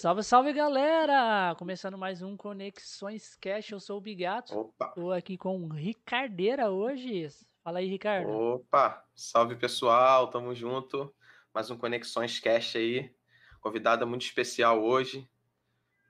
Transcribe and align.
Salve, 0.00 0.22
salve 0.22 0.54
galera! 0.54 1.54
Começando 1.58 1.98
mais 1.98 2.22
um 2.22 2.34
Conexões 2.34 3.36
Cash, 3.36 3.72
eu 3.72 3.78
sou 3.78 3.98
o 3.98 4.00
Bigato. 4.00 4.58
Opa! 4.58 4.88
Tô 4.94 5.12
aqui 5.12 5.36
com 5.36 5.62
o 5.62 5.68
Ricardeira 5.68 6.70
hoje. 6.70 7.28
Fala 7.62 7.80
aí, 7.80 7.86
Ricardo. 7.86 8.30
Opa! 8.30 9.04
Salve 9.14 9.56
pessoal, 9.56 10.28
tamo 10.28 10.54
junto. 10.54 11.14
Mais 11.52 11.70
um 11.70 11.76
Conexões 11.76 12.40
Cash 12.40 12.76
aí. 12.76 13.14
Convidada 13.60 14.06
muito 14.06 14.22
especial 14.22 14.82
hoje. 14.82 15.28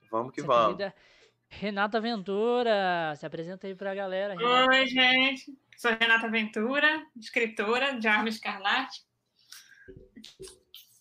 Vamos 0.08 0.32
que 0.32 0.38
Essa 0.38 0.46
vamos. 0.46 0.76
querida 0.76 0.94
Renata 1.48 2.00
Ventura, 2.00 3.12
se 3.16 3.26
apresenta 3.26 3.66
aí 3.66 3.74
pra 3.74 3.92
galera. 3.92 4.36
Renata. 4.36 4.70
Oi, 4.70 4.86
gente. 4.86 5.58
Sou 5.76 5.90
Renata 5.90 6.30
Ventura, 6.30 7.04
escritora 7.16 7.98
de 7.98 8.06
Arma 8.06 8.28
Escarlate. 8.28 9.04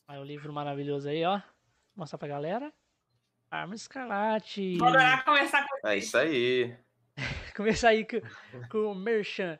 Aí 0.07 0.17
o 0.19 0.23
livro 0.23 0.51
maravilhoso 0.51 1.07
aí, 1.07 1.23
ó. 1.23 1.37
Vou 1.37 2.01
mostrar 2.01 2.17
pra 2.17 2.27
galera. 2.27 2.73
Arma 3.51 3.73
Escarlate. 3.73 4.77
Vou 4.77 4.87
adorar 4.87 5.25
conversar 5.25 5.67
com 5.67 5.87
É 5.87 5.97
isso 5.97 6.17
aí. 6.17 6.77
Começar 7.55 7.89
aí 7.89 8.05
com, 8.05 8.21
com 8.69 8.91
o 8.91 8.95
Merchan. 8.95 9.59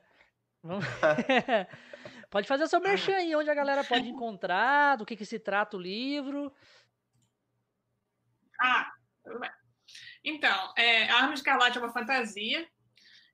Vamos... 0.62 0.86
pode 2.30 2.48
fazer 2.48 2.64
o 2.64 2.68
seu 2.68 2.80
Merchan 2.80 3.16
aí, 3.16 3.36
onde 3.36 3.50
a 3.50 3.56
galera 3.56 3.84
pode 3.84 4.08
encontrar, 4.08 4.96
do 4.96 5.06
que, 5.06 5.16
que 5.16 5.26
se 5.26 5.40
trata 5.40 5.76
o 5.76 5.82
livro. 5.82 6.54
Ah, 8.60 8.92
tudo 9.24 9.40
bem. 9.40 9.52
Então, 10.24 10.74
é, 10.78 11.10
Arma 11.10 11.34
Escarlate 11.34 11.78
é 11.78 11.82
uma 11.82 11.94
fantasia. 11.94 12.68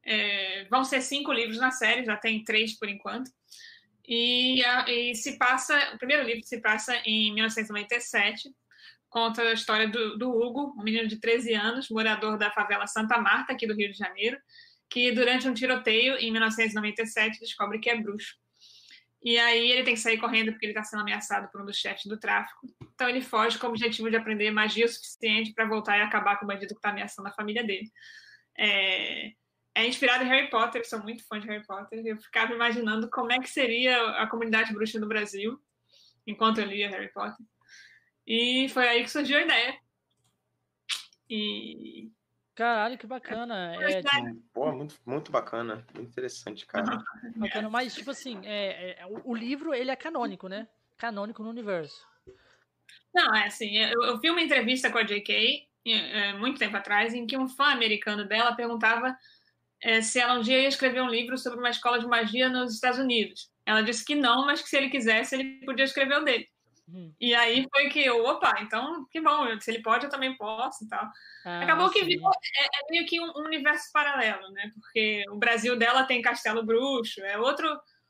É, 0.04 0.66
vão 0.66 0.86
ser 0.86 1.02
cinco 1.02 1.34
livros 1.34 1.60
na 1.60 1.72
série, 1.72 2.06
já 2.06 2.16
tem 2.16 2.44
três 2.44 2.78
por 2.78 2.88
enquanto. 2.88 3.30
E, 4.08 4.62
e 4.88 5.16
se 5.16 5.38
passa, 5.38 5.96
o 5.96 5.98
primeiro 5.98 6.24
livro 6.24 6.46
se 6.46 6.62
passa 6.62 6.96
em 7.06 7.34
1997, 7.34 8.54
conta 9.16 9.44
a 9.44 9.54
história 9.54 9.88
do, 9.88 10.18
do 10.18 10.30
Hugo, 10.30 10.76
um 10.78 10.84
menino 10.84 11.08
de 11.08 11.18
13 11.18 11.54
anos, 11.54 11.90
morador 11.90 12.38
da 12.38 12.52
favela 12.52 12.86
Santa 12.86 13.18
Marta, 13.18 13.54
aqui 13.54 13.66
do 13.66 13.74
Rio 13.74 13.90
de 13.90 13.98
Janeiro, 13.98 14.38
que 14.90 15.10
durante 15.14 15.48
um 15.48 15.54
tiroteio 15.54 16.18
em 16.18 16.30
1997 16.32 17.40
descobre 17.40 17.80
que 17.80 17.90
é 17.90 17.96
bruxo. 17.96 18.36
E 19.24 19.40
aí 19.40 19.72
ele 19.72 19.84
tem 19.84 19.94
que 19.94 20.02
sair 20.02 20.18
correndo 20.18 20.52
porque 20.52 20.66
ele 20.66 20.74
está 20.74 20.84
sendo 20.84 21.00
ameaçado 21.00 21.50
por 21.50 21.62
um 21.62 21.66
dos 21.66 21.78
chefes 21.78 22.06
do 22.08 22.20
tráfico. 22.20 22.68
Então 22.94 23.08
ele 23.08 23.22
foge 23.22 23.58
com 23.58 23.68
o 23.68 23.70
objetivo 23.70 24.10
de 24.10 24.18
aprender 24.18 24.52
magia 24.52 24.86
o 24.86 24.90
suficiente 24.90 25.54
para 25.54 25.66
voltar 25.66 25.98
e 25.98 26.02
acabar 26.02 26.38
com 26.38 26.44
o 26.44 26.48
bandido 26.50 26.74
que 26.74 26.80
está 26.80 26.90
ameaçando 26.90 27.30
a 27.30 27.34
família 27.34 27.64
dele. 27.64 27.90
É, 28.60 29.32
é 29.76 29.88
inspirado 29.88 30.26
em 30.26 30.28
Harry 30.28 30.50
Potter, 30.50 30.86
sou 30.86 31.02
muito 31.02 31.26
fã 31.26 31.40
de 31.40 31.48
Harry 31.48 31.66
Potter. 31.66 32.06
Eu 32.06 32.18
ficava 32.18 32.54
imaginando 32.54 33.10
como 33.10 33.32
é 33.32 33.40
que 33.40 33.50
seria 33.50 33.98
a 34.18 34.28
comunidade 34.28 34.74
bruxa 34.74 35.00
no 35.00 35.08
Brasil 35.08 35.58
enquanto 36.28 36.60
eu 36.60 36.66
lia 36.66 36.90
Harry 36.90 37.14
Potter. 37.14 37.46
E 38.26 38.68
foi 38.70 38.88
aí 38.88 39.04
que 39.04 39.12
surgiu 39.12 39.38
a 39.38 39.42
ideia. 39.42 39.80
E 41.30 42.12
Caralho, 42.56 42.98
que 42.98 43.06
bacana. 43.06 43.76
É, 43.76 44.02
Pô, 44.54 44.72
muito, 44.72 44.96
muito 45.06 45.30
bacana. 45.30 45.86
Muito 45.94 46.10
interessante, 46.10 46.66
cara. 46.66 47.04
bacana, 47.36 47.70
mas 47.70 47.94
tipo 47.94 48.12
assim, 48.12 48.40
é, 48.46 49.02
é, 49.02 49.06
o, 49.06 49.32
o 49.32 49.36
livro 49.36 49.74
ele 49.74 49.92
é 49.92 49.96
canônico, 49.96 50.48
né? 50.48 50.66
Canônico 50.98 51.44
no 51.44 51.50
universo. 51.50 52.08
Não, 53.14 53.36
é 53.36 53.48
assim, 53.48 53.78
eu, 53.78 54.02
eu 54.04 54.20
vi 54.20 54.30
uma 54.30 54.42
entrevista 54.42 54.90
com 54.90 54.98
a 54.98 55.04
J.K. 55.04 55.68
eh, 55.86 56.34
muito 56.34 56.58
tempo 56.58 56.78
atrás, 56.78 57.14
em 57.14 57.28
que 57.28 57.38
um 57.38 57.48
fã 57.48 57.66
americano 57.66 58.26
dela 58.26 58.56
perguntava 58.56 59.18
eh, 59.82 60.02
se 60.02 60.20
ela 60.20 60.36
um 60.36 60.42
dia 60.42 60.62
ia 60.62 60.68
escrever 60.70 61.02
um 61.02 61.10
livro 61.10 61.38
sobre 61.38 61.60
uma 61.60 61.70
escola 61.70 62.00
de 62.00 62.08
magia 62.08 62.48
nos 62.48 62.74
Estados 62.74 63.00
Unidos. 63.00 63.50
Ela 63.66 63.82
disse 63.82 64.06
que 64.06 64.16
não, 64.16 64.46
mas 64.46 64.62
que 64.62 64.70
se 64.70 64.78
ele 64.78 64.90
quisesse, 64.90 65.36
ele 65.36 65.66
podia 65.66 65.84
escrever 65.84 66.22
o 66.22 66.24
dele. 66.24 66.48
Hum. 66.88 67.14
E 67.20 67.34
aí 67.34 67.66
foi 67.74 67.90
que 67.90 68.00
eu, 68.00 68.24
opa, 68.26 68.54
então 68.62 69.08
que 69.10 69.20
bom, 69.20 69.60
se 69.60 69.72
ele 69.72 69.82
pode, 69.82 70.06
eu 70.06 70.10
também 70.10 70.36
posso 70.38 70.86
e 70.86 70.88
tal. 70.88 71.10
Ah, 71.44 71.62
Acabou 71.62 71.90
que 71.90 72.00
sim. 72.00 72.06
virou, 72.06 72.30
é, 72.30 72.66
é 72.66 72.92
meio 72.92 73.06
que 73.06 73.20
um, 73.20 73.32
um 73.36 73.46
universo 73.46 73.92
paralelo, 73.92 74.50
né? 74.52 74.72
Porque 74.76 75.24
o 75.30 75.38
Brasil 75.38 75.76
dela 75.78 76.04
tem 76.04 76.22
Castelo 76.22 76.64
Bruxo, 76.64 77.22
é 77.22 77.40
outro, 77.40 77.68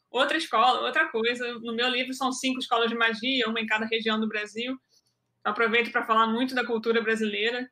outra 0.10 0.38
escola, 0.38 0.82
outra 0.82 1.08
coisa. 1.10 1.54
No 1.60 1.74
meu 1.74 1.88
livro 1.88 2.14
são 2.14 2.32
cinco 2.34 2.60
escolas 2.60 2.90
de 2.90 2.96
magia, 2.98 3.48
uma 3.48 3.62
em 3.62 3.66
cada 3.66 3.86
região 3.86 4.20
do 4.20 4.28
Brasil. 4.28 4.72
Eu 4.74 5.52
aproveito 5.52 5.92
para 5.92 6.06
falar 6.06 6.28
muito 6.28 6.54
da 6.54 6.66
cultura 6.66 7.02
brasileira 7.02 7.70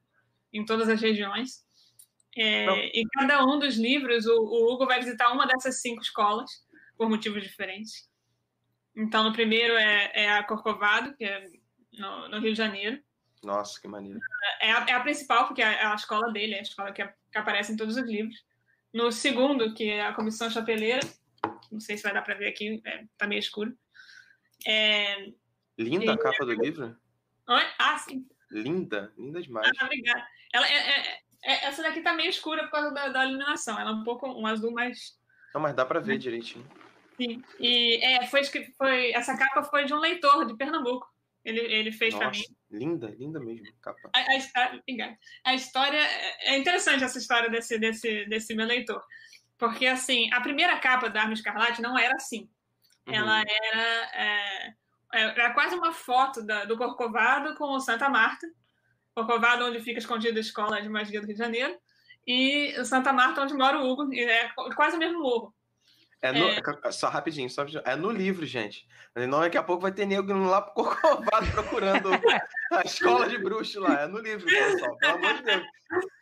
em 0.53 0.63
todas 0.63 0.87
as 0.87 1.01
regiões. 1.01 1.63
É, 2.35 2.99
e 2.99 3.03
cada 3.13 3.45
um 3.45 3.59
dos 3.59 3.77
livros, 3.77 4.25
o, 4.25 4.35
o 4.35 4.73
Hugo 4.73 4.87
vai 4.87 4.99
visitar 4.99 5.31
uma 5.31 5.45
dessas 5.45 5.81
cinco 5.81 6.01
escolas, 6.01 6.49
por 6.97 7.09
motivos 7.09 7.43
diferentes. 7.43 8.09
Então, 8.95 9.23
no 9.23 9.33
primeiro 9.33 9.73
é, 9.75 10.11
é 10.13 10.31
a 10.33 10.43
Corcovado, 10.43 11.15
que 11.15 11.23
é 11.25 11.45
no, 11.93 12.29
no 12.29 12.39
Rio 12.39 12.51
de 12.51 12.57
Janeiro 12.57 13.01
Nossa, 13.43 13.79
que 13.81 13.87
maneiro. 13.87 14.19
é 14.61 14.71
a, 14.71 14.85
é 14.89 14.91
a 14.93 14.99
principal, 14.99 15.47
porque 15.47 15.61
é 15.61 15.85
a 15.85 15.95
escola 15.95 16.31
dele, 16.31 16.53
é 16.55 16.59
a 16.59 16.63
escola 16.63 16.91
que, 16.91 17.03
que 17.05 17.37
aparece 17.37 17.73
em 17.73 17.77
todos 17.77 17.97
os 17.97 18.05
livros. 18.05 18.35
No 18.93 19.11
segundo, 19.11 19.73
que 19.73 19.89
é 19.89 20.05
a 20.05 20.13
Comissão 20.13 20.49
Chapeleira, 20.49 20.99
não 21.71 21.79
sei 21.79 21.97
se 21.97 22.03
vai 22.03 22.13
dar 22.13 22.21
para 22.21 22.35
ver 22.35 22.47
aqui, 22.47 22.81
é, 22.85 23.05
tá 23.17 23.25
meio 23.27 23.39
escuro. 23.39 23.75
É... 24.67 25.31
Linda 25.77 26.13
a 26.13 26.17
capa 26.17 26.45
do 26.45 26.53
livro. 26.53 26.95
Ah, 27.47 27.97
sim. 27.97 28.27
Linda, 28.51 29.11
linda 29.17 29.41
demais. 29.41 29.67
Ah, 29.79 29.85
obrigada. 29.85 30.25
Ela 30.53 30.67
é, 30.67 30.75
é- 30.75 31.21
é- 31.43 31.65
essa 31.65 31.81
daqui 31.81 32.01
tá 32.01 32.13
meio 32.13 32.29
escura 32.29 32.63
por 32.65 32.71
causa 32.71 32.91
da, 32.91 33.09
da 33.09 33.25
iluminação. 33.25 33.79
Ela 33.79 33.89
é 33.89 33.93
um 33.93 34.03
pouco 34.03 34.27
um 34.27 34.45
azul 34.45 34.71
mais. 34.71 35.19
Não, 35.53 35.59
mas 35.61 35.73
dá 35.75 35.83
pra 35.85 35.99
ver 35.99 36.17
direitinho. 36.19 36.65
Sim. 37.17 37.43
E 37.59 38.03
é, 38.03 38.27
foi, 38.27 38.41
foi 38.77 39.11
essa 39.11 39.37
capa 39.37 39.63
foi 39.63 39.85
de 39.85 39.93
um 39.93 39.99
leitor 39.99 40.45
de 40.45 40.55
Pernambuco. 40.55 41.07
Ele, 41.45 41.59
ele 41.59 41.91
fez 41.91 42.15
para 42.15 42.31
mim. 42.31 42.43
Linda, 42.71 43.13
linda 43.19 43.39
mesmo 43.39 43.67
a 43.67 43.83
capa. 43.83 44.09
A, 44.15 44.19
a. 44.19 45.17
A 45.45 45.53
história 45.53 45.99
é 46.41 46.57
interessante 46.57 47.03
essa 47.03 47.17
história 47.17 47.49
desse, 47.49 47.77
desse, 47.77 48.25
desse 48.25 48.55
meu 48.55 48.65
leitor. 48.65 49.03
Porque, 49.57 49.85
assim, 49.85 50.31
a 50.33 50.41
primeira 50.41 50.77
capa 50.79 51.09
da 51.09 51.21
Arma 51.21 51.33
Escarlate 51.33 51.81
não 51.81 51.97
era 51.97 52.15
assim. 52.15 52.49
Uhum. 53.07 53.13
Ela 53.13 53.41
era, 53.41 54.11
é, 54.15 54.75
era 55.13 55.53
quase 55.53 55.75
uma 55.75 55.91
foto 55.91 56.41
da- 56.43 56.65
do 56.65 56.77
Corcovado 56.77 57.55
com 57.55 57.65
o 57.65 57.79
Santa 57.79 58.09
Marta. 58.09 58.47
Corcovado, 59.13 59.65
onde 59.65 59.81
fica 59.81 59.99
escondida 59.99 60.39
a 60.39 60.41
escola 60.41 60.81
de 60.81 60.89
magia 60.89 61.19
do 61.19 61.27
Rio 61.27 61.35
de 61.35 61.39
Janeiro. 61.41 61.77
E 62.25 62.73
o 62.79 62.85
Santa 62.85 63.11
Marta, 63.11 63.41
onde 63.41 63.53
mora 63.53 63.79
o 63.79 63.87
Hugo. 63.87 64.13
E 64.13 64.21
É 64.21 64.49
quase 64.75 64.95
o 64.95 64.99
mesmo 64.99 65.19
morro. 65.21 65.53
É 66.23 66.31
no- 66.31 66.91
Só 66.93 67.09
rapidinho, 67.09 67.49
só 67.49 67.61
rapidinho. 67.61 67.83
É 67.85 67.95
no 67.97 68.09
livro, 68.09 68.45
gente. 68.45 68.87
Não, 69.27 69.41
daqui 69.41 69.57
a 69.57 69.63
pouco 69.63 69.81
vai 69.81 69.91
ter 69.91 70.05
nego 70.05 70.31
lá 70.33 70.61
pro 70.61 70.73
Corcovado 70.95 71.51
procurando 71.51 72.09
a 72.71 72.81
escola 72.85 73.27
de 73.27 73.37
bruxo 73.37 73.79
lá. 73.81 74.01
É 74.03 74.07
no 74.07 74.19
livro, 74.19 74.45
pessoal. 74.45 74.95
Pelo 74.97 75.13
amor 75.15 75.33
de 75.33 75.43
Deus. 75.43 75.63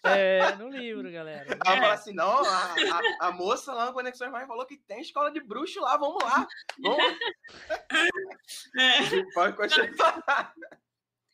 É, 0.03 0.55
no 0.55 0.69
livro, 0.69 1.09
galera. 1.11 1.45
Ela 1.65 1.77
fala 1.77 1.93
assim: 1.93 2.13
não, 2.13 2.43
a, 2.43 2.73
a- 2.73 3.27
a 3.27 3.31
moça 3.31 3.73
lá 3.73 3.85
no 3.85 3.93
Conexões 3.93 4.31
Mais 4.31 4.47
falou 4.47 4.65
que 4.65 4.75
tem 4.77 5.01
escola 5.01 5.31
de 5.31 5.39
bruxo 5.39 5.79
lá, 5.79 5.95
vamos 5.97 6.21
lá. 6.23 6.47
Vamos 6.81 7.17
É. 8.77 9.23
Pode 9.33 9.55
continuar. 9.55 10.53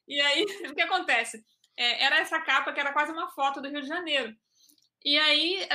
E 0.08 0.20
aí, 0.22 0.44
o 0.70 0.76
que 0.76 0.82
acontece? 0.82 1.44
É, 1.76 2.04
era 2.04 2.18
essa 2.20 2.40
capa 2.42 2.72
que 2.74 2.80
era 2.80 2.92
quase 2.94 3.12
uma 3.12 3.30
foto 3.30 3.62
do 3.62 3.70
Rio 3.70 3.82
de 3.82 3.88
Janeiro. 3.88 4.36
E 5.06 5.18
aí, 5.18 5.68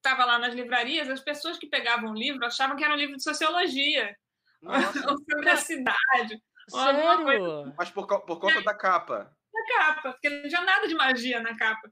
estava 0.00 0.24
lá 0.24 0.38
nas 0.38 0.54
livrarias, 0.54 1.08
as 1.08 1.20
pessoas 1.20 1.58
que 1.58 1.68
pegavam 1.68 2.10
o 2.10 2.14
livro 2.14 2.44
achavam 2.44 2.76
que 2.76 2.84
era 2.84 2.94
um 2.94 2.96
livro 2.96 3.16
de 3.16 3.22
sociologia, 3.22 4.16
Nossa, 4.62 5.10
ou 5.10 5.18
sobre 5.18 5.48
a 5.48 5.56
cidade, 5.56 6.42
Sério? 6.68 7.74
mas 7.76 7.90
por, 7.90 8.06
por 8.06 8.40
conta 8.40 8.62
da 8.62 8.74
capa. 8.74 9.34
na 9.52 9.76
capa, 9.76 10.12
porque 10.12 10.28
não 10.28 10.48
tinha 10.48 10.62
nada 10.62 10.88
de 10.88 10.94
magia 10.94 11.40
na 11.40 11.56
capa. 11.56 11.90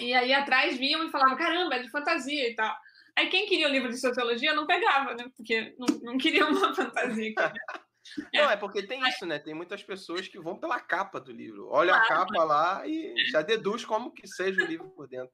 E 0.00 0.14
aí, 0.14 0.32
atrás 0.32 0.78
vinham 0.78 1.06
e 1.06 1.10
falavam, 1.10 1.36
caramba, 1.36 1.74
é 1.74 1.82
de 1.82 1.90
fantasia 1.90 2.48
e 2.48 2.54
tal. 2.54 2.74
Aí, 3.16 3.28
quem 3.28 3.46
queria 3.46 3.68
o 3.68 3.70
livro 3.70 3.90
de 3.90 4.00
sociologia 4.00 4.54
não 4.54 4.66
pegava, 4.66 5.14
né? 5.14 5.26
Porque 5.36 5.74
não, 5.78 5.86
não 6.02 6.18
queria 6.18 6.46
uma 6.46 6.72
fantasia. 6.74 7.34
É. 7.38 7.80
Não, 8.34 8.50
é 8.50 8.56
porque 8.56 8.82
tem 8.82 9.06
isso, 9.08 9.24
né? 9.26 9.38
Tem 9.38 9.54
muitas 9.54 9.82
pessoas 9.82 10.26
que 10.26 10.40
vão 10.40 10.58
pela 10.58 10.80
capa 10.80 11.20
do 11.20 11.30
livro. 11.30 11.68
Olha 11.68 11.94
a 11.94 12.08
capa 12.08 12.42
lá 12.44 12.82
e 12.86 13.14
já 13.30 13.42
deduz 13.42 13.84
como 13.84 14.10
que 14.10 14.26
seja 14.26 14.62
o 14.62 14.66
livro 14.66 14.88
por 14.90 15.06
dentro. 15.06 15.30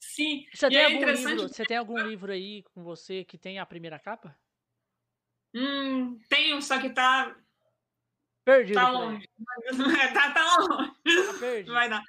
Sim, 0.00 0.46
Você 0.54 0.66
E 0.66 0.68
tem, 0.70 0.78
é 0.78 0.84
algum 0.84 0.96
interessante- 0.98 1.34
livro, 1.34 1.48
você 1.48 1.64
tem 1.64 1.76
algum 1.76 1.98
livro 1.98 2.32
aí 2.32 2.62
com 2.74 2.82
você 2.82 3.24
que 3.24 3.36
tem 3.38 3.58
a 3.58 3.66
primeira 3.66 3.98
capa? 3.98 4.38
hum, 5.54 6.18
um, 6.54 6.60
só 6.60 6.78
que 6.80 6.90
tá, 6.90 7.34
Perdido. 8.44 8.74
tá 8.74 8.90
longe. 8.90 9.26
tá, 10.14 10.30
tá 10.32 10.56
longe. 10.58 10.92
Tá 11.26 11.38
perdido. 11.40 11.66
Não 11.68 11.74
vai 11.74 11.88
dar. 11.88 12.02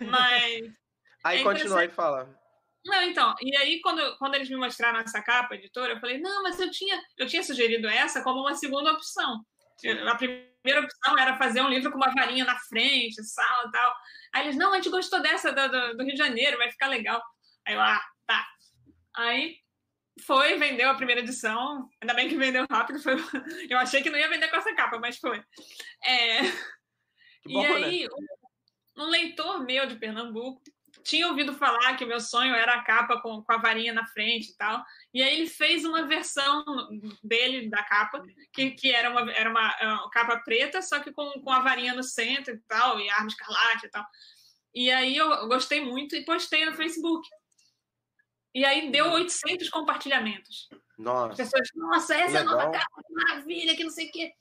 Mas. 0.00 0.62
Aí 1.24 1.40
É 1.40 1.42
continua 1.42 1.84
e 1.84 1.88
fala. 1.90 2.38
Não, 2.86 3.02
então, 3.02 3.34
e 3.40 3.56
aí 3.56 3.80
quando, 3.80 4.18
quando 4.18 4.34
eles 4.34 4.50
me 4.50 4.56
mostraram 4.56 4.98
essa 4.98 5.22
capa, 5.22 5.54
editora, 5.54 5.94
eu 5.94 6.00
falei, 6.00 6.18
não, 6.20 6.42
mas 6.42 6.60
eu 6.60 6.70
tinha, 6.70 7.02
eu 7.16 7.26
tinha 7.26 7.42
sugerido 7.42 7.88
essa 7.88 8.22
como 8.22 8.40
uma 8.40 8.54
segunda 8.54 8.92
opção. 8.92 9.42
A 10.08 10.14
primeira 10.14 10.80
opção 10.82 11.18
era 11.18 11.36
fazer 11.36 11.60
um 11.60 11.68
livro 11.68 11.90
com 11.90 11.96
uma 11.98 12.12
varinha 12.14 12.44
na 12.44 12.58
frente, 12.58 13.22
sala 13.24 13.68
e 13.68 13.70
tal. 13.72 13.94
Aí 14.32 14.44
eles, 14.46 14.56
não, 14.56 14.72
a 14.72 14.76
gente 14.76 14.88
gostou 14.90 15.20
dessa 15.20 15.52
do, 15.52 15.68
do- 15.68 15.96
do 15.96 16.02
Rio 16.04 16.12
de 16.12 16.18
Janeiro, 16.18 16.56
vai 16.58 16.70
ficar 16.70 16.86
legal. 16.88 17.22
Aí 17.66 17.74
eu, 17.74 17.80
ah, 17.80 18.02
tá. 18.26 18.46
Aí 19.16 19.56
foi, 20.24 20.56
vendeu 20.58 20.88
a 20.90 20.94
primeira 20.94 21.20
edição. 21.20 21.88
Ainda 22.00 22.14
bem 22.14 22.28
que 22.28 22.36
vendeu 22.36 22.66
rápido. 22.70 23.00
Foi... 23.02 23.14
Eu 23.68 23.78
achei 23.78 24.02
que 24.02 24.10
não 24.10 24.18
ia 24.18 24.28
vender 24.28 24.48
com 24.48 24.56
essa 24.56 24.74
capa, 24.74 24.98
mas 24.98 25.18
foi. 25.18 25.42
É, 26.04 26.42
bom, 27.46 27.66
e 27.66 27.68
né? 27.68 27.74
aí, 27.86 28.06
o- 28.06 29.02
um 29.02 29.06
leitor 29.06 29.64
meu 29.64 29.86
de 29.86 29.96
Pernambuco 29.96 30.62
tinha 31.04 31.28
ouvido 31.28 31.52
falar 31.52 31.96
que 31.96 32.04
o 32.04 32.08
meu 32.08 32.18
sonho 32.18 32.54
era 32.54 32.74
a 32.74 32.82
capa 32.82 33.20
com, 33.20 33.42
com 33.42 33.52
a 33.52 33.58
varinha 33.58 33.92
na 33.92 34.06
frente 34.06 34.50
e 34.50 34.56
tal. 34.56 34.82
E 35.12 35.22
aí 35.22 35.36
ele 35.36 35.46
fez 35.46 35.84
uma 35.84 36.06
versão 36.06 36.64
dele 37.22 37.68
da 37.68 37.82
capa, 37.82 38.24
que, 38.52 38.70
que 38.70 38.90
era, 38.90 39.10
uma, 39.10 39.30
era 39.32 39.50
uma, 39.50 39.76
uma 39.82 40.10
capa 40.10 40.38
preta, 40.38 40.80
só 40.80 40.98
que 41.00 41.12
com, 41.12 41.30
com 41.42 41.50
a 41.52 41.60
varinha 41.60 41.94
no 41.94 42.02
centro 42.02 42.54
e 42.54 42.58
tal, 42.66 42.98
e 42.98 43.08
arma 43.10 43.28
escarlate 43.28 43.86
e 43.86 43.90
tal. 43.90 44.04
E 44.74 44.90
aí 44.90 45.16
eu 45.16 45.46
gostei 45.46 45.84
muito 45.84 46.16
e 46.16 46.24
postei 46.24 46.64
no 46.64 46.74
Facebook. 46.74 47.28
E 48.54 48.64
aí 48.64 48.90
deu 48.90 49.10
800 49.12 49.68
compartilhamentos. 49.68 50.70
Nossa. 50.96 51.42
As 51.42 51.50
pessoas, 51.50 51.68
nossa, 51.74 52.14
essa 52.14 52.38
é 52.38 52.40
a 52.40 52.44
nova 52.44 52.70
capa, 52.70 53.02
que 53.06 53.12
maravilha, 53.12 53.76
que 53.76 53.84
não 53.84 53.90
sei 53.90 54.08
o 54.08 54.12
quê. 54.12 54.32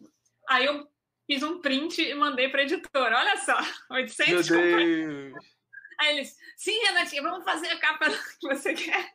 Aí 0.48 0.66
eu 0.66 0.88
fiz 1.28 1.44
um 1.44 1.60
print 1.60 2.02
e 2.02 2.14
mandei 2.14 2.48
para 2.48 2.64
editora. 2.64 3.18
Olha 3.18 3.38
só, 3.38 3.58
800 3.90 4.50
Meu 4.50 4.62
Deus. 4.62 5.53
Aí 6.00 6.18
eles, 6.18 6.38
sim, 6.58 6.78
Renatinha, 6.86 7.22
vamos 7.22 7.44
fazer 7.44 7.68
a 7.68 7.80
capa 7.80 8.06
que 8.40 8.48
você 8.48 8.74
quer. 8.74 9.14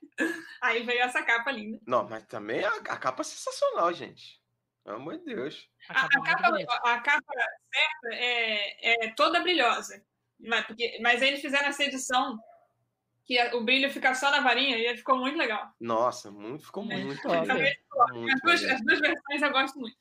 Aí 0.61 0.83
veio 0.83 1.03
essa 1.03 1.23
capa 1.23 1.51
linda. 1.51 1.79
Não, 1.87 2.09
mas 2.09 2.25
também 2.27 2.65
a, 2.65 2.75
a 2.75 2.97
capa 2.97 3.23
é 3.23 3.25
sensacional, 3.25 3.93
gente. 3.93 4.41
Pelo 4.85 4.97
amor 4.97 5.19
de 5.19 5.25
Deus. 5.25 5.69
A, 5.89 6.07
a, 6.07 6.09
capa, 6.09 6.81
a 6.85 7.01
capa, 7.01 7.35
certa 7.35 8.15
é, 8.15 9.05
é 9.05 9.15
toda 9.15 9.41
brilhosa. 9.41 10.03
Mas, 10.41 10.67
porque, 10.67 10.99
mas 11.03 11.21
eles 11.21 11.41
fizeram 11.41 11.69
essa 11.69 11.85
edição 11.85 12.39
que 13.29 13.39
o 13.55 13.63
brilho 13.63 13.91
fica 13.91 14.15
só 14.15 14.31
na 14.31 14.41
varinha 14.41 14.79
e 14.79 14.97
ficou 14.97 15.19
muito 15.19 15.37
legal. 15.37 15.71
Nossa, 15.79 16.31
muito, 16.31 16.65
ficou 16.65 16.83
muito, 16.83 17.07
muito, 17.07 17.29
muito, 17.29 17.55
muito 18.15 18.33
as, 18.33 18.41
duas, 18.41 18.65
as, 18.65 18.81
duas, 18.83 19.01
versões 19.01 19.43
eu 19.43 19.51
gosto 19.51 19.79
muito. 19.79 19.99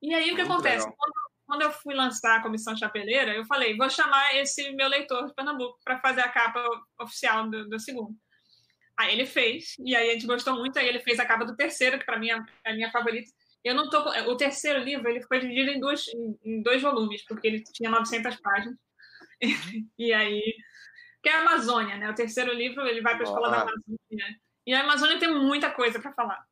E 0.00 0.14
aí 0.14 0.32
o 0.32 0.34
que 0.34 0.40
acontece? 0.40 0.86
Quando, 0.86 1.12
quando, 1.50 1.62
eu 1.62 1.72
fui 1.72 1.94
lançar 1.94 2.36
a 2.36 2.42
Comissão 2.42 2.76
Chapeleira, 2.76 3.34
eu 3.34 3.44
falei, 3.44 3.76
vou 3.76 3.90
chamar 3.90 4.36
esse 4.36 4.72
meu 4.72 4.88
leitor 4.88 5.26
de 5.26 5.34
Pernambuco 5.34 5.78
para 5.84 6.00
fazer 6.00 6.20
a 6.20 6.28
capa 6.28 6.62
oficial 7.00 7.50
do, 7.50 7.68
do, 7.68 7.80
segundo. 7.80 8.16
Aí 8.96 9.12
ele 9.12 9.26
fez, 9.26 9.74
e 9.84 9.96
aí 9.96 10.10
a 10.10 10.12
gente 10.12 10.26
gostou 10.26 10.54
muito, 10.54 10.78
aí 10.78 10.88
ele 10.88 11.00
fez 11.00 11.18
a 11.18 11.26
capa 11.26 11.44
do 11.44 11.56
terceiro, 11.56 11.98
que 11.98 12.06
para 12.06 12.18
mim 12.18 12.30
é 12.30 12.70
a 12.70 12.74
minha 12.74 12.90
favorita. 12.92 13.30
Eu 13.64 13.74
não 13.74 13.90
tô, 13.90 13.98
o 14.30 14.36
terceiro 14.36 14.78
livro 14.82 15.08
ele 15.08 15.22
foi 15.22 15.40
dividido 15.40 15.70
em 15.70 15.80
dois, 15.80 16.04
em 16.44 16.62
dois 16.62 16.80
volumes, 16.80 17.24
porque 17.26 17.46
ele 17.46 17.62
tinha 17.62 17.90
900 17.90 18.40
páginas. 18.40 18.76
e 19.98 20.12
aí 20.12 20.54
que 21.22 21.28
é 21.28 21.34
a 21.34 21.40
Amazônia, 21.40 21.96
né? 21.96 22.10
O 22.10 22.14
terceiro 22.14 22.52
livro 22.52 22.86
ele 22.86 23.02
vai 23.02 23.14
para 23.14 23.24
a 23.24 23.28
escola 23.28 23.50
da 23.50 23.62
Amazônia. 23.62 24.40
E 24.66 24.74
a 24.74 24.82
Amazônia 24.82 25.18
tem 25.18 25.32
muita 25.32 25.70
coisa 25.70 26.00
para 26.00 26.12
falar. 26.12 26.42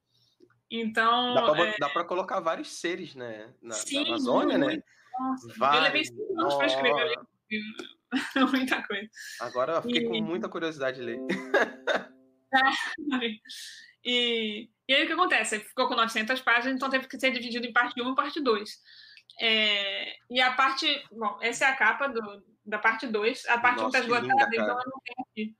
Então. 0.70 1.34
Dá 1.78 1.88
para 1.88 2.02
é... 2.02 2.04
colocar 2.04 2.40
vários 2.40 2.72
seres, 2.72 3.14
né? 3.14 3.52
Na, 3.62 3.74
Sim, 3.74 4.02
na 4.02 4.08
Amazônia, 4.08 4.58
muito. 4.58 4.76
né? 4.76 4.82
Nossa, 5.18 5.54
Vai... 5.56 5.78
Eu 5.78 5.82
levei 5.82 6.04
cinco 6.04 6.40
anos 6.40 6.54
para 6.54 6.66
escrever 6.66 7.18
muita 8.52 8.86
coisa. 8.86 9.08
Agora 9.40 9.72
eu 9.74 9.82
fiquei 9.82 10.02
e... 10.02 10.08
com 10.08 10.20
muita 10.22 10.48
curiosidade 10.48 10.98
de 10.98 11.02
ler. 11.02 11.18
e, 14.04 14.70
e 14.88 14.94
aí 14.94 15.04
o 15.04 15.06
que 15.06 15.12
acontece? 15.12 15.60
Ficou 15.60 15.88
com 15.88 15.96
900 15.96 16.40
páginas, 16.40 16.76
então 16.76 16.90
teve 16.90 17.08
que 17.08 17.18
ser 17.18 17.30
dividido 17.30 17.66
em 17.66 17.72
parte 17.72 18.00
1 18.00 18.12
e 18.12 18.14
parte 18.14 18.40
2. 18.40 18.70
É, 19.40 20.16
e 20.30 20.40
a 20.40 20.52
parte. 20.52 20.86
Bom, 21.12 21.38
essa 21.40 21.66
é 21.66 21.68
a 21.68 21.76
capa 21.76 22.08
do, 22.08 22.44
da 22.64 22.78
parte 22.78 23.06
2. 23.06 23.46
A 23.46 23.58
parte 23.58 23.80
1 23.80 23.84
um 23.84 23.86
está 23.86 24.00
esgotada, 24.00 24.48
então 24.52 24.68
eu 24.68 24.74
não 24.74 25.00
tenho 25.04 25.26
aqui. 25.30 25.56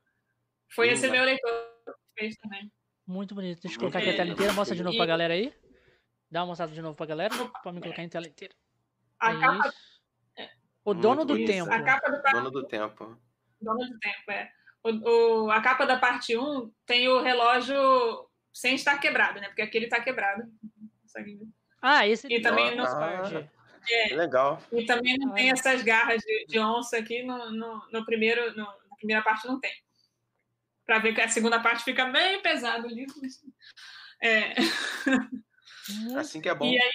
Foi 0.73 0.87
linda. 0.87 0.99
esse 0.99 1.09
meu 1.09 1.23
leitor 1.23 1.51
que 1.85 2.21
fez 2.21 2.35
também. 2.37 2.71
Muito 3.09 3.33
bonito. 3.33 3.63
Deixa 3.63 3.75
eu 3.75 3.79
colocar 3.79 3.97
aqui 3.97 4.11
a 4.11 4.15
tela 4.15 4.29
inteira. 4.29 4.53
Mostra 4.53 4.75
de 4.75 4.83
novo 4.83 4.95
para 4.95 5.05
a 5.05 5.07
galera 5.07 5.33
aí. 5.33 5.51
Dá 6.29 6.41
uma 6.41 6.49
mostrada 6.49 6.71
de 6.71 6.79
novo 6.79 6.95
para 6.95 7.05
a 7.05 7.07
galera. 7.07 7.33
Para 7.63 7.71
me 7.71 7.81
colocar 7.81 8.03
em 8.03 8.07
tela 8.07 8.27
inteira. 8.27 8.53
A 9.19 9.33
é 9.33 9.39
capa... 9.39 9.73
O 10.85 10.93
dono 10.93 11.25
do 11.25 11.43
tempo. 11.43 11.73
A 11.73 11.81
capa 11.81 12.11
do... 12.11 12.21
Dono 12.21 12.51
do 12.51 12.67
tempo. 12.67 13.19
Dono 13.59 13.79
do 13.79 13.97
tempo, 13.97 14.31
é. 14.31 14.51
O, 14.83 15.45
o, 15.45 15.51
a 15.51 15.59
capa 15.59 15.87
da 15.87 15.97
parte 15.97 16.37
1 16.37 16.71
tem 16.85 17.07
o 17.07 17.19
relógio 17.19 18.29
sem 18.53 18.75
estar 18.75 18.99
quebrado, 18.99 19.41
né? 19.41 19.47
Porque 19.47 19.63
aquele 19.63 19.85
está 19.85 19.99
quebrado. 19.99 20.43
Ah, 21.81 22.07
esse 22.07 22.31
e 22.31 22.39
também 22.41 22.75
não 22.75 22.85
ah, 22.85 23.49
é, 23.89 24.15
legal. 24.15 24.61
E 24.71 24.85
também 24.85 25.17
não 25.17 25.33
tem 25.33 25.49
essas 25.49 25.81
garras 25.81 26.21
de, 26.21 26.45
de 26.45 26.59
onça 26.59 26.97
aqui 26.97 27.23
no, 27.23 27.51
no, 27.51 27.89
no 27.91 28.05
primeiro, 28.05 28.55
no, 28.55 28.65
na 28.65 28.95
primeira 28.97 29.23
parte 29.23 29.47
não 29.47 29.59
tem. 29.59 29.73
Para 30.89 30.97
ver 30.97 31.13
que 31.13 31.21
a 31.21 31.29
segunda 31.29 31.59
parte 31.59 31.83
fica 31.83 32.05
bem 32.05 32.41
pesado 32.41 32.87
o 32.87 32.89
livro. 32.89 33.13
É. 34.23 34.55
Assim 36.17 36.41
que 36.41 36.49
é 36.49 36.55
bom. 36.55 36.65
E 36.65 36.81
aí, 36.81 36.91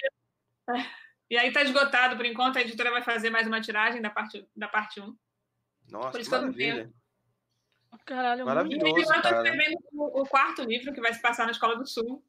é, 0.69 0.85
e 1.29 1.37
aí 1.37 1.53
tá 1.53 1.63
esgotado 1.63 2.17
por 2.17 2.25
enquanto, 2.25 2.57
a 2.57 2.61
editora 2.61 2.91
vai 2.91 3.01
fazer 3.01 3.29
mais 3.29 3.47
uma 3.47 3.61
tiragem 3.61 4.01
da 4.01 4.09
parte, 4.09 4.45
da 4.53 4.67
parte 4.67 4.99
1. 4.99 5.17
Nossa, 5.89 6.11
por 6.11 6.19
isso 6.19 6.29
que 6.29 6.35
maravilha. 6.35 6.93
Caralho, 8.05 8.45
Maravilhoso, 8.45 8.85
e 8.85 9.01
eu 9.01 9.15
estou 9.15 9.31
escrevendo 9.31 9.77
o, 9.93 10.23
o 10.23 10.25
quarto 10.27 10.63
livro 10.63 10.93
que 10.93 10.99
vai 10.99 11.13
se 11.13 11.21
passar 11.21 11.45
na 11.45 11.51
Escola 11.51 11.77
do 11.77 11.87
Sul. 11.87 12.21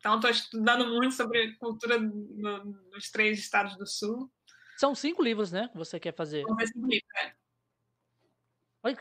Então, 0.00 0.16
estou 0.16 0.30
estudando 0.30 0.86
muito 0.86 1.14
sobre 1.14 1.56
cultura 1.56 1.98
no, 1.98 2.64
nos 2.92 3.10
três 3.10 3.38
estados 3.38 3.74
do 3.78 3.86
Sul. 3.86 4.30
São 4.76 4.94
cinco 4.94 5.22
livros, 5.22 5.50
né? 5.50 5.68
Que 5.72 5.78
você 5.78 5.98
quer 5.98 6.14
fazer? 6.14 6.44
São 6.44 6.58
cinco 6.58 6.86
livros, 6.86 7.08
é. 7.22 7.34
Vai 8.82 8.94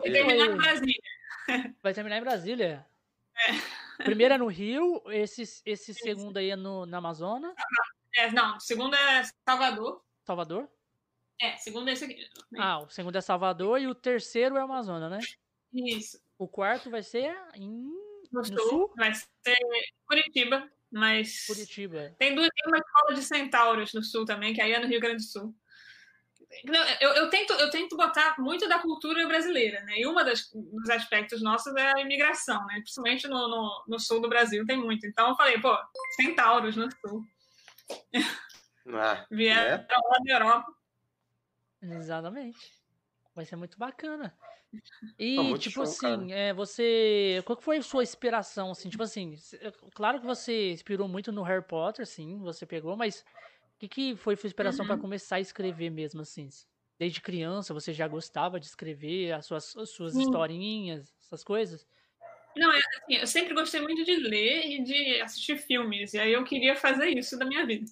terminar 0.00 0.46
em 0.46 0.56
Brasília. 0.56 1.02
Vai 1.82 1.94
terminar 1.94 2.18
em 2.18 2.22
Brasília. 2.22 2.86
É. 3.36 4.02
Primeiro 4.04 4.34
é 4.34 4.38
no 4.38 4.46
Rio, 4.46 5.02
esse, 5.06 5.42
esse 5.64 5.94
segundo 5.94 6.36
aí 6.36 6.50
é 6.50 6.56
no, 6.56 6.86
na 6.86 6.98
Amazonas. 6.98 7.54
É, 8.14 8.30
não, 8.30 8.58
segundo 8.60 8.94
é 8.94 9.22
Salvador. 9.48 10.02
Salvador? 10.24 10.68
É, 11.40 11.56
segundo 11.56 11.88
é 11.88 11.92
esse 11.92 12.04
aqui. 12.04 12.26
Ah, 12.58 12.80
o 12.80 12.88
segundo 12.88 13.16
é 13.16 13.20
Salvador 13.20 13.80
e 13.80 13.86
o 13.86 13.94
terceiro 13.94 14.56
é 14.56 14.60
Amazonas, 14.60 15.10
né? 15.10 15.18
Isso. 15.72 16.18
O 16.38 16.48
quarto 16.48 16.90
vai 16.90 17.02
ser 17.02 17.36
em 17.54 17.70
no, 18.32 18.40
no 18.40 18.44
sul, 18.44 18.58
sul, 18.68 18.94
vai 18.96 19.12
ser 19.14 19.56
Curitiba, 20.06 20.70
mas. 20.90 21.46
Curitiba. 21.46 22.14
Tem 22.18 22.34
duas 22.34 22.48
tem 22.48 22.68
uma 22.68 22.78
escola 22.78 23.14
de 23.14 23.22
centauros 23.22 23.92
no 23.92 24.02
sul 24.02 24.24
também, 24.24 24.54
que 24.54 24.60
aí 24.60 24.72
é 24.72 24.78
no 24.78 24.86
Rio 24.86 25.00
Grande 25.00 25.16
do 25.16 25.22
Sul. 25.22 25.54
Eu, 27.00 27.10
eu, 27.12 27.30
tento, 27.30 27.52
eu 27.54 27.70
tento 27.70 27.96
botar 27.96 28.36
muito 28.38 28.68
da 28.68 28.78
cultura 28.78 29.26
brasileira, 29.26 29.80
né? 29.82 29.98
E 29.98 30.06
um 30.06 30.14
dos 30.14 30.90
aspectos 30.90 31.42
nossos 31.42 31.74
é 31.74 31.92
a 31.92 32.00
imigração, 32.00 32.64
né? 32.66 32.74
Principalmente 32.76 33.28
no, 33.28 33.48
no, 33.48 33.84
no, 33.88 33.98
sul 33.98 34.20
do 34.20 34.28
Brasil 34.28 34.64
tem 34.64 34.76
muito. 34.76 35.06
Então 35.06 35.30
eu 35.30 35.36
falei, 35.36 35.60
pô, 35.60 35.76
centauros 36.16 36.76
no 36.76 36.88
sul. 36.90 37.24
Ah, 38.88 39.26
Vieram 39.28 39.62
é? 39.62 39.86
lá 39.90 40.18
da 40.24 40.32
Europa. 40.32 40.72
Exatamente. 41.82 42.72
Vai 43.34 43.44
ser 43.44 43.56
muito 43.56 43.76
bacana. 43.76 44.32
E, 45.18 45.36
tipo 45.58 45.74
show, 45.74 45.82
assim, 45.82 46.32
é, 46.32 46.52
você. 46.52 47.42
Qual 47.44 47.60
foi 47.60 47.78
a 47.78 47.82
sua 47.82 48.02
inspiração, 48.02 48.70
assim? 48.70 48.88
Tipo 48.88 49.02
assim, 49.02 49.36
é, 49.54 49.72
claro 49.94 50.20
que 50.20 50.26
você 50.26 50.72
inspirou 50.72 51.08
muito 51.08 51.32
no 51.32 51.42
Harry 51.42 51.64
Potter, 51.64 52.06
sim, 52.06 52.38
você 52.38 52.66
pegou, 52.66 52.96
mas 52.96 53.24
o 53.76 53.78
que, 53.78 53.88
que 53.88 54.16
foi 54.16 54.36
sua 54.36 54.46
inspiração 54.46 54.84
uhum. 54.84 54.88
para 54.88 55.00
começar 55.00 55.36
a 55.36 55.40
escrever 55.40 55.90
mesmo, 55.90 56.22
assim? 56.22 56.48
Desde 56.98 57.20
criança 57.20 57.74
você 57.74 57.92
já 57.92 58.08
gostava 58.08 58.58
de 58.58 58.66
escrever 58.66 59.32
as 59.32 59.44
suas, 59.44 59.76
as 59.76 59.90
suas 59.90 60.14
historinhas, 60.16 61.14
essas 61.22 61.44
coisas? 61.44 61.86
Não, 62.56 62.72
é 62.72 62.78
assim, 62.78 63.14
eu 63.16 63.26
sempre 63.26 63.52
gostei 63.52 63.82
muito 63.82 64.02
de 64.02 64.16
ler 64.16 64.64
e 64.64 64.82
de 64.82 65.20
assistir 65.20 65.58
filmes, 65.58 66.14
e 66.14 66.18
aí 66.18 66.32
eu 66.32 66.42
queria 66.42 66.74
fazer 66.74 67.08
isso 67.10 67.38
da 67.38 67.44
minha 67.44 67.66
vida. 67.66 67.84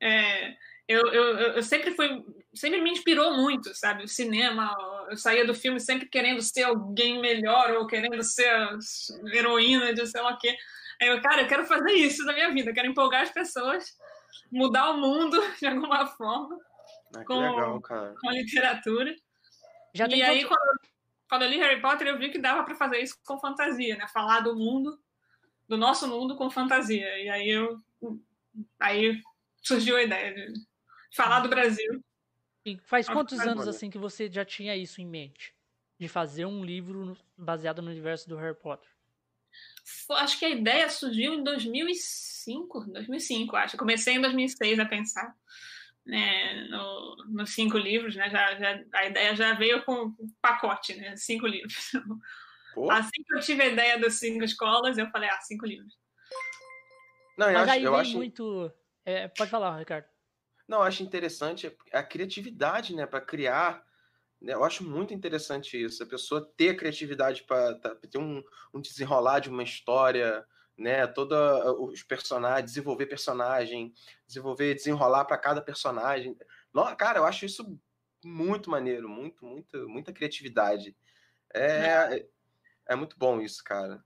É, 0.00 0.54
eu, 0.86 1.00
eu, 1.12 1.38
eu 1.56 1.62
sempre 1.64 1.90
fui, 1.90 2.24
sempre 2.54 2.80
me 2.80 2.90
inspirou 2.90 3.34
muito, 3.36 3.74
sabe? 3.74 4.04
O 4.04 4.08
cinema, 4.08 4.72
eu 5.10 5.16
saía 5.16 5.44
do 5.44 5.52
filme 5.52 5.80
sempre 5.80 6.08
querendo 6.08 6.40
ser 6.42 6.62
alguém 6.62 7.20
melhor 7.20 7.72
ou 7.72 7.88
querendo 7.88 8.22
ser 8.22 8.54
heroína 9.32 9.92
de 9.92 10.06
sei 10.06 10.20
lá 10.20 10.32
o 10.32 10.38
quê. 10.38 10.56
Aí 11.02 11.08
eu, 11.08 11.20
cara, 11.20 11.42
eu 11.42 11.48
quero 11.48 11.66
fazer 11.66 11.92
isso 11.92 12.24
na 12.24 12.34
minha 12.34 12.52
vida, 12.52 12.72
quero 12.72 12.86
empolgar 12.86 13.22
as 13.22 13.32
pessoas, 13.32 13.84
mudar 14.50 14.90
o 14.90 14.98
mundo 14.98 15.36
de 15.58 15.66
alguma 15.66 16.06
forma 16.06 16.58
ah, 17.14 17.24
com, 17.24 17.40
legal, 17.40 17.80
com 17.80 18.28
a 18.28 18.32
literatura. 18.32 19.14
Já 19.92 20.08
e 20.08 20.22
aí, 20.22 20.44
quando, 20.44 20.80
quando 21.28 21.42
eu 21.42 21.48
li 21.48 21.58
Harry 21.58 21.80
Potter, 21.80 22.08
eu 22.08 22.18
vi 22.18 22.30
que 22.30 22.38
dava 22.38 22.64
para 22.64 22.74
fazer 22.74 22.98
isso 22.98 23.16
com 23.24 23.38
fantasia, 23.38 23.96
né? 23.96 24.06
Falar 24.08 24.40
do 24.40 24.56
mundo, 24.56 24.98
do 25.68 25.76
nosso 25.76 26.08
mundo 26.08 26.36
com 26.36 26.50
fantasia. 26.50 27.18
E 27.18 27.28
aí 27.28 27.48
eu 27.48 27.80
aí 28.78 29.20
surgiu 29.62 29.96
a 29.96 30.02
ideia 30.02 30.34
de 30.34 30.52
falar 31.14 31.40
do 31.40 31.48
Brasil. 31.48 32.04
E 32.64 32.78
faz 32.78 33.08
quantos 33.08 33.38
anos 33.40 33.68
assim 33.68 33.90
que 33.90 33.98
você 33.98 34.30
já 34.30 34.44
tinha 34.44 34.76
isso 34.76 35.00
em 35.00 35.06
mente? 35.06 35.54
De 35.98 36.08
fazer 36.08 36.44
um 36.44 36.64
livro 36.64 37.16
baseado 37.36 37.80
no 37.80 37.90
universo 37.90 38.28
do 38.28 38.36
Harry 38.36 38.56
Potter? 38.56 38.88
Acho 40.10 40.38
que 40.38 40.44
a 40.44 40.50
ideia 40.50 40.88
surgiu 40.88 41.34
em 41.34 41.42
2005, 41.42 42.86
2005, 42.92 43.56
acho. 43.56 43.76
comecei 43.76 44.14
em 44.14 44.20
2006 44.20 44.78
a 44.78 44.86
pensar 44.86 45.34
né, 46.06 46.66
no, 46.68 47.16
nos 47.28 47.54
cinco 47.54 47.78
livros, 47.78 48.14
né? 48.14 48.28
Já, 48.30 48.54
já, 48.56 48.84
a 48.92 49.06
ideia 49.06 49.34
já 49.34 49.54
veio 49.54 49.84
com 49.84 50.06
um 50.06 50.14
pacote, 50.40 50.94
né? 50.94 51.16
Cinco 51.16 51.46
livros. 51.46 51.92
Pô. 52.74 52.90
Assim 52.90 53.22
que 53.22 53.34
eu 53.34 53.40
tive 53.40 53.62
a 53.62 53.68
ideia 53.68 53.98
das 53.98 54.14
cinco 54.14 54.44
escolas, 54.44 54.98
eu 54.98 55.08
falei, 55.10 55.28
ah, 55.30 55.40
cinco 55.40 55.64
livros. 55.64 55.94
Não, 57.38 57.48
eu 57.48 57.54
Mas 57.54 57.62
acho, 57.68 57.72
aí 57.72 57.84
eu 57.84 57.94
acho... 57.94 58.16
muito. 58.16 58.70
É, 59.04 59.28
pode 59.28 59.50
falar, 59.50 59.78
Ricardo. 59.78 60.06
Não, 60.68 60.78
eu 60.78 60.84
acho 60.84 61.02
interessante 61.02 61.74
a 61.92 62.02
criatividade, 62.02 62.94
né, 62.94 63.06
para 63.06 63.20
criar 63.20 63.82
Eu 64.46 64.64
acho 64.64 64.84
muito 64.84 65.14
interessante 65.14 65.82
isso, 65.82 66.02
a 66.02 66.06
pessoa 66.06 66.50
ter 66.56 66.76
criatividade 66.76 67.44
para 67.44 67.74
tá, 67.76 67.94
ter 67.94 68.18
um, 68.18 68.42
um 68.72 68.80
desenrolar 68.80 69.40
de 69.40 69.48
uma 69.48 69.62
história, 69.62 70.46
né? 70.76 71.06
Todos 71.06 71.36
os 71.78 72.02
personagens, 72.02 72.70
desenvolver 72.70 73.06
personagem, 73.06 73.92
desenvolver, 74.26 74.74
desenrolar 74.74 75.24
para 75.24 75.38
cada 75.38 75.62
personagem. 75.62 76.36
Cara, 76.98 77.20
eu 77.20 77.24
acho 77.24 77.46
isso 77.46 77.78
muito 78.24 78.70
maneiro, 78.70 79.08
muito, 79.08 79.44
muito, 79.44 79.88
muita 79.88 80.12
criatividade. 80.12 80.96
É, 81.52 82.16
é, 82.16 82.26
é 82.88 82.96
muito 82.96 83.16
bom 83.18 83.40
isso, 83.40 83.62
cara. 83.62 84.02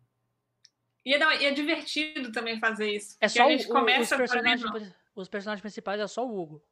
E 1.05 1.15
é, 1.15 1.45
é 1.47 1.51
divertido 1.53 2.31
também 2.31 2.61
fazer 2.61 2.91
isso. 2.91 3.17
É 3.21 3.29
só 3.29 3.47
a 3.47 3.51
gente 3.51 3.67
o, 3.67 3.69
começa 3.69 4.15
os 4.15 4.19
personagens, 4.19 4.93
os 5.15 5.29
personagens 5.29 5.63
principais 5.63 6.01
é 6.01 6.07
só 6.07 6.27
o 6.27 6.39
Hugo. 6.39 6.63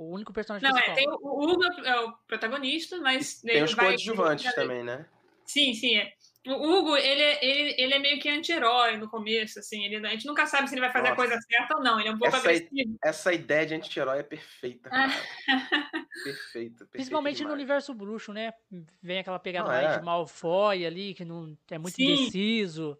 O 0.00 0.14
único 0.14 0.32
personagem 0.32 0.66
Não, 0.66 0.74
principal. 0.74 0.96
é, 0.96 0.98
tem 0.98 1.10
o, 1.10 1.18
o 1.22 1.44
Hugo 1.44 1.62
é 1.84 2.00
o 2.00 2.12
protagonista, 2.26 2.98
mas. 3.00 3.42
Tem 3.42 3.62
os 3.62 3.74
coadjuvantes 3.74 4.54
também, 4.54 4.82
né? 4.82 5.04
Sim, 5.44 5.74
sim, 5.74 5.94
é. 5.98 6.10
O 6.46 6.54
Hugo, 6.54 6.96
ele, 6.96 7.20
é, 7.20 7.44
ele, 7.44 7.74
ele 7.76 7.94
é 7.94 7.98
meio 7.98 8.18
que 8.18 8.30
anti-herói 8.30 8.96
no 8.96 9.10
começo, 9.10 9.58
assim. 9.58 9.84
Ele, 9.84 9.96
a 10.06 10.10
gente 10.12 10.26
nunca 10.26 10.46
sabe 10.46 10.68
se 10.68 10.74
ele 10.74 10.80
vai 10.80 10.90
fazer 10.90 11.10
Nossa. 11.10 11.12
a 11.12 11.16
coisa 11.16 11.38
certa 11.42 11.76
ou 11.76 11.82
não. 11.82 12.00
Ele 12.00 12.08
é 12.08 12.12
um 12.12 12.18
pouco 12.18 12.34
essa, 12.34 12.48
agressivo. 12.48 12.98
Essa 13.04 13.34
ideia 13.34 13.66
de 13.66 13.74
anti-herói 13.74 14.20
é 14.20 14.22
perfeita, 14.22 14.88
cara. 14.88 15.12
perfeita, 16.24 16.86
Principalmente 16.86 17.36
demais. 17.36 17.50
no 17.50 17.54
universo 17.54 17.92
bruxo, 17.92 18.32
né? 18.32 18.54
Vem 19.02 19.18
aquela 19.18 19.38
pegada 19.38 19.68
mais 19.68 19.96
é. 19.96 19.98
de 19.98 20.04
Malfoy 20.04 20.86
ali, 20.86 21.12
que 21.12 21.26
não 21.26 21.54
é 21.70 21.76
muito 21.76 21.96
Sim. 21.96 22.10
indeciso. 22.10 22.98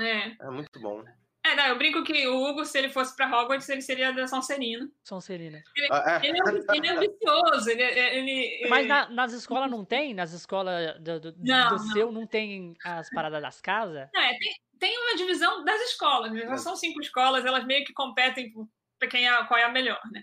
É. 0.00 0.28
É 0.40 0.50
muito 0.50 0.80
bom. 0.80 1.04
É, 1.44 1.56
não, 1.56 1.66
eu 1.66 1.76
brinco 1.76 2.04
que 2.04 2.26
o 2.28 2.40
Hugo, 2.40 2.64
se 2.64 2.78
ele 2.78 2.88
fosse 2.88 3.16
pra 3.16 3.26
Hogwarts, 3.26 3.68
ele 3.68 3.82
seria 3.82 4.12
da 4.12 4.28
Sonserina. 4.28 4.88
Sonserina. 5.02 5.60
Ele, 5.76 5.88
ah, 5.90 6.20
é. 6.22 6.28
Ele, 6.28 6.38
é, 6.38 6.76
ele 6.76 6.86
é 6.86 6.90
ambicioso, 6.90 7.68
ele, 7.68 7.82
ele, 7.82 8.68
Mas 8.68 8.86
na, 8.86 9.08
nas 9.08 9.32
escolas 9.32 9.68
não 9.68 9.84
tem? 9.84 10.14
Nas 10.14 10.32
escolas 10.32 10.96
do, 11.00 11.18
do, 11.18 11.34
não, 11.38 11.68
do 11.68 11.76
não. 11.76 11.92
seu 11.92 12.12
não 12.12 12.26
tem 12.26 12.74
as 12.84 13.10
paradas 13.10 13.42
das 13.42 13.60
casas? 13.60 14.08
Não, 14.14 14.22
é, 14.22 14.38
tem, 14.38 14.54
tem 14.78 14.98
uma 14.98 15.16
divisão 15.16 15.64
das 15.64 15.80
escolas, 15.82 16.32
já 16.32 16.56
são 16.58 16.76
cinco 16.76 17.00
escolas, 17.00 17.44
elas 17.44 17.64
meio 17.64 17.84
que 17.84 17.92
competem 17.92 18.52
pra 18.96 19.08
quem 19.08 19.28
é, 19.28 19.44
qual 19.44 19.58
é 19.58 19.64
a 19.64 19.68
melhor, 19.68 20.00
né? 20.12 20.22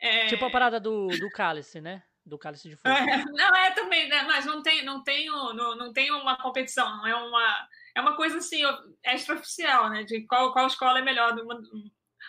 É... 0.00 0.26
Tipo 0.28 0.46
a 0.46 0.50
parada 0.50 0.80
do, 0.80 1.08
do 1.08 1.28
cálice, 1.28 1.78
né? 1.78 2.02
Do 2.24 2.38
cálice 2.38 2.70
de 2.70 2.76
fogo. 2.80 2.88
É, 2.88 3.22
não, 3.26 3.54
é 3.54 3.70
também, 3.72 4.08
né? 4.08 4.22
Mas 4.22 4.46
não 4.46 4.62
tem, 4.62 4.82
não, 4.82 5.02
tem, 5.02 5.26
não, 5.26 5.76
não 5.76 5.92
tem 5.92 6.10
uma 6.10 6.38
competição, 6.38 6.88
não 6.96 7.06
é 7.06 7.14
uma 7.14 7.68
é 7.94 8.00
uma 8.00 8.16
coisa 8.16 8.38
assim, 8.38 8.62
extraoficial, 9.04 9.90
né? 9.90 10.02
De 10.02 10.26
qual, 10.26 10.52
qual 10.52 10.66
escola 10.66 10.98
é 10.98 11.02
melhor. 11.02 11.36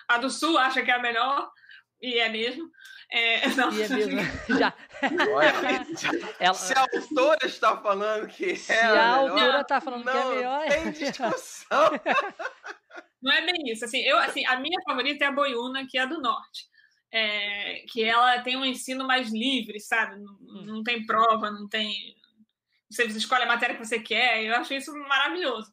A 0.07 0.17
do 0.17 0.29
Sul 0.29 0.57
acha 0.57 0.83
que 0.83 0.91
é 0.91 0.95
a 0.95 1.01
melhor, 1.01 1.49
e 2.01 2.19
é 2.19 2.29
mesmo. 2.29 2.69
É, 3.11 3.47
não. 3.55 3.71
E 3.71 3.81
é 3.81 3.89
mesmo. 3.89 4.19
Já. 4.57 4.73
Olha, 5.33 5.85
ela... 6.39 6.53
Se 6.53 6.73
a 6.73 6.81
autora 6.81 7.45
está 7.45 7.77
falando 7.77 8.27
que 8.27 8.55
se 8.55 8.71
é 8.71 8.83
a, 8.83 9.01
a 9.01 9.15
autora 9.15 9.61
está 9.61 9.81
falando 9.81 10.05
não 10.05 10.13
que 10.13 10.19
é 10.19 10.35
melhor. 10.35 10.67
Tem 10.67 10.91
discussão. 10.91 11.91
Não 13.21 13.33
é 13.33 13.43
bem 13.43 13.71
isso. 13.71 13.83
Assim, 13.83 14.01
eu, 14.01 14.19
assim, 14.19 14.45
a 14.45 14.59
minha 14.59 14.79
favorita 14.83 15.25
é 15.25 15.27
a 15.27 15.31
Boiuna, 15.31 15.87
que 15.87 15.97
é 15.97 16.01
a 16.01 16.05
do 16.05 16.21
Norte. 16.21 16.69
É, 17.11 17.83
que 17.89 18.03
ela 18.03 18.39
tem 18.41 18.55
um 18.55 18.63
ensino 18.63 19.03
mais 19.03 19.31
livre, 19.31 19.79
sabe? 19.79 20.21
Não, 20.21 20.33
hum. 20.41 20.65
não 20.67 20.83
tem 20.83 21.03
prova, 21.07 21.49
não 21.49 21.67
tem 21.67 22.15
você 22.89 23.05
escolhe 23.05 23.43
a 23.43 23.47
matéria 23.47 23.75
que 23.75 23.85
você 23.85 23.99
quer, 23.99 24.43
eu 24.43 24.55
acho 24.55 24.73
isso 24.73 24.93
maravilhoso. 24.93 25.71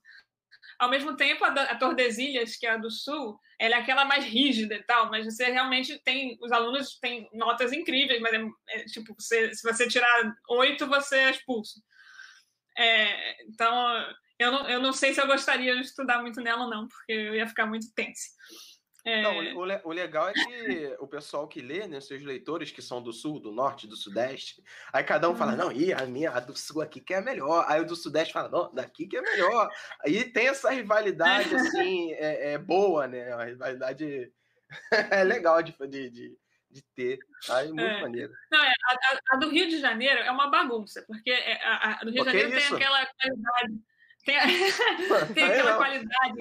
Ao 0.78 0.90
mesmo 0.90 1.16
tempo, 1.16 1.44
a, 1.44 1.48
a 1.48 1.76
Tordesilhas, 1.76 2.56
que 2.56 2.66
é 2.66 2.70
a 2.70 2.76
do 2.76 2.90
Sul, 2.90 3.38
ela 3.58 3.76
é 3.76 3.78
aquela 3.78 4.04
mais 4.04 4.24
rígida 4.24 4.74
e 4.74 4.82
tal, 4.82 5.10
mas 5.10 5.24
você 5.24 5.46
realmente 5.50 5.96
tem, 6.02 6.36
os 6.40 6.50
alunos 6.50 6.98
têm 6.98 7.28
notas 7.32 7.72
incríveis, 7.72 8.20
mas 8.20 8.32
é, 8.32 8.42
é 8.70 8.84
tipo, 8.86 9.14
você, 9.18 9.54
se 9.54 9.62
você 9.62 9.86
tirar 9.86 10.34
oito, 10.48 10.86
você 10.88 11.16
é 11.16 11.30
expulso. 11.30 11.80
É, 12.76 13.42
então, 13.44 14.14
eu 14.38 14.50
não, 14.50 14.68
eu 14.68 14.80
não 14.80 14.92
sei 14.92 15.14
se 15.14 15.20
eu 15.20 15.26
gostaria 15.26 15.74
de 15.76 15.82
estudar 15.82 16.20
muito 16.20 16.40
nela, 16.40 16.68
não, 16.68 16.88
porque 16.88 17.12
eu 17.12 17.34
ia 17.36 17.46
ficar 17.46 17.66
muito 17.66 17.86
tensa. 17.94 18.30
É... 19.04 19.20
Não, 19.20 19.36
o, 19.56 19.88
o, 19.88 19.92
legal 19.92 20.28
é 20.28 20.32
que 20.32 20.96
o 21.00 21.08
pessoal 21.08 21.48
que 21.48 21.60
lê, 21.60 21.88
né, 21.88 22.00
seus 22.00 22.22
leitores 22.22 22.70
que 22.70 22.80
são 22.80 23.02
do 23.02 23.12
sul, 23.12 23.40
do 23.40 23.50
norte, 23.50 23.88
do 23.88 23.96
sudeste, 23.96 24.62
aí 24.92 25.02
cada 25.02 25.28
um 25.28 25.34
fala, 25.34 25.52
uhum. 25.52 25.58
não, 25.58 25.72
e 25.72 25.92
a 25.92 26.06
minha, 26.06 26.30
a 26.30 26.38
do 26.38 26.56
sul 26.56 26.80
aqui 26.80 27.00
que 27.00 27.12
é 27.12 27.20
melhor. 27.20 27.64
Aí 27.68 27.80
o 27.80 27.86
do 27.86 27.96
sudeste 27.96 28.32
fala, 28.32 28.48
não, 28.48 28.72
daqui 28.72 29.06
que 29.06 29.16
é 29.16 29.22
melhor. 29.22 29.68
Aí 30.04 30.24
tem 30.24 30.46
essa 30.46 30.70
rivalidade, 30.70 31.52
assim, 31.54 32.12
é, 32.12 32.52
é 32.52 32.58
boa, 32.58 33.08
né? 33.08 33.32
A 33.32 33.44
rivalidade 33.44 34.32
é 35.10 35.24
legal 35.24 35.60
de, 35.62 35.74
de, 35.88 36.38
de, 36.70 36.82
ter. 36.94 37.18
Aí, 37.50 37.68
muito 37.68 37.82
é. 37.82 38.00
maneiro. 38.02 38.32
Não, 38.52 38.62
é, 38.62 38.70
a, 38.70 39.18
a, 39.32 39.36
do 39.36 39.50
Rio 39.50 39.68
de 39.68 39.80
Janeiro 39.80 40.20
é 40.20 40.30
uma 40.30 40.48
bagunça, 40.48 41.02
porque 41.08 41.30
é, 41.30 41.60
a, 41.64 41.98
a 42.00 42.04
do 42.04 42.12
Rio 42.12 42.24
de 42.24 42.30
Janeiro 42.30 42.50
tem 42.52 42.66
aquela 42.66 43.06
qualidade. 43.06 43.82
Tem, 44.24 44.36
tem 45.34 45.44
aquela 45.44 45.76
qualidade 45.76 46.38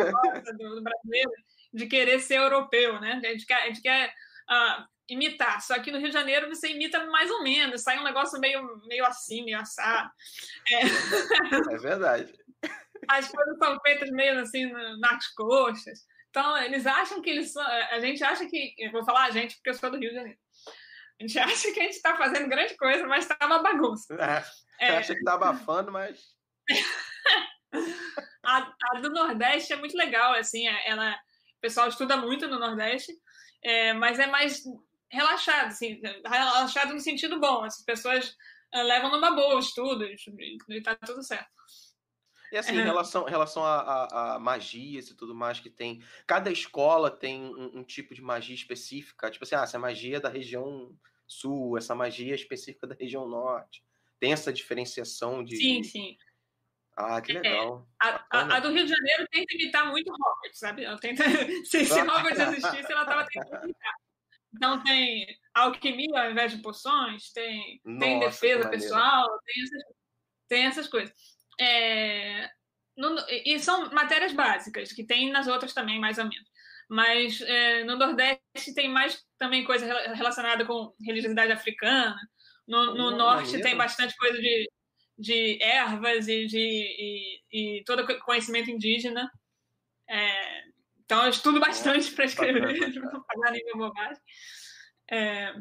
do, 0.57 0.75
do 0.75 0.83
brasileiro 0.83 1.31
de 1.73 1.87
querer 1.87 2.19
ser 2.19 2.37
europeu, 2.37 2.99
né? 2.99 3.21
A 3.23 3.27
gente 3.27 3.45
quer, 3.45 3.63
a 3.63 3.67
gente 3.67 3.81
quer 3.81 4.13
uh, 4.49 4.83
imitar. 5.09 5.61
Só 5.61 5.79
que 5.79 5.91
no 5.91 5.97
Rio 5.97 6.07
de 6.07 6.13
Janeiro 6.13 6.49
você 6.49 6.69
imita 6.69 7.05
mais 7.07 7.29
ou 7.29 7.43
menos, 7.43 7.81
sai 7.81 7.99
um 7.99 8.03
negócio 8.03 8.39
meio, 8.39 8.81
meio 8.87 9.05
assim, 9.05 9.43
meio 9.43 9.59
assado. 9.59 10.09
É, 10.69 11.75
é 11.75 11.77
verdade. 11.77 12.33
As 13.07 13.29
coisas 13.29 13.57
são 13.57 13.79
feitas 13.81 14.09
meio 14.11 14.39
assim 14.39 14.71
nas 14.99 15.27
coxas. 15.33 16.05
Então, 16.29 16.57
eles 16.59 16.85
acham 16.87 17.21
que 17.21 17.29
eles 17.29 17.51
são. 17.51 17.65
A 17.65 17.99
gente 17.99 18.23
acha 18.23 18.45
que. 18.45 18.73
Eu 18.77 18.91
vou 18.91 19.03
falar 19.03 19.25
a 19.25 19.31
gente 19.31 19.55
porque 19.55 19.69
eu 19.69 19.73
sou 19.73 19.91
do 19.91 19.97
Rio 19.97 20.09
de 20.09 20.15
Janeiro. 20.15 20.39
A 21.19 21.23
gente 21.23 21.37
acha 21.37 21.71
que 21.71 21.79
a 21.79 21.83
gente 21.83 21.95
está 21.95 22.15
fazendo 22.15 22.49
grande 22.49 22.75
coisa, 22.77 23.05
mas 23.05 23.25
está 23.29 23.45
uma 23.45 23.61
bagunça. 23.61 24.15
É, 24.79 24.87
é. 24.87 24.97
acha 24.97 25.13
que 25.13 25.19
está 25.19 25.33
abafando, 25.33 25.91
mas. 25.91 26.19
a, 28.43 28.73
a, 28.93 28.99
do 29.01 29.09
Nordeste 29.09 29.73
é 29.73 29.75
muito 29.75 29.95
legal, 29.95 30.33
assim, 30.33 30.67
ela 30.85 31.13
o 31.13 31.17
pessoal 31.61 31.87
estuda 31.87 32.17
muito 32.17 32.47
no 32.47 32.59
Nordeste, 32.59 33.13
é, 33.63 33.93
mas 33.93 34.19
é 34.19 34.27
mais 34.27 34.63
relaxado, 35.09 35.67
assim, 35.67 36.01
relaxado 36.25 36.93
no 36.93 36.99
sentido 36.99 37.39
bom. 37.39 37.63
As 37.63 37.83
pessoas 37.83 38.29
uh, 38.73 38.83
levam 38.83 39.11
numa 39.11 39.31
boa 39.31 39.55
o 39.55 39.59
estudo 39.59 40.05
e 40.05 40.15
está 40.69 40.95
tudo 40.95 41.23
certo. 41.23 41.49
E 42.51 42.57
assim, 42.57 42.73
em 42.73 42.83
relação, 42.83 43.23
relação 43.23 43.63
a, 43.63 43.77
a, 43.77 44.35
a, 44.35 44.39
magias 44.39 45.09
e 45.09 45.15
tudo 45.15 45.33
mais 45.33 45.61
que 45.61 45.69
tem, 45.69 46.03
cada 46.27 46.51
escola 46.51 47.09
tem 47.09 47.41
um, 47.41 47.79
um, 47.79 47.83
tipo 47.83 48.13
de 48.13 48.21
magia 48.21 48.53
específica. 48.53 49.31
Tipo 49.31 49.45
assim, 49.45 49.55
ah, 49.55 49.63
essa 49.63 49.79
magia 49.79 50.17
é 50.17 50.19
da 50.19 50.27
região 50.27 50.93
sul, 51.25 51.77
essa 51.77 51.95
magia 51.95 52.33
é 52.33 52.35
específica 52.35 52.85
da 52.85 52.95
região 52.95 53.25
norte. 53.25 53.81
Tem 54.19 54.33
essa 54.33 54.51
diferenciação 54.51 55.43
de. 55.43 55.55
Sim, 55.55 55.81
sim. 55.81 56.17
Ah, 56.97 57.21
que 57.21 57.31
é, 57.31 57.39
legal. 57.39 57.87
É, 58.03 58.07
a, 58.07 58.25
a, 58.31 58.57
a, 58.57 58.59
do 58.59 58.71
Rio 58.71 58.85
de 58.85 58.91
Janeiro 58.91 59.27
tenta 59.31 59.53
imitar 59.53 59.89
muito 59.89 60.11
Hogwarts, 60.11 60.59
sabe? 60.59 60.83
Ela 60.83 60.99
tenta, 60.99 61.23
se, 61.65 61.85
se 61.85 62.01
Hogwarts 62.01 62.39
existisse, 62.39 62.91
ela 62.91 63.01
estava 63.01 63.25
tentando 63.25 63.63
imitar. 63.63 63.93
Então 64.53 64.83
tem 64.83 65.25
alquimia 65.53 66.23
ao 66.23 66.31
invés 66.31 66.51
de 66.51 66.61
poções, 66.61 67.31
tem, 67.31 67.79
Nossa, 67.85 67.99
tem 67.99 68.19
defesa 68.19 68.69
pessoal, 68.69 69.27
tem 69.45 69.63
essas, 69.63 69.83
tem 70.49 70.65
essas 70.65 70.87
coisas. 70.87 71.15
É, 71.59 72.49
no, 72.97 73.15
e 73.29 73.59
são 73.59 73.89
matérias 73.91 74.33
básicas, 74.33 74.91
que 74.91 75.05
tem 75.05 75.31
nas 75.31 75.47
outras 75.47 75.73
também, 75.73 75.99
mais 75.99 76.17
ou 76.17 76.25
menos. 76.25 76.49
Mas 76.89 77.39
é, 77.41 77.85
no 77.85 77.97
Nordeste 77.97 78.73
tem 78.75 78.89
mais 78.89 79.23
também 79.37 79.63
coisa 79.63 79.85
relacionada 80.13 80.65
com 80.65 80.93
religiosidade 81.05 81.51
africana. 81.51 82.17
No, 82.67 82.93
no 82.93 83.11
Norte 83.11 83.61
tem 83.61 83.77
bastante 83.77 84.15
coisa 84.17 84.37
de 84.37 84.69
de 85.21 85.61
ervas 85.61 86.27
e 86.27 86.47
de 86.47 86.57
e, 87.51 87.77
e 87.79 87.83
todo 87.83 88.05
conhecimento 88.19 88.69
indígena. 88.69 89.31
É, 90.09 90.63
então, 91.05 91.23
eu 91.23 91.29
estudo 91.29 91.59
bastante 91.59 92.11
para 92.11 92.25
escrever, 92.25 92.93
para 92.93 93.11
não 93.11 93.23
falar 93.23 93.51
nenhuma 93.51 93.87
bobagem. 93.87 94.21
É, 95.09 95.53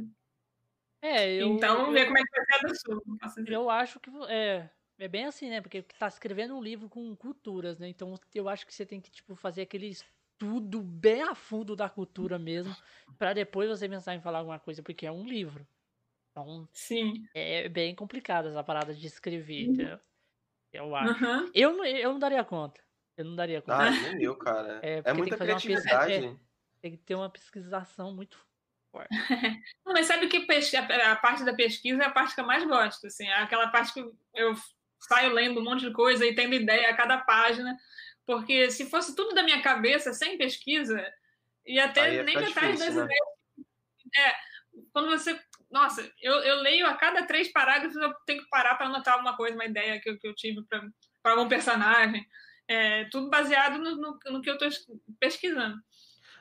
é, 1.03 1.35
eu, 1.35 1.49
então, 1.49 1.79
vamos 1.79 1.95
ver 1.95 2.07
como 2.07 2.19
é 2.19 2.23
que 2.23 2.31
vai 2.31 2.45
ser 2.45 2.55
a 2.55 2.69
do 2.69 2.77
sul. 2.77 3.47
Eu 3.47 3.71
acho 3.71 3.99
que 3.99 4.11
é, 4.29 4.69
é 4.99 5.09
bem 5.09 5.25
assim, 5.25 5.49
né? 5.49 5.61
Porque 5.61 5.79
está 5.79 6.09
escrevendo 6.09 6.55
um 6.57 6.63
livro 6.63 6.89
com 6.89 7.17
culturas, 7.17 7.79
né? 7.79 7.89
Então, 7.89 8.19
eu 8.35 8.49
acho 8.49 8.67
que 8.67 8.75
você 8.75 8.85
tem 8.85 9.01
que 9.01 9.11
tipo, 9.11 9.35
fazer 9.35 9.63
aquele 9.63 9.89
estudo 9.89 10.83
bem 10.83 11.23
a 11.23 11.35
fundo 11.35 11.75
da 11.75 11.89
cultura 11.89 12.39
mesmo, 12.39 12.75
para 13.19 13.33
depois 13.33 13.69
você 13.69 13.89
pensar 13.89 14.15
em 14.15 14.21
falar 14.21 14.39
alguma 14.39 14.59
coisa, 14.59 14.83
porque 14.83 15.07
é 15.07 15.13
um 15.13 15.25
livro. 15.25 15.67
Então, 16.43 16.69
Sim. 16.73 17.27
é 17.35 17.69
bem 17.69 17.95
complicado 17.95 18.49
essa 18.49 18.63
parada 18.63 18.95
de 18.95 19.07
escrever, 19.07 19.69
uhum. 19.69 19.99
Eu 20.73 20.95
acho. 20.95 21.25
Uhum. 21.25 21.51
Eu, 21.55 21.85
eu 21.85 22.13
não 22.13 22.19
daria 22.19 22.45
conta. 22.45 22.81
Eu 23.17 23.25
não 23.25 23.37
daria 23.37 23.61
conta. 23.61 23.83
Ah, 23.83 23.91
nem 23.91 24.23
eu, 24.23 24.37
cara. 24.37 24.81
É, 24.83 25.03
é 25.05 25.13
muita 25.13 25.37
criatividade. 25.37 26.13
É, 26.13 26.37
tem 26.81 26.93
que 26.93 26.99
ter 26.99 27.15
uma 27.15 27.29
pesquisação 27.29 28.15
muito 28.15 28.39
forte. 28.91 29.09
não, 29.85 29.93
mas 29.93 30.07
sabe 30.07 30.29
que 30.29 30.47
a 30.47 31.17
parte 31.17 31.45
da 31.45 31.53
pesquisa 31.53 32.03
é 32.03 32.07
a 32.07 32.11
parte 32.11 32.35
que 32.35 32.41
eu 32.41 32.47
mais 32.47 32.65
gosto. 32.65 33.07
Assim, 33.07 33.27
é 33.27 33.35
aquela 33.35 33.69
parte 33.69 33.93
que 33.93 34.01
eu 34.35 34.55
saio 35.01 35.33
lendo 35.33 35.61
um 35.61 35.65
monte 35.65 35.87
de 35.87 35.93
coisa 35.93 36.25
e 36.25 36.35
tendo 36.35 36.55
ideia 36.55 36.91
a 36.91 36.97
cada 36.97 37.19
página. 37.19 37.77
Porque 38.25 38.71
se 38.71 38.89
fosse 38.89 39.15
tudo 39.17 39.35
da 39.35 39.43
minha 39.43 39.61
cabeça, 39.61 40.13
sem 40.13 40.39
pesquisa, 40.39 41.05
ia 41.67 41.89
ter 41.89 42.23
nem 42.23 42.37
metade 42.37 42.73
difícil, 42.73 42.87
das 42.87 42.95
né? 42.95 43.05
ideias. 43.05 43.27
É, 44.17 44.35
quando 44.93 45.11
você 45.11 45.39
nossa, 45.71 46.11
eu, 46.21 46.35
eu 46.35 46.57
leio 46.57 46.87
a 46.87 46.95
cada 46.95 47.25
três 47.27 47.53
parágrafos, 47.53 47.97
eu 47.97 48.13
tenho 48.27 48.43
que 48.43 48.49
parar 48.49 48.75
para 48.75 48.87
anotar 48.87 49.15
alguma 49.15 49.37
coisa, 49.37 49.55
uma 49.55 49.65
ideia 49.65 50.01
que 50.01 50.11
eu, 50.11 50.19
que 50.19 50.27
eu 50.27 50.35
tive 50.35 50.63
para 51.23 51.33
algum 51.33 51.49
personagem. 51.49 52.27
É, 52.67 53.05
tudo 53.07 53.31
baseado 53.31 53.79
no, 53.79 53.97
no, 53.97 54.19
no 54.31 54.43
que 54.43 54.51
eu 54.51 54.57
estou 54.57 54.69
pesquisando. 55.19 55.77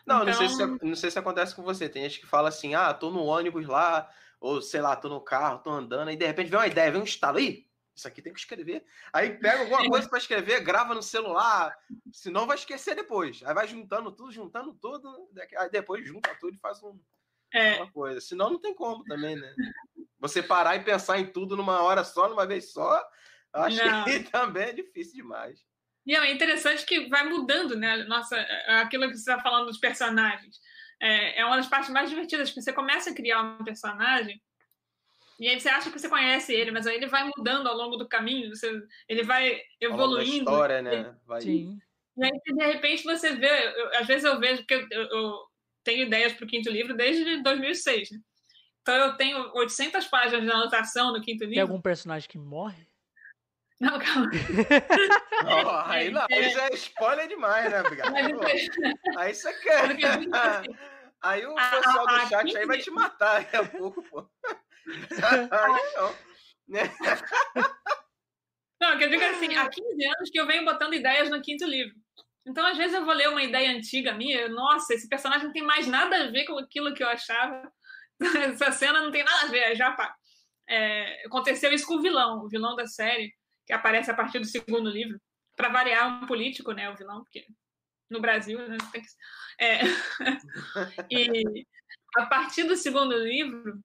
Não, 0.06 0.24
então... 0.24 0.26
não, 0.26 0.34
sei 0.34 0.50
se, 0.50 0.64
então 0.64 0.78
não 0.82 0.96
sei 0.96 1.12
se 1.12 1.20
acontece 1.20 1.56
com 1.56 1.64
você. 1.64 1.88
Tem 1.88 2.04
gente 2.04 2.20
que 2.20 2.26
fala 2.26 2.50
assim, 2.50 2.74
ah, 2.74 2.94
tô 2.94 3.12
no 3.12 3.24
ônibus 3.24 3.68
lá, 3.68 4.10
ou 4.40 4.62
sei 4.62 4.82
lá, 4.82 4.96
tô 4.96 5.10
no 5.10 5.22
carro, 5.22 5.60
tô 5.60 5.70
andando, 5.70 6.10
e 6.10 6.16
de 6.16 6.26
repente 6.26 6.50
vem 6.50 6.60
uma 6.60 6.68
ideia, 6.68 6.92
vem 6.92 7.02
um 7.02 7.06
estalo 7.06 7.38
aí. 7.38 7.68
Isso 7.96 8.08
aqui 8.08 8.22
tem 8.22 8.32
que 8.32 8.40
escrever. 8.40 8.84
Aí 9.12 9.38
pega 9.38 9.60
alguma 9.60 9.88
coisa 9.88 10.08
para 10.08 10.18
escrever, 10.18 10.62
grava 10.62 10.96
no 10.96 11.04
celular, 11.04 11.76
senão 12.14 12.48
vai 12.48 12.56
esquecer 12.56 12.96
depois. 12.96 13.44
Aí 13.44 13.54
vai 13.54 13.68
juntando 13.68 14.12
tudo, 14.12 14.32
juntando 14.32 14.74
tudo, 14.74 15.30
aí 15.58 15.70
depois 15.70 16.08
junta 16.08 16.34
tudo 16.40 16.56
e 16.56 16.60
faz 16.60 16.82
um, 16.82 16.98
é. 17.54 17.78
uma 17.78 17.92
coisa. 17.92 18.22
Senão 18.22 18.50
não 18.50 18.60
tem 18.60 18.74
como 18.74 19.04
também, 19.04 19.36
né? 19.36 19.54
Você 20.20 20.44
parar 20.44 20.76
e 20.76 20.84
pensar 20.84 21.20
em 21.20 21.26
tudo 21.26 21.56
numa 21.56 21.82
hora 21.82 22.04
só, 22.04 22.28
numa 22.28 22.46
vez 22.46 22.72
só, 22.72 23.02
acho 23.54 23.78
não. 23.78 24.04
que 24.06 24.20
também 24.32 24.70
é 24.70 24.74
difícil 24.74 25.16
demais. 25.16 25.66
E 26.06 26.16
é 26.16 26.32
interessante 26.32 26.86
que 26.86 27.08
vai 27.08 27.24
mudando, 27.28 27.76
né? 27.76 27.98
Nossa, 28.06 28.36
aquilo 28.82 29.08
que 29.08 29.16
você 29.16 29.32
está 29.32 29.40
falando 29.40 29.68
dos 29.68 29.78
personagens. 29.78 30.60
É, 31.02 31.40
é 31.40 31.46
uma 31.46 31.58
das 31.58 31.68
partes 31.68 31.90
mais 31.90 32.10
divertidas, 32.10 32.50
porque 32.50 32.62
você 32.62 32.74
começa 32.74 33.10
a 33.12 33.16
criar 33.16 33.42
um 33.42 33.64
personagem 33.64 34.42
e 35.40 35.48
aí 35.48 35.58
você 35.58 35.70
acha 35.70 35.90
que 35.90 35.98
você 35.98 36.10
conhece 36.10 36.54
ele, 36.54 36.70
mas 36.70 36.86
aí 36.86 36.98
ele 36.98 37.08
vai 37.08 37.24
mudando 37.38 37.68
ao 37.68 37.76
longo 37.76 37.96
do 37.96 38.08
caminho, 38.08 38.54
você, 38.54 38.84
ele 39.08 39.24
vai 39.24 39.62
evoluindo. 39.80 40.52
história, 40.52 40.82
né? 40.82 41.16
Vai... 41.26 41.42
Sim. 41.42 41.80
E 42.18 42.26
aí, 42.26 42.32
de 42.46 42.66
repente, 42.66 43.04
você 43.06 43.34
vê. 43.36 43.48
Eu, 43.48 43.98
às 43.98 44.06
vezes 44.06 44.26
eu 44.26 44.38
vejo, 44.38 44.58
porque 44.66 44.86
eu, 44.92 45.02
eu 45.04 45.49
tenho 45.84 46.06
ideias 46.06 46.34
para 46.34 46.46
o 46.46 46.48
quinto 46.48 46.70
livro 46.70 46.96
desde 46.96 47.42
2006. 47.42 48.12
Né? 48.12 48.20
Então 48.82 48.96
eu 48.96 49.18
tenho 49.18 49.52
800 49.56 50.08
páginas 50.08 50.44
de 50.44 50.52
anotação 50.52 51.14
no 51.14 51.22
quinto 51.22 51.44
livro. 51.44 51.56
Tem 51.56 51.62
algum 51.62 51.82
personagem 51.82 52.28
que 52.28 52.38
morre? 52.38 52.88
Não, 53.80 53.98
calma. 53.98 54.30
oh, 55.46 55.90
aí 55.90 56.10
não, 56.12 56.26
aí 56.30 56.50
já 56.50 56.66
é 56.68 56.74
spoiler 56.74 57.28
demais, 57.30 57.72
né, 57.72 57.80
Obrigado? 57.80 58.14
Aí 59.18 59.34
você 59.34 59.54
quer. 59.60 59.98
Aí 61.22 61.46
o 61.46 61.56
pessoal 61.56 62.08
do 62.08 62.28
chat 62.28 62.58
aí 62.58 62.66
vai 62.66 62.78
te 62.80 62.92
matar 62.92 63.40
daqui 63.40 63.56
a 63.56 63.66
pouco, 63.66 64.02
pô. 64.04 64.30
aí 65.52 65.94
não. 65.96 66.16
Né? 66.68 66.84
Não, 68.82 68.98
que 68.98 69.04
eu 69.04 69.10
digo 69.10 69.24
assim, 69.24 69.56
há 69.56 69.70
15 69.70 70.06
anos 70.06 70.30
que 70.30 70.40
eu 70.40 70.48
venho 70.48 70.64
botando 70.64 70.94
ideias 70.94 71.30
no 71.30 71.42
quinto 71.42 71.66
livro. 71.66 71.96
Então, 72.50 72.66
às 72.66 72.76
vezes, 72.76 72.96
eu 72.96 73.06
vou 73.06 73.14
ler 73.14 73.30
uma 73.30 73.44
ideia 73.44 73.72
antiga 73.72 74.12
minha, 74.12 74.50
nossa, 74.50 74.96
esse 74.96 75.08
personagem 75.08 75.46
não 75.46 75.54
tem 75.54 75.62
mais 75.62 75.86
nada 75.86 76.24
a 76.24 76.32
ver 76.32 76.46
com 76.46 76.58
aquilo 76.58 76.96
que 76.96 77.04
eu 77.04 77.08
achava. 77.08 77.72
Essa 78.56 78.72
cena 78.72 79.04
não 79.04 79.12
tem 79.12 79.24
nada 79.24 79.46
a 79.46 79.50
ver, 79.50 79.76
já 79.76 79.92
pá. 79.92 80.16
É, 80.68 81.28
aconteceu 81.28 81.72
isso 81.72 81.86
com 81.86 81.96
o 81.96 82.02
vilão, 82.02 82.44
o 82.44 82.50
vilão 82.50 82.76
da 82.76 82.88
série, 82.88 83.32
que 83.68 83.74
aparece 83.74 84.10
a 84.10 84.16
partir 84.16 84.40
do 84.40 84.46
segundo 84.46 84.90
livro. 84.90 85.22
Para 85.56 85.70
variar, 85.70 86.24
um 86.24 86.26
político, 86.26 86.72
né, 86.72 86.90
o 86.90 86.96
vilão, 86.96 87.22
porque 87.22 87.46
no 88.10 88.20
Brasil, 88.20 88.58
né. 88.68 88.78
É, 89.60 89.82
e 91.12 91.68
a 92.18 92.26
partir 92.26 92.64
do 92.64 92.76
segundo 92.76 93.16
livro, 93.16 93.80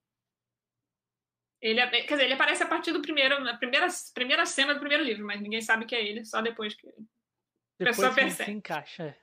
ele, 1.60 1.86
quer 1.86 2.14
dizer, 2.14 2.24
ele 2.24 2.34
aparece 2.34 2.62
a 2.62 2.68
partir 2.68 2.92
do 2.92 3.02
primeiro, 3.02 3.40
na 3.40 3.58
primeira, 3.58 3.88
primeira 4.14 4.46
cena 4.46 4.72
do 4.72 4.80
primeiro 4.80 5.04
livro, 5.04 5.26
mas 5.26 5.40
ninguém 5.40 5.60
sabe 5.60 5.84
que 5.84 5.94
é 5.94 6.02
ele, 6.02 6.24
só 6.24 6.40
depois 6.40 6.74
que 6.74 6.88
a 7.80 7.84
pessoa 7.84 8.14
percebe. 8.14 8.50
Se 8.50 8.56
encaixa. 8.56 9.16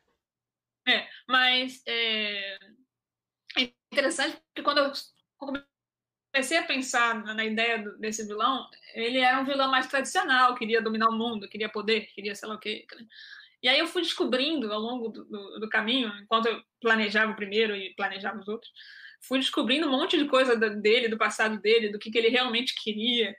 É, 0.87 0.93
é 0.93 1.09
mas 1.27 1.81
é, 1.85 2.57
é 3.57 3.61
interessante 3.91 4.37
porque 4.47 4.63
quando 4.63 4.79
eu 4.79 4.91
comecei 6.31 6.57
a 6.57 6.63
pensar 6.63 7.15
na 7.23 7.45
ideia 7.45 7.79
desse 7.99 8.25
vilão, 8.25 8.69
ele 8.93 9.19
era 9.19 9.39
um 9.39 9.45
vilão 9.45 9.69
mais 9.69 9.87
tradicional, 9.87 10.55
queria 10.55 10.81
dominar 10.81 11.09
o 11.09 11.17
mundo, 11.17 11.47
queria 11.47 11.69
poder, 11.69 12.07
queria 12.13 12.35
sei 12.35 12.47
lá 12.47 12.55
o 12.55 12.59
quê. 12.59 12.85
E 13.61 13.69
aí 13.69 13.77
eu 13.77 13.87
fui 13.87 14.01
descobrindo 14.01 14.71
ao 14.71 14.79
longo 14.79 15.09
do, 15.09 15.25
do, 15.25 15.59
do, 15.59 15.69
caminho, 15.69 16.11
enquanto 16.21 16.47
eu 16.47 16.61
planejava 16.79 17.31
o 17.31 17.35
primeiro 17.35 17.75
e 17.75 17.93
planejava 17.93 18.39
os 18.39 18.47
outros, 18.47 18.71
fui 19.21 19.39
descobrindo 19.39 19.87
um 19.87 19.91
monte 19.91 20.17
de 20.17 20.25
coisa 20.25 20.55
dele, 20.55 21.07
do 21.07 21.17
passado 21.17 21.59
dele, 21.61 21.89
do 21.89 21.99
que, 21.99 22.09
que 22.09 22.17
ele 22.17 22.29
realmente 22.29 22.73
queria. 22.81 23.35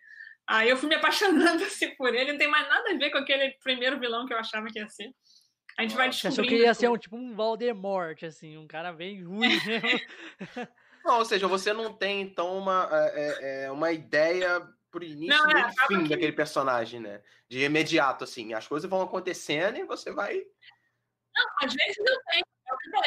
Aí 0.47 0.69
eu 0.69 0.77
fui 0.77 0.89
me 0.89 0.95
apaixonando 0.95 1.63
assim, 1.65 1.95
por 1.97 2.15
ele, 2.15 2.33
não 2.33 2.39
tem 2.39 2.49
mais 2.49 2.69
nada 2.69 2.91
a 2.91 2.97
ver 2.97 3.11
com 3.11 3.19
aquele 3.19 3.51
primeiro 3.63 3.99
vilão 3.99 4.27
que 4.27 4.35
eu 4.35 4.39
achava 4.39 4.67
que 4.67 4.79
ia 4.79 4.89
ser. 4.89 5.11
A 5.79 5.83
gente 5.83 5.95
vai 5.95 6.09
descobrindo. 6.11 6.43
Achou 6.43 6.49
que 6.49 6.63
ia 6.63 6.75
ser 6.75 6.89
um, 6.89 6.99
tipo 6.99 7.17
um 7.17 7.35
Voldemort, 7.35 8.23
assim, 8.25 8.59
um 8.59 8.67
cara 8.67 8.93
bem 8.93 9.25
ruim 9.25 9.49
Não, 11.05 11.19
ou 11.19 11.25
seja, 11.25 11.49
você 11.49 11.73
não 11.73 11.93
tem, 11.93 12.21
então, 12.21 12.57
uma, 12.57 12.89
é, 12.93 13.65
é, 13.65 13.71
uma 13.73 13.91
ideia 13.91 14.61
pro 14.91 15.03
início 15.03 15.37
não, 15.37 15.51
é, 15.51 15.69
e 15.69 15.87
fim 15.89 16.05
que... 16.05 16.11
daquele 16.11 16.33
personagem, 16.33 17.01
né? 17.01 17.21
De 17.49 17.65
imediato, 17.65 18.25
assim. 18.25 18.55
As 18.55 18.69
coisas 18.69 18.89
vão 18.89 19.03
acontecendo 19.03 19.79
e 19.79 19.85
você 19.85 20.13
vai. 20.13 20.45
Não, 21.35 21.47
às 21.63 21.75
vezes 21.75 21.99
eu 21.99 22.19
tenho. 22.31 22.45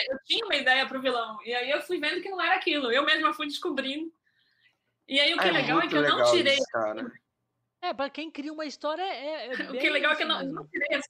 Eu 0.09 0.17
tinha 0.25 0.45
uma 0.45 0.55
ideia 0.55 0.85
pro 0.85 1.01
vilão. 1.01 1.39
E 1.43 1.53
aí 1.53 1.71
eu 1.71 1.81
fui 1.81 1.99
vendo 1.99 2.21
que 2.21 2.29
não 2.29 2.41
era 2.41 2.55
aquilo. 2.55 2.91
Eu 2.91 3.05
mesma 3.05 3.33
fui 3.33 3.47
descobrindo. 3.47 4.11
E 5.07 5.19
aí 5.19 5.33
o 5.33 5.37
que 5.37 5.45
é, 5.45 5.47
é 5.47 5.51
legal 5.51 5.79
é 5.79 5.87
que 5.87 5.95
eu 5.95 6.03
não 6.03 6.31
tirei. 6.31 6.55
Isso, 6.55 6.65
cara. 6.71 7.11
É, 7.85 7.93
pra 7.93 8.09
quem 8.09 8.31
cria 8.31 8.51
uma 8.51 8.65
história 8.65 9.03
é. 9.03 9.47
é 9.47 9.49
o 9.71 9.77
que 9.77 9.87
é 9.87 9.89
legal 9.91 10.13
é 10.13 10.15
que 10.15 10.23
eu 10.23 10.27
não, 10.27 10.43
não 10.43 10.67
tirei 10.67 10.87
essa. 10.91 11.09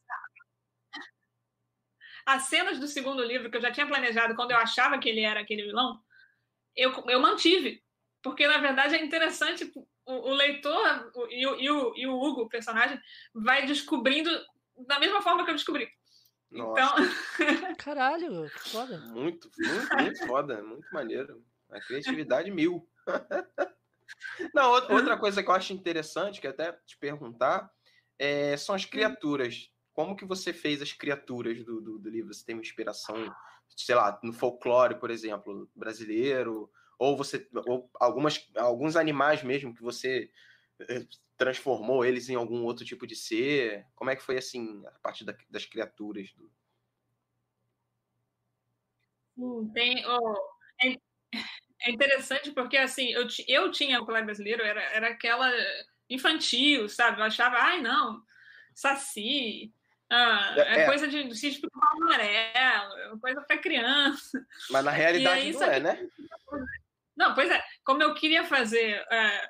As 2.26 2.44
cenas 2.44 2.80
do 2.80 2.88
segundo 2.88 3.24
livro 3.24 3.52
que 3.52 3.58
eu 3.58 3.62
já 3.62 3.72
tinha 3.72 3.88
planejado 3.88 4.36
quando 4.36 4.52
eu 4.52 4.58
achava 4.58 4.98
que 4.98 5.08
ele 5.08 5.22
era 5.22 5.42
aquele 5.42 5.64
vilão, 5.64 6.02
eu, 6.76 6.92
eu 7.08 7.20
mantive. 7.20 7.84
Porque, 8.22 8.48
na 8.48 8.58
verdade, 8.58 8.96
é 8.96 9.06
interessante 9.06 9.72
o, 10.06 10.32
o 10.32 10.34
leitor 10.34 11.12
o, 11.14 11.28
e, 11.28 11.46
o, 11.46 11.60
e, 11.60 11.70
o, 11.70 11.94
e 11.96 12.08
o 12.08 12.20
Hugo, 12.20 12.42
o 12.42 12.50
personagem, 12.50 13.00
vai 13.34 13.68
descobrindo 13.68 14.30
da 14.88 15.00
mesma 15.00 15.22
forma 15.22 15.46
que 15.46 15.52
eu 15.52 15.56
descobri. 15.56 15.88
Nossa. 16.50 16.82
Então. 16.82 17.76
Caralho, 17.78 18.50
que 18.50 18.70
foda. 18.70 18.98
Muito, 18.98 19.50
muito, 19.58 19.96
muito 19.96 20.28
foda. 20.28 20.64
Muito 20.64 20.88
maneiro. 20.92 21.46
A 21.70 21.80
criatividade 21.80 22.50
mil. 22.50 22.90
Não, 24.54 24.72
outra 24.72 25.18
coisa 25.18 25.44
que 25.44 25.50
eu 25.50 25.54
acho 25.54 25.74
interessante, 25.74 26.42
que 26.42 26.48
até 26.48 26.72
te 26.86 26.98
perguntar, 26.98 27.72
é, 28.20 28.56
são 28.58 28.76
as 28.76 28.86
hum. 28.86 28.90
criaturas. 28.90 29.70
Como 29.94 30.16
que 30.16 30.26
você 30.26 30.52
fez 30.52 30.82
as 30.82 30.92
criaturas 30.92 31.64
do, 31.64 31.82
do, 31.82 32.00
do 32.00 32.10
livro? 32.10 32.34
Você 32.34 32.46
tem 32.46 32.56
uma 32.56 32.62
inspiração, 32.62 33.34
sei 33.76 33.96
lá, 33.96 34.20
no 34.24 34.34
folclore, 34.34 35.00
por 35.00 35.10
exemplo, 35.10 35.70
brasileiro, 35.74 36.70
ou 36.98 37.18
você 37.18 37.48
ou 37.68 37.90
algumas 38.00 38.48
alguns 38.56 38.96
animais 38.96 39.44
mesmo 39.44 39.74
que 39.74 39.82
você 39.82 40.32
eh, 40.80 41.06
transformou 41.38 42.06
eles 42.06 42.30
em 42.30 42.36
algum 42.36 42.64
outro 42.64 42.86
tipo 42.86 43.06
de 43.06 43.16
ser 43.16 43.86
como 43.96 44.10
é 44.10 44.16
que 44.16 44.24
foi 44.24 44.38
assim 44.38 44.82
a 44.86 45.00
parte 45.00 45.26
da, 45.26 45.36
das 45.50 45.66
criaturas 45.66 46.32
do 46.34 46.50
tem 49.74 50.06
oh, 50.08 50.55
é, 51.86 51.90
é, 51.90 51.94
interessante 51.94 52.52
porque 52.52 52.78
assim 52.78 53.12
eu, 53.12 53.28
eu 53.48 53.72
tinha 53.72 54.02
o 54.02 54.06
colar 54.06 54.24
brasileiro 54.24 54.64
era, 54.64 54.82
era 54.82 55.10
aquela 55.10 55.52
infantil 56.10 56.90
sabe 56.90 57.20
eu 57.20 57.26
achava 57.26 57.58
ai 57.58 57.82
não 57.82 58.22
saci 58.74 59.72
ah, 60.10 60.54
é, 60.58 60.82
é, 60.82 60.86
coisa 60.86 61.08
de 61.08 61.36
sítio 61.36 61.68
amarelo, 61.74 63.20
coisa 63.20 63.42
para 63.42 63.58
criança. 63.58 64.46
Mas 64.70 64.86
na 64.86 64.92
realidade 64.92 65.42
aí, 65.42 65.52
não 65.52 65.64
é, 65.64 65.80
né? 65.80 66.08
Não, 67.18 67.34
pois 67.34 67.50
é. 67.50 67.64
Como 67.84 68.04
eu 68.04 68.14
queria 68.14 68.44
fazer 68.44 69.04
é, 69.12 69.48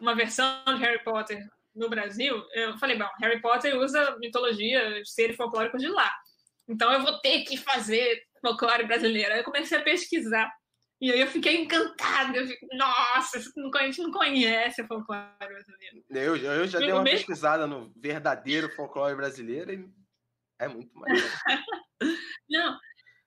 uma 0.00 0.14
versão 0.14 0.64
de 0.66 0.80
Harry 0.80 1.02
Potter 1.04 1.46
no 1.74 1.90
Brasil, 1.90 2.42
eu 2.54 2.78
falei, 2.78 2.96
bom, 2.96 3.08
Harry 3.20 3.40
Potter 3.40 3.76
usa 3.76 4.16
mitologia, 4.18 5.02
seres 5.04 5.36
folclóricos 5.36 5.80
de 5.80 5.88
lá. 5.88 6.10
Então 6.66 6.92
eu 6.92 7.02
vou 7.02 7.18
ter 7.20 7.42
que 7.42 7.56
fazer 7.56 8.22
folclore 8.40 8.86
brasileiro. 8.86 9.32
Aí 9.32 9.40
eu 9.40 9.44
comecei 9.44 9.78
a 9.78 9.82
pesquisar. 9.82 10.50
E 11.00 11.12
aí 11.12 11.20
eu 11.20 11.28
fiquei 11.28 11.62
encantada. 11.62 12.36
Eu 12.36 12.46
fico, 12.46 12.66
nossa, 12.72 13.38
a 13.38 13.82
gente 13.84 14.02
não 14.02 14.10
conhece 14.10 14.82
o 14.82 14.86
folclore 14.86 15.28
brasileiro. 15.38 16.04
Eu, 16.10 16.36
eu 16.36 16.66
já 16.66 16.78
eu 16.78 16.82
dei 16.82 16.92
uma 16.92 17.02
mesmo... 17.02 17.18
pesquisada 17.18 17.66
no 17.66 17.92
verdadeiro 17.96 18.68
folclore 18.74 19.14
brasileiro 19.14 19.72
e 19.72 19.88
é 20.58 20.68
muito 20.68 20.92
mais. 20.98 21.22
não, 22.50 22.78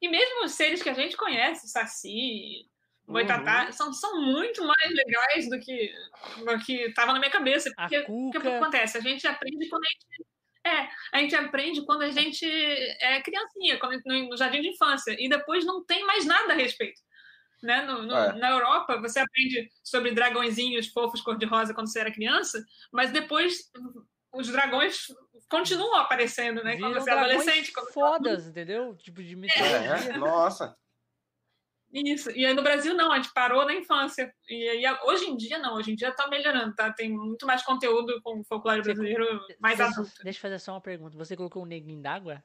e 0.01 0.09
mesmo 0.09 0.43
os 0.43 0.51
seres 0.51 0.83
que 0.83 0.89
a 0.89 0.93
gente 0.93 1.15
conhece, 1.15 1.69
Saci, 1.69 2.65
Boitatá, 3.07 3.65
uhum. 3.65 3.71
são, 3.71 3.93
são 3.93 4.21
muito 4.21 4.65
mais 4.65 4.91
legais 4.93 5.49
do 5.49 5.59
que 5.59 5.93
do 6.39 6.59
que 6.59 6.73
estava 6.83 7.13
na 7.13 7.19
minha 7.19 7.31
cabeça. 7.31 7.71
Porque, 7.75 8.05
o 8.07 8.31
que 8.31 8.37
acontece? 8.37 8.97
A 8.97 9.01
gente 9.01 9.27
aprende 9.27 9.69
quando 9.69 9.83
a 9.83 9.87
gente. 9.87 10.31
É, 10.63 10.89
a 11.13 11.19
gente 11.19 11.35
aprende 11.35 11.85
quando 11.85 12.03
a 12.03 12.11
gente 12.11 12.45
é 12.45 13.19
criancinha, 13.21 13.79
quando, 13.79 13.99
no, 14.05 14.29
no 14.29 14.37
jardim 14.37 14.61
de 14.61 14.69
infância, 14.69 15.15
e 15.19 15.27
depois 15.27 15.65
não 15.65 15.83
tem 15.83 16.05
mais 16.05 16.23
nada 16.25 16.53
a 16.53 16.55
respeito. 16.55 17.01
Né? 17.61 17.83
No, 17.83 18.03
no, 18.03 18.15
é. 18.15 18.33
Na 18.33 18.51
Europa, 18.51 18.99
você 18.99 19.19
aprende 19.19 19.69
sobre 19.83 20.11
dragõezinhos 20.11 20.87
fofos 20.87 21.21
cor-de-rosa 21.21 21.73
quando 21.73 21.91
você 21.91 21.99
era 21.99 22.11
criança, 22.11 22.63
mas 22.91 23.11
depois 23.11 23.71
os 24.33 24.47
dragões 24.47 25.07
continuam 25.49 25.97
aparecendo, 25.97 26.63
né? 26.63 26.75
Viram 26.75 26.91
quando 26.91 27.03
você 27.03 27.09
é 27.09 27.13
adolescente. 27.13 27.73
Quando 27.73 27.91
fodas, 27.91 28.47
entendeu? 28.47 28.95
Tipo 28.95 29.21
de 29.21 29.35
mitologia. 29.35 30.13
É, 30.13 30.17
nossa. 30.17 30.75
Isso, 31.93 32.31
e 32.31 32.45
aí 32.45 32.53
no 32.53 32.63
Brasil 32.63 32.93
não, 32.93 33.11
a 33.11 33.17
gente 33.17 33.33
parou 33.33 33.65
na 33.65 33.73
infância. 33.73 34.33
E 34.49 34.69
aí, 34.69 34.97
hoje 35.03 35.25
em 35.25 35.35
dia 35.35 35.59
não, 35.59 35.75
hoje 35.75 35.91
em 35.91 35.95
dia 35.95 36.11
tá 36.13 36.25
melhorando, 36.29 36.73
tá? 36.73 36.91
Tem 36.93 37.11
muito 37.11 37.45
mais 37.45 37.63
conteúdo 37.63 38.21
com 38.23 38.39
o 38.39 38.43
folclore 38.45 38.81
brasileiro 38.81 39.25
mais 39.59 39.77
deixa, 39.77 39.91
adulto. 39.91 40.23
Deixa 40.23 40.37
eu 40.37 40.41
fazer 40.41 40.59
só 40.59 40.71
uma 40.71 40.81
pergunta. 40.81 41.17
Você 41.17 41.35
colocou 41.35 41.63
o 41.63 41.65
Neguinho 41.65 42.01
d'Água? 42.01 42.41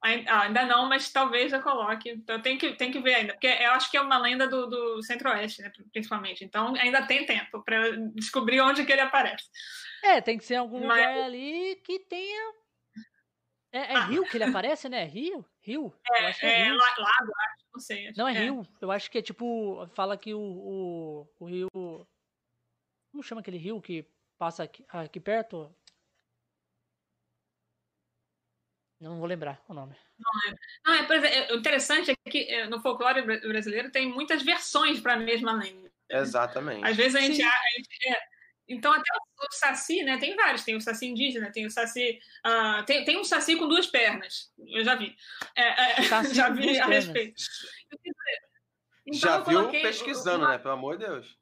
Ah, 0.00 0.42
ainda 0.42 0.64
não, 0.64 0.88
mas 0.88 1.10
talvez 1.10 1.52
eu 1.52 1.60
coloque. 1.60 2.10
Então 2.10 2.40
tem 2.40 2.56
que, 2.56 2.72
tem 2.74 2.90
que 2.92 3.00
ver 3.00 3.14
ainda, 3.14 3.32
porque 3.32 3.48
eu 3.48 3.72
acho 3.72 3.90
que 3.90 3.96
é 3.96 4.00
uma 4.00 4.18
lenda 4.18 4.46
do, 4.46 4.66
do 4.66 5.02
Centro-Oeste, 5.02 5.60
né, 5.60 5.72
principalmente. 5.92 6.44
Então 6.44 6.74
ainda 6.76 7.04
tem 7.06 7.26
tempo 7.26 7.62
para 7.64 7.96
descobrir 8.14 8.60
onde 8.60 8.84
que 8.84 8.92
ele 8.92 9.00
aparece. 9.00 9.44
É, 10.02 10.20
tem 10.20 10.38
que 10.38 10.44
ser 10.44 10.56
algum 10.56 10.86
mas... 10.86 10.98
lugar 10.98 11.24
ali 11.24 11.76
que 11.84 11.98
tenha. 12.00 12.54
É, 13.72 13.78
é 13.78 13.96
ah. 13.96 14.04
Rio 14.04 14.24
que 14.24 14.36
ele 14.36 14.44
aparece, 14.44 14.88
né? 14.88 15.04
Rio? 15.04 15.44
Rio? 15.60 15.92
É, 16.12 16.24
é, 16.24 16.36
é 16.42 16.64
Rio. 16.64 16.76
lago, 16.76 17.02
acho, 17.02 17.66
não 17.74 17.80
sei. 17.80 18.12
Não, 18.16 18.28
é, 18.28 18.34
é, 18.34 18.38
Rio. 18.38 18.62
Eu 18.80 18.90
acho 18.90 19.10
que 19.10 19.18
é 19.18 19.22
tipo. 19.22 19.86
Fala 19.94 20.16
que 20.16 20.32
o, 20.32 20.40
o, 20.40 21.28
o 21.40 21.44
rio. 21.44 21.68
Como 23.10 23.22
chama 23.22 23.40
aquele 23.40 23.58
rio 23.58 23.80
que 23.80 24.06
passa 24.38 24.62
aqui, 24.62 24.84
aqui 24.88 25.18
perto? 25.18 25.74
Não 29.00 29.18
vou 29.18 29.26
lembrar 29.26 29.62
o 29.68 29.74
nome. 29.74 29.94
Não, 30.18 30.94
é, 30.94 31.06
não, 31.06 31.24
é, 31.24 31.38
é, 31.38 31.52
o 31.52 31.58
interessante 31.58 32.10
é 32.10 32.30
que 32.30 32.52
é, 32.52 32.66
no 32.66 32.80
folclore 32.80 33.22
brasileiro 33.22 33.90
tem 33.90 34.08
muitas 34.08 34.42
versões 34.42 35.00
para 35.00 35.14
a 35.14 35.18
mesma 35.18 35.52
lenda. 35.52 35.88
Exatamente. 36.10 36.84
Às 36.84 36.96
vezes 36.96 37.14
a 37.14 37.20
gente, 37.20 37.42
a, 37.42 37.48
a 37.48 37.70
gente 37.76 37.88
é, 38.08 38.18
então, 38.68 38.92
até 38.92 39.10
o 39.14 39.52
saci, 39.52 40.02
né? 40.02 40.18
Tem 40.18 40.36
vários. 40.36 40.62
Tem 40.62 40.76
o 40.76 40.80
saci 40.80 41.06
indígena, 41.06 41.50
tem 41.50 41.64
o 41.64 41.70
saci. 41.70 42.20
Uh, 42.46 42.84
tem, 42.84 43.02
tem 43.04 43.18
um 43.18 43.24
saci 43.24 43.56
com 43.56 43.66
duas 43.66 43.86
pernas. 43.86 44.52
Eu 44.58 44.84
já 44.84 44.94
vi. 44.94 45.16
É, 45.56 45.62
é, 45.62 46.02
já 46.34 46.50
vi 46.50 46.78
a 46.78 46.86
respeito. 46.86 47.42
Então, 49.06 49.18
já 49.18 49.40
viu 49.40 49.70
pesquisando, 49.70 50.44
uma... 50.44 50.52
né? 50.52 50.58
Pelo 50.58 50.74
amor 50.74 50.98
de 50.98 51.06
Deus. 51.06 51.38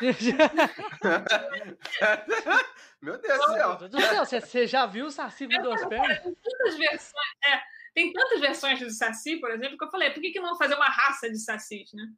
Meu 3.04 3.18
Deus 3.20 3.38
do 3.38 3.52
céu. 3.52 3.68
Meu 3.68 3.88
Deus 3.88 3.90
do 3.90 4.00
céu, 4.00 4.40
você 4.40 4.66
já 4.66 4.86
viu 4.86 5.06
o 5.06 5.10
Saci 5.10 5.46
com 5.46 5.62
duas 5.62 5.84
pernas? 5.86 6.22
Tem 6.22 6.34
tantas 6.34 6.76
versões, 6.76 7.28
é, 7.44 7.62
tem 7.94 8.12
tantas 8.12 8.40
versões 8.40 8.80
do 8.80 8.90
Saci, 8.90 9.36
por 9.36 9.50
exemplo, 9.50 9.76
que 9.76 9.84
eu 9.84 9.90
falei, 9.90 10.10
por 10.10 10.22
que, 10.22 10.30
que 10.30 10.40
não 10.40 10.56
fazer 10.56 10.74
uma 10.74 10.88
raça 10.88 11.30
de 11.30 11.38
Sacis, 11.38 11.92
né? 11.92 12.08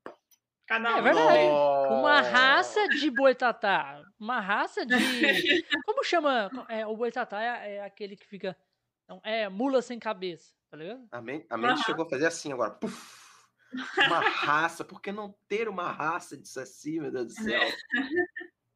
Cada 0.67 0.91
é 0.91 0.95
um. 0.95 0.99
É 0.99 1.03
verdade. 1.03 1.93
Uma 1.93 2.21
raça 2.21 2.89
de 2.89 3.11
boitatá. 3.11 4.03
Uma 4.19 4.41
raça 4.41 4.87
de. 4.87 4.95
Como 5.85 6.05
chama? 6.05 6.51
É, 6.69 6.87
o 6.87 6.97
boitatá 6.97 7.43
é, 7.43 7.77
é 7.77 7.85
aquele 7.85 8.17
que 8.17 8.27
fica. 8.27 8.57
É 9.23 9.49
mula 9.49 9.83
sem 9.83 9.99
cabeça, 9.99 10.53
tá 10.69 10.77
ligado? 10.77 11.07
A 11.13 11.21
mente, 11.21 11.47
a 11.49 11.57
mente 11.57 11.79
uhum. 11.79 11.85
chegou 11.85 12.07
a 12.07 12.11
fazer 12.11 12.27
assim 12.27 12.53
agora. 12.53 12.73
Puf. 12.73 13.27
Uma 13.99 14.21
raça, 14.21 14.85
por 14.85 15.01
que 15.01 15.13
não 15.13 15.35
ter 15.49 15.69
uma 15.69 15.91
raça 15.91 16.37
de 16.37 16.49
saci, 16.49 17.01
meu 17.01 17.11
Deus 17.11 17.27
do 17.27 17.33
céu? 17.43 17.61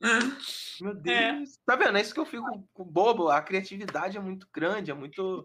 Meu 0.80 0.92
é. 0.92 0.94
Deus. 0.94 1.50
É. 1.50 1.60
Tá 1.66 1.76
vendo? 1.76 1.98
É 1.98 2.00
isso 2.00 2.14
que 2.14 2.20
eu 2.20 2.26
fico 2.26 2.66
bobo. 2.78 3.28
A 3.28 3.42
criatividade 3.42 4.16
é 4.16 4.20
muito 4.20 4.48
grande, 4.52 4.90
é 4.90 4.94
muito. 4.94 5.44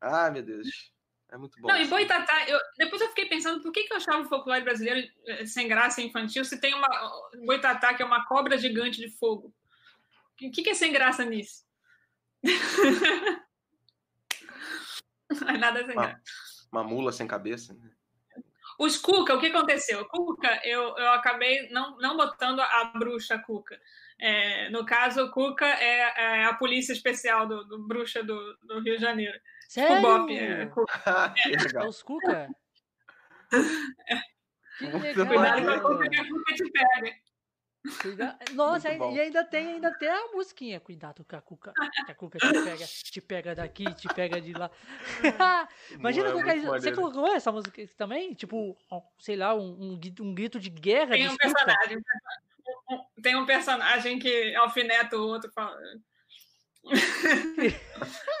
Ah, 0.00 0.30
meu 0.30 0.42
Deus. 0.42 0.92
É 1.30 1.36
muito 1.36 1.60
bom. 1.60 1.68
Não, 1.68 1.76
e 1.76 1.86
Boitatá, 1.86 2.48
eu, 2.48 2.58
depois 2.78 3.02
eu 3.02 3.08
fiquei 3.08 3.26
pensando 3.26 3.60
por 3.62 3.72
que, 3.72 3.84
que 3.84 3.92
eu 3.92 3.96
achava 3.96 4.22
o 4.22 4.28
folclore 4.28 4.62
brasileiro 4.62 5.10
eh, 5.26 5.46
sem 5.46 5.66
graça 5.66 6.00
infantil 6.00 6.44
se 6.44 6.60
tem 6.60 6.74
uma. 6.74 6.88
Boitatá, 7.44 7.92
que 7.92 8.02
é 8.02 8.06
uma 8.06 8.24
cobra 8.26 8.56
gigante 8.56 9.00
de 9.00 9.10
fogo. 9.10 9.52
O 10.32 10.36
que, 10.36 10.62
que 10.62 10.70
é 10.70 10.74
sem 10.74 10.92
graça 10.92 11.24
nisso? 11.24 11.64
Não 15.40 15.48
é 15.48 15.58
nada 15.58 15.84
sem 15.84 15.94
uma, 15.94 16.06
graça. 16.06 16.22
Uma 16.72 16.84
mula 16.84 17.12
sem 17.12 17.26
cabeça, 17.26 17.74
né? 17.74 17.90
Os 18.78 18.96
Cuca, 18.96 19.34
o 19.34 19.40
que 19.40 19.46
aconteceu? 19.46 20.00
O 20.00 20.08
Cuca, 20.08 20.60
eu, 20.64 20.96
eu 20.96 21.12
acabei 21.12 21.68
não, 21.70 21.96
não 21.98 22.16
botando 22.16 22.60
a 22.60 22.92
bruxa 22.96 23.38
Cuca. 23.38 23.78
É, 24.18 24.70
no 24.70 24.84
caso, 24.84 25.24
o 25.24 25.30
Cuca 25.30 25.66
é, 25.66 26.14
é, 26.16 26.44
a 26.44 26.54
polícia 26.54 26.92
especial 26.92 27.46
do, 27.46 27.64
do 27.64 27.86
bruxa 27.86 28.22
do, 28.22 28.56
do, 28.62 28.80
Rio 28.80 28.96
de 28.96 29.02
Janeiro. 29.02 29.38
Sério? 29.68 29.98
O 29.98 30.00
Bop, 30.00 30.36
é, 30.36 30.66
Cuca. 30.74 31.34
é. 31.36 31.86
os 31.86 32.02
Cuca? 32.02 32.48
Que 34.78 34.86
legal. 34.86 35.26
Cuidado 35.28 35.64
com 35.64 35.70
a 35.70 35.80
Cuca 35.80 36.10
que 36.10 36.16
a 36.16 36.28
Cuca 36.28 36.54
te 36.54 36.70
pega. 36.72 37.16
Cuida... 38.00 38.38
Nossa, 38.54 38.90
e 38.90 39.20
ainda 39.20 39.44
tem, 39.44 39.74
ainda 39.74 39.92
tem 39.92 40.08
a 40.08 40.28
musiquinha. 40.32 40.80
Cuidado 40.80 41.24
com 41.24 41.36
a 41.36 41.40
cuca, 41.40 41.72
que 42.06 42.12
a 42.12 42.14
cuca 42.14 42.38
te 42.38 42.52
pega, 42.52 42.86
te 42.86 43.20
pega 43.20 43.54
daqui, 43.54 43.94
te 43.94 44.08
pega 44.08 44.40
de 44.40 44.52
lá. 44.52 44.70
Imagina 45.92 46.28
é 46.28 46.60
Você 46.60 46.92
colocou 46.92 47.26
essa 47.28 47.52
música 47.52 47.86
também? 47.96 48.32
Tipo, 48.34 48.76
sei 49.18 49.36
lá, 49.36 49.54
um, 49.54 49.98
um, 50.20 50.34
grito 50.34 50.58
de 50.58 50.70
guerra. 50.70 51.12
Tem 51.12 51.28
um 51.28 51.36
personagem. 51.36 52.02
Tem 53.22 53.36
um 53.36 53.46
personagem 53.46 54.18
que 54.18 54.54
alfineta 54.56 55.16
o 55.16 55.26
outro 55.26 55.50
fala. 55.52 55.78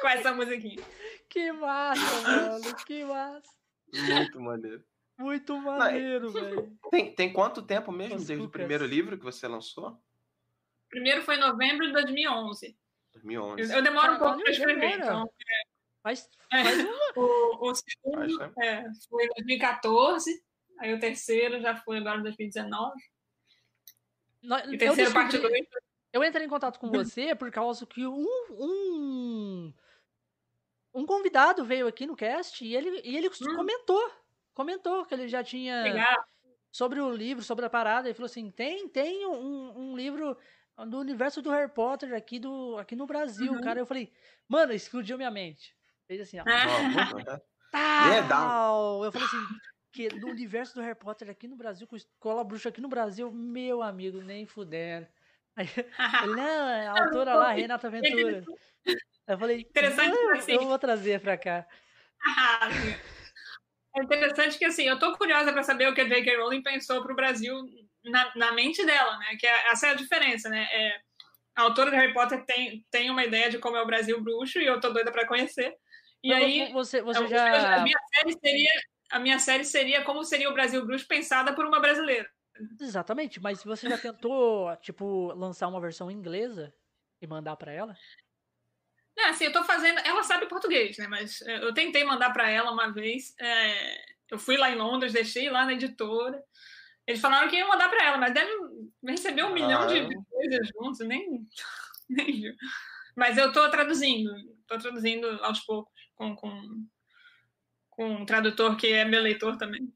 com 0.00 0.08
essa 0.08 0.32
musiquinha. 0.32 0.82
Que 1.28 1.52
massa, 1.52 2.20
mano. 2.22 2.76
Que 2.86 3.04
massa. 3.04 3.52
Muito 3.92 4.40
maneiro. 4.40 4.84
Muito 5.16 5.56
maneiro, 5.58 6.30
velho. 6.32 6.76
Tem, 6.90 7.14
tem 7.14 7.32
quanto 7.32 7.62
tempo 7.62 7.92
mesmo 7.92 8.16
desde 8.16 8.44
o 8.44 8.48
primeiro 8.48 8.84
livro 8.86 9.16
que 9.16 9.24
você 9.24 9.46
lançou? 9.46 9.90
O 9.90 10.88
primeiro 10.88 11.22
foi 11.22 11.36
em 11.36 11.40
novembro 11.40 11.86
de 11.86 11.92
2011. 11.92 12.76
2011. 13.14 13.62
Eu, 13.62 13.76
eu 13.78 13.82
demoro 13.82 14.14
um 14.14 14.18
pouco 14.18 14.40
para 14.40 14.50
escrever, 14.50 14.98
então. 14.98 15.24
É, 15.24 15.62
faz, 16.02 16.28
faz 16.50 16.66
é, 16.78 17.18
o, 17.18 17.70
o, 17.70 17.74
segundo 17.74 18.38
faz, 18.38 18.52
é, 18.58 18.84
foi 19.08 19.24
em 19.24 19.28
2014, 19.28 20.44
aí 20.78 20.92
o 20.92 21.00
terceiro 21.00 21.60
já 21.60 21.76
foi 21.76 21.98
agora 21.98 22.18
em 22.18 22.22
2019. 22.22 22.92
No, 24.42 24.58
e 24.72 24.76
terceiro 24.76 25.12
parte 25.12 25.38
2. 25.38 25.66
Eu 26.12 26.22
entrei 26.22 26.46
em 26.46 26.50
contato 26.50 26.78
com 26.78 26.90
você 26.92 27.34
por 27.34 27.50
causa 27.50 27.86
que 27.86 28.06
um, 28.06 28.26
um, 28.50 29.74
um 30.92 31.06
convidado 31.06 31.64
veio 31.64 31.88
aqui 31.88 32.06
no 32.06 32.14
cast 32.16 32.64
e 32.64 32.74
ele, 32.74 33.00
e 33.04 33.16
ele 33.16 33.28
hum. 33.28 33.56
comentou 33.56 34.23
comentou 34.54 35.04
que 35.04 35.14
ele 35.14 35.28
já 35.28 35.42
tinha. 35.42 35.82
Legal. 35.82 36.24
Sobre 36.70 37.00
o 37.00 37.10
livro, 37.10 37.44
sobre 37.44 37.64
a 37.64 37.70
parada. 37.70 38.08
Ele 38.08 38.14
falou 38.14 38.26
assim: 38.26 38.50
tem, 38.50 38.88
tem 38.88 39.26
um, 39.26 39.78
um 39.78 39.96
livro 39.96 40.36
do 40.88 40.98
universo 40.98 41.40
do 41.40 41.50
Harry 41.50 41.70
Potter 41.70 42.14
aqui, 42.14 42.38
do, 42.38 42.76
aqui 42.78 42.96
no 42.96 43.06
Brasil, 43.06 43.52
uhum. 43.52 43.60
cara. 43.60 43.78
Eu 43.78 43.86
falei, 43.86 44.12
mano, 44.48 44.72
explodiu 44.72 45.16
minha 45.16 45.30
mente. 45.30 45.76
Fez 46.06 46.20
assim, 46.20 46.38
ó. 46.40 46.44
Tal! 47.70 49.04
Eu 49.04 49.12
falei 49.12 49.26
assim, 49.26 49.46
que 49.92 50.08
no 50.16 50.28
universo 50.28 50.74
do 50.74 50.80
Harry 50.80 50.98
Potter 50.98 51.30
aqui 51.30 51.46
no 51.46 51.56
Brasil, 51.56 51.86
com 51.86 51.94
escola 51.94 52.42
bruxa 52.42 52.68
aqui 52.68 52.80
no 52.80 52.88
Brasil, 52.88 53.30
meu 53.30 53.80
amigo, 53.80 54.20
nem 54.20 54.44
fudendo. 54.44 55.06
Aí, 55.56 55.66
não, 56.36 56.68
é 56.68 56.88
a 56.88 56.92
autora 57.04 57.34
lá, 57.34 57.52
Renata 57.52 57.88
Ventura. 57.88 58.44
Eu 59.26 59.38
falei, 59.38 59.60
Interessante 59.60 60.14
assim. 60.36 60.52
eu 60.52 60.66
vou 60.66 60.78
trazer 60.78 61.18
pra 61.18 61.38
cá. 61.38 61.66
É 63.96 64.02
interessante 64.02 64.58
que, 64.58 64.64
assim, 64.64 64.84
eu 64.84 64.98
tô 64.98 65.16
curiosa 65.16 65.52
para 65.52 65.62
saber 65.62 65.88
o 65.88 65.94
que 65.94 66.00
a 66.00 66.08
J.K. 66.08 66.36
Rowling 66.36 66.62
pensou 66.62 67.02
para 67.02 67.12
o 67.12 67.16
Brasil 67.16 67.54
na, 68.04 68.32
na, 68.34 68.52
mente 68.52 68.84
dela, 68.84 69.16
né? 69.18 69.36
Que 69.38 69.46
é, 69.46 69.70
essa 69.70 69.86
é 69.86 69.90
a 69.90 69.94
diferença, 69.94 70.48
né? 70.48 70.66
É, 70.72 71.00
a 71.54 71.62
autora 71.62 71.90
de 71.90 71.96
Harry 71.96 72.12
Potter 72.12 72.44
tem, 72.44 72.84
tem 72.90 73.10
uma 73.10 73.24
ideia 73.24 73.48
de 73.48 73.58
como 73.58 73.76
é 73.76 73.82
o 73.82 73.86
Brasil 73.86 74.20
bruxo 74.20 74.58
e 74.58 74.66
eu 74.66 74.80
tô 74.80 74.90
doida 74.90 75.12
para 75.12 75.26
conhecer. 75.26 75.72
E 76.22 76.30
Mas 76.30 76.42
aí, 76.42 76.72
você, 76.72 77.02
você 77.02 77.28
já... 77.28 77.76
a, 77.76 77.82
minha 77.82 77.98
série 78.14 78.32
seria, 78.32 78.72
a 79.10 79.18
minha 79.20 79.38
série 79.38 79.64
seria 79.64 80.02
como 80.02 80.24
seria 80.24 80.50
o 80.50 80.54
Brasil 80.54 80.84
bruxo 80.84 81.06
pensada 81.06 81.54
por 81.54 81.64
uma 81.64 81.80
brasileira. 81.80 82.28
Exatamente, 82.80 83.40
mas 83.40 83.62
você 83.62 83.88
já 83.88 83.98
tentou, 83.98 84.74
tipo, 84.76 85.32
lançar 85.34 85.68
uma 85.68 85.80
versão 85.80 86.10
inglesa 86.10 86.72
e 87.20 87.26
mandar 87.26 87.56
para 87.56 87.72
ela? 87.72 87.96
É, 89.16 89.28
assim, 89.28 89.44
eu 89.44 89.52
tô 89.52 89.64
fazendo. 89.64 89.98
Ela 90.00 90.22
sabe 90.22 90.46
português, 90.46 90.98
né? 90.98 91.06
Mas 91.06 91.40
é, 91.42 91.64
eu 91.64 91.72
tentei 91.72 92.04
mandar 92.04 92.32
para 92.32 92.48
ela 92.50 92.72
uma 92.72 92.92
vez. 92.92 93.34
É... 93.38 94.14
Eu 94.30 94.38
fui 94.38 94.56
lá 94.56 94.70
em 94.70 94.76
Londres, 94.76 95.12
deixei 95.12 95.48
lá 95.50 95.64
na 95.64 95.74
editora. 95.74 96.42
Eles 97.06 97.20
falaram 97.20 97.48
que 97.48 97.56
iam 97.56 97.68
mandar 97.68 97.88
para 97.88 98.04
ela, 98.04 98.18
mas 98.18 98.32
deve 98.32 98.50
receber 99.06 99.44
um 99.44 99.48
ah. 99.48 99.52
milhão 99.52 99.86
de 99.86 100.08
coisas 100.30 100.68
juntos, 100.68 100.98
nem, 101.00 101.46
nem 102.08 102.26
viu. 102.40 102.54
Mas 103.14 103.38
eu 103.38 103.48
estou 103.48 103.70
traduzindo, 103.70 104.34
estou 104.62 104.78
traduzindo 104.78 105.28
aos 105.44 105.60
poucos 105.60 105.92
com, 106.14 106.34
com, 106.34 106.86
com 107.90 108.06
um 108.06 108.26
tradutor 108.26 108.76
que 108.76 108.88
é 108.88 109.04
meu 109.04 109.22
leitor 109.22 109.56
também. 109.56 109.92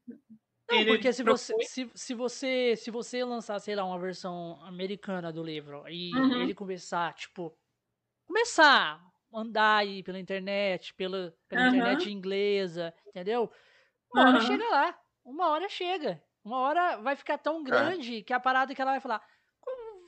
Não, 0.71 0.85
porque 0.85 1.13
se 1.13 1.23
você, 1.23 1.55
se, 1.63 1.91
se, 1.95 2.15
você 2.15 2.77
se 2.77 2.91
você 2.91 3.25
lançar, 3.25 3.59
sei 3.59 3.75
lá, 3.75 3.85
uma 3.85 3.99
versão 3.99 4.63
americana 4.65 5.33
do 5.33 5.43
livro 5.43 5.83
e 5.89 6.15
uhum. 6.15 6.43
ele 6.43 6.55
começar, 6.55 7.15
tipo, 7.15 7.57
começar 8.27 9.03
andar 9.33 9.79
aí 9.79 10.03
pela 10.03 10.19
internet, 10.19 10.95
pela, 10.95 11.35
pela 11.49 11.63
uhum. 11.63 11.69
internet 11.69 12.11
inglesa, 12.11 12.95
entendeu? 13.07 13.51
Uma 14.13 14.23
uhum. 14.23 14.29
hora 14.29 14.41
chega 14.41 14.69
lá. 14.69 14.99
Uma 15.25 15.49
hora 15.51 15.69
chega. 15.69 16.23
Uma 16.45 16.59
hora 16.59 16.97
vai 16.99 17.15
ficar 17.15 17.39
tão 17.39 17.61
é. 17.61 17.65
grande 17.65 18.19
é. 18.19 18.23
que 18.23 18.33
a 18.33 18.41
parada 18.41 18.75
que 18.75 18.81
ela 18.81 18.93
vai 18.93 19.01
falar, 19.01 19.23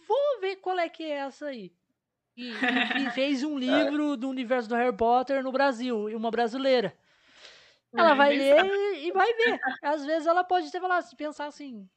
vou 0.09 0.41
ver 0.41 0.57
qual 0.57 0.79
é 0.79 0.89
que 0.89 1.05
é 1.05 1.19
essa 1.19 1.47
aí. 1.47 1.73
E, 2.37 2.51
e 2.51 2.51
fez 3.15 3.45
um 3.45 3.59
é. 3.59 3.61
livro 3.61 4.15
é. 4.15 4.17
do 4.17 4.29
universo 4.29 4.69
do 4.69 4.75
Harry 4.75 4.97
Potter 4.97 5.43
no 5.43 5.53
Brasil, 5.53 6.09
e 6.09 6.15
uma 6.15 6.31
brasileira. 6.31 6.97
Ela 7.93 8.15
vai 8.15 8.37
ler 8.37 8.65
e, 8.65 9.09
E 9.09 9.13
vai 9.13 9.33
ver. 9.35 9.61
Às 9.83 10.05
vezes 10.05 10.27
ela 10.27 10.45
pode 10.45 10.71
ter 10.71 10.81
falado, 10.81 11.17
pensar 11.17 11.47
assim, 11.47 11.89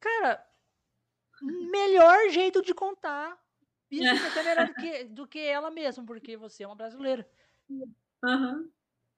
cara, 0.00 0.44
melhor 1.70 2.28
jeito 2.30 2.62
de 2.62 2.74
contar. 2.74 3.38
Isso 3.90 4.24
é 4.24 4.28
até 4.28 4.42
melhor 4.42 4.66
do 4.66 4.74
que, 4.74 5.04
do 5.04 5.26
que 5.26 5.38
ela 5.38 5.70
mesma, 5.70 6.04
porque 6.04 6.36
você 6.36 6.64
é 6.64 6.66
uma 6.66 6.76
brasileira. 6.76 7.26
Uhum. 7.68 8.70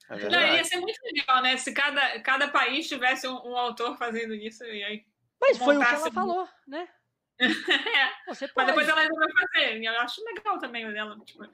É 0.08 0.28
Não, 0.28 0.54
ia 0.54 0.64
ser 0.64 0.76
muito 0.76 1.00
legal, 1.02 1.42
né? 1.42 1.56
Se 1.56 1.72
cada, 1.72 2.20
cada 2.20 2.48
país 2.48 2.88
tivesse 2.88 3.26
um, 3.26 3.34
um 3.34 3.56
autor 3.56 3.96
fazendo 3.96 4.34
isso 4.34 4.64
e 4.64 4.84
aí. 4.84 5.06
Mas 5.40 5.58
foi 5.58 5.76
o 5.76 5.80
que 5.80 5.94
ela 5.94 6.12
falou, 6.12 6.48
né? 6.66 6.88
é. 7.40 8.32
Você 8.32 8.48
pode. 8.48 8.66
Mas 8.66 8.66
depois 8.66 8.88
ela 8.88 9.02
vai 9.02 9.48
fazer. 9.52 9.82
Eu 9.82 10.00
acho 10.00 10.24
legal 10.24 10.58
também 10.58 10.86
o 10.86 10.92
dela. 10.92 11.18
Tipo, 11.24 11.48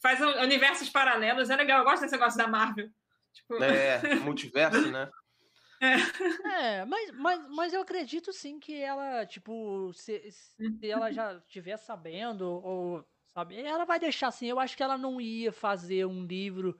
faz 0.00 0.20
universos 0.20 0.88
paralelos, 0.88 1.50
é 1.50 1.56
legal. 1.56 1.80
Eu 1.80 1.84
gosto 1.84 2.02
desse 2.02 2.14
negócio 2.14 2.38
da 2.38 2.48
Marvel. 2.48 2.90
Tipo... 3.32 3.62
É, 3.62 4.14
multiverso, 4.16 4.90
né? 4.90 5.08
É. 5.82 5.94
é, 6.80 6.84
mas, 6.84 7.10
mas, 7.10 7.48
mas 7.48 7.72
eu 7.72 7.80
acredito 7.80 8.32
sim 8.32 8.60
que 8.60 8.80
ela, 8.80 9.26
tipo, 9.26 9.92
se, 9.92 10.30
se 10.30 10.88
ela 10.88 11.10
já 11.12 11.34
estiver 11.34 11.76
sabendo, 11.76 12.44
ou 12.64 13.04
sabe, 13.34 13.60
ela 13.60 13.84
vai 13.84 13.98
deixar 13.98 14.28
assim. 14.28 14.46
Eu 14.46 14.60
acho 14.60 14.76
que 14.76 14.82
ela 14.82 14.96
não 14.96 15.20
ia 15.20 15.50
fazer 15.50 16.06
um 16.06 16.24
livro 16.24 16.78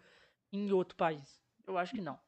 em 0.52 0.70
outro 0.70 0.96
país. 0.96 1.42
Eu 1.66 1.76
acho 1.76 1.92
que 1.92 2.00
não. 2.00 2.18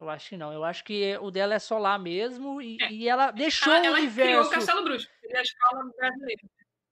Eu 0.00 0.10
acho 0.10 0.30
que 0.30 0.36
não. 0.36 0.52
Eu 0.52 0.64
acho 0.64 0.82
que 0.82 1.16
o 1.18 1.30
dela 1.30 1.54
é 1.54 1.60
só 1.60 1.78
lá 1.78 1.96
mesmo 1.96 2.60
e, 2.60 2.76
é. 2.82 2.92
e 2.92 3.08
ela 3.08 3.30
deixou 3.30 3.72
ela, 3.72 3.90
o 3.90 4.00
universo. 4.00 4.20
Ela 4.20 4.28
criou 4.28 4.46
o 4.46 4.50
Castelo 4.50 4.84
Bruxo, 4.84 5.08
é 5.24 5.38
a 5.38 5.42
escola 5.42 5.84
brasileira. 5.96 6.42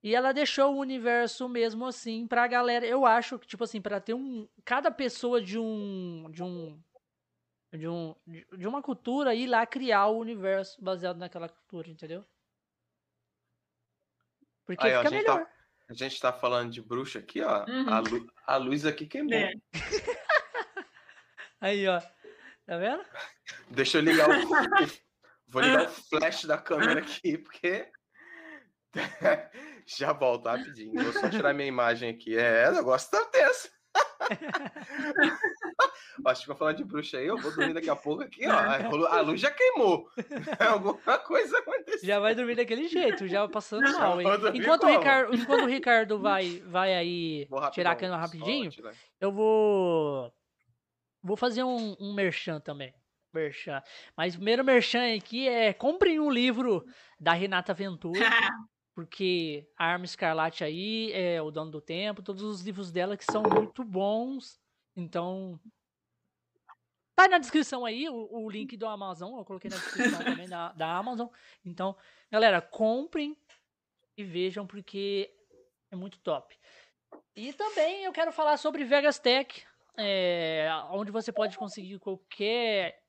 E 0.02 0.14
ela 0.14 0.32
deixou 0.32 0.74
o 0.74 0.78
universo 0.78 1.48
mesmo 1.48 1.84
assim 1.84 2.26
pra 2.26 2.46
galera. 2.46 2.86
Eu 2.86 3.04
acho 3.04 3.38
que, 3.38 3.46
tipo 3.46 3.64
assim, 3.64 3.80
pra 3.80 4.00
ter 4.00 4.14
um. 4.14 4.48
Cada 4.64 4.90
pessoa 4.90 5.42
de 5.42 5.58
um. 5.58 6.30
De 6.30 6.42
um. 6.42 6.80
De, 7.72 7.86
um, 7.86 8.14
de 8.26 8.66
uma 8.66 8.82
cultura 8.82 9.34
ir 9.34 9.46
lá 9.46 9.64
criar 9.64 10.06
o 10.06 10.18
universo 10.18 10.82
baseado 10.82 11.18
naquela 11.18 11.48
cultura, 11.48 11.88
entendeu? 11.88 12.24
Porque 14.66 14.86
Aí, 14.86 14.96
fica 14.96 15.08
a 15.08 15.10
melhor. 15.10 15.44
Tá, 15.44 15.50
a 15.88 15.94
gente 15.94 16.20
tá 16.20 16.32
falando 16.32 16.70
de 16.70 16.80
bruxa 16.80 17.18
aqui, 17.18 17.42
ó. 17.42 17.64
Uhum. 17.68 17.88
A, 17.88 17.98
lu, 18.00 18.32
a 18.46 18.56
luz 18.56 18.86
aqui 18.86 19.06
queimou. 19.06 19.34
É. 19.34 19.52
Aí, 21.60 21.86
ó. 21.88 22.00
Tá 22.66 22.78
vendo? 22.78 23.04
Deixa 23.70 23.98
eu 23.98 24.02
ligar 24.02 24.28
o. 24.30 24.48
Vou 25.48 25.60
ligar 25.60 25.86
o 25.86 25.88
flash 25.88 26.44
da 26.44 26.56
câmera 26.56 27.00
aqui, 27.00 27.36
porque. 27.36 27.90
Já 29.86 30.12
volto 30.12 30.46
rapidinho. 30.46 31.02
Vou 31.02 31.12
só 31.12 31.28
tirar 31.28 31.52
minha 31.52 31.66
imagem 31.66 32.10
aqui. 32.10 32.36
É, 32.36 32.68
o 32.68 32.74
negócio 32.74 33.10
tá 33.10 33.24
tenso. 33.26 33.68
Acho 36.24 36.42
que 36.42 36.48
vou 36.48 36.56
falar 36.56 36.72
de 36.72 36.84
bruxa 36.84 37.18
aí, 37.18 37.26
eu 37.26 37.36
vou 37.38 37.54
dormir 37.54 37.74
daqui 37.74 37.90
a 37.90 37.96
pouco 37.96 38.22
aqui, 38.22 38.46
ó. 38.46 39.06
A 39.08 39.20
luz 39.20 39.40
já 39.40 39.50
queimou. 39.50 40.08
Alguma 40.60 41.18
coisa 41.18 41.58
aconteceu. 41.58 42.06
Já 42.06 42.20
vai 42.20 42.34
dormir 42.34 42.54
daquele 42.54 42.88
jeito, 42.88 43.26
já 43.26 43.48
passando 43.48 43.90
mal, 43.92 44.20
hein? 44.20 44.28
Enquanto 44.54 44.84
o, 44.84 44.86
Ricardo, 44.86 45.34
enquanto 45.34 45.62
o 45.62 45.66
Ricardo 45.66 46.18
vai, 46.20 46.62
vai 46.66 46.94
aí 46.94 47.48
tirar 47.72 47.92
a 47.92 47.96
câmera 47.96 48.20
rapidinho, 48.20 48.70
eu 49.20 49.32
vou. 49.32 50.32
Vou 51.22 51.36
fazer 51.36 51.64
um, 51.64 51.96
um 52.00 52.14
merchan 52.14 52.60
também. 52.60 52.94
Merchan. 53.32 53.82
Mas 54.16 54.34
o 54.34 54.38
primeiro 54.38 54.64
merchan 54.64 55.14
aqui 55.14 55.48
é 55.48 55.72
comprem 55.72 56.18
um 56.18 56.30
livro 56.30 56.84
da 57.18 57.32
Renata 57.32 57.74
Ventura. 57.74 58.18
porque 59.00 59.66
a 59.78 59.86
Arma 59.86 60.04
Escarlate 60.04 60.62
aí 60.62 61.10
é 61.14 61.40
o 61.40 61.50
dono 61.50 61.70
do 61.70 61.80
tempo, 61.80 62.22
todos 62.22 62.42
os 62.42 62.60
livros 62.60 62.92
dela 62.92 63.16
que 63.16 63.24
são 63.24 63.42
muito 63.42 63.82
bons. 63.82 64.60
Então, 64.94 65.58
tá 67.16 67.26
na 67.26 67.38
descrição 67.38 67.86
aí 67.86 68.10
o, 68.10 68.28
o 68.30 68.50
link 68.50 68.76
do 68.76 68.86
Amazon, 68.86 69.38
eu 69.38 69.44
coloquei 69.44 69.70
na 69.70 69.78
descrição 69.78 70.22
também 70.22 70.46
da, 70.46 70.72
da 70.72 70.94
Amazon. 70.94 71.28
Então, 71.64 71.96
galera, 72.30 72.60
comprem 72.60 73.34
e 74.18 74.22
vejam 74.22 74.66
porque 74.66 75.34
é 75.90 75.96
muito 75.96 76.18
top. 76.18 76.54
E 77.34 77.54
também 77.54 78.04
eu 78.04 78.12
quero 78.12 78.32
falar 78.32 78.58
sobre 78.58 78.84
Vegas 78.84 79.18
Tech, 79.18 79.64
é, 79.96 80.68
onde 80.90 81.10
você 81.10 81.32
pode 81.32 81.56
conseguir 81.56 81.98
qualquer 81.98 83.02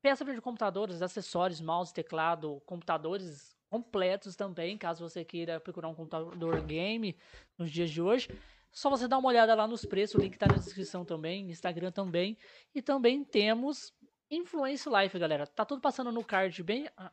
peça 0.00 0.24
de 0.24 0.40
computadores, 0.40 1.02
acessórios, 1.02 1.60
mouse, 1.60 1.92
teclado, 1.92 2.62
computadores 2.64 3.59
completos 3.70 4.34
também, 4.34 4.76
caso 4.76 5.08
você 5.08 5.24
queira 5.24 5.60
procurar 5.60 5.88
um 5.88 5.94
computador 5.94 6.60
game 6.62 7.16
nos 7.56 7.70
dias 7.70 7.90
de 7.90 8.02
hoje. 8.02 8.28
Só 8.72 8.90
você 8.90 9.08
dar 9.08 9.18
uma 9.18 9.28
olhada 9.28 9.54
lá 9.54 9.66
nos 9.66 9.84
preços, 9.84 10.16
o 10.16 10.20
link 10.20 10.34
está 10.34 10.46
na 10.46 10.56
descrição 10.56 11.04
também, 11.04 11.48
Instagram 11.50 11.90
também. 11.90 12.36
E 12.74 12.82
também 12.82 13.24
temos 13.24 13.92
Influence 14.30 14.88
Life, 14.88 15.18
galera. 15.18 15.46
Tá 15.46 15.64
tudo 15.64 15.80
passando 15.80 16.12
no 16.12 16.24
card 16.24 16.62
bem. 16.62 16.88
Ah, 16.96 17.12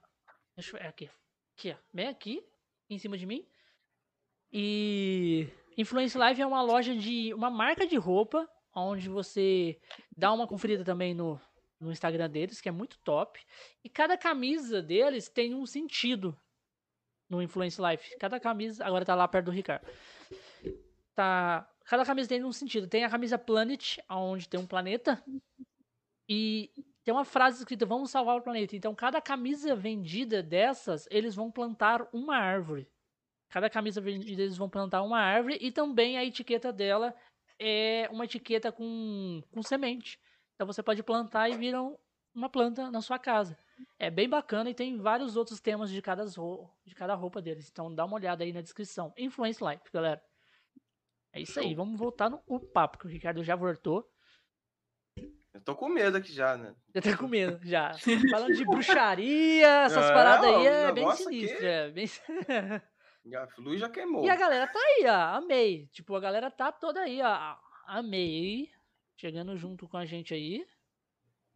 deixa 0.55 0.75
eu 0.75 0.81
ver 0.81 0.87
aqui. 0.87 1.09
Aqui, 1.55 1.71
ó. 1.71 1.75
Bem 1.93 2.07
aqui, 2.07 2.43
em 2.89 2.97
cima 2.99 3.17
de 3.17 3.25
mim. 3.25 3.47
E 4.51 5.47
Influence 5.77 6.17
Life 6.17 6.41
é 6.41 6.45
uma 6.45 6.61
loja 6.61 6.95
de. 6.95 7.33
uma 7.33 7.49
marca 7.49 7.87
de 7.87 7.97
roupa, 7.97 8.47
onde 8.75 9.09
você 9.09 9.79
dá 10.15 10.31
uma 10.31 10.47
conferida 10.47 10.83
também 10.83 11.15
no, 11.15 11.39
no 11.79 11.91
Instagram 11.91 12.29
deles, 12.29 12.61
que 12.61 12.69
é 12.69 12.71
muito 12.71 12.99
top. 12.99 13.39
E 13.83 13.89
cada 13.89 14.15
camisa 14.15 14.81
deles 14.81 15.27
tem 15.27 15.55
um 15.55 15.65
sentido 15.65 16.39
no 17.29 17.41
Influence 17.41 17.81
Life. 17.81 18.17
Cada 18.17 18.39
camisa, 18.39 18.85
agora 18.85 19.05
tá 19.05 19.15
lá 19.15 19.27
perto 19.27 19.45
do 19.45 19.51
Ricardo. 19.51 19.85
Tá, 21.15 21.67
cada 21.85 22.05
camisa 22.05 22.29
tem 22.29 22.43
um 22.43 22.51
sentido. 22.51 22.87
Tem 22.87 23.03
a 23.03 23.09
camisa 23.09 23.37
Planet, 23.37 23.97
onde 24.09 24.47
tem 24.47 24.59
um 24.59 24.67
planeta, 24.67 25.23
e 26.29 26.71
tem 27.03 27.13
uma 27.13 27.25
frase 27.25 27.59
escrita: 27.59 27.85
"Vamos 27.85 28.11
salvar 28.11 28.37
o 28.37 28.41
planeta". 28.41 28.75
Então, 28.75 28.93
cada 28.93 29.21
camisa 29.21 29.75
vendida 29.75 30.43
dessas, 30.43 31.07
eles 31.09 31.35
vão 31.35 31.51
plantar 31.51 32.07
uma 32.13 32.37
árvore. 32.37 32.87
Cada 33.49 33.69
camisa 33.69 34.01
vendida 34.01 34.41
eles 34.41 34.57
vão 34.57 34.69
plantar 34.69 35.01
uma 35.03 35.19
árvore 35.19 35.57
e 35.61 35.71
também 35.71 36.17
a 36.17 36.25
etiqueta 36.25 36.71
dela 36.71 37.15
é 37.59 38.09
uma 38.11 38.25
etiqueta 38.25 38.71
com, 38.71 39.41
com 39.51 39.63
semente. 39.63 40.19
Então 40.55 40.67
você 40.67 40.83
pode 40.83 41.01
plantar 41.01 41.49
e 41.49 41.57
viram 41.57 41.97
uma 42.35 42.49
planta 42.49 42.91
na 42.91 43.01
sua 43.01 43.17
casa. 43.17 43.57
É 43.99 44.09
bem 44.09 44.29
bacana 44.29 44.69
e 44.69 44.73
tem 44.73 44.97
vários 44.97 45.35
outros 45.35 45.59
temas 45.59 45.89
de 45.89 46.01
cada, 46.01 46.25
de 46.25 46.95
cada 46.95 47.15
roupa 47.15 47.41
deles. 47.41 47.69
Então 47.69 47.93
dá 47.93 48.05
uma 48.05 48.15
olhada 48.15 48.43
aí 48.43 48.53
na 48.53 48.61
descrição. 48.61 49.13
Influence 49.17 49.63
Life, 49.63 49.91
galera. 49.91 50.21
É 51.33 51.41
isso 51.41 51.59
aí, 51.59 51.75
vamos 51.75 51.99
voltar 51.99 52.29
no 52.29 52.41
o 52.47 52.59
papo, 52.59 52.97
que 52.97 53.05
o 53.05 53.09
Ricardo 53.09 53.43
já 53.43 53.55
voltou. 53.55 54.09
Eu 55.53 55.61
tô 55.61 55.75
com 55.75 55.89
medo 55.89 56.17
aqui 56.17 56.31
já, 56.31 56.55
né? 56.55 56.75
Já 56.93 57.01
tô 57.01 57.17
com 57.17 57.27
medo, 57.27 57.59
já. 57.63 57.93
Falando 58.29 58.53
de 58.53 58.63
bruxaria, 58.63 59.85
essas 59.85 60.05
é, 60.05 60.13
paradas 60.13 60.45
aí 60.45 60.67
é 60.67 60.91
bem 60.91 61.11
sinistro. 61.13 61.65
É 61.65 61.91
bem... 61.91 62.05
a 63.35 63.47
luz 63.57 63.79
já 63.79 63.89
queimou. 63.89 64.23
E 64.23 64.29
a 64.29 64.35
galera 64.35 64.67
tá 64.67 64.79
aí, 64.79 65.05
ó. 65.07 65.37
Amei. 65.37 65.87
Tipo, 65.87 66.15
a 66.15 66.19
galera 66.19 66.51
tá 66.51 66.71
toda 66.71 67.01
aí, 67.01 67.21
ó. 67.21 67.55
Amei. 67.87 68.69
Chegando 69.15 69.57
junto 69.57 69.87
com 69.87 69.97
a 69.97 70.05
gente 70.05 70.33
aí. 70.33 70.65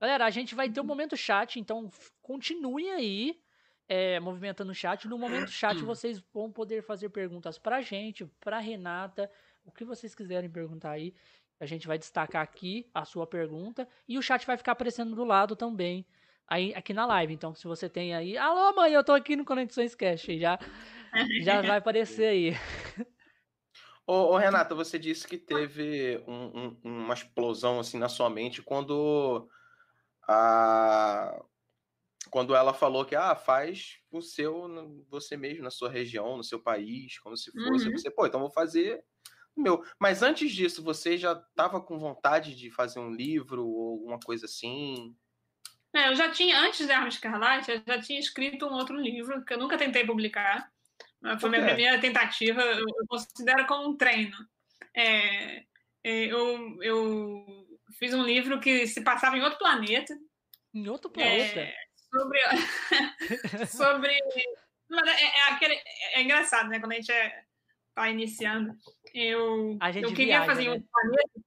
Galera, 0.02 0.26
a 0.26 0.32
gente 0.32 0.56
vai 0.56 0.68
ter 0.68 0.82
um 0.82 0.84
momento 0.84 1.16
chat, 1.16 1.60
então 1.60 1.88
continuem 2.24 2.92
aí 2.92 3.40
é, 3.88 4.20
movimentando 4.20 4.72
o 4.72 4.76
chat. 4.76 5.08
No 5.08 5.16
momento 5.16 5.52
chat 5.52 5.78
vocês 5.84 6.20
vão 6.34 6.52
poder 6.52 6.82
fazer 6.82 7.10
perguntas 7.10 7.60
pra 7.60 7.82
gente, 7.82 8.26
pra 8.40 8.58
Renata, 8.58 9.30
o 9.64 9.72
que 9.72 9.86
vocês 9.86 10.16
quiserem 10.16 10.50
perguntar 10.50 10.90
aí. 10.92 11.14
A 11.60 11.68
gente 11.68 11.86
vai 11.86 12.00
destacar 12.00 12.42
aqui 12.42 12.90
a 12.92 13.06
sua 13.06 13.28
pergunta 13.28 13.88
e 14.08 14.18
o 14.18 14.22
chat 14.24 14.44
vai 14.48 14.58
ficar 14.58 14.72
aparecendo 14.72 15.16
do 15.16 15.24
lado 15.24 15.56
também 15.56 16.04
aí 16.48 16.74
aqui 16.74 16.94
na 16.94 17.06
live. 17.06 17.36
Então, 17.36 17.54
se 17.54 17.68
você 17.68 17.88
tem 17.88 18.16
aí, 18.16 18.36
alô 18.36 18.74
mãe, 18.74 18.92
eu 18.94 19.04
tô 19.04 19.12
aqui 19.12 19.36
no 19.36 19.46
Conexões 19.46 19.94
Cash, 19.94 20.26
já 20.40 20.58
já 21.44 21.62
vai 21.62 21.78
aparecer 21.78 22.26
aí. 22.26 22.54
Ô, 24.08 24.34
ô, 24.34 24.38
Renata, 24.38 24.74
você 24.74 24.98
disse 24.98 25.28
que 25.28 25.38
teve 25.38 26.24
um, 26.28 26.34
um, 26.34 26.78
uma 26.84 27.14
explosão 27.14 27.80
assim 27.80 28.00
na 28.00 28.10
sua 28.10 28.32
mente 28.32 28.64
quando 28.64 29.48
a 30.32 31.44
quando 32.30 32.56
ela 32.56 32.74
falou 32.74 33.04
que 33.04 33.14
ah, 33.14 33.36
faz 33.36 33.98
o 34.10 34.22
seu 34.22 35.04
você 35.10 35.36
mesmo 35.36 35.64
na 35.64 35.70
sua 35.70 35.90
região, 35.90 36.38
no 36.38 36.44
seu 36.44 36.62
país, 36.62 37.20
como 37.20 37.36
se 37.36 37.52
fosse, 37.52 37.88
uhum. 37.88 37.92
você, 37.92 38.10
pô, 38.10 38.26
então 38.26 38.40
vou 38.40 38.52
fazer 38.52 39.04
o 39.56 39.62
meu. 39.62 39.84
Mas 40.00 40.24
antes 40.24 40.52
disso, 40.52 40.82
você 40.82 41.18
já 41.18 41.34
estava 41.34 41.82
com 41.82 42.00
vontade 42.00 42.56
de 42.56 42.72
fazer 42.72 43.00
um 43.00 43.12
livro 43.12 43.68
ou 43.68 43.92
alguma 43.92 44.20
coisa 44.20 44.46
assim? 44.46 45.14
É, 45.94 46.08
eu 46.08 46.16
já 46.16 46.32
tinha, 46.32 46.58
antes 46.62 46.86
de 46.86 46.92
Arma 46.92 47.10
Escarlate, 47.10 47.70
eu 47.70 47.82
já 47.86 48.02
tinha 48.02 48.20
escrito 48.20 48.66
um 48.66 48.74
outro 48.74 48.96
livro 48.96 49.44
que 49.44 49.54
eu 49.54 49.60
nunca 49.60 49.78
tentei 49.78 50.06
publicar. 50.06 50.72
Foi 51.40 51.50
minha 51.50 51.66
primeira 51.66 52.00
tentativa, 52.00 52.62
eu 52.62 52.86
considero 53.08 53.68
como 53.68 53.90
um 53.90 53.98
treino. 53.98 54.36
É, 54.96 55.66
é, 56.04 56.26
eu, 56.26 56.82
eu 56.82 57.61
fiz 57.98 58.14
um 58.14 58.24
livro 58.24 58.60
que 58.60 58.88
se 58.88 59.02
passava 59.02 59.38
em 59.38 59.42
outro 59.42 59.60
planeta. 59.60 60.18
Em 60.74 60.88
outro 60.88 61.10
planeta? 61.10 61.60
É, 61.60 61.76
sobre. 62.10 62.40
sobre. 63.68 64.12
É, 64.12 65.24
é, 65.24 65.42
aquele, 65.52 65.76
é, 65.76 66.22
engraçado, 66.22 66.70
né? 66.70 66.80
Quando 66.80 66.92
a 66.92 66.96
gente 66.96 67.12
é, 67.12 67.44
tá 67.96 68.10
iniciando, 68.10 68.76
eu, 69.14 69.78
eu 69.96 70.14
queria 70.14 70.40
viaja, 70.40 70.46
fazer 70.46 70.64
em 70.64 70.66
né? 70.66 70.72
outro 70.74 70.90
planeta. 70.92 71.42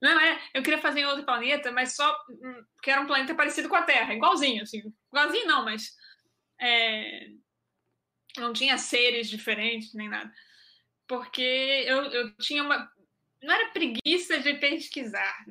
Não, 0.00 0.20
é, 0.20 0.38
eu 0.52 0.62
queria 0.62 0.78
fazer 0.78 1.00
em 1.00 1.06
outro 1.06 1.24
planeta, 1.24 1.72
mas 1.72 1.96
só 1.96 2.24
hum, 2.28 2.64
que 2.82 2.90
era 2.90 3.00
um 3.00 3.06
planeta 3.06 3.34
parecido 3.34 3.68
com 3.68 3.76
a 3.76 3.82
Terra, 3.82 4.14
igualzinho, 4.14 4.62
assim. 4.62 4.82
Igualzinho 5.10 5.46
não, 5.46 5.64
mas 5.64 5.96
é, 6.60 7.28
não 8.36 8.52
tinha 8.52 8.76
seres 8.78 9.28
diferentes 9.28 9.94
nem 9.94 10.08
nada. 10.08 10.32
Porque 11.06 11.40
eu, 11.86 12.02
eu 12.04 12.36
tinha 12.36 12.62
uma. 12.62 12.90
Não 13.42 13.54
era 13.54 13.70
preguiça 13.70 14.38
de 14.38 14.54
pesquisar, 14.54 15.44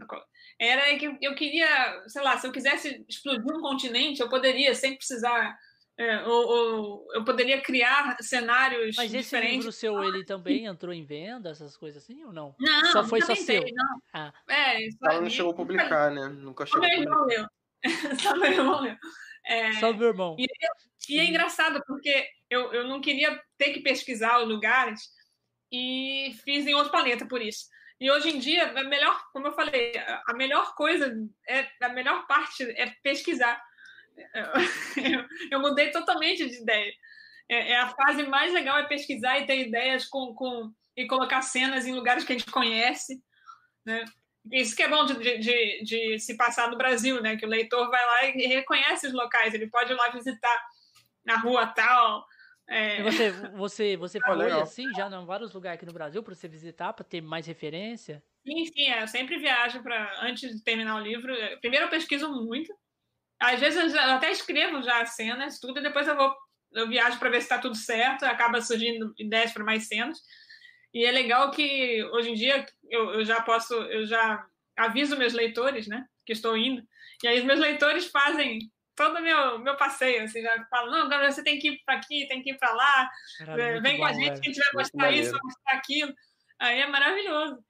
era 0.60 0.98
que 0.98 1.18
eu 1.22 1.36
queria, 1.36 2.04
sei 2.08 2.22
lá, 2.22 2.38
se 2.38 2.48
eu 2.48 2.52
quisesse 2.52 3.06
explodir 3.08 3.56
um 3.56 3.62
continente, 3.62 4.22
eu 4.22 4.30
poderia, 4.30 4.74
sem 4.76 4.96
precisar 4.96 5.58
é, 5.96 6.24
ou, 6.24 6.48
ou, 6.48 7.08
eu 7.14 7.24
poderia 7.24 7.62
criar 7.62 8.18
cenários 8.20 8.96
Mas 8.96 9.14
esse 9.14 9.24
diferentes. 9.24 9.58
livro 9.58 9.72
seu, 9.72 10.04
ele 10.04 10.26
também 10.26 10.66
entrou 10.66 10.92
em 10.92 11.06
venda, 11.06 11.52
essas 11.52 11.78
coisas 11.78 12.02
assim, 12.02 12.24
ou 12.24 12.34
não? 12.34 12.56
Não, 12.60 12.92
só 12.92 13.04
foi 13.04 13.22
só 13.22 13.36
seu. 13.36 13.62
Não. 13.62 14.02
Ah. 14.12 14.34
É, 14.50 14.88
Ela 15.04 15.22
não 15.22 15.30
chegou 15.30 15.52
a 15.52 15.56
publicar, 15.56 16.10
né? 16.10 16.28
Nunca 16.30 16.66
chegou 16.66 16.84
a 16.84 17.18
publicar. 17.18 17.50
Só 18.20 18.36
meu 18.38 18.50
irmão 18.50 18.80
leu. 18.80 18.96
É, 19.46 19.74
só 19.74 19.92
meu 19.92 20.08
irmão. 20.08 20.38
E, 20.40 20.48
e, 21.10 21.20
é 21.20 21.26
engraçado, 21.26 21.84
porque 21.86 22.26
eu, 22.50 22.72
eu 22.72 22.88
não 22.88 23.02
queria 23.02 23.38
ter 23.58 23.74
que 23.74 23.82
pesquisar 23.82 24.42
os 24.42 24.48
lugares 24.48 25.02
e 25.70 26.34
fiz 26.46 26.66
em 26.66 26.74
outro 26.74 26.92
planeta 26.92 27.28
por 27.28 27.42
isso. 27.42 27.66
E 28.00 28.12
hoje 28.12 28.30
em 28.30 28.40
dia, 28.40 28.72
a 28.72 28.84
melhor, 28.84 29.24
como 29.32 29.48
eu 29.48 29.54
falei, 29.54 29.94
a 30.28 30.34
melhor 30.34 30.76
coisa, 30.76 31.14
é, 31.48 31.68
a 31.82 31.90
melhor 31.90 32.28
parte 32.28 32.64
é 32.64 32.92
pesquisar 33.02 33.62
eu, 34.34 34.46
eu 35.52 35.60
mudei 35.60 35.92
totalmente 35.92 36.48
de 36.48 36.62
ideia. 36.62 36.94
É, 37.50 37.72
é, 37.72 37.78
a 37.78 37.90
fase 37.90 38.24
mais 38.24 38.54
legal 38.54 38.78
é 38.78 38.88
pesquisar 38.88 39.40
e 39.40 39.46
ter 39.46 39.68
ideias 39.68 40.06
com, 40.06 40.34
com 40.34 40.72
e 40.96 41.08
colocar 41.08 41.42
cenas 41.42 41.86
em 41.86 41.94
lugares 41.94 42.24
que 42.24 42.34
a 42.34 42.38
gente 42.38 42.52
conhece, 42.52 43.22
né? 43.86 44.06
Isso 44.52 44.76
que 44.76 44.84
é 44.84 44.90
bom 44.90 45.06
de, 45.06 45.38
de, 45.38 45.84
de, 45.84 46.20
se 46.20 46.36
passar 46.36 46.70
no 46.70 46.78
Brasil, 46.78 47.22
né? 47.22 47.36
Que 47.36 47.46
o 47.46 47.50
leitor 47.50 47.90
vai 47.90 48.06
lá 48.06 48.26
e 48.26 48.46
reconhece 48.46 49.08
os 49.08 49.14
locais, 49.14 49.54
ele 49.54 49.70
pode 49.70 49.92
ir 49.92 49.96
lá 49.96 50.10
visitar 50.10 50.64
na 51.26 51.38
rua 51.38 51.66
tal. 51.68 52.26
É... 52.68 53.04
você, 53.04 53.32
você, 53.32 53.98
você 53.98 54.20
ah, 54.24 54.34
foi 54.34 54.52
assim 54.52 54.94
já 54.96 55.08
em 55.08 55.26
vários 55.26 55.54
lugares 55.54 55.78
aqui 55.78 55.86
no 55.86 55.94
Brasil 55.94 56.24
para 56.24 56.34
você 56.34 56.48
visitar, 56.48 56.94
para 56.94 57.04
ter 57.04 57.22
mais 57.22 57.46
referência? 57.46 58.24
Sim, 58.46 58.66
sim, 58.66 58.90
é, 58.90 59.04
eu 59.04 59.08
sempre 59.08 59.38
viajo 59.38 59.82
para 59.84 60.22
antes 60.22 60.50
de 60.56 60.64
terminar 60.64 60.96
o 60.96 61.04
livro. 61.04 61.34
Primeiro 61.62 61.86
eu 61.86 61.90
pesquiso 61.90 62.30
muito, 62.32 62.74
às 63.40 63.60
vezes 63.60 63.94
eu 63.94 64.00
até 64.00 64.32
escrevo 64.32 64.82
já 64.82 65.02
as 65.02 65.16
cenas, 65.16 65.60
tudo, 65.60 65.80
e 65.80 65.84
depois 65.84 66.08
eu 66.08 66.16
vou, 66.16 66.34
eu 66.74 66.88
viajo 66.88 67.20
para 67.20 67.30
ver 67.30 67.42
se 67.42 67.46
está 67.46 67.60
tudo 67.60 67.76
certo, 67.76 68.24
acaba 68.24 68.62
surgindo 68.62 69.14
ideias 69.18 69.52
para 69.52 69.66
mais 69.66 69.88
cenas. 69.88 70.18
E 70.94 71.06
é 71.06 71.12
legal 71.12 71.52
que 71.52 72.04
hoje 72.14 72.32
em 72.32 72.36
dia 72.36 72.66
eu, 72.90 73.16
eu 73.16 73.26
já 73.26 73.42
posso, 73.42 73.74
eu 73.74 74.06
já 74.06 74.46
aviso 74.78 75.18
meus 75.18 75.34
leitores, 75.34 75.88
né, 75.88 76.06
que 76.26 76.32
estou 76.32 76.56
indo, 76.56 76.82
e 77.22 77.28
aí 77.28 77.40
os 77.40 77.46
meus 77.46 77.60
leitores 77.60 78.08
fazem 78.08 78.60
todo 78.96 79.22
meu, 79.22 79.60
meu 79.60 79.76
passeio, 79.78 80.24
assim, 80.24 80.42
já 80.42 80.66
falam, 80.70 81.08
não, 81.08 81.32
você 81.32 81.44
tem 81.44 81.60
que 81.60 81.70
ir 81.70 81.82
para 81.86 81.96
aqui, 81.96 82.28
tem 82.28 82.42
que 82.42 82.52
ir 82.52 82.58
para 82.58 82.74
lá, 82.74 83.10
Era 83.40 83.82
vem 83.82 83.98
com 83.98 84.04
bom, 84.04 84.10
a 84.10 84.14
gente, 84.14 84.42
que 84.42 84.50
a 84.50 84.54
gente 84.54 84.60
vai 84.60 84.74
mostrar 84.74 85.12
isso, 85.12 85.32
vai 85.32 85.42
mostrar 85.44 85.74
aquilo. 85.74 86.14
Aí 86.60 86.82
é 86.82 86.88
maravilhoso. 86.88 87.64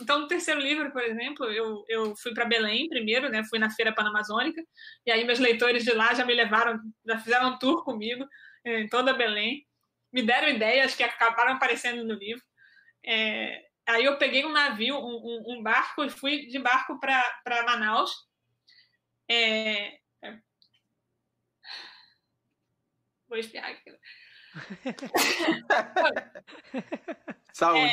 Então, 0.00 0.18
no 0.20 0.28
terceiro 0.28 0.60
livro, 0.60 0.92
por 0.92 1.02
exemplo, 1.02 1.46
eu, 1.46 1.84
eu 1.88 2.14
fui 2.16 2.34
para 2.34 2.44
Belém 2.44 2.88
primeiro, 2.88 3.30
né? 3.30 3.42
Fui 3.44 3.58
na 3.58 3.70
Feira 3.70 3.94
Panamazônica, 3.94 4.62
e 5.06 5.10
aí 5.10 5.24
meus 5.24 5.38
leitores 5.38 5.84
de 5.84 5.92
lá 5.92 6.12
já 6.12 6.24
me 6.24 6.34
levaram, 6.34 6.78
já 7.06 7.18
fizeram 7.18 7.48
um 7.48 7.58
tour 7.58 7.82
comigo 7.82 8.26
eh, 8.64 8.80
em 8.80 8.88
toda 8.88 9.14
Belém, 9.14 9.66
me 10.12 10.22
deram 10.22 10.48
ideias 10.48 10.94
que 10.94 11.02
acabaram 11.02 11.54
aparecendo 11.54 12.04
no 12.04 12.14
livro. 12.14 12.42
É, 13.04 13.62
aí 13.86 14.04
eu 14.04 14.18
peguei 14.18 14.44
um 14.44 14.52
navio, 14.52 14.96
um, 14.96 15.00
um, 15.00 15.54
um 15.54 15.62
barco, 15.62 16.04
e 16.04 16.10
fui 16.10 16.46
de 16.46 16.58
barco 16.58 16.98
para 17.00 17.64
Manaus. 17.64 18.12
É, 19.28 19.98
é... 20.22 20.38
Vou 23.36 23.40
espiar 23.40 23.70
aqui. 23.70 23.94
Saúde. 27.52 27.92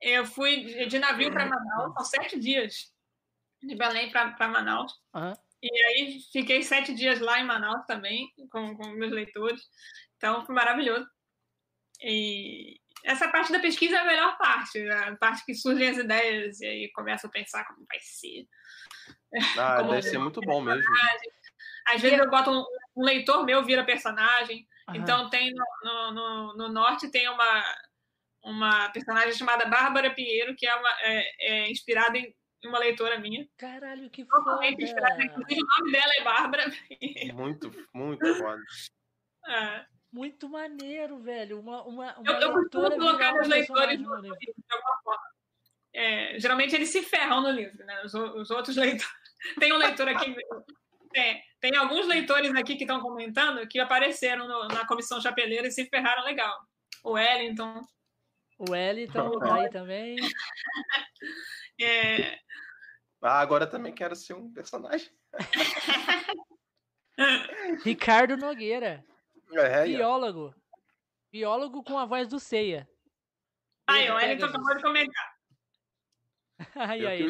É... 0.00 0.18
Eu 0.18 0.24
fui 0.24 0.86
de 0.86 1.00
navio 1.00 1.32
para 1.32 1.46
Manaus, 1.46 1.94
são 1.94 2.04
sete 2.04 2.38
dias 2.38 2.94
de 3.60 3.74
Belém 3.74 4.12
para 4.12 4.46
Manaus. 4.46 4.92
Uhum. 5.12 5.32
E 5.60 5.84
aí 5.84 6.20
fiquei 6.32 6.62
sete 6.62 6.94
dias 6.94 7.18
lá 7.18 7.40
em 7.40 7.44
Manaus 7.44 7.84
também, 7.86 8.32
com, 8.52 8.76
com 8.76 8.90
meus 8.90 9.10
leitores. 9.10 9.62
Então 10.16 10.46
foi 10.46 10.54
maravilhoso. 10.54 11.08
E 12.00 12.80
essa 13.02 13.28
parte 13.28 13.50
da 13.50 13.58
pesquisa 13.58 13.96
é 13.96 13.98
a 13.98 14.04
melhor 14.04 14.38
parte, 14.38 14.88
a 14.88 15.16
parte 15.16 15.44
que 15.44 15.54
surgem 15.54 15.88
as 15.88 15.98
ideias 15.98 16.60
e 16.60 16.66
aí 16.66 16.92
começa 16.92 17.26
a 17.26 17.30
pensar 17.30 17.66
como 17.66 17.84
vai 17.84 17.98
ser. 18.00 18.46
Ah, 19.58 19.78
como 19.78 19.90
deve 19.90 20.02
ser 20.02 20.18
muito 20.18 20.40
bom 20.42 20.60
mesmo. 20.60 20.84
Às 21.88 22.00
vezes 22.00 22.18
eu 22.18 22.30
boto 22.30 22.50
um, 22.50 22.64
um 22.96 23.04
leitor 23.04 23.44
meu 23.44 23.64
vira 23.64 23.84
personagem. 23.84 24.66
Uhum. 24.88 24.96
Então 24.96 25.28
tem 25.28 25.52
no, 25.52 25.64
no, 25.84 26.12
no, 26.12 26.56
no 26.56 26.68
norte 26.68 27.10
tem 27.10 27.28
uma 27.28 27.64
uma 28.46 28.88
personagem 28.90 29.32
chamada 29.32 29.66
Bárbara 29.66 30.14
Pinheiro, 30.14 30.54
que 30.54 30.66
é, 30.66 30.74
uma, 30.76 30.90
é, 31.00 31.24
é 31.40 31.70
inspirada 31.70 32.16
em 32.16 32.32
uma 32.64 32.78
leitora 32.78 33.18
minha. 33.18 33.46
Caralho, 33.58 34.08
que 34.08 34.24
foda! 34.24 34.64
Inspirada, 34.66 35.24
inclusive, 35.24 35.60
o 35.60 35.66
nome 35.66 35.92
dela 35.92 36.12
é 36.16 36.22
Bárbara 36.22 36.64
Muito, 37.34 37.72
muito 37.92 38.34
foda. 38.36 38.62
É. 39.48 39.86
Muito 40.12 40.48
maneiro, 40.48 41.20
velho. 41.20 41.60
Uma, 41.60 41.84
uma, 41.84 42.18
uma 42.18 42.32
eu, 42.32 42.40
eu 42.40 42.52
costumo 42.52 42.90
colocar 42.90 43.32
meus 43.32 43.46
leitores 43.46 44.00
no 44.00 44.16
livro, 44.16 44.38
de 44.40 44.74
alguma 44.74 45.02
forma. 45.04 45.22
É, 45.94 46.40
geralmente 46.40 46.74
eles 46.74 46.88
se 46.88 47.02
ferram 47.02 47.42
no 47.42 47.50
livro, 47.50 47.84
né? 47.84 48.02
Os, 48.02 48.12
os 48.12 48.50
outros 48.50 48.74
leitores. 48.76 49.06
Tem 49.60 49.72
um 49.72 49.76
leitor 49.76 50.08
aqui. 50.08 50.34
Tem, 51.16 51.42
tem 51.60 51.76
alguns 51.76 52.06
leitores 52.06 52.54
aqui 52.54 52.76
que 52.76 52.84
estão 52.84 53.00
comentando 53.00 53.66
que 53.66 53.80
apareceram 53.80 54.46
no, 54.46 54.68
na 54.68 54.86
comissão 54.86 55.18
chapeleira 55.18 55.66
e 55.66 55.72
se 55.72 55.86
ferraram 55.86 56.24
legal. 56.24 56.54
O 57.02 57.12
Wellington, 57.12 57.80
o 58.58 58.70
Wellington 58.70 59.38
tá 59.38 59.54
aí 59.54 59.70
também. 59.70 60.16
É... 61.78 62.38
Ah, 63.20 63.40
agora 63.40 63.66
também 63.66 63.92
quero 63.92 64.16
ser 64.16 64.32
um 64.32 64.50
personagem. 64.50 65.10
Ricardo 67.84 68.34
Nogueira. 68.34 69.04
É, 69.52 69.84
biólogo. 69.84 70.54
Biólogo 71.30 71.84
com 71.84 71.98
a 71.98 72.06
voz 72.06 72.28
do 72.28 72.40
Ceia. 72.40 72.88
Aí, 73.86 74.10
o 74.10 74.14
Wellington 74.14 74.46
acabou 74.46 74.74
de 74.74 74.82
comentar. 74.82 75.36
aí, 76.76 77.06
aí. 77.06 77.26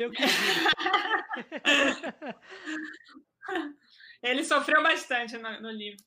Eu, 0.00 0.10
que 0.10 0.22
Ele 4.22 4.44
sofreu 4.44 4.82
bastante 4.82 5.36
no, 5.36 5.60
no 5.60 5.70
livro. 5.70 6.02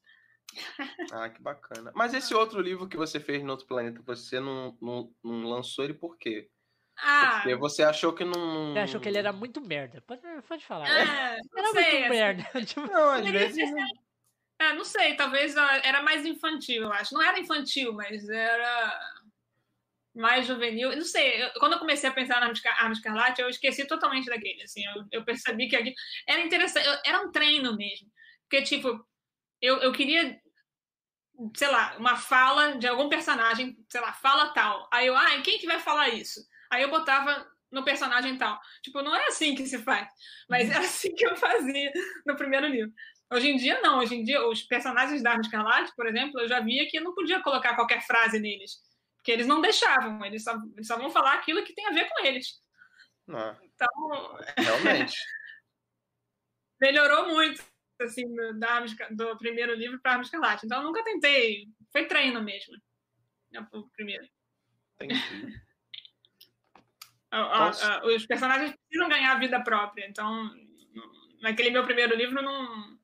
Ah, 1.12 1.30
que 1.30 1.42
bacana. 1.42 1.92
Mas 1.96 2.14
esse 2.14 2.34
outro 2.34 2.62
livro 2.62 2.88
que 2.88 2.98
você 2.98 3.20
fez 3.20 3.44
no 3.44 3.52
outro 3.52 3.68
planeta, 3.68 4.02
você 4.06 4.40
não, 4.40 4.78
não, 4.82 5.14
não 5.24 5.50
lançou 5.50 5.84
ele 5.84 5.94
por 5.94 6.18
quê? 6.18 6.50
Ah, 6.98 7.42
Porque 7.42 7.56
você 7.56 7.84
achou 7.84 8.14
que 8.14 8.24
não. 8.24 8.74
Você 8.74 8.80
achou 8.80 9.02
que 9.02 9.10
ele 9.10 9.18
era 9.18 9.34
muito 9.34 9.60
merda. 9.62 10.02
Pode, 10.02 10.22
pode 10.48 10.66
falar. 10.66 10.88
É, 10.88 11.40
era 11.40 11.72
sei, 11.72 11.72
muito 11.72 11.80
assim, 11.80 12.10
merda. 12.10 12.44
Tipo, 12.66 12.88
não, 12.88 13.10
às 13.10 13.28
vezes. 13.28 13.70
É, 14.60 14.74
não 14.74 14.86
sei, 14.86 15.16
talvez 15.16 15.56
era 15.84 16.04
mais 16.04 16.26
infantil, 16.26 16.84
eu 16.84 16.94
acho. 16.94 17.14
Não 17.14 17.22
era 17.22 17.40
infantil, 17.40 17.94
mas 17.94 18.30
era 18.30 19.22
mais 20.14 20.46
juvenil. 20.46 20.96
Não 20.96 21.04
sei, 21.04 21.44
eu, 21.44 21.52
quando 21.60 21.74
eu 21.74 21.80
comecei 21.80 22.10
a 22.10 22.14
pensar 22.14 22.40
na 22.40 22.52
Arma 22.78 22.94
Escarlate, 22.94 23.42
eu 23.42 23.50
esqueci 23.50 23.88
totalmente 23.88 24.26
daquele. 24.26 24.64
Assim, 24.64 24.86
eu, 24.86 25.06
eu 25.12 25.26
percebi 25.26 25.68
que 25.68 25.76
aqui 25.76 25.94
era 26.28 26.42
interessante, 26.42 26.88
era 27.06 27.22
um 27.22 27.32
treino 27.32 27.76
mesmo. 27.76 28.08
Porque, 28.50 28.64
tipo, 28.64 29.06
eu, 29.62 29.78
eu 29.78 29.92
queria 29.92 30.40
sei 31.56 31.68
lá, 31.68 31.96
uma 31.98 32.16
fala 32.16 32.78
de 32.78 32.88
algum 32.88 33.10
personagem, 33.10 33.76
sei 33.90 34.02
lá, 34.02 34.14
fala 34.14 34.54
tal. 34.54 34.88
Aí 34.92 35.08
eu, 35.08 35.18
ah, 35.18 35.42
quem 35.44 35.58
que 35.58 35.66
vai 35.66 35.80
falar 35.80 36.10
isso? 36.10 36.40
Aí 36.72 36.84
eu 36.84 36.90
botava 36.90 37.46
no 37.72 37.84
personagem 37.84 38.38
tal. 38.38 38.60
Tipo, 38.84 39.02
não 39.02 39.16
é 39.16 39.28
assim 39.28 39.56
que 39.56 39.66
se 39.66 39.80
faz. 39.80 40.08
Mas 40.50 40.70
é 40.70 40.78
assim 40.78 41.14
que 41.14 41.26
eu 41.26 41.36
fazia 41.36 41.92
no 42.26 42.36
primeiro 42.36 42.68
livro. 42.68 42.92
Hoje 43.32 43.50
em 43.50 43.58
dia, 43.58 43.82
não. 43.82 44.00
Hoje 44.00 44.16
em 44.16 44.24
dia, 44.24 44.46
os 44.48 44.62
personagens 44.62 45.24
da 45.24 45.32
Arma 45.32 45.42
Escarlate, 45.42 45.92
por 45.96 46.08
exemplo, 46.08 46.40
eu 46.40 46.48
já 46.48 46.60
via 46.60 46.88
que 46.88 46.98
eu 46.98 47.04
não 47.04 47.16
podia 47.16 47.42
colocar 47.42 47.76
qualquer 47.76 48.06
frase 48.06 48.40
neles. 48.40 48.78
Porque 49.24 49.32
eles 49.32 49.48
não 49.48 49.62
deixavam. 49.62 50.26
Eles 50.26 50.44
só, 50.44 50.54
eles 50.76 50.86
só 50.86 50.98
vão 50.98 51.10
falar 51.10 51.36
aquilo 51.36 51.64
que 51.64 51.74
tem 51.74 51.88
a 51.88 51.92
ver 51.92 52.10
com 52.10 52.26
eles. 52.26 52.62
Ah, 53.30 53.58
então... 53.64 54.38
Realmente. 54.58 55.16
melhorou 56.84 57.30
muito 57.30 57.64
assim, 58.02 58.26
da, 58.60 58.84
do 59.12 59.38
primeiro 59.38 59.74
livro 59.74 59.98
para 60.02 60.12
Arma 60.12 60.24
Escarlate. 60.24 60.66
Então, 60.66 60.80
eu 60.80 60.84
nunca 60.84 61.02
tentei. 61.06 61.70
Foi 61.90 62.06
treino 62.06 62.44
mesmo. 62.44 62.76
Né, 63.50 63.66
o 63.72 63.88
primeiro. 63.92 64.28
Entendi. 64.96 65.16
os 68.14 68.26
personagens 68.26 68.76
precisam 68.76 69.08
ganhar 69.08 69.40
vida 69.40 69.64
própria. 69.64 70.06
Então, 70.06 70.52
naquele 71.42 71.72
meu 71.72 71.86
primeiro 71.86 72.14
livro, 72.14 72.42
não. 72.42 72.98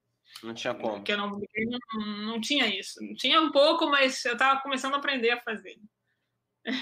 Não 0.43 0.53
tinha 0.53 0.73
como. 0.75 1.01
Que 1.01 1.13
eu 1.13 1.17
não, 1.17 1.41
não, 1.93 2.05
não 2.25 2.41
tinha 2.41 2.67
isso. 2.67 2.99
Tinha 3.15 3.39
um 3.39 3.51
pouco, 3.53 3.87
mas 3.87 4.25
eu 4.25 4.33
estava 4.33 4.59
começando 4.61 4.95
a 4.95 4.97
aprender 4.97 5.31
a 5.31 5.41
fazer. 5.41 5.79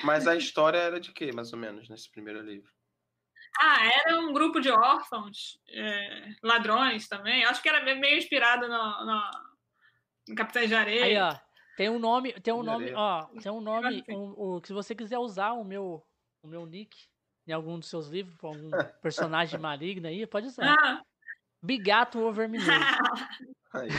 Mas 0.04 0.28
a 0.28 0.36
história 0.36 0.78
era 0.78 1.00
de 1.00 1.12
quê, 1.12 1.32
mais 1.32 1.54
ou 1.54 1.60
menos, 1.60 1.90
nesse 1.90 2.10
primeiro 2.12 2.42
livro? 2.42 2.72
Ah, 3.60 3.86
era 3.86 4.20
um 4.20 4.34
grupo 4.34 4.60
de 4.60 4.70
órfãos, 4.70 5.60
é, 5.70 6.30
ladrões 6.44 7.08
também. 7.08 7.44
Acho 7.46 7.62
que 7.62 7.70
era 7.70 7.84
meio 7.96 8.18
inspirado 8.18 8.68
no, 8.68 9.06
no, 9.06 9.32
no 10.30 10.36
Capitães 10.36 10.70
de 10.70 10.76
Areia. 10.76 11.04
Aí, 11.04 11.18
ó. 11.18 11.48
Tem 11.78 11.90
um 11.90 12.00
nome, 12.00 12.34
tem 12.34 12.52
um 12.52 12.64
nome, 12.64 12.92
ó, 12.96 13.26
tem 13.40 13.52
um 13.52 13.62
nome, 13.62 14.04
um, 14.10 14.56
um, 14.56 14.62
se 14.64 14.74
você 14.74 14.96
quiser 14.96 15.20
usar 15.20 15.52
o 15.52 15.64
meu, 15.64 16.04
o 16.42 16.48
meu 16.48 16.66
nick 16.66 16.98
em 17.46 17.52
algum 17.52 17.78
dos 17.78 17.88
seus 17.88 18.08
livros, 18.08 18.36
com 18.38 18.48
algum 18.48 18.70
personagem 19.02 19.60
maligno 19.60 20.08
aí, 20.08 20.26
pode 20.26 20.48
usar. 20.48 20.74
Ah. 20.74 21.02
Bigato. 21.62 22.20
Aí. 23.74 23.90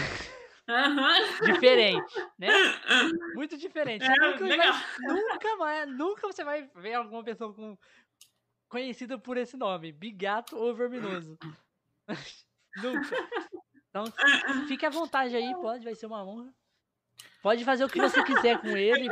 Uhum. 0.69 1.53
Diferente, 1.55 2.15
né? 2.39 2.49
Muito 3.35 3.57
diferente. 3.57 4.05
É, 4.05 4.09
nunca, 4.09 4.47
vai, 4.47 4.69
nunca, 5.01 5.57
mais, 5.57 5.89
nunca 5.97 6.27
você 6.27 6.45
vai 6.45 6.71
ver 6.77 6.95
alguma 6.95 7.25
pessoa 7.25 7.55
com, 7.55 7.77
conhecida 8.69 9.19
por 9.19 9.39
esse 9.39 9.57
nome, 9.57 9.93
Bigato 9.93 10.57
ou 10.57 10.75
Verminoso. 10.75 11.39
nunca. 12.77 13.17
Então, 13.89 14.05
fique 14.67 14.85
à 14.85 14.91
vontade 14.91 15.35
aí, 15.35 15.55
pode, 15.55 15.85
vai 15.85 15.95
ser 15.95 16.07
uma 16.07 16.23
honra. 16.23 16.53
Pode 17.43 17.65
fazer 17.65 17.85
o 17.85 17.89
que 17.89 18.01
você 18.01 18.23
quiser 18.23 18.61
com 18.61 18.69
ele. 18.77 19.09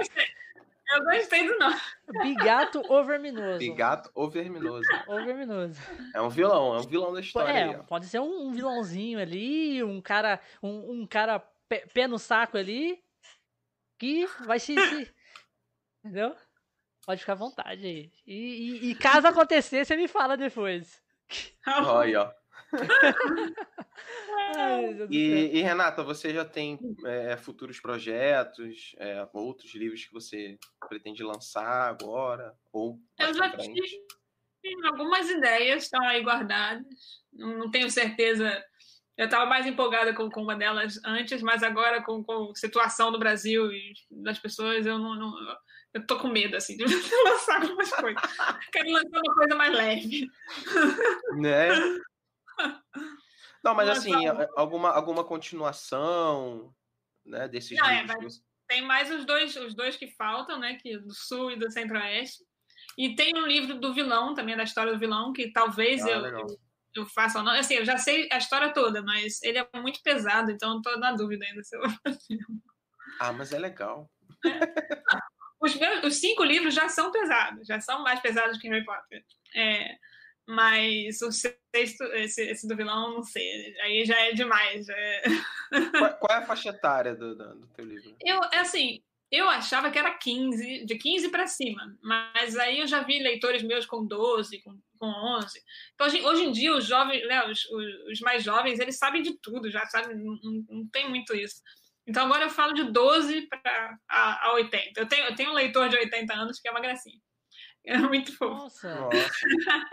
Eu 0.89 1.05
gostei 1.05 1.47
do 1.47 1.59
nome. 1.59 1.81
Bigato 2.23 2.83
ou 2.89 3.05
Verminoso. 3.05 3.59
Bigato 3.59 4.11
ou 4.15 4.31
Verminoso. 4.31 4.89
Ou 5.09 5.25
Verminoso. 5.25 5.81
É 6.15 6.21
um 6.21 6.29
vilão, 6.29 6.75
é 6.75 6.79
um 6.79 6.87
vilão 6.87 7.13
da 7.13 7.21
história. 7.21 7.51
É, 7.51 7.65
aí, 7.65 7.83
pode 7.85 8.07
ser 8.07 8.21
um, 8.21 8.49
um, 8.49 8.53
vilãozinho 8.53 9.19
ali, 9.19 9.83
um 9.83 10.01
cara, 10.01 10.41
um, 10.63 11.01
um 11.01 11.07
cara 11.07 11.41
pé, 11.69 11.85
pé, 11.93 12.07
no 12.07 12.19
saco 12.19 12.57
ali, 12.57 13.03
que 13.99 14.27
vai 14.47 14.61
se, 14.61 14.75
se. 14.75 15.15
Entendeu? 16.05 16.37
Pode 17.05 17.21
ficar 17.21 17.33
à 17.33 17.37
vontade 17.37 17.85
aí. 17.85 18.13
E, 18.27 18.35
e, 18.35 18.91
e 18.91 18.95
caso 18.95 19.27
acontecer, 19.27 19.85
você 19.85 19.97
me 19.97 20.07
fala 20.07 20.37
depois. 20.37 21.03
Olha, 21.67 22.23
ó. 22.23 22.46
e, 25.11 25.59
e, 25.59 25.63
Renata, 25.63 26.03
você 26.03 26.33
já 26.33 26.45
tem 26.45 26.79
é, 27.05 27.37
futuros 27.37 27.81
projetos, 27.81 28.95
é, 28.99 29.29
outros 29.33 29.75
livros 29.75 30.05
que 30.05 30.13
você 30.13 30.59
pretende 30.89 31.23
lançar 31.23 31.89
agora? 31.89 32.55
Ou 32.73 32.99
Eu 33.19 33.35
já 33.35 33.51
tive 33.51 33.81
algumas 34.87 35.29
ideias, 35.31 35.85
estão 35.85 36.05
aí 36.07 36.23
guardadas. 36.23 36.85
Não, 37.33 37.59
não 37.59 37.71
tenho 37.71 37.91
certeza. 37.91 38.63
Eu 39.17 39.27
estava 39.27 39.47
mais 39.47 39.67
empolgada 39.67 40.15
com, 40.15 40.29
com, 40.29 40.43
uma 40.43 40.57
delas 40.57 41.01
antes, 41.05 41.41
mas 41.43 41.63
agora 41.63 42.03
com, 42.03 42.23
com 42.23 42.51
a 42.51 42.55
situação 42.55 43.11
do 43.11 43.19
Brasil 43.19 43.73
e 43.73 43.95
das 44.11 44.39
pessoas, 44.39 44.85
eu 44.85 44.99
não, 44.99 45.15
não 45.15 45.33
eu 45.97 46.07
tô 46.07 46.19
com 46.19 46.29
medo, 46.29 46.57
assim, 46.57 46.77
de 46.77 46.85
lançar 47.25 47.63
algumas 47.63 47.91
coisas. 47.91 48.23
Quero 48.71 48.91
lançar 48.91 49.19
uma 49.19 49.35
coisa 49.35 49.55
mais 49.55 49.73
leve. 49.73 50.29
Né? 51.39 51.69
Não, 53.65 53.75
mas 53.75 53.89
assim, 53.89 54.13
alguma, 54.57 54.91
alguma 54.91 55.25
continuação, 55.25 56.73
né, 57.25 57.49
desses 57.49 57.77
Não, 57.77 57.91
livros? 57.91 58.37
É, 58.37 58.41
tem 58.69 58.83
mais 58.83 59.11
os 59.11 59.25
dois, 59.25 59.57
os 59.57 59.75
dois 59.75 59.97
que 59.97 60.09
faltam, 60.09 60.59
né, 60.59 60.75
que 60.75 60.99
do 60.99 61.15
Sul 61.15 61.51
e 61.51 61.57
do 61.57 61.71
Centro-Oeste. 61.71 62.45
E 62.97 63.15
tem 63.15 63.33
um 63.37 63.47
livro 63.47 63.79
do 63.79 63.93
vilão, 63.93 64.35
também 64.35 64.57
da 64.57 64.63
história 64.63 64.93
do 64.93 64.99
vilão, 64.99 65.33
que 65.33 65.53
talvez 65.53 66.03
ah, 66.05 66.11
eu, 66.11 66.27
eu, 66.27 66.47
eu, 66.95 67.07
faça 67.07 67.39
ou 67.39 67.45
não. 67.45 67.53
Assim, 67.53 67.75
eu 67.75 67.85
já 67.85 67.99
sei 67.99 68.29
a 68.33 68.39
história 68.39 68.73
toda, 68.73 69.03
mas 69.03 69.43
ele 69.43 69.59
é 69.59 69.69
muito 69.75 70.01
pesado, 70.03 70.51
então 70.51 70.77
eu 70.77 70.83
tô 70.83 70.97
na 70.99 71.13
dúvida 71.13 71.45
ainda 71.45 71.63
se 71.63 71.77
eu 71.77 71.81
vou 71.83 71.91
fazer. 72.07 72.39
Ah, 73.21 73.33
mas 73.33 73.53
é 73.53 73.59
legal. 73.59 74.11
É. 74.45 74.59
Os, 75.61 75.75
meus, 75.75 76.05
os 76.05 76.17
cinco 76.17 76.45
livros 76.45 76.75
já 76.75 76.89
são 76.89 77.11
pesados, 77.11 77.67
já 77.67 77.81
são 77.81 78.03
mais 78.03 78.21
pesados 78.21 78.59
que 78.59 78.69
Harry 78.69 78.85
Potter. 78.85 79.25
É, 79.55 79.97
mas 80.47 81.21
o 81.23 81.33
sexto, 81.33 82.05
esse, 82.15 82.43
esse, 82.43 82.69
do 82.69 82.77
vilão, 82.77 83.15
não 83.15 83.23
sei. 83.23 83.75
Aí 83.81 84.05
já 84.05 84.19
é 84.21 84.33
demais. 84.33 84.87
Já 84.87 84.95
é... 84.97 85.23
Qual, 85.91 86.15
qual, 86.19 86.39
é 86.39 86.43
a 86.43 86.47
faixa 86.47 86.69
etária 86.69 87.15
do, 87.15 87.35
do, 87.35 87.67
teu 87.69 87.85
livro? 87.85 88.17
Eu, 88.25 88.41
é 88.53 88.59
assim, 88.59 89.03
eu 89.31 89.49
achava 89.49 89.91
que 89.91 89.99
era 89.99 90.17
15, 90.17 90.85
de 90.85 90.97
15 90.97 91.29
para 91.31 91.47
cima. 91.47 91.99
Mas 92.01 92.57
aí 92.57 92.81
eu 92.81 92.87
já 92.87 93.03
vi 93.03 93.19
leitores 93.19 93.63
meus 93.63 93.87
com 93.87 94.07
12, 94.07 94.63
com, 94.63 94.79
com 94.99 95.07
11. 95.07 95.61
Então, 95.95 96.07
hoje, 96.07 96.25
hoje 96.25 96.45
em 96.45 96.53
dia, 96.53 96.77
os 96.77 96.87
jovens, 96.87 97.27
né, 97.27 97.45
os, 97.47 97.65
os, 98.11 98.21
mais 98.21 98.45
jovens, 98.45 98.79
eles 98.79 98.99
sabem 98.99 99.23
de 99.23 99.37
tudo, 99.39 99.71
já 99.71 99.85
sabem, 99.87 100.17
não, 100.17 100.39
não 100.69 100.89
tem 100.89 101.09
muito 101.09 101.35
isso. 101.35 101.61
Então 102.07 102.25
agora 102.27 102.45
eu 102.45 102.51
falo 102.51 102.73
de 102.73 102.85
12 102.85 103.49
para 103.49 103.99
a, 104.09 104.49
a 104.49 104.53
80. 104.55 105.01
Eu 105.01 105.09
tenho, 105.09 105.25
eu 105.25 105.35
tenho 105.35 105.51
um 105.51 105.55
leitor 105.55 105.89
de 105.89 105.97
80 105.97 106.33
anos 106.33 106.61
que 106.61 106.69
é 106.69 106.71
uma 106.71 106.81
gracinha. 106.81 107.21
É 107.89 107.99
muito 107.99 108.37
fofo. 108.37 108.65
Nossa, 108.65 109.09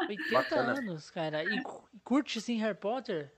80 0.10 0.56
anos, 0.56 1.12
cara. 1.12 1.44
E 1.44 1.62
curte 2.04 2.41
sim 2.41 2.58
Harry 2.58 2.76
Potter? 2.76 3.32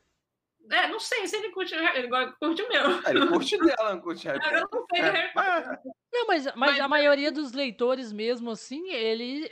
É, 0.71 0.87
não 0.87 0.99
sei 0.99 1.27
se 1.27 1.35
ele 1.35 1.51
curte, 1.51 1.75
ele 1.75 2.07
curte 2.39 2.61
o 2.61 2.69
meu. 2.69 3.03
É, 3.05 3.09
ele 3.09 3.27
curte 3.27 3.57
dela, 3.57 3.93
não 3.93 4.01
curte 4.01 4.27
Harry 4.27 4.39
Potter. 4.39 4.57
Eu 4.57 4.69
não 4.71 4.85
sei 4.89 5.01
de 5.01 5.09
Harry 5.09 5.33
Potter. 5.33 5.79
Não, 6.11 6.27
mas, 6.27 6.45
mas, 6.45 6.55
mas, 6.55 6.79
a 6.79 6.87
maioria 6.87 7.31
dos 7.31 7.51
leitores 7.51 8.13
mesmo, 8.13 8.49
assim, 8.49 8.89
eles, 8.91 9.47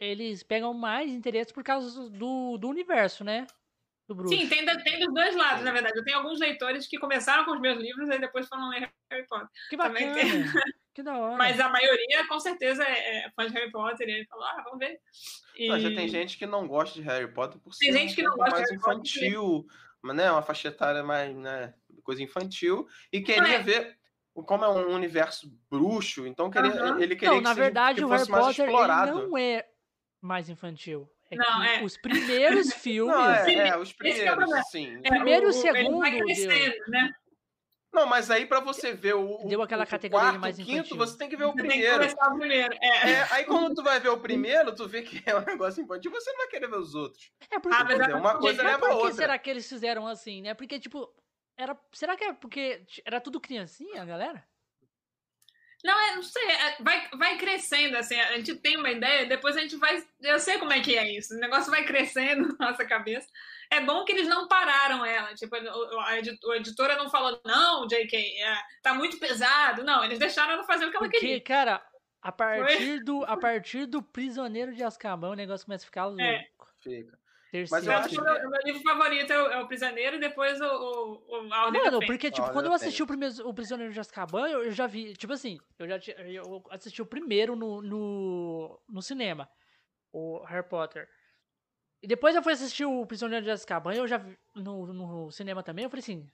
eles 0.00 0.42
pegam 0.42 0.72
mais 0.72 1.10
interesse 1.10 1.52
por 1.52 1.62
causa 1.62 2.08
do, 2.08 2.56
do 2.56 2.68
universo, 2.68 3.22
né? 3.22 3.46
Sim, 4.28 4.48
tem, 4.48 4.64
tem 4.64 5.00
dos 5.00 5.12
dois 5.12 5.36
lados, 5.36 5.64
na 5.64 5.72
verdade. 5.72 5.98
Eu 5.98 6.04
tenho 6.04 6.16
alguns 6.16 6.38
leitores 6.38 6.86
que 6.86 6.98
começaram 6.98 7.44
com 7.44 7.52
os 7.52 7.60
meus 7.60 7.78
livros 7.78 8.08
e 8.08 8.18
depois 8.18 8.48
foram 8.48 8.70
ler 8.70 8.90
Harry 9.10 9.26
Potter. 9.26 9.48
Que 9.68 9.76
bacana. 9.76 10.14
Que 10.96 11.02
da 11.02 11.14
hora. 11.14 11.36
Mas 11.36 11.60
a 11.60 11.68
maioria, 11.68 12.26
com 12.26 12.40
certeza, 12.40 12.82
é, 12.82 13.26
é 13.26 13.30
fã 13.36 13.46
de 13.46 13.52
Harry 13.52 13.70
Potter. 13.70 14.08
E 14.08 14.12
ele 14.12 14.24
falou, 14.24 14.46
ah, 14.46 14.62
vamos 14.64 14.78
ver. 14.78 14.98
E... 15.54 15.68
Mas 15.68 15.82
já 15.82 15.90
tem 15.90 16.08
gente 16.08 16.38
que 16.38 16.46
não 16.46 16.66
gosta 16.66 16.94
de 16.94 17.06
Harry 17.06 17.30
Potter 17.30 17.60
por 17.60 17.76
tem 17.76 17.92
ser 17.92 17.98
gente 17.98 18.14
que 18.14 18.22
não 18.22 18.34
gosta 18.34 18.56
mais 18.56 18.72
infantil, 18.72 19.66
mas, 20.00 20.16
né, 20.16 20.32
uma 20.32 20.40
faixa 20.40 20.68
etária 20.68 21.04
mais, 21.04 21.36
né, 21.36 21.74
coisa 22.02 22.22
infantil. 22.22 22.88
E 23.12 23.20
queria 23.20 23.56
é. 23.56 23.62
ver 23.62 23.98
como 24.32 24.64
é 24.64 24.70
um 24.70 24.94
universo 24.94 25.52
bruxo, 25.70 26.26
então 26.26 26.50
queria, 26.50 26.70
uhum. 26.70 26.98
ele 26.98 27.14
queria 27.14 27.32
não, 27.32 27.38
que, 27.40 27.44
na 27.44 27.52
verdade, 27.52 27.98
que 27.98 28.04
o 28.06 28.08
Harry 28.08 28.26
Potter 28.26 28.70
não 28.70 29.36
é 29.36 29.66
mais 30.18 30.48
infantil. 30.48 31.06
É 31.30 31.36
não, 31.36 31.62
é. 31.62 31.82
os 31.82 31.98
primeiros 31.98 32.72
filmes. 32.72 33.12
Não, 33.14 33.26
é, 33.26 33.68
é, 33.68 33.76
os 33.76 33.92
primeiros, 33.92 34.52
é 34.52 34.62
sim. 34.62 34.98
É, 35.02 35.10
primeiro 35.10 35.46
e 35.46 35.48
o 35.48 35.52
segundo. 35.52 36.00
Deu... 36.00 36.88
Né? 36.88 37.12
Não, 37.96 38.06
mas 38.06 38.30
aí 38.30 38.44
para 38.44 38.60
você 38.60 38.92
ver 38.92 39.14
o. 39.14 39.38
Deu 39.48 39.62
aquela 39.62 39.84
o, 39.84 39.86
categoria 39.86 40.26
quarto, 40.26 40.40
mais 40.40 40.58
infantil. 40.58 40.82
quinto, 40.82 40.96
você 40.96 41.16
tem 41.16 41.30
que 41.30 41.36
ver 41.36 41.46
o 41.46 41.52
você 41.52 41.62
primeiro. 41.62 42.00
Tem 42.00 42.14
que 42.14 42.24
o 42.24 42.38
primeiro. 42.38 42.74
É. 42.82 43.10
é. 43.10 43.28
aí 43.30 43.44
quando 43.46 43.74
tu 43.74 43.82
vai 43.82 43.98
ver 43.98 44.10
o 44.10 44.20
primeiro, 44.20 44.74
tu 44.74 44.86
vê 44.86 45.00
que 45.00 45.22
é 45.28 45.34
um 45.34 45.40
negócio 45.40 45.82
infantil, 45.82 46.10
você 46.10 46.30
não 46.30 46.38
vai 46.38 46.48
querer 46.48 46.68
ver 46.68 46.76
os 46.76 46.94
outros. 46.94 47.32
É 47.50 47.58
porque 47.58 47.74
ah, 47.74 48.10
é 48.10 48.14
uma 48.14 48.38
coisa 48.38 48.62
mas 48.62 48.72
leva 48.72 48.86
a 48.86 48.90
outra. 48.90 49.00
Por 49.00 49.10
que 49.10 49.16
será 49.16 49.38
que 49.38 49.48
eles 49.48 49.66
fizeram 49.66 50.06
assim, 50.06 50.42
né? 50.42 50.52
Porque, 50.52 50.78
tipo, 50.78 51.10
era. 51.56 51.74
Será 51.90 52.16
que 52.16 52.24
é 52.24 52.32
porque 52.34 52.84
era 53.02 53.18
tudo 53.18 53.40
criancinha, 53.40 54.04
galera? 54.04 54.46
Não, 55.84 56.00
é, 56.00 56.14
não 56.16 56.22
sei, 56.22 56.50
é, 56.50 56.76
vai, 56.80 57.08
vai 57.16 57.38
crescendo, 57.38 57.96
assim, 57.96 58.18
a 58.18 58.36
gente 58.36 58.54
tem 58.56 58.76
uma 58.76 58.90
ideia, 58.90 59.26
depois 59.26 59.56
a 59.56 59.60
gente 59.60 59.76
vai. 59.76 60.02
Eu 60.20 60.38
sei 60.38 60.58
como 60.58 60.72
é 60.72 60.80
que 60.80 60.96
é 60.96 61.16
isso. 61.16 61.34
O 61.34 61.38
negócio 61.38 61.70
vai 61.70 61.84
crescendo 61.84 62.48
na 62.58 62.70
nossa 62.70 62.84
cabeça. 62.84 63.28
É 63.70 63.80
bom 63.80 64.04
que 64.04 64.12
eles 64.12 64.28
não 64.28 64.48
pararam 64.48 65.04
ela. 65.04 65.34
Tipo, 65.34 65.56
a, 65.56 66.16
editora 66.56 66.96
não 66.96 67.10
falou, 67.10 67.40
não, 67.44 67.86
JK, 67.86 68.16
é, 68.16 68.56
tá 68.82 68.94
muito 68.94 69.18
pesado. 69.18 69.84
Não, 69.84 70.04
eles 70.04 70.18
deixaram 70.18 70.52
ela 70.52 70.64
fazer 70.64 70.86
o 70.86 70.90
que 70.90 70.96
ela 70.96 71.04
Porque, 71.04 71.18
queria. 71.18 71.40
cara, 71.40 71.84
a 72.22 72.32
partir, 72.32 73.02
do, 73.04 73.24
a 73.24 73.36
partir 73.38 73.86
do 73.86 74.02
Prisioneiro 74.02 74.74
de 74.74 74.82
Azkaban, 74.82 75.30
o 75.30 75.34
negócio 75.34 75.66
começa 75.66 75.84
a 75.84 75.86
ficar 75.86 76.02
é. 76.02 76.04
louco. 76.04 76.22
É. 76.22 76.46
Fica. 76.80 77.18
Mas 77.70 77.86
eu 77.86 77.92
acho 77.92 78.08
que... 78.08 78.20
O 78.20 78.50
meu 78.50 78.60
livro 78.64 78.82
favorito 78.82 79.32
é 79.32 79.42
o, 79.42 79.46
é 79.52 79.62
o 79.62 79.68
Prisioneiro 79.68 80.16
e 80.16 80.20
depois 80.20 80.60
o, 80.60 80.64
o, 80.64 81.38
o 81.38 81.48
Mano, 81.48 82.00
porque, 82.06 82.30
tipo, 82.30 82.50
quando 82.50 82.66
eu 82.66 82.72
assisti 82.72 83.02
o, 83.02 83.06
primeiro, 83.06 83.48
o 83.48 83.54
Prisioneiro 83.54 83.92
de 83.92 84.00
Azkaban, 84.00 84.48
eu, 84.48 84.64
eu 84.64 84.72
já 84.72 84.86
vi, 84.86 85.14
tipo 85.14 85.32
assim, 85.32 85.58
eu 85.78 85.88
já 85.88 85.98
eu 86.18 86.62
assisti 86.70 87.00
o 87.00 87.06
primeiro 87.06 87.54
no, 87.54 87.80
no, 87.80 88.80
no 88.88 89.02
cinema, 89.02 89.48
o 90.12 90.42
Harry 90.44 90.68
Potter. 90.68 91.08
E 92.02 92.06
depois 92.06 92.34
eu 92.34 92.42
fui 92.42 92.52
assistir 92.52 92.84
o 92.84 93.06
Prisioneiro 93.06 93.44
de 93.44 93.50
Azkaban, 93.50 93.94
eu 93.94 94.06
já 94.06 94.18
vi 94.18 94.36
no, 94.54 94.92
no 94.92 95.30
cinema 95.30 95.62
também, 95.62 95.84
eu 95.84 95.90
falei 95.90 96.02
assim, 96.02 96.28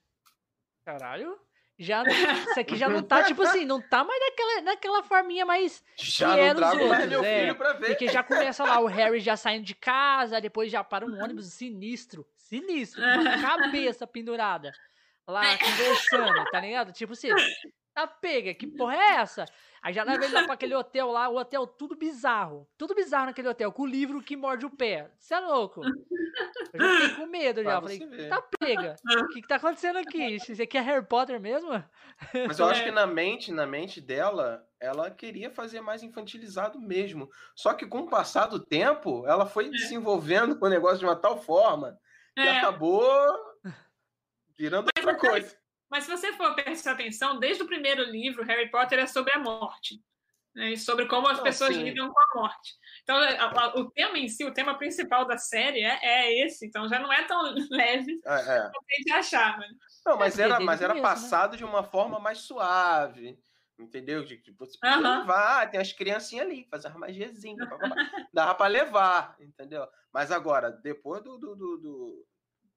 caralho, 0.85 1.39
já 1.79 2.03
isso 2.05 2.61
aqui 2.61 2.77
já 2.77 2.89
não 2.89 3.03
tá, 3.03 3.25
tipo 3.25 3.43
assim, 3.43 3.64
não 3.64 3.81
tá 3.81 4.05
mais 4.05 4.20
naquela, 4.20 4.62
naquela 4.62 5.03
forminha 5.03 5.45
mais. 5.45 5.83
Já 5.97 6.37
não 6.37 6.55
trago 6.55 6.89
mais 6.89 7.09
meu 7.09 7.25
é, 7.25 7.41
filho 7.41 7.55
pra 7.57 7.73
ver. 7.73 7.87
Porque 7.89 8.09
já 8.09 8.23
começa 8.23 8.64
lá 8.64 8.79
o 8.81 8.87
Harry 8.87 9.20
já 9.20 9.37
saindo 9.37 9.64
de 9.64 9.75
casa, 9.75 10.41
depois 10.41 10.70
já 10.70 10.85
para 10.85 11.05
um 11.07 11.23
ônibus 11.23 11.47
sinistro. 11.55 12.27
Sinistro, 12.37 13.01
com 13.01 13.29
a 13.29 13.41
cabeça 13.41 14.07
pendurada. 14.07 14.73
Lá 15.27 15.43
conversando, 15.59 16.45
tá 16.51 16.61
ligado? 16.61 16.93
Tipo 16.93 17.12
assim. 17.14 17.29
Tá 17.95 18.07
pega, 18.07 18.55
que 18.55 18.66
porra 18.66 18.97
é 18.97 19.14
essa? 19.16 19.45
Aí 19.83 19.93
já 19.93 20.05
leva 20.05 20.24
ele 20.24 20.33
lá 20.33 20.45
pra 20.45 20.55
aquele 20.55 20.76
hotel 20.76 21.11
lá, 21.11 21.28
o 21.28 21.37
hotel 21.37 21.66
tudo 21.66 21.97
bizarro. 21.97 22.68
Tudo 22.78 22.95
bizarro 22.95 23.26
naquele 23.26 23.49
hotel, 23.49 23.72
com 23.72 23.83
o 23.83 23.87
livro 23.87 24.22
que 24.22 24.37
morde 24.37 24.64
o 24.64 24.70
pé. 24.70 25.11
Você 25.18 25.35
é 25.35 25.41
louco? 25.41 25.83
Eu 26.72 26.80
já 26.80 27.01
fiquei 27.01 27.16
com 27.16 27.26
medo 27.26 27.64
já. 27.64 27.80
Falei, 27.80 28.28
tá 28.28 28.43
pega. 28.61 28.95
O 29.05 29.28
que, 29.28 29.43
que 29.43 29.49
tá 29.49 29.57
acontecendo 29.57 29.99
aqui? 29.99 30.37
Isso 30.37 30.62
aqui 30.62 30.78
é 30.78 30.80
Harry 30.80 31.05
Potter 31.05 31.41
mesmo? 31.41 31.70
Mas 32.47 32.61
eu 32.61 32.66
acho 32.66 32.85
que 32.85 32.93
na 32.93 33.09
mente, 33.09 33.51
na 33.51 33.66
mente 33.66 34.01
dela, 34.01 34.64
ela 34.78 35.11
queria 35.11 35.51
fazer 35.51 35.80
mais 35.80 36.05
infantilizado 36.05 36.80
mesmo. 36.80 37.28
Só 37.57 37.74
que 37.74 37.85
com 37.85 38.03
o 38.03 38.09
passar 38.09 38.47
do 38.47 38.64
tempo, 38.64 39.26
ela 39.26 39.47
foi 39.47 39.66
é. 39.66 39.70
desenvolvendo 39.70 40.57
o 40.62 40.68
negócio 40.68 40.99
de 40.99 41.05
uma 41.05 41.16
tal 41.16 41.43
forma 41.43 41.99
que 42.37 42.41
é. 42.41 42.59
acabou 42.59 43.12
virando 44.57 44.89
outra 44.97 45.16
coisa. 45.16 45.62
Mas 45.93 46.05
se 46.05 46.11
você 46.11 46.32
for 46.32 46.55
prestar 46.55 46.93
atenção, 46.93 47.38
desde 47.38 47.62
o 47.62 47.66
primeiro 47.66 48.03
livro, 48.03 48.43
Harry 48.45 48.70
Potter 48.70 48.99
é 48.99 49.07
sobre 49.07 49.30
a 49.34 49.38
morte. 49.38 50.03
Né, 50.55 50.74
sobre 50.76 51.07
como 51.07 51.28
as 51.28 51.40
pessoas 51.40 51.74
sim. 51.74 51.82
lidam 51.82 52.11
com 52.11 52.18
a 52.18 52.40
morte. 52.40 52.72
Então, 53.03 53.16
a, 53.16 53.45
a, 53.45 53.78
o 53.78 53.90
tema 53.90 54.18
em 54.18 54.26
si, 54.26 54.43
o 54.45 54.55
tema 54.55 54.76
principal 54.76 55.26
da 55.26 55.36
série 55.36 55.82
é, 55.82 55.99
é 56.03 56.47
esse. 56.47 56.66
Então, 56.66 56.88
já 56.88 56.99
não 56.99 57.12
é 57.12 57.24
tão 57.24 57.43
leve 57.70 58.20
é, 58.24 58.34
é. 58.34 58.70
como 58.70 58.86
a 58.90 58.95
gente 58.97 59.12
achava. 59.12 59.59
Né? 59.59 59.68
Não, 60.07 60.16
mas 60.16 60.38
era, 60.38 60.59
mas 60.61 60.80
era 60.80 60.95
mesmo, 60.95 61.07
né? 61.07 61.14
passado 61.14 61.53
né? 61.53 61.59
de 61.59 61.64
uma 61.64 61.82
forma 61.82 62.18
mais 62.18 62.38
suave. 62.38 63.38
Entendeu? 63.78 64.24
De, 64.24 64.38
tipo, 64.38 64.64
você 64.64 64.78
uhum. 64.82 65.18
levar, 65.18 65.70
tem 65.70 65.80
as 65.80 65.93
criancinhas 65.93 66.47
ali, 66.47 66.66
fazer 66.70 66.88
uma 66.88 67.01
magiazinha, 67.01 67.57
dava 68.32 68.55
para 68.55 68.66
levar, 68.66 69.36
entendeu? 69.40 69.86
Mas 70.12 70.30
agora, 70.30 70.70
depois 70.70 71.22
do, 71.22 71.36
do, 71.36 71.55
do, 71.55 71.76
do, 71.78 72.26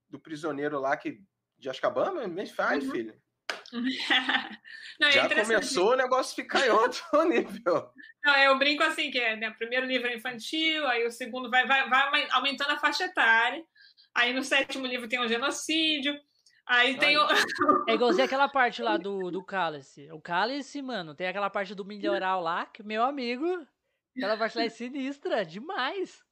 do 0.10 0.20
prisioneiro 0.20 0.80
lá 0.80 0.98
que 0.98 1.22
de 1.66 1.70
Azkaban, 1.70 2.28
mas 2.28 2.52
faz, 2.52 2.86
uhum. 2.86 2.92
filho. 2.92 3.16
Não, 5.00 5.08
é 5.08 5.12
Já 5.12 5.28
começou 5.28 5.94
o 5.94 5.96
negócio 5.96 6.36
ficar 6.36 6.66
em 6.66 6.70
outro 6.70 7.04
nível. 7.28 7.92
Não, 8.24 8.38
eu 8.38 8.58
brinco 8.58 8.84
assim, 8.84 9.10
que 9.10 9.20
é, 9.20 9.36
né, 9.36 9.50
o 9.50 9.58
primeiro 9.58 9.86
livro 9.86 10.08
é 10.08 10.16
infantil, 10.16 10.86
aí 10.88 11.06
o 11.06 11.12
segundo 11.12 11.50
vai, 11.50 11.66
vai, 11.66 11.90
vai 11.90 12.28
aumentando 12.32 12.72
a 12.72 12.80
faixa 12.80 13.06
etária, 13.06 13.64
aí 14.14 14.32
no 14.34 14.44
sétimo 14.44 14.86
livro 14.86 15.08
tem 15.08 15.20
o 15.20 15.28
genocídio, 15.28 16.16
aí 16.66 16.98
tem 16.98 17.18
o... 17.18 17.26
É 17.90 17.94
igualzinho 17.94 18.26
aquela 18.26 18.48
parte 18.48 18.82
lá 18.82 18.98
do, 18.98 19.32
do 19.32 19.44
Cálice. 19.44 20.10
O 20.12 20.22
Cálice, 20.22 20.82
mano, 20.82 21.16
tem 21.16 21.28
aquela 21.28 21.50
parte 21.50 21.74
do 21.74 21.86
milioral 21.86 22.42
lá, 22.42 22.66
que 22.66 22.84
meu 22.84 23.04
amigo, 23.04 23.68
aquela 24.16 24.38
parte 24.38 24.58
lá 24.58 24.64
é 24.66 24.70
sinistra, 24.70 25.44
demais. 25.44 26.24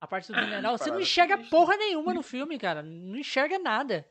A 0.00 0.06
parte 0.06 0.32
do 0.32 0.40
mineral, 0.40 0.76
você 0.76 0.90
não 0.90 1.00
enxerga 1.00 1.38
porra 1.38 1.76
nenhuma 1.76 2.12
no 2.12 2.22
filme, 2.22 2.58
cara, 2.58 2.82
não 2.82 3.16
enxerga 3.16 3.58
nada 3.58 4.08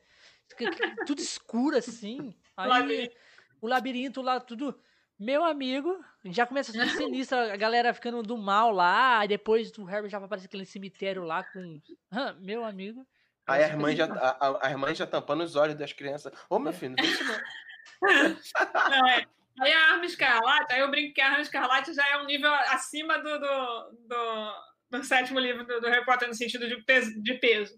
tudo 1.06 1.20
escuro 1.20 1.76
assim. 1.76 2.34
Aí 2.56 2.68
labirinto. 2.68 3.16
o 3.60 3.66
labirinto 3.66 4.22
lá, 4.22 4.40
tudo. 4.40 4.78
Meu 5.18 5.44
amigo, 5.44 5.98
já 6.26 6.46
começa 6.46 6.70
a 6.70 6.74
ser 6.86 6.96
sinistro, 6.96 7.38
a 7.38 7.56
galera 7.56 7.92
ficando 7.92 8.22
do 8.22 8.38
mal 8.38 8.70
lá, 8.70 9.18
aí 9.18 9.28
depois 9.28 9.76
o 9.76 9.84
Harry 9.84 10.08
já 10.08 10.18
aparece 10.18 10.46
aquele 10.46 10.64
cemitério 10.64 11.24
lá 11.24 11.42
com. 11.44 11.80
meu 12.40 12.64
amigo. 12.64 13.06
Aí 13.46 13.64
a 13.64 13.68
irmã, 13.68 13.96
já, 13.96 14.04
a, 14.04 14.66
a, 14.66 14.70
irmã 14.70 14.94
já 14.94 15.06
tampando 15.06 15.42
os 15.42 15.56
olhos 15.56 15.74
das 15.74 15.92
crianças. 15.92 16.32
Ô, 16.50 16.56
oh, 16.56 16.58
meu 16.58 16.72
filho, 16.72 16.94
não 16.96 17.04
isso 17.04 17.24
não. 17.24 17.38
não 18.90 19.08
é. 19.08 19.26
Aí 19.60 19.72
a 19.72 19.92
arma 19.92 20.04
escarlate, 20.04 20.72
aí 20.72 20.80
eu 20.80 20.90
brinco 20.90 21.14
que 21.14 21.20
a 21.20 21.30
arma 21.30 21.40
escarlate 21.40 21.92
já 21.92 22.06
é 22.08 22.18
um 22.18 22.26
nível 22.26 22.52
acima 22.52 23.18
do, 23.18 23.38
do, 23.38 23.90
do, 24.06 24.52
do 24.90 25.04
sétimo 25.04 25.40
livro 25.40 25.64
do, 25.64 25.80
do 25.80 25.88
Harry 25.88 26.04
Potter 26.04 26.28
no 26.28 26.34
sentido 26.34 26.68
de 26.68 26.76
peso. 26.84 27.22
De 27.22 27.34
peso. 27.34 27.74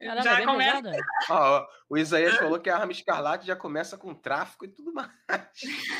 Caramba, 0.00 0.22
já 0.22 0.44
começa. 0.44 0.92
Ó, 1.30 1.66
o 1.88 1.96
Isaías 1.96 2.36
falou 2.36 2.60
que 2.60 2.68
a 2.68 2.76
arma 2.76 2.92
escarlate 2.92 3.46
já 3.46 3.56
começa 3.56 3.96
com 3.96 4.14
tráfico 4.14 4.64
e 4.64 4.68
tudo 4.68 4.92
mais. 4.94 5.10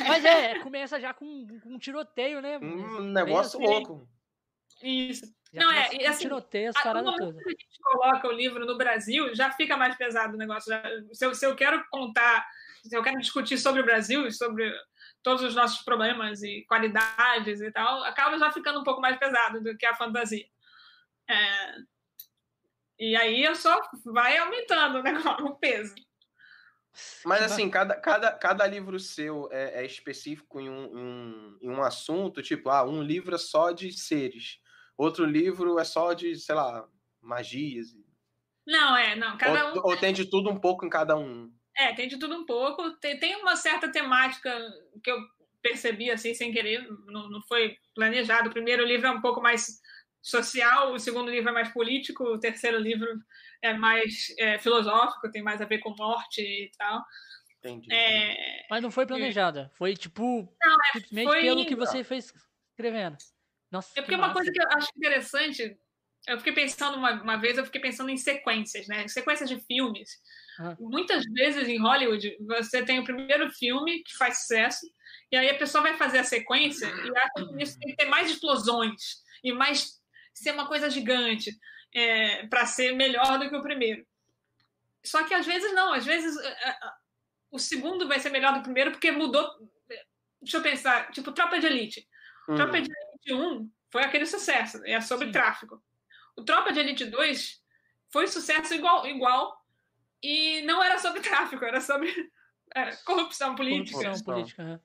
Mas 0.07 0.25
é, 0.25 0.59
começa 0.61 1.01
já 1.01 1.15
com, 1.15 1.47
com 1.63 1.75
um 1.75 1.79
tiroteio, 1.79 2.41
né? 2.41 2.59
Um 2.59 3.01
negócio 3.01 3.59
assim, 3.59 3.67
louco. 3.67 4.09
Isso. 4.83 5.25
Já 5.53 5.61
não, 5.61 5.71
é, 5.71 5.95
e 5.95 6.07
assim, 6.07 6.23
tiroteio, 6.23 6.71
as 6.71 6.83
paradas 6.83 7.15
todas. 7.17 7.37
a 7.37 7.51
gente 7.51 7.67
coloca 7.81 8.29
o 8.29 8.33
livro 8.33 8.67
no 8.67 8.77
Brasil, 8.77 9.35
já 9.35 9.51
fica 9.53 9.77
mais 9.77 9.97
pesado 9.97 10.35
o 10.35 10.39
negócio. 10.39 10.75
Se 11.13 11.25
eu, 11.25 11.35
se 11.35 11.47
eu 11.47 11.55
quero 11.55 11.83
contar, 11.91 12.45
se 12.83 12.95
eu 12.95 13.03
quero 13.03 13.21
discutir 13.21 13.57
sobre 13.57 13.81
o 13.81 13.85
Brasil, 13.85 14.31
sobre 14.33 14.71
todos 15.23 15.45
os 15.45 15.55
nossos 15.55 15.83
problemas 15.85 16.43
e 16.43 16.65
qualidades 16.69 17.61
e 17.61 17.71
tal, 17.71 18.03
acaba 18.03 18.37
já 18.37 18.51
ficando 18.51 18.81
um 18.81 18.85
pouco 18.85 19.01
mais 19.01 19.17
pesado 19.17 19.63
do 19.63 19.77
que 19.77 19.87
a 19.87 19.95
fantasia. 19.95 20.45
É, 21.31 21.75
e 22.99 23.17
aí 23.17 23.55
só 23.55 23.81
vai 24.05 24.37
aumentando 24.39 25.03
né, 25.03 25.13
o 25.43 25.55
peso. 25.57 25.95
Mas 27.25 27.43
assim, 27.43 27.69
cada, 27.69 27.97
cada, 27.97 28.33
cada 28.33 28.67
livro 28.67 29.01
seu 29.01 29.49
é, 29.51 29.83
é 29.83 29.87
específico 29.87 30.61
em 30.61 30.71
um, 30.71 30.99
em, 30.99 31.59
em 31.67 31.71
um 31.71 31.83
assunto, 31.83 32.41
tipo, 32.41 32.71
ah, 32.71 32.85
um 32.85 33.03
livro 33.03 33.35
é 33.35 33.39
só 33.39 33.73
de 33.73 33.93
seres, 33.93 34.61
outro 34.97 35.25
livro 35.25 35.79
é 35.79 35.85
só 35.85 36.13
de, 36.13 36.37
sei 36.37 36.55
lá, 36.55 36.87
magias. 37.21 37.89
Não, 38.67 38.97
é, 38.97 39.17
não. 39.17 39.37
Cada 39.37 39.73
ou, 39.73 39.79
um... 39.79 39.87
ou 39.87 39.97
tem 39.97 40.13
de 40.13 40.25
tudo 40.25 40.51
um 40.51 40.59
pouco 40.59 40.87
em 40.87 40.89
cada 40.89 41.17
um. 41.17 41.53
É, 41.77 41.93
tem 41.93 42.07
de 42.07 42.17
tudo 42.17 42.37
um 42.37 42.47
pouco. 42.47 42.93
Tem, 42.99 43.19
tem 43.19 43.37
uma 43.37 43.57
certa 43.57 43.91
temática 43.91 44.57
que 45.03 45.11
eu 45.11 45.19
percebi 45.61 46.11
assim 46.11 46.35
sem 46.35 46.53
querer, 46.53 46.87
não, 47.07 47.29
não 47.29 47.43
foi 47.43 47.77
planejado. 47.95 48.49
O 48.49 48.53
primeiro 48.53 48.85
livro 48.85 49.07
é 49.07 49.11
um 49.11 49.21
pouco 49.21 49.41
mais 49.41 49.81
social, 50.25 50.95
o 50.95 50.99
segundo 50.99 51.31
livro 51.31 51.51
é 51.51 51.53
mais 51.53 51.69
político, 51.69 52.25
o 52.25 52.41
terceiro 52.41 52.79
livro 52.79 53.07
é 53.63 53.75
mais 53.75 54.35
é, 54.39 54.59
filosófico, 54.59 55.31
tem 55.31 55.43
mais 55.43 55.61
a 55.61 55.67
ver 55.67 55.79
com 55.81 55.95
morte 55.97 56.41
e 56.41 56.71
tal. 56.79 57.05
Entendi. 57.59 57.93
É... 57.93 58.67
Mas 58.71 58.83
não 58.83 58.91
foi 58.91 59.07
planejada, 59.07 59.71
foi 59.75 59.95
tipo 59.95 60.51
não, 60.63 60.73
é, 60.73 60.93
simplesmente 60.99 61.27
foi... 61.27 61.41
pelo 61.43 61.67
que 61.67 61.77
você 61.77 62.03
fez 62.03 62.33
escrevendo. 62.71 63.19
Nossa, 63.71 63.93
é 63.97 64.03
porque 64.03 64.15
uma 64.15 64.33
coisa 64.33 64.51
que 64.51 64.61
eu 64.61 64.69
acho 64.71 64.89
interessante, 64.97 65.77
eu 66.27 66.39
fiquei 66.39 66.55
pensando 66.55 66.97
uma, 66.97 67.23
uma 67.23 67.37
vez, 67.37 67.59
eu 67.59 67.65
fiquei 67.67 67.81
pensando 67.81 68.09
em 68.09 68.17
sequências, 68.17 68.87
né? 68.89 69.07
Sequências 69.09 69.49
de 69.49 69.61
filmes. 69.61 70.11
Ah. 70.59 70.75
Muitas 70.81 71.25
vezes 71.25 71.69
em 71.69 71.79
Hollywood, 71.79 72.37
você 72.47 72.83
tem 72.83 72.99
o 72.99 73.05
primeiro 73.05 73.51
filme 73.51 74.03
que 74.03 74.17
faz 74.17 74.41
sucesso, 74.41 74.87
e 75.31 75.37
aí 75.37 75.51
a 75.51 75.59
pessoa 75.59 75.83
vai 75.83 75.95
fazer 75.95 76.19
a 76.19 76.25
sequência 76.25 76.87
e 76.87 77.19
acha 77.19 77.49
que 77.49 77.63
isso 77.63 77.79
tem 77.79 77.91
que 77.91 77.97
ter 77.97 78.07
mais 78.07 78.31
explosões 78.31 79.23
e 79.43 79.53
mais 79.53 80.03
ser 80.35 80.53
uma 80.53 80.67
coisa 80.67 80.91
gigante 80.91 81.57
é, 81.95 82.47
para 82.49 82.67
ser 82.67 82.93
melhor 82.93 83.39
do 83.39 83.49
que 83.49 83.57
o 83.57 83.63
primeiro. 83.63 84.05
Só 85.05 85.23
que 85.25 85.33
às 85.33 85.47
vezes 85.47 85.73
não, 85.73 85.93
às 85.93 86.05
vezes 86.05 86.37
é, 86.37 86.69
é, 86.71 86.77
o 87.51 87.59
segundo 87.59 88.09
vai 88.09 88.19
ser 88.19 88.31
melhor 88.31 88.55
do 88.55 88.63
primeiro 88.63 88.91
porque 88.91 89.13
mudou. 89.13 89.49
Deixa 90.43 90.59
eu 90.59 90.63
pensar, 90.63 91.11
tipo 91.13 91.33
Tropa 91.33 91.59
de 91.59 91.67
Elite. 91.67 92.07
Hum. 92.49 92.57
Tropa 92.57 92.81
de 92.81 92.91
Elite 92.91 93.33
1 93.33 93.71
foi 93.91 94.03
aquele 94.03 94.27
sucesso, 94.27 94.83
é 94.85 95.01
sobre 95.01 95.27
Sim. 95.27 95.33
tráfico. 95.33 95.83
O 96.37 96.43
Tropa 96.43 96.73
de 96.73 96.81
Elite 96.81 97.05
2 97.05 97.63
foi 98.11 98.27
sucesso 98.27 98.75
igual, 98.75 99.07
igual 99.07 99.65
e 100.23 100.63
não 100.63 100.83
era 100.83 100.99
sobre 100.99 101.21
tráfico, 101.21 101.65
era 101.65 101.81
sobre 101.81 102.11
é, 102.75 102.97
corrupção 103.05 103.55
política. 103.55 103.99
Corrupção 103.99 104.25
política. 104.25 104.83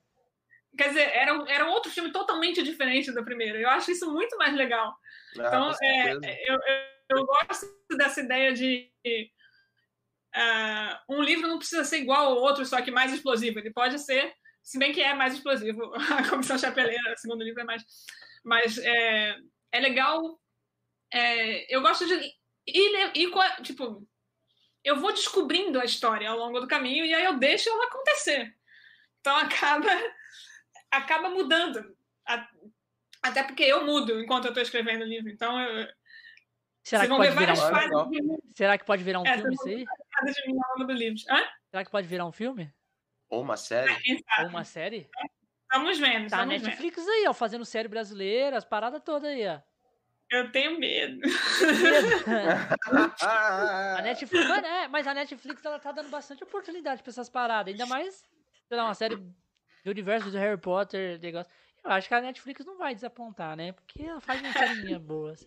Quer 0.76 0.88
dizer, 0.88 1.10
era, 1.14 1.44
era 1.48 1.66
um 1.66 1.70
outro 1.70 1.90
filme 1.90 2.12
totalmente 2.12 2.62
diferente 2.62 3.12
do 3.12 3.24
primeiro. 3.24 3.58
Eu 3.58 3.68
acho 3.70 3.90
isso 3.90 4.10
muito 4.10 4.36
mais 4.36 4.54
legal. 4.54 4.96
Ah, 5.38 5.46
então, 5.46 5.72
é, 5.82 6.12
eu, 6.12 6.54
eu, 6.54 7.18
eu, 7.18 7.26
gosto 7.26 7.66
dessa 7.96 8.20
ideia 8.20 8.52
de 8.52 8.90
uh, 10.34 11.14
um 11.14 11.22
livro 11.22 11.48
não 11.48 11.58
precisa 11.58 11.84
ser 11.84 11.98
igual 11.98 12.26
ao 12.26 12.36
outro, 12.36 12.64
só 12.64 12.80
que 12.80 12.90
mais 12.90 13.12
explosivo. 13.12 13.58
Ele 13.58 13.72
pode 13.72 13.98
ser, 13.98 14.32
se 14.62 14.78
bem 14.78 14.92
que 14.92 15.00
é 15.00 15.14
mais 15.14 15.34
explosivo. 15.34 15.92
A 16.16 16.28
Comissão 16.28 16.58
Chapeleira, 16.58 17.14
o 17.14 17.18
segundo 17.18 17.42
livro 17.42 17.60
é 17.60 17.64
mais. 17.64 17.84
Mas 18.44 18.78
é, 18.78 19.36
é 19.72 19.80
legal. 19.80 20.40
É, 21.12 21.74
eu 21.74 21.82
gosto 21.82 22.06
de 22.06 22.14
ir, 22.66 23.12
ir, 23.16 23.30
tipo, 23.62 24.06
eu 24.84 24.96
vou 24.96 25.12
descobrindo 25.12 25.80
a 25.80 25.84
história 25.84 26.28
ao 26.28 26.38
longo 26.38 26.60
do 26.60 26.68
caminho 26.68 27.04
e 27.04 27.12
aí 27.12 27.24
eu 27.24 27.38
deixo 27.38 27.68
ela 27.68 27.84
acontecer. 27.86 28.54
Então 29.20 29.34
acaba 29.36 29.90
acaba 30.90 31.30
mudando. 31.30 31.96
Até 33.22 33.42
porque 33.42 33.62
eu 33.62 33.84
mudo 33.84 34.20
enquanto 34.20 34.46
eu 34.46 34.50
estou 34.50 34.62
escrevendo 34.62 35.02
o 35.02 35.08
livro. 35.08 35.30
Então, 35.30 35.60
eu... 35.60 35.88
Será, 36.82 37.06
que 37.06 37.10
pode, 37.10 37.36
virar 37.36 37.52
um... 37.52 38.10
De... 38.10 38.20
Será 38.54 38.78
que 38.78 38.84
pode 38.84 39.04
virar 39.04 39.20
um 39.20 39.26
é, 39.26 39.36
filme 39.36 39.54
isso 39.54 39.68
aí? 39.68 39.84
De 39.84 40.52
mim 40.52 40.58
ao 40.62 40.72
longo 40.72 40.86
do 40.86 40.92
livro. 40.92 41.20
Hã? 41.28 41.42
Será 41.70 41.84
que 41.84 41.90
pode 41.90 42.06
virar 42.06 42.26
um 42.26 42.32
filme? 42.32 42.72
Ou 43.28 43.42
uma 43.42 43.56
série? 43.56 43.92
Ou 44.40 44.48
uma 44.48 44.64
série? 44.64 45.08
Vamos 45.70 45.98
vendo. 45.98 46.28
Tá 46.28 46.38
vamos 46.38 46.62
Netflix 46.62 46.96
vendo. 46.96 47.10
aí, 47.10 47.26
ó, 47.28 47.32
fazendo 47.32 47.64
série 47.64 47.86
brasileira, 47.86 48.56
as 48.56 48.64
paradas 48.64 49.02
todas 49.04 49.30
aí, 49.30 49.46
ó. 49.46 49.60
Eu 50.30 50.50
tenho 50.50 50.78
medo. 50.78 51.20
a 53.20 54.00
Netflix, 54.02 54.48
mas, 54.48 54.64
é, 54.64 54.88
mas 54.88 55.06
a 55.06 55.14
Netflix 55.14 55.64
ela 55.64 55.78
tá 55.78 55.92
dando 55.92 56.08
bastante 56.08 56.42
oportunidade 56.44 57.02
pra 57.02 57.10
essas 57.10 57.28
paradas. 57.28 57.72
Ainda 57.72 57.86
mais, 57.86 58.24
sei 58.68 58.76
lá, 58.76 58.84
uma 58.84 58.94
série 58.94 59.16
do 59.84 59.90
universo 59.90 60.30
do 60.30 60.38
Harry 60.38 60.60
Potter, 60.60 61.18
negócio. 61.20 61.50
Eu 61.82 61.90
acho 61.90 62.08
que 62.08 62.14
a 62.14 62.20
Netflix 62.20 62.64
não 62.64 62.76
vai 62.76 62.94
desapontar, 62.94 63.56
né? 63.56 63.72
Porque 63.72 64.02
ela 64.02 64.20
faz 64.20 64.40
uma 64.40 64.52
série 64.52 64.98
boas. 64.98 65.46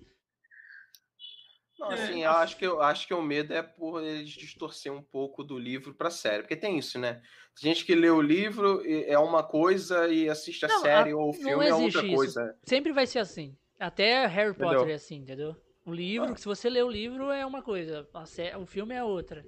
Não, 1.80 1.90
assim, 1.90 2.24
eu 2.24 2.32
acho 2.32 2.58
que 2.58 2.66
eu 2.66 2.82
acho 2.82 3.08
que 3.08 3.14
o 3.14 3.22
medo 3.22 3.54
é 3.54 3.62
por 3.62 4.02
eles 4.02 4.30
distorcer 4.30 4.94
um 4.94 5.02
pouco 5.02 5.44
do 5.44 5.58
livro 5.58 5.94
para 5.94 6.10
série, 6.10 6.44
porque 6.44 6.56
tem 6.56 6.78
isso, 6.78 7.00
né? 7.00 7.22
Tem 7.60 7.74
gente 7.74 7.84
que 7.84 7.96
lê 7.96 8.10
o 8.10 8.22
livro 8.22 8.82
é 8.86 9.18
uma 9.18 9.44
coisa 9.44 10.08
e 10.08 10.30
assiste 10.30 10.66
a 10.66 10.68
não, 10.68 10.82
série 10.82 11.12
a, 11.12 11.18
ou 11.18 11.30
o 11.30 11.34
filme 11.34 11.68
é 11.68 11.74
outra 11.74 12.06
isso. 12.06 12.16
coisa. 12.16 12.58
Sempre 12.64 12.94
vai 12.94 13.06
ser 13.06 13.20
assim. 13.20 13.58
Até 13.80 14.26
Harry 14.28 14.54
Potter 14.54 14.78
entendeu? 14.78 14.92
é 14.92 14.96
assim, 14.96 15.16
entendeu? 15.16 15.56
O 15.86 15.94
livro, 15.94 16.32
ah. 16.32 16.38
se 16.38 16.46
você 16.46 16.70
lê 16.70 16.82
o 16.82 16.90
livro 16.90 17.32
é 17.32 17.46
uma 17.46 17.62
coisa, 17.62 18.08
série, 18.26 18.56
o 18.56 18.66
filme 18.66 18.96
é 18.96 19.04
outra. 19.04 19.46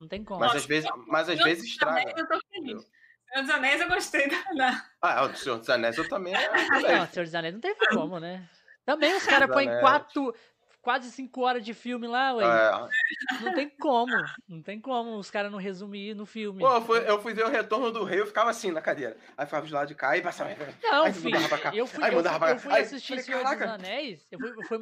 Não 0.00 0.06
tem 0.06 0.22
como. 0.22 0.40
Mas 0.40 0.54
às 0.54 0.66
vezes, 0.66 0.90
mas 1.06 1.28
às 1.28 1.42
vezes 1.42 1.64
estraga. 1.64 2.14
Eu 2.16 2.28
tô 2.28 2.38
feliz. 2.50 2.90
Senhor 3.28 3.42
dos 3.42 3.50
Anéis 3.50 3.80
eu 3.80 3.88
gostei 3.88 4.28
da. 4.28 4.84
Ah, 5.02 5.24
o 5.24 5.34
Senhor 5.34 5.58
dos 5.58 5.68
Anéis 5.68 5.98
eu 5.98 6.08
também. 6.08 6.32
não, 6.88 7.06
Senhor 7.06 7.24
dos 7.24 7.34
Anéis 7.34 7.54
não 7.54 7.60
tem 7.60 7.76
como, 7.90 8.18
né? 8.18 8.48
Também 8.84 9.14
os 9.14 9.24
caras 9.26 9.50
põem 9.50 9.68
quatro, 9.80 10.34
quase 10.80 11.10
cinco 11.10 11.42
horas 11.42 11.62
de 11.62 11.74
filme 11.74 12.06
lá, 12.06 12.32
ué. 12.32 12.44
É. 12.44 13.44
Não 13.44 13.54
tem 13.54 13.68
como. 13.68 14.12
Não 14.48 14.62
tem 14.62 14.80
como 14.80 15.18
os 15.18 15.30
caras 15.30 15.52
não 15.52 15.58
resumir 15.58 16.14
no 16.14 16.24
filme. 16.24 16.60
Pô, 16.60 16.74
eu 16.74 16.80
fui, 16.80 17.10
eu 17.10 17.20
fui 17.20 17.34
ver 17.34 17.44
o 17.44 17.50
Retorno 17.50 17.92
do 17.92 18.04
Rei, 18.04 18.20
eu 18.20 18.26
ficava 18.26 18.48
assim 18.48 18.70
na 18.70 18.80
cadeira. 18.80 19.14
Aí 19.36 19.44
ficava 19.44 19.66
de 19.66 19.72
lado 19.74 19.88
de 19.88 19.94
cá 19.94 20.16
e 20.16 20.22
passava. 20.22 20.50
Não, 20.82 21.04
aí, 21.04 21.12
filho, 21.12 21.36
eu 21.74 21.86
fui, 21.86 22.02
aí, 22.02 22.14
eu, 22.14 22.22
fui, 22.22 22.50
eu 22.50 22.58
fui 22.58 22.80
assistir 22.80 23.12
aí, 23.14 23.22
Senhor 23.22 23.44
dos 23.44 23.62
Anéis, 23.62 24.26
eu 24.30 24.38
fui, 24.38 24.50
eu 24.50 24.62
fui 24.62 24.78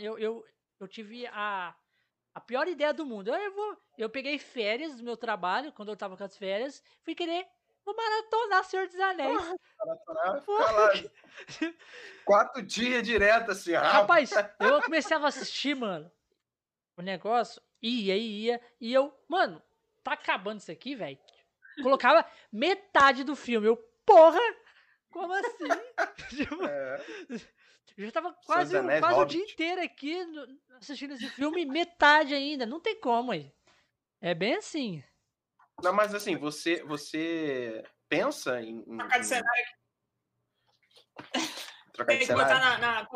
eu, 0.00 0.18
eu, 0.18 0.44
eu 0.78 0.86
tive 0.86 1.26
a, 1.28 1.74
a 2.34 2.40
pior 2.40 2.68
ideia 2.68 2.92
do 2.92 3.06
mundo. 3.06 3.28
Eu, 3.28 3.34
eu, 3.34 3.54
vou, 3.54 3.76
eu 3.96 4.10
peguei 4.10 4.38
férias 4.38 4.96
do 4.96 5.02
meu 5.02 5.16
trabalho, 5.16 5.72
quando 5.72 5.88
eu 5.88 5.96
tava 5.96 6.18
com 6.18 6.24
as 6.24 6.36
férias, 6.36 6.82
fui 7.02 7.14
querer 7.14 7.46
Vou 7.88 7.96
maratonar 7.96 8.64
Senhor 8.64 8.86
dos 8.86 9.00
Anéis. 9.00 9.56
Maratonar, 9.78 10.44
Quatro 12.22 12.62
dias 12.62 13.02
direto, 13.02 13.52
assim. 13.52 13.72
Rapaz, 13.72 14.30
eu 14.60 14.82
comecei 14.84 15.16
a 15.16 15.26
assistir, 15.26 15.74
mano. 15.74 16.12
O 16.98 17.00
negócio 17.00 17.62
ia, 17.80 18.14
ia, 18.14 18.60
e 18.78 18.92
eu, 18.92 19.10
mano, 19.26 19.62
tá 20.04 20.12
acabando 20.12 20.60
isso 20.60 20.70
aqui, 20.70 20.94
velho. 20.94 21.18
Colocava 21.82 22.26
metade 22.52 23.24
do 23.24 23.34
filme. 23.34 23.68
Eu, 23.68 23.78
porra! 24.04 24.38
Como 25.10 25.32
assim? 25.32 25.68
Tipo, 26.36 26.66
é. 26.66 27.02
Eu 27.96 28.04
já 28.04 28.12
tava 28.12 28.34
quase, 28.44 28.74
quase 29.00 29.18
o 29.18 29.24
dia 29.24 29.42
inteiro 29.42 29.80
aqui 29.80 30.14
assistindo 30.78 31.14
esse 31.14 31.30
filme, 31.30 31.64
metade 31.64 32.34
ainda. 32.34 32.66
Não 32.66 32.80
tem 32.80 33.00
como 33.00 33.32
aí. 33.32 33.50
É 34.20 34.34
bem 34.34 34.56
assim. 34.56 35.02
Não, 35.82 35.92
mas 35.92 36.14
assim, 36.14 36.36
você, 36.36 36.82
você 36.84 37.84
pensa 38.08 38.60
em. 38.60 38.84
em 38.86 38.98
Trocar 38.98 39.20
de 39.20 39.26
cenário. 39.26 39.64
Trocar 41.92 42.18
de 42.18 42.26
cenário. 42.26 42.60
Na, 42.60 42.78
na... 42.78 43.08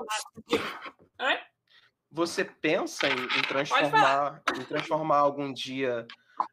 Você 2.10 2.44
pensa 2.44 3.08
em, 3.08 3.24
em 3.38 3.42
transformar, 3.42 4.42
em 4.54 4.64
transformar 4.64 5.18
algum 5.18 5.52
dia 5.52 6.06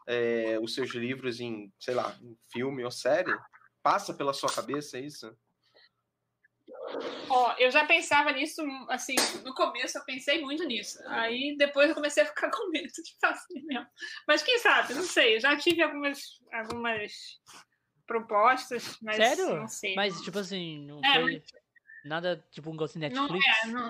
é, 0.07 0.57
os 0.61 0.73
seus 0.73 0.91
livros 0.91 1.39
em, 1.39 1.71
sei 1.79 1.93
lá, 1.93 2.15
em 2.21 2.37
filme 2.51 2.83
ou 2.83 2.91
série? 2.91 3.35
Passa 3.83 4.13
pela 4.13 4.33
sua 4.33 4.51
cabeça 4.51 4.97
isso? 4.97 5.35
Ó, 7.29 7.55
eu 7.57 7.71
já 7.71 7.85
pensava 7.85 8.31
nisso, 8.31 8.61
assim, 8.89 9.15
no 9.43 9.53
começo 9.53 9.97
eu 9.97 10.05
pensei 10.05 10.41
muito 10.41 10.63
nisso. 10.63 10.99
Aí 11.07 11.55
depois 11.57 11.89
eu 11.89 11.95
comecei 11.95 12.23
a 12.23 12.25
ficar 12.25 12.49
com 12.51 12.69
medo 12.69 12.87
de 12.87 13.15
fazer 13.19 13.61
mesmo. 13.63 13.87
Mas 14.27 14.43
quem 14.43 14.57
sabe, 14.59 14.93
não 14.93 15.03
sei. 15.03 15.35
Eu 15.35 15.39
já 15.39 15.55
tive 15.57 15.81
algumas, 15.81 16.19
algumas 16.51 17.13
propostas, 18.05 18.97
mas 19.01 19.17
Sério? 19.17 19.55
não 19.55 19.67
sei. 19.67 19.95
Mas, 19.95 20.19
tipo 20.21 20.39
assim, 20.39 20.85
não 20.85 20.99
é, 21.03 21.21
foi 21.21 21.43
nada, 22.05 22.43
tipo, 22.51 22.69
um 22.69 22.75
gosto 22.75 22.93
de 22.93 22.99
Netflix? 22.99 23.45
Não 23.65 23.69
é, 23.69 23.73
não... 23.73 23.89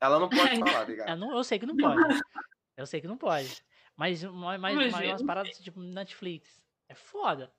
Ela 0.00 0.18
não 0.18 0.28
pode 0.28 0.58
falar, 0.58 0.88
ligado? 0.88 1.08
Eu, 1.10 1.16
não, 1.16 1.36
eu 1.36 1.44
sei 1.44 1.58
que 1.58 1.66
não 1.66 1.76
pode. 1.76 2.20
Eu 2.76 2.86
sei 2.86 3.00
que 3.00 3.08
não 3.08 3.16
pode. 3.16 3.62
Mas, 3.96 4.22
mas, 4.24 4.60
mas 4.60 4.94
umas 4.94 5.22
paradas 5.22 5.58
tipo 5.58 5.80
Netflix. 5.80 6.60
É 6.88 6.94
foda. 6.94 7.52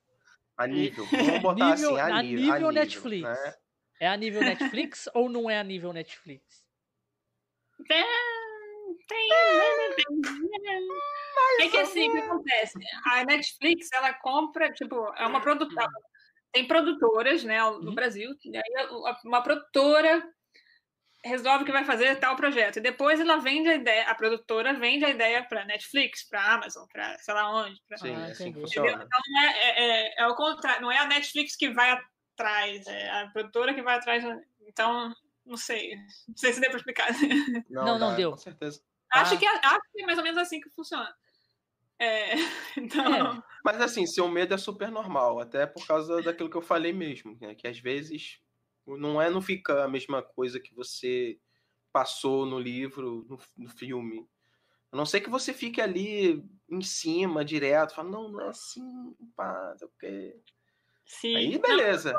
A 0.56 0.66
nível. 0.66 1.04
Vamos 1.10 1.42
botar 1.42 1.74
nível, 1.74 1.96
assim, 1.96 2.00
a, 2.00 2.06
nível, 2.06 2.18
a 2.18 2.22
nível, 2.22 2.52
a 2.52 2.54
nível 2.56 2.72
Netflix. 2.72 3.22
Né? 3.22 3.54
É 4.00 4.08
a 4.08 4.16
nível 4.16 4.42
Netflix 4.42 5.08
ou 5.14 5.28
não 5.28 5.48
é 5.48 5.58
a 5.58 5.64
nível 5.64 5.92
Netflix? 5.92 6.64
Tem. 7.86 8.04
Tem. 9.08 9.30
É 11.60 11.68
que 11.68 11.76
assim, 11.78 12.08
o 12.08 12.12
que 12.12 12.18
acontece? 12.18 12.78
A 13.06 13.24
Netflix, 13.24 13.88
ela 13.92 14.14
compra, 14.14 14.72
tipo, 14.72 15.12
é 15.16 15.26
uma 15.26 15.40
produtora. 15.40 15.88
Tem 16.52 16.66
produtoras, 16.66 17.42
né, 17.42 17.60
no 17.60 17.88
uhum. 17.88 17.94
Brasil. 17.94 18.30
E 18.44 18.56
aí 18.56 18.88
uma 19.24 19.42
produtora 19.42 20.22
resolve 21.24 21.64
que 21.64 21.72
vai 21.72 21.84
fazer 21.84 22.16
tal 22.16 22.36
projeto. 22.36 22.76
E 22.76 22.82
depois 22.82 23.18
ela 23.18 23.38
vende 23.38 23.68
a 23.68 23.74
ideia, 23.74 24.08
a 24.08 24.14
produtora 24.14 24.74
vende 24.74 25.04
a 25.04 25.10
ideia 25.10 25.42
para 25.42 25.64
Netflix, 25.64 26.28
para 26.28 26.54
Amazon, 26.54 26.86
para 26.92 27.18
sei 27.18 27.34
lá 27.34 27.50
onde. 27.50 27.80
Pra... 27.88 27.96
Sim, 27.96 28.14
ah, 28.14 28.26
assim 28.26 28.52
funciona. 28.52 28.90
Então 28.90 29.42
é, 29.42 29.46
é, 29.46 29.84
é, 29.84 30.14
é, 30.18 30.26
o 30.26 30.34
contrário, 30.34 30.82
não 30.82 30.92
é 30.92 30.98
a 30.98 31.06
Netflix 31.06 31.56
que 31.56 31.70
vai 31.70 31.98
atrás, 32.34 32.86
é 32.86 33.10
a 33.10 33.28
produtora 33.28 33.74
que 33.74 33.82
vai 33.82 33.96
atrás. 33.96 34.24
Então, 34.66 35.14
não 35.44 35.56
sei. 35.56 35.96
Não 36.28 36.36
sei 36.36 36.52
se 36.52 36.60
deu 36.60 36.70
para 36.70 36.78
explicar. 36.78 37.08
Não, 37.70 37.84
não, 37.84 37.98
não 37.98 38.16
deu. 38.16 38.32
Com 38.32 38.38
certeza. 38.38 38.82
Acho, 39.12 39.34
ah. 39.34 39.36
que, 39.36 39.46
acho 39.46 39.80
que 39.92 40.02
é 40.02 40.06
mais 40.06 40.18
ou 40.18 40.24
menos 40.24 40.38
assim 40.38 40.60
que 40.60 40.70
funciona. 40.70 41.14
É, 41.98 42.34
então... 42.76 43.36
É. 43.36 43.42
Mas 43.64 43.80
assim, 43.80 44.06
seu 44.06 44.28
medo 44.28 44.54
é 44.54 44.58
super 44.58 44.90
normal, 44.90 45.40
até 45.40 45.66
por 45.66 45.86
causa 45.86 46.20
daquilo 46.22 46.50
que 46.50 46.56
eu 46.56 46.62
falei 46.62 46.92
mesmo, 46.92 47.38
né? 47.40 47.54
que 47.54 47.68
às 47.68 47.78
vezes 47.78 48.40
não 48.86 49.20
é 49.22 49.30
não 49.30 49.40
fica 49.40 49.84
a 49.84 49.88
mesma 49.88 50.22
coisa 50.22 50.60
que 50.60 50.74
você 50.74 51.38
passou 51.92 52.44
no 52.44 52.58
livro, 52.58 53.24
no, 53.28 53.38
no 53.56 53.70
filme. 53.70 54.28
A 54.90 54.96
não 54.96 55.06
ser 55.06 55.20
que 55.20 55.30
você 55.30 55.54
fique 55.54 55.80
ali 55.80 56.44
em 56.68 56.82
cima, 56.82 57.44
direto, 57.44 57.94
fala, 57.94 58.10
não, 58.10 58.28
não 58.28 58.40
é 58.40 58.48
assim, 58.48 59.14
pá, 59.36 59.76
porque 59.78 60.36
Sim. 61.04 61.36
Aí 61.36 61.58
beleza. 61.58 62.14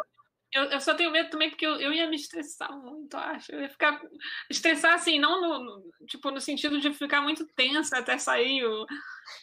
Eu, 0.54 0.64
eu, 0.66 0.80
só 0.80 0.94
tenho 0.94 1.12
medo 1.12 1.30
também 1.30 1.50
porque 1.50 1.66
eu, 1.66 1.76
eu 1.82 1.92
ia 1.92 2.08
me 2.08 2.16
estressar 2.16 2.72
muito, 2.72 3.18
acho. 3.18 3.52
Eu 3.52 3.62
ia 3.62 3.70
ficar. 3.70 4.02
Estressar 4.50 4.94
assim, 4.94 5.20
não 5.20 5.42
no, 5.42 5.60
no 5.60 6.08
tipo, 6.08 6.32
no 6.32 6.40
sentido 6.40 6.80
de 6.80 6.94
ficar 6.94 7.22
muito 7.22 7.46
tensa 7.48 7.98
até 7.98 8.18
sair, 8.18 8.64
o, 8.64 8.86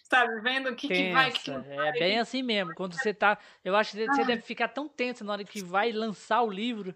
sabe, 0.05 0.41
vendo 0.41 0.71
o 0.71 0.75
que, 0.75 0.89
que 0.89 1.13
vai. 1.13 1.31
Que, 1.31 1.43
que 1.43 1.51
vai. 1.51 1.89
É 1.89 1.93
bem 1.93 2.19
assim 2.19 2.43
mesmo. 2.43 2.75
Quando 2.75 2.95
você 2.95 3.13
tá. 3.13 3.37
Eu 3.63 3.77
acho 3.77 3.91
que 3.91 4.07
você 4.07 4.23
ah. 4.23 4.25
deve 4.25 4.41
ficar 4.41 4.69
tão 4.69 4.89
tenso 4.89 5.23
na 5.23 5.35
hora 5.35 5.45
que 5.45 5.63
vai 5.63 5.93
lançar 5.93 6.41
o 6.43 6.51
livro. 6.51 6.95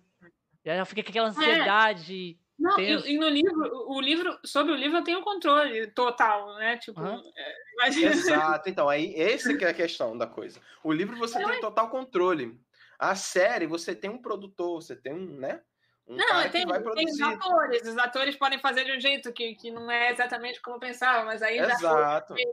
Já 0.64 0.84
fica 0.86 1.02
com 1.02 1.10
aquela 1.10 1.28
é. 1.28 1.30
ansiedade. 1.30 2.38
É. 2.40 2.45
Não, 2.66 2.80
e, 2.80 3.12
e, 3.12 3.18
no 3.18 3.28
livro, 3.28 3.88
o 3.88 4.00
livro, 4.00 4.38
sobre 4.44 4.72
o 4.72 4.76
livro 4.76 4.98
eu 4.98 5.04
tenho 5.04 5.22
controle 5.22 5.86
total, 5.88 6.54
né? 6.56 6.76
Tipo, 6.78 7.00
uhum. 7.00 7.22
é, 7.36 7.88
Exato, 7.88 8.68
então, 8.68 8.88
aí 8.88 9.12
que 9.12 9.64
é 9.64 9.68
a 9.68 9.74
questão 9.74 10.16
da 10.18 10.26
coisa. 10.26 10.60
O 10.82 10.92
livro 10.92 11.16
você 11.16 11.42
tem 11.42 11.60
total 11.60 11.88
controle. 11.88 12.58
A 12.98 13.14
série, 13.14 13.66
você 13.66 13.94
tem 13.94 14.10
um 14.10 14.20
produtor, 14.20 14.82
você 14.82 14.96
tem 14.96 15.12
um, 15.12 15.38
né? 15.38 15.60
Um 16.08 16.16
não, 16.16 16.26
cara 16.26 16.48
tem, 16.48 16.62
que 16.62 16.68
vai 16.68 16.80
produzir. 16.80 17.04
tem 17.04 17.14
os 17.14 17.20
atores. 17.20 17.82
Os 17.82 17.98
atores 17.98 18.36
podem 18.36 18.58
fazer 18.58 18.84
de 18.84 18.92
um 18.92 19.00
jeito 19.00 19.32
que, 19.32 19.54
que 19.54 19.70
não 19.70 19.90
é 19.90 20.10
exatamente 20.10 20.62
como 20.62 20.76
eu 20.76 20.80
pensava, 20.80 21.24
mas 21.24 21.42
aí 21.42 21.58
Exato. 21.58 21.82
já 21.82 22.24
foi, 22.26 22.44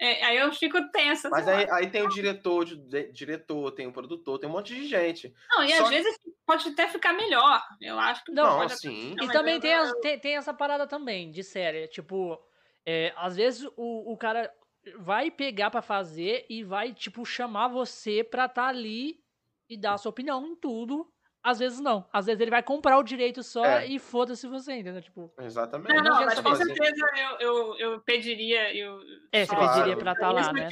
é, 0.00 0.24
aí 0.24 0.36
eu 0.38 0.52
fico 0.52 0.90
tensa. 0.90 1.30
Mas 1.30 1.46
aí, 1.46 1.66
aí, 1.70 1.90
tem 1.90 2.02
o 2.02 2.08
diretor, 2.08 2.64
de, 2.64 3.12
diretor, 3.12 3.70
tem 3.72 3.86
o 3.86 3.92
produtor, 3.92 4.38
tem 4.38 4.48
um 4.48 4.52
monte 4.52 4.74
de 4.74 4.86
gente. 4.86 5.32
Não, 5.50 5.62
e 5.62 5.70
Só 5.70 5.84
às 5.84 5.88
que... 5.88 5.94
vezes 5.94 6.18
pode 6.46 6.68
até 6.68 6.88
ficar 6.88 7.12
melhor. 7.12 7.62
Eu 7.80 7.98
acho 7.98 8.24
que 8.24 8.32
não. 8.32 8.60
não 8.60 8.68
sim. 8.68 9.14
E 9.20 9.28
também 9.28 9.60
tem, 9.60 9.74
as, 9.74 9.92
tem, 10.00 10.18
tem, 10.18 10.36
essa 10.36 10.52
parada 10.52 10.86
também 10.86 11.30
de 11.30 11.42
série. 11.42 11.86
Tipo, 11.88 12.38
é, 12.84 13.12
às 13.16 13.36
vezes 13.36 13.68
o, 13.76 14.12
o 14.12 14.16
cara 14.16 14.52
vai 14.98 15.30
pegar 15.30 15.70
para 15.70 15.80
fazer 15.80 16.44
e 16.48 16.62
vai, 16.62 16.92
tipo, 16.92 17.24
chamar 17.24 17.68
você 17.68 18.24
pra 18.24 18.46
estar 18.46 18.64
tá 18.64 18.68
ali 18.68 19.20
e 19.68 19.76
dar 19.76 19.94
a 19.94 19.98
sua 19.98 20.10
opinião 20.10 20.46
em 20.46 20.56
tudo 20.56 21.10
às 21.44 21.58
vezes 21.58 21.78
não. 21.78 22.08
Às 22.10 22.24
vezes 22.24 22.40
ele 22.40 22.50
vai 22.50 22.62
comprar 22.62 22.96
o 22.96 23.02
direito 23.02 23.42
só 23.42 23.64
é. 23.66 23.86
e 23.86 23.98
foda-se 23.98 24.48
você, 24.48 24.72
entendeu? 24.78 25.02
Tipo, 25.02 25.30
Exatamente. 25.38 25.94
Não, 25.94 26.02
não, 26.02 26.24
mas 26.24 26.40
com 26.40 26.54
certeza 26.54 27.06
eu, 27.18 27.38
eu, 27.38 27.78
eu 27.78 28.00
pediria. 28.00 28.74
Eu... 28.74 28.98
É, 29.30 29.44
você 29.44 29.54
claro. 29.54 29.74
pediria 29.74 29.96
pra 29.98 30.12
estar 30.12 30.26
tá 30.26 30.32
lá, 30.32 30.52
né? 30.54 30.68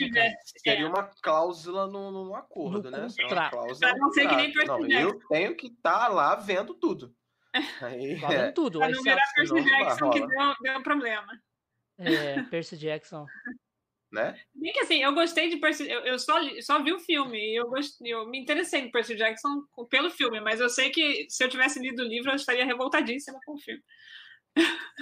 Seria 0.56 0.88
uma 0.88 1.10
cláusula 1.22 1.86
no, 1.86 2.10
no 2.10 2.34
acordo, 2.34 2.90
no 2.90 2.96
né? 2.96 3.06
Contrato. 3.20 3.78
Pra 3.78 3.96
não 3.96 4.10
ser 4.12 4.26
que 4.26 4.34
nem 4.34 4.50
Percy 4.50 4.66
não, 4.66 4.86
Eu 4.88 5.20
tenho 5.28 5.54
que 5.54 5.66
estar 5.66 5.98
tá 5.98 6.08
lá 6.08 6.34
vendo 6.36 6.72
tudo. 6.72 7.14
Aí, 7.82 8.18
tá 8.18 8.28
vendo 8.28 8.54
tudo. 8.54 8.78
Pra 8.78 8.88
não 8.88 9.02
virar 9.02 9.22
Percy 9.34 9.62
Jackson 9.62 10.10
que 10.10 10.26
deu, 10.26 10.54
deu 10.62 10.78
um 10.78 10.82
problema. 10.82 11.38
É, 11.98 12.42
Percy 12.44 12.78
Jackson 12.78 13.26
né? 14.12 14.38
Bem 14.54 14.72
que 14.72 14.80
assim, 14.80 15.02
eu 15.02 15.14
gostei 15.14 15.48
de 15.48 15.56
Percy, 15.56 15.90
eu, 15.90 16.00
eu 16.00 16.18
só, 16.18 16.34
só 16.60 16.82
vi 16.82 16.92
o 16.92 17.00
filme 17.00 17.38
e 17.38 17.56
eu, 17.56 17.66
gostei, 17.68 18.12
eu 18.12 18.28
me 18.28 18.38
interessei 18.38 18.80
em 18.80 18.90
Percy 18.90 19.16
Jackson 19.16 19.62
pelo 19.88 20.10
filme, 20.10 20.40
mas 20.40 20.60
eu 20.60 20.68
sei 20.68 20.90
que 20.90 21.26
se 21.30 21.42
eu 21.42 21.48
tivesse 21.48 21.80
lido 21.80 22.02
o 22.02 22.06
livro 22.06 22.30
eu 22.30 22.36
estaria 22.36 22.64
revoltadíssima 22.64 23.38
com 23.44 23.54
o 23.54 23.58
filme. 23.58 23.82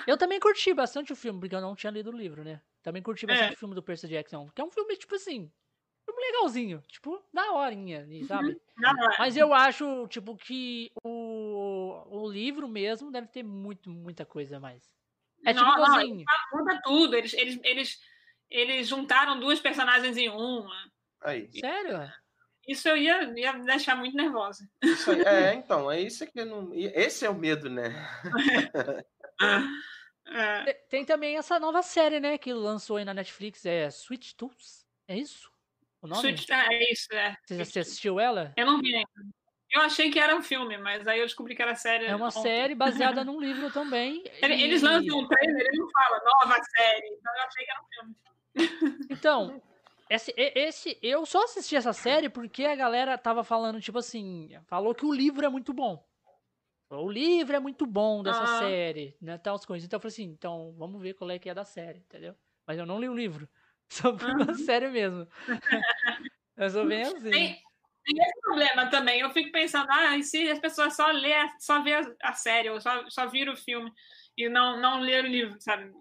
Eu 0.06 0.16
também 0.16 0.38
curti 0.38 0.72
bastante 0.72 1.12
o 1.12 1.16
filme, 1.16 1.40
porque 1.40 1.54
eu 1.54 1.60
não 1.60 1.74
tinha 1.74 1.90
lido 1.90 2.10
o 2.10 2.16
livro, 2.16 2.44
né? 2.44 2.62
Também 2.82 3.02
curti 3.02 3.26
bastante 3.26 3.50
é. 3.50 3.54
o 3.54 3.58
filme 3.58 3.74
do 3.74 3.82
Percy 3.82 4.06
Jackson, 4.06 4.48
que 4.54 4.60
é 4.60 4.64
um 4.64 4.70
filme, 4.70 4.96
tipo 4.96 5.16
assim, 5.16 5.50
filme 6.04 6.20
legalzinho, 6.20 6.82
tipo, 6.86 7.20
da 7.32 7.52
horinha, 7.52 8.06
sabe? 8.28 8.50
Uhum. 8.50 8.60
Mas 9.18 9.36
eu 9.36 9.52
acho, 9.52 10.06
tipo, 10.06 10.36
que 10.36 10.92
o, 11.04 12.04
o 12.06 12.30
livro 12.30 12.68
mesmo 12.68 13.10
deve 13.10 13.26
ter 13.26 13.42
muito, 13.42 13.90
muita 13.90 14.24
coisa 14.24 14.58
a 14.58 14.60
mais. 14.60 14.88
É 15.44 15.52
tipo 15.54 15.64
não, 15.64 15.84
assim... 15.84 16.24
não, 16.24 16.58
muda 16.58 16.80
tudo. 16.84 17.16
Eles, 17.16 17.32
eles, 17.34 17.58
eles, 17.62 18.00
eles 18.50 18.88
juntaram 18.88 19.38
duas 19.38 19.60
personagens 19.60 20.16
em 20.16 20.28
uma. 20.28 20.90
Aí. 21.22 21.48
Sério? 21.58 22.12
Isso 22.66 22.88
eu 22.88 22.96
ia, 22.96 23.22
ia 23.38 23.52
me 23.52 23.64
deixar 23.64 23.96
muito 23.96 24.16
nervosa. 24.16 24.68
Isso 24.82 25.10
aí, 25.10 25.22
é, 25.22 25.54
então, 25.54 25.90
é 25.90 26.00
isso 26.00 26.26
que 26.26 26.44
não. 26.44 26.70
Esse 26.74 27.24
é 27.24 27.30
o 27.30 27.34
medo, 27.34 27.70
né? 27.70 27.90
é. 30.26 30.72
Tem 30.88 31.04
também 31.04 31.36
essa 31.36 31.58
nova 31.58 31.82
série, 31.82 32.20
né, 32.20 32.38
que 32.38 32.52
lançou 32.52 32.96
aí 32.98 33.04
na 33.04 33.14
Netflix, 33.14 33.64
é 33.64 33.90
Switch 33.90 34.32
Tools. 34.34 34.86
É 35.08 35.16
isso? 35.16 35.50
O 36.02 36.06
nome? 36.06 36.20
Switch, 36.20 36.48
é 36.50 36.92
isso, 36.92 37.12
é. 37.12 37.36
Você, 37.44 37.64
você 37.64 37.80
assistiu 37.80 38.20
ela? 38.20 38.52
Eu 38.56 38.66
não 38.66 38.80
vi 38.80 38.94
ainda. 38.94 39.10
Eu 39.72 39.82
achei 39.82 40.10
que 40.10 40.18
era 40.18 40.34
um 40.34 40.42
filme, 40.42 40.76
mas 40.78 41.06
aí 41.06 41.20
eu 41.20 41.26
descobri 41.26 41.54
que 41.54 41.62
era 41.62 41.76
série. 41.76 42.06
É 42.06 42.16
uma 42.16 42.26
ontem. 42.26 42.42
série 42.42 42.74
baseada 42.74 43.24
num 43.24 43.40
livro 43.40 43.72
também. 43.72 44.24
Eles 44.42 44.82
e... 44.82 44.84
lançam 44.84 45.18
um 45.18 45.28
trailer, 45.28 45.66
ele 45.66 45.78
não 45.78 45.88
fala 45.90 46.20
nova 46.24 46.60
série, 46.62 47.06
então 47.06 47.36
eu 47.36 47.42
achei 47.42 47.64
que 47.64 47.70
era 47.70 47.80
um 47.80 47.86
filme. 47.94 48.16
Então, 49.08 49.62
esse, 50.10 50.34
esse, 50.36 50.98
eu 51.02 51.24
só 51.26 51.44
assisti 51.44 51.76
essa 51.76 51.92
série 51.92 52.28
porque 52.28 52.64
a 52.64 52.74
galera 52.74 53.16
tava 53.18 53.44
falando, 53.44 53.80
tipo 53.80 53.98
assim, 53.98 54.50
falou 54.66 54.94
que 54.94 55.04
o 55.04 55.12
livro 55.12 55.44
é 55.44 55.48
muito 55.48 55.72
bom. 55.72 56.04
O 56.90 57.08
livro 57.08 57.54
é 57.54 57.60
muito 57.60 57.86
bom 57.86 58.20
dessa 58.20 58.42
ah. 58.42 58.58
série, 58.58 59.16
né? 59.22 59.38
Tal 59.38 59.54
as 59.54 59.64
coisas. 59.64 59.86
Então 59.86 59.96
eu 59.96 60.00
falei 60.00 60.12
assim, 60.12 60.24
então 60.24 60.74
vamos 60.76 61.00
ver 61.00 61.14
qual 61.14 61.30
é 61.30 61.38
que 61.38 61.48
é 61.48 61.54
da 61.54 61.64
série, 61.64 62.00
entendeu? 62.00 62.34
Mas 62.66 62.78
eu 62.78 62.86
não 62.86 62.98
li 62.98 63.08
o 63.08 63.14
livro. 63.14 63.48
Só 63.88 64.12
vi 64.12 64.24
uma 64.24 64.54
série 64.54 64.88
mesmo. 64.88 65.26
eu 66.56 66.70
sou 66.70 66.86
bem 66.86 67.02
assim. 67.02 67.30
Tem, 67.30 67.62
tem 68.04 68.22
esse 68.22 68.40
problema 68.40 68.90
também. 68.90 69.20
Eu 69.20 69.30
fico 69.30 69.52
pensando, 69.52 69.88
ah, 69.90 70.16
e 70.16 70.24
se 70.24 70.50
as 70.50 70.58
pessoas 70.58 70.94
só 70.94 71.10
lê, 71.10 71.32
só 71.58 71.82
vê 71.82 71.94
a 72.22 72.32
série, 72.32 72.70
ou 72.70 72.80
só, 72.80 73.08
só 73.08 73.26
viram 73.26 73.52
o 73.52 73.56
filme 73.56 73.92
e 74.36 74.48
não, 74.48 74.80
não 74.80 75.00
ler 75.00 75.24
o 75.24 75.28
livro, 75.28 75.60
sabe? 75.60 75.92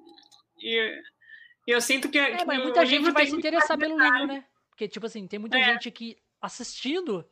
E 0.59 1.01
eu 1.71 1.81
sinto 1.81 2.09
que. 2.09 2.17
É, 2.17 2.37
que 2.37 2.45
mas 2.45 2.61
muita 2.61 2.85
gente 2.85 3.11
vai 3.11 3.25
se 3.25 3.35
interessar 3.35 3.77
pelo 3.77 3.97
livro, 3.99 4.27
né? 4.27 4.45
Porque, 4.69 4.87
tipo 4.87 5.05
assim, 5.05 5.27
tem 5.27 5.39
muita 5.39 5.57
é. 5.57 5.63
gente 5.63 5.91
que 5.91 6.17
assistindo 6.41 7.25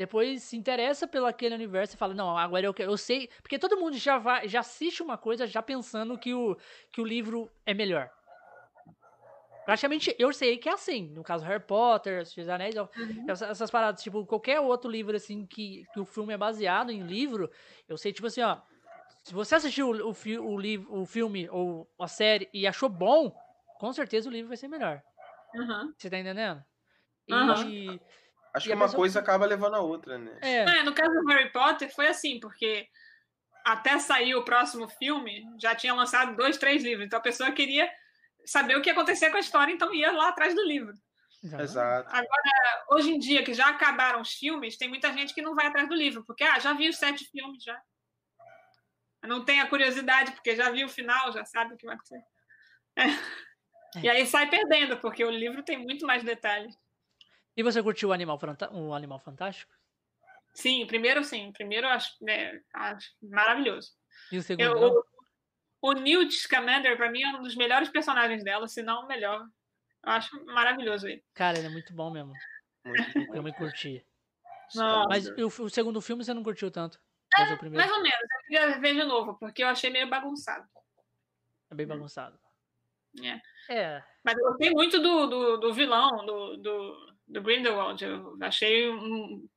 depois 0.00 0.42
se 0.42 0.56
interessa 0.56 1.06
pelo 1.06 1.26
aquele 1.26 1.54
universo 1.54 1.94
e 1.94 1.98
fala, 1.98 2.14
não, 2.14 2.34
agora 2.34 2.64
eu 2.64 2.72
quero, 2.72 2.90
eu 2.90 2.96
sei, 2.96 3.28
porque 3.42 3.58
todo 3.58 3.78
mundo 3.78 3.98
já 3.98 4.16
vai, 4.16 4.48
já 4.48 4.60
assiste 4.60 5.02
uma 5.02 5.18
coisa 5.18 5.46
já 5.46 5.60
pensando 5.60 6.16
que 6.16 6.32
o, 6.32 6.56
que 6.90 7.02
o 7.02 7.04
livro 7.04 7.50
é 7.66 7.74
melhor. 7.74 8.10
Praticamente 9.66 10.16
eu 10.18 10.32
sei 10.32 10.56
que 10.56 10.70
é 10.70 10.72
assim, 10.72 11.10
no 11.10 11.22
caso 11.22 11.44
Harry 11.44 11.62
Potter, 11.62 12.22
Os 12.22 12.48
Anéis, 12.48 12.74
uhum. 12.76 13.26
essas, 13.28 13.70
paradas, 13.70 14.02
tipo, 14.02 14.24
qualquer 14.24 14.58
outro 14.58 14.90
livro 14.90 15.14
assim 15.14 15.44
que, 15.44 15.84
que 15.92 16.00
o 16.00 16.06
filme 16.06 16.32
é 16.32 16.38
baseado 16.38 16.90
em 16.90 17.02
livro, 17.02 17.50
eu 17.86 17.98
sei, 17.98 18.10
tipo 18.10 18.26
assim, 18.26 18.40
ó, 18.40 18.56
se 19.22 19.34
você 19.34 19.56
assistiu 19.56 19.90
o, 19.90 20.12
o, 20.12 20.14
o, 20.14 21.02
o 21.02 21.04
filme 21.04 21.46
ou 21.50 21.86
a 21.98 22.08
série 22.08 22.48
e 22.54 22.66
achou 22.66 22.88
bom, 22.88 23.36
com 23.80 23.94
certeza 23.94 24.28
o 24.28 24.32
livro 24.32 24.48
vai 24.48 24.58
ser 24.58 24.68
melhor. 24.68 25.02
Uhum. 25.54 25.94
Você 25.96 26.10
tá 26.10 26.18
entendendo? 26.18 26.62
E, 27.26 27.32
uhum. 27.32 27.98
Acho 28.52 28.66
que 28.66 28.74
uma 28.74 28.84
pessoa... 28.84 28.98
coisa 28.98 29.20
acaba 29.20 29.46
levando 29.46 29.74
a 29.74 29.80
outra, 29.80 30.18
né? 30.18 30.38
É. 30.42 30.56
é. 30.56 30.82
no 30.82 30.92
caso 30.92 31.10
do 31.10 31.26
Harry 31.28 31.50
Potter 31.50 31.90
foi 31.94 32.06
assim, 32.08 32.38
porque 32.38 32.86
até 33.64 33.98
sair 33.98 34.34
o 34.34 34.44
próximo 34.44 34.86
filme, 34.86 35.42
já 35.58 35.74
tinha 35.74 35.94
lançado 35.94 36.36
dois, 36.36 36.58
três 36.58 36.84
livros. 36.84 37.06
Então 37.06 37.18
a 37.18 37.22
pessoa 37.22 37.52
queria 37.52 37.90
saber 38.44 38.76
o 38.76 38.82
que 38.82 38.90
ia 38.90 38.92
acontecer 38.92 39.30
com 39.30 39.38
a 39.38 39.40
história, 39.40 39.72
então 39.72 39.94
ia 39.94 40.12
lá 40.12 40.28
atrás 40.28 40.54
do 40.54 40.62
livro. 40.62 40.92
Exato. 41.42 42.10
Agora, 42.14 42.84
hoje 42.90 43.12
em 43.12 43.18
dia, 43.18 43.42
que 43.42 43.54
já 43.54 43.68
acabaram 43.68 44.20
os 44.20 44.34
filmes, 44.34 44.76
tem 44.76 44.90
muita 44.90 45.10
gente 45.10 45.32
que 45.32 45.40
não 45.40 45.54
vai 45.54 45.68
atrás 45.68 45.88
do 45.88 45.94
livro, 45.94 46.22
porque 46.26 46.44
ah, 46.44 46.58
já 46.58 46.74
vi 46.74 46.86
os 46.86 46.98
sete 46.98 47.24
filmes 47.30 47.62
já. 47.64 47.80
Não 49.22 49.42
tem 49.42 49.58
a 49.60 49.66
curiosidade, 49.66 50.32
porque 50.32 50.54
já 50.54 50.70
viu 50.70 50.86
o 50.86 50.90
final, 50.90 51.32
já 51.32 51.46
sabe 51.46 51.72
o 51.72 51.76
que 51.78 51.86
vai 51.86 51.94
acontecer. 51.94 52.22
É. 52.96 53.04
É. 53.96 54.00
E 54.00 54.08
aí 54.08 54.26
sai 54.26 54.48
perdendo, 54.48 54.96
porque 54.98 55.24
o 55.24 55.30
livro 55.30 55.62
tem 55.62 55.78
muito 55.78 56.06
mais 56.06 56.22
detalhes. 56.22 56.76
E 57.56 57.62
você 57.62 57.82
curtiu 57.82 58.10
o 58.10 58.12
Animal, 58.12 58.38
o 58.72 58.94
Animal 58.94 59.18
Fantástico? 59.18 59.72
Sim, 60.54 60.86
primeiro 60.86 61.22
sim. 61.24 61.52
Primeiro 61.52 61.86
eu 61.86 61.90
acho, 61.90 62.12
né, 62.22 62.60
acho 62.72 63.10
maravilhoso. 63.22 63.92
E 64.30 64.38
o 64.38 64.42
segundo? 64.42 64.64
Eu, 64.64 65.04
o, 65.82 65.90
o 65.90 65.92
Newt 65.92 66.32
Scamander, 66.34 66.96
para 66.96 67.10
mim, 67.10 67.22
é 67.22 67.28
um 67.28 67.42
dos 67.42 67.56
melhores 67.56 67.88
personagens 67.88 68.44
dela, 68.44 68.68
se 68.68 68.82
não 68.82 69.04
o 69.04 69.08
melhor. 69.08 69.46
Eu 70.04 70.12
acho 70.12 70.44
maravilhoso 70.46 71.06
ele. 71.06 71.22
Cara, 71.34 71.58
ele 71.58 71.66
é 71.66 71.70
muito 71.70 71.92
bom 71.92 72.10
mesmo. 72.10 72.32
Eu 73.34 73.42
me 73.42 73.52
curti. 73.52 74.04
Nossa. 74.74 75.08
Mas 75.08 75.28
o, 75.28 75.64
o, 75.64 75.70
segundo 75.70 76.00
filme 76.00 76.24
você 76.24 76.32
não 76.32 76.42
curtiu 76.42 76.70
tanto? 76.70 77.00
É, 77.36 77.44
mais 77.68 77.90
ou 77.90 78.02
menos. 78.02 78.20
Eu 78.20 78.40
queria 78.46 78.80
ver 78.80 78.94
de 78.94 79.04
novo, 79.04 79.34
porque 79.34 79.62
eu 79.62 79.68
achei 79.68 79.90
meio 79.90 80.08
bagunçado. 80.08 80.68
É 81.70 81.74
bem 81.74 81.86
bagunçado. 81.86 82.38
É. 83.18 83.40
É. 83.74 84.02
Mas 84.24 84.36
eu 84.36 84.44
gostei 84.44 84.70
muito 84.70 85.00
do, 85.00 85.26
do, 85.26 85.56
do 85.58 85.72
vilão, 85.72 86.24
do, 86.24 86.56
do, 86.56 87.14
do, 87.26 87.42
Grindelwald. 87.42 88.04
Eu 88.04 88.36
achei 88.40 88.88
um, 88.90 89.48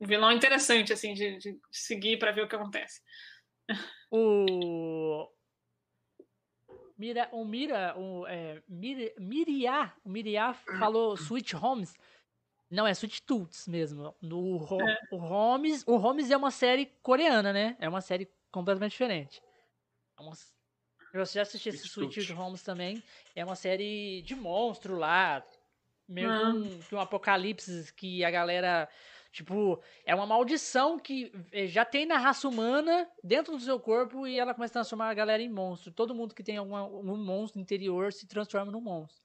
um 0.00 0.06
vilão 0.06 0.32
interessante, 0.32 0.92
assim, 0.92 1.14
de, 1.14 1.38
de 1.38 1.58
seguir 1.70 2.18
para 2.18 2.32
ver 2.32 2.42
o 2.42 2.48
que 2.48 2.56
acontece. 2.56 3.00
O. 4.10 5.28
Mira, 6.98 7.28
o 7.32 7.44
Mira, 7.44 7.98
o 7.98 8.26
é, 8.26 8.62
Mir, 8.68 9.14
Miriá, 9.18 9.92
o 10.04 10.08
Miriá 10.10 10.52
falou 10.52 11.16
Switch 11.16 11.54
Homes. 11.54 11.96
Não, 12.70 12.86
é 12.86 12.94
Switch 12.94 13.20
Tools 13.20 13.66
mesmo. 13.66 14.14
No, 14.22 14.64
é. 14.80 14.98
O 15.10 15.16
Homes, 15.16 15.84
o 15.86 15.96
Homes 15.96 16.30
é 16.30 16.36
uma 16.36 16.50
série 16.50 16.86
coreana, 17.02 17.52
né? 17.52 17.76
É 17.78 17.88
uma 17.88 18.00
série 18.00 18.30
completamente 18.50 18.92
diferente. 18.92 19.42
É 20.18 20.22
uma, 20.22 20.32
você 21.12 21.38
já 21.38 21.42
assistiu 21.42 21.72
esse 21.72 21.86
Sweet 21.86 22.32
Homes 22.32 22.62
também. 22.62 23.02
É 23.36 23.44
uma 23.44 23.54
série 23.54 24.22
de 24.22 24.34
monstro 24.34 24.96
lá. 24.96 25.44
Meio 26.08 26.28
que 26.28 26.94
um, 26.94 26.96
um 26.96 27.00
apocalipse 27.00 27.92
que 27.94 28.24
a 28.24 28.30
galera. 28.30 28.88
Tipo, 29.30 29.82
é 30.04 30.14
uma 30.14 30.26
maldição 30.26 30.98
que 30.98 31.32
eh, 31.52 31.66
já 31.66 31.86
tem 31.86 32.04
na 32.04 32.18
raça 32.18 32.46
humana 32.46 33.08
dentro 33.24 33.56
do 33.56 33.62
seu 33.62 33.80
corpo 33.80 34.26
e 34.26 34.38
ela 34.38 34.52
começa 34.52 34.72
a 34.72 34.80
transformar 34.80 35.08
a 35.08 35.14
galera 35.14 35.42
em 35.42 35.48
monstro. 35.48 35.90
Todo 35.90 36.14
mundo 36.14 36.34
que 36.34 36.42
tem 36.42 36.58
alguma, 36.58 36.84
um 36.84 37.16
monstro 37.16 37.58
interior 37.58 38.12
se 38.12 38.26
transforma 38.26 38.70
num 38.70 38.80
monstro. 38.80 39.24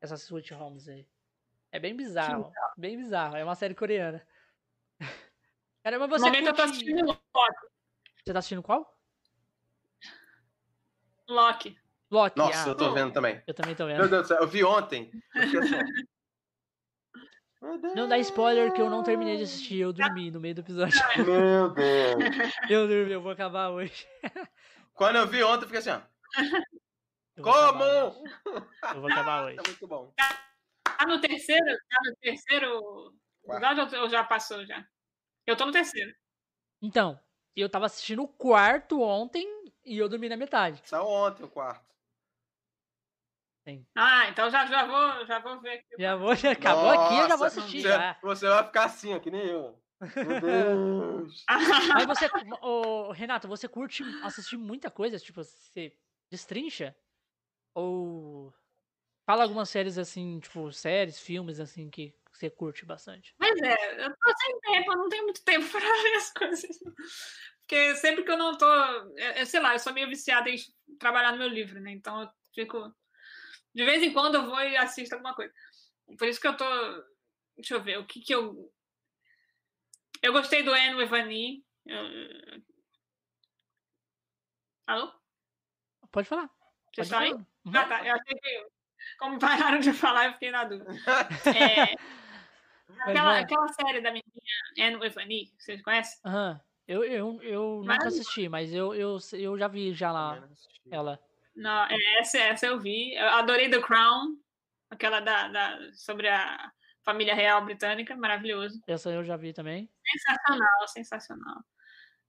Essa 0.00 0.14
Sweet 0.14 0.54
Homes 0.54 0.88
aí. 0.88 1.06
É 1.70 1.78
bem 1.78 1.94
bizarro. 1.94 2.50
Bem 2.78 2.96
bizarro. 2.96 3.36
É 3.36 3.44
uma 3.44 3.54
série 3.54 3.74
coreana. 3.74 4.26
Caramba, 5.82 6.06
você. 6.06 6.24
No 6.24 6.30
momento 6.30 6.46
curte... 6.46 6.60
eu 6.60 6.66
tô 6.66 6.70
assistindo 6.70 7.06
Você 8.24 8.32
tá 8.32 8.38
assistindo 8.38 8.62
qual? 8.62 8.95
Loki. 11.28 11.76
Loki. 12.10 12.38
Nossa, 12.38 12.64
ah, 12.64 12.68
eu 12.68 12.74
tô 12.76 12.92
vendo 12.92 13.12
também. 13.12 13.42
Eu 13.46 13.54
também 13.54 13.74
tô 13.74 13.86
vendo. 13.86 13.98
Meu 13.98 14.08
Deus 14.08 14.22
do 14.22 14.28
céu, 14.28 14.38
eu 14.40 14.46
vi 14.46 14.64
ontem. 14.64 15.10
Não 17.94 18.06
dá 18.06 18.16
spoiler 18.18 18.72
que 18.72 18.80
eu 18.80 18.88
não 18.88 19.02
terminei 19.02 19.38
de 19.38 19.42
assistir, 19.42 19.78
eu 19.78 19.92
dormi 19.92 20.30
no 20.30 20.38
meio 20.38 20.54
do 20.54 20.60
episódio. 20.60 20.98
Meu 21.26 21.70
Deus. 21.70 22.52
Eu 22.70 22.86
dormi, 22.86 23.12
eu 23.12 23.20
vou 23.20 23.32
acabar 23.32 23.70
hoje. 23.70 24.06
Quando 24.94 25.16
eu 25.16 25.26
vi 25.26 25.42
ontem, 25.42 25.64
eu 25.64 25.68
fiquei 25.68 25.78
assim, 25.78 25.90
ó. 25.90 26.00
Como? 27.42 27.82
Eu 27.82 29.00
vou 29.00 29.10
acabar 29.10 29.46
hoje. 29.46 29.56
Tá 29.56 29.62
muito 29.66 29.86
bom. 29.86 30.12
Tá 30.16 31.06
no 31.06 31.20
terceiro? 31.20 31.66
Tá 31.66 31.98
no 32.04 32.16
terceiro 32.16 33.14
episódio 33.44 34.00
ou 34.00 34.08
já 34.08 34.22
passou 34.24 34.64
já? 34.64 34.86
Eu 35.46 35.56
tô 35.56 35.66
no 35.66 35.72
terceiro. 35.72 36.14
Então, 36.80 37.18
eu 37.54 37.68
tava 37.68 37.86
assistindo 37.86 38.22
o 38.22 38.28
quarto 38.28 39.02
ontem 39.02 39.46
e 39.86 39.96
eu 39.96 40.08
dormi 40.08 40.28
na 40.28 40.36
metade. 40.36 40.82
Saiu 40.84 41.06
ontem 41.06 41.44
o 41.44 41.48
quarto. 41.48 41.86
Sim. 43.66 43.84
Ah, 43.96 44.28
então 44.28 44.50
já, 44.50 44.66
já, 44.66 44.86
vou, 44.86 45.26
já 45.26 45.38
vou 45.38 45.60
ver 45.60 45.78
aqui. 45.78 45.86
Já 45.98 46.16
vou, 46.16 46.34
já 46.36 46.52
acabou 46.52 46.84
Nossa, 46.84 47.04
aqui, 47.04 47.18
eu 47.18 47.28
já 47.28 47.36
vou 47.36 47.46
assistir. 47.46 47.82
Você, 47.82 47.88
já. 47.88 48.18
você 48.22 48.48
vai 48.48 48.64
ficar 48.64 48.84
assim, 48.84 49.14
ó, 49.14 49.18
que 49.18 49.30
nem 49.30 49.46
eu. 49.46 49.82
Meu 50.14 50.40
Deus. 50.40 51.44
Mas 51.94 52.06
você, 52.06 52.28
oh, 52.62 53.10
Renato, 53.12 53.48
você 53.48 53.66
curte 53.66 54.04
assistir 54.22 54.56
muita 54.56 54.90
coisa? 54.90 55.18
Tipo, 55.18 55.42
você 55.42 55.96
destrincha? 56.30 56.94
Ou 57.74 58.54
fala 59.26 59.42
algumas 59.42 59.68
séries 59.68 59.98
assim, 59.98 60.38
tipo, 60.38 60.72
séries, 60.72 61.18
filmes 61.18 61.58
assim 61.58 61.90
que 61.90 62.14
você 62.30 62.48
curte 62.48 62.84
bastante? 62.84 63.34
Mas 63.38 63.60
é, 63.62 64.04
eu 64.04 64.10
tô 64.10 64.36
sem 64.38 64.60
tempo, 64.60 64.92
eu 64.92 64.96
não 64.96 65.08
tenho 65.08 65.24
muito 65.24 65.42
tempo 65.44 65.68
para 65.68 65.80
ver 66.02 66.16
as 66.16 66.32
coisas. 66.32 66.78
Porque 67.66 67.96
sempre 67.96 68.22
que 68.22 68.30
eu 68.30 68.38
não 68.38 68.56
tô. 68.56 68.72
É, 69.16 69.40
é, 69.40 69.44
sei 69.44 69.60
lá, 69.60 69.74
eu 69.74 69.78
sou 69.80 69.92
meio 69.92 70.08
viciada 70.08 70.48
em 70.48 70.56
trabalhar 71.00 71.32
no 71.32 71.38
meu 71.38 71.48
livro, 71.48 71.80
né? 71.80 71.90
Então 71.90 72.22
eu 72.22 72.30
fico. 72.54 72.94
De 73.74 73.84
vez 73.84 74.02
em 74.02 74.12
quando 74.12 74.36
eu 74.36 74.46
vou 74.46 74.60
e 74.60 74.76
assisto 74.76 75.16
alguma 75.16 75.34
coisa. 75.34 75.52
Por 76.16 76.28
isso 76.28 76.40
que 76.40 76.46
eu 76.46 76.56
tô. 76.56 76.64
Deixa 77.56 77.74
eu 77.74 77.82
ver, 77.82 77.98
o 77.98 78.06
que 78.06 78.20
que 78.20 78.32
eu. 78.32 78.72
Eu 80.22 80.32
gostei 80.32 80.62
do 80.62 80.72
Anne 80.72 81.02
Evani. 81.02 81.64
Eu... 81.84 82.62
Alô? 84.86 85.12
Pode 86.12 86.28
falar. 86.28 86.48
Você 86.94 87.00
está 87.00 87.18
aí? 87.18 87.32
Uhum. 87.32 87.44
Ah, 87.74 87.84
tá. 87.88 88.06
Eu 88.06 88.14
achei 88.14 88.34
que. 88.36 88.66
Como 89.18 89.38
pararam 89.40 89.80
de 89.80 89.92
falar, 89.92 90.26
eu 90.26 90.32
fiquei 90.34 90.52
na 90.52 90.64
dúvida. 90.64 90.92
É... 91.50 91.96
Aquela, 93.00 93.40
aquela 93.40 93.68
série 93.68 94.00
da 94.00 94.10
menina 94.10 94.32
Anne 94.78 95.04
Evani, 95.04 95.52
vocês 95.58 95.82
conhecem? 95.82 96.18
Aham. 96.24 96.52
Uhum. 96.52 96.75
Eu, 96.86 97.02
eu, 97.02 97.42
eu 97.42 97.82
nunca 97.84 98.06
assisti, 98.06 98.48
mas 98.48 98.72
eu, 98.72 98.94
eu, 98.94 99.18
eu 99.32 99.58
já 99.58 99.66
vi 99.66 99.92
já 99.92 100.12
lá 100.12 100.48
ela. 100.90 101.18
Não, 101.54 101.84
é, 101.86 101.96
essa, 102.20 102.38
essa 102.38 102.66
eu 102.66 102.78
vi. 102.78 103.14
Eu 103.14 103.28
adorei 103.28 103.68
The 103.68 103.80
Crown, 103.80 104.36
aquela 104.90 105.20
da, 105.20 105.48
da, 105.48 105.78
sobre 105.94 106.28
a 106.28 106.70
família 107.04 107.34
real 107.34 107.64
britânica, 107.64 108.16
maravilhoso. 108.16 108.80
Essa 108.86 109.10
eu 109.10 109.24
já 109.24 109.36
vi 109.36 109.52
também. 109.52 109.90
Sensacional, 110.04 110.88
sensacional. 110.88 111.58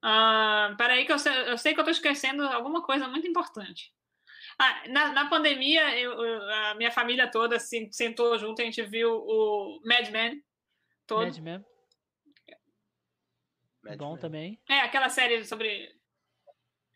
Uh, 0.04 0.78
peraí, 0.78 1.06
que 1.06 1.12
eu 1.12 1.20
sei, 1.20 1.52
eu 1.52 1.58
sei 1.58 1.74
que 1.74 1.80
eu 1.80 1.84
estou 1.84 1.92
esquecendo 1.92 2.44
alguma 2.44 2.84
coisa 2.84 3.08
muito 3.08 3.28
importante. 3.28 3.92
Ah, 4.60 4.88
na, 4.88 5.12
na 5.12 5.30
pandemia, 5.30 6.00
eu, 6.00 6.20
a 6.70 6.76
minha 6.76 6.92
família 6.92 7.30
toda 7.30 7.60
se, 7.60 7.90
sentou 7.92 8.38
junto, 8.40 8.62
a 8.62 8.66
gente 8.66 8.82
viu 8.84 9.12
o 9.12 9.82
Mad 9.86 10.10
Men 10.10 10.42
todo. 11.06 11.26
Mad 11.26 11.38
Men. 11.38 11.66
Mad 13.90 13.98
bom 13.98 14.12
Man. 14.12 14.18
também. 14.18 14.62
É, 14.70 14.80
aquela 14.82 15.10
série 15.10 15.44
sobre. 15.44 15.96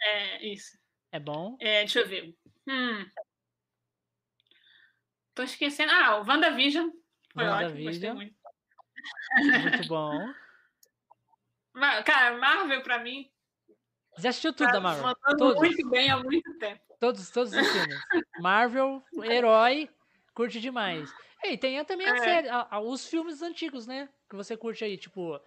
É, 0.01 0.45
isso. 0.45 0.77
É 1.11 1.19
bom. 1.19 1.57
É, 1.59 1.79
deixa 1.79 1.99
eu 1.99 2.07
ver. 2.07 2.35
Hum. 2.67 3.05
Tô 5.33 5.43
esquecendo. 5.43 5.91
Ah, 5.91 6.19
o 6.19 6.27
WandaVision. 6.27 6.89
Foi 7.33 7.43
WandaVision. 7.43 7.71
ótimo, 7.71 7.89
gostei 7.89 8.13
muito. 8.13 8.35
Muito 9.61 9.87
bom. 9.87 10.33
Cara, 12.05 12.37
Marvel 12.37 12.83
pra 12.83 12.99
mim. 12.99 13.31
Já 14.17 14.29
assistiu 14.29 14.53
tudo 14.53 14.67
tá 14.67 14.73
da 14.73 14.81
Marvel? 14.81 15.15
Todos. 15.37 15.57
muito 15.57 15.89
bem 15.89 16.09
há 16.09 16.17
muito 16.17 16.57
tempo. 16.57 16.81
Todos, 16.99 17.29
todos 17.31 17.53
os 17.53 17.67
filmes. 17.67 17.99
Marvel, 18.39 19.03
herói, 19.23 19.89
curte 20.33 20.59
demais. 20.59 21.11
E 21.43 21.57
tem 21.57 21.83
também 21.85 22.07
a 22.07 22.15
é. 22.15 22.19
série, 22.19 22.49
a, 22.49 22.67
a, 22.69 22.79
os 22.79 23.07
filmes 23.07 23.41
antigos, 23.41 23.87
né? 23.87 24.09
Que 24.29 24.35
você 24.35 24.55
curte 24.55 24.83
aí, 24.83 24.97
tipo. 24.97 25.39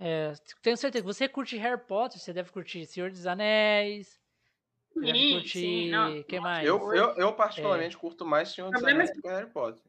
É, 0.00 0.32
tenho 0.62 0.76
certeza 0.76 1.02
que 1.02 1.12
você 1.12 1.28
curte 1.28 1.56
Harry 1.56 1.80
Potter, 1.80 2.20
você 2.20 2.32
deve 2.32 2.50
curtir 2.50 2.86
Senhor 2.86 3.10
dos 3.10 3.26
Anéis. 3.26 4.20
Sim, 4.92 5.00
deve 5.00 5.32
curtir. 5.32 5.94
O 5.94 6.24
que 6.24 6.40
mais? 6.40 6.66
Eu, 6.66 6.94
eu, 6.94 7.16
eu 7.16 7.32
particularmente 7.32 7.96
é. 7.96 7.98
curto 7.98 8.24
mais 8.24 8.50
Senhor 8.50 8.70
dos 8.70 8.82
Anéis 8.84 9.12
do 9.12 9.20
que 9.20 9.28
Harry 9.28 9.50
Potter. 9.50 9.82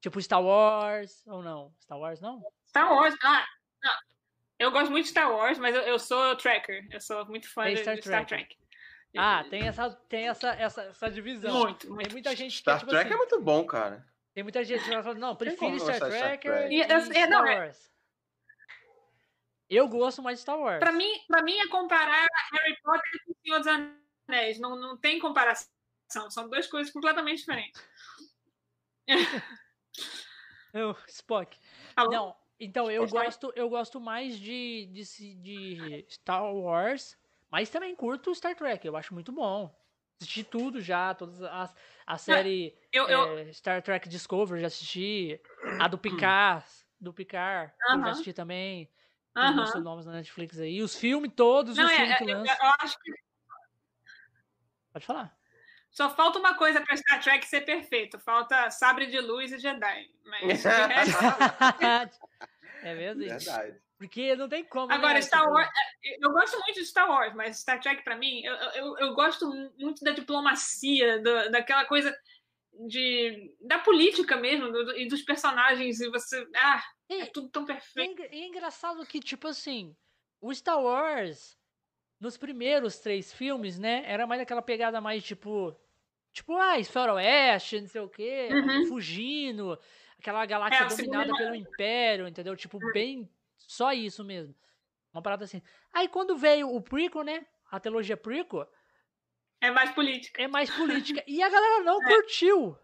Tipo 0.00 0.20
Star 0.20 0.42
Wars, 0.42 1.22
ou 1.26 1.42
não? 1.42 1.74
Star 1.80 1.98
Wars 1.98 2.20
não? 2.20 2.42
Star 2.66 2.92
Wars, 2.92 3.14
ah, 3.22 3.44
não. 3.82 3.92
Eu 4.58 4.70
gosto 4.70 4.90
muito 4.90 5.04
de 5.04 5.10
Star 5.10 5.30
Wars, 5.30 5.58
mas 5.58 5.74
eu, 5.74 5.82
eu 5.82 5.98
sou 5.98 6.36
tracker. 6.36 6.86
Eu 6.90 7.00
sou 7.00 7.26
muito 7.26 7.48
fã 7.50 7.68
de 7.70 7.78
Star, 7.78 7.96
de 7.96 8.02
Star 8.02 8.26
Trek. 8.26 8.56
Ah, 9.16 9.44
tem 9.48 9.66
essa, 9.66 9.90
tem 10.08 10.28
essa, 10.28 10.48
essa, 10.50 10.82
essa 10.82 11.10
divisão. 11.10 11.52
Muito, 11.52 11.88
muito. 11.88 12.02
Tem 12.02 12.12
muita 12.12 12.34
gente 12.34 12.58
Star 12.58 12.76
que, 12.76 12.80
tipo 12.80 12.90
Trek 12.90 13.06
assim, 13.06 13.14
é 13.14 13.16
muito 13.16 13.40
bom, 13.40 13.64
cara. 13.64 14.04
Tem 14.34 14.42
muita 14.42 14.64
gente 14.64 14.82
que 14.82 14.90
vai 14.90 15.02
falar, 15.02 15.14
não, 15.14 15.36
prefiro 15.36 15.78
Star 15.78 15.98
Trek, 15.98 16.16
Star 16.16 16.38
Trek 16.38 16.74
e, 16.74 16.80
e 16.80 17.00
Star 17.00 17.30
não, 17.30 17.46
é 17.46 17.60
Wars. 17.60 17.93
Eu 19.68 19.88
gosto 19.88 20.22
mais 20.22 20.38
de 20.38 20.42
Star 20.42 20.58
Wars. 20.58 20.78
Pra 20.78 20.92
mim, 20.92 21.10
pra 21.26 21.42
mim 21.42 21.56
é 21.58 21.68
comparar 21.68 22.26
Harry 22.52 22.76
Potter 22.82 23.24
com 23.24 23.32
o 23.32 23.36
Senhor 23.42 23.58
dos 23.58 23.66
Anéis. 24.28 24.58
Não, 24.58 24.76
não 24.76 24.96
tem 24.96 25.18
comparação. 25.18 25.68
São 26.30 26.48
duas 26.48 26.66
coisas 26.66 26.92
completamente 26.92 27.38
diferentes. 27.38 27.82
eu, 30.72 30.96
Spock. 31.08 31.58
Alô? 31.96 32.10
Não, 32.10 32.36
então 32.60 32.90
eu 32.90 33.08
gosto, 33.08 33.52
eu 33.56 33.68
gosto 33.68 34.00
mais 34.00 34.38
de, 34.38 34.86
de, 34.92 35.34
de 35.34 36.06
Star 36.08 36.54
Wars, 36.54 37.16
mas 37.50 37.70
também 37.70 37.96
curto 37.96 38.34
Star 38.34 38.54
Trek. 38.54 38.86
Eu 38.86 38.96
acho 38.96 39.14
muito 39.14 39.32
bom 39.32 39.74
assisti 40.20 40.44
tudo 40.44 40.80
já, 40.80 41.14
todas 41.14 41.42
as 41.42 41.74
a 42.06 42.18
série 42.18 42.76
eu, 42.92 43.08
eu... 43.08 43.38
É, 43.38 43.52
Star 43.52 43.82
Trek 43.82 44.08
Discovery 44.08 44.60
já 44.60 44.66
assisti, 44.66 45.40
a 45.80 45.88
do 45.88 45.96
Picard, 45.98 46.64
do 47.00 47.12
Picard, 47.12 47.72
uh 47.72 47.94
-huh. 47.94 48.00
já 48.04 48.10
assisti 48.10 48.32
também. 48.32 48.90
Uh 49.36 49.40
-huh. 49.40 49.72
Tem 49.72 49.82
nomes 49.82 50.06
na 50.06 50.12
Netflix 50.12 50.58
aí, 50.58 50.82
os 50.82 50.94
filmes 50.94 51.32
todos, 51.34 51.76
Não, 51.76 51.84
os 51.84 51.90
é, 51.90 51.96
filmes 51.96 52.18
que 52.18 52.24
lançam. 52.24 52.54
Eu, 52.54 52.66
eu 52.66 52.72
acho 52.80 52.96
que 53.00 53.12
Pode 54.94 55.06
falar. 55.06 55.36
Só 55.90 56.08
falta 56.10 56.38
uma 56.38 56.54
coisa 56.54 56.80
para 56.80 56.96
Star 56.96 57.20
Trek 57.20 57.46
ser 57.46 57.62
perfeito. 57.62 58.18
Falta 58.20 58.70
sabre 58.70 59.06
de 59.06 59.20
luz 59.20 59.52
e 59.52 59.58
Jedi. 59.58 60.08
Mas 60.24 60.64
é 62.82 62.94
verdade. 62.94 63.24
Verdade. 63.26 63.80
Porque 63.98 64.36
não 64.36 64.48
tem 64.48 64.64
como. 64.64 64.88
Né, 64.88 64.94
Agora, 64.94 65.14
né? 65.14 65.22
Star 65.22 65.48
Wars. 65.48 65.68
É, 66.04 66.24
eu 66.24 66.30
gosto 66.30 66.58
muito 66.60 66.74
de 66.74 66.86
Star 66.86 67.08
Wars, 67.08 67.34
mas 67.34 67.58
Star 67.58 67.80
Trek, 67.80 68.04
para 68.04 68.16
mim, 68.16 68.42
eu, 68.44 68.54
eu, 68.54 68.98
eu, 68.98 69.14
gosto 69.14 69.48
muito 69.78 70.04
da 70.04 70.12
diplomacia, 70.12 71.20
do, 71.20 71.50
daquela 71.50 71.84
coisa 71.84 72.16
de, 72.88 73.52
da 73.60 73.78
política 73.78 74.36
mesmo, 74.36 74.70
do, 74.70 74.96
e 74.96 75.08
dos 75.08 75.22
personagens, 75.22 76.00
e 76.00 76.08
você. 76.10 76.46
Ah, 76.56 76.82
e, 77.08 77.22
é 77.22 77.26
tudo 77.26 77.48
tão 77.48 77.64
perfeito. 77.64 78.22
E 78.22 78.42
é 78.42 78.46
engraçado 78.46 79.04
que, 79.06 79.20
tipo 79.20 79.48
assim, 79.48 79.94
o 80.40 80.54
Star 80.54 80.80
Wars, 80.80 81.58
nos 82.20 82.36
primeiros 82.36 82.98
três 82.98 83.32
filmes, 83.32 83.78
né, 83.78 84.02
era 84.06 84.26
mais 84.26 84.40
aquela 84.40 84.62
pegada 84.62 85.00
mais 85.00 85.22
tipo. 85.24 85.74
Tipo, 86.32 86.56
ah, 86.56 86.82
faroeste, 86.82 87.80
não 87.80 87.86
sei 87.86 88.00
o 88.00 88.08
quê, 88.08 88.48
uhum. 88.50 88.86
fugindo, 88.88 89.78
aquela 90.18 90.44
galáxia 90.44 90.82
é, 90.82 90.88
dominada 90.88 91.32
pelo 91.32 91.54
Império, 91.54 92.26
entendeu? 92.26 92.56
Tipo, 92.56 92.76
uhum. 92.76 92.92
bem 92.92 93.30
só 93.56 93.92
isso 93.92 94.24
mesmo. 94.24 94.52
Uma 95.12 95.22
parada 95.22 95.44
assim. 95.44 95.62
Aí 95.92 96.08
quando 96.08 96.36
veio 96.36 96.74
o 96.74 96.82
prequel, 96.82 97.22
né? 97.22 97.46
A 97.70 97.78
trilogia 97.78 98.16
prequel. 98.16 98.68
É 99.60 99.70
mais 99.70 99.92
política. 99.92 100.42
É 100.42 100.48
mais 100.48 100.68
política. 100.70 101.22
E 101.28 101.40
a 101.40 101.48
galera 101.48 101.84
não 101.84 102.02
é. 102.02 102.06
curtiu. 102.06 102.76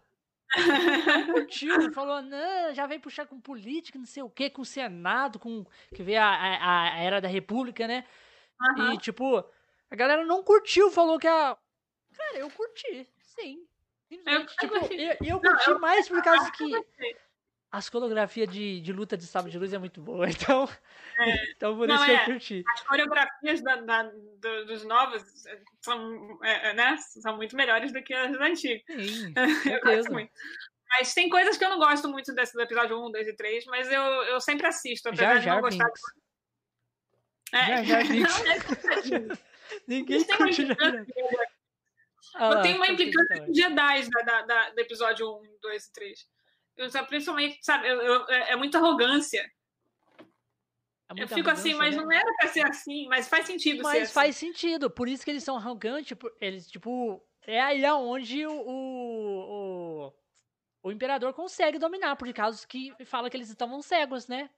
Não 0.57 1.33
curtiu. 1.33 1.91
Falou, 1.93 2.21
não, 2.21 2.73
já 2.73 2.85
veio 2.85 2.99
puxar 2.99 3.25
com 3.25 3.39
política, 3.39 3.97
não 3.97 4.05
sei 4.05 4.23
o 4.23 4.29
quê, 4.29 4.49
com 4.49 4.61
o 4.61 4.65
Senado, 4.65 5.39
com. 5.39 5.65
Que 5.93 6.03
veio 6.03 6.21
a, 6.21 6.25
a, 6.25 6.83
a 6.83 6.97
era 6.97 7.21
da 7.21 7.27
República, 7.27 7.87
né? 7.87 8.05
Uhum. 8.77 8.93
E, 8.93 8.97
tipo, 8.97 9.43
a 9.89 9.95
galera 9.95 10.25
não 10.25 10.43
curtiu, 10.43 10.91
falou 10.91 11.17
que 11.17 11.27
a. 11.27 11.57
Cara, 12.15 12.37
eu 12.37 12.49
curti, 12.49 13.07
sim. 13.19 13.65
Eu, 14.25 14.45
tipo, 14.45 14.75
eu, 14.93 15.17
eu, 15.21 15.39
curti 15.39 15.69
não, 15.69 15.79
mais 15.79 16.09
por 16.09 16.21
causa 16.21 16.51
que 16.51 16.69
as 17.71 17.89
coreografias 17.89 18.49
de, 18.49 18.81
de 18.81 18.91
luta 18.91 19.15
de 19.15 19.25
sábado 19.25 19.49
de 19.49 19.57
luz 19.57 19.71
é 19.71 19.77
muito 19.77 20.01
boa, 20.01 20.27
então, 20.29 20.67
é. 21.19 21.51
então 21.51 21.77
por 21.77 21.87
não, 21.87 21.95
isso 21.95 22.03
é. 22.03 22.21
eu 22.21 22.25
curti. 22.25 22.63
As 22.67 22.81
coreografias 22.81 23.61
da, 23.61 23.77
da, 23.77 24.03
do, 24.03 24.65
dos 24.65 24.83
novos 24.83 25.23
são, 25.81 26.39
é, 26.43 26.69
é, 26.69 26.73
né, 26.73 26.97
são 26.97 27.37
muito 27.37 27.55
melhores 27.55 27.93
do 27.93 28.03
que 28.03 28.13
as 28.13 28.35
antigas. 28.35 28.83
Sim, 28.87 29.33
eu 29.71 29.81
gosto 29.81 30.11
muito. 30.11 30.31
Mas 30.89 31.13
tem 31.13 31.29
coisas 31.29 31.55
que 31.57 31.63
eu 31.63 31.69
não 31.69 31.79
gosto 31.79 32.09
muito 32.09 32.33
desse 32.35 32.53
do 32.53 32.61
episódio 32.61 33.01
1, 33.01 33.11
2 33.11 33.27
e 33.29 33.35
3, 33.35 33.65
mas 33.65 33.89
eu, 33.89 34.01
eu 34.01 34.41
sempre 34.41 34.67
assisto, 34.67 35.07
apesar 35.07 35.39
de 35.39 35.47
não 35.47 35.61
gostar. 35.61 35.85
De... 35.85 36.01
É. 37.53 37.83
Já, 37.85 38.03
já, 38.03 38.03
Ninguém 39.87 40.23
curte 40.25 40.65
já, 40.65 40.75
já. 40.75 42.51
Eu 42.51 42.61
tenho 42.61 42.75
uma 42.75 42.87
implicância 42.87 43.45
com 43.45 43.53
Jedi 43.53 44.09
da, 44.25 44.41
da, 44.41 44.69
do 44.71 44.79
episódio 44.79 45.37
1, 45.37 45.59
2 45.61 45.85
e 45.85 45.93
3. 45.93 46.27
Eu, 46.77 46.89
principalmente, 47.05 47.59
sabe, 47.61 47.87
eu, 47.87 48.01
eu, 48.01 48.29
é, 48.29 48.51
é 48.51 48.55
muita 48.55 48.77
arrogância. 48.77 49.49
É 51.17 51.23
eu 51.23 51.27
fico 51.27 51.49
assim, 51.49 51.73
mas 51.73 51.95
né? 51.95 52.01
não 52.01 52.11
era 52.11 52.33
pra 52.39 52.47
ser 52.47 52.65
assim, 52.65 53.05
mas 53.07 53.27
faz 53.27 53.45
sentido 53.45 53.83
Mas 53.83 54.03
assim. 54.03 54.13
faz 54.13 54.35
sentido, 54.37 54.89
por 54.89 55.09
isso 55.09 55.25
que 55.25 55.31
eles 55.31 55.43
são 55.43 55.57
arrogantes, 55.57 56.17
eles, 56.39 56.67
tipo, 56.69 57.21
é 57.45 57.59
aí 57.59 57.83
aonde 57.83 58.45
o, 58.45 58.53
o, 58.53 60.13
o, 60.83 60.91
imperador 60.91 61.33
consegue 61.33 61.77
dominar, 61.77 62.15
por 62.15 62.31
causa 62.33 62.65
que 62.65 62.93
fala 63.05 63.29
que 63.29 63.35
eles 63.35 63.49
estavam 63.49 63.81
cegos, 63.81 64.27
né? 64.27 64.49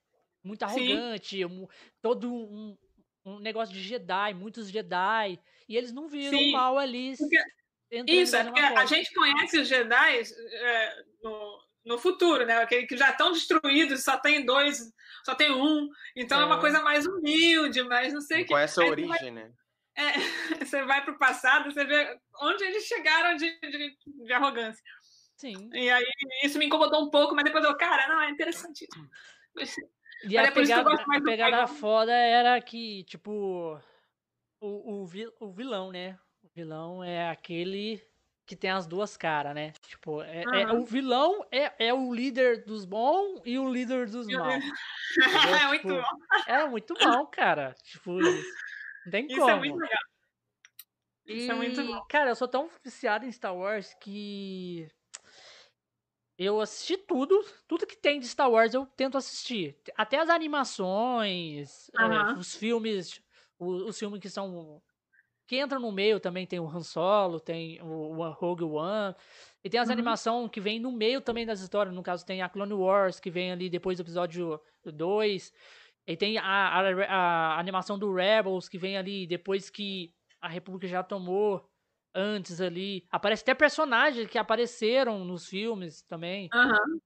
Muito 0.43 0.63
arrogante, 0.63 1.43
um, 1.45 1.67
todo 2.01 2.31
um, 2.31 2.77
um 3.25 3.39
negócio 3.39 3.73
de 3.73 3.81
Jedi, 3.81 4.33
muitos 4.33 4.69
Jedi, 4.69 5.39
e 5.67 5.75
eles 5.75 5.91
não 5.91 6.07
viram 6.07 6.37
Sim. 6.37 6.51
mal 6.51 6.77
ali. 6.77 7.15
Porque, 7.17 8.11
isso, 8.11 8.35
é 8.35 8.43
porque 8.43 8.59
a 8.59 8.85
gente 8.85 9.13
conhece 9.13 9.59
os 9.59 9.67
Jedi 9.67 10.21
é, 10.21 11.03
no, 11.23 11.62
no 11.85 11.97
futuro, 11.97 12.45
né? 12.45 12.57
Aquele 12.57 12.85
que 12.87 12.97
já 12.97 13.11
estão 13.11 13.31
destruídos, 13.31 14.03
só 14.03 14.17
tem 14.17 14.45
dois, 14.45 14.91
só 15.25 15.35
tem 15.35 15.51
um. 15.51 15.89
Então 16.15 16.39
é, 16.39 16.43
é 16.43 16.45
uma 16.45 16.59
coisa 16.59 16.81
mais 16.81 17.05
humilde, 17.05 17.83
mais 17.83 18.13
não 18.13 18.21
sei 18.21 18.41
o 18.41 18.45
que. 18.45 18.51
Conhece 18.51 18.81
a 18.81 18.85
origem, 18.85 19.09
vai, 19.09 19.31
né? 19.31 19.51
É, 19.95 20.11
você 20.65 20.83
vai 20.83 21.03
para 21.03 21.13
o 21.13 21.19
passado, 21.19 21.71
você 21.71 21.85
vê 21.85 22.17
onde 22.41 22.63
eles 22.63 22.85
chegaram 22.85 23.35
de, 23.35 23.59
de, 23.59 23.97
de, 24.25 24.33
arrogância. 24.33 24.83
Sim. 25.35 25.69
E 25.73 25.89
aí 25.89 26.05
isso 26.43 26.57
me 26.57 26.65
incomodou 26.65 27.03
um 27.03 27.09
pouco, 27.09 27.35
mas 27.35 27.43
depois 27.43 27.63
eu, 27.63 27.75
cara, 27.77 28.07
não, 28.07 28.21
é 28.21 28.29
interessantíssimo. 28.29 29.09
E 30.25 30.37
a 30.37 30.49
pegada, 30.53 30.89
a 30.89 31.21
pegada 31.21 31.67
foda 31.67 32.13
era 32.13 32.61
que, 32.61 33.03
tipo, 33.03 33.77
o, 34.61 35.03
o, 35.03 35.07
o 35.41 35.51
vilão, 35.51 35.91
né? 35.91 36.17
O 36.41 36.47
vilão 36.55 37.03
é 37.03 37.29
aquele 37.29 38.01
que 38.53 38.61
tem 38.61 38.69
as 38.69 38.85
duas 38.85 39.17
caras, 39.17 39.55
né? 39.55 39.71
Tipo, 39.81 40.21
é, 40.21 40.43
uhum. 40.45 40.53
é, 40.53 40.73
o 40.73 40.85
vilão 40.85 41.45
é, 41.51 41.87
é 41.87 41.93
o 41.93 42.13
líder 42.13 42.63
dos 42.63 42.85
bons 42.85 43.41
e 43.43 43.57
o 43.57 43.67
líder 43.67 44.07
dos 44.09 44.27
maus. 44.27 44.63
é 45.63 45.67
muito 45.67 45.81
tipo, 45.81 45.95
bom. 45.95 46.17
É 46.47 46.67
muito 46.67 46.93
bom, 46.93 47.25
cara. 47.25 47.75
Tipo, 47.83 48.19
não 48.19 49.11
tem 49.11 49.25
Isso 49.25 49.39
como. 49.39 49.49
é 49.49 49.55
muito 49.55 49.77
legal. 49.77 50.03
Isso 51.25 51.47
e, 51.47 51.49
é 51.49 51.53
muito 51.53 51.83
bom. 51.83 52.05
Cara, 52.07 52.29
eu 52.29 52.35
sou 52.35 52.47
tão 52.47 52.69
viciado 52.83 53.25
em 53.25 53.31
Star 53.31 53.55
Wars 53.55 53.95
que 53.99 54.87
eu 56.37 56.61
assisti 56.61 56.97
tudo, 56.97 57.43
tudo 57.67 57.87
que 57.87 57.97
tem 57.97 58.19
de 58.19 58.27
Star 58.27 58.51
Wars 58.51 58.73
eu 58.73 58.85
tento 58.85 59.17
assistir. 59.17 59.77
Até 59.95 60.19
as 60.19 60.29
animações, 60.29 61.89
uhum. 61.97 62.13
é, 62.13 62.33
os 62.33 62.55
filmes, 62.55 63.19
os, 63.57 63.81
os 63.83 63.99
filmes 63.99 64.19
que 64.19 64.29
são 64.29 64.81
que 65.53 65.59
entram 65.59 65.79
no 65.79 65.91
meio 65.91 66.19
também 66.19 66.47
tem 66.47 66.59
o 66.59 66.67
Han 66.67 66.81
Solo, 66.81 67.39
tem 67.39 67.79
o, 67.79 68.17
o 68.17 68.31
Rogue 68.31 68.63
One. 68.63 69.13
E 69.63 69.69
tem 69.69 69.79
as 69.79 69.87
uhum. 69.87 69.93
animações 69.93 70.49
que 70.49 70.59
vem 70.59 70.79
no 70.79 70.91
meio 70.91 71.21
também 71.21 71.45
das 71.45 71.59
histórias. 71.59 71.93
No 71.93 72.01
caso, 72.01 72.25
tem 72.25 72.41
a 72.41 72.49
Clone 72.49 72.73
Wars, 72.73 73.19
que 73.19 73.29
vem 73.29 73.51
ali 73.51 73.69
depois 73.69 73.97
do 73.97 74.01
episódio 74.01 74.59
2. 74.83 75.53
E 76.07 76.17
tem 76.17 76.39
a, 76.39 76.43
a, 76.43 77.05
a, 77.05 77.59
animação 77.59 77.99
do 77.99 78.11
Rebels, 78.11 78.67
que 78.67 78.79
vem 78.79 78.97
ali 78.97 79.27
depois 79.27 79.69
que 79.69 80.11
a 80.41 80.47
República 80.47 80.87
já 80.87 81.03
tomou. 81.03 81.69
Antes 82.15 82.61
ali. 82.61 83.07
Aparece 83.11 83.41
até 83.41 83.55
personagens 83.55 84.27
que 84.27 84.37
apareceram 84.37 85.25
nos 85.25 85.47
filmes 85.47 86.03
também. 86.03 86.47
Uhum. 86.53 86.99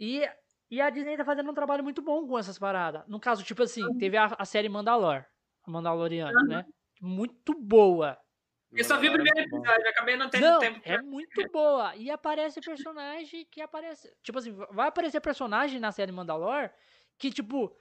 E, 0.00 0.22
e 0.70 0.80
a 0.80 0.88
Disney 0.88 1.18
tá 1.18 1.24
fazendo 1.24 1.50
um 1.50 1.54
trabalho 1.54 1.84
muito 1.84 2.00
bom 2.00 2.26
com 2.26 2.38
essas 2.38 2.58
paradas. 2.58 3.02
No 3.06 3.20
caso, 3.20 3.42
tipo 3.42 3.62
assim, 3.62 3.82
uhum. 3.82 3.98
teve 3.98 4.16
a, 4.16 4.26
a 4.38 4.44
série 4.46 4.70
Mandalor. 4.70 5.24
A 5.66 5.70
Mandaloriana, 5.70 6.42
né? 6.44 6.64
Muito 7.04 7.52
boa. 7.54 8.18
Eu 8.72 8.82
só 8.82 8.98
vi 8.98 9.08
o 9.08 9.12
primeiro 9.12 9.38
episódio, 9.38 9.88
acabei 9.88 10.16
não 10.16 10.30
tendo 10.30 10.42
não, 10.42 10.58
tempo. 10.58 10.80
É 10.84 11.00
muito 11.02 11.50
boa. 11.52 11.94
E 11.96 12.10
aparece 12.10 12.62
personagem 12.62 13.46
que 13.50 13.60
aparece. 13.60 14.10
Tipo 14.22 14.38
assim, 14.38 14.52
vai 14.70 14.88
aparecer 14.88 15.20
personagem 15.20 15.78
na 15.78 15.92
série 15.92 16.10
Mandalor 16.10 16.70
que, 17.18 17.30
tipo, 17.30 17.76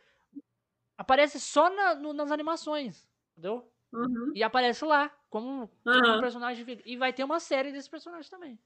aparece 0.98 1.40
só 1.40 1.70
na, 1.70 1.96
no, 1.96 2.12
nas 2.12 2.32
animações. 2.32 3.08
Entendeu? 3.32 3.72
Uhum. 3.94 4.34
E 4.36 4.44
aparece 4.44 4.84
lá, 4.84 5.10
como, 5.30 5.72
uhum. 5.86 6.18
um 6.18 6.20
personagem. 6.20 6.66
E 6.86 6.98
vai 6.98 7.14
ter 7.14 7.24
uma 7.24 7.40
série 7.40 7.72
desses 7.72 7.88
personagens 7.88 8.30
também. 8.30 8.60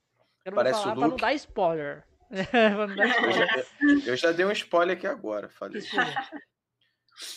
Eu 0.44 0.52
não 0.52 0.56
Parece 0.56 0.74
vou 0.74 0.84
falar 0.84 0.96
pra 0.96 1.08
não 1.08 1.16
dar 1.16 1.34
spoiler. 1.36 2.04
não 2.88 2.96
dar 2.96 3.08
spoiler. 3.08 3.50
Eu, 3.50 4.00
já, 4.00 4.12
eu, 4.12 4.16
já, 4.18 4.32
dei 4.32 4.46
um 4.46 4.52
spoiler 4.52 4.98
aqui 4.98 5.06
agora, 5.06 5.50
falei. 5.50 5.84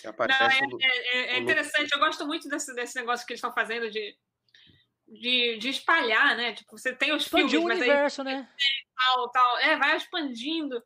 Não, 0.05 0.79
é, 0.81 0.87
é, 0.87 1.35
é 1.35 1.39
interessante, 1.39 1.91
eu 1.93 1.99
gosto 1.99 2.27
muito 2.27 2.49
desse, 2.49 2.75
desse 2.75 2.97
negócio 2.97 3.27
que 3.27 3.33
eles 3.33 3.39
estão 3.39 3.53
fazendo 3.53 3.91
de 3.91 4.15
de, 5.11 5.59
de 5.59 5.69
espalhar, 5.69 6.37
né? 6.37 6.53
Tipo, 6.53 6.79
você 6.79 6.95
tem 6.95 7.13
os 7.13 7.25
Expandir 7.25 7.51
filmes, 7.51 7.79
o 7.79 7.81
universo, 7.81 8.23
aí, 8.23 8.27
né? 8.27 8.49
Tal, 8.97 9.31
tal. 9.31 9.59
É, 9.59 9.77
vai 9.77 9.97
expandindo. 9.97 10.83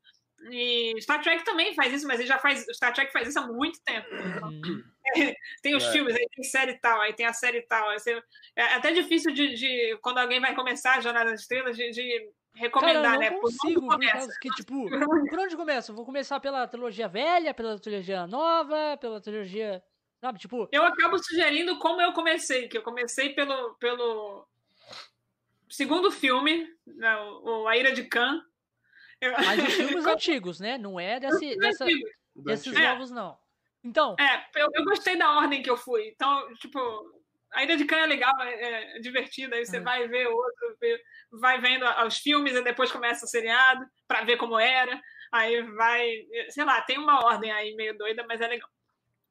E 0.50 0.94
Star 1.00 1.22
Trek 1.22 1.44
também 1.44 1.74
faz 1.74 1.92
isso, 1.92 2.06
mas 2.06 2.18
ele 2.18 2.28
já 2.28 2.38
faz. 2.38 2.64
Star 2.72 2.92
Trek 2.92 3.12
faz 3.12 3.28
isso 3.28 3.38
há 3.38 3.46
muito 3.46 3.78
tempo. 3.84 4.08
Uhum. 4.14 4.82
tem 5.62 5.74
os 5.76 5.84
é. 5.84 5.92
filmes, 5.92 6.14
aí 6.14 6.26
tem 6.34 6.44
série 6.44 6.78
tal, 6.80 7.00
aí 7.00 7.12
tem 7.12 7.26
a 7.26 7.32
série 7.32 7.62
tal. 7.62 7.92
Você, 7.92 8.20
é 8.56 8.62
até 8.74 8.92
difícil 8.92 9.32
de, 9.32 9.54
de, 9.54 9.98
quando 10.02 10.18
alguém 10.18 10.40
vai 10.40 10.54
começar 10.54 10.94
a 10.94 11.00
Jornada 11.00 11.30
das 11.30 11.42
Estrelas, 11.42 11.76
de, 11.76 11.90
de 11.90 12.30
recomendar, 12.54 13.02
Cara, 13.02 13.16
eu 13.16 13.20
né? 13.20 13.30
não 13.30 13.40
consigo, 13.40 13.88
por 13.88 14.00
causa 14.00 14.38
que, 14.40 14.48
tipo, 14.50 14.88
por 15.28 15.38
onde 15.38 15.56
começa? 15.56 15.92
Vou 15.92 16.04
começar 16.04 16.40
pela 16.40 16.66
trilogia 16.66 17.08
velha, 17.08 17.52
pela 17.52 17.78
trilogia 17.78 18.26
nova, 18.26 18.96
pela 18.98 19.20
trilogia 19.20 19.82
Sabe, 20.24 20.38
tipo. 20.38 20.66
Eu 20.72 20.82
acabo 20.84 21.18
sugerindo 21.18 21.78
como 21.78 22.00
eu 22.00 22.14
comecei, 22.14 22.66
que 22.66 22.78
eu 22.78 22.82
comecei 22.82 23.34
pelo, 23.34 23.74
pelo 23.74 24.48
segundo 25.68 26.10
filme, 26.10 26.66
né, 26.86 27.14
o, 27.42 27.68
A 27.68 27.76
Ira 27.76 27.92
de 27.92 28.04
Khan. 28.04 28.42
Eu... 29.20 29.32
Mas 29.32 29.62
os 29.62 29.74
filmes 29.74 30.06
antigos, 30.06 30.60
né? 30.60 30.78
Não 30.78 30.98
é 30.98 31.20
desse, 31.20 31.58
dessa, 31.58 31.84
desses 32.34 32.74
é. 32.74 32.88
novos, 32.88 33.10
não. 33.10 33.36
Então. 33.84 34.16
É, 34.18 34.48
eu, 34.56 34.70
eu, 34.72 34.84
gostei 34.84 35.14
da 35.14 35.30
ordem 35.30 35.62
que 35.62 35.68
eu 35.68 35.76
fui. 35.76 36.08
Então, 36.08 36.54
tipo, 36.54 36.80
a 37.54 37.62
Ira 37.62 37.76
de 37.76 37.84
Khan 37.84 37.96
é 37.96 38.06
legal, 38.06 38.34
é, 38.42 38.96
é 38.96 39.00
divertida. 39.00 39.56
Aí 39.56 39.64
você 39.64 39.78
é. 39.78 39.80
vai 39.80 40.06
ver 40.08 40.26
outro, 40.26 40.76
vai 41.40 41.60
vendo 41.60 41.84
os 42.06 42.18
filmes 42.18 42.54
e 42.54 42.62
depois 42.62 42.92
começa 42.92 43.24
o 43.24 43.28
seriado 43.28 43.84
para 44.06 44.24
ver 44.24 44.36
como 44.36 44.58
era. 44.58 45.00
Aí 45.32 45.62
vai, 45.62 46.10
sei 46.50 46.64
lá, 46.64 46.80
tem 46.82 46.98
uma 46.98 47.24
ordem 47.24 47.50
aí 47.50 47.74
meio 47.74 47.96
doida, 47.96 48.24
mas 48.28 48.40
é 48.40 48.48
legal. 48.48 48.68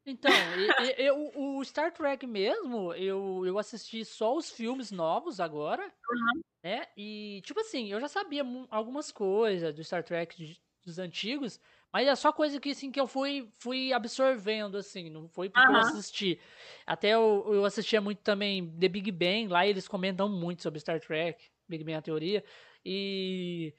Então, 0.06 0.32
eu, 0.98 1.32
o 1.36 1.64
Star 1.64 1.92
Trek 1.92 2.28
mesmo, 2.28 2.94
eu, 2.94 3.46
eu 3.46 3.58
assisti 3.58 4.04
só 4.04 4.36
os 4.36 4.52
filmes 4.52 4.92
novos 4.92 5.40
agora, 5.40 5.84
uhum. 5.84 6.42
né? 6.64 6.88
E, 6.98 7.42
tipo 7.46 7.60
assim, 7.60 7.92
eu 7.92 8.00
já 8.02 8.08
sabia 8.08 8.44
algumas 8.70 9.12
coisas 9.12 9.74
do 9.74 9.84
Star 9.84 10.04
Trek 10.04 10.36
de, 10.36 10.62
dos 10.86 11.00
antigos, 11.00 11.60
mas 11.94 12.08
é 12.08 12.16
só 12.16 12.34
coisa 12.34 12.60
que, 12.60 12.72
assim, 12.72 12.92
que 12.92 13.00
eu 13.00 13.06
fui, 13.06 13.48
fui 13.60 13.94
absorvendo, 13.94 14.78
assim, 14.78 15.10
não 15.10 15.30
foi 15.30 15.50
porque 15.50 15.68
uhum. 15.68 15.76
eu 15.76 15.82
assisti. 15.82 16.40
Até 16.86 17.10
eu, 17.10 17.46
eu 17.54 17.64
assistia 17.64 18.02
muito 18.02 18.24
também 18.24 18.68
The 18.80 18.88
Big 18.90 19.12
Bang, 19.12 19.48
lá 19.48 19.68
eles 19.68 19.88
comentam 19.88 20.28
muito 20.28 20.64
sobre 20.64 20.80
Star 20.80 21.00
Trek, 21.00 21.46
Big 21.70 21.84
Bang 21.84 21.96
a 21.96 22.02
teoria, 22.02 22.44
e... 22.84 23.74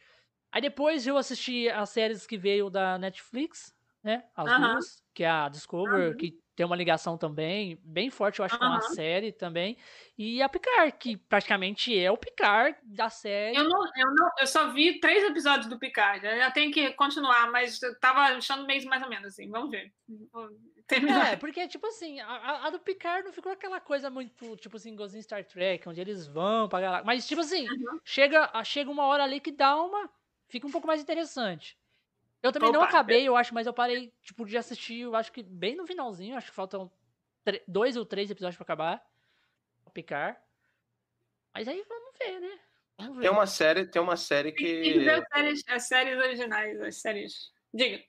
Aí 0.52 0.62
depois 0.62 1.04
eu 1.04 1.16
assisti 1.16 1.68
as 1.68 1.90
séries 1.90 2.28
que 2.28 2.38
veio 2.38 2.70
da 2.70 2.96
Netflix, 2.96 3.74
né? 4.04 4.22
As 4.36 4.48
uhum. 4.48 4.60
duas, 4.60 5.02
que 5.12 5.24
é 5.24 5.28
a 5.28 5.48
Discover, 5.48 6.12
uhum. 6.12 6.16
que 6.16 6.38
tem 6.54 6.64
uma 6.64 6.76
ligação 6.76 7.18
também 7.18 7.78
bem 7.82 8.10
forte, 8.10 8.38
eu 8.38 8.44
acho, 8.44 8.54
uhum. 8.54 8.60
com 8.60 8.66
a 8.66 8.80
série 8.80 9.32
também. 9.32 9.76
E 10.16 10.40
a 10.40 10.48
Picard, 10.48 10.92
que 10.98 11.16
praticamente 11.16 11.96
é 11.98 12.10
o 12.10 12.16
Picard 12.16 12.78
da 12.82 13.10
série. 13.10 13.56
Eu, 13.56 13.68
não, 13.68 13.84
eu, 13.96 14.14
não, 14.14 14.30
eu 14.40 14.46
só 14.46 14.70
vi 14.72 15.00
três 15.00 15.24
episódios 15.24 15.68
do 15.68 15.78
Picard. 15.78 16.24
Eu 16.24 16.52
tenho 16.52 16.72
que 16.72 16.92
continuar, 16.92 17.50
mas 17.50 17.82
eu 17.82 17.98
tava 17.98 18.20
achando 18.20 18.66
meio 18.66 18.84
mais 18.88 19.02
ou 19.02 19.08
menos 19.08 19.26
assim. 19.26 19.48
Vamos 19.50 19.70
ver. 19.70 19.92
É, 21.32 21.36
porque, 21.36 21.66
tipo 21.66 21.86
assim, 21.86 22.20
a, 22.20 22.66
a, 22.66 22.70
do 22.70 22.78
Picard 22.78 23.24
não 23.24 23.32
ficou 23.32 23.50
aquela 23.50 23.80
coisa 23.80 24.10
muito, 24.10 24.54
tipo 24.56 24.76
assim, 24.76 24.92
igualzinho 24.92 25.22
Star 25.22 25.42
Trek, 25.42 25.88
onde 25.88 26.00
eles 26.00 26.26
vão 26.26 26.68
pra 26.68 26.80
galera. 26.80 27.04
Mas, 27.04 27.26
tipo 27.26 27.40
assim, 27.40 27.66
uhum. 27.68 27.98
chega, 28.04 28.50
chega 28.64 28.90
uma 28.90 29.06
hora 29.06 29.24
ali 29.24 29.40
que 29.40 29.50
dá 29.50 29.80
uma. 29.80 30.10
Fica 30.46 30.66
um 30.66 30.70
pouco 30.70 30.86
mais 30.86 31.00
interessante. 31.00 31.76
Eu 32.44 32.52
também 32.52 32.68
Opa, 32.68 32.78
não 32.78 32.84
acabei, 32.84 33.26
eu 33.26 33.34
acho, 33.34 33.54
mas 33.54 33.66
eu 33.66 33.72
parei, 33.72 34.12
tipo, 34.20 34.44
de 34.44 34.58
assistir, 34.58 35.00
eu 35.00 35.16
acho 35.16 35.32
que 35.32 35.42
bem 35.42 35.74
no 35.74 35.86
finalzinho, 35.86 36.36
acho 36.36 36.50
que 36.50 36.54
faltam 36.54 36.92
dois 37.66 37.96
ou 37.96 38.04
três 38.04 38.30
episódios 38.30 38.56
pra 38.58 38.64
acabar. 38.64 39.02
Picar. 39.94 40.38
Mas 41.54 41.66
aí 41.66 41.82
vamos 41.88 42.12
ver, 42.18 42.40
né? 42.40 42.58
Vamos 42.98 43.16
ver. 43.16 43.22
Tem 43.22 43.30
uma 43.30 43.46
série, 43.46 43.86
tem 43.86 44.02
uma 44.02 44.16
série 44.16 44.52
que. 44.52 44.82
Tem 44.82 44.92
que 44.92 44.98
ver 44.98 45.10
as 45.10 45.28
séries, 45.32 45.64
as 45.68 45.88
séries 45.88 46.18
originais, 46.18 46.80
as 46.82 46.96
séries. 46.96 47.52
Diga. 47.72 48.04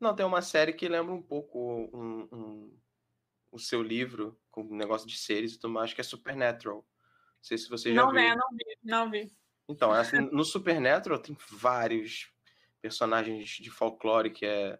Não, 0.00 0.16
tem 0.16 0.26
uma 0.26 0.42
série 0.42 0.72
que 0.72 0.88
lembra 0.88 1.14
um 1.14 1.22
pouco 1.22 1.88
um, 1.94 2.28
um, 2.32 2.78
o 3.52 3.60
seu 3.60 3.80
livro, 3.80 4.36
com 4.50 4.64
negócio 4.74 5.06
de 5.06 5.16
seres 5.16 5.52
e 5.52 5.60
tudo 5.60 5.74
mais, 5.74 5.94
que 5.94 6.00
é 6.00 6.04
Supernatural. 6.04 6.78
Não 6.78 6.84
sei 7.42 7.56
se 7.56 7.68
você 7.68 7.94
já 7.94 8.02
não 8.02 8.10
viu. 8.10 8.22
Não, 8.22 8.36
não 8.36 8.48
vi, 8.50 8.78
não 8.82 9.10
vi. 9.10 9.32
Então, 9.68 9.92
no 10.32 10.44
Supernatural 10.44 11.20
tem 11.20 11.36
vários 11.50 12.32
personagens 12.80 13.48
de 13.48 13.70
folclore 13.70 14.30
que 14.30 14.46
é 14.46 14.78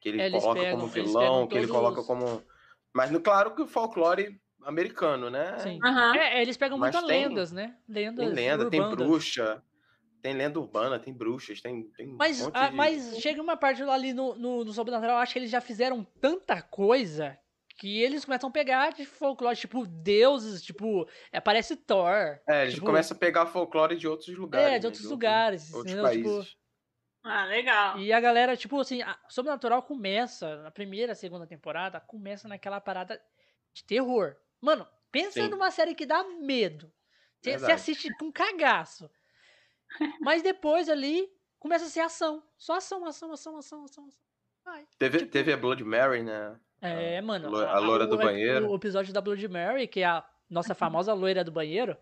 que 0.00 0.08
ele 0.08 0.22
eles 0.22 0.42
coloca 0.42 0.60
pegam, 0.60 0.78
como 0.78 0.92
vilão, 0.92 1.46
que 1.46 1.56
ele 1.56 1.68
coloca 1.68 2.02
como 2.02 2.42
mas 2.92 3.10
no 3.10 3.20
claro 3.20 3.54
que 3.54 3.62
o 3.62 3.66
folclore 3.66 4.40
americano, 4.64 5.30
né? 5.30 5.58
Sim. 5.58 5.78
Uhum. 5.82 6.14
É, 6.14 6.42
eles 6.42 6.56
pegam 6.56 6.78
muitas 6.78 7.02
lendas, 7.02 7.52
né? 7.52 7.76
Lendas 7.88 8.24
tem 8.26 8.34
lenda, 8.34 8.70
tem 8.70 8.90
bruxa, 8.90 9.62
tem 10.20 10.34
lenda 10.34 10.58
urbana, 10.58 10.98
tem 10.98 11.14
bruxas, 11.14 11.60
tem, 11.60 11.84
tem 11.96 12.08
mas, 12.08 12.44
um 12.44 12.50
a, 12.52 12.68
de... 12.68 12.74
mas 12.74 13.18
chega 13.18 13.40
uma 13.40 13.56
parte 13.56 13.82
ali 13.82 14.12
no, 14.12 14.34
no, 14.34 14.64
no 14.64 14.72
Sobrenatural, 14.72 15.16
eu 15.16 15.22
acho 15.22 15.32
que 15.32 15.38
eles 15.38 15.50
já 15.50 15.60
fizeram 15.60 16.04
tanta 16.20 16.60
coisa 16.60 17.38
que 17.78 18.02
eles 18.02 18.24
começam 18.24 18.48
a 18.48 18.52
pegar 18.52 18.92
de 18.92 19.04
folclore, 19.04 19.56
tipo, 19.56 19.86
deuses, 19.86 20.62
tipo, 20.62 21.06
é, 21.30 21.40
parece 21.40 21.76
Thor. 21.76 22.40
É, 22.48 22.62
eles 22.62 22.74
tipo, 22.74 22.86
começam 22.86 23.16
a 23.16 23.20
pegar 23.20 23.46
folclore 23.46 23.96
de 23.96 24.08
outros 24.08 24.34
lugares. 24.36 24.74
É, 24.74 24.78
de 24.78 24.86
outros 24.86 25.04
né? 25.04 25.10
lugares. 25.10 25.74
Outros, 25.74 25.94
outros 25.94 26.10
países. 26.10 26.46
Tipo, 26.46 26.65
ah, 27.26 27.44
legal. 27.44 27.98
E 27.98 28.12
a 28.12 28.20
galera, 28.20 28.56
tipo 28.56 28.78
assim, 28.80 29.02
a 29.02 29.18
Sobrenatural 29.28 29.82
começa, 29.82 30.62
na 30.62 30.70
primeira, 30.70 31.14
segunda 31.14 31.46
temporada, 31.46 32.00
começa 32.00 32.48
naquela 32.48 32.80
parada 32.80 33.20
de 33.72 33.84
terror. 33.84 34.36
Mano, 34.60 34.86
pensa 35.10 35.42
Sim. 35.42 35.48
numa 35.48 35.70
série 35.70 35.94
que 35.94 36.06
dá 36.06 36.22
medo. 36.24 36.92
Você 37.42 37.72
assiste 37.72 38.12
com 38.16 38.32
cagaço. 38.32 39.10
Mas 40.20 40.42
depois 40.42 40.88
ali 40.88 41.28
começa 41.58 41.84
a 41.84 41.88
ser 41.88 42.00
ação. 42.00 42.42
Só 42.56 42.76
ação, 42.76 43.04
ação, 43.04 43.32
ação, 43.32 43.56
ação, 43.56 43.84
ação. 43.84 44.08
Ai, 44.64 44.86
teve, 44.98 45.18
tipo... 45.18 45.30
teve 45.30 45.52
a 45.52 45.56
Blood 45.56 45.84
Mary, 45.84 46.22
né? 46.22 46.58
É, 46.80 47.20
mano. 47.20 47.56
A, 47.56 47.76
a 47.76 47.78
loira 47.78 48.06
do 48.06 48.18
banheiro. 48.18 48.68
O 48.68 48.74
episódio 48.74 49.12
da 49.12 49.20
Blood 49.20 49.46
Mary, 49.48 49.86
que 49.86 50.00
é 50.00 50.06
a 50.06 50.28
nossa 50.50 50.74
famosa 50.74 51.12
loira 51.14 51.44
do 51.44 51.52
banheiro. 51.52 51.96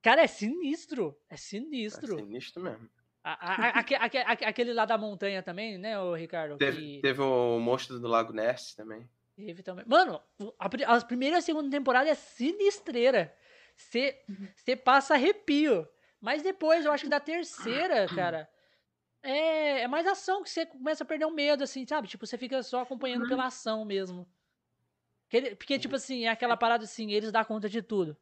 Cara, 0.00 0.22
é 0.22 0.26
sinistro. 0.26 1.16
É 1.28 1.36
sinistro. 1.36 2.14
É 2.14 2.22
sinistro 2.22 2.62
mesmo. 2.62 2.90
A, 3.24 3.32
a, 3.32 3.78
a, 3.78 4.32
aquele 4.48 4.72
lá 4.72 4.84
da 4.84 4.98
montanha 4.98 5.42
também, 5.42 5.78
né, 5.78 5.98
o 5.98 6.14
Ricardo? 6.14 6.56
Teve, 6.56 6.78
que... 6.78 7.00
teve 7.00 7.20
o 7.20 7.60
monstro 7.60 8.00
do 8.00 8.08
Lago 8.08 8.32
Ness 8.32 8.74
também. 8.74 9.08
Teve 9.36 9.62
também. 9.62 9.84
Mano, 9.86 10.20
a, 10.58 10.96
a 10.96 11.00
primeira 11.04 11.36
e 11.36 11.38
a 11.38 11.42
segunda 11.42 11.70
temporada 11.70 12.08
é 12.10 12.14
sinistreira. 12.14 13.34
Você 13.76 14.22
uhum. 14.28 14.76
passa 14.84 15.14
arrepio. 15.14 15.88
Mas 16.20 16.42
depois, 16.42 16.84
eu 16.84 16.92
acho 16.92 17.04
que 17.04 17.10
da 17.10 17.20
terceira, 17.20 18.06
cara, 18.14 18.48
é, 19.22 19.82
é 19.82 19.88
mais 19.88 20.06
ação 20.06 20.42
que 20.42 20.50
você 20.50 20.66
começa 20.66 21.04
a 21.04 21.06
perder 21.06 21.24
o 21.24 21.28
um 21.28 21.34
medo, 21.34 21.64
assim, 21.64 21.86
sabe? 21.86 22.08
Tipo, 22.08 22.26
você 22.26 22.36
fica 22.36 22.62
só 22.62 22.82
acompanhando 22.82 23.28
pela 23.28 23.46
ação 23.46 23.84
mesmo. 23.84 24.28
Porque, 25.28 25.56
porque, 25.56 25.78
tipo 25.78 25.96
assim, 25.96 26.24
é 26.24 26.28
aquela 26.28 26.56
parada 26.56 26.84
assim, 26.84 27.10
eles 27.12 27.32
dão 27.32 27.44
conta 27.44 27.68
de 27.68 27.82
tudo. 27.82 28.16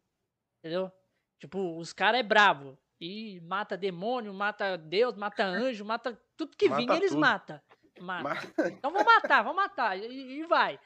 Entendeu? 0.59 0.93
Tipo, 1.39 1.79
os 1.79 1.93
caras 1.93 2.21
é 2.21 2.23
bravo. 2.23 2.79
E 3.01 3.41
mata 3.41 3.77
demônio, 3.79 4.35
mata 4.35 4.77
Deus, 4.77 5.17
mata 5.17 5.43
anjo, 5.43 5.85
mata 5.85 6.21
tudo 6.37 6.55
que 6.57 6.69
mata 6.69 6.81
vinha, 6.81 6.97
eles 6.97 7.15
matam. 7.15 7.61
Mata. 7.99 8.23
Mata. 8.23 8.69
Então 8.69 8.91
vamos 8.91 9.07
matar, 9.07 9.43
vamos 9.43 9.57
matar. 9.57 9.99
E, 9.99 10.41
e, 10.41 10.47
vai. 10.47 10.79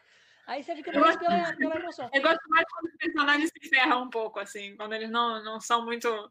Aí 0.47 0.63
você 0.63 0.77
fica 0.77 0.93
mais 0.99 1.17
pela, 1.17 1.57
pela 1.57 1.77
emoção. 1.77 2.09
Eu 2.13 2.23
gosto 2.23 2.49
mais 2.49 2.67
quando 2.71 2.87
os 2.87 2.97
personagens 2.97 3.51
se 3.51 3.69
ferram 3.69 4.03
um 4.05 4.11
pouco, 4.11 4.39
assim, 4.39 4.77
quando 4.77 4.93
eles 4.93 5.11
não, 5.11 5.43
não 5.43 5.61
são 5.61 5.85
muito 5.85 6.31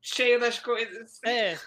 cheios 0.00 0.40
das 0.40 0.58
coisas. 0.60 1.20
É. 1.24 1.58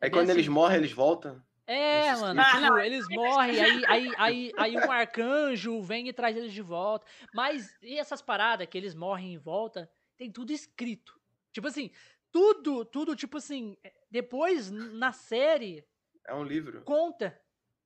Aí 0.00 0.10
quando 0.10 0.30
assim. 0.30 0.38
eles 0.38 0.48
morrem, 0.48 0.78
eles 0.78 0.92
voltam. 0.92 1.42
É, 1.66 2.14
mano, 2.16 2.40
Ah, 2.40 2.60
tipo, 2.60 2.78
eles 2.78 3.06
morrem, 3.08 3.60
aí, 3.60 3.84
aí, 3.86 4.12
aí, 4.18 4.52
aí 4.56 4.76
um 4.76 4.90
arcanjo 4.90 5.80
vem 5.80 6.08
e 6.08 6.12
traz 6.12 6.36
eles 6.36 6.52
de 6.52 6.62
volta. 6.62 7.06
Mas 7.32 7.76
e 7.82 7.98
essas 7.98 8.22
paradas 8.22 8.66
que 8.66 8.76
eles 8.76 8.94
morrem 8.94 9.34
e 9.34 9.38
volta, 9.38 9.90
tem 10.16 10.30
tudo 10.30 10.50
escrito. 10.52 11.20
Tipo 11.52 11.68
assim, 11.68 11.90
tudo, 12.32 12.84
tudo, 12.84 13.14
tipo 13.16 13.36
assim, 13.38 13.76
depois 14.10 14.70
na 14.70 15.12
série 15.12 15.86
É 16.26 16.34
um 16.34 16.42
livro. 16.44 16.82
conta. 16.84 17.40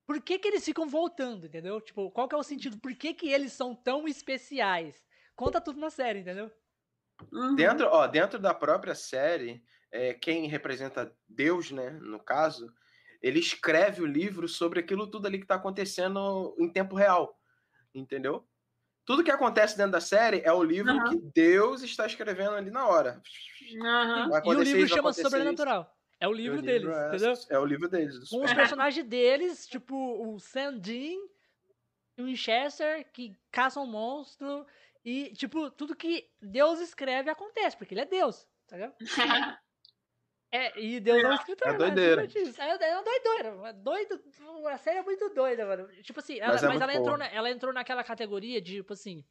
Por 0.06 0.22
que, 0.22 0.38
que 0.38 0.48
eles 0.48 0.64
ficam 0.64 0.88
voltando, 0.88 1.46
entendeu? 1.46 1.80
Tipo, 1.80 2.10
qual 2.12 2.28
que 2.28 2.34
é 2.34 2.38
o 2.38 2.42
sentido? 2.42 2.78
Por 2.78 2.94
que, 2.94 3.12
que 3.14 3.28
eles 3.28 3.52
são 3.52 3.74
tão 3.74 4.06
especiais? 4.06 5.04
Conta 5.34 5.60
tudo 5.60 5.80
na 5.80 5.90
série, 5.90 6.20
entendeu? 6.20 6.50
Uhum. 7.32 7.54
Dentro, 7.56 7.86
ó, 7.88 8.06
dentro 8.06 8.38
da 8.38 8.54
própria 8.54 8.94
série, 8.94 9.64
é, 9.90 10.14
quem 10.14 10.46
representa 10.46 11.16
Deus, 11.28 11.70
né, 11.70 11.90
no 11.90 12.20
caso, 12.22 12.72
ele 13.22 13.40
escreve 13.40 14.02
o 14.02 14.06
livro 14.06 14.48
sobre 14.48 14.80
aquilo 14.80 15.10
tudo 15.10 15.26
ali 15.26 15.40
que 15.40 15.46
tá 15.46 15.56
acontecendo 15.56 16.54
em 16.58 16.70
tempo 16.70 16.94
real. 16.94 17.40
Entendeu? 17.94 18.46
Tudo 19.06 19.22
que 19.22 19.30
acontece 19.30 19.76
dentro 19.76 19.92
da 19.92 20.00
série 20.00 20.42
é 20.44 20.52
o 20.52 20.62
livro 20.62 20.90
Aham. 20.92 21.08
que 21.08 21.16
Deus 21.32 21.82
está 21.82 22.04
escrevendo 22.06 22.56
ali 22.56 22.70
na 22.70 22.88
hora. 22.88 23.22
Vai 24.28 24.42
E 24.44 24.48
o 24.48 24.62
livro 24.62 24.84
isso, 24.84 24.94
chama 24.94 25.12
Sobrenatural. 25.12 25.96
É 26.18 26.26
o 26.26 26.32
livro 26.32 26.58
o 26.58 26.62
deles, 26.62 26.88
é, 26.88 27.08
entendeu? 27.08 27.34
É 27.50 27.58
o 27.58 27.64
livro 27.64 27.88
deles. 27.88 28.28
Com 28.30 28.42
os 28.42 28.50
super- 28.50 28.56
personagens 28.56 29.06
deles, 29.06 29.66
tipo 29.66 29.94
o 29.94 30.38
e 32.18 32.22
o 32.22 32.24
Winchester, 32.24 33.06
que 33.12 33.36
caçam 33.52 33.84
um 33.84 33.86
monstro. 33.86 34.66
E, 35.04 35.32
tipo, 35.34 35.70
tudo 35.70 35.94
que 35.94 36.28
Deus 36.42 36.80
escreve 36.80 37.30
acontece, 37.30 37.76
porque 37.76 37.94
ele 37.94 38.00
é 38.00 38.06
Deus, 38.06 38.48
tá 38.66 38.76
ligado? 38.76 38.94
É, 40.56 40.80
e 40.80 41.00
Deus 41.00 41.22
é 41.22 41.28
um 41.28 41.34
escritor. 41.34 41.68
É 41.68 41.72
né? 41.72 41.78
doideira. 41.78 42.22
É, 42.58 42.88
é 42.88 42.94
uma 42.94 43.02
doideira. 43.02 43.72
Doido, 43.74 44.22
a 44.68 44.78
série 44.78 44.98
é 44.98 45.02
muito 45.02 45.28
doida, 45.34 45.66
mano. 45.66 45.88
Tipo 46.02 46.20
assim, 46.20 46.38
ela- 46.38 46.52
Mas 46.54 46.62
mas, 46.62 46.64
é 46.64 46.68
muito 46.68 46.82
ela, 46.82 46.94
entrou 46.94 47.16
na- 47.18 47.28
ela 47.28 47.50
entrou 47.50 47.72
naquela 47.72 48.02
categoria 48.02 48.60
de, 48.60 48.76
tipo 48.76 48.92
assim, 48.92 49.24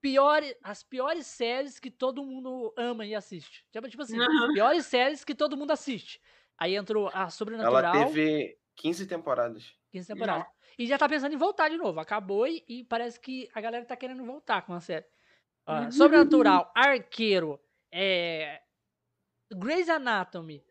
piores, 0.00 0.54
as 0.62 0.82
piores 0.82 1.26
séries 1.26 1.78
que 1.78 1.90
todo 1.90 2.24
mundo 2.24 2.72
ama 2.76 3.06
e 3.06 3.14
assiste. 3.14 3.64
Tipo, 3.70 3.88
tipo 3.88 4.02
assim, 4.02 4.18
Aham. 4.18 4.52
piores 4.52 4.86
séries 4.86 5.24
que 5.24 5.34
todo 5.34 5.56
mundo 5.56 5.70
assiste. 5.70 6.20
Aí 6.58 6.74
entrou 6.74 7.08
a 7.08 7.12
Ela 7.20 7.30
Sobrenatural. 7.30 7.92
teve 8.06 8.58
15 8.76 9.06
temporadas. 9.06 9.72
15 9.92 10.08
temporadas. 10.08 10.46
E 10.78 10.86
já 10.86 10.96
tá 10.98 11.08
pensando 11.08 11.32
em 11.34 11.38
voltar 11.38 11.68
de 11.68 11.76
novo. 11.76 12.00
Acabou 12.00 12.46
e, 12.46 12.64
e 12.68 12.84
parece 12.84 13.20
que 13.20 13.48
a 13.54 13.60
galera 13.60 13.84
tá 13.84 13.96
querendo 13.96 14.24
voltar 14.24 14.62
com 14.62 14.72
a 14.72 14.80
série. 14.80 15.06
Uhum. 15.68 15.90
Sobrenatural, 15.90 16.72
Arqueiro, 16.74 17.60
é... 17.92 18.60
Grey's 19.52 19.88
Anatomy. 19.88 20.64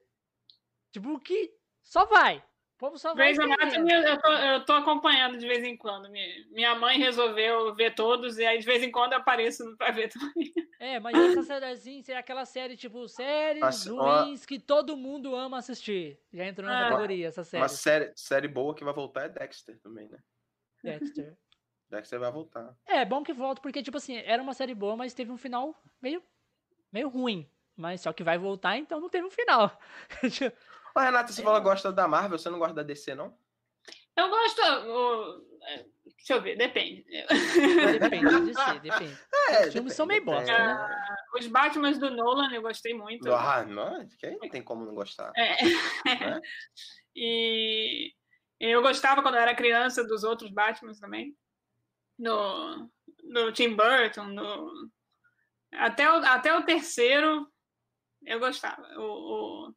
Tipo, 0.92 1.20
que 1.20 1.54
só 1.82 2.06
vai. 2.06 2.38
O 2.38 2.80
povo 2.80 2.98
só 2.98 3.14
vai. 3.14 3.34
Grey's. 3.34 3.40
Anatomy 3.40 3.92
eu 3.92 4.22
tô, 4.22 4.32
eu 4.32 4.66
tô 4.66 4.74
acompanhando 4.74 5.38
de 5.38 5.46
vez 5.48 5.64
em 5.64 5.76
quando. 5.76 6.10
Minha, 6.10 6.46
minha 6.50 6.76
mãe 6.76 6.98
resolveu 6.98 7.76
ver 7.76 7.94
todos, 7.94 8.38
e 8.38 8.46
aí 8.46 8.58
de 8.60 8.66
vez 8.66 8.82
em 8.82 8.90
quando 8.92 9.14
eu 9.14 9.20
apareço 9.20 9.76
pra 9.78 9.92
ver 9.92 10.08
também. 10.10 10.54
É, 10.80 10.98
mas 11.00 11.14
essa 11.18 11.44
série 11.44 11.66
assim, 11.66 12.02
seria 12.02 12.20
aquela 12.22 12.46
série, 12.46 12.78
tipo, 12.78 13.06
séries 13.10 13.86
ruins 13.86 14.46
que 14.46 14.58
todo 14.60 14.96
mundo 14.96 15.36
ama 15.36 15.58
assistir. 15.58 16.18
Já 16.32 16.46
entrou 16.46 16.66
na 16.68 16.80
Ah. 16.88 16.90
categoria 16.90 17.28
essa 17.28 17.44
série. 17.44 17.62
Uma 17.62 17.68
série, 17.68 18.14
série 18.16 18.48
boa 18.48 18.74
que 18.74 18.84
vai 18.86 18.94
voltar 18.94 19.26
é 19.26 19.30
Dexter 19.30 19.78
também, 19.82 20.08
né? 20.08 20.20
Dexter. 20.82 21.38
Dexter 21.90 22.20
vai 22.20 22.32
voltar. 22.32 22.74
É, 22.86 23.04
bom 23.04 23.24
que 23.24 23.34
volta, 23.34 23.62
porque, 23.62 23.84
tipo 23.84 23.98
assim, 23.98 24.16
era 24.18 24.42
uma 24.42 24.54
série 24.54 24.74
boa, 24.74 24.96
mas 24.96 25.14
teve 25.14 25.32
um 25.32 25.38
final 25.38 25.76
meio, 26.02 26.24
meio 26.94 27.10
ruim. 27.10 27.50
Mas 27.80 28.02
só 28.02 28.12
que 28.12 28.24
vai 28.24 28.38
voltar, 28.38 28.78
então 28.78 29.00
não 29.00 29.08
teve 29.10 29.26
um 29.26 29.32
final. 29.32 29.80
Ô, 30.96 31.00
Renata, 31.00 31.32
você 31.32 31.40
É. 31.40 31.44
falou 31.46 31.60
que 31.62 31.64
gosta 31.64 31.94
da 31.94 32.08
Marvel, 32.10 32.38
você 32.38 32.50
não 32.50 32.60
gosta 32.60 32.74
da 32.76 32.84
DC, 32.84 33.16
não? 33.16 33.34
Eu 34.18 34.28
gosto. 34.30 34.62
é, 35.64 35.86
deixa 36.18 36.34
eu 36.34 36.42
ver, 36.42 36.58
depende. 36.58 37.06
depende 38.00 38.46
de 38.46 38.54
ser, 38.54 38.80
depende. 38.82 39.18
É, 39.50 39.66
Os 39.66 39.74
filmes 39.74 39.94
são 39.94 40.06
meio 40.06 40.24
bosta, 40.24 40.46
né? 40.52 40.78
Os 41.34 41.48
Batmans 41.48 41.98
do 41.98 42.12
Nolan 42.12 42.54
eu 42.54 42.62
gostei 42.62 42.94
muito. 42.94 43.34
Ah, 43.34 43.64
não, 43.66 44.08
que 44.20 44.28
aí 44.28 44.38
não 44.38 44.48
tem 44.48 44.62
como 44.62 44.86
não 44.86 44.94
gostar. 44.94 45.32
É. 45.36 45.58
Né? 45.64 46.42
E 47.16 48.14
eu 48.60 48.82
gostava 48.82 49.22
quando 49.24 49.36
eu 49.36 49.42
era 49.42 49.56
criança 49.56 50.04
dos 50.06 50.24
outros 50.24 50.52
Batmans 50.52 51.00
também. 51.00 51.36
Do, 52.18 52.90
do 53.24 53.52
Tim 53.54 53.76
Burton, 53.76 54.36
do, 54.36 54.90
até, 55.74 56.12
o, 56.12 56.16
até 56.26 56.56
o 56.56 56.64
terceiro 56.64 57.48
eu 58.26 58.40
gostava. 58.40 58.82
O, 58.98 59.68
o- 59.70 59.76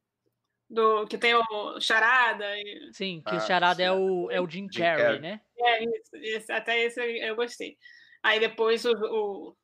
do, 0.69 1.05
que 1.07 1.17
tem 1.19 1.35
o 1.35 1.79
Charada. 1.79 2.45
E, 2.57 2.89
Sim, 2.93 3.21
que 3.21 3.35
Ah, 3.35 3.37
o 3.37 3.41
charada 3.41 3.83
é 3.83 3.87
certo. 3.89 4.01
o, 4.01 4.31
é 4.31 4.41
o 4.41 4.49
Jim 4.49 4.67
Jim 4.71 4.79
Carrey, 4.81 5.03
Carrey. 5.03 5.19
né? 5.19 5.41
é, 5.59 5.83
isso, 5.83 6.15
esse- 6.15 6.51
até 6.51 6.83
esse 6.83 6.99
eu, 6.99 7.35
gostei. 7.35 7.77
Aí 8.23 8.39
depois 8.39 8.83
o, 8.85 8.91
o, 8.93 9.57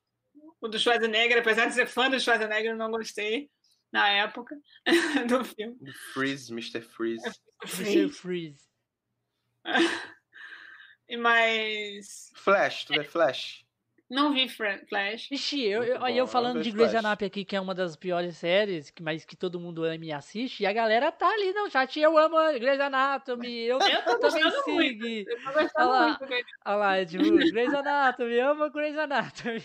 o 0.60 0.68
do 0.68 0.78
Schwarzenegger, 0.78 1.38
apesar 1.38 1.66
de 1.66 1.74
ser 1.74 1.86
fã 1.86 2.08
do 2.08 2.20
Schwarzenegger, 2.20 2.72
eu 2.72 2.76
não 2.76 2.90
gostei 2.90 3.50
na 3.90 4.08
época 4.10 4.56
do 5.28 5.44
filme. 5.44 5.76
Freeze, 6.12 6.52
Mr. 6.52 6.80
Freeze. 6.82 7.24
Mr. 7.64 8.08
Freeze. 8.10 8.64
E 11.08 11.16
Mas 11.16 12.30
Flash, 12.36 12.84
tu 12.84 12.92
vê 12.94 13.02
Flash? 13.02 13.64
Não 14.10 14.32
vi 14.32 14.48
Flash. 14.48 15.30
Ixi, 15.30 15.62
eu, 15.66 15.84
eu, 15.84 16.06
eu 16.08 16.08
eu 16.08 16.26
falando 16.26 16.60
de 16.60 16.70
vejo 16.72 16.76
Grey's. 16.76 16.94
Anatomy 16.96 17.26
aqui, 17.28 17.44
que 17.44 17.54
é 17.54 17.60
uma 17.60 17.74
das 17.74 17.94
piores 17.94 18.36
séries, 18.36 18.90
que, 18.90 19.02
mas 19.02 19.24
que 19.24 19.36
todo 19.36 19.60
mundo 19.60 19.84
ama 19.84 20.04
e 20.04 20.12
assiste, 20.12 20.62
e 20.64 20.66
a 20.66 20.72
galera 20.72 21.12
tá 21.12 21.28
ali 21.28 21.52
no 21.52 21.70
chat, 21.70 21.98
eu 22.00 22.18
amo 22.18 22.36
Grey's 22.58 22.80
Anatomy, 22.80 23.60
eu, 23.66 23.78
Eu 23.86 24.04
tô 24.04 24.18
também 24.18 24.42
muito. 24.44 24.64
sigo. 24.64 25.06
Eu 25.06 25.42
tô 25.44 25.52
gostando 25.52 25.90
Olha 25.90 26.00
lá. 26.00 26.08
muito. 26.08 26.26
Grey's 26.26 26.46
Olha 26.66 26.76
lá, 26.76 26.96
é 26.96 27.04
tipo, 27.06 27.22
Grey's 27.24 27.74
Anatomy, 27.74 28.40
amo 28.40 28.70
Grey's 28.70 28.98
Anatomy. 28.98 29.62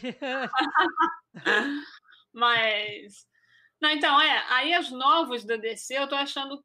Mas. 2.34 3.26
Não, 3.82 3.90
então, 3.92 4.20
é. 4.22 4.46
Aí 4.50 4.78
os 4.78 4.92
novos 4.92 5.44
da 5.46 5.56
DC 5.58 5.98
eu 5.98 6.08
tô 6.08 6.16
achando. 6.16 6.64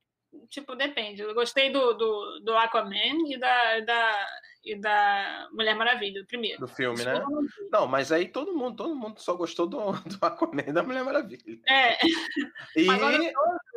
Tipo, 0.48 0.76
depende. 0.76 1.22
Eu 1.22 1.34
gostei 1.34 1.70
do, 1.70 1.92
do, 1.94 2.40
do 2.44 2.56
Aquaman 2.56 3.18
e 3.28 3.38
da, 3.38 3.80
da, 3.80 4.26
e 4.64 4.74
da 4.76 5.48
Mulher 5.52 5.74
Maravilha, 5.74 6.22
o 6.22 6.26
primeiro. 6.26 6.60
Do 6.60 6.68
filme, 6.68 7.02
né? 7.04 7.14
Não, 7.72 7.86
mas 7.86 8.12
aí 8.12 8.28
todo 8.28 8.54
mundo, 8.54 8.76
todo 8.76 8.94
mundo 8.94 9.18
só 9.20 9.34
gostou 9.34 9.66
do, 9.66 9.92
do 9.92 10.18
Aquaman 10.20 10.62
e 10.66 10.72
da 10.72 10.82
Mulher 10.82 11.02
Maravilha. 11.04 11.42
É, 11.68 11.96
E, 12.76 12.86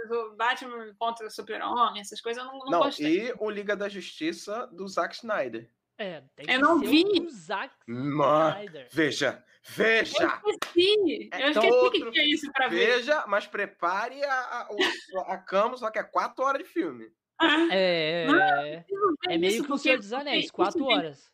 o 0.09 0.35
Batman 0.35 0.93
contra 0.99 1.25
o 1.27 1.31
Super-Homem, 1.31 2.01
essas 2.01 2.19
coisas 2.21 2.43
eu 2.43 2.49
não, 2.51 2.59
não, 2.59 2.65
não, 2.71 2.79
gostei. 2.81 3.29
e 3.29 3.33
o 3.39 3.49
Liga 3.49 3.75
da 3.75 3.87
Justiça 3.87 4.67
do 4.67 4.87
Zack 4.87 5.15
Snyder. 5.15 5.69
É, 5.97 6.23
tem 6.35 6.45
Eu 6.49 6.55
que 6.55 6.57
não 6.57 6.79
ser 6.79 6.87
vi. 6.87 7.03
o 7.21 7.29
Zack 7.29 7.73
Snyder. 7.87 8.87
veja, 8.91 9.43
veja, 9.63 10.41
Eu 10.43 10.49
esqueci. 10.51 11.29
É 11.31 11.43
Eu 11.45 11.51
esqueci 11.51 11.71
outro- 11.71 11.91
que 12.05 12.11
tinha 12.11 12.25
isso 12.33 12.51
pra 12.51 12.67
ver. 12.67 12.87
veja, 12.97 13.23
mas 13.27 13.47
prepare 13.47 14.21
a, 14.23 14.33
a, 14.33 14.67
o- 14.71 15.19
a 15.31 15.37
cama, 15.37 15.77
só 15.77 15.89
que 15.91 15.99
é 15.99 16.03
quatro 16.03 16.43
horas 16.43 16.63
de 16.63 16.67
filme. 16.67 17.09
É, 17.71 18.25
é, 18.27 18.77
Preciso 18.83 19.15
ver 19.27 19.33
é 19.33 19.37
meio 19.37 19.53
que 19.53 19.59
o 19.61 19.67
porque 19.67 19.79
Senhor 19.83 19.97
dos 19.97 20.13
Anéis, 20.13 20.43
isso 20.45 20.53
quatro 20.53 20.85
horas. 20.85 21.31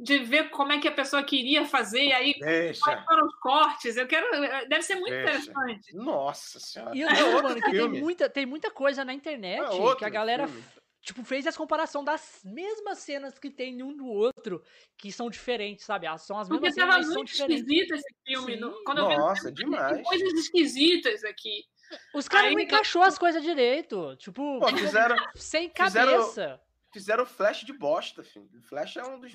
De 0.00 0.18
ver 0.18 0.50
como 0.50 0.72
é 0.72 0.80
que 0.80 0.88
a 0.88 0.92
pessoa 0.92 1.22
queria 1.22 1.64
fazer, 1.64 2.06
e 2.06 2.12
aí 2.12 2.34
quais 2.34 2.56
Veja. 2.80 3.04
foram 3.04 3.26
os 3.26 3.34
cortes. 3.36 3.96
Eu 3.96 4.06
quero. 4.06 4.26
Deve 4.68 4.82
ser 4.82 4.96
muito 4.96 5.12
Veja. 5.12 5.38
interessante. 5.38 5.94
Nossa 5.94 6.58
senhora. 6.58 6.96
E 6.96 7.02
eu 7.02 7.08
tô, 7.08 7.42
mano, 7.42 7.62
que 7.62 7.70
tem 7.70 7.88
muita, 7.88 8.28
tem 8.28 8.44
muita 8.46 8.70
coisa 8.70 9.04
na 9.04 9.14
internet 9.14 9.62
É 9.62 9.94
que 9.96 10.04
a 10.04 10.08
galera, 10.08 10.48
filme. 10.48 10.64
tipo, 11.02 11.22
fez 11.24 11.46
as 11.46 11.56
comparação 11.56 12.02
das 12.02 12.40
mesmas 12.44 12.98
cenas 12.98 13.38
que 13.38 13.48
tem 13.50 13.80
um 13.82 13.92
no 13.94 14.06
outro, 14.08 14.60
que 14.98 15.12
são 15.12 15.30
diferentes, 15.30 15.84
sabe? 15.84 16.06
Ah, 16.08 16.18
São 16.18 16.36
as 16.38 16.48
Porque 16.48 16.62
mesmas 16.66 16.74
cenas, 16.74 16.88
tava 16.88 16.98
mas 16.98 17.06
são 17.06 17.14
muito 17.16 17.28
diferentes. 17.32 17.60
esquisito 17.62 17.94
esse 17.94 18.14
filme. 18.26 18.56
No- 18.56 18.82
Quando 18.84 18.98
eu 18.98 19.08
vi, 19.08 19.16
Nossa, 19.16 19.44
tem 19.52 19.54
demais. 19.54 20.02
coisas 20.02 20.32
esquisitas 20.34 21.22
aqui. 21.22 21.64
Os 22.14 22.28
caras 22.28 22.52
não 22.52 22.60
encaixou 22.60 23.02
as 23.02 23.18
coisas 23.18 23.42
direito. 23.42 24.16
Tipo, 24.16 24.60
Pô, 24.60 24.68
fizeram, 24.68 25.16
sem 25.36 25.70
fizeram- 25.74 26.12
cabeça. 26.22 26.60
fizeram 26.92 27.26
Flash 27.26 27.64
de 27.64 27.72
bosta, 27.72 28.22
filho. 28.22 28.48
O 28.58 28.62
Flash 28.62 28.96
é 28.96 29.02
um 29.04 29.18
dos 29.20 29.32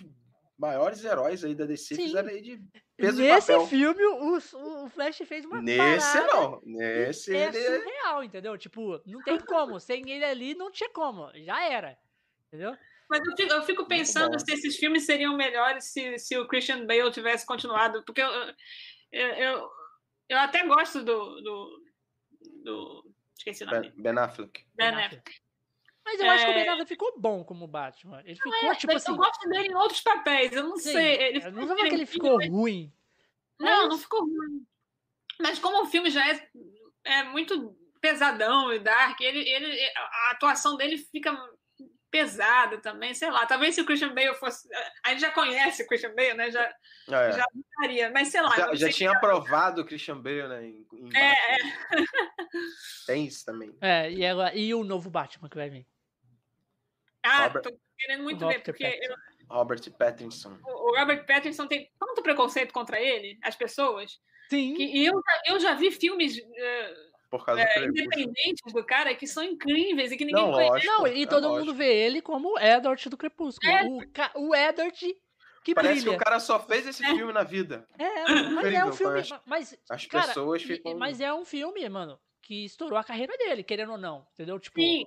maiores 0.57 1.03
heróis 1.03 1.43
aí 1.43 1.53
da 1.53 1.65
DC. 1.65 1.95
Sim. 1.95 2.03
Fizeram 2.07 2.29
aí 2.29 2.41
de 2.41 2.59
peso 2.95 3.17
de 3.17 3.23
Nesse 3.23 3.51
papel. 3.51 3.67
filme, 3.67 4.03
o, 4.05 4.38
o 4.38 4.89
Flash 4.89 5.17
fez 5.25 5.45
uma 5.45 5.61
Nesse 5.61 6.13
parada 6.13 6.34
não. 6.34 6.61
Nesse 6.65 7.35
é 7.35 7.47
ele. 7.47 7.79
surreal, 7.79 8.23
entendeu? 8.23 8.57
Tipo, 8.57 9.01
não 9.05 9.21
tem 9.23 9.39
como. 9.39 9.79
Sem 9.79 10.09
ele 10.09 10.25
ali, 10.25 10.55
não 10.55 10.71
tinha 10.71 10.89
como. 10.89 11.31
Já 11.35 11.63
era. 11.69 11.97
Entendeu? 12.47 12.75
Mas 13.09 13.21
eu 13.25 13.35
fico, 13.38 13.53
eu 13.53 13.61
fico 13.63 13.88
pensando 13.88 14.38
se 14.39 14.51
esses 14.51 14.75
filmes 14.77 15.05
seriam 15.05 15.35
melhores 15.38 15.85
se, 15.93 16.17
se 16.17 16.38
o 16.38 16.47
Christian 16.47 16.85
Bale 16.85 17.09
tivesse 17.11 17.45
continuado. 17.45 18.03
Porque 18.03 18.21
eu, 18.21 18.29
eu, 19.11 19.27
eu, 19.27 19.69
eu 20.27 20.38
até 20.39 20.65
gosto 20.65 21.03
do, 21.03 21.41
do, 21.41 21.79
do- 22.68 23.11
Esqueci 23.38 23.64
o 23.64 23.68
nome 23.68 23.89
Ben. 23.91 24.14
Ben 24.14 24.23
Affleck. 24.23 24.65
Ben 24.76 24.88
Affleck. 24.88 25.41
Mas 26.03 26.19
eu 26.19 26.26
é... 26.26 26.30
acho 26.30 26.45
que 26.45 26.52
o 26.52 26.53
Ben 26.53 26.69
Affleck 26.69 26.89
ficou 26.89 27.19
bom 27.19 27.44
como 27.44 27.68
Batman. 27.68 28.22
Ele 28.26 28.35
ficou, 28.35 28.53
é, 28.53 28.76
tipo 28.76 28.94
assim... 28.94 29.11
Eu 29.11 29.18
gosto 29.18 29.49
dele 29.49 29.68
em 29.68 29.76
outros 29.76 30.02
papéis, 30.02 30.52
eu 30.52 30.64
não 30.64 30.77
Sim, 30.77 30.91
sei. 30.91 31.22
Ele 31.22 31.45
eu 31.45 31.52
não 31.52 31.68
vou 31.68 31.76
que 31.76 31.84
ele 31.84 32.06
ficou 32.06 32.38
ruim. 32.48 32.91
Não, 33.60 33.84
mas... 33.84 33.89
não 33.89 33.98
ficou 33.98 34.22
ruim. 34.22 34.65
Mas 35.39 35.60
como 35.60 35.84
o 35.84 35.85
filme 35.85 36.10
já 36.10 36.27
é, 36.30 36.49
é 37.06 37.23
muito 37.23 37.76
pesadão 38.02 38.73
e 38.73 38.80
dark, 38.80 39.19
ele, 39.22 39.48
ele, 39.48 39.81
a 39.95 40.31
atuação 40.31 40.76
dele 40.76 40.98
fica 40.98 41.31
pesada 42.09 42.77
também, 42.79 43.13
sei 43.13 43.29
lá. 43.29 43.45
Talvez 43.45 43.75
se 43.75 43.81
o 43.81 43.85
Christian 43.85 44.13
Bale 44.13 44.34
fosse. 44.35 44.67
A 45.03 45.09
gente 45.09 45.21
já 45.21 45.31
conhece 45.31 45.84
o 45.84 45.88
Christian 45.88 46.13
Bale, 46.15 46.34
né? 46.34 46.51
Já, 46.51 46.75
ah, 47.09 47.21
é. 47.23 47.31
já 47.34 47.45
daria, 47.81 48.11
mas 48.11 48.29
sei 48.29 48.41
lá. 48.41 48.55
Já, 48.55 48.75
já 48.75 48.89
tinha 48.89 49.11
aprovado 49.11 49.81
o 49.81 49.85
Christian 49.85 50.19
Bale, 50.19 50.47
né? 50.47 50.65
Em, 50.65 50.88
em 50.93 51.17
é, 51.17 51.31
é. 51.31 51.57
Tem 53.05 53.25
isso 53.25 53.45
também. 53.45 53.75
É, 53.81 54.11
e, 54.11 54.25
agora, 54.25 54.55
e 54.55 54.73
o 54.73 54.84
novo 54.84 55.09
Batman 55.09 55.49
que 55.49 55.57
vai 55.57 55.69
vir? 55.69 55.85
Ah, 57.23 57.47
Robert... 57.47 57.61
tô 57.63 57.79
querendo 57.97 58.23
muito 58.23 58.41
Robert 58.41 58.57
ver, 58.57 58.63
porque. 58.63 58.85
Eu... 58.85 59.15
Robert 59.49 59.91
Pattinson. 59.91 60.57
O, 60.65 60.91
o 60.91 60.99
Robert 60.99 61.25
Pattinson 61.25 61.67
tem 61.67 61.89
tanto 61.99 62.21
preconceito 62.21 62.73
contra 62.73 62.99
ele, 62.99 63.38
as 63.41 63.55
pessoas. 63.55 64.19
Sim. 64.49 64.73
Que 64.73 65.05
eu, 65.05 65.21
eu 65.45 65.59
já 65.59 65.73
vi 65.73 65.91
filmes. 65.91 66.38
Uh, 66.38 67.07
por 67.29 67.45
causa 67.45 67.61
é, 67.61 67.79
do 67.81 67.87
independentes 67.89 68.73
do 68.73 68.85
cara 68.85 69.13
que 69.13 69.27
são 69.27 69.43
incríveis 69.43 70.11
e 70.11 70.17
que 70.17 70.25
ninguém 70.25 70.43
não, 70.43 70.53
conhece. 70.53 70.87
Lógico, 70.87 70.91
não, 70.93 71.07
e 71.07 71.23
é 71.23 71.27
todo 71.27 71.47
lógico. 71.47 71.65
mundo 71.65 71.77
vê 71.77 71.93
ele 71.93 72.21
como 72.21 72.53
o 72.53 72.59
Edward 72.59 73.09
do 73.09 73.17
Crepúsculo. 73.17 73.71
É. 73.71 73.83
O, 73.83 74.49
o 74.49 74.55
Edward 74.55 75.15
que 75.67 75.75
Parece 75.75 75.95
brilha. 75.95 76.11
que 76.11 76.15
o 76.15 76.23
cara 76.23 76.39
só 76.39 76.61
fez 76.61 76.87
esse 76.87 77.03
é. 77.03 77.13
filme 77.13 77.33
na 77.33 77.43
vida. 77.43 77.85
É, 77.99 78.23
mas 78.51 78.73
é 78.73 78.85
um 78.85 78.93
filme. 78.93 79.21
Mas, 79.45 79.77
As 79.89 80.05
cara, 80.05 80.27
pessoas 80.27 80.63
ficam. 80.63 80.97
Mas 80.97 81.19
é 81.19 81.33
um 81.33 81.43
filme, 81.43 81.89
mano, 81.89 82.17
que 82.41 82.63
estourou 82.63 82.97
a 82.97 83.03
carreira 83.03 83.37
dele, 83.37 83.65
querendo 83.65 83.91
ou 83.91 83.97
não. 83.97 84.25
Entendeu? 84.33 84.57
Tipo, 84.61 84.79
Sim. 84.79 85.03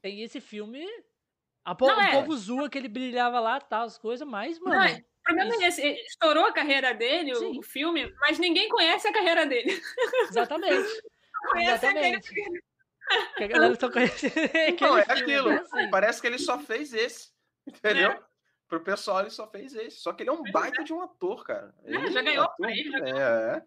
tem 0.00 0.22
esse 0.22 0.40
filme. 0.40 0.86
A 1.62 1.74
po 1.74 1.86
não, 1.86 1.98
o 1.98 2.00
é. 2.00 2.10
povo 2.12 2.34
zoa 2.34 2.70
que 2.70 2.78
ele 2.78 2.88
brilhava 2.88 3.38
lá 3.38 3.60
tal, 3.60 3.84
as 3.84 3.98
coisas, 3.98 4.26
mas, 4.26 4.58
mano. 4.58 4.76
Não, 4.76 4.96
o 4.96 5.22
problema 5.22 5.62
é 5.62 5.68
esse, 5.68 5.82
estourou 5.82 6.46
a 6.46 6.52
carreira 6.54 6.94
dele, 6.94 7.34
Sim. 7.34 7.58
o 7.58 7.62
filme, 7.62 8.10
mas 8.18 8.38
ninguém 8.38 8.70
conhece 8.70 9.06
a 9.06 9.12
carreira 9.12 9.44
dele. 9.44 9.78
Exatamente. 10.30 10.88
Exatamente. 11.56 12.34
Que 13.36 13.44
a 13.44 13.46
galera 13.48 13.74
só 13.74 13.90
conhece. 13.90 14.32
Não, 14.80 14.96
é 14.96 15.02
aquilo. 15.02 15.50
Assim. 15.50 15.90
Parece 15.90 16.20
que 16.20 16.26
ele 16.28 16.38
só 16.38 16.58
fez 16.60 16.94
esse. 16.94 17.30
Entendeu? 17.66 18.12
É. 18.12 18.22
Pro 18.68 18.80
pessoal, 18.80 19.20
ele 19.20 19.30
só 19.30 19.46
fez 19.50 19.74
esse. 19.74 19.98
Só 19.98 20.12
que 20.12 20.22
ele 20.22 20.30
é 20.30 20.32
um 20.32 20.44
baita 20.50 20.82
de 20.82 20.94
um 20.94 21.02
ator, 21.02 21.44
cara. 21.44 21.74
É, 21.84 21.90
ele 21.90 22.06
é, 22.06 22.10
já 22.10 22.22
ganhou 22.22 22.48
ele. 22.60 22.90
Já 22.90 23.00
ganhou. 23.00 23.18
É. 23.18 23.62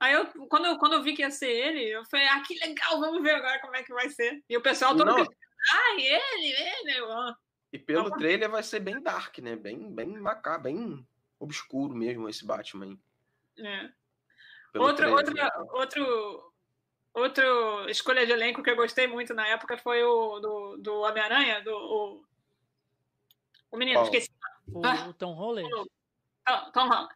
Aí 0.00 0.14
eu 0.14 0.26
quando, 0.48 0.66
eu, 0.66 0.78
quando 0.78 0.92
eu 0.94 1.02
vi 1.02 1.12
que 1.14 1.22
ia 1.22 1.30
ser 1.30 1.50
ele, 1.50 1.84
eu 1.90 2.04
falei, 2.06 2.28
ah, 2.28 2.40
que 2.40 2.58
legal, 2.58 3.00
vamos 3.00 3.22
ver 3.22 3.32
agora 3.32 3.60
como 3.60 3.76
é 3.76 3.82
que 3.82 3.92
vai 3.92 4.08
ser. 4.08 4.42
E 4.48 4.56
o 4.56 4.62
pessoal 4.62 4.96
todo 4.96 5.14
mundo, 5.14 5.30
ah, 5.72 5.92
ele, 6.00 6.52
ele. 6.52 7.04
Ah. 7.10 7.36
E 7.72 7.78
pelo 7.78 8.10
trailer 8.12 8.48
vai 8.48 8.62
ser 8.62 8.80
bem 8.80 9.02
dark, 9.02 9.38
né? 9.38 9.56
Bem, 9.56 9.92
bem 9.92 10.06
macabro, 10.18 10.62
bem 10.62 11.06
obscuro 11.38 11.94
mesmo 11.94 12.28
esse 12.28 12.46
Batman. 12.46 12.96
É. 13.58 13.90
Outro, 14.74 15.10
outro, 15.10 15.34
né? 15.34 15.48
outro, 15.72 16.52
Outro 17.18 17.88
escolha 17.88 18.26
de 18.26 18.32
elenco 18.32 18.62
que 18.62 18.70
eu 18.70 18.76
gostei 18.76 19.06
muito 19.06 19.34
na 19.34 19.46
época 19.46 19.76
foi 19.78 20.02
o 20.02 20.38
do, 20.40 20.76
do 20.78 21.00
Homem-Aranha, 21.00 21.62
do 21.62 21.72
o, 21.74 22.24
o 23.70 23.76
menino, 23.76 24.00
oh. 24.00 24.04
esqueci. 24.04 24.30
O, 24.66 24.84
ah, 24.84 25.08
o 25.08 25.14
Tom 25.14 25.32
Holland? 25.32 25.68
Tom, 25.70 26.70
Tom 26.72 26.88
Holland. 26.88 27.14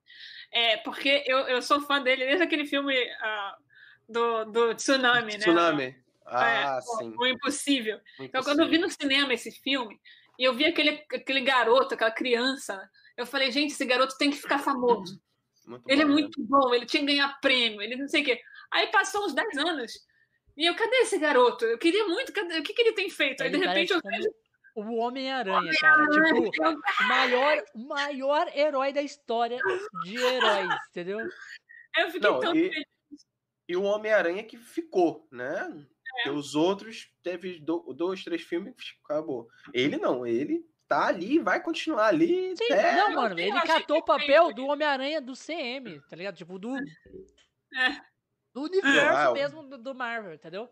É, 0.50 0.76
porque 0.78 1.24
eu, 1.26 1.38
eu 1.40 1.62
sou 1.62 1.80
fã 1.80 2.02
dele 2.02 2.24
desde 2.24 2.44
aquele 2.44 2.66
filme 2.66 2.94
uh, 2.94 3.62
do, 4.08 4.44
do 4.46 4.74
Tsunami, 4.74 5.32
né? 5.32 5.38
Tsunami. 5.38 6.02
Ah, 6.26 6.48
é, 6.48 6.80
sim. 6.80 7.14
O, 7.16 7.22
o 7.22 7.26
Impossível. 7.26 7.96
Impossível. 7.96 8.00
Então, 8.20 8.42
quando 8.42 8.60
eu 8.60 8.68
vi 8.68 8.78
no 8.78 8.90
cinema 8.90 9.34
esse 9.34 9.50
filme, 9.50 10.00
e 10.38 10.44
eu 10.44 10.54
vi 10.54 10.64
aquele, 10.64 11.04
aquele 11.12 11.40
garoto, 11.40 11.94
aquela 11.94 12.10
criança, 12.10 12.88
eu 13.16 13.26
falei, 13.26 13.50
gente, 13.50 13.72
esse 13.72 13.84
garoto 13.84 14.16
tem 14.16 14.30
que 14.30 14.36
ficar 14.36 14.58
famoso. 14.58 15.20
Muito 15.66 15.84
ele 15.88 16.02
é 16.02 16.04
bom, 16.04 16.10
é 16.10 16.14
muito 16.14 16.40
né? 16.40 16.46
bom, 16.48 16.74
ele 16.74 16.86
tinha 16.86 17.00
que 17.00 17.12
ganhar 17.12 17.40
prêmio, 17.40 17.80
ele 17.80 17.96
não 17.96 18.08
sei 18.08 18.22
o 18.22 18.24
quê. 18.24 18.40
Aí 18.72 18.86
passou 18.88 19.24
uns 19.24 19.34
10 19.34 19.58
anos. 19.58 19.92
E 20.56 20.66
eu, 20.66 20.74
cadê 20.74 20.96
esse 20.96 21.18
garoto? 21.18 21.64
Eu 21.64 21.78
queria 21.78 22.06
muito, 22.06 22.32
cadê, 22.32 22.58
o 22.58 22.62
que, 22.62 22.74
que 22.74 22.82
ele 22.82 22.92
tem 22.92 23.08
feito? 23.08 23.42
Aí, 23.42 23.50
de 23.50 23.58
repente, 23.58 23.92
eu 23.92 24.00
vejo. 24.02 24.28
O 24.74 24.96
Homem-Aranha, 24.96 25.70
cara. 25.80 26.08
Tipo, 26.08 26.50
o 26.50 27.08
maior, 27.08 27.62
maior 27.74 28.56
herói 28.56 28.92
da 28.92 29.02
história 29.02 29.58
de 30.04 30.16
heróis, 30.16 30.74
entendeu? 30.88 31.18
Eu 31.98 32.10
fiquei 32.10 32.30
Não, 32.30 32.40
tão 32.40 32.56
e, 32.56 32.70
e 33.68 33.76
o 33.76 33.82
Homem-Aranha 33.82 34.42
que 34.42 34.56
ficou, 34.56 35.28
né? 35.30 35.86
É. 36.26 36.30
os 36.30 36.54
outros 36.54 37.10
teve 37.22 37.58
dois, 37.60 38.24
três 38.24 38.42
filmes 38.42 38.74
acabou. 39.04 39.48
Ele 39.74 39.96
não, 39.98 40.26
ele 40.26 40.66
tá 40.88 41.06
ali, 41.06 41.38
vai 41.38 41.62
continuar 41.62 42.08
ali. 42.08 42.54
Sim, 42.56 42.72
até... 42.72 42.96
não, 42.96 43.14
mano, 43.14 43.38
ele 43.38 43.60
catou 43.62 43.98
o 43.98 44.04
papel 44.04 44.52
do 44.54 44.66
Homem-Aranha 44.66 45.20
do 45.20 45.32
CM, 45.34 46.00
tá 46.08 46.16
ligado? 46.16 46.36
Tipo, 46.36 46.58
do. 46.58 46.76
É. 46.76 48.11
Do 48.52 48.62
universo 48.62 49.30
ah, 49.30 49.32
mesmo 49.32 49.62
do, 49.62 49.78
do, 49.78 49.94
Marvel, 49.94 50.34
entendeu? 50.34 50.68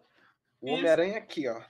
O 0.61 0.73
Homem-Aranha 0.73 1.19
aqui, 1.19 1.48
ó. 1.48 1.62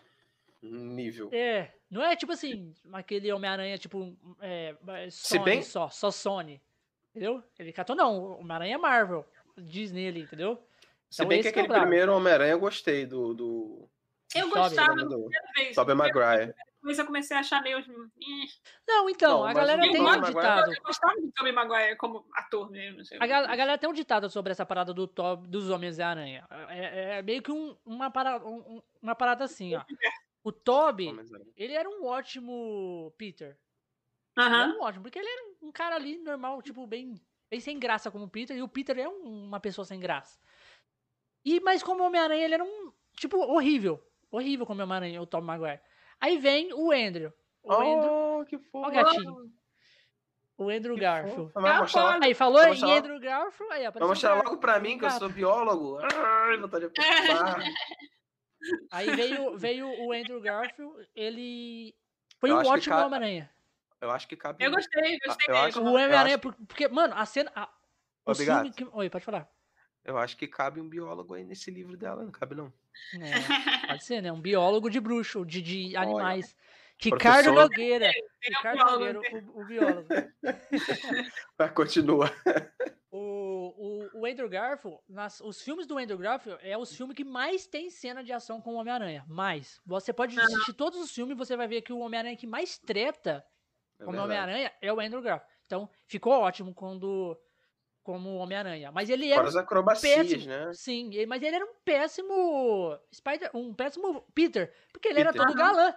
Nível. 0.62 1.30
É. 1.32 1.72
Não 1.90 2.02
é 2.02 2.16
tipo 2.16 2.32
assim, 2.32 2.74
aquele 2.92 3.32
Homem-Aranha, 3.32 3.78
tipo, 3.78 4.16
é, 4.40 4.74
Sony 5.10 5.10
Se 5.10 5.38
bem... 5.38 5.62
só, 5.62 5.88
só 5.88 6.10
Sony. 6.10 6.60
Entendeu? 7.10 7.42
Ele 7.58 7.72
catou, 7.72 7.96
não. 7.96 8.18
O 8.18 8.40
Homem-Aranha 8.40 8.74
é 8.74 8.78
Marvel. 8.78 9.24
Disney 9.56 10.08
ali, 10.08 10.22
entendeu? 10.22 10.56
Se 11.08 11.22
então, 11.22 11.28
bem 11.28 11.42
que 11.42 11.48
aquele 11.48 11.66
que 11.66 11.74
é 11.74 11.80
primeiro 11.80 12.14
Homem-Aranha 12.14 12.52
eu 12.52 12.60
gostei 12.60 13.06
do. 13.06 13.34
do... 13.34 13.88
Eu 14.34 14.48
gostava 14.48 14.94
do 14.94 15.28
Tobey 15.74 15.94
Maguire 15.94 16.54
depois 16.82 16.98
eu 16.98 17.04
comecei 17.04 17.36
a 17.36 17.40
achar 17.40 17.62
meio. 17.62 17.78
Não, 18.88 19.08
então, 19.10 19.40
não, 19.40 19.44
a 19.44 19.52
galera 19.52 19.82
tem 19.82 20.00
um 20.00 20.20
ditado. 20.22 20.72
Eu 20.72 20.82
gostava 20.82 21.20
do 21.20 21.30
Tobey 21.32 21.52
Maguire 21.52 21.96
como 21.96 22.26
ator 22.32 22.70
mesmo. 22.70 23.02
A, 23.20 23.24
a, 23.24 23.26
galera 23.56 23.76
tem 23.76 23.88
um 23.88 23.92
ditado 23.92 24.30
sobre 24.30 24.52
essa 24.52 24.64
parada 24.64 24.94
do 24.94 25.06
top, 25.06 25.46
dos 25.46 25.68
Homens-Aranha. 25.68 26.46
É, 26.50 26.78
é, 26.78 27.18
é, 27.18 27.22
meio 27.22 27.42
que 27.42 27.52
um, 27.52 27.76
uma, 27.84 28.10
parada, 28.10 28.46
um, 28.46 28.82
uma 29.02 29.14
parada 29.14 29.44
assim, 29.44 29.74
ó. 29.74 29.84
O 30.42 30.50
Toby, 30.50 31.14
ele 31.54 31.74
era 31.74 31.86
um 31.86 32.06
ótimo 32.06 33.12
Peter. 33.18 33.58
Aham. 34.38 34.74
Um 34.74 34.80
ótimo, 34.80 35.02
porque 35.02 35.18
ele 35.18 35.28
era 35.28 35.42
um 35.60 35.70
cara 35.70 35.96
ali 35.96 36.16
normal, 36.16 36.62
tipo, 36.62 36.86
bem, 36.86 37.20
bem 37.50 37.60
sem 37.60 37.78
graça 37.78 38.10
como 38.10 38.24
o 38.24 38.30
Peter, 38.30 38.56
e 38.56 38.62
o 38.62 38.68
Peter 38.68 38.98
é 38.98 39.06
um, 39.06 39.44
uma 39.44 39.60
pessoa 39.60 39.84
sem 39.84 40.00
graça. 40.00 40.40
E, 41.44 41.60
mas 41.60 41.82
como 41.82 42.02
Homem-Aranha, 42.02 42.42
ele 42.42 42.54
era 42.54 42.64
um, 42.64 42.90
tipo, 43.18 43.36
horrível. 43.36 44.02
Horrível 44.30 44.64
como 44.64 44.82
Homem-Aranha, 44.82 45.20
o 45.20 45.26
Tom 45.26 45.42
Maguire. 45.42 45.82
Aí 46.20 46.38
vem 46.38 46.72
o 46.72 46.92
Andrew. 46.92 47.32
O 47.62 47.72
oh, 47.72 47.74
Andrew... 47.74 48.46
que 48.46 48.58
fofo. 48.58 48.86
Ó, 48.86 48.90
gatinho. 48.90 49.50
O 50.58 50.68
Andrew 50.68 50.94
que 50.94 51.00
Garfield. 51.00 51.52
Mostrar... 51.54 52.22
Aí 52.22 52.34
falou 52.34 52.62
em 52.62 52.82
Andrew 52.84 53.18
Garfield, 53.18 53.72
aí 53.72 53.90
Vai 53.90 54.06
mostrar 54.06 54.34
logo 54.34 54.58
pra 54.58 54.78
mim 54.78 54.98
que 54.98 55.06
eu 55.06 55.10
sou 55.10 55.30
biólogo. 55.30 55.98
Ai, 56.02 56.58
vontade 56.58 56.88
de 56.88 56.94
Aí 58.92 59.10
veio, 59.16 59.56
veio 59.56 59.88
o 60.04 60.12
Andrew 60.12 60.38
Garfield, 60.38 61.08
ele 61.14 61.94
foi 62.38 62.50
eu 62.50 62.56
um 62.56 62.58
ótimo 62.58 62.94
ca... 62.94 63.06
Homem-Aranha. 63.06 63.50
Eu 64.02 64.10
acho 64.10 64.28
que 64.28 64.36
cabe. 64.36 64.62
Eu 64.62 64.70
gostei, 64.70 65.18
gostei. 65.20 65.46
Eu 65.48 65.56
acho, 65.56 65.80
o 65.80 65.86
Homem-Aranha, 65.86 66.36
acho... 66.36 66.52
porque, 66.66 66.88
mano, 66.88 67.14
a 67.16 67.24
cena. 67.24 67.50
A... 67.54 67.70
Obrigado. 68.26 68.70
Que... 68.70 68.86
Oi, 68.92 69.08
pode 69.08 69.24
falar. 69.24 69.50
Eu 70.10 70.18
acho 70.18 70.36
que 70.36 70.48
cabe 70.48 70.80
um 70.80 70.88
biólogo 70.88 71.34
aí 71.34 71.44
nesse 71.44 71.70
livro 71.70 71.96
dela, 71.96 72.24
não 72.24 72.32
cabe 72.32 72.56
não. 72.56 72.72
É, 73.14 73.86
pode 73.86 74.04
ser, 74.04 74.20
né? 74.20 74.32
Um 74.32 74.40
biólogo 74.40 74.90
de 74.90 74.98
bruxo, 74.98 75.44
de, 75.44 75.62
de 75.62 75.96
animais. 75.96 76.56
Ricardo 76.98 77.44
Professor... 77.44 77.54
Nogueira. 77.54 78.10
Ricardo 78.42 78.84
Nogueira, 78.90 79.20
o, 79.20 79.60
o 79.60 79.64
biólogo. 79.64 80.08
Vai, 81.56 81.72
continua. 81.72 82.30
O, 83.12 84.06
o, 84.14 84.20
o 84.20 84.24
Andrew 84.24 84.48
Garfield, 84.48 84.96
nas, 85.08 85.40
os 85.40 85.60
filmes 85.60 85.84
do 85.84 85.98
Andrew 85.98 86.16
Garfield 86.16 86.60
é 86.62 86.78
os 86.78 86.94
filmes 86.94 87.16
que 87.16 87.24
mais 87.24 87.66
tem 87.66 87.90
cena 87.90 88.22
de 88.22 88.32
ação 88.32 88.60
com 88.60 88.74
o 88.74 88.76
Homem-Aranha. 88.76 89.24
Mais. 89.26 89.80
Você 89.84 90.12
pode 90.12 90.38
assistir 90.38 90.72
todos 90.74 91.00
os 91.00 91.10
filmes 91.10 91.34
e 91.34 91.36
você 91.36 91.56
vai 91.56 91.66
ver 91.66 91.82
que 91.82 91.92
o 91.92 91.98
Homem-Aranha 91.98 92.36
que 92.36 92.46
mais 92.46 92.78
treta 92.78 93.44
é 93.98 94.04
como 94.04 94.16
Homem-Aranha 94.16 94.72
é 94.80 94.92
o 94.92 95.00
Andrew 95.00 95.20
Garfield. 95.20 95.52
Então, 95.66 95.90
ficou 96.06 96.34
ótimo 96.34 96.72
quando 96.72 97.36
como 98.10 98.36
Homem-Aranha. 98.36 98.90
Mas 98.90 99.08
ele 99.08 99.28
era. 99.28 99.36
Fora 99.36 99.48
as 99.48 99.56
acrobacias, 99.56 100.28
péssimo, 100.28 100.46
né? 100.46 100.72
Sim, 100.72 101.10
mas 101.26 101.42
ele 101.42 101.54
era 101.54 101.64
um 101.64 101.74
péssimo. 101.84 102.98
Spider, 103.14 103.50
um 103.54 103.72
péssimo 103.72 104.24
Peter. 104.34 104.72
Porque 104.92 105.08
ele 105.08 105.22
Peter. 105.22 105.34
era 105.36 105.46
todo 105.46 105.56
galã. 105.56 105.94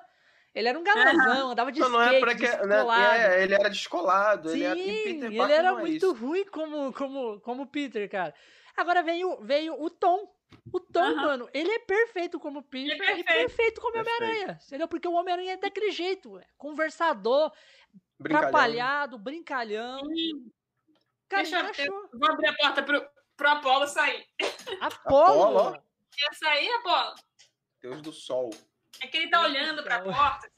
Ele 0.53 0.68
era 0.68 0.77
um 0.77 0.84
galãzão, 0.84 1.49
andava 1.49 1.72
de 1.72 1.80
não, 1.80 1.88
skate, 1.88 2.06
não 2.06 2.15
é 2.15 2.19
pra 2.19 2.35
que, 2.35 2.65
né, 2.68 3.38
é, 3.40 3.44
ele 3.44 3.56
era 3.56 3.69
descolado. 3.69 4.49
Sim, 4.49 4.61
ele, 4.61 5.03
Peter 5.03 5.31
ele 5.31 5.52
era 5.52 5.69
é 5.69 5.73
muito 5.73 6.06
é 6.06 6.15
ruim 6.15 6.45
como, 6.45 6.94
como, 6.94 7.40
como 7.40 7.65
Peter, 7.65 8.07
cara. 8.07 8.35
Agora 8.77 9.02
veio, 9.02 9.40
veio 9.41 9.81
o 9.81 9.90
Tom. 9.90 10.31
O 10.72 10.80
Tom, 10.80 11.15
mano, 11.15 11.49
ele 11.52 11.72
é 11.72 11.80
perfeito 11.80 12.40
como 12.40 12.61
Peter. 12.61 12.91
Ele 12.91 13.02
é 13.02 13.06
perfeito, 13.06 13.30
é 13.30 13.34
perfeito 13.34 13.81
como 13.81 13.98
Homem-Aranha. 13.98 14.60
Entendeu? 14.64 14.88
Porque 14.88 15.07
o 15.07 15.14
Homem-Aranha 15.14 15.53
é 15.53 15.57
daquele 15.57 15.90
jeito. 15.90 16.38
É 16.38 16.45
conversador, 16.56 17.52
brincalhão. 18.19 18.49
atrapalhado, 18.49 19.18
brincalhão. 19.18 20.06
Sim. 20.06 20.52
Cara, 21.34 21.64
Deixa 21.64 21.85
eu, 21.85 22.10
vou 22.14 22.31
abrir 22.31 22.47
a 22.47 22.55
porta 22.55 22.84
pro, 22.84 23.10
pro 23.35 23.49
Apolo 23.49 23.88
sair. 23.88 24.27
Apolo? 24.80 25.81
Quer 26.11 26.35
sair, 26.35 26.72
Apolo? 26.73 27.15
Deus 27.81 28.01
do 28.01 28.11
sol. 28.11 28.51
É 29.01 29.07
que 29.07 29.18
ele 29.18 29.30
tá 29.30 29.41
olhando 29.41 29.81
pra 29.84 30.01
porta. 30.01 30.51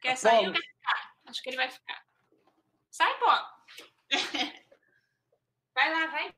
Quer 0.00 0.16
sair 0.16 0.46
ou 0.46 0.52
quer 0.52 0.60
ficar? 0.60 1.14
Acho 1.26 1.42
que 1.42 1.50
ele 1.50 1.56
vai 1.56 1.70
ficar. 1.70 2.02
Sai, 2.90 3.18
pô. 3.18 3.26
Vai 5.74 5.92
lá, 5.92 6.06
vai. 6.06 6.34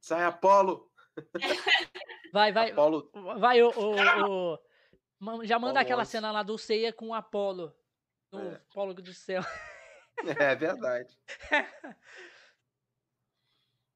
Sai, 0.00 0.24
Apolo. 0.24 0.90
Vai, 2.32 2.50
vai. 2.50 2.70
Apolo. 2.70 3.10
Vai, 3.38 3.62
o, 3.62 3.68
o, 3.68 4.56
o... 4.56 5.44
Já 5.44 5.58
manda 5.58 5.80
Apolo 5.80 5.82
aquela 5.82 6.04
cena 6.06 6.32
lá 6.32 6.42
do 6.42 6.56
Ceia 6.56 6.90
com 6.90 7.08
o 7.08 7.14
Apolo. 7.14 7.76
No 8.32 8.40
é. 8.40 8.54
Apolo 8.54 8.94
do 8.94 9.12
céu. 9.12 9.42
É 10.38 10.54
verdade. 10.54 11.18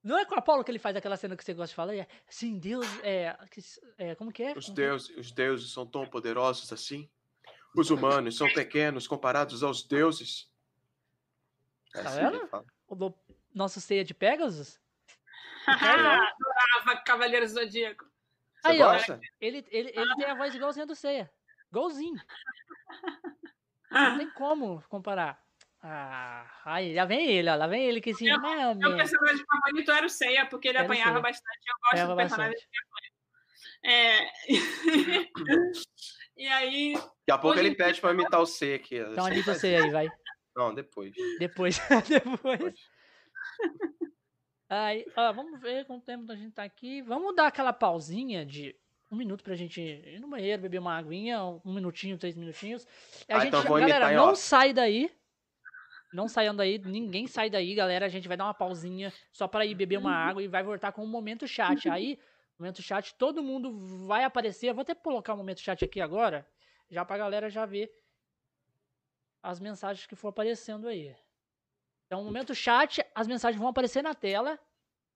Não 0.03 0.19
é 0.19 0.25
com 0.25 0.35
o 0.35 0.39
Apolo 0.39 0.65
que 0.65 0.71
ele 0.71 0.81
faz 0.81 0.97
aquela 0.97 1.17
cena 1.17 1.37
que 1.37 1.45
você 1.45 1.55
gosta 1.55 1.69
de 1.69 1.75
falar? 1.77 1.95
É, 1.95 2.09
sim, 2.29 2.59
Deus. 2.59 2.85
É, 3.05 3.37
é, 3.97 4.15
como 4.17 4.33
que 4.33 4.43
é? 4.43 4.53
Os 4.57 4.69
deuses, 4.69 5.17
os 5.17 5.31
deuses 5.31 5.73
são 5.73 5.87
tão 5.87 6.05
poderosos 6.07 6.73
assim? 6.73 7.09
Os 7.75 7.91
humanos 7.91 8.37
são 8.37 8.53
pequenos 8.53 9.07
comparados 9.07 9.63
aos 9.63 9.85
deuses. 9.85 10.51
É 11.95 12.03
tá 12.03 12.09
assim 12.09 12.19
vendo? 12.19 12.67
O 12.89 13.15
nosso 13.55 13.81
ceia 13.81 14.05
de 14.05 14.13
Pegasus? 14.13 14.81
Adorava 15.67 17.03
Cavaleiros 17.05 17.53
do 17.53 17.61
Zodíaco. 17.61 18.05
Você 18.61 18.69
Aí, 18.69 18.79
gosta? 18.79 19.15
ó, 19.15 19.27
ele, 19.41 19.65
ele, 19.71 19.93
ele 19.95 20.15
tem 20.17 20.27
a 20.27 20.35
voz 20.35 20.55
igualzinha 20.55 20.87
do 20.87 20.95
Ceia. 20.95 21.31
Igualzinho. 21.71 22.21
Não 23.91 24.19
tem 24.19 24.31
como 24.31 24.83
comparar. 24.89 25.42
Ah, 25.85 26.47
aí, 26.65 26.95
já 26.95 27.05
vem 27.05 27.27
ele, 27.27 27.51
ó. 27.51 27.57
Lá 27.57 27.67
vem 27.67 27.85
ele 27.85 28.01
que 28.01 28.15
se. 28.15 28.25
Meu, 28.25 28.41
meu, 28.41 28.75
meu 28.77 28.97
personagem 28.97 29.45
favorito 29.45 29.91
era 29.91 30.07
o 30.07 30.09
Ceia, 30.09 30.47
porque 30.47 30.69
ele 30.69 30.79
era 30.79 30.87
apanhava 30.87 31.21
bastante. 31.21 31.59
Eu 31.67 31.75
gosto 31.75 31.89
Apanhava 31.89 32.13
do 32.13 32.17
personagem 32.17 32.57
que 32.57 32.79
apanha. 32.79 33.13
É... 33.85 34.31
e 36.37 36.47
aí. 36.47 36.93
Daqui 36.95 37.31
a 37.33 37.39
pouco 37.39 37.59
ele 37.59 37.75
pede 37.75 38.01
pra 38.01 38.13
imitar 38.13 38.41
o 38.41 38.47
C 38.47 38.75
aqui. 38.75 38.99
Então 38.99 39.29
imita 39.29 39.51
o 39.51 39.55
C 39.57 39.75
aí, 39.75 39.91
vai. 39.91 40.09
Não, 40.55 40.73
depois. 40.73 41.13
Depois. 41.41 41.81
depois. 42.09 42.75
Aí, 44.69 45.05
ó, 45.17 45.33
vamos 45.33 45.61
ver 45.61 45.85
quanto 45.85 46.05
tempo 46.05 46.31
a 46.31 46.37
gente 46.37 46.53
tá 46.53 46.63
aqui. 46.63 47.03
Vamos 47.03 47.35
dar 47.35 47.49
aquela 47.49 47.73
pausinha 47.73 48.47
de 48.47 48.77
um 49.11 49.17
minuto 49.17 49.43
pra 49.43 49.57
gente 49.57 49.81
ir 49.81 50.21
no 50.21 50.29
banheiro, 50.29 50.63
beber 50.63 50.79
uma 50.79 50.97
aguinha, 50.97 51.43
um 51.43 51.75
minutinho, 51.75 52.17
três 52.17 52.37
minutinhos. 52.37 52.87
A 53.29 53.37
ah, 53.37 53.41
gente, 53.41 53.57
então 53.57 53.65
galera, 53.65 54.13
não 54.13 54.31
ó. 54.31 54.35
sai 54.37 54.73
daí. 54.73 55.11
Não 56.13 56.29
saiam 56.29 56.55
daí, 56.55 56.79
ninguém 56.79 57.27
sai 57.27 57.49
daí, 57.49 57.75
galera. 57.75 58.07
A 58.07 58.09
gente 58.09 58.29
vai 58.29 58.37
dar 58.37 58.45
uma 58.45 58.55
pausinha 58.55 59.13
só 59.33 59.49
para 59.49 59.65
ir 59.65 59.75
beber 59.75 59.99
uma 59.99 60.15
água 60.15 60.43
e 60.43 60.49
vai 60.49 60.63
voltar 60.63 60.93
com 60.93 61.03
o 61.03 61.07
momento 61.07 61.49
chat. 61.49 61.89
Aí, 61.89 62.19
momento 62.59 62.83
chat, 62.83 63.15
todo 63.15 63.43
mundo 63.43 63.73
vai 64.07 64.25
aparecer. 64.25 64.69
Eu 64.69 64.75
vou 64.75 64.83
até 64.83 64.95
colocar 64.95 65.33
o 65.33 65.37
momento 65.37 65.61
chat 65.61 65.85
aqui 65.85 66.01
agora, 66.01 66.47
já 66.91 67.05
pra 67.05 67.17
galera 67.17 67.49
já 67.49 67.65
ver 67.65 67.91
as 69.43 69.59
mensagens 69.59 70.07
que 70.07 70.15
for 70.15 70.29
aparecendo 70.29 70.87
aí. 70.87 71.17
Então, 72.07 72.23
momento 72.23 72.55
chat, 72.55 73.03
as 73.15 73.27
mensagens 73.27 73.59
vão 73.59 73.71
aparecer 73.71 74.03
na 74.03 74.15
tela. 74.15 74.59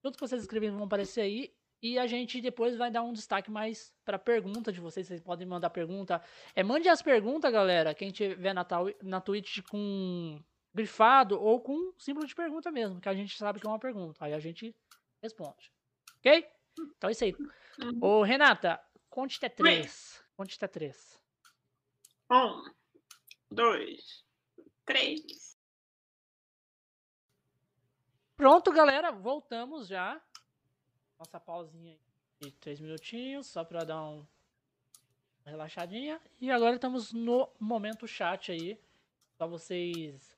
Tudo 0.02 0.14
que 0.14 0.20
vocês 0.20 0.40
escreverem 0.40 0.74
vão 0.74 0.86
aparecer 0.86 1.20
aí. 1.20 1.54
E 1.82 1.98
a 1.98 2.06
gente 2.06 2.40
depois 2.40 2.74
vai 2.74 2.90
dar 2.90 3.02
um 3.02 3.12
destaque 3.12 3.50
mais 3.50 3.94
para 4.02 4.18
pergunta 4.18 4.72
de 4.72 4.80
vocês. 4.80 5.06
Vocês 5.06 5.20
podem 5.20 5.46
mandar 5.46 5.68
pergunta. 5.68 6.22
É, 6.54 6.62
mande 6.62 6.88
as 6.88 7.02
perguntas, 7.02 7.52
galera. 7.52 7.94
Quem 7.94 8.10
tiver 8.10 8.54
na, 8.54 8.66
na 9.02 9.20
Twitch 9.20 9.60
com 9.70 10.42
grifado 10.76 11.40
ou 11.40 11.58
com 11.58 11.92
símbolo 11.98 12.26
de 12.26 12.34
pergunta 12.34 12.70
mesmo, 12.70 13.00
que 13.00 13.08
a 13.08 13.14
gente 13.14 13.36
sabe 13.36 13.58
que 13.58 13.66
é 13.66 13.70
uma 13.70 13.78
pergunta. 13.78 14.22
Aí 14.22 14.34
a 14.34 14.38
gente 14.38 14.76
responde. 15.22 15.72
Ok? 16.18 16.46
Então 16.78 17.08
é 17.08 17.12
isso 17.12 17.24
aí. 17.24 17.34
Ô, 18.00 18.22
Renata, 18.22 18.78
conte 19.08 19.38
até 19.38 19.48
três. 19.48 20.22
Conte 20.36 20.54
até 20.56 20.68
três. 20.68 21.18
Um, 22.30 22.70
dois, 23.50 24.22
três. 24.84 25.56
Pronto, 28.36 28.70
galera. 28.70 29.10
Voltamos 29.10 29.88
já. 29.88 30.20
Nossa 31.18 31.40
pausinha 31.40 31.98
de 32.38 32.50
três 32.52 32.78
minutinhos, 32.78 33.46
só 33.46 33.64
para 33.64 33.82
dar 33.82 34.02
um, 34.02 34.26
uma 35.40 35.50
relaxadinha. 35.50 36.20
E 36.38 36.50
agora 36.50 36.74
estamos 36.74 37.14
no 37.14 37.48
momento 37.58 38.06
chat 38.06 38.52
aí. 38.52 38.78
Só 39.38 39.48
vocês 39.48 40.35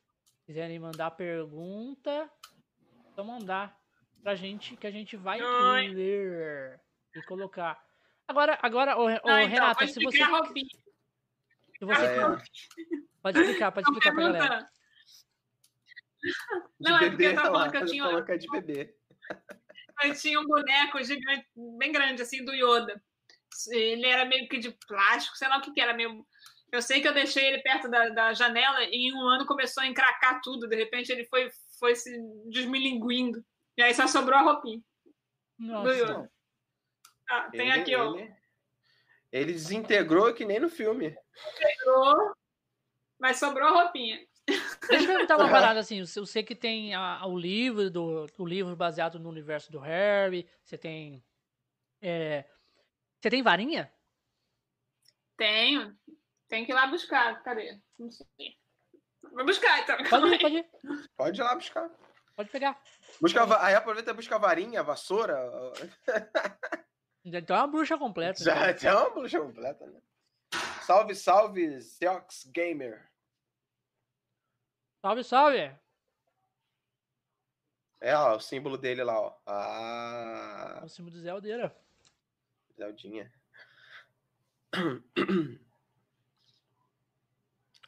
quiserem 0.49 0.79
mandar 0.79 1.11
pergunta, 1.11 2.27
só 3.15 3.23
mandar 3.23 3.79
pra 4.23 4.35
gente 4.35 4.79
que 4.79 4.87
a 4.87 4.91
gente 4.91 5.15
vai 5.15 5.43
Oi. 5.43 5.89
ler 5.89 6.81
e 7.15 7.21
colocar. 7.25 7.79
Agora, 8.27 8.59
agora, 8.63 8.97
ô, 8.97 9.05
ô 9.05 9.09
ah, 9.09 9.13
então, 9.17 9.47
Renata, 9.47 9.87
se 9.87 10.03
você. 10.03 10.17
Se 11.79 11.85
você 11.85 12.07
é. 12.07 12.21
Pode 13.23 13.41
explicar, 13.41 13.73
pode 13.73 13.91
explicar 13.91 14.15
pra 14.15 14.23
galera. 14.25 14.71
Não, 16.81 16.97
é 16.97 17.11
porque 17.11 17.25
eu 17.25 17.35
tava 17.35 17.49
falando 17.49 17.71
que 17.71 17.77
eu 17.77 17.87
tinha. 17.87 18.39
De 18.39 18.49
bebê. 18.51 18.97
Eu 20.03 20.15
tinha 20.15 20.41
um 20.41 20.47
boneco 20.47 21.03
gigante, 21.05 21.47
bem 21.77 21.93
grande, 21.93 22.23
assim, 22.23 22.43
do 22.43 22.55
Yoda. 22.55 23.03
Ele 23.71 24.07
era 24.07 24.25
meio 24.25 24.49
que 24.49 24.59
de 24.59 24.71
plástico, 24.71 25.37
sei 25.37 25.49
lá 25.49 25.59
o 25.59 25.61
que, 25.61 25.73
que 25.73 25.81
era, 25.81 25.93
meio 25.93 26.27
eu 26.71 26.83
sei 26.83 27.01
que 27.01 27.09
eu 27.09 27.15
deixei 27.15 27.47
ele 27.47 27.63
perto 27.63 27.89
da, 27.89 28.09
da 28.11 28.35
janela 28.35 28.83
e 28.85 29.09
em 29.09 29.15
um 29.15 29.27
ano 29.27 29.47
começou 29.47 29.83
a 29.83 29.87
encracar 29.87 30.41
tudo. 30.43 30.69
De 30.69 30.77
repente 30.77 31.11
ele 31.11 31.25
foi, 31.25 31.51
foi 31.79 31.95
se 31.95 32.11
desmilinguindo. 32.51 33.45
E 33.77 33.83
aí 33.83 33.95
só 33.95 34.07
sobrou 34.07 34.39
a 34.39 34.43
roupinha. 34.43 34.83
Nossa. 35.59 36.31
Ah, 37.31 37.51
tem 37.51 37.71
ele, 37.71 37.81
aqui, 37.81 37.95
ó. 37.95 38.17
Ele, 38.17 38.35
ele 39.33 39.53
desintegrou 39.53 40.33
que 40.35 40.45
nem 40.45 40.61
no 40.61 40.69
filme. 40.69 41.17
Integrou, 41.55 42.35
mas 43.19 43.39
sobrou 43.39 43.69
a 43.69 43.83
roupinha. 43.83 44.27
Deixa 44.89 45.05
eu 45.05 45.07
perguntar 45.07 45.37
uma 45.37 45.49
parada 45.51 45.81
assim. 45.81 45.99
Eu 45.99 46.27
sei 46.27 46.43
que 46.43 46.55
tem 46.55 46.95
a, 46.95 47.27
o 47.27 47.39
livro 47.39 47.91
do 47.91 48.27
o 48.39 48.47
livro 48.47 48.75
baseado 48.75 49.19
no 49.19 49.29
universo 49.29 49.71
do 49.71 49.79
Harry. 49.79 50.49
Você 50.65 50.79
tem. 50.79 51.23
É, 52.01 52.45
você 53.21 53.31
tem 53.31 53.43
varinha? 53.43 53.93
Tenho. 55.37 55.97
Tem 56.49 56.65
que 56.65 56.73
ir 56.73 56.75
lá 56.75 56.87
buscar. 56.87 57.43
Cadê? 57.43 57.79
Não 57.99 58.11
sei. 58.11 58.27
Vou 59.33 59.45
buscar, 59.45 59.81
então. 59.81 59.97
Pode 60.09 60.35
ir, 60.35 60.39
pode 60.41 60.57
ir. 60.57 60.71
Pode 61.17 61.41
ir 61.41 61.45
lá 61.45 61.55
buscar. 61.55 61.91
Pode 62.35 62.51
pegar. 62.51 62.81
Busca, 63.21 63.65
aí 63.65 63.75
aproveita 63.75 64.13
e 64.13 64.15
busca 64.15 64.37
a 64.37 64.39
varinha, 64.39 64.81
a 64.81 64.85
vassoura. 64.85 65.37
Já 67.25 67.43
tem 67.43 67.57
uma 67.57 67.67
bruxa 67.67 67.99
completa. 67.99 68.43
Já 68.43 68.55
né? 68.55 68.73
tem 68.73 68.91
uma 68.91 69.11
bruxa 69.11 69.41
completa, 69.41 69.87
né? 69.87 70.01
Salve, 70.83 71.15
salve, 71.15 71.83
Seox 71.83 72.45
Gamer. 72.55 73.11
Salve, 75.03 75.25
salve. 75.25 75.77
É, 78.01 78.17
ó, 78.17 78.37
o 78.37 78.41
símbolo 78.41 78.79
dele 78.79 79.03
lá, 79.03 79.21
ó. 79.21 79.37
Ah. 79.45 80.79
É 80.81 80.85
o 80.85 80.89
símbolo 80.89 81.17
do 81.17 81.21
Zeldeira. 81.21 81.77
Zeldinha. 82.77 83.33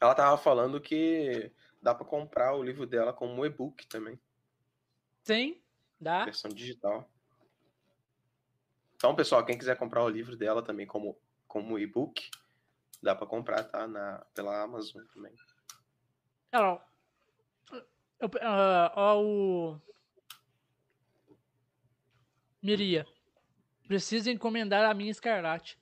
Ela 0.00 0.14
tava 0.14 0.38
falando 0.38 0.80
que 0.80 1.52
dá 1.82 1.94
para 1.94 2.06
comprar 2.06 2.54
o 2.54 2.62
livro 2.62 2.86
dela 2.86 3.12
como 3.12 3.44
e-book 3.44 3.86
também. 3.86 4.18
Sim, 5.22 5.60
dá. 6.00 6.24
Versão 6.24 6.50
digital. 6.50 7.08
Então, 8.94 9.14
pessoal, 9.14 9.44
quem 9.44 9.58
quiser 9.58 9.76
comprar 9.76 10.02
o 10.02 10.08
livro 10.08 10.36
dela 10.36 10.62
também 10.62 10.86
como, 10.86 11.18
como 11.46 11.78
e-book, 11.78 12.30
dá 13.02 13.14
para 13.14 13.26
comprar, 13.26 13.64
tá? 13.64 13.86
Na, 13.86 14.24
pela 14.34 14.62
Amazon 14.62 15.02
também. 15.12 15.34
Eu, 16.52 16.82
uh, 18.22 18.92
ó, 18.94 19.22
o... 19.22 19.80
Miria, 22.62 23.06
precisa 23.86 24.30
encomendar 24.30 24.84
a 24.84 24.94
minha 24.94 25.10
Escarlate. 25.10 25.78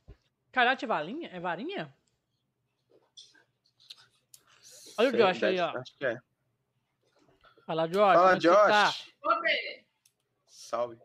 Escarlate 0.46 0.84
é 0.84 0.88
varinha? 0.88 1.28
É 1.28 1.40
varinha? 1.40 1.94
Olha 4.98 5.08
o 5.08 5.12
Josh 5.12 5.42
aí, 5.44 5.60
ó. 5.60 5.68
Acho 5.78 5.96
que 5.96 6.06
é. 6.06 6.18
Fala, 7.66 7.86
Josh. 7.86 8.14
Fala, 8.14 8.32
é 8.32 8.38
Josh. 8.38 8.68
Tá? 8.68 8.94
Salve. 10.46 10.98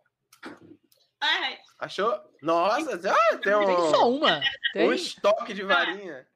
Ai. 1.21 1.59
Achou? 1.79 2.19
Nossa, 2.41 2.95
ah, 2.95 3.37
tem, 3.37 3.55
um, 3.55 3.65
tem 3.65 3.75
só 3.91 4.09
uma. 4.09 4.41
Tem 4.73 4.89
um 4.89 4.93
estoque 4.93 5.53
de 5.53 5.63
varinha. 5.63 6.27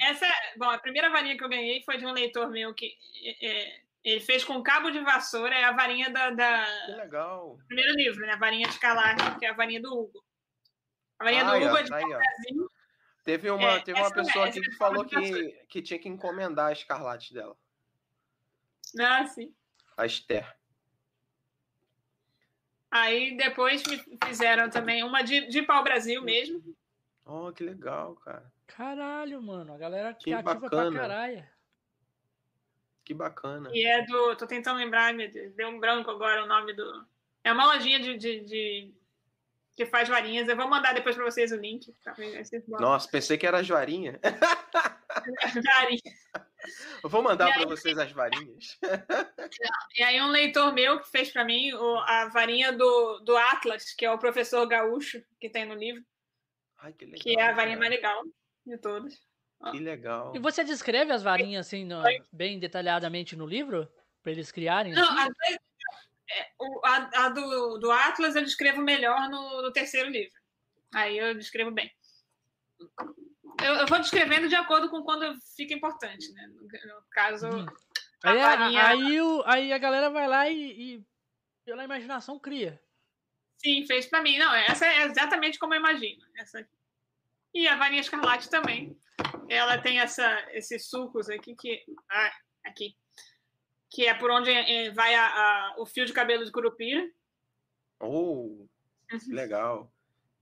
Essa, 0.00 0.26
bom, 0.56 0.70
a 0.70 0.78
primeira 0.78 1.10
varinha 1.10 1.36
que 1.36 1.42
eu 1.42 1.48
ganhei 1.48 1.82
foi 1.84 1.98
de 1.98 2.06
um 2.06 2.12
leitor 2.12 2.48
meu 2.50 2.72
que 2.72 2.96
é, 3.42 3.80
ele 4.04 4.20
fez 4.20 4.44
com 4.44 4.62
cabo 4.62 4.90
de 4.90 5.00
vassoura, 5.00 5.54
é 5.54 5.64
a 5.64 5.72
varinha 5.72 6.10
da, 6.10 6.30
da... 6.30 6.64
Que 6.86 6.92
legal. 6.92 7.58
Primeiro 7.66 7.94
livro, 7.94 8.26
né? 8.26 8.32
A 8.32 8.38
varinha 8.38 8.68
de 8.68 8.78
Calarte, 8.78 9.38
que 9.38 9.46
é 9.46 9.50
a 9.50 9.54
varinha 9.54 9.80
do 9.80 9.92
Hugo. 9.92 10.24
A 11.18 11.24
varinha 11.24 11.44
do 11.44 11.56
Hugo 11.56 11.76
é 11.76 11.82
de 11.82 11.90
tá 11.90 11.98
Brasil. 11.98 12.70
Teve 13.24 13.50
uma, 13.50 13.72
é, 13.74 13.80
teve 13.80 14.00
uma 14.00 14.12
pessoa 14.12 14.46
aqui 14.46 14.60
que 14.60 14.72
falou 14.72 15.04
que, 15.04 15.52
que 15.68 15.80
tinha 15.80 15.98
que 15.98 16.08
encomendar 16.08 16.68
a 16.68 16.72
escarlate 16.72 17.32
dela. 17.32 17.56
Ah, 18.98 19.26
sim. 19.26 19.54
A 19.96 20.04
Esther. 20.04 20.56
Aí 22.90 23.36
depois 23.36 23.82
me 23.84 23.98
fizeram 24.26 24.68
também 24.68 25.02
uma 25.02 25.22
de, 25.22 25.46
de 25.48 25.62
pau 25.62 25.82
Brasil 25.82 26.22
mesmo. 26.22 26.62
Oh, 27.24 27.52
que 27.52 27.64
legal, 27.64 28.16
cara. 28.16 28.52
Caralho, 28.66 29.40
mano. 29.40 29.72
A 29.72 29.78
galera 29.78 30.12
que, 30.12 30.24
que 30.24 30.32
ativa 30.32 30.54
bacana. 30.54 30.90
pra 30.90 31.00
caralho. 31.00 31.48
Que 33.04 33.14
bacana. 33.14 33.70
E 33.72 33.86
é 33.86 34.04
do. 34.04 34.36
Tô 34.36 34.46
tentando 34.46 34.78
lembrar, 34.78 35.14
meu 35.14 35.30
Deus, 35.30 35.54
deu 35.54 35.68
um 35.68 35.78
branco 35.78 36.10
agora 36.10 36.44
o 36.44 36.46
nome 36.46 36.72
do. 36.72 37.06
É 37.44 37.52
uma 37.52 37.66
lojinha 37.72 37.98
de, 37.98 38.16
de, 38.16 38.40
de 38.40 38.94
que 39.74 39.86
faz 39.86 40.08
varinhas. 40.08 40.48
Eu 40.48 40.56
vou 40.56 40.68
mandar 40.68 40.94
depois 40.94 41.14
para 41.14 41.24
vocês 41.24 41.52
o 41.52 41.56
link. 41.56 41.92
Tá? 42.04 42.14
Nossa, 42.68 43.08
pensei 43.10 43.38
que 43.38 43.46
era 43.46 43.60
as 43.60 43.68
varinhas. 43.68 44.18
Eu 47.02 47.10
vou 47.10 47.22
mandar 47.22 47.52
para 47.52 47.66
vocês 47.66 47.98
as 47.98 48.12
varinhas. 48.12 48.78
E 49.96 50.02
aí 50.02 50.20
um 50.22 50.30
leitor 50.30 50.72
meu 50.72 51.00
que 51.00 51.10
fez 51.10 51.30
para 51.30 51.44
mim 51.44 51.72
a 52.06 52.28
varinha 52.28 52.72
do, 52.72 53.18
do 53.20 53.36
Atlas, 53.36 53.92
que 53.92 54.04
é 54.04 54.12
o 54.12 54.18
professor 54.18 54.66
gaúcho 54.66 55.22
que 55.40 55.50
tem 55.50 55.66
no 55.66 55.74
livro. 55.74 56.02
Ai, 56.78 56.92
que, 56.92 57.04
legal, 57.04 57.20
que 57.20 57.38
é 57.38 57.42
a 57.42 57.52
varinha 57.52 57.76
cara. 57.76 57.80
mais 57.80 57.90
legal 57.90 58.22
de 58.64 58.78
todas. 58.78 59.14
Que 59.70 59.78
legal. 59.78 60.32
E 60.34 60.38
você 60.38 60.64
descreve 60.64 61.12
as 61.12 61.22
varinhas 61.22 61.66
assim 61.66 61.84
no, 61.84 62.02
bem 62.32 62.58
detalhadamente 62.58 63.36
no 63.36 63.46
livro? 63.46 63.88
Para 64.22 64.32
eles 64.32 64.52
criarem? 64.52 64.92
Não, 64.92 65.02
assim? 65.02 65.20
às 65.20 65.36
vezes 65.36 65.60
a, 66.84 67.24
a 67.24 67.28
do, 67.28 67.78
do, 67.78 67.90
Atlas 67.90 68.36
eu 68.36 68.42
descrevo 68.42 68.80
melhor 68.80 69.28
no, 69.28 69.62
no, 69.62 69.72
terceiro 69.72 70.08
livro. 70.08 70.38
Aí 70.94 71.18
eu 71.18 71.34
descrevo 71.34 71.70
bem. 71.70 71.90
Eu, 73.62 73.74
eu, 73.74 73.86
vou 73.86 73.98
descrevendo 73.98 74.48
de 74.48 74.54
acordo 74.54 74.90
com 74.90 75.02
quando 75.02 75.34
fica 75.56 75.74
importante, 75.74 76.32
né? 76.32 76.46
No, 76.48 76.62
no 76.62 77.02
caso. 77.10 77.48
Hum. 77.48 77.66
Aí, 78.24 78.38
varinha... 78.38 78.86
aí, 78.86 79.20
o, 79.20 79.42
aí, 79.46 79.72
a 79.72 79.78
galera 79.78 80.10
vai 80.10 80.28
lá 80.28 80.48
e, 80.48 80.56
e, 80.96 81.04
pela 81.64 81.84
imaginação 81.84 82.38
cria. 82.38 82.80
Sim, 83.58 83.86
fez 83.86 84.06
para 84.06 84.22
mim. 84.22 84.38
Não, 84.38 84.54
essa 84.54 84.86
é 84.86 85.04
exatamente 85.04 85.58
como 85.58 85.74
eu 85.74 85.80
imagino. 85.80 86.22
Essa... 86.36 86.66
E 87.54 87.68
a 87.68 87.76
varinha 87.76 88.00
escarlate 88.00 88.48
também. 88.48 88.96
Ela 89.48 89.78
tem 89.78 90.00
essa, 90.00 90.48
esses 90.52 90.88
sucos 90.88 91.28
aqui 91.28 91.54
que. 91.54 91.84
Ah, 92.10 92.32
aqui 92.64 92.96
que 93.92 94.06
é 94.06 94.14
por 94.14 94.30
onde 94.30 94.50
é, 94.50 94.90
vai 94.90 95.14
a, 95.14 95.26
a, 95.26 95.74
o 95.76 95.84
fio 95.84 96.06
de 96.06 96.14
cabelo 96.14 96.44
de 96.44 96.50
Curupira. 96.50 97.06
Oh, 98.00 98.66
uhum. 99.12 99.18
legal. 99.28 99.92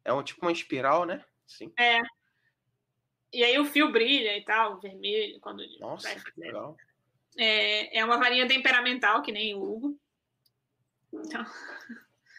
É 0.05 0.13
um 0.13 0.23
tipo 0.23 0.41
uma 0.43 0.53
espiral, 0.53 1.05
né? 1.05 1.25
Sim. 1.49 1.73
É. 1.77 2.01
E 3.33 3.43
aí 3.43 3.59
o 3.59 3.65
fio 3.65 3.91
brilha 3.91 4.37
e 4.37 4.45
tal, 4.45 4.81
vermelho, 4.81 5.41
quando 5.41 5.65
Nossa, 5.81 6.09
vai 6.09 6.19
fazer. 6.19 6.33
legal. 6.37 6.77
É, 7.37 7.99
é 7.99 8.05
uma 8.05 8.19
varinha 8.19 8.47
temperamental, 8.47 9.21
que 9.21 9.33
nem 9.33 9.55
o 9.55 9.63
Hugo. 9.63 10.01
Então, 11.13 11.45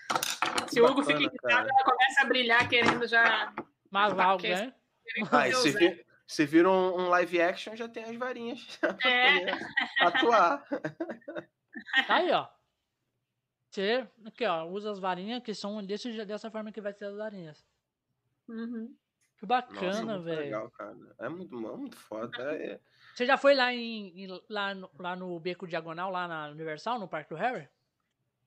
se 0.71 0.79
o 0.79 0.85
Hugo 0.85 1.03
fica 1.03 1.19
irritado, 1.19 1.69
ela 1.69 1.83
começa 1.83 2.21
a 2.21 2.25
brilhar 2.25 2.69
querendo 2.69 3.05
já. 3.05 3.53
Mas 3.89 4.17
algo, 4.17 4.43
né? 4.43 4.73
Ah, 5.29 5.51
se, 5.51 5.71
vir, 5.71 6.05
se 6.31 6.45
viram 6.45 6.71
um, 6.71 7.01
um, 7.01 7.09
live 7.09 7.41
action, 7.41 7.75
já 7.75 7.89
tem 7.89 8.05
as 8.05 8.15
varinhas 8.15 8.79
é. 9.05 9.51
atuar. 9.99 10.65
Tá 12.07 12.15
aí, 12.15 12.31
ó. 12.31 12.47
Você, 13.69 14.07
aqui, 14.25 14.45
ó, 14.45 14.63
usa 14.65 14.91
as 14.91 14.99
varinhas 14.99 15.43
que 15.43 15.53
são 15.53 15.85
desse, 15.85 16.25
dessa 16.25 16.49
forma 16.49 16.71
que 16.71 16.79
vai 16.79 16.93
ser 16.93 17.05
as 17.05 17.17
varinhas. 17.17 17.65
Uhum. 18.47 18.95
Que 19.37 19.45
bacana, 19.45 20.19
velho. 20.19 20.39
legal, 20.39 20.71
cara. 20.71 20.95
É 21.19 21.27
muito, 21.27 21.53
muito 21.53 21.97
foda. 21.97 22.41
É... 22.55 22.79
Você 23.13 23.25
já 23.25 23.37
foi 23.37 23.53
lá 23.53 23.73
em, 23.73 24.23
em, 24.23 24.41
lá, 24.47 24.73
no, 24.73 24.89
lá 24.97 25.15
no 25.17 25.37
Beco 25.37 25.67
Diagonal, 25.67 26.09
lá 26.11 26.29
na 26.29 26.47
Universal, 26.47 26.97
no 26.97 27.09
Parque 27.09 27.31
do 27.31 27.35
Harry? 27.35 27.67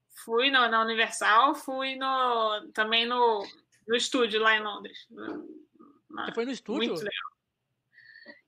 Fui 0.09 0.51
no, 0.51 0.67
na 0.69 0.81
Universal, 0.81 1.55
fui 1.55 1.97
no, 1.97 2.67
também 2.73 3.05
no, 3.05 3.47
no 3.87 3.95
estúdio 3.95 4.41
lá 4.41 4.57
em 4.57 4.63
Londres. 4.63 5.07
Você 5.11 6.33
foi 6.33 6.47
no 6.47 6.51
estúdio? 6.51 6.89
Muito 6.89 7.05
legal. 7.05 7.34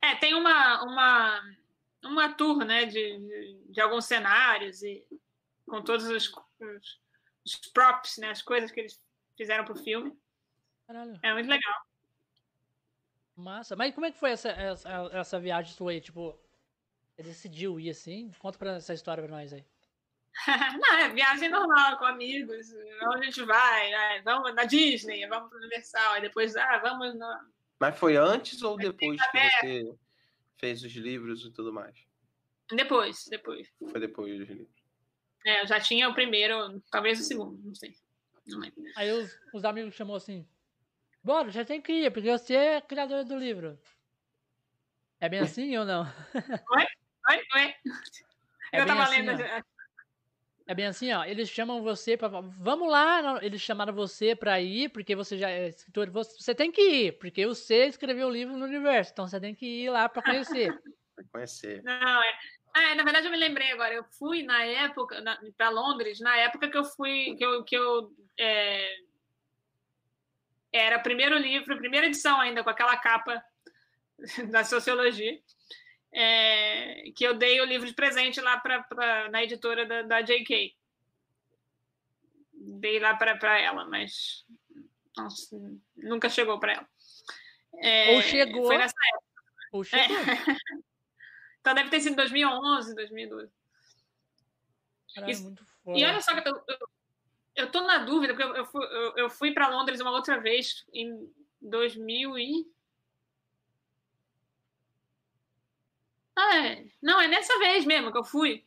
É, 0.07 0.15
tem 0.15 0.35
uma, 0.35 0.85
uma, 0.85 1.57
uma 2.05 2.33
tour, 2.33 2.65
né, 2.65 2.87
de, 2.87 3.19
de, 3.19 3.65
de 3.71 3.81
alguns 3.81 4.05
cenários 4.05 4.81
e 4.83 5.05
com 5.69 5.83
todos 5.83 6.07
os, 6.07 6.33
os, 6.61 7.01
os, 7.45 7.57
props, 7.73 8.19
né, 8.19 8.31
as 8.31 8.41
coisas 8.41 8.71
que 8.71 8.81
eles 8.81 9.03
fizeram 9.37 9.65
pro 9.65 9.75
filme. 9.75 10.17
Caralho. 10.87 11.19
É 11.25 11.33
muito 11.33 11.49
legal. 11.49 11.75
Massa. 13.35 13.75
Mas 13.75 13.93
como 13.95 14.07
é 14.07 14.13
que 14.13 14.19
foi 14.19 14.31
essa, 14.31 14.51
essa, 14.51 15.11
essa 15.13 15.41
viagem 15.41 15.75
sua 15.75 15.91
aí? 15.91 16.01
Tipo, 16.01 16.39
você 17.17 17.25
decidiu 17.25 17.81
ir 17.81 17.91
assim? 17.91 18.31
Conta 18.39 18.59
pra 18.59 18.77
essa 18.77 18.95
história 18.95 19.25
pra 19.25 19.37
nós 19.37 19.53
aí. 19.53 19.67
Não, 20.79 20.99
é 20.99 21.09
viagem 21.09 21.49
normal, 21.49 21.99
com 21.99 22.05
amigos. 22.05 22.73
Onde 23.09 23.23
a 23.23 23.25
gente 23.25 23.43
vai? 23.43 23.91
Né? 23.91 24.23
Vamos 24.23 24.55
na 24.55 24.65
Disney, 24.65 25.27
vamos 25.27 25.49
pro 25.49 25.59
Universal. 25.59 26.13
Aí 26.13 26.21
depois, 26.21 26.55
ah, 26.57 26.79
vamos 26.79 27.15
no, 27.15 27.27
mas 27.79 27.99
foi 27.99 28.17
antes 28.17 28.63
ou 28.63 28.77
depois 28.77 29.21
que 29.31 29.39
você 29.39 29.99
fez 30.57 30.83
os 30.83 30.93
livros 30.95 31.45
e 31.45 31.51
tudo 31.51 31.73
mais? 31.73 31.97
Depois, 32.71 33.27
depois. 33.29 33.69
Foi 33.91 34.01
depois 34.01 34.39
dos 34.39 34.49
livros. 34.49 34.87
É, 35.45 35.63
eu 35.63 35.67
já 35.67 35.79
tinha 35.79 36.09
o 36.09 36.15
primeiro, 36.15 36.81
talvez 36.91 37.21
o 37.21 37.23
segundo, 37.23 37.61
não 37.63 37.75
sei. 37.75 37.95
Não 38.47 38.59
lembro. 38.59 38.83
Aí 38.97 39.11
os, 39.13 39.39
os 39.53 39.65
amigos 39.65 39.95
chamou 39.95 40.17
assim: 40.17 40.47
Bora, 41.23 41.51
já 41.51 41.65
tem 41.65 41.81
que 41.81 41.93
ir, 41.93 42.13
porque 42.13 42.31
você 42.31 42.55
é 42.55 42.81
criador 42.81 43.25
do 43.25 43.37
livro. 43.37 43.79
É 45.21 45.29
bem 45.29 45.41
assim 45.59 45.77
ou 45.77 45.85
não? 45.85 46.03
Oi? 46.03 46.87
Oi? 47.31 47.43
Oi? 47.55 47.75
É 48.73 48.81
eu 48.81 48.87
tava 48.87 49.03
assim, 49.03 49.23
lendo. 49.23 49.43
Ó. 49.43 49.76
É 50.67 50.75
bem 50.75 50.87
assim, 50.87 51.13
ó. 51.13 51.25
Eles 51.25 51.49
chamam 51.49 51.81
você 51.83 52.17
para 52.17 52.29
Vamos 52.29 52.91
lá, 52.91 53.39
eles 53.41 53.61
chamaram 53.61 53.95
você 53.95 54.35
para 54.35 54.61
ir, 54.61 54.89
porque 54.91 55.15
você 55.15 55.39
já 55.39 55.49
é 55.49 55.69
escritor. 55.69 56.11
Você 56.11 56.55
tem 56.55 56.73
que 56.73 56.83
ir, 56.83 57.19
porque 57.19 57.47
você 57.47 57.87
escreveu 57.87 58.27
o 58.27 58.31
livro 58.31 58.57
no 58.57 58.65
universo. 58.65 59.13
Então 59.13 59.29
você 59.29 59.41
tem 59.41 59.55
que 59.55 59.85
ir 59.85 59.91
lá 59.91 60.09
para 60.09 60.23
conhecer. 60.23 60.77
conhecer. 61.33 61.83
Não, 61.85 62.23
é. 62.23 62.39
É, 62.77 62.95
na 62.95 63.05
verdade 63.05 63.27
eu 63.27 63.31
me 63.31 63.39
lembrei 63.39 63.71
agora. 63.71 63.95
Eu 63.95 64.05
fui 64.19 64.43
na 64.43 64.65
época, 64.65 65.23
para 65.57 65.71
Londres, 65.71 66.21
na 66.21 66.37
época 66.37 66.69
que 66.69 66.77
eu 66.77 66.85
fui, 66.85 67.35
que 67.37 67.45
eu, 67.45 67.65
que 67.65 67.77
eu 67.77 68.11
é, 68.39 68.97
era 70.73 70.99
primeiro 70.99 71.39
livro, 71.39 71.79
primeira 71.79 72.07
edição 72.07 72.41
ainda, 72.41 72.63
com 72.65 72.71
aquela 72.71 72.97
capa 72.97 73.43
da 74.51 74.65
sociologia 74.65 75.41
é, 76.19 77.13
que 77.15 77.23
eu 77.25 77.35
dei 77.35 77.61
o 77.61 77.65
livro 77.67 77.87
de 77.87 77.93
presente 77.93 78.41
lá 78.41 78.59
pra, 78.59 78.83
pra 78.85 79.31
na 79.31 79.45
editora 79.45 79.85
da, 79.85 80.01
da 80.01 80.23
JK. 80.23 80.75
Dei 82.55 82.99
lá 82.99 83.15
para 83.15 83.61
ela, 83.61 83.85
mas 83.85 84.47
nossa, 85.15 85.55
nunca 85.95 86.31
chegou 86.31 86.59
para 86.59 86.73
ela. 86.73 86.89
É, 87.83 88.15
Ou 88.15 88.23
chegou. 88.23 88.65
Foi 88.65 88.79
nessa 88.79 88.95
época. 89.13 89.45
Ou 89.73 89.85
chegou. 89.85 90.17
É. 90.17 90.17
então 91.61 91.75
deve 91.75 91.91
ter 91.91 92.01
sido 92.01 92.17
2011, 92.17 92.95
2012. 92.95 93.53
Caralho, 95.15 95.31
Isso, 95.31 95.45
muito. 95.45 95.67
E 95.95 96.03
olha 96.03 96.23
só 96.23 96.41
que 96.41 96.49
eu, 96.49 96.55
eu, 96.67 96.79
eu 97.57 97.71
tô 97.71 97.83
na 97.83 97.99
dúvida, 97.99 98.33
porque 98.33 98.49
eu, 98.49 98.57
eu 98.57 98.65
fui, 98.65 98.85
eu, 98.87 99.17
eu 99.17 99.31
fui 99.31 99.53
para 99.53 99.69
Londres 99.69 100.01
uma 100.01 100.13
outra 100.13 100.41
vez 100.41 100.87
em 100.95 101.31
2000 101.61 102.39
e 102.39 102.76
é. 106.39 106.85
Não, 107.03 107.21
é 107.21 107.29
nessa 107.29 107.59
vez 107.59 107.85
mesmo 107.85 108.13
que 108.13 108.19
eu 108.19 108.25
fui. 108.25 108.65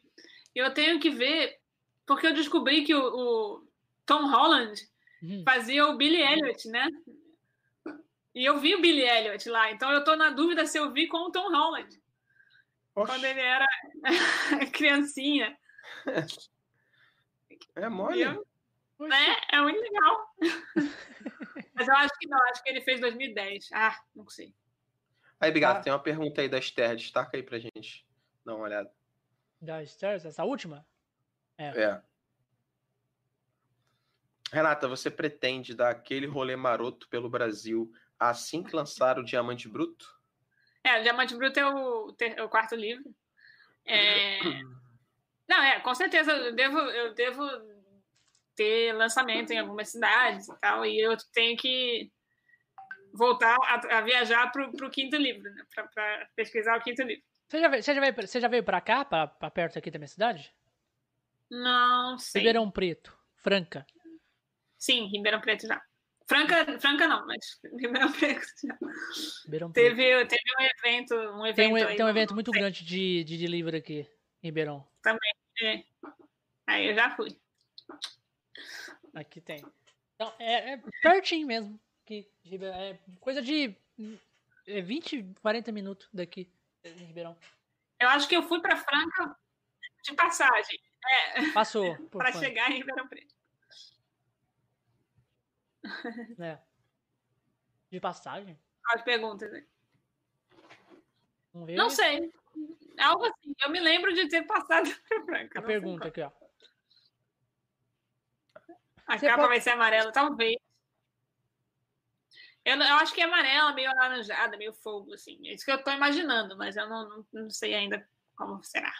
Eu 0.53 0.73
tenho 0.73 0.99
que 0.99 1.09
ver, 1.09 1.59
porque 2.05 2.27
eu 2.27 2.33
descobri 2.33 2.83
que 2.83 2.93
o, 2.93 3.01
o 3.01 3.67
Tom 4.05 4.27
Holland 4.29 4.81
uhum. 5.21 5.43
fazia 5.45 5.87
o 5.87 5.97
Billy 5.97 6.21
Elliot, 6.21 6.67
né? 6.69 6.87
E 8.33 8.45
eu 8.45 8.59
vi 8.59 8.75
o 8.75 8.81
Billy 8.81 9.03
Elliot 9.03 9.49
lá, 9.49 9.71
então 9.71 9.91
eu 9.91 10.03
tô 10.03 10.15
na 10.15 10.29
dúvida 10.29 10.65
se 10.65 10.77
eu 10.77 10.91
vi 10.91 11.07
com 11.07 11.17
o 11.17 11.31
Tom 11.31 11.49
Holland. 11.51 11.99
Oxi. 12.95 13.11
Quando 13.11 13.25
ele 13.25 13.41
era 13.41 13.67
criancinha. 14.73 15.57
É 17.75 17.89
mole. 17.89 18.21
Eu, 18.21 18.45
é, 19.11 19.57
é 19.57 19.61
muito 19.61 19.79
legal. 19.79 20.35
Mas 21.73 21.87
eu 21.87 21.95
acho 21.95 22.13
que 22.19 22.27
não, 22.27 22.37
acho 22.49 22.61
que 22.61 22.69
ele 22.69 22.81
fez 22.81 22.99
2010. 22.99 23.69
Ah, 23.73 23.97
não 24.15 24.27
sei. 24.27 24.53
Aí, 25.39 25.49
obrigado. 25.49 25.77
Ah. 25.77 25.81
Tem 25.81 25.93
uma 25.93 26.01
pergunta 26.01 26.41
aí 26.41 26.49
da 26.49 26.57
Esther. 26.59 26.95
Destaca 26.95 27.37
aí 27.37 27.43
pra 27.43 27.59
gente. 27.59 28.05
Dá 28.45 28.53
uma 28.53 28.65
olhada. 28.65 28.91
Da 29.61 29.81
Esther? 29.81 30.15
Essa 30.25 30.43
última? 30.43 30.85
É. 31.57 31.83
é. 31.83 32.01
Renata, 34.51 34.87
você 34.87 35.11
pretende 35.11 35.75
dar 35.75 35.91
aquele 35.91 36.25
rolê 36.25 36.55
maroto 36.55 37.07
pelo 37.07 37.29
Brasil 37.29 37.91
assim 38.19 38.63
que 38.63 38.75
lançar 38.75 39.19
o 39.19 39.23
Diamante 39.23 39.69
Bruto? 39.69 40.19
É, 40.83 40.99
o 40.99 41.03
Diamante 41.03 41.35
Bruto 41.35 41.59
é 41.59 41.65
o, 41.65 42.15
é 42.19 42.43
o 42.43 42.49
quarto 42.49 42.75
livro. 42.75 43.13
É... 43.85 44.39
Não, 45.47 45.61
é, 45.63 45.79
com 45.79 45.93
certeza 45.95 46.31
eu 46.31 46.55
devo, 46.55 46.77
eu 46.77 47.13
devo 47.13 47.43
ter 48.55 48.93
lançamento 48.93 49.51
em 49.51 49.59
algumas 49.59 49.89
cidades 49.89 50.47
e 50.49 50.55
tal, 50.59 50.85
e 50.85 50.99
eu 50.99 51.15
tenho 51.33 51.57
que 51.57 52.11
voltar 53.19 53.57
a, 53.61 53.97
a 53.97 54.01
viajar 54.01 54.49
para 54.49 54.65
o 54.65 54.89
quinto 54.89 55.17
livro, 55.17 55.53
né? 55.53 55.63
para 55.93 56.29
pesquisar 56.35 56.77
o 56.77 56.81
quinto 56.81 57.03
livro. 57.03 57.23
Você 57.47 57.59
já 57.59 57.67
veio, 57.67 57.83
você 57.83 57.93
já 57.93 58.01
veio, 58.01 58.15
você 58.15 58.41
já 58.41 58.47
veio 58.47 58.63
para 58.63 58.79
cá, 58.79 59.03
para 59.03 59.51
perto 59.51 59.77
aqui 59.77 59.91
da 59.91 59.99
minha 59.99 60.07
cidade? 60.07 60.53
Não 61.49 62.17
sei. 62.17 62.39
Ribeirão 62.39 62.71
Preto, 62.71 63.17
Franca. 63.35 63.85
Sim, 64.77 65.07
Ribeirão 65.07 65.41
Preto 65.41 65.67
já. 65.67 65.81
Franca, 66.25 66.79
Franca 66.79 67.07
não, 67.07 67.25
mas 67.25 67.59
Ribeirão 67.63 68.11
Preto. 68.13 68.45
Ribeirão 69.45 69.71
Preto. 69.71 69.95
Teve, 69.95 70.25
teve 70.27 70.43
um 70.57 70.63
evento, 70.63 71.15
um 71.15 71.45
evento 71.45 71.55
tem 71.55 71.73
um, 71.73 71.75
aí, 71.75 71.95
tem 71.97 72.05
um 72.05 72.09
evento 72.09 72.33
muito 72.33 72.51
grande 72.51 72.85
de, 72.85 73.23
de 73.23 73.37
delivery 73.37 73.77
aqui 73.77 74.07
em 74.41 74.47
Ribeirão. 74.47 74.87
Também, 75.01 75.33
é. 75.63 75.83
Aí 76.67 76.87
eu 76.87 76.95
já 76.95 77.09
fui. 77.15 77.35
Aqui 79.13 79.41
tem. 79.41 79.65
Então, 80.15 80.31
é, 80.37 80.73
é 80.73 80.81
pertinho 81.01 81.47
mesmo. 81.47 81.79
Que, 82.09 82.27
é 82.43 82.97
coisa 83.19 83.39
de 83.39 83.77
é 84.65 84.81
20, 84.81 85.35
40 85.43 85.71
minutos 85.71 86.09
daqui 86.11 86.51
em 86.83 87.05
Ribeirão. 87.05 87.37
Eu 87.99 88.09
acho 88.09 88.27
que 88.27 88.35
eu 88.35 88.41
fui 88.41 88.59
para 88.59 88.75
Franca 88.75 89.37
de 90.01 90.15
passagem. 90.15 90.79
É. 91.05 91.51
Passou. 91.51 91.95
para 92.09 92.31
chegar 92.31 92.71
em 92.71 92.77
Ribeirão 92.77 93.07
Preto. 93.07 93.35
É. 96.41 96.59
De 97.91 97.99
passagem? 97.99 98.59
As 98.87 99.03
perguntas 99.03 99.53
aí. 99.53 99.67
Não 101.75 101.91
sei. 101.91 102.33
Algo 102.97 103.25
assim. 103.25 103.53
Eu 103.63 103.69
me 103.69 103.79
lembro 103.79 104.11
de 104.15 104.27
ter 104.27 104.47
passado 104.47 104.89
para 105.07 105.25
Franca. 105.25 105.59
A 105.59 105.61
pergunta 105.61 106.07
aqui, 106.07 106.21
ó. 106.21 106.31
A 109.05 109.17
Você 109.17 109.27
capa 109.27 109.43
pode... 109.43 109.49
vai 109.49 109.61
ser 109.61 109.69
amarela, 109.71 110.11
talvez. 110.11 110.57
Eu, 112.65 112.77
eu, 112.77 112.95
acho 112.95 113.13
que 113.13 113.21
é 113.21 113.23
amarela, 113.23 113.73
meio 113.73 113.89
alaranjada, 113.89 114.57
meio 114.57 114.73
fogo, 114.73 115.13
assim. 115.13 115.39
É 115.47 115.53
isso 115.53 115.65
que 115.65 115.71
eu 115.71 115.77
estou 115.77 115.93
imaginando, 115.93 116.57
mas 116.57 116.75
eu 116.75 116.87
não, 116.87 117.09
não, 117.09 117.25
não, 117.31 117.49
sei 117.49 117.73
ainda 117.73 118.07
como 118.35 118.63
será. 118.63 118.93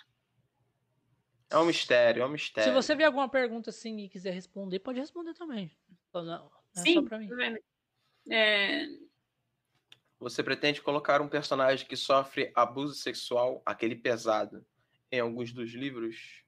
É 1.49 1.57
um 1.57 1.65
mistério, 1.65 2.23
é 2.23 2.25
um 2.25 2.29
mistério. 2.29 2.69
Se 2.69 2.75
você 2.75 2.95
ver 2.95 3.05
alguma 3.05 3.27
pergunta 3.27 3.69
assim 3.69 3.99
e 3.99 4.09
quiser 4.09 4.31
responder, 4.31 4.79
pode 4.79 4.99
responder 4.99 5.33
também. 5.33 5.75
Não, 6.13 6.51
é 6.75 6.79
Sim, 6.79 7.07
é... 8.29 8.87
Você 10.19 10.43
pretende 10.43 10.81
colocar 10.81 11.21
um 11.21 11.29
personagem 11.29 11.87
que 11.87 11.95
sofre 11.95 12.51
abuso 12.53 12.93
sexual, 12.93 13.61
aquele 13.65 13.95
pesado, 13.95 14.65
em 15.11 15.19
alguns 15.19 15.53
dos 15.53 15.71
livros? 15.71 16.43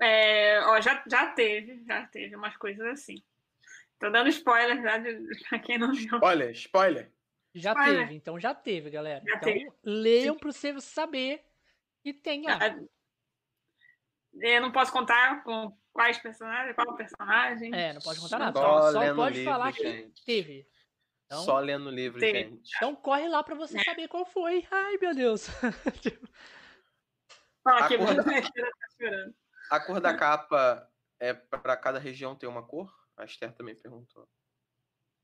É, 0.00 0.60
ó, 0.66 0.80
já, 0.80 1.04
já 1.08 1.30
teve, 1.32 1.84
já 1.84 2.06
teve 2.06 2.34
umas 2.34 2.56
coisas 2.56 2.84
assim. 2.86 3.22
Tô 3.98 4.10
dando 4.10 4.28
spoiler 4.28 4.82
já 4.82 4.98
de, 4.98 5.26
pra 5.48 5.58
quem 5.58 5.78
não 5.78 5.92
viu. 5.92 6.14
Spoiler, 6.16 6.50
spoiler. 6.50 7.12
Já 7.54 7.70
spoiler. 7.72 8.00
teve, 8.00 8.14
então 8.14 8.38
já 8.40 8.54
teve, 8.54 8.90
galera. 8.90 9.22
Já 9.26 9.36
então 9.36 9.52
teve. 9.52 9.72
leiam 9.84 10.36
para 10.36 10.50
você 10.50 10.80
saber 10.80 11.44
e 12.04 12.12
tem 12.12 12.42
lá. 12.42 12.58
Eu 14.40 14.60
não 14.60 14.72
posso 14.72 14.92
contar 14.92 15.44
com 15.44 15.76
quais 15.92 16.18
personagens, 16.18 16.74
qual 16.74 16.96
personagem. 16.96 17.72
É, 17.72 17.92
não 17.92 18.00
pode 18.00 18.20
contar 18.20 18.38
nada. 18.40 18.60
Só, 18.60 18.92
só 18.92 19.14
pode 19.14 19.38
livro, 19.38 19.52
falar 19.52 19.70
gente. 19.70 20.10
que 20.10 20.24
teve. 20.24 20.66
Então, 21.26 21.42
só 21.44 21.58
lendo 21.60 21.86
o 21.86 21.92
livro, 21.92 22.18
teve. 22.18 22.50
gente. 22.50 22.70
Então 22.76 22.94
corre 22.96 23.28
lá 23.28 23.42
para 23.42 23.54
você 23.54 23.78
é. 23.78 23.84
saber 23.84 24.08
qual 24.08 24.26
foi. 24.26 24.66
Ai, 24.70 24.98
meu 24.98 25.14
Deus. 25.14 25.46
Fala 27.62 27.88
que 27.88 27.94
a, 27.94 27.98
cor 27.98 28.14
da... 28.14 28.22
a 29.70 29.80
cor 29.80 30.00
da 30.00 30.14
capa 30.14 30.86
é 31.18 31.32
para 31.32 31.76
cada 31.76 31.98
região 31.98 32.36
ter 32.36 32.46
uma 32.46 32.62
cor? 32.62 32.92
A 33.16 33.24
Esther 33.24 33.52
também 33.52 33.74
perguntou. 33.74 34.28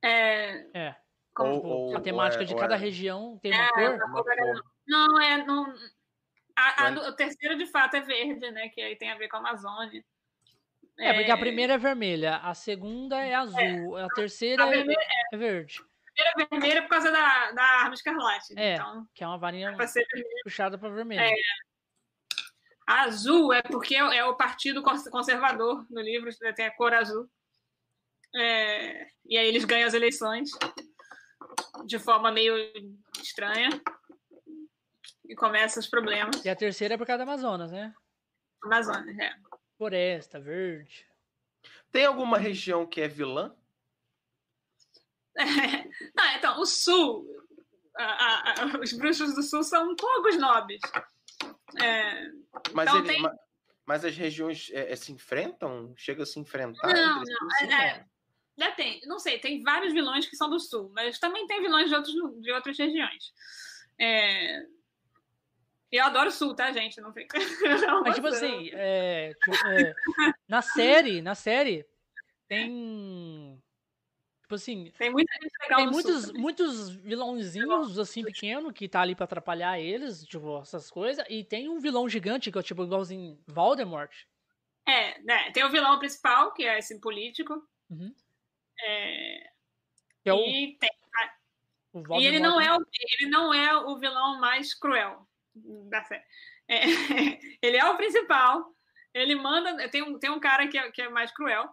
É. 0.02 0.66
É. 0.74 0.96
Ou, 1.38 1.64
ou, 1.64 1.96
a 1.96 2.00
temática 2.00 2.42
ou 2.42 2.44
é, 2.44 2.46
de 2.46 2.56
cada 2.56 2.74
é... 2.74 2.78
região 2.78 3.38
tem 3.38 3.52
uma 3.52 3.64
é, 3.64 3.68
cor? 3.68 4.08
Uma 4.08 4.24
cor. 4.24 4.64
Não, 4.86 5.20
é. 5.20 5.44
Não... 5.44 5.74
A, 6.56 6.88
a, 6.88 6.90
o 7.08 7.12
terceiro, 7.14 7.56
de 7.56 7.66
fato, 7.66 7.96
é 7.96 8.00
verde, 8.00 8.50
né? 8.50 8.68
Que 8.68 8.82
aí 8.82 8.96
tem 8.96 9.10
a 9.10 9.16
ver 9.16 9.28
com 9.28 9.36
a 9.36 9.40
Amazônia. 9.40 10.04
É, 10.98 11.14
porque 11.14 11.30
a 11.30 11.34
é. 11.34 11.38
primeira 11.38 11.74
é 11.74 11.78
vermelha, 11.78 12.36
a 12.36 12.52
segunda 12.52 13.18
é 13.24 13.34
azul, 13.34 13.96
a 13.96 14.06
terceira 14.08 14.64
a 14.64 14.74
é, 14.74 14.84
é, 15.32 15.36
verde. 15.36 15.80
A 15.80 16.12
primeira 16.12 16.30
é 16.36 16.46
vermelha 16.46 16.82
por 16.82 16.88
causa 16.90 17.10
da, 17.10 17.52
da 17.52 17.62
arma 17.62 17.94
escarlate. 17.94 18.52
É, 18.58 18.74
então, 18.74 19.08
que 19.14 19.24
é 19.24 19.26
uma 19.26 19.38
varinha 19.38 19.74
puxada 20.44 20.76
para 20.76 20.90
vermelho. 20.90 21.22
É. 21.22 21.32
A 22.86 23.02
azul 23.04 23.52
é 23.52 23.62
porque 23.62 23.94
é 23.94 24.24
o 24.24 24.36
partido 24.36 24.82
conservador 24.82 25.86
no 25.88 26.02
livro, 26.02 26.28
tem 26.54 26.66
a 26.66 26.76
cor 26.76 26.92
azul. 26.92 27.30
É, 28.36 29.06
e 29.26 29.36
aí 29.36 29.46
eles 29.46 29.64
ganham 29.64 29.86
as 29.86 29.94
eleições 29.94 30.50
de 31.84 31.98
forma 31.98 32.30
meio 32.30 32.54
estranha. 33.20 33.68
E 35.28 35.34
começam 35.36 35.80
os 35.80 35.88
problemas. 35.88 36.44
E 36.44 36.48
a 36.48 36.56
terceira 36.56 36.94
é 36.94 36.98
por 36.98 37.06
causa 37.06 37.18
da 37.18 37.30
Amazonas, 37.30 37.70
né? 37.70 37.94
Amazonas, 38.64 39.16
é. 39.18 39.32
Floresta, 39.78 40.40
verde. 40.40 41.06
Tem 41.92 42.04
alguma 42.04 42.36
região 42.36 42.86
que 42.86 43.00
é 43.00 43.08
vilã? 43.08 43.54
É, 45.36 45.42
não, 46.14 46.36
então, 46.36 46.60
o 46.60 46.66
sul. 46.66 47.26
A, 47.96 48.62
a, 48.62 48.80
os 48.82 48.92
bruxos 48.92 49.34
do 49.34 49.42
sul 49.42 49.62
são 49.62 49.94
poucos 49.94 50.36
nobres. 50.36 50.80
É, 51.80 52.26
mas, 52.72 52.88
então 52.88 53.04
tem... 53.04 53.22
mas, 53.86 54.04
as 54.04 54.16
regiões 54.16 54.70
é, 54.72 54.92
é, 54.92 54.96
se 54.96 55.12
enfrentam? 55.12 55.94
Chega 55.96 56.24
a 56.24 56.26
se 56.26 56.40
enfrentar? 56.40 56.92
Não, 56.92 57.22
não. 57.22 57.72
É, 57.72 58.04
já 58.60 58.70
tem, 58.72 59.00
não 59.06 59.18
sei, 59.18 59.38
tem 59.38 59.62
vários 59.62 59.92
vilões 59.92 60.26
que 60.26 60.36
são 60.36 60.50
do 60.50 60.60
sul, 60.60 60.92
mas 60.94 61.18
também 61.18 61.46
tem 61.46 61.62
vilões 61.62 61.88
de, 61.88 61.94
outros, 61.94 62.14
de 62.42 62.52
outras 62.52 62.78
regiões. 62.78 63.32
É... 63.98 64.62
Eu 65.90 66.04
adoro 66.04 66.28
o 66.28 66.32
sul, 66.32 66.54
tá, 66.54 66.70
gente? 66.70 67.00
Não 67.00 67.12
fica. 67.12 67.36
mas, 68.04 68.14
tipo 68.14 68.28
assim, 68.28 68.70
é, 68.72 69.34
tipo, 69.34 69.66
é, 69.66 69.94
na 70.46 70.62
série, 70.62 71.20
na 71.20 71.34
série, 71.34 71.84
tem. 72.46 73.60
Tipo 74.42 74.54
assim. 74.54 74.92
Tem 74.96 75.10
muita 75.10 75.32
gente 75.42 75.52
legal 75.62 75.78
Tem 75.78 75.90
muitos, 75.90 76.24
sul, 76.26 76.34
muitos 76.38 76.90
vilãozinhos, 76.90 77.98
assim, 77.98 78.22
pequeno, 78.22 78.72
que 78.72 78.88
tá 78.88 79.00
ali 79.00 79.16
pra 79.16 79.24
atrapalhar 79.24 79.80
eles, 79.80 80.24
tipo, 80.24 80.60
essas 80.60 80.90
coisas. 80.90 81.24
E 81.28 81.42
tem 81.42 81.68
um 81.68 81.80
vilão 81.80 82.08
gigante, 82.08 82.52
que 82.52 82.58
é 82.58 82.62
tipo 82.62 82.84
igualzinho 82.84 83.36
Voldemort. 83.48 84.12
É, 84.86 85.20
né? 85.22 85.50
Tem 85.50 85.64
o 85.64 85.70
vilão 85.70 85.98
principal, 85.98 86.52
que 86.52 86.64
é 86.64 86.78
esse 86.78 87.00
político. 87.00 87.54
Uhum. 87.88 88.14
É, 88.82 89.50
é 90.24 90.32
o, 90.32 90.38
e 90.38 90.76
tem, 90.78 90.90
e 91.92 92.26
ele 92.26 92.38
não 92.38 92.60
é 92.60 92.76
o, 92.76 92.86
ele 93.18 93.30
não 93.30 93.52
é 93.52 93.76
o 93.76 93.98
vilão 93.98 94.38
mais 94.38 94.74
cruel 94.74 95.26
da 95.54 96.02
série. 96.04 96.22
É, 96.68 96.78
ele 97.60 97.76
é 97.76 97.84
o 97.84 97.96
principal. 97.96 98.72
Ele 99.12 99.34
manda. 99.34 99.88
Tem 99.88 100.02
um, 100.02 100.18
tem 100.18 100.30
um 100.30 100.38
cara 100.38 100.68
que 100.68 100.78
é, 100.78 100.90
que 100.92 101.02
é 101.02 101.08
mais 101.08 101.32
cruel. 101.32 101.68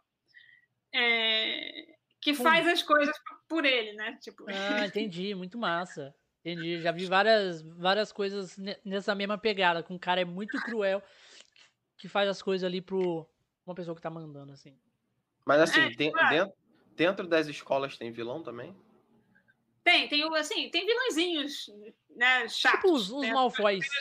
É, 0.94 1.86
que 2.20 2.34
faz 2.34 2.68
as 2.68 2.82
coisas 2.82 3.16
por 3.48 3.64
ele, 3.64 3.94
né? 3.94 4.18
Tipo... 4.22 4.46
Ah, 4.50 4.86
entendi. 4.88 5.36
Muito 5.36 5.58
massa. 5.58 6.16
Entendi. 6.44 6.82
Já 6.82 6.92
vi 6.92 7.06
várias, 7.06 7.62
várias 7.62 8.12
coisas 8.12 8.58
nessa 8.84 9.14
mesma 9.14 9.38
pegada. 9.38 9.84
Com 9.84 9.96
um 9.96 10.00
cara 10.00 10.22
é 10.22 10.26
muito 10.26 10.60
cruel 10.62 11.04
que 11.98 12.08
faz 12.08 12.28
as 12.28 12.42
coisas 12.42 12.66
ali 12.66 12.82
pro 12.82 13.28
uma 13.66 13.76
pessoa 13.76 13.96
que 13.96 14.02
tá 14.02 14.10
mandando, 14.10 14.54
assim. 14.54 14.76
Mas 15.46 15.62
assim, 15.62 15.82
é, 15.82 15.96
tem, 15.96 16.12
dentro, 16.12 16.54
Dentro 16.98 17.28
das 17.28 17.46
escolas 17.46 17.96
tem 17.96 18.12
vilão 18.12 18.42
também? 18.42 18.76
Tem, 19.84 20.08
tem 20.10 20.24
assim, 20.36 20.68
tem 20.72 20.84
vilãozinhos, 20.84 21.70
né, 22.16 22.50
chatos. 22.50 22.82
Tipo 22.82 22.94
os, 22.94 23.12
os 23.12 23.22
né? 23.22 23.32
Malfoys. 23.32 23.88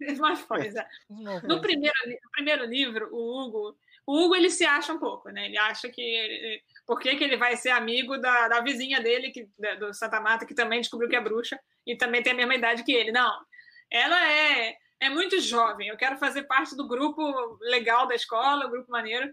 Os 0.00 0.18
Malfoys, 0.18 0.74
é. 0.74 0.88
No 1.46 1.60
primeiro, 1.60 1.94
no 2.06 2.30
primeiro 2.32 2.64
livro, 2.64 3.10
o 3.12 3.38
Hugo, 3.38 3.76
o 4.06 4.16
Hugo 4.16 4.34
ele 4.34 4.48
se 4.48 4.64
acha 4.64 4.94
um 4.94 4.98
pouco, 4.98 5.28
né? 5.28 5.44
Ele 5.44 5.58
acha 5.58 5.90
que 5.90 6.62
por 6.86 6.98
que, 6.98 7.16
que 7.16 7.22
ele 7.22 7.36
vai 7.36 7.54
ser 7.54 7.68
amigo 7.68 8.16
da, 8.16 8.48
da 8.48 8.62
vizinha 8.62 8.98
dele, 8.98 9.30
que, 9.30 9.46
do 9.78 9.92
Santa 9.92 10.18
Mata, 10.18 10.46
que 10.46 10.54
também 10.54 10.80
descobriu 10.80 11.10
que 11.10 11.16
é 11.16 11.20
bruxa 11.20 11.60
e 11.86 11.94
também 11.96 12.22
tem 12.22 12.32
a 12.32 12.36
mesma 12.36 12.54
idade 12.54 12.82
que 12.82 12.92
ele. 12.92 13.12
Não, 13.12 13.44
ela 13.90 14.26
é, 14.26 14.74
é 15.00 15.10
muito 15.10 15.38
jovem. 15.38 15.88
Eu 15.88 15.98
quero 15.98 16.16
fazer 16.16 16.44
parte 16.44 16.74
do 16.74 16.88
grupo 16.88 17.58
legal 17.60 18.06
da 18.06 18.14
escola, 18.14 18.64
o 18.64 18.70
grupo 18.70 18.90
maneiro 18.90 19.30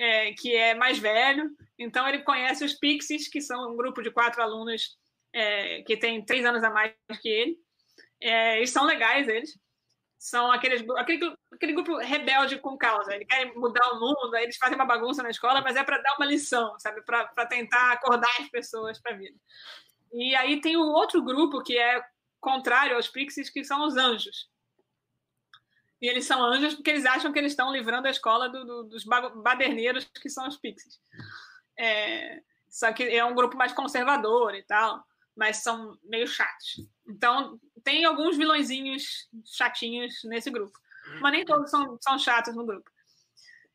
é, 0.00 0.32
que 0.32 0.56
é 0.56 0.74
mais 0.74 0.98
velho, 0.98 1.50
então 1.78 2.08
ele 2.08 2.20
conhece 2.20 2.64
os 2.64 2.72
Pixies, 2.72 3.28
que 3.28 3.40
são 3.40 3.70
um 3.70 3.76
grupo 3.76 4.00
de 4.00 4.10
quatro 4.10 4.42
alunos 4.42 4.96
é, 5.30 5.82
que 5.82 5.94
tem 5.94 6.24
três 6.24 6.42
anos 6.44 6.64
a 6.64 6.70
mais 6.70 6.94
que 7.20 7.28
ele. 7.28 7.56
É, 8.18 8.56
eles 8.56 8.70
são 8.70 8.84
legais, 8.84 9.28
eles. 9.28 9.58
São 10.18 10.50
aqueles, 10.50 10.82
aquele, 10.96 11.34
aquele 11.52 11.72
grupo 11.74 11.98
rebelde 11.98 12.58
com 12.58 12.78
causa. 12.78 13.14
Eles 13.14 13.26
querem 13.26 13.54
mudar 13.54 13.92
o 13.92 14.00
mundo, 14.00 14.34
eles 14.36 14.56
fazem 14.56 14.74
uma 14.74 14.86
bagunça 14.86 15.22
na 15.22 15.30
escola, 15.30 15.60
mas 15.60 15.76
é 15.76 15.84
para 15.84 15.98
dar 15.98 16.16
uma 16.16 16.26
lição, 16.26 16.78
sabe? 16.78 17.02
Para 17.02 17.46
tentar 17.46 17.92
acordar 17.92 18.34
as 18.40 18.48
pessoas 18.48 18.98
para 19.00 19.12
a 19.14 19.18
vida. 19.18 19.38
E 20.12 20.34
aí 20.34 20.60
tem 20.62 20.78
o 20.78 20.92
outro 20.92 21.22
grupo 21.22 21.62
que 21.62 21.78
é 21.78 22.02
contrário 22.40 22.96
aos 22.96 23.08
Pixies, 23.08 23.50
que 23.50 23.64
são 23.64 23.86
os 23.86 23.96
anjos. 23.96 24.49
E 26.00 26.08
eles 26.08 26.24
são 26.24 26.42
anjos 26.42 26.74
porque 26.74 26.90
eles 26.90 27.04
acham 27.04 27.32
que 27.32 27.38
eles 27.38 27.52
estão 27.52 27.72
livrando 27.72 28.08
a 28.08 28.10
escola 28.10 28.48
do, 28.48 28.64
do, 28.64 28.84
dos 28.84 29.04
baderneiros 29.04 30.04
que 30.04 30.30
são 30.30 30.48
os 30.48 30.56
pixies. 30.56 30.98
É, 31.78 32.42
só 32.68 32.92
que 32.92 33.02
é 33.02 33.24
um 33.24 33.34
grupo 33.34 33.56
mais 33.56 33.72
conservador 33.72 34.54
e 34.54 34.62
tal, 34.62 35.04
mas 35.36 35.58
são 35.58 35.98
meio 36.04 36.26
chatos. 36.26 36.88
Então, 37.06 37.60
tem 37.84 38.04
alguns 38.04 38.36
vilõezinhos 38.36 39.28
chatinhos 39.44 40.22
nesse 40.24 40.50
grupo. 40.50 40.78
Mas 41.20 41.32
nem 41.32 41.44
todos 41.44 41.70
são, 41.70 41.98
são 42.00 42.18
chatos 42.18 42.54
no 42.54 42.64
grupo. 42.64 42.90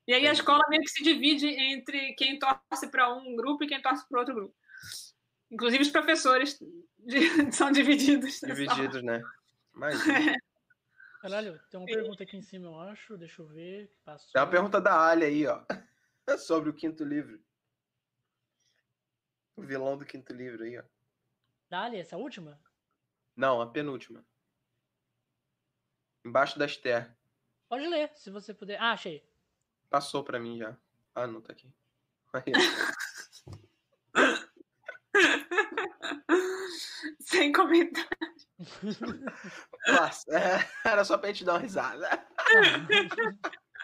E 0.08 0.14
aí 0.14 0.28
a 0.28 0.32
escola 0.32 0.64
meio 0.70 0.84
que 0.84 0.92
se 0.92 1.04
divide 1.04 1.48
entre 1.48 2.14
quem 2.14 2.38
torce 2.38 2.88
para 2.90 3.12
um 3.14 3.36
grupo 3.36 3.64
e 3.64 3.68
quem 3.68 3.82
torce 3.82 4.08
para 4.08 4.20
outro 4.20 4.36
grupo. 4.36 4.56
Inclusive 5.52 5.84
os 5.84 5.90
professores 5.90 6.60
são 7.52 7.72
divididos. 7.72 8.40
Divididos, 8.42 9.04
né? 9.04 9.22
Mas. 9.74 10.00
Caralho, 11.26 11.60
tem 11.72 11.80
uma 11.80 11.88
pergunta 11.88 12.22
aqui 12.22 12.38
em 12.38 12.42
cima, 12.44 12.68
eu 12.68 12.80
acho. 12.80 13.18
Deixa 13.18 13.42
eu 13.42 13.48
ver. 13.48 13.92
Passou. 14.04 14.32
Tem 14.32 14.40
uma 14.40 14.48
pergunta 14.48 14.80
da 14.80 15.10
Ali 15.10 15.26
aí, 15.26 15.48
ó. 15.48 15.66
Sobre 16.38 16.70
o 16.70 16.74
quinto 16.74 17.04
livro. 17.04 17.44
O 19.56 19.64
vilão 19.64 19.98
do 19.98 20.06
quinto 20.06 20.32
livro 20.32 20.64
aí, 20.64 20.78
ó. 20.78 20.84
Da 21.68 21.82
Ali, 21.82 21.98
essa 21.98 22.16
última? 22.16 22.62
Não, 23.36 23.60
a 23.60 23.66
penúltima. 23.66 24.24
Embaixo 26.24 26.60
da 26.60 26.68
Esther. 26.68 27.12
Pode 27.68 27.88
ler, 27.88 28.12
se 28.16 28.30
você 28.30 28.54
puder. 28.54 28.80
Ah, 28.80 28.92
achei. 28.92 29.28
Passou 29.90 30.24
pra 30.24 30.40
mim 30.40 30.60
já. 30.60 30.78
Ah, 31.16 31.26
não, 31.26 31.42
tá 31.42 31.54
aqui. 31.54 31.74
Aí, 32.34 32.44
Sem 37.22 37.52
comentário. 37.52 38.35
Nossa, 39.88 40.32
era 40.86 41.04
só 41.04 41.18
pra 41.18 41.30
gente 41.30 41.44
dar 41.44 41.54
uma 41.54 41.60
risada. 41.60 42.08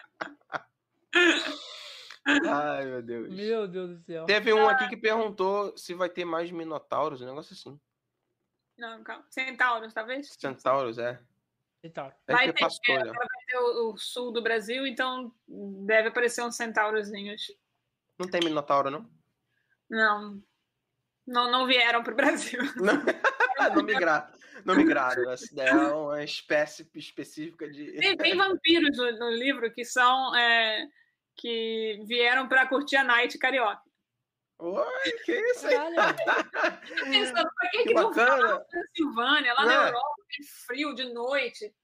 Ai, 2.24 2.86
meu 2.86 3.02
Deus. 3.02 3.34
Meu 3.34 3.68
Deus 3.68 3.90
do 3.90 4.04
céu. 4.04 4.24
Teve 4.26 4.52
um 4.52 4.68
aqui 4.68 4.88
que 4.88 4.96
perguntou 4.96 5.76
se 5.76 5.92
vai 5.92 6.08
ter 6.08 6.24
mais 6.24 6.50
Minotauros, 6.50 7.20
um 7.20 7.26
negócio 7.26 7.52
assim. 7.52 7.78
Não, 8.78 9.02
calma. 9.02 9.26
Centauros, 9.28 9.92
talvez? 9.92 10.32
Centauros, 10.38 10.98
é. 10.98 11.20
Centauro. 11.84 12.14
Vai 12.26 12.52
ter, 12.52 12.60
pastor, 12.60 13.04
vai 13.04 13.26
ter 13.46 13.58
o, 13.58 13.92
o, 13.92 13.96
sul 13.98 14.32
do 14.32 14.40
Brasil, 14.40 14.86
então 14.86 15.34
deve 15.84 16.08
aparecer 16.08 16.42
uns 16.42 16.56
centaurozinhos. 16.56 17.50
Não 18.18 18.28
tem 18.28 18.40
Minotauro, 18.40 18.90
não? 18.90 19.10
Não. 19.90 20.42
Não, 21.26 21.50
não 21.50 21.66
vieram 21.66 22.02
para 22.02 22.12
o 22.12 22.16
Brasil. 22.16 22.60
Não, 22.76 22.94
não 23.74 23.82
migraram. 23.82 24.32
Não 24.64 24.74
migraram. 24.74 25.30
Essa 25.30 25.62
é 25.62 25.72
uma 25.74 26.22
espécie 26.22 26.88
específica 26.94 27.68
de. 27.68 27.92
Tem, 27.92 28.16
tem 28.16 28.36
vampiros 28.36 28.96
no, 28.96 29.18
no, 29.18 29.30
livro 29.30 29.72
que 29.72 29.84
são. 29.84 30.34
É, 30.34 30.86
que 31.36 32.00
vieram 32.04 32.48
para 32.48 32.66
curtir 32.66 32.96
a 32.96 33.04
night 33.04 33.38
carioca. 33.38 33.82
Oi, 34.58 35.12
que 35.24 35.32
isso 35.32 35.66
aí? 35.66 35.74
Pensando, 37.10 37.50
pra 37.54 37.70
que, 37.70 37.78
que, 37.78 37.88
que 37.88 37.94
bacana. 37.94 38.46
na 38.46 38.60
Transilvânia, 38.60 39.54
lá 39.54 39.62
não. 39.62 39.68
na? 39.68 39.86
Europa, 39.88 40.22
tem 40.28 40.46
frio 40.66 40.94
de 40.94 41.12
noite? 41.12 41.74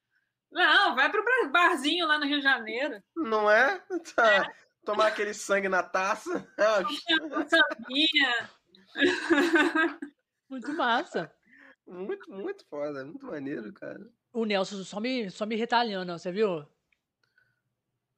Não, 0.50 0.94
vai 0.94 1.10
pro 1.10 1.24
barzinho 1.50 2.06
lá 2.06 2.18
no 2.18 2.26
Rio 2.26 2.38
de 2.38 2.44
Janeiro. 2.44 3.02
Não 3.16 3.50
é? 3.50 3.82
Tá. 4.14 4.34
é. 4.34 4.54
Tomar 4.84 5.08
aquele 5.08 5.34
sangue 5.34 5.68
na 5.68 5.82
taça. 5.82 6.48
Sambinha. 7.48 8.50
Muito 10.48 10.72
massa. 10.72 11.30
Muito, 11.88 12.30
muito 12.30 12.64
foda, 12.66 13.04
muito 13.04 13.26
maneiro, 13.26 13.72
cara. 13.72 14.08
O 14.32 14.44
Nelson 14.44 14.84
só 14.84 15.00
me, 15.00 15.28
só 15.30 15.44
me 15.46 15.56
retalhando, 15.56 16.12
você 16.12 16.30
viu? 16.30 16.66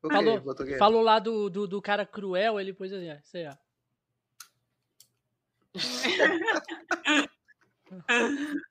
Okay, 0.02 0.16
falou, 0.16 0.42
falou 0.78 1.02
lá 1.02 1.18
do, 1.18 1.48
do, 1.48 1.68
do, 1.68 1.80
cara 1.80 2.04
cruel, 2.06 2.58
ele 2.58 2.72
pôs 2.72 2.92
assim, 2.92 3.08
sei 3.22 3.44
lá. 3.44 3.58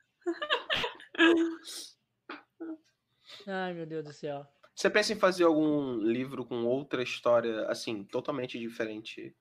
Ai, 3.47 3.73
meu 3.73 3.85
Deus 3.85 4.03
do 4.03 4.11
céu. 4.11 4.45
Você 4.75 4.89
pensa 4.89 5.13
em 5.13 5.19
fazer 5.19 5.43
algum 5.43 5.97
livro 5.97 6.43
com 6.45 6.65
outra 6.65 7.03
história, 7.03 7.67
assim, 7.67 8.03
totalmente 8.03 8.59
diferente 8.59 9.35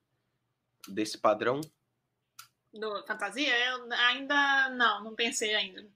desse 0.87 1.17
padrão? 1.17 1.59
Do 2.73 3.05
fantasia? 3.05 3.57
Eu 3.67 3.91
ainda 3.91 4.69
não, 4.69 5.03
não 5.03 5.15
pensei 5.15 5.55
ainda. 5.55 5.87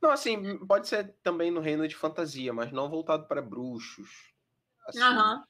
Não, 0.00 0.10
assim, 0.10 0.58
pode 0.66 0.88
ser 0.88 1.14
também 1.22 1.50
no 1.50 1.60
reino 1.60 1.86
de 1.86 1.96
fantasia, 1.96 2.52
mas 2.52 2.72
não 2.72 2.88
voltado 2.88 3.26
para 3.26 3.42
bruxos. 3.42 4.32
Assim, 4.86 5.02
uhum. 5.02 5.42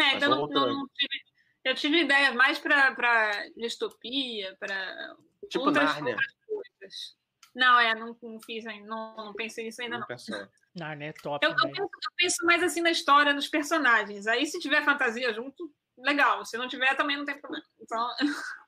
É, 0.00 0.14
então 0.14 0.30
não, 0.30 0.46
não, 0.46 0.72
não 0.72 0.88
tive, 0.94 1.22
eu 1.64 1.74
tive 1.74 2.02
ideias 2.02 2.34
mais 2.34 2.58
para 2.58 3.48
distopia, 3.56 4.56
para 4.60 5.16
tipo 5.50 5.64
outras, 5.64 5.84
Nárnia. 5.84 6.14
outras 6.14 6.34
coisas. 6.46 7.16
Não, 7.54 7.80
é, 7.80 7.94
não, 7.94 8.16
não 8.22 8.40
fiz 8.40 8.66
ainda, 8.66 8.86
não, 8.86 9.16
não 9.16 9.32
pensei 9.32 9.64
nisso 9.64 9.82
ainda 9.82 9.98
não. 9.98 10.06
não. 10.08 10.48
Nárnia 10.76 11.08
é 11.08 11.12
top. 11.12 11.44
Eu, 11.44 11.50
eu, 11.50 11.56
penso, 11.56 11.82
eu, 11.82 11.88
penso, 12.16 12.46
mais 12.46 12.62
assim 12.62 12.80
na 12.80 12.90
história 12.90 13.34
dos 13.34 13.48
personagens. 13.48 14.26
Aí 14.28 14.46
se 14.46 14.60
tiver 14.60 14.84
fantasia 14.84 15.32
junto, 15.32 15.72
legal. 15.96 16.44
Se 16.44 16.56
não 16.56 16.68
tiver, 16.68 16.94
também 16.94 17.16
não 17.16 17.24
tem 17.24 17.40
problema. 17.40 17.66
Então. 17.80 18.08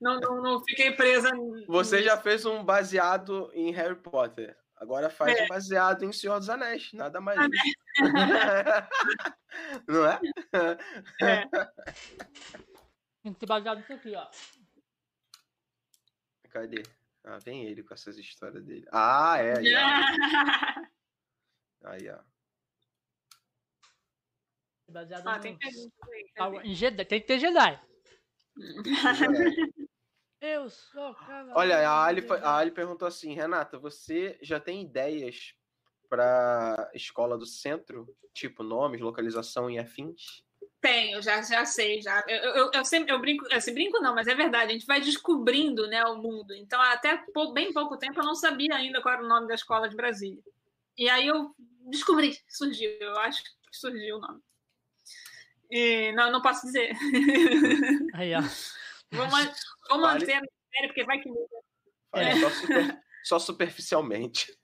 não, 0.00 0.20
não, 0.20 0.42
não 0.42 0.64
fiquei 0.64 0.92
presa. 0.92 1.30
Você 1.66 2.02
já 2.02 2.16
fez 2.16 2.44
um 2.44 2.64
baseado 2.64 3.50
em 3.54 3.72
Harry 3.72 3.96
Potter. 3.96 4.56
Agora 4.76 5.10
faz 5.10 5.36
é. 5.36 5.44
um 5.44 5.48
baseado 5.48 6.04
em 6.04 6.12
Senhor 6.12 6.38
dos 6.38 6.48
Anéis, 6.48 6.92
nada 6.92 7.20
mais. 7.20 7.36
Não 9.88 10.06
é? 10.06 10.20
é. 11.20 11.48
Tem 13.22 13.32
que 13.32 13.40
ser 13.40 13.46
baseado 13.46 13.78
nisso 13.78 13.92
aqui, 13.92 14.14
ó. 14.14 14.30
Cadê? 16.50 16.84
Ah, 17.24 17.38
vem 17.38 17.64
ele 17.64 17.82
com 17.82 17.92
essas 17.92 18.16
histórias 18.16 18.64
dele. 18.64 18.86
Ah, 18.92 19.38
é. 19.38 19.58
Aí, 19.58 19.74
ó. 19.74 19.80
Aí, 21.90 22.08
ó. 22.10 22.20
Baseado 24.90 25.26
ah, 25.26 25.36
no... 25.36 25.42
tem, 25.42 25.58
que 25.58 25.68
ter... 25.68 25.74
tem 27.04 27.20
que 27.20 27.26
ter 27.26 27.38
Jedi. 27.38 27.78
Eu 30.40 30.70
sou 30.70 31.14
cavaleiro. 31.14 31.58
Olha, 31.58 31.88
a 31.88 32.04
Ali, 32.04 32.24
a 32.30 32.56
Ali 32.56 32.70
perguntou 32.70 33.08
assim: 33.08 33.34
Renata, 33.34 33.78
você 33.78 34.38
já 34.40 34.60
tem 34.60 34.82
ideias 34.82 35.54
para 36.08 36.90
escola 36.94 37.36
do 37.36 37.46
centro? 37.46 38.06
Tipo, 38.32 38.62
nomes, 38.62 39.00
localização 39.00 39.68
e 39.68 39.78
afins? 39.78 40.42
Tenho, 40.80 41.20
já, 41.20 41.42
já 41.42 41.64
sei, 41.64 42.00
já. 42.00 42.24
Eu, 42.28 42.54
eu, 42.54 42.70
eu 42.72 42.84
sempre 42.84 43.12
eu 43.12 43.18
brinco, 43.20 43.44
assim, 43.52 43.74
brinco 43.74 43.98
não, 44.00 44.14
mas 44.14 44.28
é 44.28 44.34
verdade, 44.34 44.70
a 44.70 44.72
gente 44.72 44.86
vai 44.86 45.00
descobrindo 45.00 45.88
né, 45.88 46.04
o 46.04 46.16
mundo. 46.16 46.54
Então, 46.54 46.80
até 46.80 47.20
bem 47.52 47.72
pouco 47.72 47.98
tempo 47.98 48.20
eu 48.20 48.24
não 48.24 48.36
sabia 48.36 48.76
ainda 48.76 49.02
qual 49.02 49.14
era 49.14 49.24
o 49.24 49.28
nome 49.28 49.48
da 49.48 49.54
escola 49.54 49.88
de 49.88 49.96
Brasília. 49.96 50.42
E 50.96 51.08
aí 51.08 51.26
eu 51.26 51.52
descobri, 51.90 52.38
surgiu, 52.48 52.90
eu 53.00 53.18
acho 53.18 53.42
que 53.42 53.50
surgiu 53.72 54.18
o 54.18 54.20
nome. 54.20 54.40
E, 55.70 56.12
não, 56.12 56.30
não 56.32 56.42
posso 56.42 56.66
dizer. 56.66 56.92
Aí, 58.14 58.34
ó. 58.34 58.40
Vou, 59.10 59.26
vou 59.88 60.00
manter 60.00 60.26
vale. 60.26 60.32
a 60.32 60.40
mistério, 60.40 60.88
porque 60.88 61.04
vai 61.04 61.20
que 61.20 61.28
muda. 61.28 61.56
É. 62.14 62.34
Só, 62.36 62.50
super, 62.50 63.02
só, 63.24 63.38
superficialmente. 63.38 64.58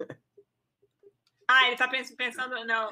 Ah, 1.49 1.65
ele 1.65 1.73
está 1.73 1.89
pensando. 1.89 2.65
Não, 2.65 2.89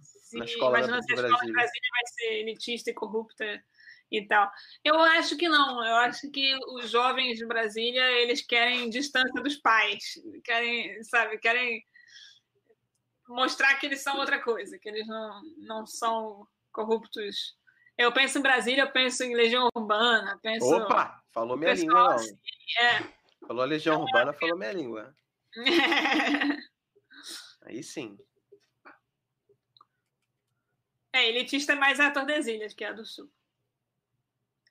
se, 0.00 0.38
Na 0.38 0.44
escola 0.44 0.78
imaginando 0.78 1.02
se 1.02 1.12
a 1.12 1.14
escola 1.14 1.44
de 1.44 1.52
Brasília 1.52 1.90
vai 1.90 2.06
ser 2.06 2.34
elitista 2.40 2.90
e 2.90 2.94
corrupta 2.94 3.64
e 4.10 4.26
tal. 4.26 4.50
Eu 4.84 4.98
acho 5.00 5.36
que 5.36 5.48
não. 5.48 5.84
Eu 5.84 5.96
acho 5.96 6.30
que 6.30 6.56
os 6.68 6.90
jovens 6.90 7.38
de 7.38 7.46
Brasília 7.46 8.10
eles 8.20 8.42
querem 8.42 8.90
distância 8.90 9.42
dos 9.42 9.56
pais, 9.56 10.14
querem, 10.44 11.02
sabe, 11.02 11.38
querem 11.38 11.84
mostrar 13.28 13.74
que 13.76 13.86
eles 13.86 14.02
são 14.02 14.18
outra 14.18 14.40
coisa, 14.42 14.78
que 14.78 14.88
eles 14.88 15.06
não, 15.06 15.42
não 15.58 15.86
são 15.86 16.46
corruptos 16.74 17.56
eu 17.96 18.12
penso 18.12 18.38
em 18.38 18.42
Brasília, 18.42 18.82
eu 18.82 18.90
penso 18.90 19.22
em 19.22 19.34
Legião 19.34 19.68
Urbana, 19.74 20.38
penso. 20.42 20.66
Opa! 20.66 21.22
Falou 21.32 21.56
minha 21.56 21.74
língua. 21.74 22.14
Assim, 22.14 22.36
é. 22.78 23.02
Falou 23.46 23.64
Legião 23.64 24.02
Urbana, 24.02 24.32
falou 24.32 24.58
minha 24.58 24.72
língua. 24.72 25.14
Aí 27.62 27.82
sim. 27.82 28.18
É, 31.12 31.28
elitista 31.28 31.72
é 31.72 31.76
mais 31.76 32.00
a 32.00 32.10
Tordesilhas, 32.10 32.74
que 32.74 32.84
é 32.84 32.88
a 32.88 32.92
do 32.92 33.06
Sul. 33.06 33.30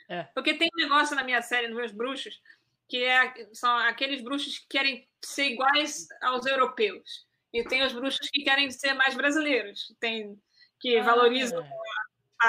É. 0.09 0.23
Porque 0.35 0.53
tem 0.55 0.69
um 0.73 0.81
negócio 0.81 1.15
na 1.15 1.23
minha 1.23 1.41
série, 1.41 1.67
nos 1.67 1.77
meus 1.77 1.93
bruxos, 1.93 2.41
que 2.89 3.05
é, 3.05 3.47
são 3.53 3.73
aqueles 3.77 4.21
bruxos 4.21 4.59
que 4.59 4.67
querem 4.67 5.07
ser 5.23 5.45
iguais 5.45 6.07
aos 6.21 6.45
europeus. 6.45 7.25
E 7.53 7.63
tem 7.63 7.84
os 7.84 7.93
bruxos 7.93 8.30
que 8.30 8.43
querem 8.43 8.69
ser 8.69 8.93
mais 8.93 9.15
brasileiros. 9.15 9.95
Tem 9.99 10.38
que 10.84 10.97
ah, 10.97 11.03
valorizam 11.03 11.63
é 11.63 11.69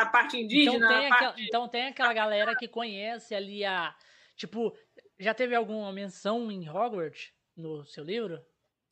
a 0.03 0.07
parte 0.07 0.37
indígena. 0.37 0.77
Então 0.77 0.89
tem, 0.89 1.09
parte... 1.09 1.25
Aquela, 1.25 1.35
então 1.47 1.69
tem 1.69 1.87
aquela 1.87 2.13
galera 2.13 2.57
que 2.57 2.69
conhece 2.69 3.35
ali 3.35 3.65
a. 3.65 3.95
Tipo, 4.37 4.77
já 5.19 5.33
teve 5.33 5.55
alguma 5.55 5.93
menção 5.93 6.51
em 6.51 6.69
Hogwarts 6.69 7.33
no 7.57 7.85
seu 7.87 8.03
livro? 8.03 8.45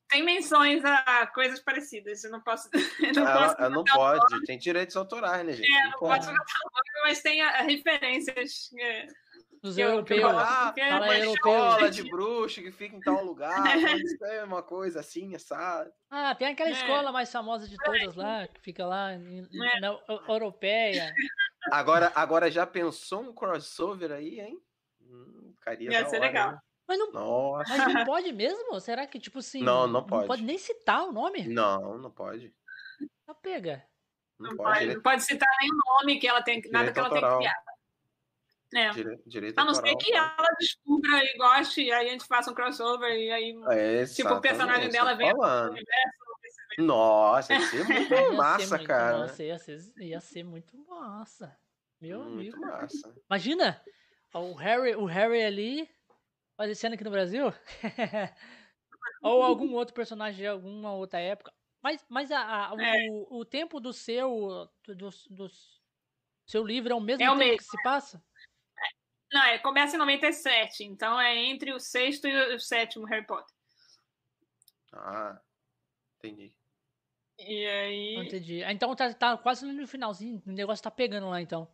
Tem 0.09 0.23
menções 0.23 0.85
a 0.85 1.27
coisas 1.27 1.59
parecidas. 1.59 2.23
Eu 2.23 2.31
não 2.31 2.41
posso. 2.41 2.69
Eu 3.01 3.15
não, 3.15 3.27
ela, 3.27 3.57
ela 3.59 3.71
não 3.71 3.83
pode, 3.83 4.45
tem 4.45 4.59
direitos 4.59 4.95
autorais, 4.95 5.45
né, 5.45 5.55
gente? 5.55 5.75
É, 5.75 5.85
não, 5.89 5.99
pode 5.99 6.27
nome, 6.27 6.39
mas 7.03 7.23
tem 7.23 7.41
a, 7.41 7.63
referências. 7.63 8.71
É, 8.79 9.07
Dos 9.63 9.79
europeus. 9.79 10.25
Ah, 10.25 10.75
fala 10.77 11.05
uma 11.05 11.19
escola 11.19 11.91
de 11.91 12.03
bruxo 12.11 12.61
que 12.61 12.73
fica 12.73 12.97
em 12.97 13.01
tal 13.01 13.25
lugar. 13.25 13.63
É 14.23 14.43
uma 14.43 14.63
coisa 14.63 15.01
assim, 15.01 15.39
sabe? 15.39 15.91
Ah, 16.11 16.35
tem 16.35 16.49
aquela 16.49 16.71
é. 16.71 16.73
escola 16.73 17.13
mais 17.13 17.31
famosa 17.31 17.69
de 17.69 17.77
todas 17.77 18.17
lá, 18.17 18.49
que 18.49 18.61
fica 18.61 18.85
lá, 18.85 19.13
é. 19.13 19.19
na 19.81 19.99
europeia. 20.29 21.15
Agora, 21.71 22.11
agora 22.15 22.51
já 22.51 22.67
pensou 22.67 23.21
um 23.21 23.33
crossover 23.33 24.11
aí, 24.11 24.41
hein? 24.41 24.59
Hum, 25.01 25.55
Ia 25.81 26.09
ser 26.09 26.17
hora, 26.17 26.27
legal. 26.27 26.51
Hein? 26.53 26.59
Mas 26.89 26.99
não, 26.99 27.13
Nossa. 27.13 27.77
mas 27.77 27.95
não 27.95 28.05
pode 28.05 28.33
mesmo? 28.33 28.81
Será 28.81 29.07
que, 29.07 29.19
tipo 29.21 29.39
assim. 29.39 29.63
Não, 29.63 29.87
não 29.87 30.05
pode. 30.05 30.23
Não 30.23 30.29
pode 30.29 30.43
nem 30.43 30.59
citar 30.59 31.05
o 31.05 31.13
nome? 31.13 31.47
Não, 31.47 31.99
não 31.99 32.11
pode. 32.11 32.53
Tá 33.25 33.35
pega. 33.35 33.85
Não, 34.39 34.51
não 34.51 34.57
pode, 34.57 34.79
pode, 34.81 34.95
não 34.95 35.03
pode 35.03 35.23
citar 35.23 35.49
nenhum 35.61 35.79
nome 35.87 36.19
que 36.19 36.27
ela 36.27 36.43
tem, 36.43 36.61
nada 36.71 36.93
que 36.93 36.99
ela 36.99 37.11
tem 37.11 37.21
criado. 37.21 37.72
É. 38.75 38.91
Dire, 39.27 39.53
a 39.57 39.65
não 39.65 39.75
ser 39.75 39.95
que 39.97 40.15
ela 40.15 40.49
descubra 40.59 41.23
e 41.23 41.37
goste, 41.37 41.83
e 41.83 41.93
aí 41.93 42.09
a 42.09 42.11
gente 42.11 42.25
faça 42.25 42.51
um 42.51 42.55
crossover, 42.55 43.13
e 43.13 43.31
aí, 43.31 43.55
é, 43.71 44.07
tipo, 44.07 44.33
o 44.33 44.41
personagem 44.41 44.89
dela 44.89 45.15
vem 45.15 45.31
pro 45.31 45.71
universo. 45.71 46.23
Nossa, 46.79 47.53
ia 47.53 47.61
ser 47.61 47.85
muito 47.85 48.33
massa, 48.35 48.67
ser 48.67 48.77
muito 48.77 48.87
cara. 48.87 49.19
Massa, 49.19 49.43
ia, 49.45 49.59
ser, 49.59 49.79
ia 49.99 50.21
ser 50.21 50.43
muito 50.43 50.79
massa. 50.89 51.57
Meu 52.01 52.25
muito 52.25 52.57
amigo. 52.57 52.61
massa. 52.61 53.15
Imagina 53.29 53.83
o 54.35 54.55
Harry, 54.55 54.97
o 54.97 55.05
Harry 55.05 55.43
ali 55.43 55.89
aparecendo 56.55 56.95
aqui 56.95 57.05
no 57.05 57.11
Brasil. 57.11 57.53
Ou 59.23 59.43
algum 59.43 59.73
outro 59.75 59.95
personagem 59.95 60.41
de 60.41 60.47
alguma 60.47 60.93
outra 60.95 61.21
época. 61.21 61.53
Mas, 61.83 62.05
mas 62.09 62.31
a, 62.31 62.71
a 62.71 62.77
é. 62.81 63.09
o, 63.11 63.41
o 63.41 63.45
tempo 63.45 63.81
do 63.81 63.93
seu 63.93 64.69
do, 64.85 65.11
do, 65.31 65.51
seu 66.47 66.65
livro 66.65 66.93
é 66.93 66.97
o 66.97 67.01
mesmo 67.01 67.23
é 67.23 67.27
tempo 67.27 67.37
o 67.37 67.39
mesmo. 67.39 67.59
que 67.59 67.65
se 67.65 67.83
passa? 67.83 68.23
Não, 69.33 69.43
é, 69.45 69.59
começa 69.59 69.97
em 69.97 69.99
97, 69.99 70.85
então 70.85 71.19
é 71.21 71.37
entre 71.37 71.73
o 71.73 71.81
sexto 71.81 72.27
e 72.27 72.55
o 72.55 72.61
sétimo 72.61 73.07
Harry 73.07 73.27
Potter. 73.27 73.55
Ah, 74.93 75.41
entendi. 76.19 76.53
E 77.39 77.67
aí. 77.67 78.17
entendi. 78.17 78.63
Ah, 78.63 78.73
então 78.73 78.95
tá, 78.95 79.13
tá 79.15 79.37
quase 79.37 79.65
no 79.67 79.87
finalzinho, 79.89 80.43
o 80.47 80.53
negócio 80.53 80.83
tá 80.85 80.91
pegando 80.91 81.31
lá, 81.31 81.41
então. 81.41 81.67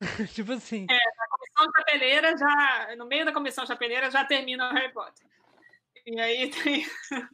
tipo 0.34 0.52
assim. 0.52 0.86
É, 0.90 0.94
na 0.94 1.28
comissão 1.28 1.72
chapeleira 1.76 2.36
já. 2.36 2.96
No 2.96 3.06
meio 3.06 3.24
da 3.24 3.32
comissão 3.32 3.66
chapeleira 3.66 4.10
já 4.10 4.24
termina 4.24 4.68
o 4.68 4.74
Harry 4.74 4.92
Potter. 4.92 5.26
E 6.06 6.20
aí 6.20 6.50
tem. 6.50 6.84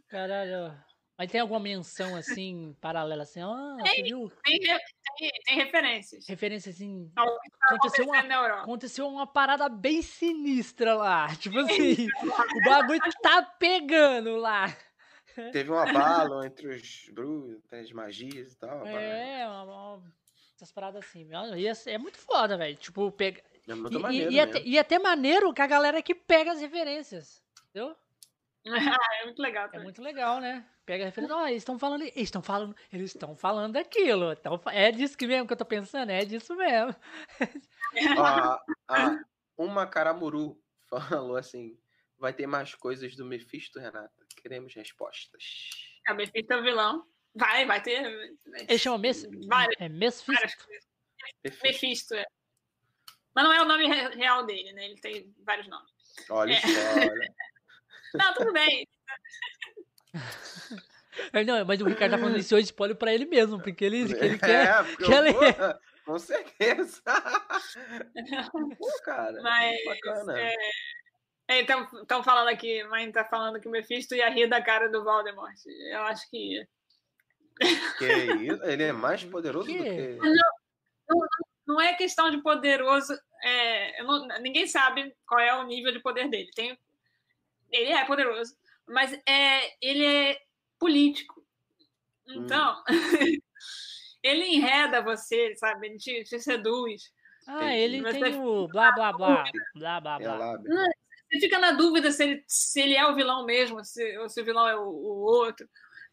Caralho. 0.08 0.78
Mas 1.20 1.30
tem 1.30 1.38
alguma 1.38 1.60
menção 1.60 2.16
assim, 2.16 2.74
paralela, 2.80 3.24
assim, 3.24 3.42
ah, 3.42 3.76
tem, 3.82 4.04
viu? 4.04 4.32
Tem, 4.42 4.58
tem, 4.58 5.30
tem, 5.44 5.54
referências. 5.54 6.26
Referências 6.26 6.76
assim. 6.76 7.12
Tá 7.14 7.22
aconteceu 7.60 8.06
uma, 8.06 8.62
aconteceu 8.62 9.06
uma 9.06 9.26
parada 9.26 9.68
bem 9.68 10.00
sinistra 10.00 10.94
lá. 10.94 11.28
Tipo 11.36 11.58
assim, 11.58 12.06
o 12.56 12.64
bagulho 12.64 13.02
tá 13.20 13.42
pegando 13.42 14.36
lá. 14.36 14.74
Teve 15.52 15.70
um 15.70 15.76
abalo 15.76 16.42
entre 16.42 16.68
os 16.68 17.10
bruxos, 17.12 17.70
as 17.70 17.92
magias 17.92 18.54
e 18.54 18.56
tal. 18.56 18.86
É, 18.86 19.46
uma, 19.46 19.64
uma, 19.64 20.02
essas 20.56 20.72
paradas 20.72 21.04
assim. 21.04 21.28
É 21.90 21.98
muito 21.98 22.16
foda, 22.16 22.56
velho. 22.56 22.76
Tipo, 22.76 23.12
pega. 23.12 23.42
É 23.68 23.74
muito 23.74 23.98
e, 23.98 24.00
maneiro. 24.00 24.32
E, 24.32 24.34
e, 24.36 24.40
até, 24.40 24.62
e 24.62 24.78
até 24.78 24.98
maneiro 24.98 25.52
que 25.52 25.60
a 25.60 25.66
galera 25.66 26.00
que 26.00 26.14
pega 26.14 26.52
as 26.52 26.62
referências. 26.62 27.42
Entendeu? 27.68 27.94
É 28.64 29.24
muito 29.24 29.40
legal. 29.40 29.64
É 29.64 29.68
também. 29.68 29.80
É 29.80 29.84
muito 29.84 30.02
legal, 30.02 30.40
né? 30.40 30.66
Pega 30.84 31.04
a 31.04 31.06
referência, 31.06 31.36
oh, 31.36 31.46
eles 31.46 31.58
estão 31.58 31.78
falando, 31.78 32.02
eles 32.02 32.16
estão 32.16 32.42
falando, 32.42 32.76
eles 32.92 33.10
estão 33.14 33.36
falando 33.36 33.76
aquilo. 33.76 34.32
Então, 34.32 34.60
é 34.66 34.90
disso 34.90 35.16
que 35.16 35.26
mesmo 35.26 35.46
que 35.46 35.52
eu 35.52 35.56
tô 35.56 35.64
pensando, 35.64 36.10
é 36.10 36.24
disso 36.24 36.54
mesmo. 36.56 36.94
ah, 38.18 38.60
ah, 38.88 39.18
uma 39.56 39.86
caramuru 39.86 40.60
falou 40.88 41.36
assim: 41.36 41.78
vai 42.18 42.32
ter 42.32 42.46
mais 42.46 42.74
coisas 42.74 43.16
do 43.16 43.24
Mephisto, 43.24 43.78
Renata. 43.78 44.26
Queremos 44.42 44.74
respostas. 44.74 45.70
É, 46.06 46.12
o 46.12 46.16
Mephisto 46.16 46.52
é 46.52 46.56
o 46.56 46.62
vilão. 46.62 47.06
Vai, 47.34 47.64
vai 47.64 47.80
ter. 47.80 48.02
Ele 48.68 48.78
chama 48.78 48.98
Mes... 48.98 49.24
é 49.78 49.88
Mephisto. 49.88 50.32
Mephisto. 51.62 52.14
É. 52.14 52.26
Mas 53.34 53.44
não 53.44 53.52
é 53.52 53.62
o 53.62 53.64
nome 53.64 53.86
real 53.86 54.44
dele, 54.44 54.72
né? 54.72 54.86
Ele 54.86 55.00
tem 55.00 55.32
vários 55.44 55.68
nomes. 55.68 55.90
Olha 56.28 56.54
é. 56.54 56.60
só, 56.60 57.10
olha. 57.10 57.34
Não, 58.14 58.34
tudo 58.34 58.52
bem. 58.52 58.86
Não, 61.46 61.64
mas 61.64 61.80
o 61.80 61.84
Ricardo 61.84 62.12
tá 62.12 62.18
falando 62.18 62.38
isso 62.38 62.54
hoje 62.54 62.64
spoiler 62.66 62.96
pra 62.96 63.12
ele 63.12 63.26
mesmo, 63.26 63.60
porque 63.62 63.84
ele, 63.84 64.02
ele 64.02 64.38
quer. 64.38 64.66
É, 64.66 64.96
quer 64.96 65.20
ler. 65.20 65.32
Vou, 65.32 65.42
com 66.06 66.18
certeza. 66.18 67.02
Pô, 68.78 68.88
cara. 69.04 69.40
Mas, 69.42 69.84
bacana. 69.84 70.38
É, 70.38 71.60
então, 71.60 71.82
estão 72.00 72.22
falando 72.22 72.48
aqui, 72.48 72.82
mãe 72.84 73.10
tá 73.10 73.24
falando 73.24 73.60
que 73.60 73.68
o 73.68 73.70
Mephisto 73.70 74.14
ia 74.14 74.30
rir 74.30 74.48
da 74.48 74.62
cara 74.62 74.88
do 74.88 75.02
Voldemort. 75.04 75.58
Eu 75.90 76.02
acho 76.02 76.28
que 76.30 76.54
ia. 76.54 76.68
Que 77.98 78.06
isso? 78.44 78.64
Ele 78.64 78.84
é 78.84 78.92
mais 78.92 79.22
poderoso 79.24 79.66
que? 79.66 79.76
do 79.76 79.84
que. 79.84 80.16
Não, 80.16 80.32
não, 81.08 81.26
não, 81.66 81.80
é 81.80 81.94
questão 81.94 82.30
de 82.30 82.40
poderoso. 82.40 83.12
É, 83.42 84.02
não, 84.02 84.26
ninguém 84.40 84.66
sabe 84.66 85.14
qual 85.26 85.40
é 85.40 85.54
o 85.56 85.64
nível 85.64 85.92
de 85.92 86.00
poder 86.00 86.30
dele. 86.30 86.50
Tem 86.54 86.78
ele 87.72 87.90
é 87.90 88.04
poderoso, 88.04 88.54
mas 88.86 89.12
é, 89.26 89.72
ele 89.80 90.04
é 90.04 90.40
político. 90.78 91.44
Então, 92.26 92.82
hum. 92.88 92.94
ele 94.22 94.44
enreda 94.46 95.02
você, 95.02 95.54
sabe? 95.56 95.88
Ele 95.88 95.98
te, 95.98 96.24
te 96.24 96.38
seduz. 96.38 97.12
Ah, 97.46 97.74
ele 97.74 98.00
você 98.00 98.20
tem 98.20 98.40
o 98.40 98.68
blá 98.68 98.92
blá 98.92 99.12
blá, 99.12 99.44
blá 99.74 100.00
blá 100.00 100.18
blá. 100.18 100.58
Você 101.32 101.40
fica 101.40 101.58
na 101.58 101.72
dúvida 101.72 102.10
se 102.10 102.24
ele, 102.24 102.44
se 102.46 102.80
ele 102.80 102.94
é 102.94 103.06
o 103.06 103.14
vilão 103.14 103.44
mesmo, 103.44 103.84
se, 103.84 104.18
ou 104.18 104.28
se 104.28 104.40
o 104.40 104.44
vilão 104.44 104.68
é 104.68 104.76
o, 104.76 104.82
o 104.82 105.22
outro. 105.22 105.68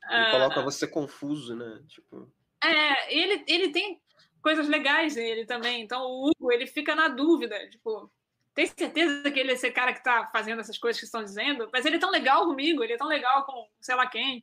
Ele 0.09 0.21
ah, 0.21 0.31
coloca 0.31 0.61
você 0.61 0.87
confuso, 0.87 1.55
né? 1.55 1.81
Tipo... 1.87 2.31
É, 2.63 3.15
ele, 3.15 3.43
ele 3.47 3.71
tem 3.71 3.99
coisas 4.41 4.67
legais 4.67 5.15
nele 5.15 5.45
também. 5.45 5.81
Então 5.81 6.03
o 6.03 6.29
Hugo, 6.29 6.51
ele 6.51 6.67
fica 6.67 6.95
na 6.95 7.07
dúvida, 7.07 7.57
tipo, 7.69 8.11
tem 8.57 8.65
certeza 8.65 9.29
que 9.29 9.39
ele 9.39 9.51
é 9.51 9.53
esse 9.53 9.69
cara 9.69 9.93
que 9.93 9.99
está 9.99 10.25
fazendo 10.33 10.59
essas 10.59 10.79
coisas 10.79 10.99
que 10.99 11.05
estão 11.05 11.23
dizendo, 11.23 11.69
mas 11.71 11.85
ele 11.85 11.97
é 11.97 11.99
tão 11.99 12.09
legal 12.09 12.43
comigo, 12.47 12.83
ele 12.83 12.93
é 12.93 12.97
tão 12.97 13.07
legal 13.07 13.45
com 13.45 13.69
sei 13.79 13.93
lá 13.93 14.07
quem. 14.07 14.39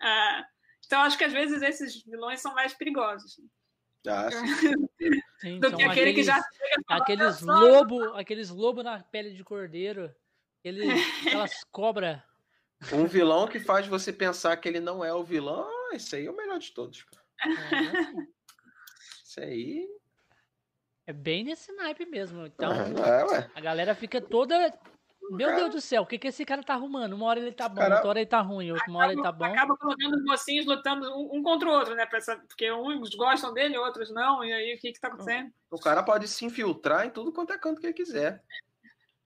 Uh, 0.00 0.44
então, 0.86 1.02
acho 1.02 1.18
que 1.18 1.24
às 1.24 1.32
vezes 1.32 1.60
esses 1.60 2.00
vilões 2.04 2.40
são 2.40 2.54
mais 2.54 2.72
perigosos. 2.72 3.40
Ah, 4.06 4.28
sim. 5.40 5.58
do 5.58 5.76
que 5.76 5.82
aquele 5.82 6.10
aqueles, 6.10 6.14
que 6.14 6.22
já 6.22 6.40
aqueles 6.86 7.40
lobo, 7.40 8.14
aqueles 8.14 8.50
lobo 8.50 8.84
na 8.84 9.02
pele 9.02 9.34
de 9.34 9.42
cordeiro, 9.42 10.14
aqueles, 10.60 10.88
aquelas 11.26 11.64
cobras. 11.72 12.20
Um 12.92 13.04
vilão 13.04 13.48
que 13.48 13.58
faz 13.58 13.84
você 13.88 14.12
pensar 14.12 14.56
que 14.58 14.68
ele 14.68 14.78
não 14.78 15.04
é 15.04 15.12
o 15.12 15.24
vilão, 15.24 15.68
ah, 15.68 15.96
esse 15.96 16.14
aí 16.14 16.26
é 16.26 16.30
o 16.30 16.36
melhor 16.36 16.60
de 16.60 16.70
todos. 16.70 17.02
Cara. 17.02 17.24
É, 17.42 18.26
esse 19.26 19.40
aí 19.40 19.99
é 21.10 21.12
bem 21.12 21.42
nesse 21.42 21.72
naipe 21.72 22.06
mesmo. 22.06 22.46
Então, 22.46 22.72
é, 22.72 23.50
a 23.52 23.60
galera 23.60 23.96
fica 23.96 24.20
toda. 24.20 24.72
Meu 25.32 25.48
cara... 25.48 25.60
Deus 25.60 25.74
do 25.74 25.80
céu, 25.80 26.02
o 26.02 26.06
que, 26.06 26.18
que 26.18 26.28
esse 26.28 26.44
cara 26.44 26.62
tá 26.62 26.74
arrumando? 26.74 27.14
Uma 27.14 27.26
hora 27.26 27.40
ele 27.40 27.52
tá 27.52 27.68
bom, 27.68 27.80
cara... 27.80 27.94
outra 27.96 28.08
hora 28.08 28.20
ele 28.20 28.26
tá 28.26 28.40
ruim, 28.40 28.70
outra 28.70 28.92
hora 28.92 29.12
ele 29.12 29.22
tá 29.22 29.32
bom. 29.32 29.44
Acaba 29.44 29.76
colocando 29.76 30.14
os 30.14 30.24
mocinhos 30.24 30.66
lutando 30.66 31.08
um, 31.32 31.42
contra 31.42 31.68
o 31.68 31.72
outro, 31.72 31.94
né? 31.94 32.06
Porque 32.06 32.70
uns 32.72 33.14
gostam 33.16 33.52
dele, 33.52 33.76
outros 33.76 34.12
não, 34.12 34.44
e 34.44 34.52
aí 34.52 34.74
o 34.74 34.78
que 34.78 34.92
que 34.92 35.00
tá 35.00 35.08
acontecendo? 35.08 35.52
O 35.70 35.78
cara 35.78 36.02
pode 36.02 36.28
se 36.28 36.44
infiltrar 36.44 37.06
em 37.06 37.10
tudo 37.10 37.32
quanto 37.32 37.52
é 37.52 37.58
canto 37.58 37.80
que 37.80 37.86
ele 37.88 37.94
quiser. 37.94 38.40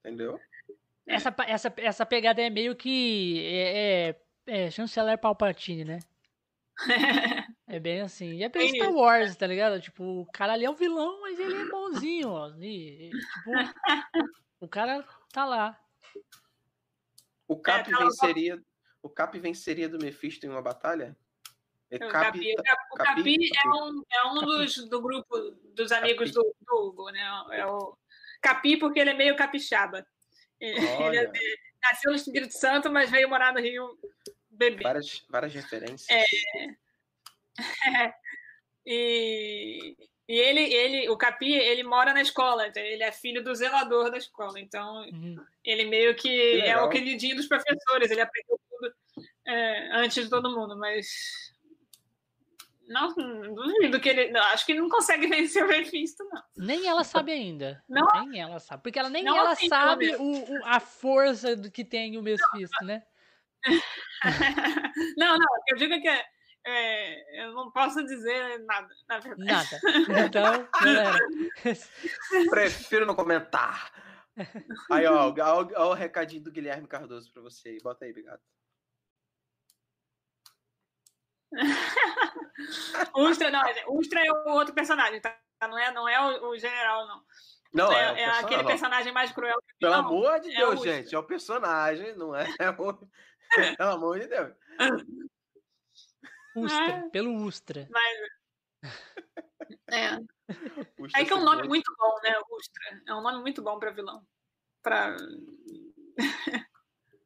Entendeu? 0.00 0.40
Essa, 1.06 1.34
essa, 1.46 1.74
essa 1.76 2.06
pegada 2.06 2.40
é 2.40 2.48
meio 2.48 2.74
que. 2.74 3.42
É, 3.46 4.16
é, 4.48 4.64
é 4.66 4.70
chanceler 4.70 5.18
Palpatine, 5.18 5.84
né? 5.84 5.98
É 7.66 7.80
bem 7.80 8.02
assim. 8.02 8.34
E 8.34 8.44
é 8.44 8.48
bem 8.48 8.68
Star 8.68 8.92
Wars, 8.92 9.34
tá 9.36 9.46
ligado? 9.46 9.80
Tipo, 9.80 10.20
o 10.20 10.26
cara 10.26 10.52
ali 10.52 10.64
é 10.64 10.70
o 10.70 10.74
vilão, 10.74 11.20
mas 11.22 11.38
ele 11.38 11.62
é 11.62 11.66
tipo, 13.44 14.30
o 14.60 14.68
cara 14.68 15.06
tá 15.32 15.44
lá. 15.44 15.80
O 17.46 17.58
Cap 17.60 17.92
é, 17.92 17.96
venceria. 17.96 18.62
O 19.02 19.08
Cap 19.08 19.38
venceria 19.38 19.88
do 19.88 19.98
Mephisto 19.98 20.46
em 20.46 20.48
uma 20.48 20.62
batalha? 20.62 21.16
É 21.90 21.98
Cap, 21.98 22.10
Capi, 22.10 22.54
o 22.54 22.96
Capi, 22.96 23.14
Capi 23.14 23.50
é 23.64 23.68
um, 23.68 24.02
é 24.10 24.26
um 24.28 24.34
dos 24.34 24.88
do 24.88 25.00
grupo 25.00 25.38
dos 25.74 25.92
amigos 25.92 26.32
do, 26.32 26.42
do, 26.42 26.76
Hugo, 26.76 27.10
né? 27.10 27.20
É 27.52 27.66
o 27.66 27.96
Capi 28.40 28.76
porque 28.78 28.98
ele 28.98 29.10
é 29.10 29.14
meio 29.14 29.36
capixaba. 29.36 30.06
Ele 30.60 31.18
é, 31.18 31.30
nasceu 31.82 32.10
no 32.10 32.16
Espírito 32.16 32.54
Santo, 32.54 32.90
mas 32.90 33.10
veio 33.10 33.28
morar 33.28 33.52
no 33.52 33.60
Rio 33.60 33.98
bebê. 34.48 34.82
Várias, 34.82 35.26
várias 35.28 35.52
referências. 35.52 36.08
É, 36.08 36.24
e, 38.86 39.96
e 40.28 40.38
ele, 40.38 40.60
ele, 40.60 41.08
o 41.10 41.16
Capi, 41.16 41.52
ele 41.52 41.82
mora 41.82 42.14
na 42.14 42.22
escola, 42.22 42.66
então 42.66 42.82
ele 42.82 43.02
é 43.02 43.12
filho 43.12 43.44
do 43.44 43.54
zelador 43.54 44.10
da 44.10 44.16
escola, 44.16 44.58
então 44.58 45.02
uhum. 45.12 45.36
ele 45.62 45.84
meio 45.84 46.14
que, 46.14 46.28
que 46.28 46.60
é 46.62 46.80
o 46.80 46.88
queridinho 46.88 47.36
dos 47.36 47.46
professores, 47.46 48.10
ele 48.10 48.22
aprendeu 48.22 48.58
tudo 48.70 48.94
é, 49.46 49.98
antes 49.98 50.24
de 50.24 50.30
todo 50.30 50.54
mundo, 50.54 50.78
mas 50.78 51.06
não, 52.86 53.14
duvido 53.14 53.98
que 54.00 54.08
ele. 54.08 54.30
Não, 54.30 54.40
acho 54.42 54.66
que 54.66 54.72
ele 54.72 54.80
não 54.80 54.88
consegue 54.88 55.26
vencer 55.28 55.64
o 55.64 55.68
Mephisto, 55.68 56.24
não. 56.24 56.42
Nem 56.56 56.86
ela 56.86 57.04
sabe 57.04 57.32
ainda. 57.32 57.82
Não, 57.88 58.06
nem 58.26 58.40
ela 58.40 58.58
sabe. 58.58 58.82
Porque 58.82 58.98
ela 58.98 59.08
nem 59.08 59.26
ela 59.26 59.52
assim, 59.52 59.68
sabe 59.68 60.14
o, 60.16 60.22
o, 60.22 60.64
a 60.64 60.80
força 60.80 61.56
do 61.56 61.70
que 61.70 61.84
tem 61.84 62.18
o 62.18 62.22
Mephisto, 62.22 62.84
né? 62.84 63.02
não, 65.16 65.38
não, 65.38 65.46
eu 65.68 65.76
digo 65.76 65.98
que 66.00 66.24
é, 66.64 67.40
é, 67.40 67.46
eu 67.46 67.52
não 67.52 67.70
posso 67.70 68.02
dizer 68.04 68.58
nada, 68.64 68.88
na 69.08 69.18
verdade. 69.18 69.44
Nada. 69.44 69.80
Então, 70.26 70.68
galera. 70.82 71.18
Prefiro 72.50 73.04
não 73.04 73.14
comentar. 73.14 73.92
Aí, 74.90 75.06
ó, 75.06 75.28
ó, 75.28 75.68
ó, 75.76 75.90
o 75.90 75.94
recadinho 75.94 76.42
do 76.42 76.50
Guilherme 76.50 76.88
Cardoso 76.88 77.30
pra 77.32 77.42
você 77.42 77.68
aí. 77.68 77.78
Bota 77.82 78.04
aí, 78.04 78.10
obrigado. 78.10 78.40
Ustra, 83.14 83.50
não, 83.50 83.62
Ustra 83.88 84.20
é 84.26 84.32
o 84.32 84.54
outro 84.54 84.74
personagem, 84.74 85.20
tá? 85.20 85.38
Não 85.62 85.78
é, 85.78 85.92
não 85.92 86.08
é 86.08 86.20
o, 86.20 86.48
o 86.48 86.58
general, 86.58 87.06
não. 87.06 87.22
Não, 87.72 87.92
é, 87.92 88.20
é, 88.20 88.22
é 88.22 88.28
aquele 88.38 88.64
personagem 88.64 89.12
mais 89.12 89.32
cruel. 89.32 89.60
Pelo 89.78 89.92
não, 89.92 90.00
amor 90.00 90.40
de 90.40 90.52
é 90.52 90.56
Deus, 90.56 90.82
gente, 90.82 91.14
é 91.14 91.18
o 91.18 91.24
personagem, 91.24 92.16
não 92.16 92.34
é 92.34 92.46
o... 92.78 92.94
Pelo 93.76 93.90
amor 93.90 94.18
de 94.18 94.28
Deus. 94.28 94.52
Ustra, 96.56 96.86
é. 96.86 97.08
pelo 97.10 97.34
Ustra. 97.34 97.88
Mas... 97.90 98.92
É. 99.90 100.18
é 101.16 101.24
que 101.24 101.32
é 101.32 101.36
um 101.36 101.44
nome 101.44 101.66
muito 101.68 101.92
bom, 101.98 102.20
né? 102.22 102.34
Ustra. 102.50 103.02
É 103.06 103.14
um 103.14 103.22
nome 103.22 103.40
muito 103.40 103.62
bom 103.62 103.78
para 103.78 103.90
vilão. 103.90 104.26
Pra... 104.82 105.16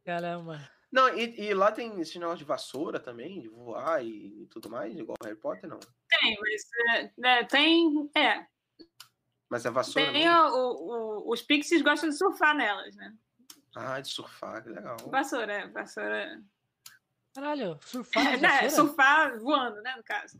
Caramba. 0.05 0.69
Não, 0.91 1.09
e, 1.17 1.39
e, 1.39 1.53
lá 1.53 1.71
tem 1.71 2.01
esse 2.01 2.19
negócio 2.19 2.39
de 2.39 2.45
vassoura 2.45 2.99
também, 2.99 3.43
de 3.43 3.49
voar 3.49 4.03
e, 4.03 4.43
e 4.43 4.47
tudo 4.47 4.71
mais, 4.71 4.97
igual 4.97 5.19
Harry 5.23 5.37
Potter, 5.37 5.69
não? 5.69 5.79
Tem, 6.09 6.39
mas 6.41 6.63
é, 6.97 7.13
é, 7.23 7.45
tem. 7.45 8.11
É. 8.17 8.47
Mas 9.51 9.67
é 9.67 9.71
vassoura. 9.71 10.11
Tem 10.11 10.29
o, 10.31 10.49
o, 10.49 11.31
os 11.31 11.43
pixies 11.43 11.83
gostam 11.83 12.09
de 12.09 12.17
surfar 12.17 12.57
nelas, 12.57 12.95
né? 12.97 13.15
Ah, 13.77 14.01
de 14.01 14.09
surfar, 14.09 14.63
que 14.63 14.71
legal. 14.71 14.97
Vassoura, 15.11 15.53
é. 15.53 15.69
Vassoura. 15.69 16.43
Caralho, 17.35 17.79
surfar. 17.83 18.35
É, 18.35 18.37
né, 18.37 18.69
surfar 18.69 19.39
voando, 19.39 19.81
né, 19.83 19.95
no 19.97 20.03
caso. 20.03 20.37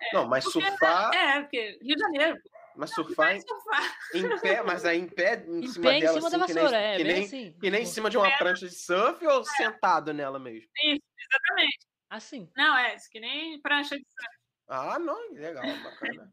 É, 0.00 0.14
não, 0.14 0.26
mas 0.26 0.44
surfar. 0.44 1.14
É, 1.14 1.40
porque 1.40 1.78
Rio 1.82 1.96
de 1.96 2.02
Janeiro. 2.02 2.38
Mas 2.76 2.90
surfar, 2.90 3.34
em, 3.34 3.40
surfar. 3.40 3.98
em 4.14 4.38
pé, 4.38 4.62
mas 4.62 4.84
aí 4.84 5.00
em 5.00 5.08
pé 5.08 5.44
em, 5.48 5.64
em 5.64 5.66
cima 5.66 5.90
pé, 5.90 6.00
dela, 6.00 6.18
em 6.18 6.22
cima 6.22 6.44
assim, 6.44 6.54
da 6.54 6.62
vassoura, 6.62 6.70
que 6.70 6.76
nem, 6.76 6.92
é, 6.92 6.96
que 6.96 7.04
nem, 7.04 7.24
assim. 7.24 7.56
que 7.60 7.70
nem 7.70 7.82
em 7.82 7.86
cima 7.86 8.08
de 8.08 8.16
uma 8.16 8.28
é. 8.28 8.38
prancha 8.38 8.68
de 8.68 8.74
surf 8.74 9.26
ou 9.26 9.40
é. 9.40 9.44
sentado 9.44 10.14
nela 10.14 10.38
mesmo? 10.38 10.68
Isso, 10.84 11.02
exatamente. 11.18 11.78
Assim. 12.08 12.48
Não, 12.56 12.78
é, 12.78 12.96
que 13.10 13.18
nem 13.18 13.60
prancha 13.60 13.96
de 13.96 14.04
surf. 14.04 14.38
Ah, 14.68 14.98
não, 14.98 15.32
legal, 15.32 15.64
bacana. 15.82 16.32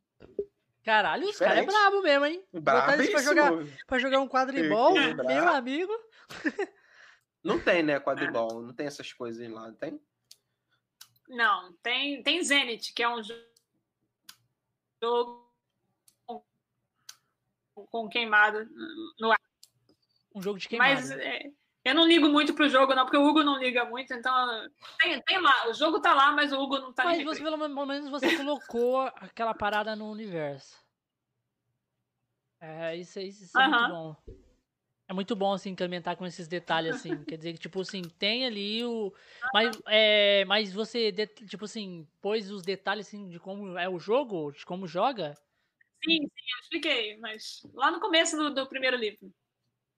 Caralho, 0.83 1.27
os 1.27 1.39
caras 1.39 1.63
é 1.63 1.65
brabo 1.65 2.03
mesmo, 2.03 2.25
hein? 2.27 2.45
Botar 2.53 2.93
eles 2.93 3.09
pra 3.09 3.23
jogar, 3.23 3.51
pra 3.87 3.97
jogar 3.97 4.19
um 4.19 4.27
quadribol, 4.27 4.93
meu 4.93 5.47
amigo. 5.49 5.91
Não 7.45 7.59
tem, 7.59 7.83
né, 7.83 7.99
quadribol, 7.99 8.63
não 8.63 8.73
tem 8.73 8.87
essas 8.87 9.13
coisas 9.13 9.47
lá, 9.51 9.71
tem? 9.73 10.01
Não, 11.29 11.71
tem, 11.83 12.23
tem 12.23 12.43
Zenith, 12.43 12.91
que 12.95 13.03
é 13.03 13.07
um 13.07 13.21
jogo 13.21 13.45
com 17.75 18.09
queimada 18.09 18.67
no 19.19 19.31
ar. 19.31 19.39
Um 20.33 20.41
jogo 20.41 20.57
de 20.57 20.67
queimada. 20.67 20.93
Mas 20.93 21.11
é, 21.11 21.51
eu 21.83 21.93
não 21.93 22.07
ligo 22.07 22.27
muito 22.29 22.55
pro 22.55 22.67
jogo, 22.67 22.95
não, 22.95 23.05
porque 23.05 23.17
o 23.17 23.27
Hugo 23.27 23.43
não 23.43 23.59
liga 23.59 23.85
muito, 23.85 24.11
então 24.11 24.67
tem, 24.97 25.21
tem 25.21 25.39
lá, 25.39 25.69
o 25.69 25.73
jogo 25.73 26.01
tá 26.01 26.15
lá, 26.15 26.31
mas 26.31 26.51
o 26.51 26.59
Hugo 26.59 26.79
não 26.79 26.91
tá 26.91 27.03
Mas 27.03 27.23
você, 27.23 27.43
pelo 27.43 27.85
menos 27.85 28.09
você 28.09 28.35
colocou 28.37 29.01
aquela 29.17 29.53
parada 29.53 29.95
no 29.95 30.09
universo. 30.09 30.83
É, 32.59 32.95
isso, 32.95 33.19
isso, 33.19 33.43
isso 33.43 33.59
é 33.59 33.67
muito 33.67 33.89
bom. 33.89 34.15
É 35.07 35.13
muito 35.13 35.35
bom, 35.35 35.53
assim, 35.53 35.69
implementar 35.69 36.17
com 36.17 36.25
esses 36.25 36.47
detalhes, 36.47 36.95
assim. 36.95 37.09
Quer 37.29 37.37
dizer 37.37 37.53
que, 37.53 37.59
tipo 37.59 37.79
assim, 37.79 38.01
tem 38.01 38.45
ali 38.45 38.83
o. 38.83 39.13
Mas, 39.53 39.79
é, 39.87 40.43
mas 40.45 40.73
você, 40.73 41.11
tipo 41.47 41.65
assim, 41.65 42.07
pôs 42.21 42.49
os 42.49 42.63
detalhes, 42.63 43.07
assim, 43.07 43.29
de 43.29 43.39
como 43.39 43.77
é 43.77 43.87
o 43.87 43.99
jogo, 43.99 44.51
de 44.51 44.65
como 44.65 44.87
joga? 44.87 45.35
Sim, 46.03 46.21
sim, 46.21 46.21
eu 46.23 46.59
expliquei, 46.61 47.17
mas 47.17 47.61
lá 47.73 47.91
no 47.91 47.99
começo 47.99 48.35
do, 48.35 48.53
do 48.53 48.67
primeiro 48.67 48.97
livro. 48.97 49.31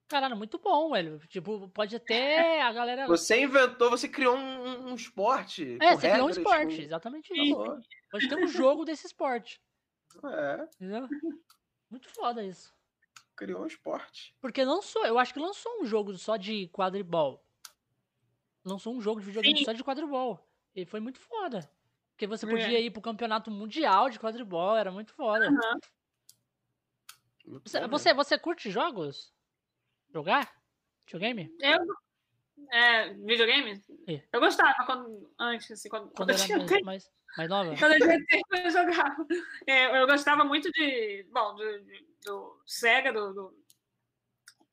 Caralho, 0.10 0.38
muito 0.38 0.58
bom, 0.58 0.92
velho. 0.92 1.20
Tipo, 1.28 1.70
pode 1.70 1.96
até 1.96 2.62
a 2.62 2.72
galera. 2.72 3.08
Você 3.08 3.42
inventou, 3.42 3.90
você 3.90 4.08
criou 4.08 4.38
um, 4.38 4.90
um 4.90 4.96
esporte. 4.96 5.78
É, 5.82 5.96
você 5.96 6.10
criou 6.10 6.28
um 6.28 6.30
esporte, 6.30 6.78
com... 6.78 6.82
exatamente 6.82 7.34
isso. 7.34 7.80
Pode 8.10 8.30
ter 8.30 8.36
um 8.38 8.48
jogo 8.48 8.86
desse 8.86 9.06
esporte. 9.06 9.60
É. 10.24 10.68
Entendeu? 10.76 11.08
Muito 11.90 12.10
foda 12.10 12.44
isso 12.44 12.77
criou 13.38 13.62
um 13.62 13.68
esporte. 13.68 14.36
Porque 14.42 14.66
lançou, 14.66 15.06
eu 15.06 15.20
acho 15.20 15.34
que 15.34 15.40
lançou 15.40 15.82
um 15.82 15.86
jogo 15.86 16.18
só 16.18 16.36
de 16.36 16.68
quadribol. 16.70 17.42
Lançou 18.66 18.94
um 18.94 19.00
jogo 19.00 19.22
de 19.22 19.28
videogame 19.28 19.60
Sim. 19.60 19.66
só 19.66 19.72
de 19.72 19.84
quadribol. 19.84 20.46
E 20.76 20.86
foi 20.86 21.00
muito 21.00 21.20
foda. 21.20 21.70
Porque 22.12 22.28
você 22.28 22.48
podia 22.48 22.80
é. 22.80 22.82
ir 22.82 22.90
pro 22.90 23.02
campeonato 23.02 23.52
mundial 23.52 24.10
de 24.10 24.20
quadribol, 24.20 24.76
era 24.76 24.92
muito 24.92 25.14
foda. 25.14 25.50
Uhum. 25.50 25.80
Você, 27.64 27.88
você, 27.88 28.14
você, 28.14 28.38
curte 28.38 28.72
jogos? 28.72 29.32
Jogar? 30.12 30.52
Videogame? 31.06 31.56
Eu. 31.62 31.86
É, 32.74 33.14
videogame? 33.14 33.82
É. 34.08 34.24
Eu 34.34 34.40
gostava 34.40 34.84
quando, 34.86 35.32
antes, 35.40 35.72
assim, 35.72 35.88
quando, 35.88 36.10
quando, 36.10 36.28
quando 36.28 36.32
era 36.32 36.58
mais, 36.58 36.70
tempo. 36.70 36.86
mais, 36.86 37.12
mais 37.38 37.50
nova? 37.50 37.76
Quando 37.78 37.94
eu 37.94 38.00
tinha 38.00 38.26
tempo, 38.26 38.56
eu 38.56 38.72
jogava. 38.72 39.26
É, 39.68 40.02
eu 40.02 40.08
gostava 40.08 40.44
muito 40.44 40.72
de. 40.72 41.26
Bom, 41.32 41.56
de 41.56 42.08
do 42.26 42.62
Sega, 42.66 43.14
do, 43.14 43.34
do, 43.34 43.54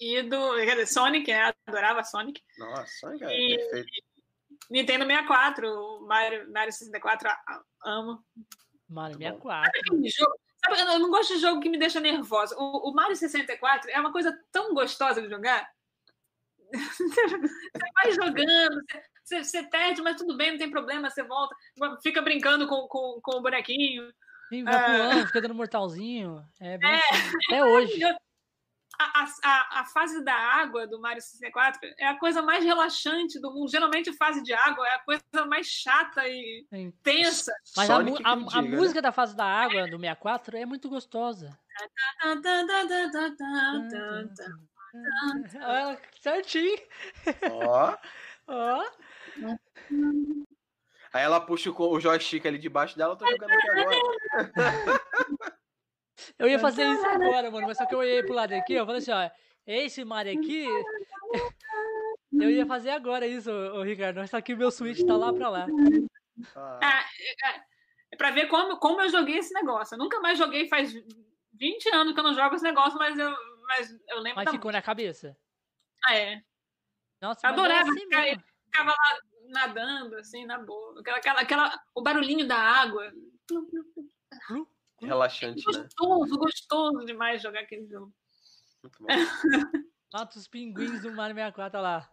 e 0.01 0.23
do 0.23 0.55
quer 0.57 0.73
dizer, 0.73 0.87
Sonic, 0.87 1.31
né? 1.31 1.55
Adorava 1.67 2.03
Sonic. 2.03 2.43
Nossa, 2.59 2.87
Sonic 3.01 3.25
é 3.25 3.41
e, 3.41 3.57
perfeito. 3.57 3.89
Nintendo 4.71 5.05
64, 5.05 6.07
Mario, 6.07 6.53
Mario 6.53 6.73
64, 6.73 7.31
amo. 7.85 8.25
Mario 8.89 9.17
64. 9.17 9.71
Sabe 9.87 10.11
jogo? 10.11 10.35
Sabe, 10.65 10.81
eu 10.81 10.99
não 10.99 11.11
gosto 11.11 11.35
de 11.35 11.41
jogo 11.41 11.61
que 11.61 11.69
me 11.69 11.79
deixa 11.79 12.01
nervosa. 12.01 12.57
O, 12.59 12.91
o 12.91 12.95
Mario 12.95 13.15
64 13.15 13.91
é 13.91 14.01
uma 14.01 14.13
coisa 14.13 14.37
tão 14.51 14.75
gostosa 14.75 15.21
de 15.21 15.29
jogar. 15.29 15.69
você 16.73 17.93
vai 17.95 18.13
jogando, 18.13 18.83
você, 19.25 19.43
você, 19.43 19.63
perde, 19.65 20.03
mas 20.03 20.17
tudo 20.17 20.37
bem, 20.37 20.53
não 20.53 20.59
tem 20.59 20.71
problema, 20.71 21.11
você 21.11 21.23
volta, 21.23 21.55
fica 22.03 22.21
brincando 22.21 22.67
com, 22.67 22.87
com, 22.89 23.21
com 23.23 23.37
o 23.39 23.43
bonequinho. 23.43 24.13
Sim, 24.49 24.65
vai 24.65 24.85
pulando, 24.85 25.23
uh, 25.23 25.27
fica 25.27 25.41
dando 25.41 25.55
mortalzinho. 25.55 26.45
É, 26.61 26.79
bem 26.79 26.91
é, 26.91 26.95
assim, 26.97 27.37
até 27.49 27.65
hoje. 27.65 28.01
A, 28.97 29.25
a, 29.43 29.81
a, 29.81 29.85
fase 29.87 30.23
da 30.23 30.33
água 30.33 30.87
do 30.87 31.01
Mario 31.01 31.21
64 31.21 31.81
é 31.99 32.07
a 32.07 32.17
coisa 32.17 32.41
mais 32.41 32.65
relaxante 32.65 33.41
do 33.41 33.53
mundo. 33.53 33.69
Geralmente, 33.69 34.11
a 34.11 34.15
fase 34.15 34.41
de 34.41 34.53
água 34.53 34.87
é 34.87 34.95
a 34.95 34.99
coisa 35.01 35.47
mais 35.49 35.67
chata 35.67 36.23
e 36.29 36.65
Sim. 36.71 36.93
tensa. 37.03 37.53
Mas 37.77 37.91
a, 37.91 37.97
a, 37.97 37.99
a, 37.99 38.03
diga, 38.03 38.63
né? 38.63 38.77
música 38.77 39.03
da 39.03 39.11
fase 39.11 39.35
da 39.35 39.45
água 39.45 39.83
do 39.87 39.99
64 39.99 40.57
é 40.57 40.65
muito 40.65 40.89
gostosa. 40.89 41.59
Olha, 45.63 45.99
certinho. 46.21 46.79
Ó. 47.51 47.97
Ó. 48.47 48.85
Aí 51.13 51.23
ela 51.23 51.41
puxa 51.41 51.71
o, 51.71 52.01
joystick 52.01 52.45
ali 52.47 52.59
debaixo 52.59 52.97
dela, 52.97 53.13
eu 53.13 53.17
tô 53.17 53.27
jogando 53.31 53.51
aqui 53.51 53.71
agora. 53.71 53.97
Eu 56.39 56.49
ia 56.49 56.59
fazer 56.59 56.87
isso 56.87 57.07
agora, 57.07 57.51
mano, 57.51 57.67
mas 57.67 57.77
só 57.77 57.87
que 57.87 57.95
eu 57.95 57.99
olhei 57.99 58.23
pro 58.23 58.35
lado 58.35 58.53
aqui, 58.53 58.73
eu 58.73 58.87
falei 58.87 59.01
assim, 59.01 59.13
ó, 59.13 59.31
esse 59.67 60.05
Mario 60.05 60.39
aqui, 60.39 60.67
eu 62.33 62.51
ia 62.51 62.65
fazer 62.67 62.91
agora 62.91 63.27
isso, 63.27 63.51
ô, 63.51 63.83
Ricardo, 63.83 64.27
só 64.27 64.41
que 64.41 64.55
o 64.55 64.57
meu 64.57 64.71
Switch 64.71 65.05
tá 65.05 65.17
lá 65.17 65.33
pra 65.33 65.49
lá. 65.49 65.67
Ah. 66.57 66.81
É, 66.83 67.49
é, 67.49 67.61
é 68.13 68.17
pra 68.17 68.31
ver 68.31 68.47
como, 68.49 68.79
como 68.79 69.01
eu 69.03 69.09
joguei 69.11 69.39
esse 69.39 69.53
negócio. 69.55 69.95
Eu 69.95 69.99
nunca 69.99 70.21
mais 70.21 70.39
joguei, 70.39 70.69
faz 70.69 70.93
20 71.53 71.89
anos 71.91 72.15
que 72.15 72.21
eu 72.21 72.25
não 72.25 72.35
jogo 72.35 72.55
esse 72.55 72.65
negócio, 72.65 72.99
mas 72.99 73.19
eu, 73.19 73.35
mas 73.67 73.91
eu 74.09 74.21
lembro. 74.21 74.43
Mas 74.45 74.51
ficou 74.51 74.73
na 74.73 74.83
cabeça? 74.83 75.37
Ah, 76.07 76.15
é. 76.15 76.43
Nossa, 77.21 77.47
eu 77.47 77.51
adorava, 77.51 77.89
assim 77.89 78.07
ficava 78.75 78.91
lá 78.91 79.21
nadando, 79.49 80.17
assim, 80.17 80.45
na 80.45 80.59
boa. 80.59 81.01
Aquela, 81.01 81.19
aquela, 81.19 81.41
aquela, 81.41 81.83
o 81.95 82.03
barulhinho 82.03 82.47
da 82.47 82.57
água. 82.57 83.13
Relaxante, 85.01 85.63
gostoso, 85.63 86.33
né? 86.33 86.39
Gostoso, 86.39 87.07
demais 87.07 87.43
jogar 87.43 87.61
aquele 87.61 87.87
jogo. 87.87 88.13
Muito 88.83 88.99
bom. 89.01 89.07
Mata 90.13 90.39
os 90.39 90.49
pinguins 90.49 91.03
do 91.03 91.13
Mario 91.13 91.35
64 91.35 91.81
lá. 91.81 92.11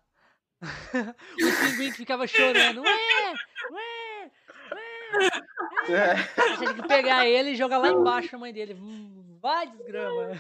Os 1.42 1.60
pinguins 1.60 1.92
que 1.92 1.98
ficavam 1.98 2.28
chorando. 2.28 2.82
Ué, 2.82 3.34
ué, 3.72 4.32
ué. 4.72 5.32
É. 5.90 6.16
Você 6.56 6.66
tem 6.66 6.76
que 6.76 6.88
pegar 6.88 7.28
ele 7.28 7.52
e 7.52 7.56
jogar 7.56 7.80
lá 7.80 7.90
embaixo 7.90 8.36
a 8.36 8.40
mãe 8.40 8.54
dele. 8.54 8.76
Hum, 8.76 9.31
vai, 9.42 9.68
desgrama. 9.68 10.32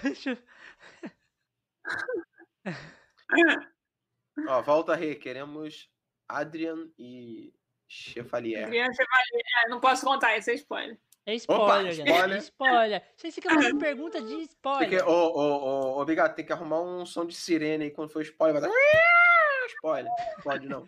Ó, 4.47 4.61
volta 4.61 4.95
aí, 4.95 5.15
queremos 5.15 5.89
Adrian 6.27 6.89
e 6.97 7.53
Chevalier. 7.87 8.65
Adrian 8.65 8.93
Chevalier, 8.93 9.43
é, 9.65 9.69
não 9.69 9.79
posso 9.79 10.05
contar, 10.05 10.37
esse 10.37 10.51
é 10.51 10.53
spoiler. 10.55 10.99
É 11.25 11.35
spoiler, 11.35 11.65
Opa, 11.65 11.89
spoiler. 11.91 12.37
É 12.37 12.39
spoiler. 12.39 13.03
Vocês 13.15 13.35
ficam 13.35 13.53
fazendo 13.53 13.79
pergunta 13.79 14.21
de 14.21 14.33
spoiler. 14.43 15.07
Ô, 15.07 15.11
ô, 15.11 15.95
ô, 15.97 16.01
obrigado, 16.01 16.35
tem 16.35 16.45
que 16.45 16.53
arrumar 16.53 16.81
um 16.81 17.05
som 17.05 17.25
de 17.25 17.35
sirene 17.35 17.85
aí 17.85 17.91
quando 17.91 18.11
for 18.11 18.21
spoiler. 18.21 18.61
Vai 18.61 18.69
dar... 18.69 18.75
Spoiler. 19.75 20.11
Pode 20.43 20.67
não. 20.67 20.87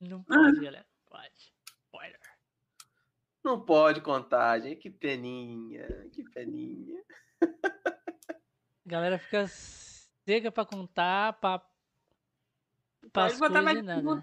Não 0.00 0.22
pode, 0.22 0.60
galera. 0.60 0.86
Pode. 1.06 1.57
Não 3.48 3.58
pode 3.58 4.02
contagem. 4.02 4.76
Que 4.76 4.90
peninha, 4.90 5.88
que 6.12 6.22
peninha. 6.22 7.02
A 7.40 8.36
galera 8.84 9.18
fica 9.18 9.46
seca 9.48 10.52
pra 10.52 10.66
contar, 10.66 11.32
pra. 11.40 11.58
pra 13.10 13.28
pode 13.28 13.38
botar 13.38 13.62
mais 13.62 13.82
nada. 13.82 14.22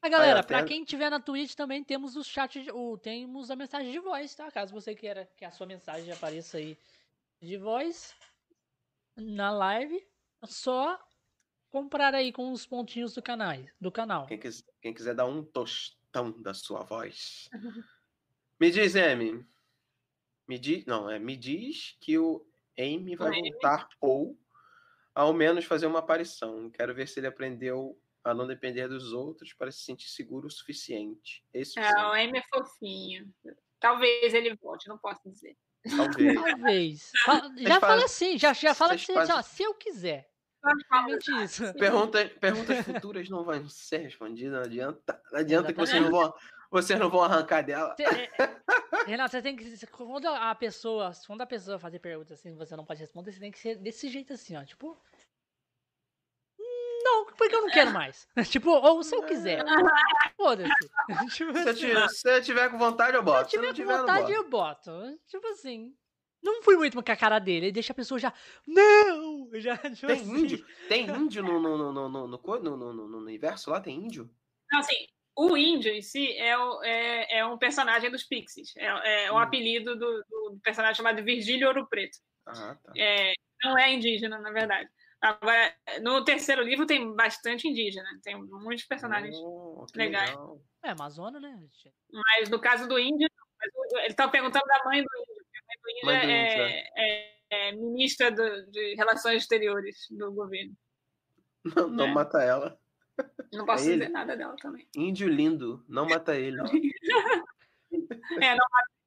A 0.00 0.08
galera, 0.08 0.42
para 0.42 0.64
quem 0.64 0.82
tiver 0.82 1.10
na 1.10 1.20
Twitch 1.20 1.54
também 1.54 1.84
temos 1.84 2.16
o 2.16 2.24
chat, 2.24 2.70
o, 2.72 2.96
temos 2.96 3.50
a 3.50 3.56
mensagem 3.56 3.92
de 3.92 3.98
voz, 3.98 4.34
tá? 4.34 4.50
Caso 4.50 4.72
você 4.72 4.94
queira 4.94 5.30
que 5.36 5.44
a 5.44 5.50
sua 5.50 5.66
mensagem 5.66 6.10
apareça 6.10 6.56
aí 6.56 6.78
de 7.42 7.58
voz 7.58 8.14
na 9.14 9.50
live, 9.50 9.96
é 10.42 10.46
só 10.46 10.98
comprar 11.68 12.14
aí 12.14 12.32
com 12.32 12.50
os 12.50 12.64
pontinhos 12.64 13.12
do 13.12 13.20
canal. 13.20 13.54
Do 13.78 13.92
canal. 13.92 14.26
Quem, 14.26 14.38
quiser, 14.38 14.64
quem 14.80 14.94
quiser 14.94 15.14
dar 15.14 15.26
um 15.26 15.44
tostão 16.10 16.30
da 16.42 16.54
sua 16.54 16.82
voz. 16.82 17.48
me 18.60 18.70
diz, 18.70 18.96
Amy. 18.96 19.46
Me 20.46 20.58
diz, 20.58 20.84
não, 20.86 21.10
é, 21.10 21.18
me 21.18 21.36
diz 21.36 21.96
que 22.00 22.18
o 22.18 22.44
Amy 22.78 23.14
vai 23.16 23.30
voltar 23.40 23.88
ou 24.00 24.38
ao 25.14 25.32
menos 25.32 25.64
fazer 25.64 25.86
uma 25.86 25.98
aparição. 25.98 26.70
Quero 26.70 26.94
ver 26.94 27.06
se 27.06 27.20
ele 27.20 27.26
aprendeu 27.26 28.00
a 28.24 28.32
não 28.32 28.46
depender 28.46 28.88
dos 28.88 29.12
outros 29.12 29.52
para 29.52 29.70
se 29.70 29.80
sentir 29.80 30.08
seguro 30.08 30.46
o 30.46 30.50
suficiente. 30.50 31.44
Esse 31.52 31.78
é, 31.78 31.90
o 31.92 32.12
Amy 32.12 32.38
é 32.38 32.42
fofinho. 32.48 33.32
Talvez 33.78 34.32
ele 34.32 34.56
volte, 34.56 34.88
não 34.88 34.98
posso 34.98 35.20
dizer. 35.28 35.56
Talvez. 35.96 36.40
Talvez. 36.42 37.12
Já 37.68 37.80
fala 37.80 38.04
assim, 38.04 38.38
já, 38.38 38.52
já 38.52 38.74
fala 38.74 38.94
assim, 38.94 39.14
se 39.44 39.62
eu 39.62 39.74
quiser. 39.74 40.28
Isso. 41.42 41.72
Pergunta, 41.78 42.30
perguntas 42.40 42.84
futuras 42.84 43.28
não 43.28 43.44
vão 43.44 43.68
ser 43.68 43.98
respondidas, 43.98 44.52
não 44.52 44.62
adianta. 44.62 45.22
Não 45.30 45.38
adianta 45.38 45.72
que 45.72 45.78
vocês 45.78 46.02
não 46.02 46.10
vão, 46.10 46.34
vocês 46.70 46.98
não 46.98 47.08
vão 47.08 47.22
arrancar 47.22 47.62
dela. 47.62 47.94
É, 48.00 49.06
Renato, 49.06 49.30
você 49.30 49.42
tem 49.42 49.56
que. 49.56 49.86
Quando 49.86 50.26
a 50.26 50.54
pessoa. 50.54 51.12
Quando 51.26 51.42
a 51.42 51.46
pessoa 51.46 51.78
fazer 51.78 51.98
perguntas 51.98 52.38
assim, 52.38 52.54
você 52.54 52.76
não 52.76 52.84
pode 52.84 53.00
responder, 53.00 53.32
você 53.32 53.40
tem 53.40 53.50
que 53.50 53.58
ser 53.58 53.76
desse 53.76 54.08
jeito 54.08 54.32
assim, 54.32 54.56
ó. 54.56 54.64
Tipo. 54.64 55.00
Não, 57.00 57.26
porque 57.26 57.54
eu 57.54 57.62
não 57.62 57.70
quero 57.70 57.92
mais. 57.92 58.28
tipo, 58.50 58.70
ou 58.70 59.02
se 59.02 59.14
eu 59.14 59.22
quiser. 59.22 59.64
Foda-se. 60.36 60.70
Tipo, 61.30 61.52
se, 61.74 61.88
eu 61.88 62.08
se 62.08 62.36
eu 62.36 62.42
tiver 62.42 62.68
com 62.70 62.78
vontade, 62.78 63.16
eu 63.16 63.22
boto. 63.22 63.50
Se 63.50 63.56
eu 63.56 63.72
tiver, 63.72 63.74
se 63.74 63.82
com 63.82 63.98
vontade, 63.98 64.32
eu 64.32 64.48
boto. 64.48 64.92
Tipo 65.26 65.46
assim. 65.48 65.96
Não 66.42 66.62
fui 66.62 66.76
muito 66.76 66.94
com 66.94 67.12
a 67.12 67.16
cara 67.16 67.38
dele. 67.38 67.66
Ele 67.66 67.72
deixa 67.72 67.92
a 67.92 67.96
pessoa 67.96 68.18
já. 68.18 68.32
Não! 68.66 69.50
Já, 69.54 69.76
tipo 69.76 70.06
tem 70.06 70.20
assim. 70.20 70.36
índio? 70.36 70.66
Tem 70.88 71.06
índio 71.10 71.42
no, 71.42 71.60
no, 71.60 71.76
no, 71.76 71.92
no, 71.92 72.08
no, 72.08 72.28
no, 72.28 72.76
no, 72.76 73.08
no 73.08 73.18
universo 73.18 73.70
lá? 73.70 73.80
Tem 73.80 73.96
índio? 73.96 74.30
Não, 74.70 74.80
assim, 74.80 75.06
o 75.36 75.56
índio 75.56 75.92
em 75.92 76.02
si 76.02 76.36
é, 76.36 76.58
o, 76.58 76.82
é, 76.82 77.38
é 77.38 77.46
um 77.46 77.56
personagem 77.56 78.10
dos 78.10 78.24
Pixies. 78.24 78.76
É, 78.76 79.26
é 79.26 79.32
um 79.32 79.36
hum. 79.36 79.38
apelido 79.38 79.96
do, 79.96 80.24
do, 80.28 80.60
personagem 80.62 80.96
chamado 80.96 81.22
Virgílio 81.22 81.68
Ouro 81.68 81.86
Preto. 81.88 82.18
Ah, 82.46 82.76
tá. 82.82 82.92
É, 82.96 83.32
não 83.62 83.78
é 83.78 83.92
indígena, 83.92 84.38
na 84.38 84.50
verdade. 84.50 84.88
Agora, 85.20 85.74
no 86.00 86.24
terceiro 86.24 86.62
livro 86.62 86.86
tem 86.86 87.14
bastante 87.14 87.68
indígena, 87.68 88.06
tem 88.22 88.36
muitos 88.36 88.84
personagens 88.84 89.36
oh, 89.36 89.84
legais. 89.94 90.30
Legal. 90.30 90.60
É 90.84 90.90
Amazônia, 90.90 91.40
né? 91.40 91.58
Mas 92.12 92.48
no 92.48 92.60
caso 92.60 92.88
do 92.88 92.98
índio, 92.98 93.28
ele 93.98 94.06
estava 94.08 94.30
perguntando 94.30 94.64
da 94.66 94.84
mãe 94.84 95.02
índio 96.02 96.10
é, 96.10 96.88
é, 96.96 97.30
é, 97.50 97.72
ministra 97.72 98.30
do, 98.30 98.70
de 98.70 98.94
Relações 98.94 99.42
Exteriores 99.42 100.06
do 100.10 100.32
governo. 100.32 100.74
Não, 101.64 101.88
não 101.88 102.06
é. 102.06 102.12
mata 102.12 102.42
ela. 102.42 102.78
Não 103.52 103.66
posso 103.66 103.88
é 103.88 103.92
dizer 103.94 104.10
nada 104.10 104.36
dela 104.36 104.54
também. 104.60 104.88
Índio 104.96 105.28
lindo, 105.28 105.84
não 105.88 106.06
mata 106.06 106.36
ele. 106.36 106.58
é, 108.40 108.54
não 108.54 108.66
mata 108.70 108.98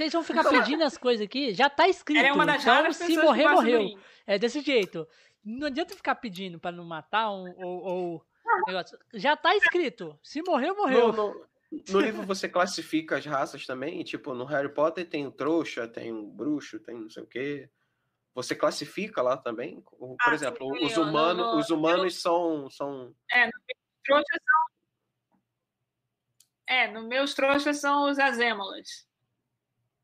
vocês 0.00 0.14
vão 0.14 0.22
ficar 0.22 0.48
pedindo 0.48 0.82
as 0.82 0.96
coisas 0.96 1.26
aqui, 1.26 1.52
já 1.52 1.68
tá 1.68 1.86
escrito. 1.86 2.24
É 2.24 2.32
uma 2.32 2.46
das 2.46 2.62
então, 2.62 2.90
se 2.90 3.18
morrer, 3.18 3.48
morreu. 3.48 3.98
É 4.26 4.38
desse 4.38 4.62
jeito. 4.62 5.06
Não 5.44 5.66
adianta 5.66 5.94
ficar 5.94 6.14
pedindo 6.14 6.58
para 6.58 6.72
não 6.72 6.84
matar 6.84 7.30
um, 7.30 7.52
ou, 7.58 7.82
ou 7.82 8.26
negócio. 8.66 8.98
Já 9.12 9.36
tá 9.36 9.54
escrito. 9.56 10.18
Se 10.22 10.40
morreu, 10.40 10.74
morreu. 10.74 11.12
No, 11.12 11.34
no, 11.34 11.46
no, 11.70 12.00
livro 12.00 12.22
você 12.22 12.48
classifica 12.48 13.16
as 13.16 13.24
raças 13.24 13.64
também. 13.66 14.02
Tipo, 14.02 14.34
no 14.34 14.44
Harry 14.44 14.72
Potter 14.72 15.08
tem 15.08 15.26
o 15.26 15.30
trouxa, 15.30 15.86
tem 15.86 16.12
o 16.12 16.26
bruxo, 16.26 16.80
tem 16.80 16.96
não 16.96 17.10
sei 17.10 17.22
o 17.22 17.26
quê. 17.26 17.70
Você 18.34 18.54
classifica 18.54 19.22
lá 19.22 19.36
também? 19.36 19.80
Por 19.82 20.16
ah, 20.20 20.34
exemplo, 20.34 20.76
sim, 20.76 20.86
os 20.86 20.96
humanos, 20.96 21.46
no, 21.46 21.58
os 21.58 21.70
humanos 21.70 22.14
eu... 22.14 22.20
são, 22.20 22.70
são. 22.70 23.14
É, 23.30 23.46
no 23.46 23.52
trouxas 24.04 24.38
são. 24.44 24.70
É, 26.66 26.90
no 26.90 27.06
meus 27.06 27.34
trouxas 27.34 27.78
são 27.78 28.10
os 28.10 28.18
azêmolas. 28.18 29.06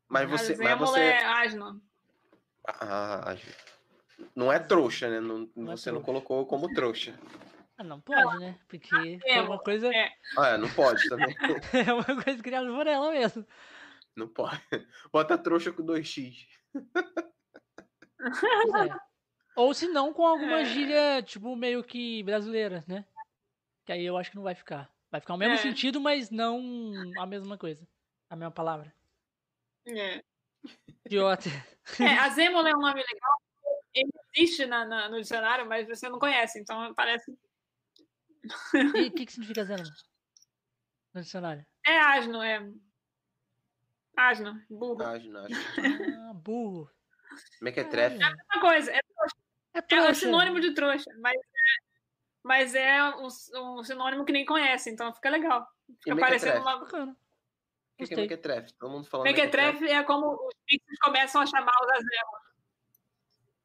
Mas 0.07 0.29
você. 0.29 0.55
Mas 0.55 0.79
você... 0.79 0.99
é 0.99 1.25
asno. 1.25 1.81
Ah, 2.65 3.35
não 4.35 4.51
é 4.51 4.59
trouxa, 4.59 5.09
né? 5.09 5.19
Não, 5.19 5.49
não 5.55 5.71
é 5.71 5.77
você 5.77 5.89
é 5.89 5.91
não 5.91 6.01
colocou 6.01 6.45
como 6.45 6.73
trouxa. 6.73 7.17
Ah, 7.77 7.83
não 7.83 8.01
pode, 8.01 8.39
né? 8.39 8.59
Porque 8.67 9.19
é 9.25 9.41
uma 9.41 9.59
coisa. 9.59 9.93
É. 9.93 10.11
Ah, 10.37 10.47
é, 10.49 10.57
não 10.57 10.69
pode 10.73 11.07
também. 11.07 11.35
é 11.87 11.93
uma 11.93 12.23
coisa 12.23 12.41
criada 12.41 12.67
por 12.67 12.87
ela 12.87 13.11
mesmo. 13.11 13.45
Não 14.15 14.27
pode. 14.27 14.59
Bota 15.11 15.37
trouxa 15.37 15.71
com 15.71 15.83
2x. 15.83 16.47
É. 18.19 19.07
Ou 19.55 19.73
se 19.73 19.87
não, 19.87 20.11
com 20.11 20.25
alguma 20.25 20.61
é. 20.61 20.65
gíria, 20.65 21.21
tipo, 21.21 21.55
meio 21.55 21.83
que 21.83 22.23
brasileira, 22.23 22.83
né? 22.87 23.05
Que 23.85 23.91
aí 23.91 24.05
eu 24.05 24.17
acho 24.17 24.31
que 24.31 24.35
não 24.35 24.43
vai 24.43 24.55
ficar. 24.55 24.91
Vai 25.11 25.21
ficar 25.21 25.35
o 25.35 25.37
mesmo 25.37 25.53
é. 25.53 25.57
sentido, 25.57 26.01
mas 26.01 26.29
não 26.29 26.93
a 27.19 27.25
mesma 27.25 27.57
coisa. 27.57 27.87
A 28.29 28.35
mesma 28.35 28.51
palavra. 28.51 28.93
É. 29.87 30.21
Idiota. 31.05 31.49
É, 31.99 32.17
a 32.17 32.29
Zêmola 32.29 32.69
é 32.69 32.75
um 32.75 32.81
nome 32.81 33.01
legal. 33.01 33.41
Ele 33.93 34.11
existe 34.35 34.65
na, 34.65 34.85
na, 34.85 35.09
no 35.09 35.21
dicionário, 35.21 35.65
mas 35.65 35.87
você 35.87 36.09
não 36.09 36.19
conhece, 36.19 36.59
então 36.59 36.93
parece. 36.93 37.37
E 38.73 39.07
o 39.07 39.11
que, 39.13 39.25
que 39.25 39.31
significa 39.31 39.65
Zêmola? 39.65 39.89
No 41.13 41.21
dicionário? 41.21 41.65
É 41.85 41.99
asno, 41.99 42.41
é. 42.41 42.67
Asno, 44.15 44.59
burro. 44.69 45.03
Asno, 45.03 45.39
asno. 45.39 45.57
Ah, 46.29 46.33
burro. 46.33 46.89
Mequetrefe. 47.61 48.21
É 48.21 48.23
a 48.23 48.29
mesma 48.29 48.61
coisa. 48.61 48.91
É, 48.91 48.99
é, 49.75 49.81
trouxa. 49.81 50.07
é 50.07 50.11
um 50.11 50.13
sinônimo 50.13 50.59
de 50.59 50.73
trouxa, 50.73 51.11
mas 51.19 51.35
é, 51.35 51.87
mas 52.43 52.75
é 52.75 53.03
um, 53.15 53.27
um 53.79 53.83
sinônimo 53.83 54.25
que 54.25 54.31
nem 54.31 54.45
conhece, 54.45 54.89
então 54.89 55.13
fica 55.13 55.29
legal. 55.29 55.67
Fica 56.03 56.15
parecendo 56.15 56.61
uma. 56.61 56.79
Bacana. 56.79 57.11
O 57.11 57.97
que, 57.97 58.07
que 58.07 58.13
é 58.13 58.17
Mequetrefe? 58.17 58.73
Todo 58.73 58.91
mundo 58.91 59.07
falando 59.07 59.25
Mequetrefe 59.25 59.87
é 59.87 60.03
como 60.03 60.33
os 60.33 60.53
Pixies 60.65 60.99
começam 60.99 61.41
a 61.41 61.45
chamar 61.45 61.73
os 61.81 61.89
Azelas. 61.89 62.47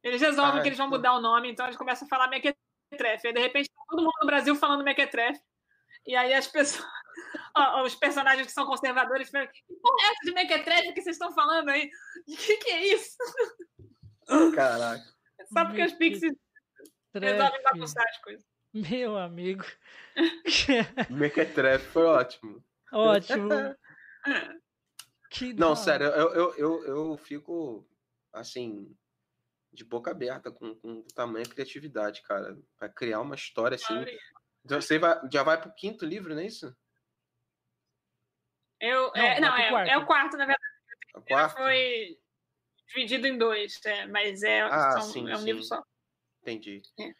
Eles 0.01 0.21
resolvem 0.21 0.59
ah, 0.59 0.61
que 0.61 0.69
eles 0.69 0.77
vão 0.77 0.89
mudar 0.89 1.13
o 1.13 1.21
nome, 1.21 1.51
então 1.51 1.65
eles 1.65 1.77
começam 1.77 2.05
a 2.05 2.09
falar 2.09 2.27
Mequetrefe. 2.27 2.62
Aí, 3.27 3.33
de 3.33 3.39
repente, 3.39 3.69
tá 3.69 3.81
todo 3.89 4.03
mundo 4.03 4.13
no 4.21 4.27
Brasil 4.27 4.55
falando 4.55 4.83
Mequetrefe. 4.83 5.41
E 6.05 6.15
aí 6.15 6.33
as 6.33 6.47
pessoas, 6.47 6.85
os 7.85 7.95
personagens 7.95 8.47
que 8.47 8.53
são 8.53 8.65
conservadores 8.65 9.29
falam, 9.29 9.47
que 9.47 9.61
porra 9.81 9.97
é 10.01 10.11
essa 10.11 10.19
de 10.25 10.33
Mequetrefe 10.33 10.93
que 10.93 11.01
vocês 11.01 11.15
estão 11.15 11.33
falando 11.33 11.69
aí? 11.69 11.89
O 12.27 12.35
que, 12.35 12.57
que 12.57 12.69
é 12.69 12.87
isso? 12.87 13.17
Caraca. 14.55 15.03
Só 15.51 15.65
porque 15.65 15.83
os 15.83 15.93
Pixies 15.93 16.33
resolvem 17.13 17.63
bagunçar 17.63 18.05
as 18.07 18.17
coisas. 18.19 18.45
Meu 18.73 19.17
amigo. 19.17 19.63
Mequetrefe 21.09 21.85
foi 21.87 22.05
ótimo. 22.05 22.63
Ótimo. 22.91 23.49
Que 25.29 25.53
não, 25.53 25.75
sério, 25.75 26.07
eu, 26.07 26.33
eu, 26.33 26.55
eu, 26.55 26.83
eu 26.85 27.17
fico 27.17 27.87
assim, 28.31 28.95
de 29.73 29.83
boca 29.83 30.11
aberta 30.11 30.51
com, 30.51 30.75
com 30.75 30.99
o 30.99 31.13
tamanho 31.15 31.45
e 31.45 31.49
criatividade, 31.49 32.21
cara. 32.21 32.57
Pra 32.77 32.87
criar 32.87 33.21
uma 33.21 33.35
história 33.35 33.75
assim. 33.75 34.05
Então, 34.63 34.79
você 34.79 34.99
vai, 34.99 35.19
já 35.31 35.43
vai 35.43 35.59
pro 35.59 35.73
quinto 35.73 36.05
livro, 36.05 36.33
não 36.33 36.41
é 36.41 36.45
isso? 36.45 36.75
Eu, 38.79 39.11
não, 39.15 39.15
é, 39.15 39.39
não 39.39 39.57
é, 39.57 39.89
é, 39.89 39.97
o 39.97 40.05
quarto, 40.05 40.37
na 40.37 40.45
verdade. 40.45 40.69
O 41.15 41.21
quarto? 41.21 41.57
Foi 41.57 42.17
dividido 42.87 43.27
em 43.27 43.37
dois, 43.37 43.79
é, 43.85 44.05
mas 44.07 44.43
é, 44.43 44.61
ah, 44.61 44.91
são, 44.91 45.01
sim, 45.01 45.29
é 45.29 45.33
um 45.33 45.37
sim. 45.37 45.45
livro 45.45 45.63
só. 45.63 45.83
Entendi. 46.41 46.81
É. 46.99 47.13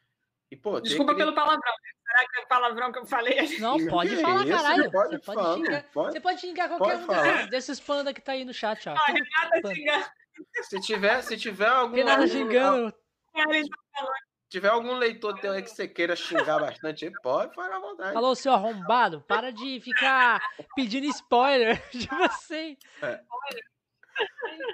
E, 0.52 0.58
pô, 0.58 0.80
Desculpa 0.80 1.16
pelo 1.16 1.34
palavrão. 1.34 1.58
Né? 1.60 1.92
Será 2.06 2.30
que 2.30 2.42
é 2.42 2.46
palavrão 2.46 2.92
que 2.92 3.00
eu 3.00 3.06
falei? 3.06 3.36
Não, 3.60 3.88
pode 3.88 4.16
falar, 4.18 4.46
caralho. 4.46 4.84
Você 4.84 4.92
pode, 4.92 5.10
você 5.10 5.20
pode 5.20 5.26
falar, 5.26 5.56
xingar. 5.56 5.84
Pode, 5.92 6.12
você 6.12 6.22
pode 6.22 6.42
xingar 6.42 6.70
qualquer 6.70 6.98
um 6.98 7.06
falar. 7.06 7.48
desses 7.48 7.80
panda 7.80 8.14
que 8.14 8.22
tá 8.22 8.34
aí 8.34 8.46
no 8.46 8.54
chat, 8.54 8.88
ó. 8.88 8.94
Ah, 8.94 9.06
Renata 9.08 9.74
xingar. 9.74 10.14
Se 10.64 10.80
tiver, 10.80 11.22
se 11.22 11.38
tiver 11.38 11.68
algum. 11.68 11.98
Xingando. 12.28 12.94
Se 13.36 14.50
tiver 14.50 14.70
algum 14.70 14.94
leitor 14.94 15.40
teu 15.40 15.52
aí 15.52 15.64
que 15.64 15.70
você 15.70 15.88
queira 15.88 16.16
xingar 16.16 16.60
bastante, 16.60 17.12
pode 17.22 17.56
falar 17.56 17.76
à 17.76 17.80
vontade. 17.80 18.14
Falou, 18.14 18.36
seu 18.36 18.54
arrombado, 18.54 19.22
para 19.22 19.52
de 19.52 19.82
ficar 19.82 20.40
pedindo 20.76 21.08
spoiler 21.08 21.82
de 21.92 22.08
você. 22.08 22.78
É. 23.02 23.24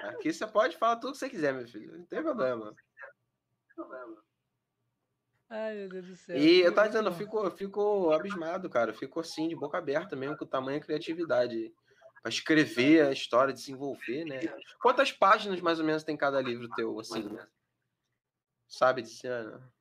Aqui 0.08 0.32
você 0.32 0.46
pode 0.46 0.76
falar 0.76 0.96
tudo 0.96 1.12
que 1.12 1.18
você 1.18 1.30
quiser, 1.30 1.54
meu 1.54 1.66
filho. 1.66 1.96
Não 1.96 2.04
tem 2.04 2.22
problema. 2.22 2.66
Não 2.66 2.74
tem 2.74 3.74
problema. 3.74 4.16
Ai, 5.48 5.74
meu 5.74 5.88
Deus 5.88 6.06
do 6.06 6.16
céu. 6.16 6.36
E 6.36 6.60
eu 6.60 6.72
tava 6.72 6.88
dizendo, 6.88 7.08
eu 7.08 7.14
fico, 7.14 7.38
eu 7.38 7.50
fico 7.50 8.12
abismado, 8.12 8.70
cara. 8.70 8.90
Eu 8.90 8.94
fico 8.94 9.18
assim, 9.18 9.48
de 9.48 9.56
boca 9.56 9.78
aberta 9.78 10.14
mesmo, 10.14 10.36
com 10.36 10.44
o 10.44 10.48
tamanho 10.48 10.78
e 10.78 10.80
criatividade. 10.80 11.74
Pra 12.22 12.28
escrever 12.28 13.06
a 13.06 13.12
história, 13.12 13.54
desenvolver, 13.54 14.24
né? 14.24 14.40
Quantas 14.80 15.10
páginas 15.10 15.60
mais 15.60 15.78
ou 15.78 15.86
menos 15.86 16.04
tem 16.04 16.16
cada 16.16 16.40
livro 16.40 16.68
teu, 16.76 17.00
assim? 17.00 17.22
Né? 17.22 17.46
Sabe, 18.68 19.02
Tiziana? 19.02 19.72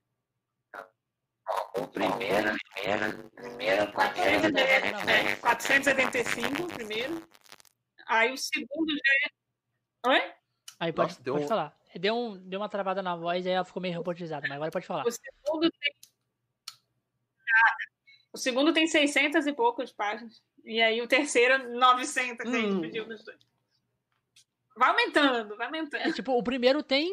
O 1.75 1.87
primeiro, 1.87 2.55
primeiro, 2.73 3.29
primeiro, 3.31 3.91
475, 3.91 6.63
o 6.63 6.67
primeiro. 6.67 7.27
Aí 8.07 8.31
o 8.31 8.37
segundo 8.37 8.91
já 8.91 9.13
é. 9.25 9.29
Oi? 10.09 10.33
Aí 10.79 10.93
pode, 10.93 11.11
Nossa, 11.11 11.23
deu... 11.23 11.33
pode 11.35 11.47
falar. 11.47 11.77
Deu, 11.95 12.15
um, 12.15 12.37
deu 12.37 12.59
uma 12.59 12.69
travada 12.69 13.01
na 13.01 13.15
voz 13.15 13.45
e 13.45 13.49
aí 13.49 13.55
ela 13.55 13.65
ficou 13.65 13.81
meio 13.81 13.97
robotizada, 13.97 14.47
mas 14.47 14.55
agora 14.55 14.71
pode 14.71 14.85
falar. 14.85 15.05
O 15.05 15.11
segundo 15.11 15.71
tem. 15.71 15.95
O 18.31 18.37
segundo 18.37 18.73
tem 18.73 18.87
600 18.87 19.47
e 19.47 19.53
poucas 19.53 19.91
páginas. 19.91 20.41
E 20.69 20.83
aí 20.83 21.01
o 21.01 21.07
terceiro, 21.07 21.67
900. 21.79 22.45
Hum. 22.45 22.53
Aí 22.53 22.69
dividiu 22.69 23.07
nos 23.07 23.23
dois. 23.23 23.39
Vai 24.77 24.89
aumentando, 24.89 25.57
vai 25.57 25.65
aumentando. 25.65 26.01
É, 26.01 26.13
tipo, 26.13 26.31
o 26.37 26.43
primeiro 26.43 26.83
tem 26.83 27.11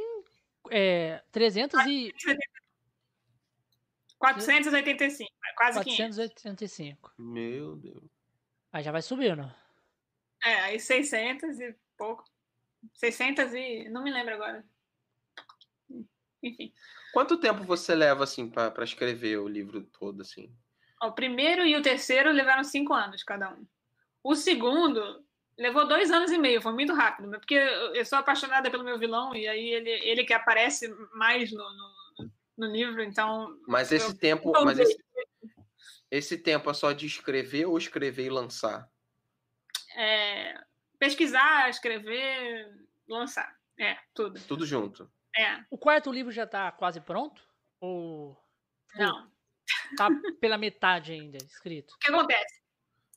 é, 0.70 1.22
300 1.32 1.86
e. 1.86 2.12
485, 4.18 5.30
quase 5.56 5.78
485. 5.78 7.12
500. 7.16 7.32
Meu 7.32 7.76
Deus. 7.76 8.04
Aí 8.70 8.84
já 8.84 8.92
vai 8.92 9.00
subindo. 9.00 9.50
É, 10.44 10.54
aí 10.60 10.78
600 10.78 11.58
e 11.58 11.74
pouco. 11.96 12.24
600 12.92 13.54
e. 13.54 13.88
Não 13.88 14.04
me 14.04 14.12
lembro 14.12 14.34
agora. 14.34 14.62
Enfim. 16.42 16.74
Quanto 17.14 17.40
tempo 17.40 17.64
você 17.64 17.94
leva, 17.94 18.24
assim, 18.24 18.50
para 18.50 18.84
escrever 18.84 19.38
o 19.38 19.48
livro 19.48 19.82
todo, 19.82 20.20
assim? 20.20 20.54
O 21.02 21.12
primeiro 21.12 21.64
e 21.64 21.76
o 21.76 21.82
terceiro 21.82 22.30
levaram 22.32 22.64
cinco 22.64 22.94
anos 22.94 23.22
cada 23.22 23.50
um. 23.50 23.66
O 24.22 24.34
segundo 24.34 25.24
levou 25.58 25.86
dois 25.86 26.10
anos 26.10 26.30
e 26.30 26.38
meio, 26.38 26.60
foi 26.60 26.72
muito 26.72 26.92
rápido, 26.92 27.30
porque 27.30 27.54
eu 27.54 28.04
sou 28.04 28.18
apaixonada 28.18 28.70
pelo 28.70 28.84
meu 28.84 28.98
vilão 28.98 29.34
e 29.34 29.48
aí 29.48 29.68
ele, 29.70 29.90
ele 29.90 30.24
que 30.24 30.32
aparece 30.32 30.88
mais 31.14 31.50
no, 31.52 31.58
no, 31.58 32.30
no 32.58 32.66
livro, 32.66 33.02
então. 33.02 33.58
Mas 33.66 33.92
esse 33.92 34.10
eu, 34.10 34.18
tempo. 34.18 34.52
Mas 34.64 34.78
esse, 34.78 34.98
esse 36.10 36.38
tempo 36.38 36.70
é 36.70 36.74
só 36.74 36.92
de 36.92 37.06
escrever 37.06 37.66
ou 37.66 37.78
escrever 37.78 38.26
e 38.26 38.30
lançar? 38.30 38.88
É, 39.96 40.60
pesquisar, 40.98 41.70
escrever, 41.70 42.70
lançar. 43.08 43.56
É, 43.78 43.98
tudo. 44.14 44.40
Tudo 44.46 44.66
junto. 44.66 45.10
É. 45.36 45.62
O 45.70 45.76
quarto 45.76 46.12
livro 46.12 46.32
já 46.32 46.44
está 46.44 46.70
quase 46.72 47.00
pronto? 47.00 47.42
Ou. 47.80 48.36
Não. 48.94 49.30
Tá 49.96 50.08
pela 50.40 50.58
metade 50.58 51.12
ainda 51.12 51.38
escrito. 51.38 51.94
O 51.94 51.98
que 51.98 52.10
acontece? 52.10 52.60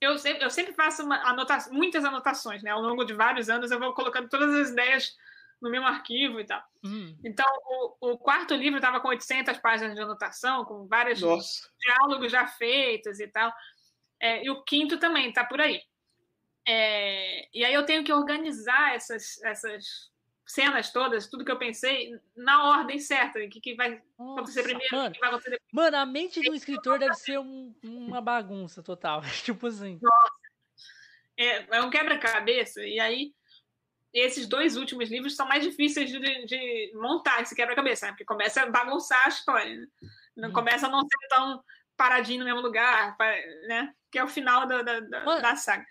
Eu 0.01 0.17
sempre, 0.17 0.43
eu 0.43 0.49
sempre 0.49 0.73
faço 0.73 1.01
anota 1.11 1.57
muitas 1.71 2.05
anotações, 2.05 2.63
né? 2.63 2.71
Ao 2.71 2.81
longo 2.81 3.03
de 3.03 3.13
vários 3.13 3.49
anos 3.49 3.69
eu 3.69 3.79
vou 3.79 3.93
colocando 3.93 4.29
todas 4.29 4.53
as 4.55 4.69
ideias 4.69 5.17
no 5.61 5.69
meu 5.69 5.83
arquivo 5.83 6.39
e 6.39 6.45
tal. 6.45 6.63
Hum. 6.83 7.17
Então, 7.23 7.45
o, 7.99 8.11
o, 8.11 8.17
quarto 8.17 8.55
livro 8.55 8.77
estava 8.77 9.01
com 9.01 9.09
800 9.09 9.57
páginas 9.57 9.95
de 9.95 10.01
anotação, 10.01 10.63
com 10.63 10.87
vários 10.87 11.19
diálogos 11.19 12.31
já 12.31 12.47
feitos 12.47 13.19
e 13.19 13.27
tal. 13.27 13.53
É, 14.21 14.43
e 14.43 14.49
o 14.49 14.63
quinto 14.63 14.97
também 14.97 15.29
está 15.29 15.43
por 15.43 15.59
aí. 15.59 15.81
É, 16.65 17.49
e 17.53 17.65
aí 17.65 17.73
eu 17.73 17.85
tenho 17.85 18.03
que 18.03 18.13
organizar 18.13 18.95
essas, 18.95 19.41
essas 19.43 20.09
cenas 20.49 20.91
todas, 20.91 21.27
tudo 21.27 21.45
que 21.45 21.51
eu 21.51 21.59
pensei, 21.59 22.19
na 22.35 22.69
ordem 22.69 22.97
certa. 22.97 23.39
O 23.39 23.49
que, 23.49 23.61
que 23.61 23.75
vai 23.75 24.01
Nossa, 24.17 24.33
acontecer 24.33 24.63
primeiro, 24.63 24.95
mano, 24.95 25.09
o 25.09 25.13
que 25.13 25.19
vai 25.19 25.29
acontecer 25.29 25.49
depois. 25.51 25.69
Mano, 25.71 25.97
a 25.97 26.05
mente 26.05 26.41
do 26.41 26.55
escritor 26.55 26.97
deve 26.97 27.13
ser 27.13 27.37
um, 27.37 27.73
uma 27.83 28.19
bagunça 28.19 28.81
total. 28.81 29.21
tipo 29.45 29.67
assim. 29.67 29.99
Nossa. 30.01 30.33
É, 31.37 31.77
é 31.77 31.81
um 31.81 31.89
quebra-cabeça. 31.91 32.81
E 32.83 32.99
aí, 32.99 33.33
esses 34.11 34.47
dois 34.47 34.75
últimos 34.75 35.09
livros 35.09 35.35
são 35.35 35.47
mais 35.47 35.63
difíceis 35.63 36.09
de, 36.09 36.19
de 36.19 36.91
montar 36.95 37.41
esse 37.41 37.55
quebra-cabeça, 37.55 38.07
né? 38.07 38.11
porque 38.13 38.25
começa 38.25 38.63
a 38.63 38.69
bagunçar 38.69 39.25
a 39.25 39.29
história. 39.29 39.75
Né? 39.75 39.87
Não 40.35 40.49
hum. 40.49 40.53
Começa 40.53 40.87
a 40.87 40.89
não 40.89 41.01
ser 41.01 41.27
tão 41.29 41.63
paradinho 41.95 42.39
no 42.39 42.45
mesmo 42.45 42.61
lugar, 42.61 43.15
né? 43.67 43.93
Que 44.11 44.17
é 44.17 44.23
o 44.23 44.27
final 44.27 44.65
da, 44.65 44.81
da, 44.81 44.99
da, 44.99 45.39
da 45.39 45.55
saga. 45.55 45.85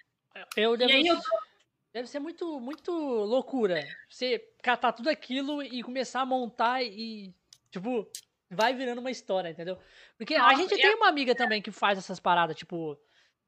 Eu 0.57 0.77
devo... 0.77 0.91
E 0.91 0.95
aí 0.95 1.07
eu 1.07 1.17
tô 1.17 1.48
Deve 1.93 2.07
ser 2.09 2.19
muito, 2.19 2.61
muito 2.61 2.93
loucura. 2.93 3.87
Você 4.09 4.39
catar 4.63 4.93
tudo 4.93 5.09
aquilo 5.09 5.63
e 5.63 5.83
começar 5.83 6.21
a 6.21 6.27
montar 6.27 6.83
e, 6.83 7.35
tipo, 7.71 8.07
vai 8.51 8.75
virando 8.75 9.01
uma 9.01 9.11
história, 9.11 9.51
entendeu? 9.51 9.79
Porque 10.17 10.37
Nossa, 10.37 10.53
a 10.53 10.55
gente 10.55 10.77
tem 10.77 10.95
uma 10.95 11.09
amiga 11.09 11.35
também 11.35 11.63
que 11.63 11.71
faz 11.71 11.99
essas 11.99 12.21
paradas, 12.21 12.57
tipo. 12.57 12.99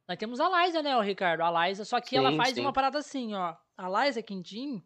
Nós 0.09 0.19
temos 0.19 0.41
a 0.41 0.65
Liza, 0.65 0.83
né, 0.83 0.97
o 0.97 1.01
Ricardo? 1.01 1.43
A 1.43 1.69
Liza, 1.69 1.85
só 1.85 2.01
que 2.01 2.11
sim, 2.11 2.17
ela 2.17 2.35
faz 2.37 2.55
sim. 2.55 2.61
uma 2.61 2.73
parada 2.73 2.99
assim, 2.99 3.35
ó. 3.35 3.55
A 3.77 4.05
Liza 4.05 4.23
Quindim, 4.23 4.83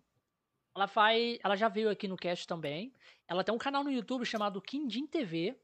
ela 0.74 0.86
faz. 0.86 1.39
Ela 1.43 1.56
já 1.56 1.68
veio 1.68 1.89
aqui 1.89 2.06
no 2.06 2.16
cast 2.16 2.47
também. 2.47 2.93
Ela 3.26 3.43
tem 3.43 3.55
um 3.55 3.59
canal 3.59 3.82
no 3.82 3.90
YouTube 3.90 4.26
chamado 4.26 4.60
Quindim 4.60 5.06
TV. 5.06 5.59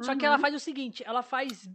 Só 0.00 0.12
uhum. 0.12 0.18
que 0.18 0.26
ela 0.26 0.36
uhum. 0.36 0.42
faz 0.42 0.54
o 0.54 0.60
seguinte: 0.60 1.02
ela 1.06 1.22
faz 1.22 1.68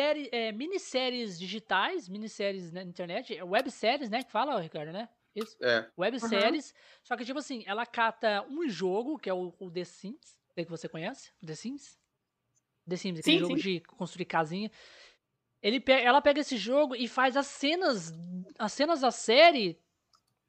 série, 0.00 0.28
é, 0.32 0.52
minisséries 0.52 1.38
digitais, 1.38 2.08
minisséries 2.08 2.72
na 2.72 2.82
internet, 2.82 3.36
é 3.36 3.44
webséries, 3.44 4.08
né? 4.08 4.22
Que 4.22 4.32
fala, 4.32 4.58
Ricardo, 4.60 4.92
né? 4.92 5.08
Isso. 5.34 5.56
É. 5.62 5.88
Webséries. 5.96 6.70
Uhum. 6.70 6.76
Só 7.04 7.16
que, 7.16 7.24
tipo 7.24 7.38
assim, 7.38 7.62
ela 7.66 7.84
cata 7.84 8.44
um 8.48 8.68
jogo, 8.68 9.18
que 9.18 9.28
é 9.28 9.34
o, 9.34 9.54
o 9.58 9.70
The 9.70 9.84
Sims, 9.84 10.38
que 10.54 10.64
você 10.64 10.88
conhece? 10.88 11.32
The 11.44 11.54
Sims? 11.54 11.98
The 12.88 12.96
Sims, 12.96 13.20
aquele 13.20 13.38
sim, 13.38 13.44
jogo 13.44 13.56
sim. 13.56 13.62
de 13.62 13.80
construir 13.80 14.24
casinha. 14.24 14.70
Ele 15.62 15.78
pega, 15.78 16.02
ela 16.02 16.22
pega 16.22 16.40
esse 16.40 16.56
jogo 16.56 16.96
e 16.96 17.06
faz 17.06 17.36
as 17.36 17.46
cenas, 17.46 18.12
as 18.58 18.72
cenas 18.72 19.02
da 19.02 19.10
série, 19.10 19.78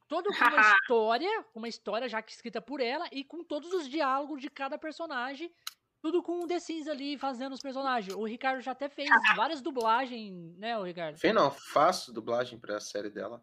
toda 0.07 0.29
com 0.29 0.45
uma 0.45 0.61
história, 0.75 1.45
uma 1.53 1.67
história 1.67 2.07
já 2.07 2.19
escrita 2.25 2.61
por 2.61 2.79
ela 2.79 3.07
e 3.11 3.23
com 3.23 3.43
todos 3.43 3.71
os 3.73 3.87
diálogos 3.89 4.41
de 4.41 4.49
cada 4.49 4.77
personagem 4.77 5.51
tudo 6.01 6.23
com 6.23 6.43
o 6.43 6.47
The 6.47 6.59
Sims 6.59 6.87
ali 6.87 7.17
fazendo 7.17 7.53
os 7.53 7.61
personagens. 7.61 8.13
O 8.15 8.25
Ricardo 8.25 8.61
já 8.61 8.71
até 8.71 8.89
fez 8.89 9.09
várias 9.35 9.61
dublagens, 9.61 10.57
né, 10.57 10.77
o 10.77 10.83
Ricardo? 10.83 11.17
Fez 11.17 11.33
não, 11.33 11.51
faço 11.51 12.11
dublagem 12.11 12.57
pra 12.57 12.79
série 12.79 13.09
dela. 13.09 13.41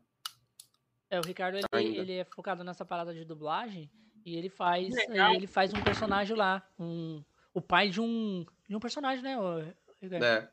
É, 1.08 1.18
o 1.18 1.22
Ricardo 1.22 1.56
ele, 1.72 1.96
ele, 1.96 2.12
é 2.14 2.24
focado 2.24 2.62
nessa 2.64 2.84
parada 2.84 3.14
de 3.14 3.24
dublagem 3.24 3.90
e 4.26 4.36
ele 4.36 4.50
faz 4.50 4.94
ele 5.08 5.46
faz 5.46 5.72
um 5.72 5.80
personagem 5.80 6.36
lá, 6.36 6.62
um, 6.78 7.22
o 7.54 7.62
pai 7.62 7.88
de 7.88 8.00
um, 8.00 8.44
de 8.68 8.76
um 8.76 8.80
personagem, 8.80 9.22
né, 9.22 9.38
o 9.38 9.64
Ricardo? 10.02 10.24
É. 10.24 10.50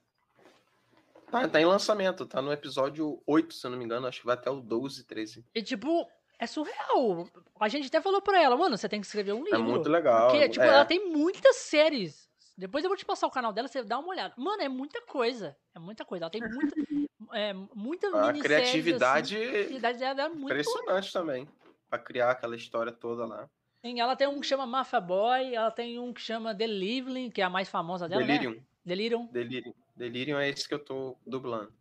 Tá, 1.29 1.47
tá 1.49 1.59
em 1.59 1.65
lançamento, 1.65 2.25
tá 2.25 2.41
no 2.41 2.53
episódio 2.53 3.21
8, 3.25 3.53
se 3.53 3.65
eu 3.65 3.71
não 3.71 3.77
me 3.77 3.83
engano, 3.83 4.07
acho 4.07 4.21
que 4.21 4.25
vai 4.25 4.35
até 4.35 4.49
o 4.49 4.61
12, 4.61 5.03
13. 5.03 5.43
E 5.53 5.63
tipo, 5.63 6.07
é 6.39 6.47
surreal. 6.47 7.27
A 7.59 7.67
gente 7.67 7.87
até 7.87 8.01
falou 8.01 8.21
pra 8.21 8.41
ela, 8.41 8.57
mano, 8.57 8.77
você 8.77 8.89
tem 8.89 8.99
que 8.99 9.07
escrever 9.07 9.33
um 9.33 9.41
é 9.41 9.51
livro. 9.51 9.59
É 9.59 9.63
muito 9.63 9.89
legal. 9.89 10.29
Porque, 10.29 10.49
tipo, 10.49 10.63
é. 10.63 10.67
ela 10.67 10.85
tem 10.85 11.09
muitas 11.09 11.57
séries. 11.57 12.29
Depois 12.57 12.83
eu 12.83 12.89
vou 12.89 12.97
te 12.97 13.05
passar 13.05 13.27
o 13.27 13.31
canal 13.31 13.51
dela, 13.51 13.67
você 13.67 13.83
dá 13.83 13.99
uma 13.99 14.09
olhada. 14.09 14.33
Mano, 14.37 14.61
é 14.61 14.69
muita 14.69 15.01
coisa. 15.01 15.57
É 15.73 15.79
muita 15.79 16.05
coisa. 16.05 16.25
Ela 16.25 16.31
tem 16.31 16.41
muita, 16.41 16.75
é, 17.33 17.53
muita 17.53 18.07
A 18.29 18.33
criatividade, 18.33 19.35
assim. 19.35 19.49
criatividade 19.49 19.99
dela 19.99 20.23
é 20.23 20.29
muito 20.29 20.45
impressionante 20.45 21.11
também. 21.11 21.47
Pra 21.89 21.99
criar 21.99 22.31
aquela 22.31 22.55
história 22.55 22.91
toda 22.91 23.25
lá. 23.25 23.49
Sim, 23.81 23.99
ela 23.99 24.15
tem 24.15 24.27
um 24.27 24.39
que 24.39 24.47
chama 24.47 24.65
Mafia 24.65 24.99
Boy, 24.99 25.53
ela 25.53 25.69
tem 25.69 25.99
um 25.99 26.11
que 26.11 26.21
chama 26.21 26.55
The 26.55 26.65
Living, 26.65 27.29
que 27.29 27.41
é 27.41 27.43
a 27.43 27.49
mais 27.49 27.69
famosa 27.69 28.09
dela, 28.09 28.23
Delirium. 28.23 28.53
Né? 28.53 28.61
Delirium. 28.83 29.27
Delirium. 29.27 29.73
Delirium 29.95 30.39
é 30.39 30.49
esse 30.49 30.67
que 30.67 30.73
eu 30.73 30.79
tô 30.79 31.15
dublando. 31.25 31.71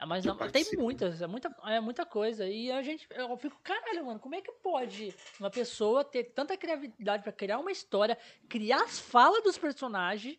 É, 0.00 0.06
mas 0.06 0.24
não, 0.24 0.34
tem 0.34 0.64
muitas, 0.78 1.20
é 1.20 1.26
muita, 1.26 1.54
é 1.66 1.78
muita 1.78 2.06
coisa. 2.06 2.48
E 2.48 2.72
a 2.72 2.82
gente, 2.82 3.06
eu 3.10 3.36
fico, 3.36 3.60
caralho, 3.62 4.06
mano, 4.06 4.18
como 4.18 4.34
é 4.34 4.40
que 4.40 4.50
pode 4.50 5.14
uma 5.38 5.50
pessoa 5.50 6.02
ter 6.02 6.24
tanta 6.24 6.56
criatividade 6.56 7.22
para 7.22 7.32
criar 7.32 7.58
uma 7.58 7.70
história, 7.70 8.16
criar 8.48 8.82
as 8.82 8.98
falas 8.98 9.42
dos 9.42 9.58
personagens, 9.58 10.38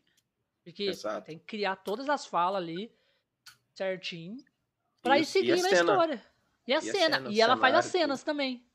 porque 0.64 0.86
Exato. 0.86 1.28
tem 1.28 1.38
que 1.38 1.46
criar 1.46 1.76
todas 1.76 2.10
as 2.10 2.26
falas 2.26 2.60
ali, 2.60 2.92
certinho, 3.76 4.44
pra 5.00 5.20
ir 5.20 5.26
seguindo 5.26 5.64
a, 5.64 5.70
a, 5.70 5.72
história. 5.72 6.26
E 6.68 6.74
a, 6.74 6.78
e 6.80 6.82
cena. 6.82 7.18
a 7.18 7.20
cena. 7.20 7.32
E 7.32 7.40
ela 7.40 7.56
faz 7.56 7.76
as 7.76 7.86
cenas 7.86 8.24
também. 8.24 8.66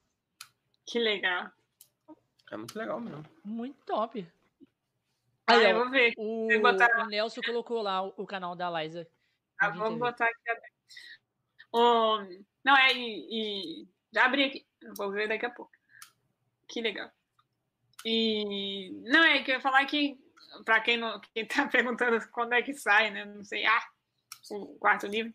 Que 0.86 1.00
legal. 1.00 1.50
É 2.52 2.56
muito 2.56 2.78
legal 2.78 3.00
mesmo. 3.00 3.24
Muito 3.44 3.84
top. 3.84 4.24
Ah, 5.48 5.54
Aí, 5.54 5.70
eu 5.70 5.78
vou 5.78 5.90
ver. 5.90 6.14
O, 6.16 6.46
o 6.46 7.06
Nelson 7.06 7.40
colocou 7.40 7.82
lá 7.82 8.04
o, 8.04 8.14
o 8.18 8.26
canal 8.26 8.54
da 8.54 8.70
Liza. 8.70 9.08
Ah, 9.58 9.70
vamos 9.70 9.98
botar 9.98 10.26
aqui 10.26 10.75
Um, 11.74 12.44
não, 12.64 12.76
é, 12.76 12.92
e, 12.92 13.82
e, 13.82 13.88
já 14.12 14.24
abri 14.24 14.44
aqui, 14.44 14.66
vou 14.96 15.10
ver 15.10 15.28
daqui 15.28 15.46
a 15.46 15.50
pouco. 15.50 15.72
Que 16.68 16.80
legal. 16.80 17.10
E 18.04 18.90
não, 19.04 19.24
é 19.24 19.42
que 19.42 19.50
eu 19.50 19.56
ia 19.56 19.60
falar 19.60 19.84
que, 19.86 20.18
para 20.64 20.80
quem, 20.80 20.96
não, 20.96 21.20
quem 21.34 21.46
tá 21.46 21.66
perguntando 21.68 22.18
quando 22.30 22.54
é 22.54 22.62
que 22.62 22.74
sai, 22.74 23.10
né? 23.10 23.24
Não 23.24 23.44
sei, 23.44 23.64
ah, 23.66 23.86
o 24.50 24.78
quarto 24.78 25.06
livro. 25.06 25.32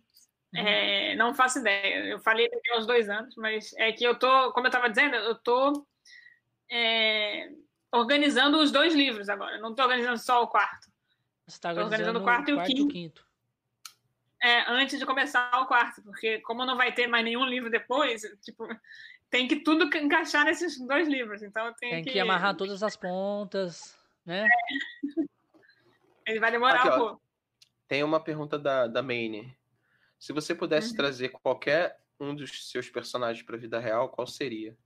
Uhum. 0.54 0.68
É, 0.68 1.16
não 1.16 1.34
faço 1.34 1.60
ideia. 1.60 2.06
Eu 2.06 2.20
falei 2.20 2.50
daqui 2.50 2.72
a 2.72 2.78
uns 2.78 2.86
dois 2.86 3.10
anos, 3.10 3.36
mas 3.36 3.74
é 3.78 3.92
que 3.92 4.04
eu 4.04 4.18
tô, 4.18 4.52
como 4.52 4.66
eu 4.66 4.70
estava 4.70 4.90
dizendo, 4.90 5.16
eu 5.16 5.36
tô 5.36 5.86
é, 6.70 7.50
organizando 7.92 8.58
os 8.58 8.72
dois 8.72 8.94
livros 8.94 9.30
agora. 9.30 9.58
Não 9.60 9.72
estou 9.72 9.86
organizando 9.86 10.18
só 10.18 10.44
o 10.44 10.48
quarto. 10.48 10.90
Você 11.48 11.58
está 11.58 11.70
organizando, 11.70 11.94
organizando, 11.94 12.20
o 12.20 12.24
quarto, 12.24 12.54
quarto 12.54 12.70
e 12.70 12.74
o 12.74 12.78
quinto. 12.78 12.94
quinto. 12.94 13.31
É, 14.44 14.72
antes 14.72 14.98
de 14.98 15.06
começar 15.06 15.52
o 15.62 15.68
quarto, 15.68 16.02
porque 16.02 16.40
como 16.40 16.66
não 16.66 16.76
vai 16.76 16.92
ter 16.94 17.06
mais 17.08 17.24
nenhum 17.24 17.46
livro 17.46 17.70
depois, 17.70 18.22
tipo, 18.42 18.68
tem 19.30 19.48
que 19.48 19.58
tudo 19.58 19.86
encaixar 19.96 20.46
nesses 20.46 20.80
dois 20.80 21.08
livros. 21.08 21.44
Então 21.44 21.74
tem, 21.76 21.92
tem 21.92 22.04
que... 22.04 22.12
que 22.12 22.20
amarrar 22.20 22.56
todas 22.56 22.82
as 22.82 22.96
pontas, 22.96 23.98
né? 24.26 24.48
É. 24.48 26.32
Ele 26.32 26.40
vai 26.40 26.52
demorar 26.52 26.80
Aqui, 26.80 26.90
um 26.90 26.98
pouco. 26.98 27.22
Tem 27.88 28.04
uma 28.04 28.20
pergunta 28.20 28.58
da, 28.58 28.88
da 28.88 29.02
Maine. 29.02 29.56
Se 30.20 30.34
você 30.34 30.54
pudesse 30.56 30.92
uhum. 30.92 30.98
trazer 30.98 31.30
qualquer 31.30 32.00
um 32.20 32.36
dos 32.36 32.70
seus 32.70 32.90
personagens 32.90 33.44
para 33.46 33.56
a 33.56 33.60
vida 33.60 33.80
real, 33.80 34.10
qual 34.10 34.28
seria? 34.28 34.78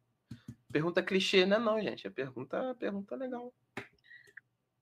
Pergunta 0.72 1.03
clichê, 1.03 1.45
né? 1.45 1.57
Não, 1.57 1.80
gente. 1.82 2.07
É 2.07 2.10
pergunta, 2.10 2.76
pergunta 2.76 3.15
legal. 3.15 3.53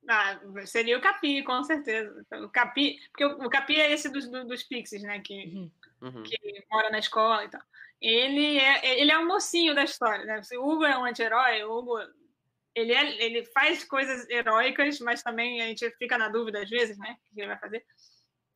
Ah, 0.09 0.39
seria 0.65 0.97
o 0.97 1.01
Capi, 1.01 1.43
com 1.43 1.63
certeza. 1.63 2.25
O 2.43 2.49
Capi, 2.49 2.99
porque 3.09 3.25
o, 3.25 3.49
Capi 3.49 3.79
é 3.79 3.91
esse 3.91 4.09
dos, 4.09 4.29
dos 4.29 4.63
Pixies, 4.63 5.01
né? 5.01 5.19
Que, 5.19 5.69
uhum. 6.01 6.23
que 6.23 6.37
mora 6.69 6.89
na 6.89 6.99
escola 6.99 7.43
e 7.45 7.49
tal. 7.49 7.61
Ele 8.01 8.57
é, 8.57 8.99
ele 8.99 9.11
é 9.11 9.17
o 9.17 9.25
mocinho 9.25 9.73
da 9.73 9.83
história, 9.83 10.25
né? 10.25 10.41
O 10.57 10.69
Hugo 10.69 10.83
é 10.83 10.97
um 10.97 11.05
anti-herói, 11.05 11.63
o 11.63 11.71
Hugo 11.71 11.99
ele, 12.75 12.93
é, 12.93 13.23
ele 13.23 13.45
faz 13.45 13.83
coisas 13.83 14.27
heróicas, 14.29 14.99
mas 14.99 15.23
também 15.23 15.61
a 15.61 15.67
gente 15.67 15.89
fica 15.91 16.17
na 16.17 16.27
dúvida 16.27 16.61
às 16.61 16.69
vezes, 16.69 16.97
né? 16.97 17.17
O 17.31 17.35
que 17.35 17.41
ele 17.41 17.47
vai 17.47 17.59
fazer. 17.59 17.85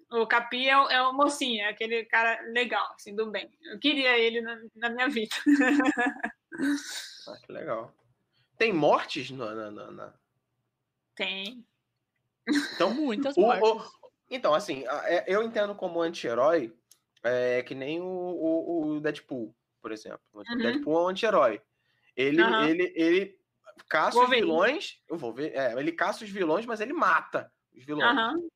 O 0.09 0.25
Capi 0.25 0.67
é 0.67 0.77
o, 0.77 0.89
é 0.89 1.01
o 1.01 1.13
mocinho, 1.13 1.61
é 1.61 1.69
aquele 1.69 2.05
cara 2.05 2.41
legal, 2.51 2.93
assim, 2.95 3.15
do 3.15 3.29
bem. 3.29 3.51
Eu 3.63 3.79
queria 3.79 4.17
ele 4.17 4.41
na, 4.41 4.59
na 4.75 4.89
minha 4.89 5.09
vida. 5.09 5.35
ah, 7.27 7.37
que 7.45 7.51
legal. 7.51 7.93
Tem 8.57 8.73
mortes 8.73 9.29
na, 9.31 9.53
na, 9.69 9.91
na... 9.91 10.13
Tem. 11.17 11.65
Então, 12.75 12.93
muitas 12.93 13.35
o, 13.35 13.41
mortes. 13.41 13.69
O, 13.69 13.97
então, 14.29 14.53
assim, 14.53 14.85
é, 15.03 15.25
eu 15.27 15.43
entendo 15.43 15.75
como 15.75 16.01
anti-herói 16.01 16.73
é 17.23 17.61
que 17.63 17.75
nem 17.75 17.99
o, 17.99 18.05
o, 18.05 18.87
o, 18.95 19.01
Deadpool, 19.01 19.53
por 19.81 19.91
exemplo. 19.91 20.21
O 20.31 20.39
uhum. 20.39 20.57
Deadpool 20.57 20.97
é 20.97 21.01
um 21.01 21.07
anti-herói. 21.07 21.61
Ele, 22.15 22.41
uhum. 22.41 22.63
ele, 22.63 22.93
ele 22.95 23.39
caça 23.89 24.19
os 24.19 24.29
vilões. 24.29 25.01
Eu 25.09 25.17
vou 25.17 25.33
ver. 25.33 25.53
É, 25.53 25.73
ele 25.73 25.91
caça 25.91 26.23
os 26.23 26.29
vilões, 26.29 26.65
mas 26.65 26.79
ele 26.79 26.93
mata 26.93 27.51
os 27.75 27.83
vilões. 27.83 28.17
Uhum. 28.17 28.49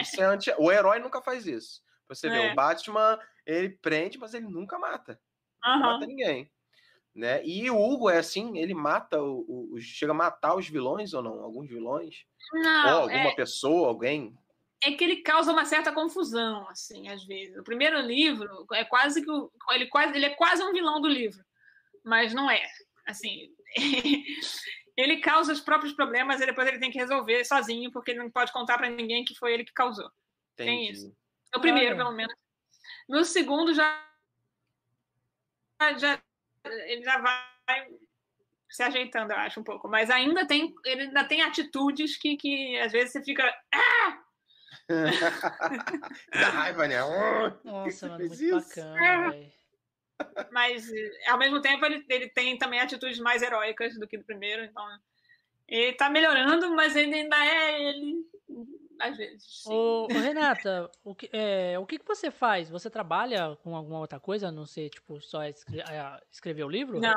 Isso 0.00 0.20
é 0.20 0.24
anti... 0.26 0.52
O 0.58 0.72
herói 0.72 0.98
nunca 0.98 1.22
faz 1.22 1.46
isso. 1.46 1.82
Você 2.08 2.28
vê, 2.28 2.38
o 2.38 2.42
é. 2.42 2.54
Batman, 2.54 3.18
ele 3.46 3.70
prende, 3.70 4.18
mas 4.18 4.34
ele 4.34 4.46
nunca 4.46 4.78
mata. 4.78 5.20
Não 5.62 5.80
mata 5.80 6.06
ninguém. 6.06 6.50
Né? 7.14 7.44
E 7.46 7.70
o 7.70 7.80
Hugo 7.80 8.10
é 8.10 8.18
assim, 8.18 8.58
ele 8.58 8.74
mata 8.74 9.22
o, 9.22 9.72
o, 9.72 9.80
chega 9.80 10.10
a 10.10 10.14
matar 10.14 10.56
os 10.56 10.68
vilões 10.68 11.14
ou 11.14 11.22
não? 11.22 11.44
Alguns 11.44 11.68
vilões? 11.68 12.24
Não, 12.52 12.96
ou 12.96 13.02
alguma 13.02 13.28
é... 13.28 13.34
pessoa, 13.36 13.88
alguém? 13.88 14.36
É 14.82 14.92
que 14.92 15.04
ele 15.04 15.22
causa 15.22 15.52
uma 15.52 15.64
certa 15.64 15.92
confusão, 15.92 16.68
assim, 16.68 17.08
às 17.08 17.24
vezes. 17.24 17.56
O 17.56 17.62
primeiro 17.62 18.00
livro 18.00 18.66
é 18.72 18.84
quase 18.84 19.22
que 19.22 19.30
o, 19.30 19.50
ele 19.70 19.86
quase 19.86 20.16
ele 20.16 20.26
é 20.26 20.30
quase 20.30 20.62
um 20.64 20.72
vilão 20.72 21.00
do 21.00 21.06
livro, 21.06 21.42
mas 22.04 22.34
não 22.34 22.50
é. 22.50 22.60
Assim, 23.06 23.48
ele 24.96 25.18
causa 25.18 25.52
os 25.52 25.60
próprios 25.60 25.92
problemas 25.92 26.40
e 26.40 26.46
depois 26.46 26.66
ele 26.66 26.80
tem 26.80 26.90
que 26.90 26.98
resolver 26.98 27.44
sozinho, 27.44 27.92
porque 27.92 28.10
ele 28.10 28.24
não 28.24 28.30
pode 28.30 28.52
contar 28.52 28.76
para 28.76 28.90
ninguém 28.90 29.24
que 29.24 29.36
foi 29.36 29.54
ele 29.54 29.64
que 29.64 29.72
causou. 29.72 30.10
Entendi. 30.54 30.70
Tem 30.70 30.90
isso. 30.90 31.16
O 31.54 31.60
primeiro, 31.60 31.94
ah, 31.94 31.98
pelo 31.98 32.12
menos. 32.12 32.34
No 33.08 33.24
segundo, 33.24 33.72
já, 33.72 34.04
já 35.96 36.20
ele 36.64 37.02
já 37.02 37.18
vai 37.18 37.86
se 38.70 38.82
ajeitando, 38.82 39.32
eu 39.32 39.38
acho, 39.38 39.60
um 39.60 39.64
pouco. 39.64 39.88
Mas 39.88 40.10
ainda 40.10 40.46
tem, 40.46 40.74
ele 40.84 41.02
ainda 41.02 41.24
tem 41.24 41.42
atitudes 41.42 42.16
que, 42.16 42.36
que 42.36 42.78
às 42.80 42.92
vezes 42.92 43.12
você 43.12 43.22
fica. 43.22 43.44
Ah! 43.72 44.20
Dá 46.32 46.48
raiva, 46.48 46.88
né? 46.88 46.96
Nossa, 47.64 48.08
mano, 48.08 48.26
muito 48.26 48.50
bacana, 48.50 49.30
velho. 49.30 49.52
Mas, 50.50 50.90
ao 51.28 51.38
mesmo 51.38 51.60
tempo, 51.60 51.84
ele, 51.84 52.04
ele 52.08 52.28
tem 52.28 52.56
também 52.56 52.80
atitudes 52.80 53.18
mais 53.18 53.42
heróicas 53.42 53.98
do 53.98 54.06
que 54.06 54.18
do 54.18 54.24
primeiro. 54.24 54.64
Então, 54.64 54.84
ele 55.68 55.92
tá 55.94 56.08
melhorando, 56.10 56.74
mas 56.74 56.94
ele 56.94 57.14
ainda 57.14 57.36
é 57.36 57.82
ele, 57.82 58.16
às 59.10 59.16
vezes. 59.16 59.66
Ô, 59.66 60.04
ô, 60.04 60.08
Renata, 60.08 60.90
o 61.02 61.14
que, 61.14 61.28
é, 61.32 61.78
o 61.78 61.86
que, 61.86 61.98
que 61.98 62.06
você 62.06 62.30
faz? 62.30 62.70
Você 62.70 62.88
trabalha 62.88 63.56
com 63.62 63.76
alguma 63.76 63.98
outra 63.98 64.18
coisa, 64.18 64.48
a 64.48 64.52
não 64.52 64.66
ser, 64.66 64.90
tipo, 64.90 65.20
só 65.20 65.44
escre 65.44 65.80
é, 65.80 66.20
escrever 66.30 66.64
o 66.64 66.68
livro? 66.68 67.00
Não, 67.00 67.14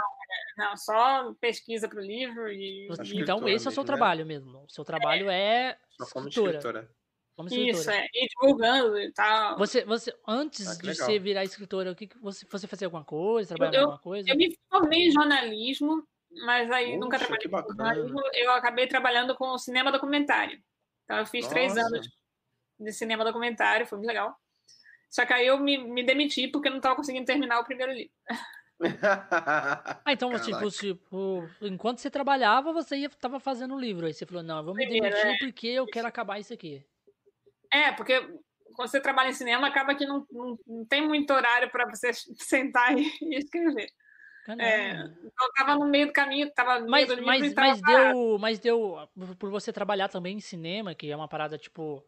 não, 0.58 0.76
só 0.76 1.34
pesquisa 1.40 1.88
para 1.88 2.00
o 2.00 2.06
livro 2.06 2.52
e... 2.52 2.88
Então, 3.14 3.48
esse 3.48 3.68
é 3.68 3.70
o 3.70 3.74
seu 3.74 3.84
né? 3.84 3.88
trabalho 3.88 4.26
mesmo. 4.26 4.64
O 4.64 4.70
seu 4.70 4.84
trabalho 4.84 5.30
é, 5.30 5.70
é 5.70 5.78
escritora. 6.02 6.58
escritora. 6.58 6.98
Como 7.38 7.54
Isso, 7.54 7.92
é. 7.92 8.08
E 8.16 8.28
divulgando 8.28 8.98
e 8.98 9.12
tal. 9.12 9.60
Você, 9.60 9.86
você 9.86 10.12
antes 10.28 10.68
ah, 10.68 10.74
de 10.74 10.88
legal. 10.88 11.06
você 11.06 11.20
virar 11.20 11.44
escritora, 11.44 11.92
o 11.92 11.96
que, 11.96 12.08
que 12.08 12.18
você, 12.18 12.44
você 12.50 12.66
fazia 12.66 12.88
alguma 12.88 13.06
coisa? 13.06 13.54
Trabalhava 13.54 13.86
alguma 13.86 14.00
coisa? 14.00 14.28
Eu 14.28 14.36
me 14.36 14.58
formei 14.68 15.08
em 15.08 15.12
jornalismo, 15.12 16.04
mas 16.44 16.72
aí 16.72 16.86
Poxa, 16.86 16.98
nunca 16.98 17.20
trabalhei 17.20 17.48
com 17.48 17.76
jornalismo. 17.76 18.20
Eu 18.34 18.52
acabei 18.54 18.88
trabalhando 18.88 19.36
com 19.36 19.56
cinema 19.60 19.92
documentário. 19.92 20.60
Então 21.08 21.20
eu 21.20 21.26
fiz 21.26 21.46
Nossa. 21.46 21.56
três 21.56 21.78
anos 21.78 22.06
de 22.78 22.92
cinema 22.92 23.24
documentário, 23.24 23.88
foi 23.88 23.98
muito 23.98 24.10
legal. 24.10 24.38
Só 25.10 25.26
que 25.26 25.32
aí 25.32 25.48
eu 25.48 25.58
me, 25.58 25.78
me 25.78 26.06
demiti 26.06 26.50
porque 26.50 26.70
não 26.70 26.78
estava 26.78 26.98
conseguindo 26.98 27.26
terminar 27.26 27.62
o 27.62 27.64
primeiro 27.64 27.94
livro. 27.94 28.12
ah, 30.06 30.12
então, 30.12 30.38
tipo, 30.40 30.70
tipo, 30.70 31.50
enquanto 31.62 32.00
você 32.00 32.12
trabalhava, 32.12 32.74
você 32.74 32.98
estava 32.98 33.40
fazendo 33.40 33.74
o 33.74 33.80
livro. 33.80 34.06
Aí 34.06 34.14
você 34.14 34.26
falou, 34.26 34.44
não, 34.44 34.58
eu 34.58 34.66
vou 34.66 34.76
me 34.76 34.86
demitir 34.86 35.26
é. 35.26 35.38
porque 35.40 35.68
eu 35.68 35.86
quero 35.88 36.08
acabar 36.08 36.40
isso 36.40 36.54
aqui. 36.54 36.86
É, 37.72 37.94
porque 37.94 38.20
quando 38.76 38.90
você 38.90 39.00
trabalha 39.00 39.30
em 39.30 39.34
cinema, 39.34 39.68
acaba 39.68 39.96
que 39.96 40.06
não, 40.06 40.28
não, 40.30 40.60
não 40.68 40.86
tem 40.86 41.08
muito 41.08 41.34
horário 41.34 41.72
para 41.72 41.90
você 41.90 42.12
sentar 42.38 42.98
e, 42.98 43.10
e 43.22 43.40
escrever. 44.54 44.62
É, 44.62 45.02
eu 45.04 45.52
tava 45.56 45.76
no 45.76 45.88
meio 45.88 46.08
do 46.08 46.14
caminho, 46.14 46.52
tava 46.52 46.80
no 46.80 46.90
mas, 46.90 47.08
meio 47.08 47.20
do 47.20 47.26
mas, 47.26 47.54
mas 47.54 47.82
deu, 47.82 48.40
mas 48.40 48.60
deu 48.60 49.10
por 49.38 49.50
você 49.50 49.72
trabalhar 49.74 50.08
também 50.10 50.38
em 50.38 50.42
cinema, 50.42 50.96
que 50.96 51.12
é 51.12 51.16
uma 51.16 51.28
parada 51.28 51.58
tipo 51.58 52.04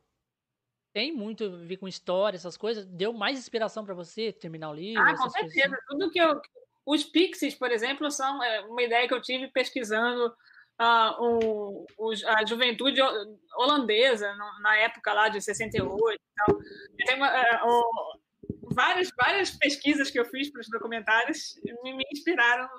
tem 0.92 1.12
muito 1.12 1.44
a 1.44 1.50
ver 1.50 1.78
com 1.78 1.88
história, 1.88 2.36
essas 2.36 2.58
coisas, 2.58 2.86
deu 2.86 3.14
mais 3.14 3.38
inspiração 3.38 3.86
para 3.86 3.94
você 3.94 4.32
terminar 4.34 4.72
o 4.72 4.74
livro? 4.74 5.02
Ah, 5.02 5.16
com 5.16 5.30
certeza. 5.30 5.76
Assim? 5.76 5.86
Tudo 5.88 6.10
que 6.10 6.20
eu 6.20 6.42
os 6.90 7.04
pixies, 7.04 7.54
por 7.54 7.72
exemplo, 7.72 8.10
são 8.10 8.44
é, 8.44 8.62
uma 8.62 8.82
ideia 8.82 9.08
que 9.08 9.14
eu 9.14 9.22
tive 9.22 9.48
pesquisando 9.50 10.26
uh, 10.82 11.24
o, 11.24 11.86
o, 12.00 12.12
a 12.26 12.44
juventude 12.44 13.00
holandesa, 13.56 14.34
na 14.62 14.76
época 14.78 15.14
lá 15.14 15.30
de 15.30 15.40
68 15.40 16.16
e 16.16 16.20
tal. 16.36 16.58
Tem 16.98 17.16
uma, 17.16 17.30
uh, 17.30 18.19
várias, 18.62 19.10
várias 19.16 19.52
pesquisas 19.52 20.10
que 20.10 20.20
eu 20.20 20.26
fiz 20.26 20.50
para 20.52 20.62
os 20.62 20.70
documentários 20.70 21.60
me, 21.84 21.94
me 21.94 22.04
inspiraram 22.12 22.70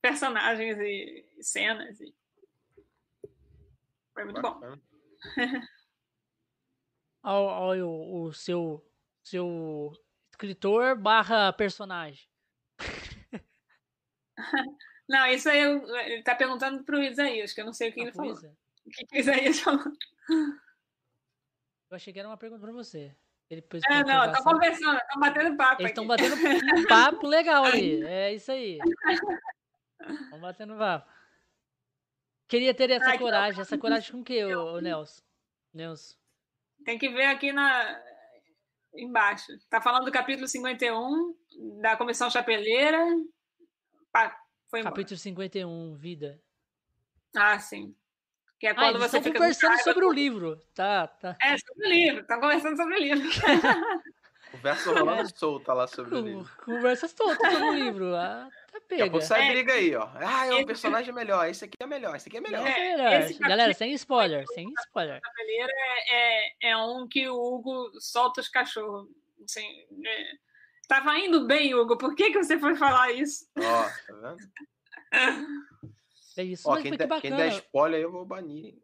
personagens 0.00 0.78
e, 0.78 1.26
e 1.38 1.44
cenas. 1.44 2.00
E... 2.00 2.14
Foi 4.12 4.24
muito 4.24 4.42
Bacana. 4.42 4.80
bom. 7.22 7.30
Olha 7.30 7.86
o, 7.86 8.24
o 8.24 8.32
seu, 8.32 8.84
seu 9.22 9.92
escritor 10.30 10.96
barra 10.96 11.52
personagem. 11.52 12.28
Não, 15.08 15.26
isso 15.26 15.48
aí 15.48 15.60
eu, 15.60 15.96
ele 15.98 16.22
tá 16.22 16.34
perguntando 16.34 16.82
pro 16.84 17.02
Isaías, 17.02 17.52
que 17.52 17.60
eu 17.60 17.66
não 17.66 17.72
sei 17.74 17.90
o 17.90 17.92
que 17.92 18.00
ah, 18.00 18.04
ele 18.04 18.12
falou. 18.12 18.34
O 18.34 18.90
que, 18.90 19.04
que 19.04 19.16
o 19.16 19.20
Isaías 19.20 19.58
falou? 19.60 19.84
Eu 21.90 21.96
achei 21.96 22.12
que 22.12 22.18
era 22.18 22.28
uma 22.28 22.38
pergunta 22.38 22.62
pra 22.62 22.72
você. 22.72 23.14
Ele 23.52 23.62
é, 23.86 24.04
não, 24.04 24.24
estão 24.24 24.44
conversando, 24.44 24.96
estão 24.96 25.20
batendo 25.20 25.56
papo. 25.58 25.82
Eles 25.82 25.90
estão 25.90 26.06
batendo 26.06 26.36
um 26.36 26.86
papo 26.86 27.26
legal 27.26 27.64
ali. 27.64 28.02
É 28.08 28.32
isso 28.32 28.50
aí. 28.50 28.78
Estão 30.00 30.40
batendo 30.40 30.74
papo. 30.78 31.10
Queria 32.48 32.72
ter 32.72 32.90
essa 32.90 33.10
Ai, 33.10 33.18
coragem. 33.18 33.60
Essa 33.60 33.76
coragem 33.76 34.10
com 34.10 34.20
o 34.20 34.24
que, 34.24 34.42
o 34.42 34.80
Nelson? 34.80 35.22
Nelson? 35.74 36.16
Tem 36.82 36.98
que 36.98 37.10
ver 37.10 37.26
aqui 37.26 37.52
na 37.52 38.00
embaixo. 38.94 39.52
Tá 39.68 39.82
falando 39.82 40.06
do 40.06 40.12
capítulo 40.12 40.48
51 40.48 41.34
da 41.82 41.94
Comissão 41.94 42.30
Chapeleira. 42.30 43.04
Foi 44.68 44.82
Capítulo 44.82 45.18
51, 45.18 45.94
Vida. 45.96 46.40
Ah, 47.36 47.58
sim. 47.58 47.94
Que 48.62 48.68
é 48.68 48.74
quando 48.74 48.94
ah, 48.94 49.08
você 49.08 49.20
fica 49.20 49.40
conversando 49.40 49.76
sobre 49.82 50.04
o 50.04 50.12
livro. 50.12 50.56
Tá, 50.72 51.08
tá. 51.08 51.36
É, 51.42 51.58
sobre 51.58 51.84
o 51.84 51.90
livro. 51.90 52.20
Estão 52.20 52.38
conversando 52.38 52.76
sobre 52.76 52.94
o 52.94 52.98
livro. 53.00 53.28
Conversa 54.52 54.92
rolando 54.92 55.22
é. 55.22 55.24
solta 55.34 55.72
lá 55.72 55.88
sobre 55.88 56.14
o 56.14 56.20
livro. 56.20 56.50
Conversa 56.64 57.08
solta 57.08 57.50
sobre 57.50 57.68
o 57.68 57.74
livro. 57.74 58.14
Ah, 58.14 58.48
tá 58.70 58.80
pega. 58.88 59.10
Daqui 59.10 59.20
sai 59.26 59.48
é. 59.48 59.50
briga 59.50 59.72
aí, 59.72 59.96
ó. 59.96 60.08
Ah, 60.14 60.46
é 60.46 60.54
um 60.54 60.64
personagem 60.64 61.12
melhor. 61.12 61.44
Esse 61.48 61.64
aqui 61.64 61.76
é 61.80 61.86
melhor. 61.86 62.14
Esse 62.14 62.28
aqui 62.28 62.36
é 62.36 62.40
melhor. 62.40 62.64
É, 62.64 62.96
melhor. 62.96 63.32
Galera, 63.40 63.74
sem 63.74 63.92
spoiler. 63.94 64.46
Sem 64.54 64.72
spoiler. 64.86 65.20
É, 65.48 66.68
é, 66.68 66.70
é 66.70 66.76
um 66.76 67.08
que 67.08 67.28
o 67.28 67.34
Hugo 67.34 67.90
solta 67.98 68.40
os 68.40 68.48
cachorros. 68.48 69.08
Assim, 69.44 69.66
é 70.06 70.36
Tava 70.86 71.18
indo 71.18 71.48
bem, 71.48 71.74
Hugo. 71.74 71.98
Por 71.98 72.14
que, 72.14 72.30
que 72.30 72.40
você 72.40 72.60
foi 72.60 72.76
falar 72.76 73.10
isso? 73.10 73.44
Ó, 73.58 73.82
tá 73.82 74.14
vendo? 74.20 74.36
É 76.36 76.42
isso, 76.42 76.68
Ó, 76.68 76.72
mas 76.72 76.82
quem, 76.82 76.90
foi 76.90 76.98
der, 76.98 77.08
que 77.08 77.20
quem 77.20 77.36
der 77.36 77.48
spoiler 77.48 77.98
aí 77.98 78.02
eu 78.02 78.12
vou 78.12 78.24
banir. 78.24 78.76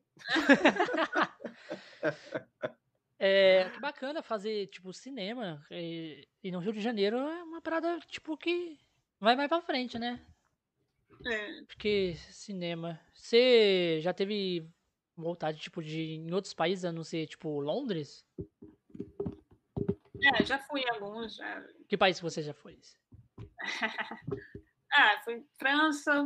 É, 3.20 3.69
que 3.70 3.81
bacana 3.81 4.23
fazer, 4.23 4.69
tipo, 4.69 4.93
cinema. 4.93 5.65
E, 5.70 6.29
e 6.43 6.53
no 6.53 6.61
Rio 6.61 6.73
de 6.73 6.81
Janeiro 6.81 7.16
é 7.16 7.43
uma 7.43 7.61
parada, 7.61 7.99
tipo, 8.07 8.37
que 8.37 8.79
vai 9.19 9.35
mais 9.35 9.49
pra 9.49 9.61
frente, 9.61 9.99
né? 9.99 10.25
É. 11.27 11.62
Porque 11.65 12.15
cinema. 12.31 13.01
Você 13.12 13.99
já 14.01 14.15
teve 14.15 14.70
vontade, 15.16 15.59
tipo, 15.59 15.83
de 15.83 16.01
ir 16.01 16.15
em 16.15 16.33
outros 16.33 16.55
países, 16.55 16.85
a 16.85 16.93
não 16.93 17.03
ser, 17.03 17.27
tipo, 17.27 17.59
Londres? 17.59 18.25
É, 20.23 20.45
já 20.45 20.59
fui 20.61 20.83
em 20.83 20.89
alguns. 20.91 21.35
Já. 21.37 21.65
Que 21.89 21.97
país 21.97 22.20
você 22.20 22.43
já 22.43 22.55
foi? 22.55 22.79
Ah, 24.91 25.20
fui 25.23 25.35
em 25.35 25.47
França. 25.59 26.25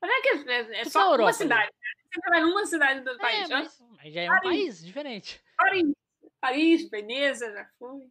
Mas 0.00 0.10
é 0.10 0.20
que 0.22 0.28
é, 0.50 0.60
é 0.60 0.64
Tipo 0.78 0.90
só 0.90 1.02
Europa, 1.04 1.22
uma 1.22 1.32
cidade. 1.32 1.66
né? 1.72 1.90
Você 2.14 2.30
vai 2.30 2.40
numa 2.40 2.66
cidade 2.66 3.00
do 3.02 3.10
É, 3.10 3.18
país. 3.18 3.48
Já 3.48 3.58
mas, 3.60 3.80
mas 3.96 4.12
já 4.14 4.20
é 4.22 4.24
um 4.24 4.28
Paris. 4.28 4.42
país 4.44 4.84
diferente. 4.84 5.40
Paris, 5.56 5.92
Paris, 6.40 6.90
Veneza, 6.90 7.52
já 7.52 7.68
fui. 7.78 8.08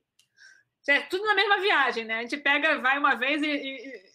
Já 0.88 0.94
É 0.94 1.02
tudo 1.02 1.26
na 1.26 1.36
mesma 1.36 1.60
viagem, 1.60 2.06
né? 2.06 2.20
A 2.20 2.22
gente 2.22 2.38
pega, 2.38 2.80
vai 2.80 2.98
uma 2.98 3.16
vez 3.16 3.42
e, 3.42 3.48
e- 3.48 4.10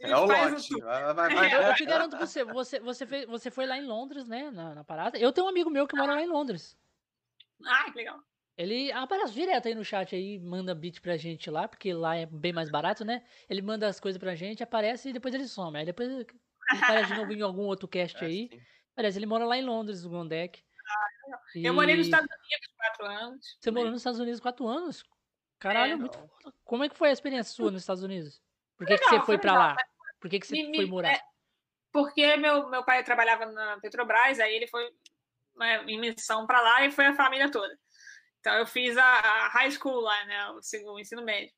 É 0.00 0.16
o 0.16 0.24
lote. 0.24 0.74
Vai, 0.80 1.14
vai, 1.14 1.34
vai. 1.34 1.54
Eu, 1.54 1.62
eu 1.62 1.74
te 1.74 1.84
garanto 1.84 2.16
pra 2.16 2.26
você, 2.26 2.42
você, 2.44 2.80
você, 2.80 3.06
fez, 3.06 3.26
você 3.26 3.50
foi 3.50 3.66
lá 3.66 3.78
em 3.78 3.84
Londres, 3.86 4.26
né? 4.26 4.50
Na, 4.50 4.74
na 4.74 4.84
parada. 4.84 5.16
Eu 5.18 5.32
tenho 5.32 5.46
um 5.46 5.50
amigo 5.50 5.70
meu 5.70 5.86
que 5.86 5.96
mora 5.96 6.14
lá 6.14 6.22
em 6.22 6.26
Londres. 6.26 6.76
Ah, 7.64 7.84
que 7.90 7.98
legal. 7.98 8.18
Ele 8.56 8.90
aparece 8.92 9.32
direto 9.32 9.68
aí 9.68 9.74
no 9.74 9.84
chat 9.84 10.14
aí, 10.14 10.38
manda 10.40 10.74
beat 10.74 11.00
pra 11.00 11.16
gente 11.16 11.48
lá, 11.50 11.66
porque 11.68 11.94
lá 11.94 12.16
é 12.16 12.26
bem 12.26 12.52
mais 12.52 12.68
barato, 12.70 13.04
né? 13.04 13.24
Ele 13.48 13.62
manda 13.62 13.86
as 13.86 14.00
coisas 14.00 14.18
pra 14.18 14.34
gente, 14.34 14.62
aparece 14.62 15.08
e 15.08 15.12
depois 15.12 15.32
ele 15.34 15.46
some. 15.46 15.78
Aí 15.78 15.86
depois 15.86 16.26
ele 16.72 16.82
aparece 16.84 17.12
de 17.12 17.18
novo 17.18 17.32
em 17.32 17.42
algum 17.42 17.62
outro 17.62 17.86
cast 17.88 18.16
É, 18.22 18.26
aí. 18.26 18.48
sim. 18.50 18.60
Parece, 18.94 19.18
ele 19.18 19.26
mora 19.26 19.44
lá 19.44 19.56
em 19.56 19.64
Londres, 19.64 20.04
no 20.04 20.10
Gondek. 20.10 20.62
Eu 21.54 21.72
morei 21.72 21.96
nos 21.96 22.06
E 22.06 22.10
Estados 22.10 22.28
Unidos 22.28 22.74
quatro 22.76 23.06
anos. 23.06 23.56
Você 23.60 23.70
morou 23.70 23.90
nos 23.90 24.00
Estados 24.00 24.20
Unidos 24.20 24.40
quatro 24.40 24.66
anos? 24.66 25.02
Caralho, 25.58 25.92
É. 25.92 25.96
muito 25.96 26.18
foda. 26.18 26.54
Como 26.64 26.84
é 26.84 26.88
que 26.88 26.96
foi 26.98 27.08
a 27.08 27.12
experiência 27.12 27.54
sua 27.54 27.70
nos 27.70 27.82
Estados 27.82 28.02
Unidos? 28.02 28.42
Por 28.76 28.86
que, 28.86 28.94
que 28.98 29.04
Legal, 29.04 29.10
você 29.20 29.26
foi 29.26 29.26
foi 29.26 29.38
pra 29.38 29.52
legal, 29.52 29.68
lá? 29.68 29.76
Por 30.20 30.28
que, 30.30 30.40
que 30.40 30.46
você 30.46 30.54
Me- 30.62 30.76
foi 30.76 30.86
morar? 30.86 31.12
é, 31.12 31.20
Porque 31.92 32.36
meu, 32.36 32.68
meu 32.68 32.84
pai 32.84 33.02
trabalhava 33.04 33.46
na 33.46 33.78
Petrobras, 33.80 34.40
aí 34.40 34.54
ele 34.54 34.66
foi 34.66 34.90
né, 35.56 35.84
em 35.84 36.00
missão 36.00 36.46
para 36.46 36.60
lá 36.60 36.84
e 36.84 36.90
foi 36.90 37.06
a 37.06 37.14
família 37.14 37.50
toda. 37.50 37.78
Então 38.40 38.54
eu 38.56 38.66
fiz 38.66 38.96
a, 38.98 39.04
a 39.04 39.48
high 39.48 39.70
school 39.70 40.00
lá, 40.00 40.24
né, 40.24 40.50
o, 40.50 40.92
o 40.92 40.98
ensino 41.00 41.22
médio. 41.22 41.52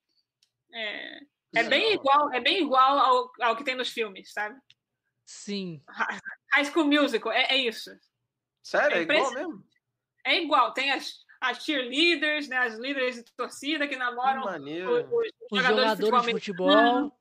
É, 0.73 1.19
é 1.57 1.63
bem 1.65 1.91
Legal. 1.91 1.95
igual, 1.95 2.33
é 2.33 2.41
bem 2.41 2.63
igual 2.63 2.99
ao, 2.99 3.33
ao 3.41 3.57
que 3.57 3.65
tem 3.65 3.75
nos 3.75 3.89
filmes, 3.91 4.33
sabe? 4.33 4.59
Sim. 5.27 5.83
High 6.53 6.65
School 6.67 6.87
Musical, 6.87 7.33
é, 7.33 7.45
é 7.51 7.57
isso. 7.57 7.91
Sério, 8.63 8.97
É 8.97 9.01
é 9.01 9.03
igual 9.03 9.33
mesmo? 9.35 9.65
É 10.27 10.43
igual, 10.43 10.73
tem 10.73 10.91
as, 10.91 11.19
as 11.41 11.63
cheerleaders, 11.65 12.49
né, 12.49 12.57
as 12.59 12.75
líderes 12.79 13.17
de 13.17 13.33
torcida 13.35 13.87
que 13.87 13.95
Que 13.95 13.99
namoram 13.99 14.41
os, 14.41 14.45
maneiro. 14.47 14.91
os 14.93 15.05
Os 15.51 15.59
jogadores, 15.59 15.99
jogadores 15.99 16.25
de 16.27 16.33
futebol 16.33 16.71
futebol. 16.71 17.19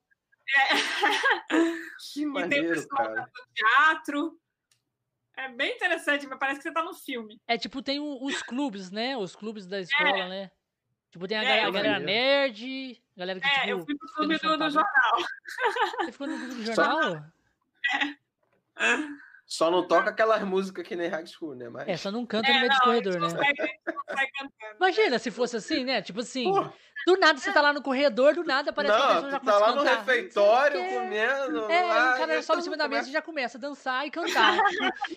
Que 2.14 2.20
E 2.22 2.24
tem 2.24 2.26
maneiro, 2.28 2.68
pessoal 2.76 2.98
cara. 2.98 3.12
americano, 3.12 3.48
teatro. 3.56 4.40
É 5.36 5.50
bem 5.50 5.76
interessante, 5.76 6.28
mas 6.28 6.38
parece 6.38 6.60
que 6.60 6.64
você 6.64 6.74
tá 6.74 6.84
no 6.84 6.94
filme. 6.94 7.42
É 7.48 7.58
tipo, 7.58 7.82
tem 7.82 8.00
o- 8.00 8.24
os 8.24 8.42
clubes, 8.44 8.92
né? 8.92 9.18
Os 9.18 9.36
clubes 9.36 9.66
da 9.66 9.80
escola, 9.80 10.28
né? 10.30 10.52
Tipo, 11.12 11.28
tem 11.28 11.38
a 11.38 11.42
É, 11.42 11.46
galera, 11.46 11.64
a 11.64 11.68
eu 11.68 11.72
galera 11.72 12.00
nerd, 12.00 13.04
galera 13.18 13.40
que, 13.40 13.48
É, 13.48 13.52
tipo, 13.52 13.68
eu 13.70 13.80
fui 13.86 13.94
fica 13.96 14.08
clube 14.16 14.34
no 14.36 14.40
do, 14.40 14.58
do 14.58 14.70
jornal. 14.70 15.18
Você 16.02 16.12
ficou 16.12 16.28
no 16.28 16.38
clube 16.38 16.54
do 16.56 16.66
Só- 16.68 16.74
jornal? 16.84 17.26
Só 19.46 19.70
não 19.70 19.86
toca 19.88 20.10
aquelas 20.10 20.42
músicas 20.44 20.88
que 20.88 20.96
nem 20.96 21.10
High 21.10 21.28
School, 21.28 21.54
né? 21.54 21.70
Mas... 21.70 21.88
É, 21.88 21.98
só 21.98 22.10
não 22.10 22.26
canta 22.26 22.50
no 22.50 22.56
É, 22.56 22.60
meio 22.62 22.70
dos 22.72 22.80
não, 22.80 22.92
a 22.92 22.96
gente 22.96 23.10
né? 23.10 23.20
não 23.20 23.28
não 23.28 23.30
sai 23.30 24.28
cantando. 24.28 24.76
Imagina 24.78 25.20
se 25.20 25.30
fosse 25.32 25.58
assim, 25.58 25.84
né? 25.84 26.02
Tipo 26.02 26.22
assim, 26.22 26.46
Pô, 26.46 26.72
do 27.06 27.18
nada 27.18 27.38
você 27.38 27.52
tá 27.52 27.62
lá 27.62 27.74
no 27.74 27.82
corredor, 27.84 28.34
do 28.34 28.44
nada 28.44 28.72
parece 28.74 28.96
que 28.96 29.02
a 29.02 29.06
não, 29.06 29.14
pessoa 29.16 29.32
já 29.32 29.40
tu 29.40 29.46
tá 29.46 29.52
começa 29.52 29.60
lá 29.60 29.68
a 29.68 29.76
no 29.76 29.84
cantar. 29.84 29.98
refeitório 30.06 30.80
Não 30.80 30.88
sei 30.90 30.98
o 30.98 31.02
quê. 31.02 31.06
comendo. 31.06 31.72
É, 31.72 31.84
lá, 31.84 32.14
o 32.16 32.18
cara 32.18 32.38
e 32.40 32.44
sobe 32.44 32.60
em 32.60 32.64
cima 32.64 32.78
da 32.78 32.88
mesa 32.88 33.10
e 33.10 33.12
já 33.12 33.22
começa 33.22 33.58
a 33.58 33.62
dançar 33.62 34.08
e 34.08 34.12
cantar. 34.12 34.58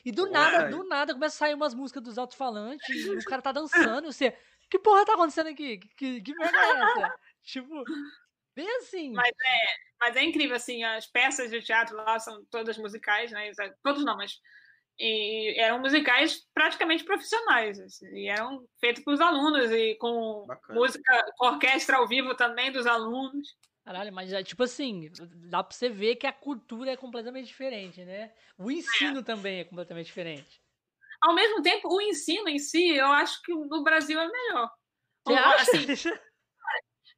e 0.05 0.13
do 0.13 0.29
nada, 0.31 0.69
do 0.69 0.85
nada, 0.85 1.15
começa 1.15 1.37
a 1.37 1.39
sair 1.39 1.55
umas 1.55 1.73
músicas 1.73 2.03
dos 2.03 2.19
alto-falantes 2.19 2.85
e 2.95 3.11
o 3.11 3.25
cara 3.25 3.41
tá 3.41 3.53
dançando 3.53 4.09
e 4.09 4.13
você. 4.13 4.37
Que 4.69 4.79
porra 4.81 5.05
tá 5.05 5.15
acontecendo 5.15 5.49
aqui? 5.49 5.79
Que, 5.79 5.89
que, 5.97 6.21
que 6.21 6.35
merda 6.35 6.59
é 6.59 6.71
essa? 6.83 7.15
tipo, 7.45 7.85
bem 8.57 8.69
assim. 8.79 9.13
Mas 9.13 9.31
Mas 10.01 10.17
é 10.17 10.23
incrível, 10.25 10.57
assim, 10.57 10.83
as 10.83 11.07
peças 11.07 11.51
de 11.51 11.61
teatro 11.61 11.97
lá 11.97 12.19
são 12.19 12.45
todas 12.51 12.79
musicais, 12.79 13.31
né? 13.31 13.51
Todos 13.83 14.05
não, 14.05 14.17
mas. 14.17 14.33
E 14.99 15.61
eram 15.61 15.79
musicais 15.79 16.41
praticamente 16.55 17.05
profissionais, 17.05 17.79
assim, 17.79 18.09
e 18.15 18.29
eram 18.31 18.67
feitos 18.81 19.05
para 19.05 19.13
os 19.13 19.21
alunos, 19.21 19.71
e 19.71 19.95
com 19.97 20.47
Bacana. 20.47 20.81
música, 20.81 21.33
com 21.37 21.47
orquestra 21.49 21.99
ao 21.99 22.09
vivo 22.09 22.35
também 22.35 22.73
dos 22.73 22.87
alunos. 22.87 23.47
Caralho, 23.85 24.13
mas 24.13 24.33
é 24.33 24.43
tipo 24.43 24.63
assim, 24.63 25.11
dá 25.51 25.63
pra 25.63 25.77
você 25.77 25.91
ver 25.91 26.17
que 26.17 26.27
a 26.27 26.33
cultura 26.33 26.93
é 26.93 26.97
completamente 26.97 27.47
diferente, 27.47 28.05
né? 28.05 28.33
O 28.57 28.71
ensino 28.71 29.23
também 29.23 29.61
é 29.61 29.65
completamente 29.65 30.07
diferente. 30.07 30.61
Ao 31.21 31.35
mesmo 31.35 31.63
tempo, 31.63 31.89
o 31.89 32.01
ensino 32.01 32.49
em 32.49 32.59
si, 32.59 32.89
eu 32.89 33.07
acho 33.07 33.41
que 33.43 33.53
no 33.53 33.85
Brasil 33.85 34.19
é 34.19 34.27
melhor. 34.27 34.71
Você 35.27 35.35
acha? 35.35 35.63
assim, 35.63 35.87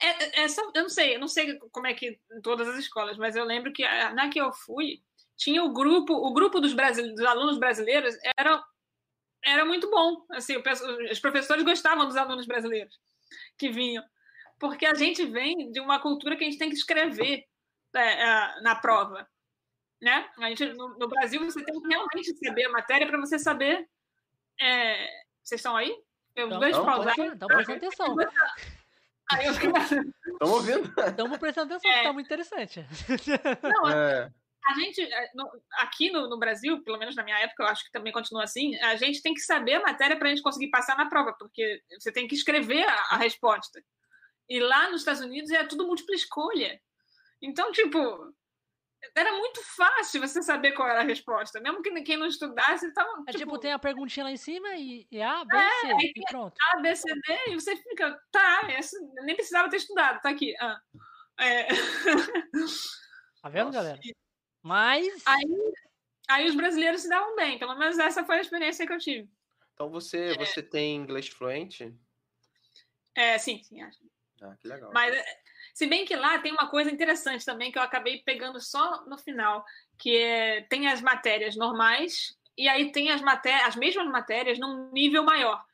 É, 0.01 0.43
é 0.43 0.49
só, 0.49 0.62
eu 0.75 0.83
não 0.83 0.89
sei, 0.89 1.16
eu 1.16 1.20
não 1.20 1.29
sei 1.29 1.59
como 1.73 1.87
é 1.87 1.95
que 1.95 2.20
em 2.33 2.41
todas 2.41 2.69
as 2.69 2.77
escolas, 2.79 3.16
mas 3.19 3.35
eu 3.35 3.45
lembro 3.45 3.73
que 3.73 3.83
a- 3.85 4.12
na 4.12 4.29
que 4.29 4.41
eu 4.41 4.53
fui, 4.53 5.03
tinha 5.37 5.62
o 5.65 5.73
grupo, 5.73 6.12
o 6.15 6.33
grupo 6.33 6.61
dos, 6.61 6.73
brasile- 6.73 7.15
dos 7.15 7.25
alunos 7.25 7.59
brasileiros 7.59 8.16
era, 8.37 8.62
era 9.45 9.65
muito 9.65 9.91
bom. 9.91 10.25
Assim, 10.33 10.57
o 10.57 10.62
os 11.11 11.19
professores 11.20 11.65
gostavam 11.65 12.07
dos 12.07 12.16
alunos 12.16 12.47
brasileiros 12.47 12.97
que 13.57 13.70
vinham, 13.70 14.05
porque 14.59 14.87
a 14.87 14.95
gente 14.95 15.25
vem 15.27 15.70
de 15.73 15.81
uma 15.81 15.99
cultura 16.01 16.37
que 16.37 16.45
a 16.45 16.47
gente 16.51 16.59
tem 16.59 16.69
que 16.70 16.77
escrever 16.77 17.45
é, 17.95 18.23
é, 18.23 18.61
na 18.62 18.75
prova. 18.77 19.29
Né? 20.01 20.31
A 20.39 20.49
gente, 20.49 20.65
no, 20.75 20.97
no 20.97 21.09
Brasil, 21.09 21.45
você 21.45 21.65
tem 21.65 21.81
que 21.81 21.89
realmente 21.89 22.33
saber 22.37 22.66
a 22.66 22.70
matéria 22.70 23.07
para 23.07 23.19
você 23.19 23.37
saber. 23.37 23.89
é, 24.61 25.09
vocês 25.43 25.59
estão 25.61 25.77
aí? 25.77 25.91
Eu 26.37 26.47
Então, 26.47 26.61
vejo 26.61 26.79
não, 26.79 26.85
pausar. 26.87 27.19
Estão 27.19 27.49
prestando 27.49 27.79
atenção. 27.87 28.16
Aí 29.41 29.47
eu 29.47 29.55
fico- 29.55 29.77
Estamos 29.79 30.55
ouvindo? 30.55 30.95
Estamos 31.07 31.39
prestando 31.39 31.75
atenção, 31.75 31.91
É. 31.91 32.03
tá 32.05 32.13
muito 32.13 32.27
interessante. 32.27 32.87
Não, 33.63 33.89
É. 33.91 34.31
a 34.67 34.75
gente, 34.75 35.01
é, 35.03 35.31
no- 35.35 35.51
aqui 35.79 36.11
no, 36.11 36.29
no 36.29 36.39
Brasil, 36.39 36.83
pelo 36.83 36.99
menos 36.99 37.15
na 37.15 37.23
minha 37.25 37.39
época, 37.39 37.63
eu 37.63 37.69
acho 37.69 37.85
que 37.85 37.91
também 37.93 38.13
continua 38.13 38.45
assim, 38.45 38.75
a 38.81 38.97
gente 38.97 39.21
tem 39.23 39.35
que 39.35 39.41
saber 39.41 39.75
a 39.75 39.83
matéria 39.83 40.17
para 40.17 40.29
a 40.29 40.31
gente 40.31 40.43
conseguir 40.43 40.71
passar 40.71 40.97
na 40.97 41.09
prova, 41.09 41.33
porque 41.39 41.83
você 41.99 42.11
tem 42.13 42.27
que 42.27 42.35
escrever 42.35 42.87
a, 42.89 42.95
a 43.11 43.17
resposta. 43.17 43.83
E 44.49 44.61
lá 44.61 44.91
nos 44.91 45.03
Estados 45.03 45.21
Unidos 45.21 45.51
é 45.51 45.63
tudo 45.65 45.87
múltipla 45.87 46.15
escolha. 46.15 46.81
Então, 47.43 47.71
tipo, 47.71 48.33
era 49.15 49.33
muito 49.33 49.62
fácil 49.77 50.20
você 50.20 50.43
saber 50.43 50.73
qual 50.73 50.89
era 50.89 51.01
a 51.01 51.05
resposta. 51.05 51.61
Mesmo 51.61 51.83
que 51.83 52.03
quem 52.03 52.16
não 52.16 52.27
estudasse, 52.27 52.93
tava, 52.93 53.11
É 53.27 53.33
tipo, 53.33 53.39
tipo, 53.39 53.59
tem 53.59 53.73
a 53.73 53.79
perguntinha 53.79 54.25
lá 54.25 54.31
em 54.31 54.37
cima 54.37 54.69
e, 54.77 55.07
e 55.11 55.23
A, 55.23 55.45
B, 55.45 55.57
C, 55.57 55.87
aí 55.87 56.12
e 56.15 56.23
pronto. 56.31 56.55
A, 56.73 56.81
B, 56.81 56.95
C, 56.95 57.12
D, 57.12 57.51
e 57.51 57.55
você 57.55 57.77
fica, 57.77 58.20
tá, 58.31 58.62
essa, 58.70 58.97
nem 59.23 59.35
precisava 59.37 59.69
ter 59.70 59.77
estudado, 59.77 60.20
tá 60.20 60.31
aqui. 60.31 60.55
Ah. 60.61 60.81
É. 61.41 61.69
Tá 63.41 63.49
vendo, 63.49 63.66
Nossa. 63.66 63.79
galera? 63.79 64.01
Mas. 64.62 65.23
Aí, 65.25 65.73
aí 66.29 66.47
os 66.49 66.57
brasileiros 66.57 67.03
se 67.03 67.09
davam 67.09 67.37
bem, 67.37 67.57
pelo 67.57 67.77
menos 67.77 67.97
essa 67.97 68.25
foi 68.25 68.39
a 68.39 68.41
experiência 68.41 68.85
que 68.85 68.93
eu 68.93 68.99
tive. 68.99 69.31
Então 69.75 69.89
você, 69.89 70.37
você 70.37 70.61
tem 70.61 70.97
inglês 70.97 71.29
fluente? 71.29 71.97
É, 73.15 73.39
sim, 73.39 73.62
sim, 73.62 73.81
acho. 73.81 73.99
Ah, 74.43 74.57
que 74.61 74.66
legal. 74.66 74.91
Mas, 74.93 75.15
é, 75.15 75.25
se 75.79 75.87
bem 75.87 76.05
que 76.05 76.17
lá 76.17 76.41
tem 76.41 76.51
uma 76.51 76.69
coisa 76.69 76.91
interessante 76.91 77.45
também 77.45 77.71
que 77.71 77.79
eu 77.79 77.83
acabei 77.83 78.21
pegando 78.25 78.61
só 78.61 79.05
no 79.07 79.17
final, 79.17 79.65
que 79.97 80.17
é, 80.17 80.63
tem 80.63 80.89
as 80.89 81.01
matérias 81.01 81.55
normais 81.55 82.37
e 82.57 82.69
aí 82.69 82.91
tem 82.91 83.13
as, 83.13 83.23
maté 83.23 83.63
as 83.63 83.77
mesmas 83.77 84.09
matérias 84.09 84.59
num 84.59 84.91
nível 84.91 85.23
maior. 85.23 85.65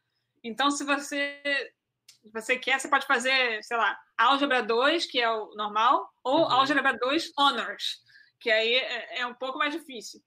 Então, 0.42 0.70
se 0.70 0.84
você, 0.84 1.40
você 2.34 2.58
quer, 2.58 2.78
você 2.78 2.86
pode 2.86 3.06
fazer, 3.06 3.64
sei 3.64 3.78
lá, 3.78 3.98
álgebra 4.18 4.62
2, 4.62 5.06
que 5.06 5.18
é 5.18 5.30
o 5.30 5.54
normal, 5.54 6.06
ou 6.22 6.40
Uhum. 6.40 6.52
álgebra 6.52 6.92
2 6.98 7.32
honors, 7.38 8.02
que 8.38 8.50
aí 8.50 8.74
é, 8.74 9.20
é 9.20 9.26
um 9.26 9.32
pouco 9.32 9.56
mais 9.56 9.72
difícil. 9.72 10.20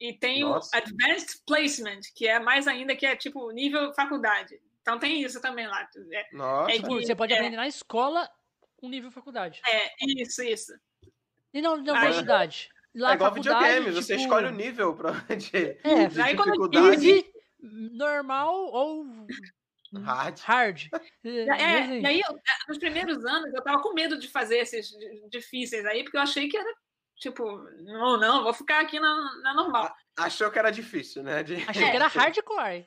E 0.00 0.14
tem 0.18 0.42
Nossa. 0.42 0.76
o 0.76 0.80
Advanced 0.80 1.44
Placement, 1.46 2.00
que 2.16 2.26
é 2.26 2.40
mais 2.40 2.66
ainda, 2.66 2.96
que 2.96 3.06
é 3.06 3.14
tipo 3.14 3.52
nível 3.52 3.94
faculdade. 3.94 4.60
Então 4.82 4.98
tem 4.98 5.22
isso 5.22 5.40
também 5.40 5.68
lá. 5.68 5.88
É, 6.12 6.26
Nossa. 6.32 6.72
é 6.72 6.80
que- 6.80 6.86
você 6.88 7.14
pode 7.14 7.32
é. 7.32 7.36
aprender 7.36 7.56
na 7.56 7.68
escola 7.68 8.28
um 8.86 8.90
nível 8.90 9.10
faculdade. 9.10 9.60
é 9.66 9.90
isso, 10.22 10.42
isso. 10.42 10.72
E 11.52 11.60
na 11.62 11.70
Aí- 11.72 11.78
universidade. 11.80 12.68
Lá 12.94 13.10
é 13.12 13.14
igual 13.14 13.30
faculdade, 13.30 13.64
videogame, 13.66 13.90
você 13.94 14.14
tipo, 14.16 14.22
escolhe 14.22 14.46
o 14.46 14.50
nível 14.52 14.94
pra, 14.96 15.10
de, 15.36 15.78
É, 15.84 16.06
de 16.08 16.20
Aí 16.22 16.34
quando 16.34 16.52
dificuldade. 16.52 17.10
easy, 17.10 17.32
normal 17.60 18.54
ou 18.72 19.04
Hard. 20.02 20.38
hard. 20.40 20.82
É, 21.24 22.00
E 22.00 22.06
aí, 22.06 22.22
nos 22.68 22.78
primeiros 22.78 23.24
anos, 23.24 23.52
eu 23.54 23.62
tava 23.62 23.82
com 23.82 23.92
medo 23.92 24.18
de 24.18 24.28
fazer 24.28 24.58
esses 24.58 24.88
di- 24.88 25.28
difíceis 25.30 25.84
aí, 25.84 26.02
porque 26.04 26.16
eu 26.16 26.22
achei 26.22 26.48
que 26.48 26.56
era 26.56 26.72
Tipo, 27.18 27.44
não, 27.82 28.18
não, 28.20 28.42
vou 28.42 28.52
ficar 28.52 28.80
aqui 28.80 29.00
na, 29.00 29.40
na 29.42 29.54
normal. 29.54 29.90
Achou 30.18 30.50
que 30.50 30.58
era 30.58 30.70
difícil, 30.70 31.22
né? 31.22 31.42
De... 31.42 31.54
Achei 31.66 31.90
que 31.90 31.96
era 31.96 32.08
hardcore. 32.12 32.86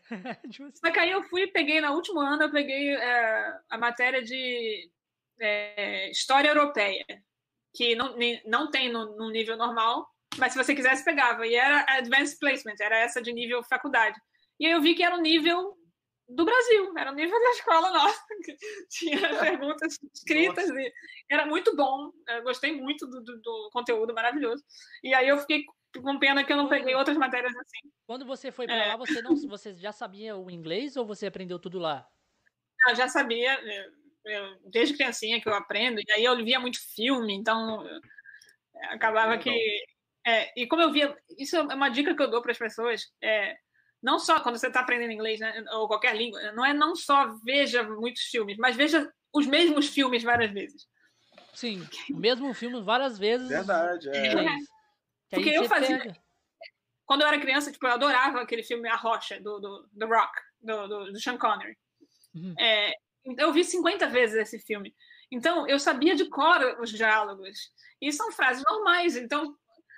Tipo 0.52 0.66
assim. 0.68 0.76
Só 0.76 0.92
que 0.92 1.00
aí 1.00 1.10
eu 1.10 1.24
fui 1.24 1.42
e 1.44 1.48
peguei, 1.52 1.82
no 1.82 1.92
último 1.94 2.20
ano, 2.20 2.44
eu 2.44 2.52
peguei 2.52 2.96
é, 2.96 3.58
a 3.72 3.76
matéria 3.80 4.22
de 4.22 4.88
é, 5.40 6.10
História 6.12 6.50
Europeia, 6.50 7.06
que 7.74 7.96
não, 7.96 8.16
não 8.46 8.70
tem 8.70 8.92
no, 8.92 9.16
no 9.16 9.30
nível 9.30 9.58
normal, 9.58 10.08
mas 10.38 10.54
se 10.54 10.64
você 10.64 10.76
quisesse, 10.76 11.04
pegava. 11.04 11.46
E 11.48 11.56
era 11.56 11.86
Advanced 11.88 12.38
Placement, 12.40 12.76
era 12.80 12.98
essa 12.98 13.22
de 13.22 13.34
nível 13.34 13.64
faculdade. 13.64 14.20
E 14.60 14.66
aí 14.66 14.72
eu 14.72 14.82
vi 14.82 14.94
que 14.94 15.04
era 15.04 15.16
o 15.16 15.22
nível 15.22 15.78
do 16.28 16.46
Brasil, 16.46 16.94
era 16.98 17.12
o 17.12 17.16
nível 17.16 17.40
da 17.40 17.50
escola 17.52 17.92
nossa. 17.92 18.24
Tinha 18.90 19.20
perguntas 19.40 19.98
escritas 20.14 20.68
nossa. 20.68 20.82
e 20.82 20.94
era 21.30 21.46
muito 21.46 21.76
bom. 21.76 22.12
Eu 22.28 22.44
gostei 22.44 22.72
muito 22.72 23.08
do, 23.08 23.22
do, 23.22 23.42
do, 23.42 23.70
conteúdo 23.74 24.14
maravilhoso. 24.14 24.64
E 25.04 25.14
aí 25.14 25.28
eu 25.28 25.40
fiquei 25.40 25.64
com 26.04 26.20
pena 26.20 26.44
que 26.44 26.54
eu 26.54 26.58
não 26.58 26.70
peguei 26.70 26.94
outras 26.94 27.18
matérias 27.18 27.56
assim. 27.56 27.92
Quando 28.06 28.26
você 28.26 28.52
foi 28.52 28.68
para 28.68 28.76
é. 28.76 28.88
lá, 28.90 28.96
você 28.96 29.22
não, 29.22 29.36
você 29.48 29.76
já 29.76 29.92
sabia 29.92 30.38
o 30.38 30.52
inglês 30.52 30.96
ou 30.96 31.06
você 31.06 31.26
aprendeu 31.26 31.58
tudo 31.58 31.80
lá? 31.80 32.08
Eu 32.88 32.96
já 32.96 33.08
sabia, 33.08 33.60
eu, 34.30 34.58
desde 34.66 34.96
criancinha 34.96 35.42
que 35.42 35.50
eu 35.50 35.54
aprendo. 35.54 36.00
E 36.00 36.12
aí 36.12 36.24
eu 36.24 36.36
via 36.44 36.60
muito 36.60 36.80
filme, 36.96 37.34
então 37.34 37.86
acabava 38.92 39.38
que 39.38 39.52
é, 40.26 40.52
e 40.56 40.68
como 40.68 40.82
eu 40.82 40.92
via, 40.92 41.18
isso 41.38 41.56
é 41.56 41.62
uma 41.62 41.90
dica 41.90 42.16
que 42.16 42.22
eu 42.22 42.30
dou 42.30 42.42
para 42.42 42.52
as 42.52 42.58
pessoas. 42.58 43.12
É, 43.22 43.58
não 44.02 44.20
só 44.20 44.40
quando 44.40 44.58
você 44.58 44.68
está 44.68 44.82
aprendendo 44.82 45.12
inglês, 45.12 45.40
né, 45.40 45.64
ou 45.74 45.88
qualquer 45.88 46.16
língua, 46.16 46.52
não 46.52 46.66
é 46.66 46.74
não 46.74 46.96
só 46.96 47.36
veja 47.44 47.84
muitos 47.84 48.24
filmes, 48.24 48.58
mas 48.58 48.76
veja 48.76 49.12
os 49.34 49.48
mesmos 49.48 49.90
filmes 49.90 50.24
várias 50.24 50.52
vezes. 50.52 50.88
Sim, 51.54 51.88
o 52.14 52.18
mesmo 52.18 52.54
filme 52.54 52.82
várias 52.82 53.18
vezes. 53.18 53.50
Verdade, 53.50 54.10
é. 54.10 54.28
é. 54.28 54.58
Porque 55.32 55.50
eu 55.50 55.66
fazia. 55.66 55.98
Pega. 55.98 56.18
Quando 57.06 57.22
eu 57.22 57.28
era 57.28 57.40
criança, 57.40 57.72
tipo, 57.72 57.88
eu 57.88 57.94
adorava 57.94 58.40
aquele 58.40 58.62
filme 58.62 58.88
A 58.88 58.96
Rocha, 58.96 59.40
do, 59.42 59.60
do, 59.60 59.90
do 59.92 60.08
Rock, 60.08 60.32
do, 60.62 60.88
do, 60.88 61.12
do 61.12 61.20
Sean 61.20 61.38
Connery. 61.38 61.76
Uhum. 62.36 62.54
É, 62.60 62.94
eu 63.38 63.52
vi 63.54 63.64
50 63.64 64.08
vezes 64.08 64.36
esse 64.36 64.60
filme. 64.60 64.96
Então, 65.32 65.68
eu 65.68 65.80
sabia 65.80 66.16
de 66.16 66.26
cor 66.30 66.78
os 66.80 66.90
diálogos. 66.90 67.72
E 68.02 68.12
são 68.12 68.32
frases 68.32 68.64
normais. 68.68 69.16
Então, 69.16 69.56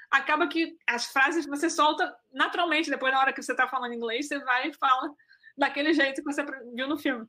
acaba 0.10 0.48
que 0.48 0.78
as 0.88 1.06
frases 1.06 1.46
você 1.46 1.70
solta 1.70 2.14
naturalmente. 2.32 2.90
Depois, 2.90 3.14
na 3.14 3.20
hora 3.20 3.34
que 3.34 3.42
você 3.42 3.54
está 3.54 3.68
falando 3.68 3.94
inglês, 3.94 4.28
você 4.28 4.40
vai 4.40 4.70
e 4.70 4.74
fala 4.74 5.14
daquele 5.58 5.94
jeito 5.94 6.22
que 6.22 6.34
você 6.34 6.44
viu 6.74 6.88
no 6.88 6.98
filme. 6.98 7.26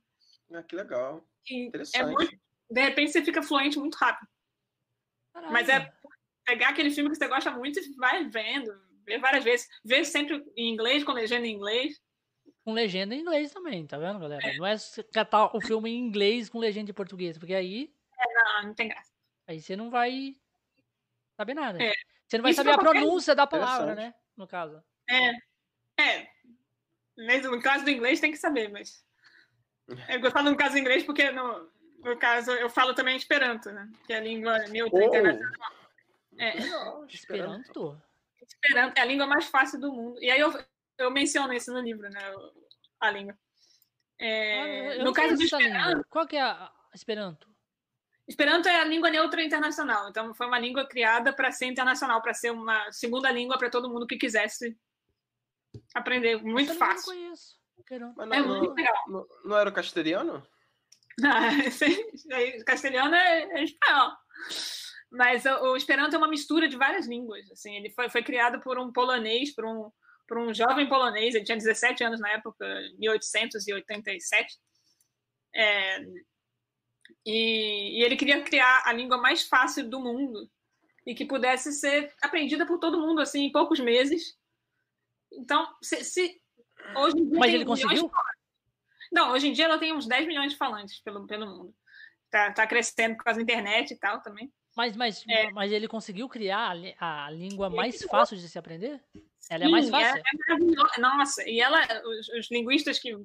Ah, 0.53 0.63
que 0.63 0.75
legal. 0.75 1.25
E 1.49 1.67
Interessante. 1.67 2.01
É 2.01 2.05
muito, 2.05 2.37
de 2.69 2.81
repente, 2.81 3.11
você 3.11 3.23
fica 3.23 3.41
fluente 3.41 3.79
muito 3.79 3.95
rápido. 3.95 4.27
Caralho. 5.33 5.53
Mas 5.53 5.69
é 5.69 5.91
pegar 6.45 6.69
aquele 6.69 6.91
filme 6.91 7.09
que 7.09 7.15
você 7.15 7.27
gosta 7.27 7.51
muito 7.51 7.79
e 7.79 7.95
vai 7.95 8.27
vendo, 8.27 8.71
ver 9.05 9.19
várias 9.19 9.43
vezes. 9.43 9.67
Ver 9.83 10.03
sempre 10.05 10.43
em 10.57 10.73
inglês, 10.73 11.03
com 11.03 11.13
legenda 11.13 11.47
em 11.47 11.55
inglês. 11.55 12.01
Com 12.63 12.73
legenda 12.73 13.13
em 13.13 13.19
inglês 13.19 13.51
também, 13.51 13.85
tá 13.85 13.97
vendo, 13.97 14.19
galera? 14.19 14.47
É. 14.47 14.55
Não 14.55 14.65
é 14.65 14.75
catar 15.13 15.55
o 15.55 15.59
filme 15.59 15.89
em 15.89 15.99
inglês 15.99 16.49
com 16.49 16.59
legenda 16.59 16.91
em 16.91 16.93
português, 16.93 17.37
porque 17.37 17.53
aí. 17.53 17.93
É, 18.17 18.33
não, 18.33 18.67
não 18.67 18.73
tem 18.73 18.87
graça. 18.87 19.11
Aí 19.45 19.61
você 19.61 19.75
não 19.75 19.89
vai 19.89 20.37
saber 21.35 21.53
nada. 21.53 21.83
É. 21.83 21.91
Você 22.27 22.37
não 22.37 22.43
vai 22.43 22.51
Isso 22.51 22.63
saber 22.63 22.71
a 22.71 22.77
pronúncia 22.77 23.35
da 23.35 23.45
palavra, 23.45 23.95
né? 23.95 24.13
No 24.37 24.47
caso. 24.47 24.81
É. 25.09 25.31
É. 26.01 26.27
Mesmo 27.17 27.55
no 27.55 27.61
caso 27.61 27.83
do 27.83 27.91
inglês 27.91 28.19
tem 28.19 28.31
que 28.31 28.37
saber, 28.37 28.69
mas. 28.69 29.05
Eu 30.07 30.21
gostava 30.21 30.49
no 30.49 30.55
caso 30.55 30.75
do 30.75 30.79
inglês 30.79 31.03
porque 31.03 31.29
no, 31.31 31.69
no 31.99 32.17
caso 32.17 32.51
eu 32.51 32.69
falo 32.69 32.93
também 32.93 33.17
Esperanto, 33.17 33.71
né? 33.71 33.89
Que 34.07 34.13
é 34.13 34.17
a 34.17 34.21
língua 34.21 34.57
neutra 34.69 34.99
oh. 34.99 35.07
internacional. 35.07 35.71
É. 36.37 36.53
Esperanto? 37.09 38.01
Esperanto 38.41 38.97
é 38.97 39.01
a 39.01 39.05
língua 39.05 39.27
mais 39.27 39.45
fácil 39.45 39.79
do 39.79 39.91
mundo. 39.91 40.21
E 40.21 40.31
aí 40.31 40.39
eu, 40.39 40.51
eu 41.03 41.11
menciono 41.11 41.53
isso 41.53 41.71
no 41.71 41.79
livro, 41.79 42.09
né? 42.09 42.19
A 42.99 43.11
língua. 43.11 43.37
É, 44.19 44.99
ah, 44.99 45.03
no 45.03 45.13
caso 45.13 45.35
do 45.35 45.43
Esperanto. 45.43 46.05
Qual 46.09 46.27
que 46.27 46.35
é 46.35 46.41
a 46.41 46.71
Esperanto? 46.93 47.53
Esperanto 48.27 48.69
é 48.69 48.79
a 48.79 48.85
língua 48.85 49.09
neutra 49.09 49.43
internacional, 49.43 50.09
então 50.09 50.33
foi 50.33 50.47
uma 50.47 50.57
língua 50.57 50.87
criada 50.87 51.33
para 51.33 51.51
ser 51.51 51.65
internacional, 51.65 52.21
para 52.21 52.33
ser 52.33 52.51
uma 52.51 52.89
segunda 52.89 53.29
língua 53.29 53.57
para 53.57 53.69
todo 53.69 53.89
mundo 53.89 54.07
que 54.07 54.15
quisesse 54.15 54.77
aprender. 55.93 56.41
Muito 56.41 56.71
eu 56.71 56.77
fácil. 56.77 57.13
Não 57.13 57.21
conheço. 57.21 57.63
Não, 57.91 58.33
é 58.33 58.41
muito 58.41 58.73
legal. 58.73 58.95
Não, 59.07 59.27
não, 59.43 59.57
era 59.57 59.69
o 59.69 59.73
castelhano? 59.73 60.45
Ah, 61.23 61.51
castelhano 62.65 63.13
é, 63.13 63.43
é 63.43 63.63
espanhol. 63.63 64.13
Mas 65.11 65.45
o, 65.45 65.73
o, 65.73 65.77
Esperanto 65.77 66.15
é 66.15 66.17
uma 66.17 66.27
mistura 66.27 66.67
de 66.67 66.75
várias 66.75 67.05
línguas. 67.05 67.51
Assim, 67.51 67.75
ele 67.75 67.91
foi, 67.91 68.09
foi 68.09 68.23
criado 68.23 68.59
por 68.61 68.79
um 68.79 68.91
polonês, 68.91 69.53
por 69.53 69.63
um, 69.63 69.91
por 70.27 70.37
um 70.37 70.53
jovem 70.53 70.87
polonês, 70.87 71.35
ele 71.35 71.43
tinha 71.43 71.57
17 71.57 72.03
anos 72.03 72.19
na 72.19 72.31
época, 72.31 72.65
1887. 72.97 74.57
É, 75.55 75.99
e, 77.25 77.99
e 77.99 78.03
ele 78.03 78.15
queria 78.15 78.41
criar 78.43 78.83
a 78.85 78.93
língua 78.93 79.17
mais 79.17 79.43
fácil 79.43 79.89
do 79.89 79.99
mundo 79.99 80.49
e 81.05 81.13
que 81.13 81.25
pudesse 81.25 81.71
ser 81.71 82.13
aprendida 82.21 82.65
por 82.65 82.79
todo 82.79 82.99
mundo 82.99 83.21
assim 83.21 83.45
em 83.45 83.51
poucos 83.51 83.79
meses. 83.79 84.37
Então, 85.31 85.67
se, 85.81 86.03
se 86.03 86.41
hoje 86.95 87.17
em 87.17 87.29
dia 87.29 87.39
Mas 87.39 87.53
ele 87.53 87.65
conseguiu? 87.65 88.11
Não, 89.11 89.31
hoje 89.31 89.47
em 89.47 89.53
dia 89.53 89.65
ela 89.65 89.77
tem 89.77 89.93
uns 89.93 90.07
10 90.07 90.27
milhões 90.27 90.53
de 90.53 90.57
falantes 90.57 91.01
pelo, 91.01 91.27
pelo 91.27 91.45
mundo. 91.45 91.75
Tá, 92.29 92.51
tá 92.51 92.65
crescendo 92.65 93.15
por 93.15 93.25
causa 93.25 93.37
da 93.37 93.43
internet 93.43 93.91
e 93.91 93.99
tal 93.99 94.21
também. 94.21 94.51
Mas, 94.75 94.95
mas, 94.95 95.23
é. 95.29 95.51
mas 95.51 95.71
ele 95.71 95.87
conseguiu 95.87 96.27
criar 96.27 96.75
a, 96.97 97.25
a 97.25 97.29
língua 97.29 97.69
mais 97.69 98.01
fácil 98.03 98.37
de 98.37 98.49
se 98.49 98.57
aprender? 98.57 99.03
Ela 99.49 99.65
é 99.65 99.67
mais 99.67 99.89
fácil? 99.89 100.17
É, 100.17 100.97
é 100.97 101.01
nossa, 101.01 101.47
e 101.47 101.59
ela, 101.59 101.81
os, 102.05 102.29
os, 102.29 102.51
linguistas 102.51 102.97
que 102.97 103.15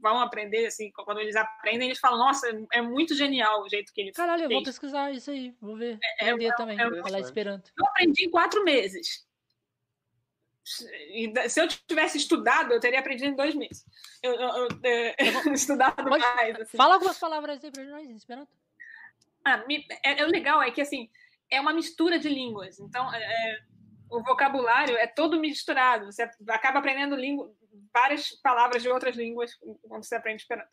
vão 0.00 0.20
aprender, 0.20 0.66
assim, 0.66 0.90
quando 0.92 1.20
eles 1.20 1.34
aprendem, 1.34 1.88
eles 1.88 1.98
falam, 1.98 2.18
nossa, 2.18 2.46
é 2.72 2.82
muito 2.82 3.14
genial 3.14 3.62
o 3.62 3.68
jeito 3.68 3.92
que 3.92 4.00
ele 4.00 4.12
Caralho, 4.12 4.40
fez. 4.40 4.50
eu 4.50 4.56
vou 4.56 4.64
pesquisar 4.64 5.10
isso 5.10 5.30
aí, 5.30 5.54
vou 5.60 5.76
ver. 5.76 5.98
É, 6.20 6.30
aprender 6.30 6.46
é, 6.46 6.54
também, 6.54 6.80
é, 6.80 7.02
falar 7.02 7.20
esperando. 7.20 7.64
Eu 7.76 7.86
aprendi 7.86 8.26
em 8.26 8.30
quatro 8.30 8.62
meses. 8.64 9.26
E 11.10 11.32
se 11.48 11.60
eu 11.60 11.66
tivesse 11.66 12.18
estudado, 12.18 12.72
eu 12.72 12.80
teria 12.80 13.00
aprendido 13.00 13.30
em 13.30 13.36
dois 13.36 13.54
meses. 13.54 13.84
Eu, 14.22 14.32
eu, 14.34 14.48
eu, 14.48 14.68
é, 14.84 15.16
eu 15.18 15.52
estudado 15.52 16.04
Pode, 16.08 16.24
mais. 16.24 16.60
Assim. 16.60 16.76
Fala 16.76 16.94
algumas 16.94 17.18
palavras 17.18 17.62
aí 17.64 17.70
pra 17.70 17.84
nós, 17.84 18.08
esperando. 18.10 18.48
Ah, 19.44 19.64
é, 20.04 20.20
é, 20.20 20.24
o 20.24 20.28
legal 20.28 20.62
é 20.62 20.70
que, 20.70 20.80
assim, 20.80 21.10
é 21.50 21.60
uma 21.60 21.72
mistura 21.72 22.18
de 22.18 22.28
línguas. 22.28 22.78
Então, 22.78 23.12
é, 23.12 23.60
o 24.12 24.22
vocabulário 24.22 24.96
é 24.96 25.06
todo 25.06 25.40
misturado. 25.40 26.06
Você 26.06 26.28
acaba 26.48 26.78
aprendendo 26.80 27.16
língua, 27.16 27.50
várias 27.92 28.30
palavras 28.42 28.82
de 28.82 28.88
outras 28.88 29.16
línguas 29.16 29.54
quando 29.88 30.04
você 30.04 30.14
aprende 30.14 30.42
Esperanto. 30.42 30.68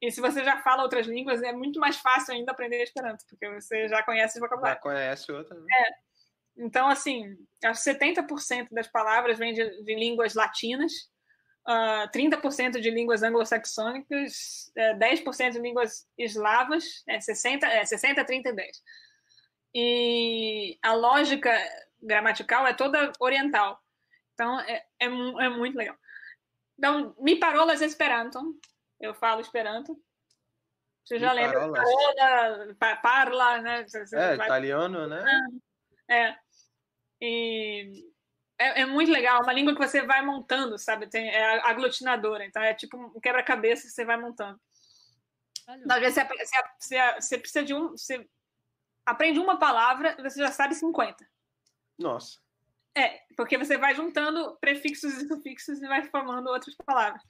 E 0.00 0.10
se 0.10 0.20
você 0.20 0.44
já 0.44 0.58
fala 0.62 0.84
outras 0.84 1.06
línguas, 1.06 1.42
é 1.42 1.52
muito 1.52 1.80
mais 1.80 1.96
fácil 1.96 2.34
ainda 2.34 2.52
aprender 2.52 2.82
Esperanto, 2.82 3.24
porque 3.28 3.48
você 3.50 3.88
já 3.88 4.02
conhece 4.04 4.38
o 4.38 4.40
vocabulário. 4.40 4.76
Já 4.76 4.80
conhece 4.80 5.32
outra. 5.32 5.54
Né? 5.54 5.66
É. 5.72 6.64
Então, 6.64 6.88
assim, 6.88 7.36
acho 7.64 7.82
que 7.82 7.90
70% 7.90 8.68
das 8.70 8.86
palavras 8.86 9.38
vêm 9.38 9.52
de, 9.52 9.82
de 9.82 9.94
línguas 9.94 10.34
latinas, 10.34 10.92
uh, 11.68 12.10
30% 12.12 12.80
de 12.80 12.90
línguas 12.90 13.22
anglo-saxônicas, 13.22 14.72
uh, 14.76 14.98
10% 14.98 15.50
de 15.50 15.58
línguas 15.58 16.06
eslavas, 16.16 17.02
é 17.08 17.20
60, 17.20 17.66
é 17.66 17.84
60, 17.84 18.24
30 18.24 18.48
e 18.48 18.52
10. 18.54 18.82
E 19.74 20.78
a 20.82 20.94
lógica 20.94 21.52
gramatical 22.06 22.66
é 22.66 22.72
toda 22.72 23.12
oriental. 23.18 23.82
Então, 24.34 24.60
é, 24.60 24.84
é, 25.00 25.06
é 25.06 25.48
muito 25.48 25.76
legal. 25.76 25.96
Então, 26.78 27.14
mi 27.18 27.36
parolas 27.36 27.80
Esperanto. 27.80 28.38
Eu 29.00 29.14
falo 29.14 29.40
Esperanto. 29.40 30.00
Você 31.04 31.18
já 31.18 31.32
lembra? 31.32 31.60
Parola, 31.60 32.96
parla, 33.02 33.60
né? 33.60 33.84
Você 33.86 34.16
é, 34.16 34.36
vai... 34.36 34.46
italiano, 34.46 35.06
né? 35.06 35.24
É. 36.08 36.36
E 37.20 38.04
é, 38.58 38.82
é, 38.82 38.86
muito 38.86 39.10
legal. 39.10 39.42
Uma 39.42 39.52
língua 39.52 39.74
que 39.74 39.86
você 39.86 40.02
vai 40.02 40.24
montando, 40.24 40.78
sabe? 40.78 41.08
Tem, 41.08 41.28
é 41.28 41.60
aglutinadora. 41.68 42.44
Então, 42.44 42.62
é 42.62 42.74
tipo 42.74 42.96
um 42.96 43.20
quebra-cabeça 43.20 43.82
que 43.82 43.90
você 43.90 44.04
vai 44.04 44.16
montando. 44.16 44.60
Às 45.88 46.00
vezes, 46.00 46.14
você, 46.14 46.64
você, 46.78 47.20
você, 47.20 47.38
precisa 47.38 47.64
de 47.64 47.74
um... 47.74 47.90
Você 47.90 48.28
aprende 49.04 49.38
uma 49.38 49.58
palavra, 49.58 50.16
você 50.20 50.40
já 50.40 50.50
sabe 50.50 50.74
50. 50.74 51.24
Nossa. 51.98 52.38
É, 52.96 53.20
porque 53.36 53.58
você 53.58 53.76
vai 53.76 53.94
juntando 53.94 54.56
prefixos 54.58 55.12
e 55.14 55.28
sufixos 55.28 55.82
e 55.82 55.86
vai 55.86 56.02
formando 56.04 56.48
outras 56.48 56.74
palavras. 56.76 57.22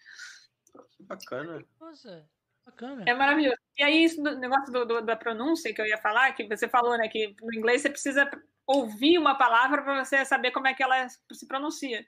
Bacana. 1.01 1.65
Nossa, 1.81 2.29
bacana. 2.65 3.05
É 3.07 3.15
maravilhoso. 3.15 3.59
E 3.77 3.83
aí, 3.83 4.05
isso 4.05 4.23
do 4.23 4.39
negócio 4.39 4.73
do, 4.73 4.85
do, 4.85 5.01
da 5.03 5.17
pronúncia 5.17 5.75
que 5.75 5.81
eu 5.81 5.87
ia 5.87 5.99
falar, 5.99 6.33
que 6.35 6.47
você 6.47 6.69
falou, 6.69 6.97
né, 6.97 7.09
que 7.09 7.35
no 7.43 7.53
inglês 7.53 7.83
você 7.83 7.91
precisa 7.91 8.31
ouvir 8.67 9.19
uma 9.19 9.37
palavra 9.37 9.83
para 9.83 10.05
você 10.05 10.25
saber 10.25 10.51
como 10.51 10.67
é 10.67 10.75
que 10.75 10.83
ela 10.83 11.09
se 11.09 11.47
pronuncia. 11.47 12.07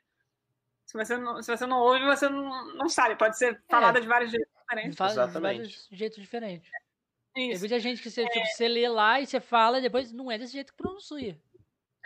Se 0.87 0.97
você 0.97 1.17
não, 1.17 1.43
se 1.43 1.55
você 1.55 1.67
não 1.67 1.81
ouve, 1.81 2.05
você 2.05 2.29
não, 2.29 2.75
não 2.75 2.89
sabe. 2.89 3.17
Pode 3.17 3.37
ser 3.37 3.63
falada 3.69 3.99
é. 3.99 4.01
de 4.01 4.09
vários 4.09 4.31
jeitos 4.31 4.53
diferentes. 4.61 4.97
Fala 4.97 5.27
de 5.27 5.41
vários 5.41 5.89
jeitos 5.91 6.19
diferentes. 6.19 6.71
Isso. 7.37 7.51
Tem 7.51 7.59
muita 7.59 7.79
gente 7.79 8.03
que 8.03 8.11
você, 8.11 8.23
é. 8.23 8.29
tipo, 8.29 8.47
você 8.47 8.67
lê 8.67 8.89
lá 8.89 9.21
e 9.21 9.27
você 9.27 9.41
fala 9.41 9.79
e 9.79 9.83
depois 9.83 10.13
não 10.13 10.31
é 10.31 10.39
desse 10.39 10.55
jeito 10.55 10.73
que 10.73 10.83
pronuncia. 10.83 11.39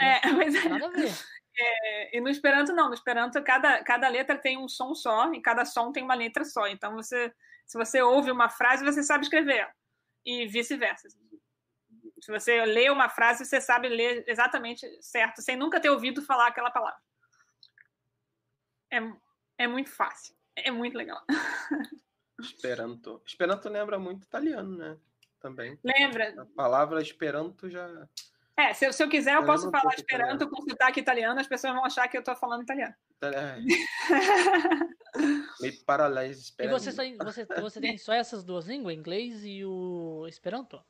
É, 0.01 0.21
mas 0.33 0.55
é. 0.55 0.69
Nada 0.69 0.87
a 0.87 0.91
ver. 0.91 1.13
É, 1.55 2.17
e 2.17 2.21
no 2.21 2.29
Esperanto, 2.29 2.73
não. 2.73 2.89
No 2.89 2.95
Esperanto, 2.95 3.43
cada, 3.43 3.83
cada 3.85 4.09
letra 4.09 4.39
tem 4.39 4.59
um 4.59 4.69
som 4.69 4.95
só, 4.95 5.33
e 5.33 5.41
cada 5.41 5.65
som 5.65 5.93
tem 5.93 6.03
uma 6.03 6.15
letra 6.15 6.45
só. 6.45 6.67
Então, 6.67 6.95
você, 6.95 7.33
se 7.67 7.77
você 7.79 8.03
ouve 8.03 8.31
uma 8.31 8.49
frase, 8.49 8.85
você 8.85 9.03
sabe 9.03 9.25
escrever. 9.25 9.69
E 10.25 10.47
vice-versa. 10.47 11.09
Se 12.21 12.31
você 12.31 12.65
lê 12.65 12.89
uma 12.89 13.09
frase, 13.09 13.45
você 13.45 13.61
sabe 13.61 13.89
ler 13.89 14.25
exatamente 14.29 14.87
certo, 15.03 15.43
sem 15.43 15.57
nunca 15.57 15.81
ter 15.81 15.91
ouvido 15.91 16.23
falar 16.23 16.47
aquela 16.47 16.71
palavra. 16.71 17.01
É, 18.93 18.99
é 19.59 19.67
muito 19.67 19.91
fácil. 19.91 20.35
É 20.55 20.71
muito 20.71 20.97
legal. 20.97 21.21
Esperanto. 22.39 23.23
Esperanto 23.27 23.69
lembra 23.69 23.99
muito 23.99 24.23
italiano, 24.25 24.77
né? 24.77 24.99
Também. 25.41 25.79
Lembra? 25.83 26.43
A 26.43 26.47
palavra 26.47 27.03
Esperanto 27.03 27.69
já. 27.69 28.09
É, 28.63 28.75
se 28.75 28.87
eu, 28.87 28.93
se 28.93 29.03
eu 29.03 29.09
quiser, 29.09 29.35
eu, 29.35 29.41
eu 29.41 29.47
posso 29.47 29.71
falar 29.71 29.95
Esperanto 29.95 30.49
com 30.49 30.63
sotaque 30.63 31.01
italiano, 31.01 31.41
as 31.41 31.47
pessoas 31.47 31.75
vão 31.75 31.85
achar 31.85 32.09
que 32.09 32.17
eu 32.17 32.21
estou 32.21 32.37
falando 32.37 32.63
italiano. 32.63 32.95
É. 33.23 33.59
Meio 35.61 35.85
paralelo. 35.85 36.33
E 36.59 36.69
você, 36.69 36.93
só, 36.93 37.03
você, 37.25 37.45
você 37.45 37.81
tem 37.81 37.99
só 37.99 38.13
essas 38.13 38.45
duas 38.45 38.67
línguas, 38.67 38.95
inglês 38.95 39.45
e 39.45 39.65
o 39.65 40.27
Esperanto? 40.29 40.83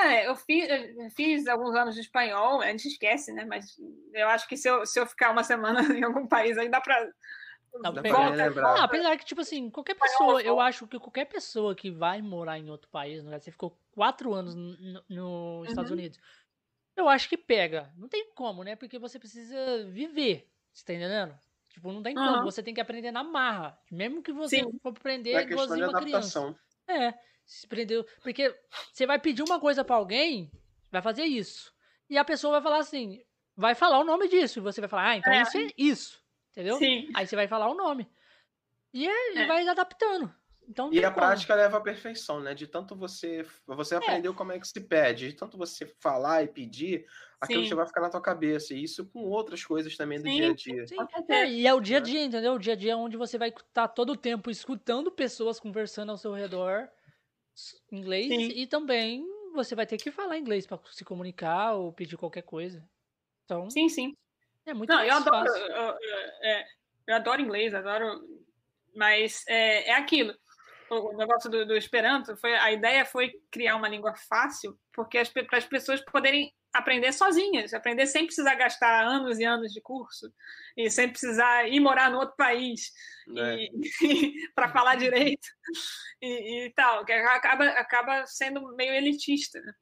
É, 0.00 0.26
eu 0.26 0.34
fiz, 0.34 0.68
eu 0.68 1.10
fiz 1.10 1.46
alguns 1.46 1.74
anos 1.74 1.94
de 1.94 2.00
espanhol, 2.00 2.60
a 2.60 2.66
gente 2.68 2.88
esquece, 2.88 3.32
né? 3.32 3.44
Mas 3.44 3.76
eu 4.14 4.28
acho 4.28 4.48
que 4.48 4.56
se 4.56 4.68
eu, 4.68 4.86
se 4.86 4.98
eu 4.98 5.06
ficar 5.06 5.30
uma 5.30 5.44
semana 5.44 5.80
em 5.94 6.02
algum 6.02 6.26
país, 6.26 6.56
aí 6.56 6.68
dá 6.68 6.80
pra. 6.80 7.08
Não, 7.74 7.94
ah, 8.66 8.84
apesar 8.84 9.16
que, 9.16 9.24
tipo 9.24 9.40
assim, 9.40 9.70
qualquer 9.70 9.94
pessoa, 9.94 10.42
eu 10.42 10.60
acho 10.60 10.86
que 10.86 10.98
qualquer 10.98 11.24
pessoa 11.24 11.74
que 11.74 11.90
vai 11.90 12.20
morar 12.20 12.58
em 12.58 12.68
outro 12.68 12.90
país, 12.90 13.24
né, 13.24 13.38
você 13.38 13.50
ficou 13.50 13.78
quatro 13.92 14.34
anos 14.34 14.54
nos 14.54 15.02
no 15.08 15.64
Estados 15.66 15.90
uhum. 15.90 15.96
Unidos, 15.96 16.20
eu 16.96 17.08
acho 17.08 17.28
que 17.28 17.36
pega. 17.36 17.92
Não 17.96 18.08
tem 18.08 18.30
como, 18.34 18.62
né? 18.62 18.76
Porque 18.76 18.98
você 18.98 19.18
precisa 19.18 19.84
viver, 19.86 20.48
você 20.72 20.84
tá 20.84 20.94
entendendo? 20.94 21.38
Tipo, 21.70 21.90
não 21.90 22.02
tem 22.02 22.16
uhum. 22.16 22.26
como, 22.26 22.42
você 22.44 22.62
tem 22.62 22.74
que 22.74 22.80
aprender 22.80 23.10
na 23.10 23.24
marra. 23.24 23.78
Mesmo 23.90 24.22
que 24.22 24.32
você 24.32 24.60
Sim. 24.60 24.78
for 24.82 24.90
aprender 24.90 25.32
é 25.32 25.42
igualzinho 25.42 25.88
uma 25.88 26.00
criança. 26.00 26.54
É. 26.86 27.14
Se 27.44 27.66
prendeu. 27.66 28.06
Porque 28.22 28.54
você 28.92 29.06
vai 29.06 29.18
pedir 29.18 29.42
uma 29.42 29.58
coisa 29.58 29.82
para 29.82 29.96
alguém, 29.96 30.50
vai 30.90 31.00
fazer 31.00 31.24
isso. 31.24 31.72
E 32.10 32.18
a 32.18 32.24
pessoa 32.24 32.52
vai 32.52 32.62
falar 32.62 32.78
assim, 32.78 33.22
vai 33.56 33.74
falar 33.74 33.98
o 33.98 34.04
nome 34.04 34.28
disso. 34.28 34.58
E 34.58 34.62
você 34.62 34.80
vai 34.80 34.88
falar, 34.88 35.08
ah, 35.08 35.16
então 35.16 35.32
é. 35.32 35.42
isso 35.42 35.58
é 35.58 35.68
isso. 35.78 36.22
Entendeu? 36.50 36.76
Sim. 36.76 37.08
Aí 37.14 37.26
você 37.26 37.34
vai 37.34 37.48
falar 37.48 37.70
o 37.70 37.74
nome. 37.74 38.06
E, 38.92 39.08
é, 39.08 39.38
é. 39.38 39.46
vai 39.46 39.66
adaptando. 39.66 40.32
Então, 40.72 40.90
e 40.90 41.04
a 41.04 41.10
como. 41.10 41.26
prática 41.26 41.54
leva 41.54 41.76
à 41.76 41.80
perfeição, 41.82 42.40
né? 42.40 42.54
De 42.54 42.66
tanto 42.66 42.96
você 42.96 43.46
você 43.66 43.94
é. 43.94 43.98
aprendeu 43.98 44.32
como 44.32 44.52
é 44.52 44.58
que 44.58 44.66
se 44.66 44.80
pede, 44.80 45.28
de 45.28 45.34
tanto 45.34 45.58
você 45.58 45.84
falar 46.00 46.42
e 46.42 46.48
pedir, 46.48 47.04
aquilo 47.38 47.66
já 47.66 47.76
vai 47.76 47.86
ficar 47.86 48.00
na 48.00 48.08
tua 48.08 48.22
cabeça. 48.22 48.72
E 48.72 48.82
isso 48.82 49.04
com 49.10 49.20
outras 49.28 49.62
coisas 49.62 49.94
também 49.98 50.18
do 50.18 50.24
sim, 50.24 50.36
dia 50.36 50.50
a 50.50 50.54
dia. 50.54 50.86
Sim. 50.86 50.96
É, 51.28 51.46
e 51.46 51.66
é 51.66 51.74
o 51.74 51.80
dia 51.80 51.98
a 51.98 52.00
dia, 52.00 52.24
entendeu? 52.24 52.54
O 52.54 52.58
dia 52.58 52.72
a 52.72 52.76
dia 52.76 52.96
onde 52.96 53.18
você 53.18 53.36
vai 53.36 53.50
estar 53.50 53.88
todo 53.88 54.14
o 54.14 54.16
tempo 54.16 54.50
escutando 54.50 55.12
pessoas 55.12 55.60
conversando 55.60 56.10
ao 56.10 56.16
seu 56.16 56.32
redor 56.32 56.88
inglês 57.90 58.28
Sim. 58.28 58.48
e 58.48 58.66
também 58.66 59.26
você 59.52 59.74
vai 59.74 59.86
ter 59.86 59.98
que 59.98 60.10
falar 60.10 60.38
inglês 60.38 60.66
para 60.66 60.80
se 60.90 61.04
comunicar 61.04 61.74
ou 61.74 61.92
pedir 61.92 62.16
qualquer 62.16 62.42
coisa. 62.42 62.82
Então, 63.44 63.68
sim, 63.68 63.90
sim. 63.90 64.16
É 64.64 64.72
muito 64.72 64.88
Não, 64.88 65.04
eu 65.04 65.14
adoro, 65.14 65.48
eu, 65.48 65.66
eu, 65.66 65.98
é, 66.42 66.66
eu, 67.08 67.16
adoro 67.16 67.42
inglês, 67.42 67.74
adoro, 67.74 68.22
mas 68.94 69.44
é, 69.46 69.90
é 69.90 69.94
aquilo. 69.94 70.34
O 70.92 71.16
negócio 71.16 71.48
do, 71.48 71.64
do, 71.64 71.74
Esperanto 71.74 72.36
foi 72.36 72.54
a 72.54 72.70
ideia 72.70 73.04
foi 73.06 73.32
criar 73.50 73.76
uma 73.76 73.88
língua 73.88 74.14
fácil, 74.14 74.78
porque 74.92 75.16
as, 75.16 75.28
para 75.30 75.56
as 75.56 75.64
pessoas 75.64 76.02
poderem 76.02 76.52
aprender 76.70 77.12
sozinhas, 77.12 77.72
aprender 77.72 78.06
sem 78.06 78.26
precisar 78.26 78.54
gastar 78.56 79.02
anos 79.04 79.38
e 79.38 79.44
anos 79.44 79.72
de 79.72 79.80
curso 79.80 80.30
e 80.76 80.90
sem 80.90 81.08
precisar 81.08 81.66
ir 81.66 81.80
morar 81.80 82.10
no 82.10 82.18
outro 82.18 82.36
país 82.36 82.92
é. 83.36 83.68
para 84.54 84.68
falar 84.70 84.96
direito 84.96 85.48
e, 86.20 86.66
e, 86.66 86.70
tal, 86.74 87.04
que 87.06 87.12
acaba, 87.12 87.64
acaba 87.70 88.26
sendo 88.26 88.74
meio 88.74 88.92
elitista. 88.92 89.60
Né? 89.60 89.72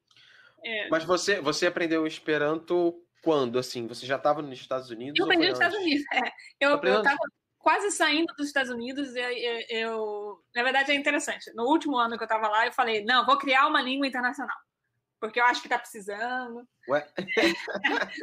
É. 0.63 0.89
Mas 0.89 1.03
você, 1.03 1.41
você 1.41 1.67
aprendeu 1.67 2.07
Esperanto 2.07 2.93
quando? 3.21 3.59
Assim, 3.59 3.85
você 3.85 4.05
já 4.05 4.15
estava 4.15 4.41
nos 4.41 4.59
Estados 4.59 4.89
Unidos? 4.89 5.19
Eu 5.19 5.25
aprendi 5.25 5.47
nos 5.47 5.59
Estados 5.59 5.77
Unidos. 5.77 6.05
É. 6.13 6.31
Eu 6.59 6.75
estava 6.75 7.19
quase 7.61 7.91
saindo 7.91 8.33
dos 8.35 8.47
Estados 8.47 8.71
Unidos. 8.71 9.15
Eu, 9.15 9.29
eu, 9.69 10.43
na 10.55 10.63
verdade, 10.63 10.91
é 10.91 10.95
interessante. 10.95 11.51
No 11.55 11.63
último 11.63 11.97
ano 11.97 12.17
que 12.17 12.23
eu 12.23 12.25
estava 12.25 12.47
lá, 12.47 12.65
eu 12.65 12.73
falei: 12.73 13.03
não, 13.03 13.25
vou 13.25 13.37
criar 13.37 13.67
uma 13.67 13.81
língua 13.81 14.07
internacional 14.07 14.57
porque 15.21 15.39
eu 15.39 15.45
acho 15.45 15.61
que 15.61 15.67
está 15.67 15.77
precisando. 15.77 16.67
Ué? 16.89 17.07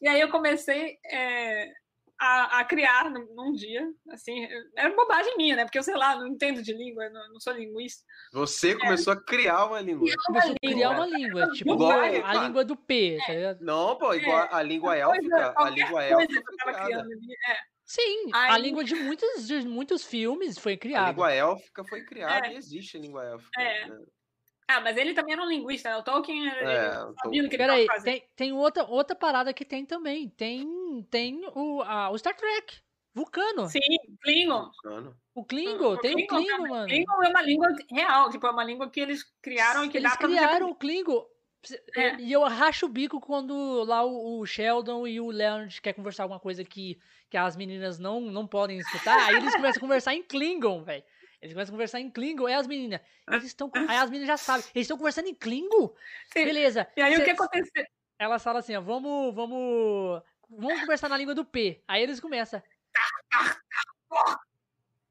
e 0.00 0.08
aí 0.08 0.18
eu 0.18 0.30
comecei 0.30 0.98
é, 1.04 1.70
a, 2.18 2.60
a, 2.60 2.64
criar 2.64 3.10
num, 3.10 3.26
num, 3.34 3.52
dia, 3.52 3.86
assim, 4.10 4.48
era 4.74 4.96
bobagem 4.96 5.36
minha, 5.36 5.54
né? 5.54 5.64
Porque 5.64 5.78
eu 5.78 5.82
sei 5.82 5.94
lá, 5.94 6.16
não 6.16 6.26
entendo 6.26 6.62
de 6.62 6.72
língua, 6.72 7.10
não, 7.10 7.28
não 7.28 7.38
sou 7.38 7.52
linguista. 7.52 8.02
Você 8.32 8.70
é. 8.70 8.78
começou 8.78 9.12
a 9.12 9.22
criar 9.22 9.66
uma 9.66 9.82
língua. 9.82 10.08
Começou 10.26 10.52
a 10.52 10.54
criar 10.66 10.90
uma 10.90 11.06
língua, 11.06 11.50
tipo 11.52 11.74
igual, 11.74 11.92
a, 11.92 12.30
a 12.30 12.34
língua 12.46 12.64
do 12.64 12.74
P, 12.74 13.18
tá 13.26 13.32
ligado? 13.34 13.60
Não, 13.60 13.96
pô, 13.98 14.14
igual 14.14 14.44
é. 14.44 14.48
a 14.50 14.62
língua 14.62 14.96
élfica, 14.96 15.54
a 15.54 15.68
língua 15.68 16.02
élfica. 16.02 16.42
Sim, 17.88 18.28
a 18.34 18.58
língua 18.58 18.84
de 18.84 18.94
muitos, 18.94 19.46
de 19.46 19.66
muitos 19.66 20.04
filmes 20.04 20.58
foi 20.58 20.76
criada. 20.76 21.06
A 21.06 21.10
língua 21.10 21.32
élfica 21.32 21.82
foi 21.84 22.04
criada 22.04 22.46
é. 22.46 22.52
e 22.52 22.56
existe 22.56 22.98
a 22.98 23.00
língua 23.00 23.24
élfica. 23.24 23.62
É. 23.62 23.88
Né? 23.88 23.98
Ah, 24.68 24.82
mas 24.82 24.98
ele 24.98 25.14
também 25.14 25.32
era 25.32 25.42
um 25.42 25.48
linguista, 25.48 25.88
né? 25.88 25.96
O 25.96 26.02
Tolkien 26.02 26.46
é, 26.46 26.90
sabia 27.22 27.42
o 27.42 27.48
que 27.48 27.56
Peraí, 27.56 27.86
tem, 28.04 28.28
tem 28.36 28.52
outra, 28.52 28.84
outra 28.84 29.16
parada 29.16 29.54
que 29.54 29.64
tem 29.64 29.86
também. 29.86 30.28
Tem, 30.28 31.02
tem 31.10 31.40
o, 31.54 31.80
a, 31.80 32.10
o 32.10 32.18
Star 32.18 32.36
Trek. 32.36 32.76
Vulcano. 33.14 33.66
Sim, 33.68 33.80
Klingon. 34.20 34.70
O 35.34 35.42
Klingon, 35.46 35.92
o 35.94 35.96
tem 35.96 36.26
Klingon, 36.26 36.36
o 36.36 36.44
Klingon, 36.44 36.68
mano. 36.68 36.86
Klingon 36.86 37.22
é 37.22 37.28
uma 37.28 37.42
língua 37.42 37.68
real, 37.90 38.30
tipo, 38.30 38.46
é 38.46 38.50
uma 38.50 38.64
língua 38.64 38.90
que 38.90 39.00
eles 39.00 39.24
criaram 39.40 39.86
e 39.86 39.88
que 39.88 39.96
eles 39.96 40.10
dá 40.10 40.18
pra 40.18 40.28
criaram 40.28 40.70
o 40.70 40.74
Klingon. 40.74 41.26
É. 41.96 42.16
E 42.16 42.32
eu 42.32 42.42
racho 42.44 42.86
o 42.86 42.88
bico 42.88 43.20
quando 43.20 43.82
lá 43.84 44.04
o, 44.04 44.44
Sheldon 44.46 45.06
e 45.06 45.20
o 45.20 45.28
Leonard 45.28 45.80
quer 45.80 45.92
conversar 45.92 46.22
alguma 46.22 46.38
coisa 46.38 46.64
que, 46.64 46.98
que 47.28 47.36
as 47.36 47.56
meninas 47.56 47.98
não, 47.98 48.20
não 48.20 48.46
podem 48.46 48.78
escutar. 48.78 49.16
aí 49.26 49.36
eles 49.36 49.54
começam 49.54 49.78
a 49.78 49.80
conversar 49.80 50.14
em 50.14 50.22
Klingon, 50.22 50.82
velho. 50.82 51.04
Eles 51.40 51.54
começam 51.54 51.72
a 51.72 51.76
conversar 51.76 52.00
em 52.00 52.10
Klingon. 52.10 52.46
Aí 52.46 52.54
as 52.54 52.66
meninas, 52.66 53.00
eles 53.28 53.44
estão. 53.44 53.70
Aí 53.88 53.96
as 53.96 54.10
meninas 54.10 54.28
já 54.28 54.36
sabem. 54.36 54.64
Eles 54.74 54.84
estão 54.84 54.96
conversando 54.96 55.28
em 55.28 55.34
Klingon? 55.34 55.94
Sim. 56.32 56.44
Beleza. 56.44 56.88
E 56.96 57.02
aí 57.02 57.14
cê, 57.14 57.22
o 57.22 57.24
que 57.24 57.30
aconteceu? 57.30 57.84
Elas 58.18 58.42
falam 58.42 58.58
assim, 58.58 58.76
ó, 58.76 58.80
vamos, 58.80 59.34
vamos. 59.34 60.22
Vamos 60.50 60.80
conversar 60.80 61.08
na 61.08 61.16
língua 61.16 61.34
do 61.34 61.44
P. 61.44 61.82
Aí 61.86 62.02
eles 62.02 62.20
começam. 62.20 62.62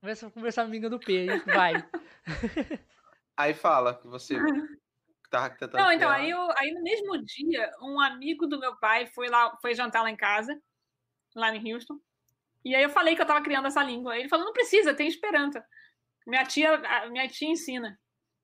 Começam 0.01 0.29
a 0.29 0.31
conversar 0.31 0.63
na 0.63 0.69
língua 0.69 0.89
do 0.89 0.99
P. 0.99 1.25
E 1.25 1.39
vai. 1.39 1.73
Aí 3.37 3.53
fala 3.53 3.93
que 3.93 4.07
você 4.07 4.35
tá 5.29 5.49
tentando. 5.49 5.81
Não, 5.81 5.91
então, 5.91 6.09
aí, 6.09 6.29
eu, 6.29 6.39
aí 6.57 6.71
no 6.73 6.83
mesmo 6.83 7.17
dia, 7.23 7.71
um 7.81 7.99
amigo 7.99 8.47
do 8.47 8.59
meu 8.59 8.77
pai 8.77 9.07
foi 9.07 9.27
lá, 9.27 9.57
foi 9.61 9.73
jantar 9.73 10.03
lá 10.03 10.09
em 10.09 10.15
casa, 10.15 10.59
lá 11.35 11.55
em 11.55 11.73
Houston. 11.73 11.99
E 12.63 12.75
aí 12.75 12.83
eu 12.83 12.89
falei 12.89 13.15
que 13.15 13.21
eu 13.21 13.25
tava 13.25 13.43
criando 13.43 13.67
essa 13.67 13.83
língua. 13.83 14.17
Ele 14.17 14.29
falou: 14.29 14.45
não 14.45 14.53
precisa, 14.53 14.93
tem 14.93 15.07
esperança. 15.07 15.65
Minha 16.25 16.43
tia, 16.43 16.77
minha 17.09 17.27
tia 17.27 17.49
ensina. 17.49 17.97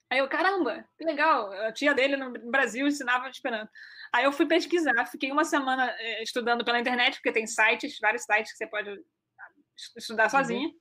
Aí 0.10 0.20
eu, 0.20 0.30
caramba, 0.30 0.88
que 0.98 1.04
legal. 1.04 1.52
A 1.52 1.72
tia 1.72 1.94
dele 1.94 2.16
no 2.16 2.32
Brasil 2.52 2.88
ensinava 2.88 3.28
Esperanto. 3.30 3.72
Aí 4.14 4.26
eu 4.26 4.32
fui 4.32 4.46
pesquisar, 4.46 5.08
fiquei 5.08 5.32
uma 5.32 5.44
semana 5.44 5.90
eh, 6.00 6.22
estudando 6.22 6.64
pela 6.64 6.80
internet, 6.80 7.16
porque 7.16 7.32
tem 7.32 7.48
sites, 7.48 7.98
vários 8.00 8.24
sites 8.24 8.52
que 8.52 8.58
você 8.58 8.68
pode 8.68 8.90
ah, 8.92 9.50
estudar 9.98 10.30
sozinha. 10.30 10.68
Uhum. 10.68 10.76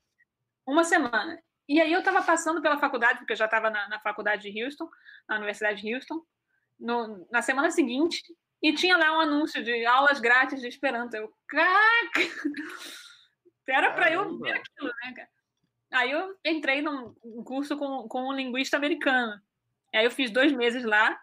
Uma 0.75 0.85
semana. 0.85 1.43
E 1.69 1.81
aí 1.81 1.93
eu 1.93 2.01
estava 2.01 2.23
passando 2.23 2.61
pela 2.61 2.79
faculdade, 2.79 3.19
porque 3.19 3.33
eu 3.33 3.37
já 3.37 3.45
estava 3.45 3.71
na, 3.71 3.89
na, 3.89 4.01
faculdade 4.01 4.51
de 4.51 4.63
Houston, 4.63 4.89
na 5.29 5.37
Universidade 5.37 5.81
de 5.81 5.95
Houston, 5.95 6.23
no, 6.79 7.27
na 7.31 7.41
semana 7.41 7.71
seguinte, 7.71 8.23
e 8.63 8.73
tinha 8.75 8.97
lá 8.97 9.17
um 9.17 9.21
anúncio 9.21 9.63
de 9.63 9.85
aulas 9.87 10.21
grátis 10.21 10.61
de 10.61 10.69
Esperanto. 10.69 11.15
Eu, 11.15 11.33
caraca! 11.47 12.21
Era 13.69 13.93
para 13.93 14.13
eu 14.13 14.39
ver 14.39 14.53
aquilo, 14.53 14.89
né, 15.03 15.15
cara? 15.15 15.29
Aí 15.93 16.11
eu 16.11 16.37
entrei 16.45 16.83
num 16.83 17.15
curso 17.45 17.77
com, 17.77 18.09
com 18.09 18.29
um 18.29 18.33
linguista 18.33 18.77
americano. 18.77 19.41
Aí 19.95 20.05
eu 20.05 20.11
fiz 20.11 20.31
dois 20.31 20.53
meses 20.53 20.85
lá, 20.85 21.19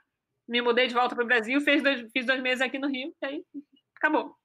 me 0.47 0.61
mudei 0.61 0.87
de 0.87 0.93
volta 0.93 1.15
para 1.15 1.23
o 1.23 1.27
Brasil, 1.27 1.59
fiz 1.61 1.81
dois, 1.81 2.07
fiz 2.11 2.25
dois 2.25 2.41
meses 2.41 2.61
aqui 2.61 2.77
no 2.77 2.87
Rio, 2.87 3.15
e 3.21 3.25
aí 3.25 3.45
acabou. 3.95 4.35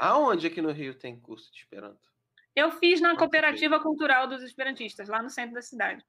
Aonde 0.00 0.46
aqui 0.46 0.62
no 0.62 0.70
Rio 0.70 0.98
tem 0.98 1.18
curso 1.20 1.52
de 1.52 1.58
Esperanto? 1.58 2.13
Eu 2.54 2.70
fiz 2.70 3.00
na 3.00 3.16
Cooperativa 3.16 3.80
Cultural 3.80 4.28
dos 4.28 4.42
Esperantistas, 4.42 5.08
lá 5.08 5.22
no 5.22 5.30
centro 5.30 5.54
da 5.54 5.62
cidade. 5.62 6.04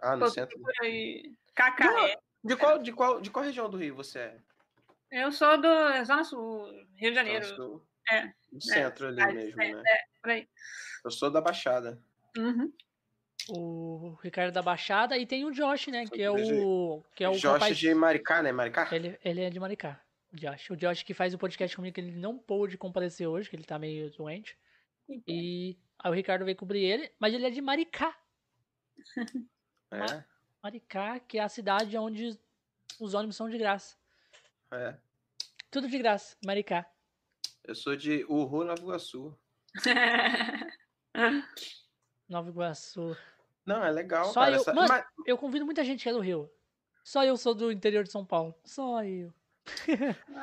Ah, 0.00 0.16
no 0.16 0.28
centro? 0.28 0.58
E... 0.82 1.32
Cacaé. 1.54 2.16
De 2.42 2.56
qual, 2.56 2.78
de, 2.78 2.92
qual, 2.92 3.20
de 3.20 3.30
qual 3.30 3.44
região 3.44 3.70
do 3.70 3.76
Rio 3.76 3.94
você 3.94 4.18
é? 4.18 4.36
Eu 5.10 5.30
sou 5.30 5.60
do 5.60 5.68
Zona 6.04 6.24
Sul, 6.24 6.66
Rio 6.96 7.10
de 7.10 7.14
Janeiro. 7.14 7.44
Zona 7.44 7.56
Sul. 7.56 7.86
É. 8.10 8.32
No 8.50 8.60
centro 8.60 9.06
é, 9.06 9.22
ali 9.22 9.34
mesmo, 9.34 9.62
é, 9.62 9.72
né? 9.74 9.82
É, 9.86 10.04
por 10.20 10.30
aí. 10.30 10.48
Eu 11.04 11.10
sou 11.10 11.30
da 11.30 11.40
Baixada. 11.40 12.02
Uhum. 12.36 12.72
O 13.48 14.16
Ricardo 14.22 14.52
da 14.52 14.62
Baixada 14.62 15.18
e 15.18 15.26
tem 15.26 15.44
o 15.44 15.50
Josh, 15.50 15.88
né? 15.88 16.06
Que 16.06 16.22
é 16.22 16.30
o. 16.30 17.02
Que 17.14 17.24
é 17.24 17.28
o 17.28 17.32
Josh 17.32 17.44
rapaz... 17.44 17.76
de 17.76 17.94
Maricá, 17.94 18.42
né? 18.42 18.52
Maricá? 18.52 18.88
Ele, 18.92 19.18
ele 19.24 19.42
é 19.42 19.50
de 19.50 19.60
Maricá. 19.60 20.00
O 20.32 20.36
Josh. 20.36 20.70
O 20.70 20.76
Josh 20.76 21.02
que 21.02 21.12
faz 21.12 21.34
o 21.34 21.38
podcast 21.38 21.76
comigo, 21.76 21.94
que 21.94 22.00
ele 22.00 22.16
não 22.16 22.38
pôde 22.38 22.78
comparecer 22.78 23.26
hoje, 23.26 23.50
que 23.50 23.56
ele 23.56 23.64
tá 23.64 23.78
meio 23.78 24.10
doente. 24.10 24.56
E 25.08 25.76
aí 26.02 26.10
o 26.10 26.14
Ricardo 26.14 26.44
veio 26.44 26.56
cobrir 26.56 26.82
ele, 26.84 27.12
mas 27.18 27.32
ele 27.34 27.46
é 27.46 27.50
de 27.50 27.60
Maricá. 27.60 28.16
É. 29.94 30.24
Maricá, 30.62 31.20
que 31.20 31.36
é 31.38 31.42
a 31.42 31.48
cidade 31.50 31.98
onde 31.98 32.38
os 32.98 33.12
ônibus 33.12 33.36
são 33.36 33.50
de 33.50 33.58
graça. 33.58 33.94
É. 34.72 34.96
Tudo 35.70 35.86
de 35.86 35.98
graça, 35.98 36.34
Maricá. 36.46 36.90
Eu 37.62 37.74
sou 37.74 37.94
de 37.94 38.24
Uhu, 38.24 38.64
Nova 38.64 38.80
Iguaçu. 38.80 39.38
Nova 42.28 42.48
Iguaçu. 42.48 43.16
Não, 43.66 43.84
é 43.84 43.90
legal, 43.90 44.24
Só 44.32 44.40
cara. 44.40 44.52
eu- 44.56 44.60
essa- 44.60 44.72
mano, 44.72 44.88
mas- 44.88 45.04
Eu 45.26 45.36
convido 45.38 45.64
muita 45.66 45.84
gente 45.84 46.02
que 46.02 46.08
é 46.08 46.12
do 46.12 46.20
Rio. 46.20 46.50
Só 47.04 47.22
eu 47.24 47.36
sou 47.36 47.54
do 47.54 47.70
interior 47.70 48.02
de 48.04 48.10
São 48.10 48.24
Paulo. 48.24 48.54
Só 48.64 49.04
eu. 49.04 49.32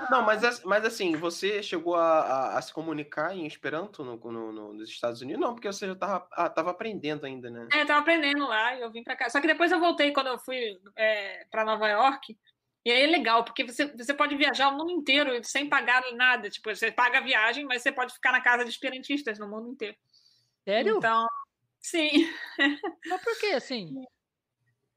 Não, 0.09 0.23
mas, 0.23 0.43
as- 0.43 0.63
mas 0.63 0.85
assim, 0.85 1.15
você 1.15 1.61
chegou 1.61 1.95
a, 1.95 2.19
a- 2.21 2.57
a 2.57 2.61
se 2.61 2.73
comunicar 2.73 3.35
em 3.35 3.45
Esperanto 3.45 4.03
no, 4.03 4.17
no- 4.17 4.51
no- 4.51 4.73
nos 4.73 4.89
Estados 4.89 5.21
Unidos? 5.21 5.41
Não, 5.41 5.53
porque 5.53 5.67
você 5.67 5.87
já 5.87 5.95
tava, 5.95 6.27
ah, 6.31 6.49
tava 6.49 6.71
aprendendo 6.71 7.25
ainda, 7.25 7.49
né? 7.49 7.67
É, 7.73 7.81
eu 7.81 7.85
tava 7.85 7.99
aprendendo 7.99 8.47
lá 8.47 8.75
e 8.75 8.81
eu 8.81 8.91
vim 8.91 9.03
pra 9.03 9.15
cá. 9.15 9.29
Só 9.29 9.41
que 9.41 9.47
depois 9.47 9.71
eu 9.71 9.79
voltei 9.79 10.11
quando 10.13 10.27
eu 10.27 10.39
fui 10.39 10.79
é, 10.95 11.45
para 11.51 11.65
Nova 11.65 11.87
York. 11.87 12.37
E 12.85 12.91
aí 12.91 13.01
é 13.01 13.07
legal, 13.07 13.43
porque 13.43 13.63
você, 13.65 13.85
você 13.95 14.13
pode 14.13 14.35
viajar 14.37 14.69
o 14.69 14.77
mundo 14.77 14.91
inteiro 14.91 15.43
sem 15.43 15.67
pagar 15.67 16.01
nada. 16.13 16.49
Tipo, 16.49 16.73
você 16.73 16.91
paga 16.91 17.17
a 17.17 17.21
viagem, 17.21 17.65
mas 17.65 17.81
você 17.81 17.91
pode 17.91 18.13
ficar 18.13 18.31
na 18.31 18.41
casa 18.41 18.63
de 18.63 18.69
esperantistas 18.71 19.37
no 19.37 19.47
mundo 19.49 19.69
inteiro. 19.69 19.97
Sério? 20.65 20.97
Então, 20.97 21.27
sim. 21.79 22.09
Mas 23.05 23.21
por 23.21 23.37
que, 23.39 23.47
assim? 23.47 23.93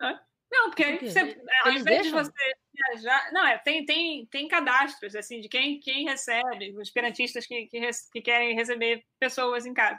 Não, 0.53 0.69
porque 0.69 0.85
aí 0.85 0.99
Por 0.99 1.01
quê? 1.01 1.11
você, 1.11 1.43
ao 1.65 1.73
invés 1.73 2.03
de 2.03 2.11
você 2.11 2.55
viajar. 2.74 3.33
Não, 3.33 3.47
é, 3.47 3.59
tem, 3.59 3.85
tem, 3.85 4.27
tem 4.27 4.49
cadastros, 4.49 5.16
assim, 5.16 5.41
de 5.41 5.49
quem, 5.49 5.81
quem 5.81 6.05
recebe, 6.05 6.77
os 6.77 6.89
esperantistas 6.89 7.47
que, 7.47 7.66
que, 7.66 7.81
que 8.12 8.20
querem 8.20 8.55
receber 8.55 9.03
pessoas 9.19 9.65
em 9.65 9.73
casa. 9.73 9.99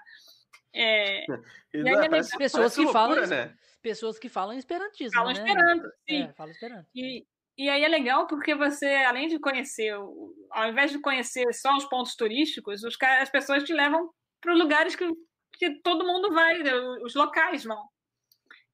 É, 0.74 1.26
E 1.74 1.90
é 1.90 2.08
parece, 2.08 2.38
Pessoas 2.38 2.76
parece 2.76 2.86
que 2.86 2.94
falam 2.94 3.16
loucura, 3.16 3.24
isso. 3.24 3.34
né? 3.34 3.58
Pessoas 3.82 4.20
que 4.20 4.30
falam 4.30 4.58
esperantismo, 4.58 5.14
falam 5.14 5.34
né? 5.34 5.40
esperando, 5.40 5.92
sim. 6.08 6.24
É, 6.24 6.34
falam 6.34 6.52
esperanto. 6.52 6.88
E, 6.94 7.26
e 7.58 7.70
aí 7.70 7.84
é 7.84 7.88
legal 7.88 8.28
porque 8.28 8.54
você, 8.54 8.86
além 8.86 9.28
de 9.28 9.40
conhecer, 9.40 9.92
ao 10.52 10.70
invés 10.70 10.92
de 10.92 11.00
conhecer 11.00 11.52
só 11.54 11.76
os 11.76 11.86
pontos 11.86 12.16
turísticos, 12.16 12.84
os, 12.84 12.96
as 13.02 13.30
pessoas 13.30 13.64
te 13.64 13.74
levam 13.74 14.10
para 14.40 14.54
lugares 14.54 14.96
que, 14.96 15.10
que 15.54 15.82
todo 15.82 16.06
mundo 16.06 16.32
vai, 16.32 16.62
os 17.04 17.16
locais 17.16 17.64
vão. 17.64 17.84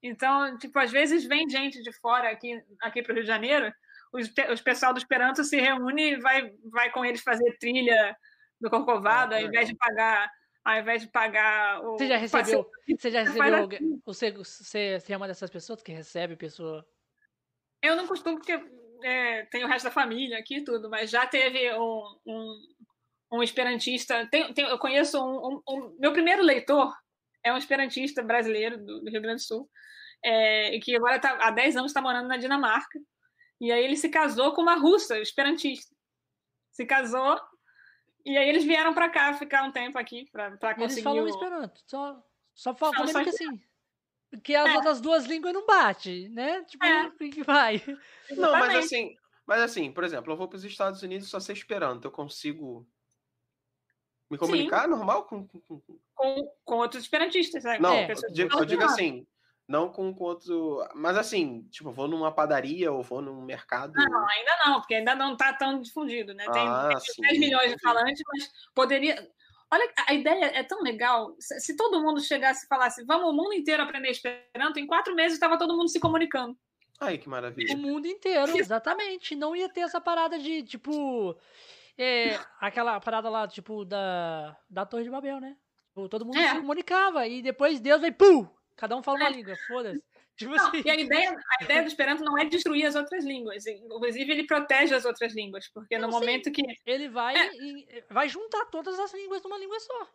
Então, 0.01 0.57
tipo, 0.57 0.77
às 0.79 0.91
vezes 0.91 1.25
vem 1.25 1.49
gente 1.49 1.81
de 1.81 1.91
fora 1.93 2.29
aqui, 2.31 2.61
aqui 2.81 3.01
para 3.03 3.11
o 3.11 3.15
Rio 3.15 3.23
de 3.23 3.27
Janeiro, 3.27 3.73
os, 4.13 4.31
os 4.51 4.61
pessoal 4.61 4.93
do 4.93 4.97
Esperanto 4.99 5.43
se 5.43 5.59
reúne 5.59 6.13
e 6.13 6.19
vai, 6.19 6.51
vai 6.71 6.91
com 6.91 7.03
eles 7.03 7.21
fazer 7.21 7.57
trilha 7.59 8.15
do 8.59 8.69
Corcovado, 8.69 9.33
Ah, 9.35 9.37
ao 9.37 9.43
invés 9.43 9.67
de 9.67 9.75
pagar, 9.75 10.31
ao 10.63 10.79
invés 10.79 11.01
de 11.01 11.07
pagar 11.09 11.81
o 11.83 11.97
Você 11.97 12.07
já 12.07 12.19
passeio 12.19 12.61
recebeu? 12.61 12.97
Você 12.97 13.11
já 13.11 13.23
recebeu 13.23 13.65
assim. 13.65 14.01
Você, 14.05 14.31
você, 14.31 14.99
você 14.99 15.13
é 15.13 15.17
uma 15.17 15.27
dessas 15.27 15.49
pessoas 15.49 15.83
que 15.83 15.91
recebe 15.91 16.35
pessoa. 16.35 16.85
Eu 17.81 17.95
não 17.95 18.07
costumo, 18.07 18.37
porque 18.37 18.59
é, 19.03 19.45
tem 19.45 19.63
o 19.63 19.67
resto 19.67 19.85
da 19.85 19.91
família 19.91 20.37
aqui 20.39 20.57
e 20.57 20.63
tudo, 20.63 20.89
mas 20.89 21.09
já 21.09 21.25
teve 21.27 21.73
um, 21.75 22.19
um, 22.25 22.59
um 23.33 23.43
esperantista. 23.43 24.27
Tem, 24.29 24.53
tem- 24.53 24.65
eu 24.65 24.77
conheço 24.79 25.17
um- 25.23 25.61
um- 25.67 25.95
Meu 25.99 26.11
primeiro 26.13 26.41
leitor 26.41 26.93
é 27.43 27.53
um 27.53 27.57
esperantista 27.57 28.21
brasileiro 28.23 28.77
do, 28.77 29.01
do 29.01 29.09
Rio 29.09 29.21
Grande 29.21 29.41
do 29.41 29.47
Sul, 29.47 29.69
é, 30.23 30.75
e 30.75 30.79
que 30.79 30.95
agora 30.95 31.19
tá, 31.19 31.37
há 31.41 31.51
10 31.51 31.77
anos 31.77 31.91
está 31.91 32.01
morando 32.01 32.27
na 32.27 32.37
Dinamarca. 32.37 32.99
E 33.61 33.71
aí 33.71 33.83
ele 33.83 33.95
se 33.97 34.09
casou 34.09 34.53
com 34.53 34.61
uma 34.61 34.75
russa 34.75 35.19
esperantista. 35.19 35.95
Se 36.71 36.85
casou, 36.85 37.39
e 38.25 38.37
aí 38.37 38.47
eles 38.47 38.63
vieram 38.63 38.93
para 38.93 39.09
cá 39.09 39.33
ficar 39.33 39.63
um 39.63 39.71
tempo 39.71 39.97
aqui 39.97 40.29
para 40.31 40.47
Eles 40.47 40.75
conseguir. 40.77 41.03
falam 41.03 41.23
o- 41.23 41.27
esperanto. 41.27 41.81
Só, 41.87 42.23
só 42.53 42.75
falta 42.75 42.97
Falam 42.97 43.11
só 43.11 43.23
que 43.23 43.29
assim. 43.29 43.61
Porque 44.29 44.53
as 44.55 44.69
É. 44.69 44.75
outras 44.75 45.01
duas 45.01 45.25
línguas 45.25 45.53
não 45.53 45.65
batem, 45.65 46.29
né? 46.29 46.63
Tipo, 46.65 46.85
É. 46.85 47.07
o 47.15 47.17
que 47.31 47.43
vai? 47.43 47.81
Não, 48.31 48.51
mas 48.51 48.75
assim, 48.75 49.15
mas 49.45 49.61
assim, 49.61 49.91
por 49.91 50.03
exemplo, 50.03 50.31
eu 50.31 50.37
vou 50.37 50.47
para 50.47 50.57
os 50.57 50.63
Estados 50.63 51.01
Unidos 51.01 51.29
só 51.29 51.39
sei 51.39 51.53
Esperanto. 51.55 52.05
Eu 52.07 52.11
consigo 52.11 52.87
me 54.29 54.37
comunicar 54.37 54.87
normal 54.87 55.23
com, 55.23 55.47
com- 55.47 55.59
com- 55.61 55.81
Com, 56.15 56.51
com 56.65 56.75
outros 56.77 57.03
esperantistas, 57.03 57.63
né? 57.63 57.79
Não, 57.79 57.93
É, 57.93 58.11
eu 58.11 58.31
digo, 58.31 58.59
eu 58.59 58.65
digo 58.65 58.83
assim, 58.83 59.25
não 59.67 59.89
com, 59.91 60.13
com 60.13 60.23
outro. 60.23 60.85
Mas 60.95 61.17
assim, 61.17 61.63
tipo, 61.69 61.91
vou 61.91 62.07
numa 62.07 62.31
padaria 62.31 62.91
ou 62.91 63.01
vou 63.03 63.21
num 63.21 63.41
mercado. 63.41 63.93
Não, 63.95 64.27
ainda 64.27 64.57
não, 64.65 64.79
porque 64.81 64.95
ainda 64.95 65.15
não 65.15 65.33
está 65.33 65.53
tão 65.53 65.79
difundido, 65.81 66.33
né? 66.33 66.45
Tem, 66.51 66.67
Ah, 66.67 66.89
tem 66.89 66.99
sim, 67.13 67.21
10 67.21 67.39
milhões 67.39 67.71
de 67.71 67.79
falantes, 67.81 68.21
mas 68.27 68.51
poderia. 68.73 69.29
Olha, 69.71 69.93
a 70.07 70.13
ideia 70.15 70.45
é 70.45 70.63
tão 70.63 70.81
legal. 70.81 71.35
Se, 71.39 71.59
se 71.59 71.75
todo 71.75 72.01
mundo 72.01 72.19
chegasse 72.19 72.65
e 72.65 72.67
falasse, 72.67 73.05
vamos 73.05 73.29
o 73.29 73.33
mundo 73.33 73.53
inteiro 73.53 73.83
aprender 73.83 74.09
Esperanto, 74.09 74.79
em 74.79 74.87
quatro 74.87 75.13
meses 75.13 75.33
estava 75.33 75.59
todo 75.59 75.77
mundo 75.77 75.89
se 75.89 75.99
comunicando. 75.99 76.57
Ai, 76.99 77.17
que 77.17 77.29
maravilha. 77.29 77.75
O 77.75 77.77
mundo 77.77 78.07
inteiro, 78.07 78.57
exatamente. 78.57 79.35
Não 79.35 79.55
ia 79.55 79.69
ter 79.69 79.81
essa 79.81 80.01
parada 80.01 80.37
de, 80.39 80.63
tipo. 80.63 81.37
É, 81.99 82.39
aquela 82.59 82.99
parada 82.99 83.29
lá, 83.29 83.47
tipo, 83.47 83.83
da, 83.85 84.57
da 84.69 84.85
Torre 84.85 85.03
de 85.03 85.09
Babel, 85.09 85.39
né? 85.39 85.57
Tipo, 85.89 86.07
todo 86.07 86.25
mundo 86.25 86.37
É. 86.37 86.49
se 86.49 86.55
comunicava 86.59 87.27
e 87.27 87.41
depois 87.41 87.79
Deus 87.79 87.99
veio, 88.01 88.13
pum! 88.13 88.47
Cada 88.77 88.95
um 88.95 89.03
fala 89.03 89.17
uma 89.19 89.27
É. 89.27 89.31
língua, 89.31 89.55
foda-se. 89.67 90.01
Tipo 90.37 90.55
Não, 90.55 90.67
assim. 90.69 90.81
e 90.85 90.89
a 90.89 90.95
ideia, 90.95 91.35
a 91.59 91.63
ideia 91.65 91.81
do 91.81 91.89
Esperanto 91.89 92.23
não 92.23 92.37
é 92.37 92.45
destruir 92.45 92.85
as 92.85 92.95
outras 92.95 93.25
línguas. 93.25 93.67
Inclusive, 93.67 94.31
ele 94.31 94.47
protege 94.47 94.95
as 94.95 95.03
outras 95.03 95.35
línguas, 95.35 95.67
porque 95.67 95.97
no 95.97 96.03
Não, 96.07 96.13
sim. 96.13 96.19
momento 96.19 96.49
que. 96.49 96.61
Ele 96.85 97.09
vai 97.09 97.35
É. 97.35 97.51
e 97.55 98.03
vai 98.09 98.29
juntar 98.29 98.65
todas 98.67 98.97
as 98.97 99.13
línguas 99.13 99.43
numa 99.43 99.57
língua 99.57 99.77
só. 99.81 100.07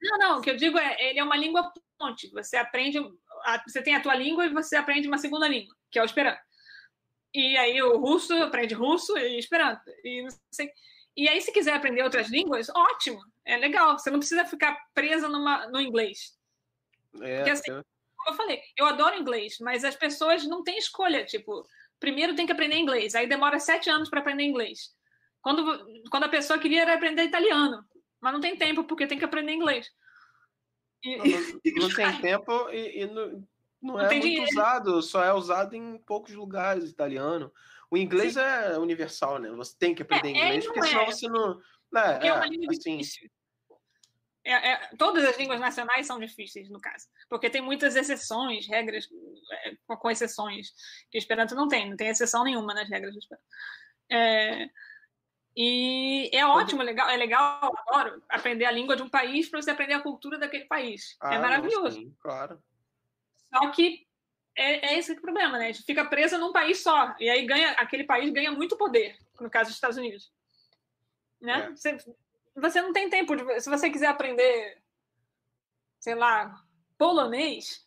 Não, 0.00 0.18
não, 0.18 0.38
o 0.38 0.40
que 0.40 0.50
eu 0.50 0.56
digo 0.56 0.78
é, 0.78 0.96
ele 1.00 1.18
é 1.18 1.24
uma 1.24 1.36
língua 1.36 1.72
ponte. 1.98 2.30
Você 2.30 2.56
aprende, 2.56 2.98
a- 3.44 3.60
você 3.66 3.82
tem 3.82 3.96
a 3.96 4.00
tua 4.00 4.14
língua 4.14 4.46
e 4.46 4.50
você 4.52 4.76
aprende 4.76 5.08
uma 5.08 5.18
segunda 5.18 5.48
língua, 5.48 5.74
que 5.90 5.98
é 5.98 6.02
o 6.02 6.04
Esperanto. 6.04 6.40
E 7.34 7.56
aí 7.56 7.82
o 7.82 7.98
russo 7.98 8.32
aprende 8.40 8.74
russo 8.74 9.16
e 9.18 9.36
Esperanto. 9.38 9.82
E, 10.04 10.22
não 10.22 10.28
sei. 10.52 10.70
E 11.16 11.28
aí, 11.28 11.40
se 11.40 11.52
quiser 11.52 11.74
aprender 11.74 12.02
outras 12.02 12.30
línguas, 12.30 12.68
ótimo, 12.74 13.20
é 13.44 13.56
legal. 13.56 13.98
Você 13.98 14.10
não 14.10 14.18
precisa 14.18 14.44
ficar 14.44 14.76
presa 14.94 15.28
numa, 15.28 15.66
no 15.68 15.80
inglês. 15.80 16.38
É, 17.20 17.36
Porque 17.38 17.50
assim, 17.50 17.70
eu- 17.70 17.84
Como 18.16 18.30
eu 18.30 18.34
falei, 18.36 18.60
eu 18.76 18.86
adoro 18.86 19.16
inglês, 19.18 19.56
mas 19.60 19.84
as 19.84 19.96
pessoas 19.96 20.46
não 20.46 20.62
têm 20.62 20.78
escolha. 20.78 21.24
Tipo, 21.24 21.66
primeiro 21.98 22.34
tem 22.34 22.46
que 22.46 22.52
aprender 22.52 22.76
inglês, 22.76 23.14
aí 23.14 23.26
demora 23.26 23.58
sete 23.58 23.90
anos 23.90 24.08
para 24.08 24.20
aprender 24.20 24.44
inglês. 24.44 24.94
Quando, 25.42 25.84
quando 26.08 26.24
a 26.24 26.28
pessoa 26.28 26.58
queria 26.58 26.82
era 26.82 26.94
aprender 26.94 27.24
italiano, 27.24 27.84
mas 28.20 28.32
não 28.32 28.40
tem 28.40 28.56
tempo 28.56 28.84
porque 28.84 29.06
tem 29.08 29.18
que 29.18 29.24
aprender 29.24 29.52
inglês. 29.52 29.90
E- 31.04 31.16
não, 31.16 31.26
não- 31.26 31.60
não 31.88 31.94
tem 31.94 32.06
tempo 32.22 32.70
e, 32.70 33.02
e 33.02 33.06
não, 33.06 33.44
não 33.82 34.00
é 34.00 34.06
tem 34.08 34.20
muito 34.20 34.30
dinheiro. 34.30 34.52
usado, 34.52 35.02
só 35.02 35.24
é 35.24 35.32
usado 35.34 35.74
em 35.74 35.98
poucos 35.98 36.32
lugares 36.32 36.88
italiano. 36.88 37.52
O 37.92 37.96
inglês 37.98 38.38
é 38.38 38.78
universal, 38.78 39.38
né? 39.38 39.50
Você 39.50 39.76
tem 39.78 39.94
que 39.94 40.00
aprender 40.00 40.28
É, 40.28 40.30
é 40.30 40.46
inglês, 40.46 40.64
não 40.64 40.72
porque 40.72 40.88
senão 40.88 41.02
é. 41.02 41.06
você 41.06 41.28
não. 41.28 41.60
Né, 41.92 42.26
é, 42.26 42.32
uma 42.32 42.46
é, 42.46 42.48
língua 42.48 42.70
assim, 42.70 42.96
difícil. 42.96 43.30
É- 44.42 44.70
é- 44.72 44.90
todas 44.96 45.22
as 45.26 45.36
línguas 45.36 45.60
nacionais 45.60 46.06
são 46.06 46.18
difíceis, 46.18 46.70
no 46.70 46.80
caso, 46.80 47.06
porque 47.28 47.50
tem 47.50 47.60
muitas 47.60 47.94
exceções, 47.94 48.66
regras 48.66 49.06
é, 49.66 49.76
com, 49.86 50.10
exceções, 50.10 50.70
que 51.10 51.18
o 51.18 51.20
Esperanto 51.20 51.54
não 51.54 51.68
tem, 51.68 51.90
não 51.90 51.96
tem 51.96 52.08
exceção 52.08 52.44
nenhuma 52.44 52.72
nas 52.72 52.88
regras 52.88 53.12
do 53.12 53.18
Esperanto. 53.18 53.46
É, 54.10 54.70
e 55.54 56.30
é 56.32 56.46
ótimo, 56.46 56.80
legal, 56.80 57.10
é 57.10 57.16
legal, 57.18 57.74
adoro 57.86 58.22
aprender 58.26 58.64
a 58.64 58.72
língua 58.72 58.96
de 58.96 59.02
um 59.02 59.10
país 59.10 59.50
para 59.50 59.60
você 59.60 59.70
aprender 59.70 59.92
a 59.92 60.00
cultura 60.00 60.38
daquele 60.38 60.64
país. 60.64 61.14
ah, 61.20 61.34
é 61.34 61.38
maravilhoso. 61.38 61.98
sim, 61.98 62.16
claro. 62.18 62.58
Só 63.52 63.70
que 63.70 64.06
é, 64.56 64.92
é 64.94 64.98
esse 64.98 65.12
que 65.12 65.18
é 65.18 65.20
o 65.20 65.22
problema, 65.22 65.58
né? 65.58 65.64
A 65.68 65.72
gente 65.72 65.84
fica 65.84 66.04
presa 66.04 66.38
num 66.38 66.52
país 66.52 66.82
só. 66.82 67.14
E 67.18 67.28
aí 67.30 67.44
ganha, 67.46 67.70
aquele 67.72 68.04
país 68.04 68.30
ganha 68.30 68.52
muito 68.52 68.76
poder, 68.76 69.16
no 69.40 69.50
caso 69.50 69.68
dos 69.70 69.76
Estados 69.76 69.96
Unidos. 69.96 70.32
Né? 71.40 71.66
É. 71.66 71.70
Você, 71.70 71.96
você 72.54 72.82
não 72.82 72.92
tem 72.92 73.08
tempo 73.10 73.34
de. 73.34 73.60
Se 73.60 73.68
você 73.70 73.90
quiser 73.90 74.06
aprender, 74.08 74.78
sei 75.98 76.14
lá, 76.14 76.54
polonês, 76.98 77.86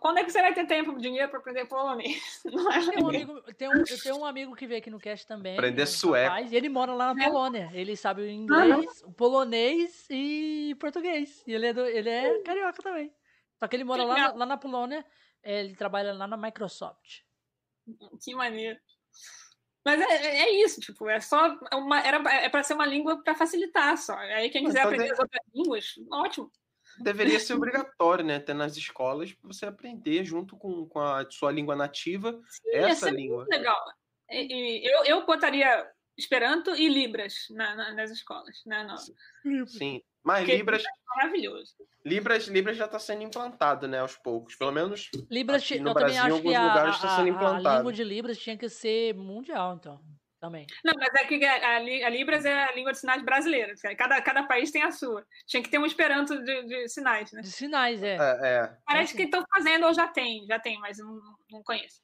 quando 0.00 0.18
é 0.18 0.24
que 0.24 0.30
você 0.30 0.40
vai 0.40 0.54
ter 0.54 0.66
tempo, 0.66 0.96
dinheiro 0.96 1.28
para 1.28 1.40
aprender 1.40 1.64
polonês? 1.66 2.40
Não 2.46 2.70
é 2.70 2.78
Tem 2.88 3.02
um 3.02 3.08
amigo, 3.08 3.42
tem 3.54 3.68
um, 3.68 3.72
eu 3.78 4.00
tenho 4.02 4.16
um 4.16 4.24
amigo 4.24 4.54
que 4.54 4.64
veio 4.66 4.78
aqui 4.78 4.90
no 4.90 5.00
cast 5.00 5.26
também. 5.26 5.54
Aprender 5.54 5.86
sueco. 5.86 6.28
rapaz, 6.30 6.52
e 6.52 6.56
ele 6.56 6.68
mora 6.68 6.92
lá 6.94 7.12
na 7.12 7.20
É. 7.20 7.26
Polônia. 7.26 7.68
Ele 7.74 7.96
sabe 7.96 8.22
o 8.22 8.30
inglês, 8.30 9.02
o 9.04 9.12
polonês 9.12 10.06
e 10.08 10.76
português. 10.78 11.42
E 11.48 11.52
ele 11.52 11.66
é, 11.66 11.72
do- 11.72 11.84
ele 11.84 12.08
é 12.08 12.38
carioca 12.44 12.80
também. 12.80 13.12
Só 13.58 13.66
que 13.66 13.74
ele 13.74 13.82
mora 13.84 14.04
lá, 14.04 14.32
lá 14.32 14.46
na 14.46 14.56
Polônia. 14.56 15.04
É, 15.42 15.60
Ele 15.60 15.76
trabalha 15.76 16.12
lá 16.12 16.26
na 16.26 16.36
Microsoft. 16.36 17.20
Que 18.22 18.34
maneiro. 18.34 18.78
Mas 19.84 20.00
é, 20.00 20.04
é- 20.04 20.40
é 20.42 20.64
isso, 20.64 20.80
tipo, 20.80 21.08
é 21.08 21.20
só 21.20 21.58
uma, 21.72 22.00
era 22.00 22.18
é 22.34 22.48
para 22.48 22.62
ser 22.62 22.74
uma 22.74 22.86
língua 22.86 23.22
para 23.22 23.34
facilitar 23.34 23.96
só. 23.98 24.16
Aí 24.16 24.48
quem 24.50 24.64
quiser 24.64 24.80
Então 24.80 24.92
aprender 24.92 25.12
as 25.12 25.18
outras 25.18 25.42
línguas, 25.52 25.94
ótimo. 26.10 26.52
Deveria 26.98 27.38
ser 27.40 27.54
obrigatório, 27.54 28.24
né? 28.24 28.38
Ter 28.38 28.54
nas 28.54 28.76
escolas 28.76 29.34
você 29.42 29.66
aprender 29.66 30.24
junto 30.24 30.56
com, 30.56 30.86
com 30.86 31.00
a 31.00 31.28
sua 31.30 31.50
língua 31.50 31.74
nativa 31.74 32.40
Sim, 32.48 32.68
ia 32.68 32.88
essa 32.88 33.06
ser 33.06 33.14
língua. 33.14 33.38
muito 33.38 33.50
legal. 33.50 33.80
E, 34.30 34.84
e 34.84 34.86
eu, 34.86 35.04
eu 35.04 35.26
botaria 35.26 35.90
Esperanto 36.16 36.70
e 36.76 36.88
Libras 36.88 37.46
na, 37.50 37.74
na, 37.74 37.92
nas 37.94 38.10
escolas, 38.10 38.62
né? 38.64 38.84
No... 38.84 39.66
Sim, 39.66 40.02
mas 40.24 40.40
Porque 40.40 40.56
Libras. 40.56 40.82
É 40.82 41.16
maravilhoso. 41.16 41.74
Libras, 42.04 42.46
Libras 42.46 42.76
já 42.76 42.86
está 42.86 42.98
sendo 42.98 43.22
implantado, 43.22 43.86
né? 43.88 44.00
Aos 44.00 44.16
poucos. 44.16 44.54
Pelo 44.56 44.72
menos. 44.72 45.10
Libras, 45.30 45.68
no 45.70 45.90
eu 45.90 45.94
Brasil, 45.94 46.22
também 46.22 46.34
acho 46.34 46.42
que 46.42 46.54
a, 46.54 46.90
está 46.90 47.16
sendo 47.16 47.28
implantado. 47.28 47.68
a 47.68 47.76
língua 47.76 47.92
de 47.92 48.04
Libras 48.04 48.38
tinha 48.38 48.56
que 48.56 48.68
ser 48.68 49.14
mundial, 49.14 49.74
então. 49.74 50.00
Também. 50.40 50.66
Não, 50.84 50.92
mas 50.98 51.14
é 51.14 51.24
que 51.24 51.44
a, 51.44 51.76
a, 51.76 51.78
Libras 52.10 52.44
é 52.44 52.64
a 52.64 52.72
língua 52.72 52.90
de 52.90 52.98
sinais 52.98 53.22
brasileira. 53.22 53.74
Cada, 53.96 54.20
cada 54.20 54.42
país 54.42 54.72
tem 54.72 54.82
a 54.82 54.90
sua. 54.90 55.24
Tinha 55.46 55.62
que 55.62 55.68
ter 55.68 55.78
um 55.78 55.86
esperanto 55.86 56.36
de, 56.42 56.62
de 56.64 56.88
sinais, 56.88 57.30
né? 57.30 57.42
De 57.42 57.50
sinais, 57.50 58.02
é. 58.02 58.16
é, 58.16 58.38
é. 58.42 58.76
Parece 58.84 59.16
que 59.16 59.22
estão 59.22 59.44
fazendo 59.54 59.86
ou 59.86 59.94
já 59.94 60.08
tem, 60.08 60.44
já 60.46 60.58
tem, 60.58 60.80
mas 60.80 60.98
não, 60.98 61.20
não 61.48 61.62
conheço. 61.62 62.02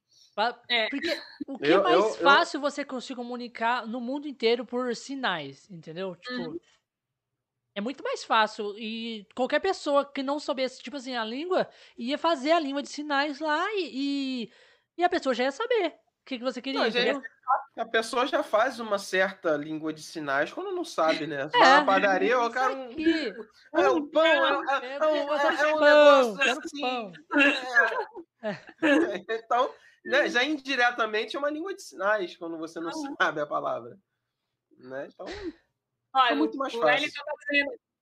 É. 0.69 0.89
Porque 0.89 1.21
o 1.47 1.59
que 1.59 1.67
eu, 1.67 1.81
é 1.81 1.83
mais 1.83 1.97
eu, 1.97 2.11
fácil 2.15 2.59
eu... 2.59 2.61
você 2.61 2.85
conseguir 2.85 3.17
comunicar 3.17 3.87
no 3.87 4.01
mundo 4.01 4.29
inteiro 4.29 4.65
por 4.65 4.95
sinais, 4.95 5.69
entendeu? 5.71 6.15
Tipo, 6.17 6.51
uhum. 6.51 6.61
É 7.79 7.81
muito 7.81 8.03
mais 8.03 8.25
fácil. 8.25 8.77
E 8.77 9.25
qualquer 9.37 9.61
pessoa 9.61 10.05
que 10.05 10.21
não 10.21 10.41
soubesse, 10.41 10.83
tipo 10.83 10.97
assim, 10.97 11.15
a 11.15 11.25
língua, 11.25 11.69
ia 11.97 12.19
fazer 12.19 12.51
a 12.51 12.59
língua 12.59 12.83
de 12.83 12.89
sinais 12.89 13.39
lá 13.39 13.65
e, 13.73 13.91
e, 13.93 14.53
e 14.99 15.05
a 15.05 15.09
pessoa 15.09 15.33
já 15.33 15.45
ia 15.45 15.53
saber 15.53 15.87
o 15.87 16.27
que, 16.27 16.39
que 16.39 16.45
você 16.45 16.61
queria, 16.61 17.13
não? 17.13 17.23
A 17.79 17.87
pessoa 17.87 18.27
já 18.27 18.43
faz 18.43 18.81
uma 18.81 18.99
certa 18.99 19.57
língua 19.57 19.93
de 19.93 20.03
sinais 20.03 20.53
quando 20.53 20.75
não 20.75 20.85
sabe, 20.85 21.27
né? 21.29 21.49
Você 21.49 21.57
é, 21.57 21.61
na 21.61 21.85
padaria, 21.85 22.39
o 22.43 22.51
cara. 22.51 22.75
Um, 22.75 23.81
é 23.81 23.89
um 23.89 24.11
pão, 24.11 24.25
é, 24.25 24.59
um, 24.59 24.71
é, 24.71 24.97
é 24.97 25.07
um, 25.07 25.35
é 25.35 25.75
um 25.75 25.81
negócio 25.81 26.59
assim. 26.59 27.13
É. 28.43 29.25
Então, 29.31 29.73
né, 30.05 30.29
já 30.29 30.43
indiretamente 30.43 31.37
é 31.37 31.39
uma 31.39 31.51
língua 31.51 31.75
de 31.75 31.83
sinais 31.83 32.37
quando 32.37 32.59
você 32.59 32.81
não 32.81 32.91
sabe 33.17 33.41
a 33.41 33.47
palavra. 33.47 33.97
Né? 34.77 35.09
Então, 35.13 35.27
Olha, 36.15 36.33
é 36.33 36.35
muito 36.35 36.57
mais 36.57 36.75
o 36.75 36.81
fácil. 36.81 37.13
Tá 37.13 37.25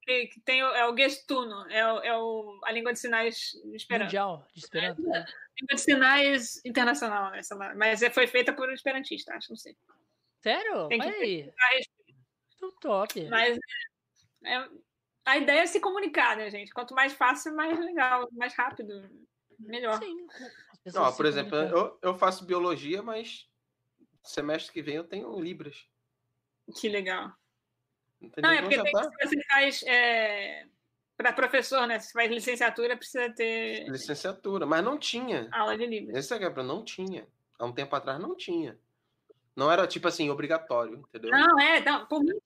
que, 0.07 0.27
que 0.29 0.41
tem 0.41 0.61
é 0.61 0.87
o 0.87 0.97
gestuno, 0.97 1.69
é, 1.69 1.93
o, 1.93 1.99
é 1.99 2.17
o, 2.17 2.61
a 2.63 2.71
língua 2.71 2.93
de 2.93 3.01
sinais 3.01 3.55
esperanto. 3.75 4.05
Mundial, 4.05 4.47
de 4.55 4.61
esperanto. 4.61 5.01
É, 5.03 5.27
língua 5.61 5.75
de 5.75 5.81
sinais 5.81 6.65
internacional, 6.65 7.35
essa 7.35 7.57
lá. 7.57 7.75
mas 7.75 8.03
é, 8.03 8.09
foi 8.09 8.29
feita 8.29 8.53
por 8.53 8.69
um 8.69 8.73
esperantista, 8.73 9.35
acho, 9.35 9.51
não 9.51 9.57
sei. 9.57 9.77
Sério? 10.41 10.87
Tem 10.87 11.01
que 11.01 11.09
aí. 11.09 11.53
Muito 12.63 12.77
top. 12.81 13.29
Mas 13.29 13.59
é, 14.45 14.69
a 15.25 15.37
ideia 15.37 15.63
é 15.63 15.67
se 15.67 15.81
comunicar, 15.81 16.37
né, 16.37 16.49
gente? 16.51 16.73
Quanto 16.73 16.95
mais 16.95 17.13
fácil, 17.13 17.55
mais 17.57 17.77
legal, 17.77 18.29
mais 18.31 18.55
rápido, 18.55 19.11
melhor. 19.59 19.99
Sim. 19.99 20.27
Não, 20.95 21.13
por 21.17 21.27
exemplo, 21.27 21.57
eu, 21.57 21.99
eu 22.01 22.15
faço 22.17 22.47
biologia, 22.47 23.03
mas 23.03 23.51
semestre 24.23 24.73
que 24.73 24.83
vem 24.83 24.95
eu 24.95 25.05
tenho 25.05 25.37
Libras. 25.41 25.85
Que 26.77 26.89
legal. 26.89 27.33
Não, 28.39 28.51
é 28.51 28.61
porque 28.61 28.83
tem, 28.83 28.93
tá? 28.93 29.05
se 29.05 29.29
você 29.29 29.43
faz 29.49 29.83
é, 29.87 30.67
para 31.17 31.33
professor, 31.33 31.87
né? 31.87 31.99
Se 31.99 32.13
faz 32.13 32.31
licenciatura, 32.31 32.97
precisa 32.97 33.31
ter. 33.31 33.89
Licenciatura, 33.89 34.67
mas 34.67 34.85
não 34.85 34.99
tinha. 34.99 35.49
Aula 35.53 35.77
de 35.77 35.87
Libras. 35.87 36.17
Esse 36.17 36.35
é 36.35 36.51
para 36.51 36.63
não 36.63 36.85
tinha. 36.85 37.27
Há 37.59 37.65
um 37.65 37.73
tempo 37.73 37.95
atrás 37.97 38.21
não 38.21 38.37
tinha. 38.37 38.79
Não 39.55 39.73
era 39.73 39.87
tipo 39.87 40.07
assim, 40.07 40.29
obrigatório, 40.29 40.99
entendeu? 40.99 41.31
Não, 41.31 41.59
é, 41.59 41.81
não, 41.81 42.05
por 42.07 42.23
mim, 42.23 42.39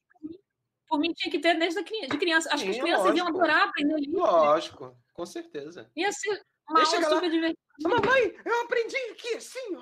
por 0.86 1.00
mim 1.00 1.12
tinha 1.12 1.30
que 1.30 1.40
ter 1.40 1.58
desde 1.58 1.82
de 1.82 2.18
criança. 2.18 2.48
Acho 2.52 2.64
Sim, 2.64 2.70
que 2.70 2.76
as 2.76 2.82
crianças 2.82 3.06
lógico. 3.06 3.18
iam 3.18 3.28
adorar 3.28 3.68
aprender 3.68 3.96
Libras. 3.96 4.22
Lógico, 4.22 4.96
com 5.12 5.26
certeza. 5.26 5.90
Ia 5.96 6.12
ser 6.12 6.40
uma 6.68 6.80
Deixa 6.80 6.96
aula 6.96 7.08
super 7.08 7.30
divertida. 7.30 7.69
Mamãe, 7.82 8.34
eu 8.44 8.62
aprendi 8.62 8.96
aqui 9.10 9.36
assim, 9.36 9.76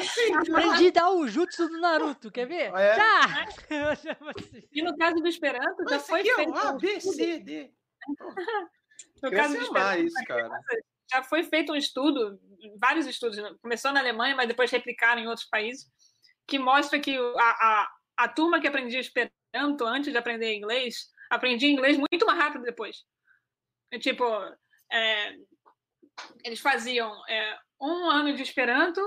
assim. 0.00 0.34
Aprendi 0.34 0.88
a 0.88 0.90
dar 0.90 1.10
o 1.10 1.28
jutsu 1.28 1.68
do 1.68 1.78
Naruto, 1.78 2.30
quer 2.30 2.46
ver? 2.46 2.72
É. 2.74 2.94
Já! 2.96 3.46
e 4.72 4.82
no 4.82 4.96
caso 4.96 5.16
do 5.16 5.28
Esperanto, 5.28 5.88
já 5.88 5.98
foi 5.98 6.20
aqui, 6.20 6.34
feito... 6.34 6.54
A, 6.54 6.72
B, 6.72 7.00
C, 7.00 7.38
D. 7.40 7.70
no 9.22 9.30
caso 9.30 9.54
do 9.54 9.62
Esperanto, 9.62 10.04
isso, 10.04 10.24
cara. 10.26 10.50
já 11.10 11.22
foi 11.22 11.42
feito 11.44 11.72
um 11.72 11.76
estudo, 11.76 12.40
vários 12.78 13.06
estudos, 13.06 13.38
começou 13.60 13.92
na 13.92 14.00
Alemanha, 14.00 14.34
mas 14.34 14.48
depois 14.48 14.70
replicaram 14.70 15.20
em 15.20 15.28
outros 15.28 15.46
países, 15.46 15.86
que 16.46 16.58
mostra 16.58 16.98
que 16.98 17.16
a, 17.16 17.42
a, 17.42 17.92
a 18.16 18.28
turma 18.28 18.58
que 18.58 18.66
aprendia 18.66 19.00
Esperanto 19.00 19.84
antes 19.84 20.10
de 20.10 20.18
aprender 20.18 20.54
inglês, 20.54 21.10
aprendia 21.28 21.70
inglês 21.70 21.98
muito 21.98 22.24
mais 22.24 22.38
rápido 22.38 22.62
depois. 22.62 23.04
Tipo, 24.00 24.24
é, 24.90 25.36
eles 26.44 26.60
faziam 26.60 27.10
é, 27.28 27.58
um 27.80 28.10
ano 28.10 28.34
de 28.34 28.42
Esperanto 28.42 29.00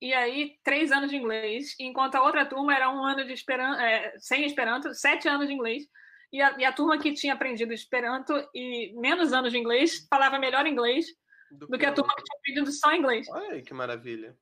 e 0.00 0.14
aí 0.14 0.58
três 0.62 0.92
anos 0.92 1.10
de 1.10 1.16
inglês, 1.16 1.74
enquanto 1.78 2.14
a 2.14 2.22
outra 2.22 2.46
turma 2.46 2.74
era 2.74 2.90
um 2.90 3.04
ano 3.04 3.24
de 3.24 3.32
Esperanto, 3.32 3.80
é, 3.80 4.14
sem 4.18 4.44
Esperanto, 4.44 4.94
sete 4.94 5.28
anos 5.28 5.48
de 5.48 5.52
inglês. 5.52 5.84
E 6.32 6.42
a, 6.42 6.58
e 6.58 6.64
a, 6.64 6.72
turma 6.72 6.98
que 6.98 7.12
tinha 7.12 7.32
aprendido 7.32 7.72
Esperanto 7.72 8.32
e 8.54 8.92
menos 9.00 9.32
anos 9.32 9.50
de 9.50 9.58
inglês 9.58 10.06
falava 10.10 10.38
melhor 10.38 10.66
inglês 10.66 11.06
do, 11.50 11.66
do 11.66 11.72
que, 11.72 11.78
que 11.78 11.86
a 11.86 11.92
turma 11.92 12.14
que 12.14 12.22
tinha 12.22 12.38
aprendido 12.38 12.72
só 12.72 12.94
inglês. 12.94 13.26
Olha 13.30 13.54
aí 13.54 13.62
que 13.62 13.72
maravilha. 13.72 14.36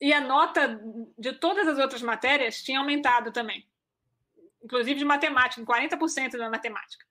E 0.00 0.12
a 0.12 0.20
nota 0.20 0.80
de 1.18 1.32
todas 1.34 1.66
as 1.66 1.78
outras 1.78 2.02
matérias 2.02 2.62
tinha 2.62 2.78
aumentado 2.78 3.32
também. 3.32 3.66
Inclusive 4.62 4.98
de 4.98 5.04
matemática, 5.04 5.62
40% 5.64 6.36
da 6.36 6.50
matemática 6.50 7.06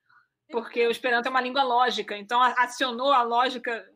porque 0.49 0.85
o 0.87 0.91
Esperanto 0.91 1.27
é 1.27 1.29
uma 1.29 1.41
língua 1.41 1.63
lógica, 1.63 2.17
então 2.17 2.41
acionou 2.41 3.11
a 3.11 3.23
lógica 3.23 3.89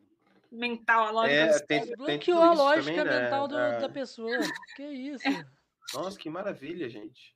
mental, 0.51 1.07
a 1.07 1.11
lógica 1.11 1.35
é, 1.35 1.59
tem, 1.59 1.85
tem 1.85 1.95
bloqueou 1.95 2.41
a 2.41 2.53
lógica 2.53 2.95
também, 2.95 3.13
né? 3.13 3.21
mental 3.23 3.47
né? 3.47 3.53
do, 3.53 3.59
é. 3.59 3.79
da 3.79 3.89
pessoa. 3.89 4.37
Que 4.75 4.83
isso? 4.83 5.23
Nossa, 5.93 6.17
que 6.17 6.29
maravilha, 6.29 6.89
gente. 6.89 7.35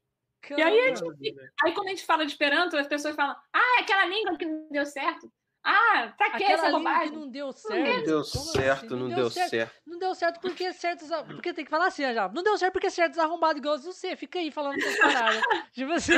E 0.58 0.62
aí, 0.62 0.96
gente, 0.96 1.36
aí, 1.64 1.74
quando 1.74 1.88
a 1.88 1.92
gente 1.92 2.06
fala 2.06 2.26
de 2.26 2.32
Esperanto, 2.32 2.76
as 2.76 2.88
pessoas 2.88 3.16
falam: 3.16 3.36
Ah, 3.54 3.78
é 3.80 3.84
aquela 3.84 4.06
língua 4.06 4.38
que 4.38 4.46
não 4.46 4.68
deu 4.70 4.86
certo. 4.86 5.32
Ah, 5.64 6.14
pra 6.18 6.32
que 6.32 6.44
essa 6.44 6.70
bobagem? 6.70 7.12
Que 7.12 7.16
não 7.16 7.30
deu 7.30 7.54
certo. 7.54 7.98
Não 7.98 8.04
deu 8.04 8.24
certo, 8.26 8.86
assim? 8.86 8.96
não, 8.96 9.08
não, 9.08 9.16
deu, 9.16 9.30
certo. 9.30 9.50
certo. 9.50 9.74
Não 9.88 9.98
deu 9.98 10.16
certo 10.16 10.42
porque 10.42 10.74
certos. 10.74 11.10
Porque 11.28 11.54
tem 11.54 11.64
que 11.64 11.72
falar 11.72 11.88
assim, 11.88 12.02
já. 12.14 12.28
Não 12.28 12.44
deu 12.44 12.58
certo 12.58 12.74
porque 12.74 12.90
certos 12.90 13.18
arrombados 13.18 13.60
igual 13.60 13.80
você. 13.80 14.18
Fica 14.18 14.40
aí 14.40 14.52
falando 14.52 14.78
essas 14.80 14.98
paradas. 14.98 15.42
tipo 15.72 15.92
assim. 15.94 16.14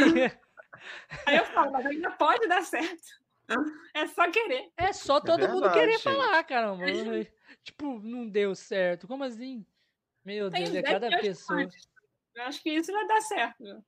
Aí 1.26 1.38
eu 1.38 1.46
falo, 1.46 1.72
mas 1.72 1.86
ainda 1.86 2.12
pode 2.12 2.48
dar 2.48 2.62
certo. 2.64 3.26
É 3.94 4.08
só 4.08 4.30
querer. 4.30 4.72
É 4.78 4.92
só 4.92 5.18
é 5.18 5.22
todo 5.22 5.34
é 5.34 5.48
verdade, 5.48 5.54
mundo 5.54 5.72
querer 5.72 5.92
gente. 5.94 6.04
falar, 6.04 6.44
caramba. 6.44 6.84
tipo, 7.64 8.00
não 8.00 8.28
deu 8.28 8.56
certo. 8.56 9.08
Como 9.08 9.24
assim? 9.24 9.66
Meu 10.24 10.50
Deus, 10.50 10.74
é 10.74 10.82
cada 10.82 11.10
pessoa. 11.20 11.62
Eu 12.36 12.44
acho 12.44 12.62
que 12.62 12.72
isso 12.72 12.92
vai 12.92 13.08
dar 13.08 13.22
certo. 13.22 13.84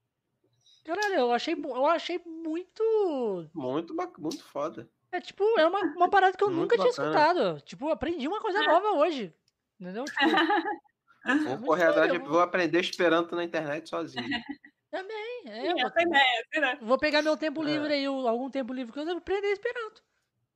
Caralho, 0.86 1.16
eu 1.16 1.32
achei, 1.34 1.54
eu 1.54 1.86
achei 1.88 2.22
muito. 2.26 3.50
Muito, 3.54 3.94
muito 4.20 4.44
foda. 4.44 4.90
É 5.12 5.20
tipo, 5.20 5.44
é 5.60 5.66
uma, 5.66 5.82
uma 5.82 6.10
parada 6.10 6.38
que 6.38 6.44
eu 6.44 6.50
muito 6.50 6.62
nunca 6.62 6.78
bacana. 6.78 6.94
tinha 6.94 7.06
escutado. 7.06 7.62
Tipo, 7.62 7.90
aprendi 7.90 8.28
uma 8.28 8.40
coisa 8.40 8.64
é. 8.64 8.68
nova 8.68 8.92
hoje. 8.92 9.34
Entendeu? 9.80 10.06
Tipo, 10.06 11.58
vou 11.58 11.68
correr 11.68 11.86
atrás. 11.86 12.18
Vou 12.20 12.40
aprender 12.40 12.80
Esperanto 12.80 13.36
na 13.36 13.44
internet 13.44 13.90
sozinho. 13.90 14.24
Também, 14.90 15.44
é. 15.46 15.62
Sim, 15.62 15.82
vou, 15.82 16.02
ideia, 16.02 16.46
é 16.54 16.76
vou 16.78 16.98
pegar 16.98 17.22
meu 17.22 17.36
tempo 17.36 17.62
é. 17.64 17.66
livre 17.66 17.94
é. 17.94 17.98
aí, 17.98 18.06
algum 18.06 18.50
tempo 18.50 18.74
livre 18.74 18.94
que 18.94 19.00
eu 19.00 19.06
devo 19.06 19.18
aprender 19.18 19.52
Esperanto. 19.52 20.02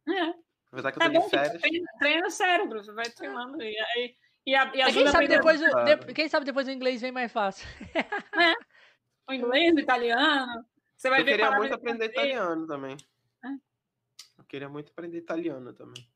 É. 0.08 0.34
Apesar 0.72 0.92
que 0.92 1.00
eu 1.00 1.04
é 1.04 1.12
tô 1.12 1.20
de 1.20 1.30
férias. 1.30 1.62
Treina, 1.62 1.88
treina 2.00 2.28
o 2.28 2.32
cérebro, 2.32 2.84
você 2.84 2.94
vai 2.94 3.10
treinando. 3.10 3.62
E, 3.62 3.78
aí, 3.78 4.16
e, 4.46 4.56
a, 4.56 4.72
e 4.74 4.94
quem, 4.94 5.08
sabe 5.08 5.28
depois, 5.28 5.60
de, 5.60 6.14
quem 6.14 6.30
sabe 6.30 6.46
depois 6.46 6.68
o 6.68 6.72
inglês 6.72 7.02
vem 7.02 7.12
mais 7.12 7.32
fácil. 7.32 7.68
É. 8.42 8.56
O 9.30 9.34
inglês, 9.34 9.76
o 9.76 9.80
italiano. 9.80 10.66
Você 10.98 11.10
vai 11.10 11.22
eu 11.22 11.26
ver 11.26 11.32
queria 11.32 11.52
muito 11.52 11.74
aprender 11.74 12.06
italiano 12.06 12.68
também. 12.68 12.98
É. 13.46 13.48
Eu 14.38 14.44
queria 14.46 14.70
muito 14.70 14.92
aprender 14.92 15.18
italiano 15.18 15.74
também. 15.74 16.08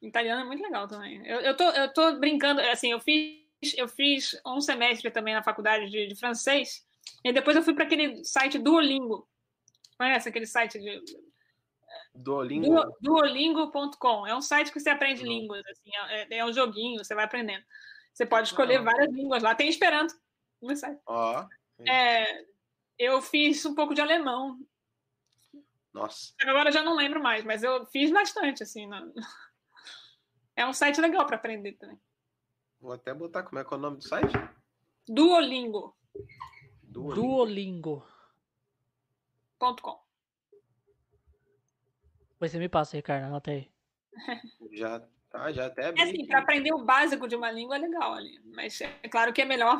Italiano 0.00 0.42
é 0.42 0.44
muito 0.44 0.62
legal 0.62 0.86
também. 0.86 1.26
Eu, 1.26 1.40
eu, 1.40 1.56
tô, 1.56 1.64
eu 1.70 1.92
tô 1.92 2.18
brincando, 2.18 2.60
assim, 2.60 2.92
eu 2.92 3.00
fiz, 3.00 3.44
eu 3.76 3.88
fiz 3.88 4.40
um 4.46 4.60
semestre 4.60 5.10
também 5.10 5.34
na 5.34 5.42
faculdade 5.42 5.90
de, 5.90 6.06
de 6.06 6.14
francês. 6.14 6.86
E 7.24 7.32
depois 7.32 7.56
eu 7.56 7.62
fui 7.62 7.74
para 7.74 7.84
aquele 7.84 8.24
site 8.24 8.58
Duolingo. 8.58 9.28
Conhece 9.96 10.28
aquele 10.28 10.46
site 10.46 10.78
de. 10.78 11.02
Duolingo? 12.14 12.96
Duolingo.com. 13.00 14.26
É 14.26 14.34
um 14.34 14.40
site 14.40 14.72
que 14.72 14.80
você 14.80 14.90
aprende 14.90 15.22
Não. 15.22 15.28
línguas. 15.28 15.62
Assim, 15.66 15.90
é, 16.08 16.38
é, 16.38 16.44
um 16.44 16.52
joguinho, 16.52 17.02
você 17.02 17.14
vai 17.14 17.24
aprendendo. 17.24 17.64
Você 18.12 18.26
pode 18.26 18.48
escolher 18.48 18.82
várias 18.82 19.12
línguas 19.12 19.42
lá. 19.42 19.54
Tem 19.54 19.68
Esperanto 19.68 20.14
no 20.60 20.74
site. 20.76 21.00
Ó. 21.06 21.46
É, 21.88 22.44
eu 22.98 23.22
fiz 23.22 23.64
um 23.64 23.74
pouco 23.74 23.94
de 23.94 24.00
alemão. 24.00 24.58
Nossa. 25.92 26.32
Agora 26.42 26.68
eu 26.68 26.72
já 26.72 26.82
não 26.82 26.94
lembro 26.94 27.22
mais, 27.22 27.44
mas 27.44 27.62
eu 27.62 27.86
fiz 27.86 28.10
bastante, 28.10 28.62
assim. 28.62 28.86
Não... 28.86 29.12
É 30.56 30.66
um 30.66 30.72
site 30.72 31.00
legal 31.00 31.24
para 31.24 31.36
aprender 31.36 31.74
também. 31.74 31.96
Vou 32.80 32.92
até 32.92 33.14
botar 33.14 33.44
como 33.44 33.60
é 33.60 33.64
que 33.64 33.72
é 33.72 33.76
o 33.76 33.80
nome 33.80 33.98
do 33.98 34.02
site? 34.02 34.32
Duolingo. 35.06 35.96
Duolingo. 36.98 38.06
.com. 39.58 40.00
Você 42.38 42.58
me 42.58 42.68
passa, 42.68 42.96
Ricardo, 42.96 43.24
anota 43.24 43.50
aí. 43.50 43.70
Já 44.72 45.00
tá, 45.30 45.52
já 45.52 45.66
até. 45.66 45.92
É 45.96 46.02
assim, 46.02 46.26
para 46.26 46.38
aprender 46.38 46.72
o 46.72 46.84
básico 46.84 47.28
de 47.28 47.36
uma 47.36 47.50
língua 47.50 47.76
é 47.76 47.80
legal 47.80 48.14
ali, 48.14 48.40
mas 48.54 48.80
é 48.80 49.08
claro 49.08 49.32
que 49.32 49.42
é 49.42 49.44
melhor 49.44 49.78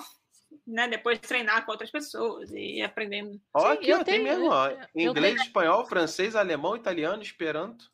né, 0.66 0.88
depois 0.88 1.18
treinar 1.18 1.64
com 1.64 1.72
outras 1.72 1.90
pessoas 1.90 2.50
e 2.50 2.78
ir 2.78 2.82
aprendendo. 2.82 3.40
Ó, 3.54 3.72
aqui, 3.72 3.92
ó, 3.92 4.04
tem 4.04 4.22
mesmo, 4.22 4.50
ó. 4.50 4.70
Inglês, 4.94 5.34
tenho... 5.34 5.46
espanhol, 5.46 5.86
francês, 5.86 6.36
alemão, 6.36 6.76
italiano, 6.76 7.22
esperanto. 7.22 7.90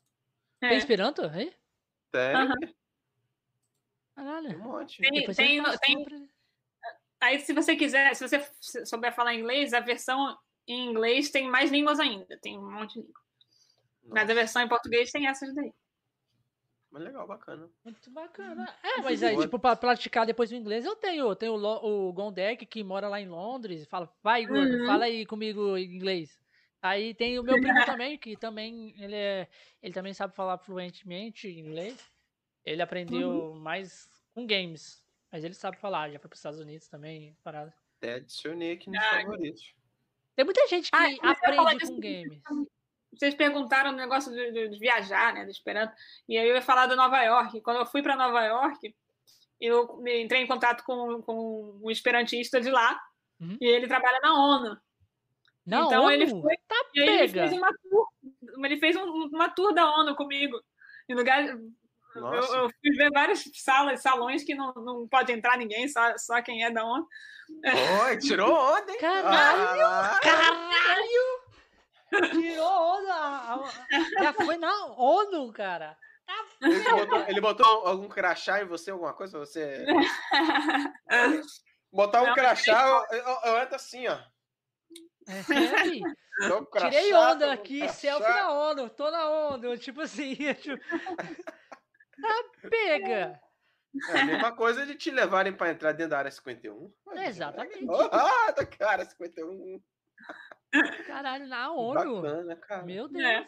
É. 0.61 0.69
Tem 0.69 0.77
esperanto 0.77 1.21
aí? 1.21 1.53
Tem. 2.11 2.35
Uhum. 2.35 2.73
Caralho. 4.15 4.47
Tem 4.49 4.57
um 4.57 4.63
monte. 4.63 5.01
Tem, 5.01 5.25
tem, 5.25 5.35
tem, 5.35 6.29
Aí, 7.25 7.39
se 7.39 7.53
você 7.53 7.75
quiser, 7.75 8.15
se 8.15 8.27
você 8.27 8.39
souber 8.85 9.13
falar 9.13 9.33
inglês, 9.33 9.73
a 9.73 9.79
versão 9.79 10.37
em 10.67 10.89
inglês 10.89 11.31
tem 11.31 11.49
mais 11.49 11.71
línguas 11.71 11.99
ainda. 11.99 12.37
Tem 12.39 12.57
um 12.57 12.71
monte 12.71 12.93
de 12.93 12.99
língua. 12.99 13.21
Mas 14.03 14.29
a 14.29 14.33
versão 14.33 14.61
em 14.61 14.67
português 14.67 15.11
tem 15.11 15.27
essas 15.27 15.53
daí. 15.55 15.73
Mas 16.91 17.03
legal, 17.03 17.27
bacana. 17.27 17.67
Muito 17.83 18.11
bacana. 18.11 18.71
É, 18.83 19.01
mas 19.01 19.23
aí, 19.23 19.35
tipo, 19.39 19.57
pra 19.57 19.75
praticar 19.75 20.27
depois 20.27 20.51
o 20.51 20.55
inglês, 20.55 20.85
eu 20.85 20.95
tenho. 20.95 21.27
Eu 21.27 21.35
tenho 21.35 21.55
o, 21.55 22.09
o 22.09 22.13
Gondek, 22.13 22.63
que 22.67 22.83
mora 22.83 23.09
lá 23.09 23.19
em 23.19 23.27
Londres, 23.27 23.81
e 23.81 23.85
fala, 23.87 24.07
vai, 24.21 24.45
gordo, 24.45 24.77
uhum. 24.77 24.85
fala 24.85 25.05
aí 25.05 25.25
comigo 25.25 25.75
em 25.75 25.95
inglês. 25.95 26.39
Aí 26.79 27.15
tem 27.15 27.39
o 27.39 27.43
meu 27.43 27.59
primo 27.59 27.83
também, 27.85 28.19
que 28.19 28.37
também, 28.37 28.93
ele, 29.01 29.15
é, 29.15 29.47
ele 29.81 29.93
também 29.93 30.13
sabe 30.13 30.35
falar 30.35 30.59
fluentemente 30.59 31.47
inglês. 31.47 31.97
Ele 32.63 32.83
aprendeu 32.83 33.29
uhum. 33.29 33.59
mais 33.59 34.07
com 34.35 34.45
games. 34.45 35.03
Mas 35.31 35.43
ele 35.43 35.53
sabe 35.53 35.77
falar, 35.77 36.09
já 36.09 36.19
foi 36.19 36.29
para 36.29 36.35
os 36.35 36.39
Estados 36.39 36.59
Unidos 36.59 36.87
também, 36.87 37.37
parada. 37.43 37.73
Até 37.97 38.15
adicionei 38.15 38.73
aqui 38.73 38.89
nos 38.89 38.99
ah, 38.99 39.21
favoritos. 39.21 39.73
Tem 40.35 40.45
muita 40.45 40.67
gente 40.67 40.91
que 40.91 40.97
ah, 40.97 41.31
aprende 41.31 41.87
com 41.87 41.99
games. 41.99 42.41
Vocês 43.13 43.33
perguntaram 43.33 43.91
o 43.91 43.95
negócio 43.95 44.31
de, 44.31 44.51
de, 44.51 44.69
de, 44.69 44.79
viajar, 44.79 45.33
né, 45.33 45.45
do 45.45 45.51
Esperanto, 45.51 45.93
e 46.27 46.37
aí 46.37 46.47
eu 46.47 46.55
ia 46.55 46.61
falar 46.61 46.87
do 46.87 46.95
Nova 46.95 47.21
York. 47.21 47.61
Quando 47.61 47.77
eu 47.77 47.85
fui 47.85 48.03
para 48.03 48.17
Nova 48.17 48.43
York, 48.43 48.93
eu 49.59 50.03
entrei 50.07 50.41
em 50.41 50.47
contato 50.47 50.83
com, 50.83 51.21
com 51.21 51.79
um 51.81 51.89
esperantista 51.89 52.59
de 52.59 52.69
lá, 52.69 52.99
uhum. 53.39 53.57
e 53.61 53.65
ele 53.65 53.87
trabalha 53.87 54.19
na 54.19 54.33
ONU. 54.33 54.77
Na 55.65 55.81
então 55.81 56.03
ONU? 56.03 56.11
ele 56.11 56.27
foi, 56.27 56.55
tá 56.67 56.75
ele 56.93 57.27
fez 57.29 57.53
uma 57.53 57.71
tour, 57.71 58.07
ele 58.63 58.77
fez 58.77 58.95
um, 58.97 59.03
uma 59.03 59.49
tour 59.49 59.73
da 59.73 59.89
ONU 59.97 60.15
comigo. 60.15 60.61
Em 61.07 61.15
lugar, 61.15 61.57
eu, 62.15 62.33
eu, 62.33 62.69
fui 62.69 62.91
ver 62.95 63.11
várias 63.11 63.43
salas, 63.53 64.01
salões 64.01 64.43
que 64.43 64.55
não, 64.55 64.73
não 64.73 65.07
pode 65.07 65.31
entrar 65.31 65.57
ninguém, 65.57 65.87
só, 65.87 66.17
só 66.17 66.41
quem 66.41 66.63
é 66.63 66.71
da 66.71 66.85
ONU. 66.85 67.07
Oi, 68.07 68.17
tirou 68.17 68.51
onda, 68.53 68.91
hein? 68.91 68.97
Caralho! 68.99 69.81
Ah. 69.85 70.19
Caralho! 70.23 71.45
Tirou 72.31 72.97
onda! 72.97 73.63
Já 74.21 74.33
foi 74.33 74.57
na 74.57 74.85
ONU, 74.97 75.51
cara. 75.53 75.97
Tá 76.25 76.45
ele 76.61 76.83
botou, 76.83 77.25
ele 77.27 77.41
botou, 77.41 77.87
algum 77.87 78.07
crachá 78.07 78.61
em 78.61 78.65
você, 78.65 78.91
alguma 78.91 79.13
coisa? 79.13 79.37
Você. 79.37 79.85
Botar 81.91 82.23
um 82.23 82.27
não, 82.27 82.33
crachá, 82.33 83.05
eu, 83.11 83.17
eu, 83.17 83.37
eu 83.45 83.57
entro 83.59 83.75
assim, 83.75 84.07
ó. 84.07 84.17
É, 85.27 85.43
Tirei 86.79 87.13
onda 87.13 87.53
aqui, 87.53 87.87
selfie 87.89 88.27
na 88.27 88.51
ONU, 88.51 88.89
tô 88.89 89.09
na 89.09 89.29
ONU, 89.29 89.77
tipo 89.77 90.01
assim. 90.01 90.35
Tipo... 90.61 90.83
Ah, 92.23 92.69
pega! 92.69 93.41
É 94.09 94.19
a 94.19 94.25
mesma 94.25 94.51
coisa 94.51 94.85
de 94.85 94.95
te 94.95 95.09
levarem 95.09 95.53
para 95.53 95.71
entrar 95.71 95.93
dentro 95.93 96.11
da 96.11 96.19
área 96.19 96.31
51. 96.31 96.91
Exatamente. 97.13 97.87
Ah, 98.11 98.51
da 98.51 98.65
cara 98.65 99.05
51. 99.05 99.81
Caralho, 101.07 101.47
na 101.47 101.71
ONU. 101.71 102.21
Bacana, 102.21 102.55
cara. 102.57 102.83
Meu 102.83 103.05
é. 103.05 103.07
Deus. 103.07 103.23
É. 103.23 103.45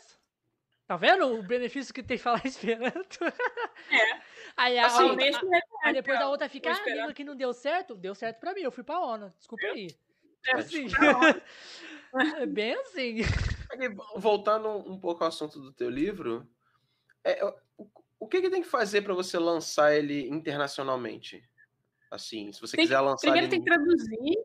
Tá 0.87 0.95
vendo 0.95 1.27
o 1.27 1.43
benefício 1.43 1.93
que 1.93 2.01
tem 2.01 2.17
falar 2.17 2.41
Esperanto? 2.47 3.25
É. 3.25 4.21
Aí, 4.55 4.79
a, 4.79 4.85
assim, 4.85 5.09
a, 5.09 5.87
aí 5.87 5.93
depois 5.93 6.19
a 6.19 6.29
outra 6.29 6.47
fica, 6.47 6.71
ah, 6.71 6.89
língua 6.89 7.13
que 7.13 7.25
não 7.25 7.35
deu 7.35 7.53
certo. 7.53 7.95
Deu 7.95 8.15
certo 8.15 8.39
pra 8.39 8.53
mim, 8.53 8.61
eu 8.61 8.71
fui 8.71 8.85
pra 8.85 8.99
ONU. 8.99 9.33
Desculpa 9.37 9.65
aí. 9.67 9.87
É 10.45 10.55
assim. 10.55 10.87
é 12.37 12.45
bem 12.45 12.73
assim. 12.75 13.17
Voltando 14.15 14.69
um 14.69 14.97
pouco 14.97 15.23
ao 15.23 15.27
assunto 15.27 15.59
do 15.59 15.73
teu 15.73 15.89
livro, 15.89 16.49
é, 17.21 17.43
o 18.19 18.27
que, 18.27 18.41
que 18.41 18.49
tem 18.49 18.61
que 18.61 18.67
fazer 18.67 19.01
para 19.01 19.13
você 19.13 19.37
lançar 19.37 19.95
ele 19.95 20.27
internacionalmente? 20.27 21.43
Assim, 22.09 22.51
se 22.51 22.61
você 22.61 22.75
tem, 22.75 22.85
quiser 22.85 22.99
lançar. 22.99 23.21
Primeiro 23.21 23.45
ele... 23.45 23.51
tem 23.51 23.59
que 23.61 23.65
traduzir. 23.65 24.37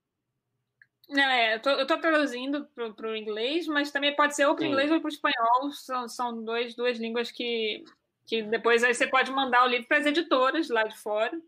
É, 1.10 1.55
eu, 1.55 1.60
tô, 1.60 1.70
eu 1.70 1.86
tô 1.86 1.99
traduzindo 1.99 2.67
para 2.75 3.09
o 3.09 3.17
inglês, 3.17 3.67
mas 3.67 3.91
também 3.91 4.15
pode 4.17 4.34
ser 4.34 4.47
ou 4.47 4.55
para 4.55 4.65
o 4.65 4.67
inglês 4.67 4.91
ou 4.91 5.01
para 5.01 5.09
o 5.09 5.12
espanhol. 5.12 5.70
São, 5.73 6.09
são 6.09 6.44
dois, 6.44 6.75
duas 6.75 6.99
línguas 6.99 7.31
que, 7.31 7.84
que 8.26 8.42
depois 8.42 8.83
aí 8.83 8.94
você 8.94 9.07
pode 9.07 9.31
mandar 9.31 9.65
o 9.65 9.68
livro 9.68 9.86
para 9.86 9.99
as 9.99 10.07
editoras 10.07 10.68
lá 10.68 10.84
de 10.84 10.97
fora, 10.99 11.39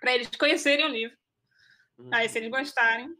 para 0.00 0.14
eles 0.14 0.28
conhecerem 0.38 0.84
o 0.84 0.88
livro. 0.88 1.16
Uhum. 1.98 2.10
Aí, 2.12 2.28
se 2.28 2.38
eles 2.38 2.50
gostarem, 2.50 3.14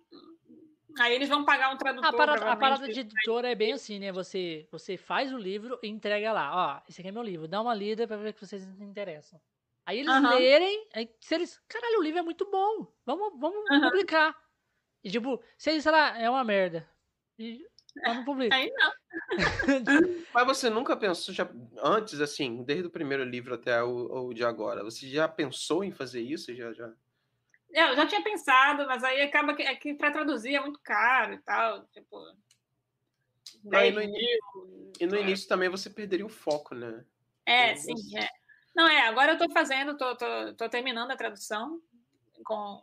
Aí 1.00 1.14
eles 1.14 1.28
vão 1.28 1.44
pagar 1.44 1.72
um 1.72 1.76
tradutor. 1.76 2.08
A 2.08 2.12
parada, 2.12 2.50
a 2.52 2.56
parada 2.56 2.88
de 2.88 3.00
editora 3.00 3.50
é 3.50 3.54
bem 3.54 3.72
assim, 3.72 3.98
né? 3.98 4.12
Você, 4.12 4.68
você 4.70 4.96
faz 4.96 5.32
o 5.32 5.38
livro 5.38 5.78
e 5.82 5.88
entrega 5.88 6.32
lá. 6.32 6.76
Ó, 6.76 6.82
esse 6.88 7.00
aqui 7.00 7.08
é 7.08 7.12
meu 7.12 7.22
livro. 7.22 7.48
Dá 7.48 7.60
uma 7.60 7.74
lida 7.74 8.06
pra 8.06 8.16
ver 8.16 8.32
que 8.32 8.44
vocês 8.44 8.62
se 8.62 8.84
interessam. 8.84 9.40
Aí 9.86 10.00
eles 10.00 10.14
uhum. 10.14 10.28
lerem, 10.28 10.86
aí, 10.94 11.10
se 11.20 11.34
eles. 11.34 11.60
Caralho, 11.66 11.98
o 11.98 12.02
livro 12.02 12.20
é 12.20 12.22
muito 12.22 12.48
bom. 12.50 12.86
Vamos, 13.04 13.32
vamos 13.40 13.58
uhum. 13.70 13.80
publicar. 13.80 14.36
E 15.02 15.10
tipo, 15.10 15.42
se 15.56 15.70
eles, 15.70 15.82
sei 15.82 15.92
lá, 15.92 16.18
é 16.18 16.28
uma 16.28 16.44
merda. 16.44 16.88
E 17.38 17.66
não 17.96 18.24
publica. 18.24 18.54
Aí 18.54 18.70
não. 18.70 18.92
Mas 20.32 20.46
você 20.46 20.70
nunca 20.70 20.96
pensou, 20.96 21.34
já, 21.34 21.48
antes, 21.82 22.20
assim, 22.20 22.62
desde 22.62 22.86
o 22.86 22.90
primeiro 22.90 23.24
livro 23.24 23.54
até 23.54 23.82
o, 23.82 24.28
o 24.28 24.34
de 24.34 24.44
agora, 24.44 24.84
você 24.84 25.08
já 25.08 25.26
pensou 25.26 25.82
em 25.82 25.90
fazer 25.90 26.20
isso? 26.20 26.54
Já, 26.54 26.72
já... 26.72 26.92
É, 27.72 27.90
eu 27.90 27.96
já 27.96 28.06
tinha 28.06 28.22
pensado, 28.22 28.86
mas 28.86 29.04
aí 29.04 29.20
acaba 29.22 29.54
que, 29.54 29.62
é 29.62 29.74
que 29.76 29.94
para 29.94 30.10
traduzir 30.10 30.54
é 30.54 30.60
muito 30.60 30.80
caro 30.82 31.34
e 31.34 31.38
tal. 31.38 31.86
Tipo. 31.88 32.18
e, 33.64 33.90
no 33.90 34.02
início, 34.02 34.92
e 35.00 35.06
no 35.06 35.16
é. 35.16 35.20
início 35.20 35.48
também 35.48 35.68
você 35.68 35.88
perderia 35.88 36.26
o 36.26 36.30
foco, 36.30 36.74
né? 36.74 37.04
É, 37.46 37.74
sim. 37.76 37.94
É. 38.16 38.28
Não, 38.74 38.88
é, 38.88 39.06
agora 39.08 39.32
eu 39.32 39.34
estou 39.34 39.50
fazendo, 39.50 39.96
tô, 39.96 40.16
tô, 40.16 40.54
tô, 40.54 40.68
terminando 40.68 41.10
a 41.10 41.16
tradução 41.16 41.80
com. 42.44 42.82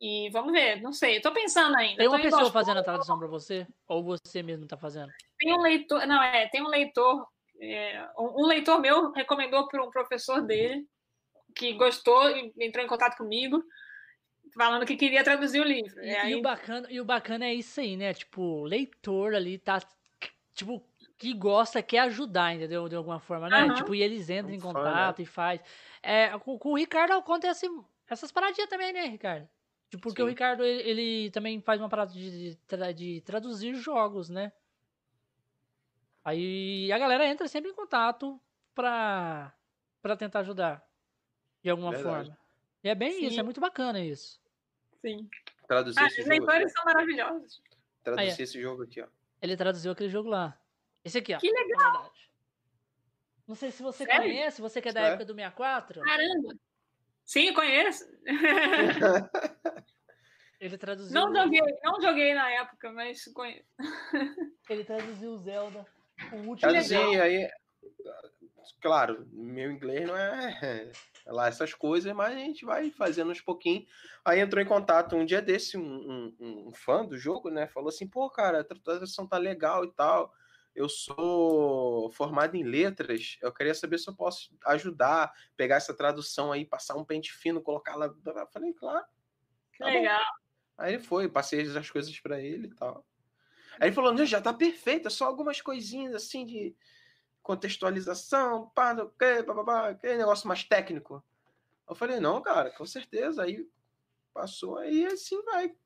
E 0.00 0.28
vamos 0.30 0.52
ver, 0.52 0.82
não 0.82 0.92
sei, 0.92 1.16
estou 1.16 1.32
pensando 1.32 1.76
ainda. 1.76 1.96
Tem 1.96 2.08
uma 2.08 2.20
pessoa 2.20 2.50
fazendo 2.50 2.78
a 2.80 2.82
tradução 2.82 3.18
para 3.18 3.28
você? 3.28 3.66
Ou 3.86 4.02
você 4.02 4.42
mesmo 4.42 4.64
está 4.64 4.76
fazendo? 4.76 5.10
Tem 5.38 5.52
um 5.52 5.62
leitor, 5.62 6.06
não, 6.06 6.22
é, 6.22 6.48
tem 6.48 6.62
um 6.62 6.68
leitor, 6.68 7.26
é, 7.60 8.06
um 8.18 8.46
leitor 8.46 8.80
meu 8.80 9.12
recomendou 9.12 9.66
para 9.68 9.82
um 9.82 9.90
professor 9.90 10.42
dele 10.42 10.86
que 11.54 11.72
gostou 11.74 12.28
e 12.30 12.52
entrou 12.60 12.84
em 12.84 12.88
contato 12.88 13.16
comigo 13.16 13.64
falando 14.54 14.86
que 14.86 14.96
queria 14.96 15.24
traduzir 15.24 15.60
o 15.60 15.64
livro. 15.64 16.02
E, 16.02 16.14
aí... 16.14 16.32
e, 16.32 16.36
o 16.36 16.42
bacana, 16.42 16.86
e 16.90 17.00
o 17.00 17.04
bacana 17.04 17.46
é 17.46 17.54
isso 17.54 17.80
aí, 17.80 17.96
né? 17.96 18.14
Tipo, 18.14 18.42
o 18.42 18.64
leitor 18.64 19.34
ali 19.34 19.58
tá, 19.58 19.80
tipo, 20.54 20.82
que 21.16 21.32
gosta, 21.32 21.82
quer 21.82 22.00
ajudar, 22.00 22.54
entendeu? 22.54 22.88
De 22.88 22.96
alguma 22.96 23.20
forma, 23.20 23.48
né? 23.48 23.64
Uhum. 23.64 23.74
Tipo, 23.74 23.94
e 23.94 24.02
eles 24.02 24.30
entram 24.30 24.54
em 24.54 24.60
contato 24.60 25.20
e 25.20 25.26
faz. 25.26 25.60
É, 26.02 26.38
com, 26.38 26.58
com, 26.58 26.70
o 26.70 26.76
Ricardo 26.76 27.12
acontece 27.12 27.66
essas 28.08 28.30
paradinhas 28.30 28.68
também, 28.68 28.92
né, 28.92 29.06
Ricardo? 29.06 29.48
Tipo, 29.90 30.02
porque 30.02 30.22
Sim. 30.22 30.26
o 30.26 30.28
Ricardo, 30.28 30.64
ele, 30.64 30.88
ele, 30.88 31.30
também 31.30 31.60
faz 31.60 31.80
uma 31.80 31.88
parada 31.88 32.12
de, 32.12 32.54
de, 32.54 32.92
de 32.94 33.20
traduzir 33.22 33.74
jogos, 33.74 34.28
né? 34.28 34.52
Aí 36.24 36.90
a 36.90 36.98
galera 36.98 37.26
entra 37.26 37.46
sempre 37.46 37.70
em 37.70 37.74
contato 37.74 38.40
pra, 38.74 39.52
pra 40.00 40.16
tentar 40.16 40.40
ajudar. 40.40 40.82
De 41.64 41.70
alguma 41.70 41.92
Verdade. 41.92 42.28
forma. 42.28 42.38
E 42.84 42.88
é 42.90 42.94
bem 42.94 43.12
Sim. 43.12 43.26
isso, 43.26 43.40
é 43.40 43.42
muito 43.42 43.60
bacana 43.60 43.98
isso. 43.98 44.38
Sim. 45.00 45.28
Traduzir 45.66 45.98
ah, 45.98 46.06
esse 46.06 46.20
os 46.20 46.26
leitores 46.26 46.70
são 46.70 46.84
maravilhosos. 46.84 47.62
Traduzir 48.02 48.28
ah, 48.28 48.40
é. 48.40 48.42
esse 48.42 48.60
jogo 48.60 48.82
aqui, 48.82 49.00
ó. 49.00 49.06
Ele 49.40 49.56
traduziu 49.56 49.90
aquele 49.92 50.10
jogo 50.10 50.28
lá. 50.28 50.60
Esse 51.02 51.18
aqui, 51.18 51.34
ó. 51.34 51.38
Que 51.38 51.50
legal! 51.50 52.12
Não 53.48 53.54
sei 53.54 53.70
se 53.70 53.82
você 53.82 54.04
Sério? 54.04 54.22
conhece, 54.22 54.60
você 54.60 54.82
que 54.82 54.90
é 54.90 54.92
da 54.92 55.00
é? 55.00 55.08
época 55.08 55.24
do 55.24 55.34
64. 55.34 56.02
Caramba! 56.02 56.54
Sim, 57.24 57.54
conheço. 57.54 58.04
Ele 60.60 60.78
traduziu. 60.78 61.14
Não 61.14 61.34
joguei, 61.34 61.60
não 61.82 62.00
joguei 62.00 62.34
na 62.34 62.50
época, 62.50 62.92
mas 62.92 63.24
conheço. 63.32 63.64
Ele 64.68 64.84
traduziu 64.84 65.32
o 65.32 65.38
Zelda. 65.38 65.86
O 66.32 66.36
último 66.36 66.58
Traduzir 66.58 67.20
aí. 67.20 67.50
Claro, 68.80 69.26
meu 69.32 69.70
inglês 69.70 70.06
não 70.06 70.16
é 70.16 70.90
lá 71.26 71.48
essas 71.48 71.72
coisas, 71.72 72.12
mas 72.12 72.34
a 72.34 72.38
gente 72.38 72.64
vai 72.64 72.90
fazendo 72.90 73.30
uns 73.30 73.40
pouquinho. 73.40 73.86
Aí 74.24 74.40
entrou 74.40 74.62
em 74.62 74.66
contato 74.66 75.16
um 75.16 75.24
dia 75.24 75.40
desse, 75.40 75.76
um, 75.76 76.34
um, 76.38 76.68
um 76.68 76.72
fã 76.74 77.04
do 77.04 77.16
jogo, 77.16 77.50
né? 77.50 77.66
Falou 77.66 77.88
assim, 77.88 78.06
pô, 78.06 78.28
cara, 78.30 78.60
a 78.60 78.64
tradução 78.64 79.26
tá 79.26 79.38
legal 79.38 79.84
e 79.84 79.92
tal. 79.92 80.32
Eu 80.74 80.88
sou 80.88 82.10
formado 82.10 82.56
em 82.56 82.64
letras, 82.64 83.38
eu 83.40 83.52
queria 83.52 83.74
saber 83.74 83.96
se 83.98 84.10
eu 84.10 84.14
posso 84.14 84.50
ajudar, 84.66 85.32
pegar 85.56 85.76
essa 85.76 85.94
tradução 85.94 86.50
aí, 86.50 86.64
passar 86.66 86.96
um 86.96 87.04
pente 87.04 87.32
fino, 87.32 87.62
colocar 87.62 87.94
lá. 87.94 88.06
Eu 88.06 88.46
falei, 88.48 88.72
claro. 88.72 89.04
Tá 89.78 89.86
legal. 89.86 90.20
Aí 90.76 90.94
ele 90.94 91.02
foi, 91.02 91.28
passei 91.28 91.62
as 91.62 91.90
coisas 91.90 92.18
para 92.18 92.40
ele 92.40 92.66
e 92.66 92.74
tal. 92.74 93.06
Aí 93.78 93.88
ele 93.88 93.94
falou, 93.94 94.12
não, 94.12 94.26
já 94.26 94.40
tá 94.40 94.52
perfeito, 94.52 95.06
é 95.06 95.10
só 95.10 95.26
algumas 95.26 95.60
coisinhas 95.60 96.14
assim 96.14 96.44
de 96.44 96.74
contextualização, 97.44 98.70
pá, 98.70 98.96
que, 98.96 99.42
pá, 99.42 99.54
pá, 99.54 99.64
pá, 99.64 99.88
aquele 99.90 100.16
negócio 100.16 100.48
mais 100.48 100.64
técnico. 100.64 101.22
Eu 101.86 101.94
falei, 101.94 102.18
não, 102.18 102.40
cara, 102.40 102.70
com 102.70 102.86
certeza. 102.86 103.44
Aí 103.44 103.68
passou, 104.32 104.78
aí 104.78 105.06
assim 105.06 105.40
vai. 105.42 105.76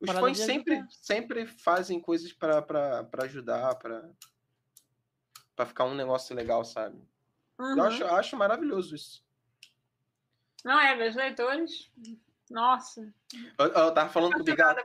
Os 0.00 0.10
fãs 0.10 0.38
sempre, 0.38 0.84
sempre 0.90 1.46
fazem 1.46 2.00
coisas 2.00 2.32
para 2.32 3.06
ajudar, 3.22 3.76
para 3.76 5.66
ficar 5.66 5.84
um 5.84 5.94
negócio 5.94 6.36
legal, 6.36 6.64
sabe? 6.64 7.00
Uhum. 7.58 7.78
Eu 7.78 7.84
acho, 7.84 8.04
acho 8.04 8.36
maravilhoso 8.36 8.94
isso. 8.94 9.24
Não 10.64 10.78
é, 10.78 10.96
meus 10.96 11.14
leitores. 11.14 11.90
Nossa. 12.50 13.14
Eu, 13.56 13.66
eu 13.66 13.94
tava 13.94 14.10
falando 14.10 14.34
com 14.34 14.40
o 14.40 14.44
Bigato. 14.44 14.84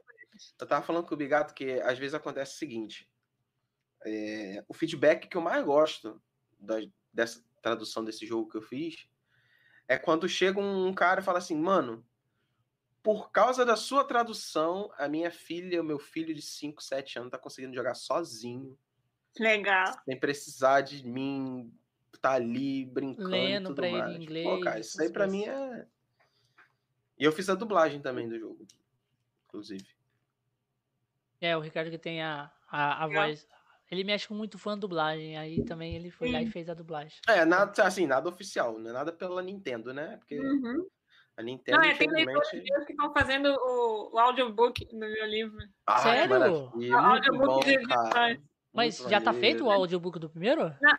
Eu 0.60 0.68
tava 0.68 0.86
falando 0.86 1.06
com 1.08 1.16
o 1.16 1.18
Bigato 1.18 1.56
que 1.56 1.82
às 1.82 1.98
vezes 1.98 2.14
acontece 2.14 2.54
o 2.54 2.58
seguinte. 2.60 3.11
É, 4.06 4.64
o 4.68 4.74
feedback 4.74 5.28
que 5.28 5.38
eu 5.38 5.42
mais 5.42 5.64
gosto 5.64 6.22
da, 6.60 6.76
dessa 7.14 7.44
tradução 7.62 8.04
desse 8.04 8.26
jogo 8.26 8.50
que 8.50 8.58
eu 8.58 8.62
fiz 8.62 9.08
é 9.88 9.98
quando 9.98 10.28
chega 10.28 10.60
um 10.60 10.94
cara 10.94 11.22
e 11.22 11.24
fala 11.24 11.38
assim, 11.38 11.56
mano, 11.56 12.06
por 13.04 13.32
causa 13.32 13.66
da 13.66 13.76
sua 13.76 14.04
tradução, 14.04 14.92
a 14.98 15.08
minha 15.08 15.32
filha, 15.32 15.82
o 15.82 15.86
meu 15.86 16.00
filho 16.00 16.34
de 16.34 16.42
5, 16.42 16.82
7 16.82 17.20
anos, 17.20 17.32
tá 17.32 17.38
conseguindo 17.38 17.76
jogar 17.76 17.96
sozinho. 17.96 18.78
Legal. 19.40 19.94
Sem 20.06 20.20
precisar 20.20 20.82
de 20.82 21.06
mim 21.06 21.74
tá 22.22 22.34
ali 22.34 22.86
brincando. 22.86 23.30
Lendo 23.30 23.74
pra 23.74 23.90
mais. 23.90 24.16
ele 24.16 24.24
inglês. 24.24 24.48
Pô, 24.48 24.60
cara, 24.62 24.80
isso 24.80 25.02
aí 25.02 25.12
pra 25.12 25.28
mim 25.28 25.46
é. 25.46 25.88
E 27.18 27.24
eu 27.24 27.32
fiz 27.32 27.50
a 27.50 27.56
dublagem 27.56 28.02
também 28.02 28.30
do 28.30 28.40
jogo, 28.40 28.66
inclusive. 29.48 29.88
É, 31.40 31.58
o 31.58 31.60
Ricardo 31.60 31.90
que 31.90 31.98
tem 31.98 32.22
a, 32.22 32.52
a, 32.68 33.04
a 33.04 33.08
voz. 33.08 33.48
Ele 33.92 34.06
mexe 34.06 34.26
com 34.26 34.34
muito 34.34 34.58
fã 34.58 34.74
de 34.74 34.80
dublagem, 34.80 35.38
aí 35.38 35.66
também 35.66 35.96
ele 35.98 36.10
foi 36.10 36.28
Sim. 36.28 36.34
lá 36.34 36.42
e 36.42 36.50
fez 36.50 36.70
a 36.70 36.74
dublagem. 36.74 37.20
É, 37.28 37.44
nada, 37.44 37.84
assim, 37.84 38.08
nada 38.08 38.30
oficial, 38.30 38.80
não 38.80 38.90
é 38.90 38.94
nada 38.94 39.12
pela 39.12 39.42
Nintendo, 39.42 39.94
né? 39.94 40.16
Porque 40.16 40.40
uhum. 40.40 40.88
a 41.36 41.44
Nintendo, 41.44 41.78
não, 41.78 41.84
é, 41.84 41.94
tem 41.96 42.10
leitores 42.10 42.50
que 42.50 42.64
estão 42.90 43.12
fazendo 43.12 43.48
o, 43.48 44.16
o 44.16 44.18
audiobook 44.18 44.88
no 44.94 45.00
meu 45.00 45.26
livro. 45.26 45.58
Ah, 45.86 45.98
Sério? 45.98 46.72
O 46.74 46.96
audiobook 46.96 47.66
de 47.66 48.42
Mas 48.74 48.98
já 49.10 49.20
tá 49.20 49.34
feito 49.34 49.66
o 49.66 49.70
audiobook 49.70 50.18
do 50.20 50.30
primeiro? 50.30 50.74
Não, 50.82 50.98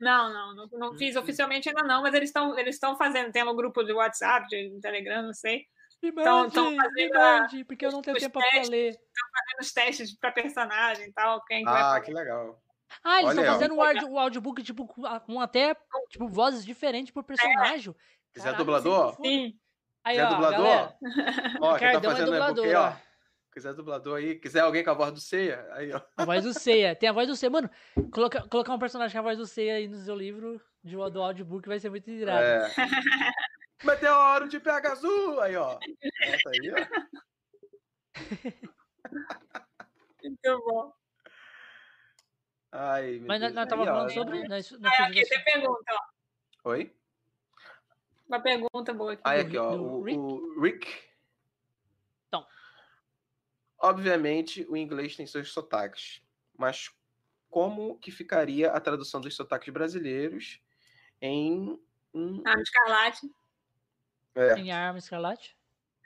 não, 0.00 0.32
não, 0.32 0.54
não, 0.56 0.78
não 0.78 0.98
fiz 0.98 1.14
uhum. 1.14 1.22
oficialmente 1.22 1.68
ainda 1.68 1.84
não, 1.84 2.02
mas 2.02 2.12
eles 2.12 2.30
estão 2.30 2.58
eles 2.58 2.74
estão 2.74 2.98
fazendo, 2.98 3.30
tem 3.30 3.44
um 3.44 3.54
grupo 3.54 3.84
de 3.84 3.92
WhatsApp, 3.92 4.48
de 4.48 4.80
Telegram, 4.80 5.22
não 5.22 5.32
sei. 5.32 5.64
Me 6.02 6.12
mande, 6.12 6.54
tão, 6.54 6.76
fazendo 6.76 6.92
me 6.92 7.08
mande, 7.08 7.64
porque 7.64 7.86
eu 7.86 7.92
não 7.92 8.02
tenho 8.02 8.18
tempo 8.18 8.38
para 8.38 8.62
ler. 8.68 8.90
Estão 8.90 9.28
fazendo 9.32 9.60
os 9.60 9.72
testes 9.72 10.18
para 10.18 10.32
personagem 10.32 11.08
e 11.08 11.12
tal, 11.12 11.44
quem 11.44 11.64
Ah, 11.66 12.00
que 12.00 12.12
legal. 12.12 12.62
Ah, 13.02 13.20
eles 13.20 13.30
estão 13.30 13.52
fazendo 13.52 13.74
o, 13.74 13.82
audio, 13.82 14.10
o 14.10 14.18
audiobook 14.18 14.62
tipo 14.62 14.86
com 14.86 15.40
até 15.40 15.74
tipo 16.10 16.28
vozes 16.28 16.64
diferentes 16.64 17.12
por 17.12 17.24
personagem. 17.24 17.92
É. 17.92 17.94
Quiser 18.32 18.54
dublador? 18.54 19.16
Sim. 19.16 19.58
Aí, 20.04 20.14
Quiser 20.14 20.26
ó, 20.26 20.30
dublador? 20.30 20.58
Galera. 20.58 20.98
Ó, 21.60 21.78
quem 21.78 21.92
tá 21.92 21.98
é 21.98 22.02
fazendo 22.02 22.34
é 22.34 22.38
dublador, 22.38 22.66
é 22.66 22.74
ó 22.74 23.06
quiser 23.56 23.72
dublador 23.72 24.18
aí, 24.18 24.34
quiser 24.34 24.60
alguém 24.60 24.84
com 24.84 24.90
a 24.90 24.94
voz 24.94 25.10
do 25.10 25.18
Ceia, 25.18 25.66
aí, 25.72 25.90
ó. 25.90 26.00
A 26.18 26.26
voz 26.26 26.44
do 26.44 26.52
Ceia, 26.52 26.94
tem 26.94 27.08
a 27.08 27.12
voz 27.12 27.26
do 27.26 27.34
Ceia. 27.34 27.48
Mano, 27.48 27.70
colocar, 28.12 28.46
colocar 28.48 28.74
um 28.74 28.78
personagem 28.78 29.14
com 29.14 29.18
a 29.18 29.30
voz 29.30 29.38
do 29.38 29.46
Ceia 29.46 29.76
aí 29.76 29.88
no 29.88 29.96
seu 29.96 30.14
livro 30.14 30.60
de, 30.84 30.94
do 30.94 31.22
audiobook 31.22 31.66
vai 31.66 31.78
ser 31.78 31.88
muito 31.88 32.10
irado. 32.10 32.44
É. 32.44 32.70
Meteoro 33.84 34.48
de 34.48 34.60
pega 34.60 34.92
azul! 34.92 35.40
Aí, 35.40 35.56
ó. 35.56 35.78
Essa 36.22 36.50
aí, 36.50 36.70
ó. 36.70 36.76
Muito 40.22 40.64
bom. 40.64 40.92
Ai, 42.72 43.22
Mas 43.26 43.40
nós, 43.40 43.56
aí, 43.56 43.68
falando 43.68 44.06
ó, 44.06 44.08
sobre. 44.08 44.40
Né? 44.40 44.48
Nós, 44.48 44.70
nós 44.72 45.00
ah, 45.00 45.06
aqui 45.06 45.24
tem 45.24 45.44
pergunta, 45.44 45.92
ó. 45.92 46.70
Oi? 46.70 46.94
Uma 48.28 48.40
pergunta 48.40 48.92
boa 48.92 49.12
aqui. 49.12 49.22
Ah, 49.24 49.32
aqui, 49.34 49.56
ó. 49.56 49.74
O 49.74 50.02
Rick? 50.02 50.18
o 50.18 50.60
Rick 50.60 51.06
Obviamente, 53.78 54.66
o 54.68 54.76
inglês 54.76 55.16
tem 55.16 55.26
seus 55.26 55.52
sotaques, 55.52 56.22
mas 56.56 56.90
como 57.50 57.98
que 57.98 58.10
ficaria 58.10 58.70
a 58.70 58.80
tradução 58.80 59.20
dos 59.20 59.36
sotaques 59.36 59.72
brasileiros 59.72 60.60
em 61.20 61.78
um... 62.12 62.42
Arma 62.44 62.62
Escarlate. 62.62 63.30
É. 64.36 64.58
Em 64.58 64.70
Arma 64.70 64.98
Escarlate? 64.98 65.56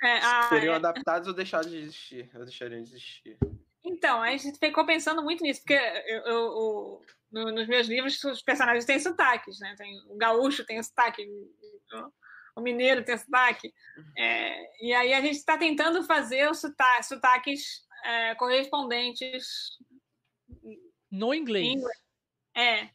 É, 0.02 0.18
ah, 0.18 0.42
Seriam 0.49 0.73
é. 0.75 0.76
adaptados 0.76 1.28
ou 1.28 1.34
deixados 1.34 1.70
de 1.70 1.76
existir? 1.76 2.31
Ou 2.34 2.44
deixariam 2.44 2.83
de 2.83 2.91
existir? 2.91 3.36
Então, 3.84 4.23
a 4.23 4.34
gente 4.36 4.59
ficou 4.59 4.86
pensando 4.86 5.23
muito 5.23 5.42
nisso, 5.42 5.60
porque 5.60 5.75
eu, 5.75 6.20
eu, 6.20 6.26
eu 6.26 7.02
no, 7.31 7.52
nos 7.52 7.67
meus 7.67 7.86
livros 7.86 8.23
os 8.25 8.42
personagens 8.42 8.84
têm 8.84 8.99
sotaques, 8.99 9.59
né? 9.60 9.75
Tem, 9.76 10.00
o 10.09 10.17
gaúcho 10.17 10.65
tem 10.65 10.83
sotaque, 10.83 11.26
o 12.57 12.60
mineiro 12.60 13.05
tem 13.05 13.17
sotaque. 13.17 13.73
Uhum. 13.97 14.12
É, 14.18 14.84
e 14.84 14.94
aí 14.94 15.12
a 15.12 15.20
gente 15.20 15.36
está 15.36 15.57
tentando 15.57 16.02
fazer 16.05 16.50
os 16.50 16.60
sotaques, 16.60 17.09
sotaques 17.09 17.86
é, 18.05 18.34
correspondentes 18.34 19.78
no 21.10 21.34
inglês. 21.34 21.67
inglês. 21.67 21.99
É. 22.55 22.81
é. 22.83 22.91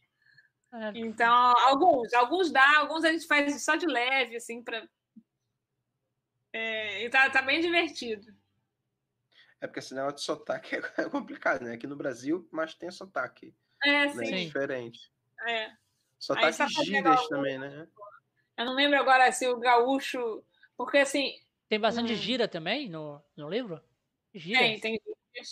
Então, 0.96 1.54
alguns, 1.60 2.14
alguns 2.14 2.52
dá, 2.52 2.80
alguns 2.80 3.04
a 3.04 3.12
gente 3.12 3.28
faz 3.28 3.64
só 3.64 3.76
de 3.76 3.86
leve, 3.86 4.36
assim, 4.36 4.64
para. 4.64 4.88
É, 6.56 7.04
e 7.04 7.10
tá, 7.10 7.30
tá 7.30 7.42
bem 7.42 7.60
divertido. 7.60 8.34
É 9.60 9.68
porque 9.68 9.80
esse 9.80 9.94
negócio 9.94 10.16
de 10.16 10.22
sotaque 10.22 10.78
é 10.98 11.10
complicado, 11.10 11.64
né? 11.66 11.74
Aqui 11.74 11.86
no 11.86 11.98
Brasil, 11.98 12.48
mas 12.50 12.74
tem 12.74 12.90
sotaque. 12.90 13.54
É, 13.84 14.14
né? 14.14 14.26
sim. 14.26 14.46
Diferente. 14.46 15.12
É. 15.46 15.72
Sotaque 16.18 16.58
tá 16.58 16.66
gírias 16.68 17.28
também, 17.28 17.60
né? 17.60 17.86
Eu 18.58 18.66
não 18.66 18.74
lembro 18.74 18.98
agora 18.98 19.30
se 19.34 19.46
o 19.50 19.60
gaúcho. 19.60 20.42
Porque 20.78 21.00
assim. 21.00 21.34
Tem 21.68 21.78
bastante 21.78 22.14
hum... 22.14 22.16
gira 22.16 22.48
também 22.48 22.88
no, 22.88 23.22
no 23.36 23.50
livro? 23.50 23.82
Gira. 24.34 24.60
Tem, 24.60 24.80
tem, 24.80 25.02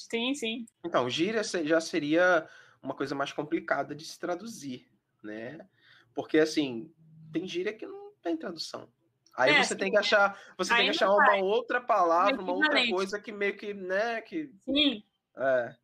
tem 0.09 0.35
sim. 0.35 0.65
Então, 0.85 1.09
gira 1.09 1.43
já 1.43 1.81
seria 1.81 2.47
uma 2.81 2.95
coisa 2.95 3.13
mais 3.13 3.33
complicada 3.33 3.93
de 3.93 4.05
se 4.05 4.17
traduzir, 4.17 4.89
né? 5.21 5.67
Porque 6.13 6.37
assim, 6.39 6.93
tem 7.33 7.45
gíria 7.45 7.73
que 7.73 7.85
não 7.85 8.13
tem 8.21 8.37
tradução. 8.37 8.89
Aí 9.35 9.53
é, 9.53 9.63
você 9.63 9.75
tem 9.75 9.91
que 9.91 9.97
achar, 9.97 10.39
você 10.57 10.75
tem 10.75 10.85
que 10.85 10.91
achar 10.91 11.09
uma 11.09 11.37
outra 11.37 11.81
palavra, 11.81 12.39
uma 12.39 12.53
outra 12.53 12.87
coisa 12.89 13.19
que 13.19 13.31
meio 13.31 13.57
que, 13.57 13.73
né, 13.73 14.21
que 14.21 14.51
Sim. 14.59 15.03
É. 15.35 15.75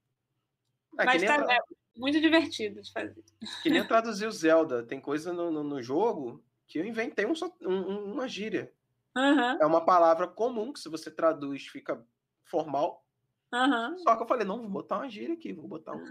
é 1.00 1.06
Mas 1.06 1.24
tá, 1.24 1.44
tra... 1.44 1.56
é 1.56 1.60
muito 1.96 2.22
divertido 2.22 2.82
de 2.82 2.92
fazer. 2.92 3.24
Que 3.64 3.70
nem 3.70 3.86
traduzir 3.86 4.28
o 4.28 4.32
Zelda, 4.32 4.84
tem 4.84 5.02
coisa 5.02 5.34
no, 5.34 5.50
no, 5.50 5.64
no 5.64 5.82
jogo 5.82 6.44
que 6.68 6.78
eu 6.78 6.86
inventei 6.86 7.26
um, 7.26 7.34
um, 7.64 8.14
uma 8.14 8.28
gíria. 8.28 8.72
Uhum. 9.16 9.62
É 9.62 9.66
uma 9.66 9.84
palavra 9.84 10.28
comum 10.28 10.72
que 10.72 10.80
se 10.80 10.88
você 10.88 11.10
traduz 11.10 11.66
fica 11.66 12.00
formal. 12.44 13.04
Uhum. 13.52 13.98
Só 13.98 14.16
que 14.16 14.22
eu 14.22 14.28
falei, 14.28 14.46
não, 14.46 14.60
vou 14.60 14.70
botar 14.70 14.98
uma 14.98 15.10
gíria 15.10 15.34
aqui, 15.34 15.52
vou 15.52 15.68
botar 15.68 15.94
um, 15.94 16.04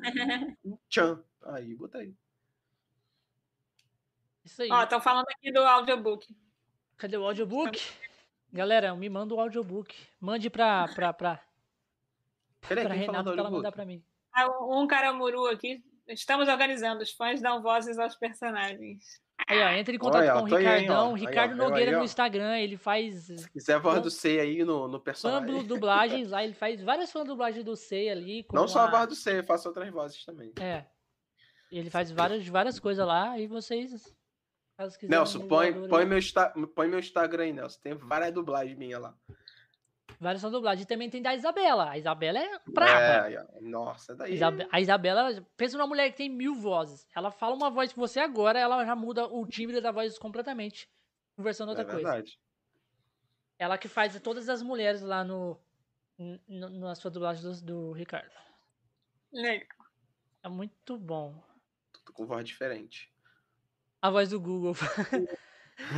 um 0.64 0.78
tchan. 0.90 1.22
Aí, 1.42 1.74
botei. 1.76 2.12
Isso 4.44 4.62
aí. 4.62 4.68
Ó, 4.72 4.82
estão 4.82 5.00
falando 5.00 5.26
aqui 5.28 5.52
do 5.52 5.60
audiobook. 5.60 6.34
Cadê 6.98 7.16
o 7.16 7.24
audiobook? 7.24 7.80
Galera, 8.52 8.94
me 8.96 9.08
manda 9.08 9.32
o 9.32 9.40
audiobook. 9.40 9.94
Mande 10.20 10.50
pra. 10.50 10.88
pra, 10.88 11.12
pra... 11.12 11.40
Peraí, 12.66 12.84
pra 12.84 12.94
Renata 12.94 13.30
pra 13.30 13.40
ela 13.40 13.50
mandar 13.50 13.70
pra 13.70 13.84
mim. 13.84 14.02
Ah, 14.34 14.48
um 14.66 14.86
caramuru 14.86 15.46
aqui. 15.46 15.82
Estamos 16.08 16.48
organizando. 16.48 17.02
Os 17.02 17.12
fãs 17.12 17.40
dão 17.40 17.62
vozes 17.62 17.98
aos 17.98 18.16
personagens. 18.16 19.22
Aí, 19.46 19.62
ó, 19.62 19.68
entra 19.70 19.94
em 19.94 19.98
contato 19.98 20.22
Olha, 20.22 20.32
com 20.32 20.40
o 20.40 20.44
Ricardão, 20.44 21.14
aí, 21.14 21.20
Ricardo 21.20 21.52
aí, 21.52 21.56
Nogueira 21.56 21.90
aí, 21.92 21.96
no 21.96 22.02
Instagram, 22.02 22.58
ele 22.58 22.76
faz. 22.76 23.26
Se 23.26 23.50
quiser 23.50 23.74
a 23.74 23.78
voz 23.78 24.02
do 24.02 24.10
Sei 24.10 24.40
aí 24.40 24.64
no, 24.64 24.88
no 24.88 24.98
personagem. 24.98 25.60
Fã 25.60 25.64
dublagens 25.64 26.30
lá, 26.30 26.42
ele 26.42 26.54
faz 26.54 26.82
várias 26.82 27.12
fãs 27.12 27.24
dublagens 27.24 27.64
do 27.64 27.76
Sei 27.76 28.10
ali. 28.10 28.44
Não 28.52 28.66
só 28.66 28.80
a 28.80 28.90
voz 28.90 29.06
do 29.06 29.14
Sei, 29.14 29.38
eu 29.38 29.44
faço 29.44 29.68
outras 29.68 29.88
vozes 29.90 30.24
também. 30.24 30.52
É. 30.60 30.84
Ele 31.70 31.90
faz 31.90 32.10
várias, 32.10 32.46
várias 32.48 32.80
coisas 32.80 33.06
lá 33.06 33.38
e 33.38 33.46
vocês. 33.46 34.17
Nelson, 35.02 35.48
põe, 35.48 35.88
põe, 35.88 36.04
meu, 36.04 36.20
põe 36.74 36.88
meu 36.88 36.98
Instagram 37.00 37.44
aí, 37.44 37.52
Nelson. 37.52 37.80
Tem 37.80 37.94
várias 37.94 38.32
dublagens 38.32 38.78
minhas 38.78 39.00
lá. 39.00 39.14
Várias 40.20 40.40
são 40.40 40.50
dublagens. 40.50 40.84
E 40.84 40.88
também 40.88 41.10
tem 41.10 41.22
da 41.22 41.34
Isabela. 41.34 41.90
A 41.90 41.98
Isabela 41.98 42.38
é 42.38 42.60
brava. 42.66 43.30
É, 43.30 43.60
nossa, 43.60 44.14
daí. 44.14 44.38
A 44.70 44.80
Isabela, 44.80 45.46
pensa 45.56 45.76
numa 45.76 45.86
mulher 45.86 46.10
que 46.10 46.16
tem 46.16 46.28
mil 46.28 46.54
vozes. 46.54 47.06
Ela 47.14 47.30
fala 47.30 47.54
uma 47.54 47.70
voz 47.70 47.92
com 47.92 48.00
você 48.00 48.20
agora, 48.20 48.58
ela 48.58 48.84
já 48.84 48.94
muda 48.94 49.26
o 49.26 49.46
timbre 49.46 49.80
da 49.80 49.90
voz 49.90 50.18
completamente. 50.18 50.88
Conversando 51.36 51.70
outra 51.70 51.84
é 51.84 51.86
coisa. 51.86 52.02
Verdade. 52.02 52.38
Ela 53.58 53.78
que 53.78 53.88
faz 53.88 54.18
todas 54.20 54.48
as 54.48 54.62
mulheres 54.62 55.02
lá 55.02 55.24
no, 55.24 55.60
no 56.48 56.70
na 56.80 56.94
sua 56.94 57.10
dublagem 57.10 57.42
do, 57.42 57.62
do 57.62 57.92
Ricardo. 57.92 58.32
Legal. 59.32 59.66
É 60.42 60.48
muito 60.48 60.96
bom. 60.96 61.42
Tudo 61.92 62.12
com 62.12 62.26
voz 62.26 62.44
diferente. 62.44 63.12
A 64.00 64.10
voz 64.10 64.30
do 64.30 64.40
Google. 64.40 64.74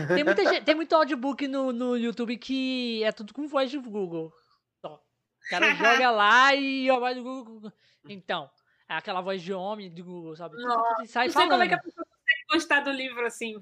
Tem, 0.08 0.24
muita 0.24 0.44
gente, 0.44 0.64
tem 0.64 0.74
muito 0.74 0.94
audiobook 0.94 1.48
no, 1.48 1.72
no 1.72 1.96
YouTube 1.96 2.36
que 2.36 3.02
é 3.02 3.12
tudo 3.12 3.32
com 3.32 3.48
voz 3.48 3.70
de 3.70 3.78
Google. 3.78 4.32
Só. 4.80 4.94
O 4.94 5.50
cara 5.50 5.74
joga 5.74 6.10
lá 6.10 6.54
e 6.54 6.90
a 6.90 6.98
voz 6.98 7.16
do 7.16 7.22
Google. 7.22 7.72
Então, 8.08 8.50
é 8.88 8.94
aquela 8.94 9.20
voz 9.20 9.42
de 9.42 9.52
homem 9.52 9.90
do 9.90 10.04
Google, 10.04 10.36
sabe? 10.36 10.56
Nossa, 10.56 11.06
sai 11.06 11.26
não 11.26 11.32
sei 11.32 11.42
falando. 11.42 11.50
como 11.50 11.62
é 11.62 11.68
que 11.68 11.74
a 11.74 11.82
pessoa 11.82 12.06
consegue 12.06 12.44
gostar 12.52 12.80
do 12.80 12.90
livro 12.90 13.26
assim. 13.26 13.54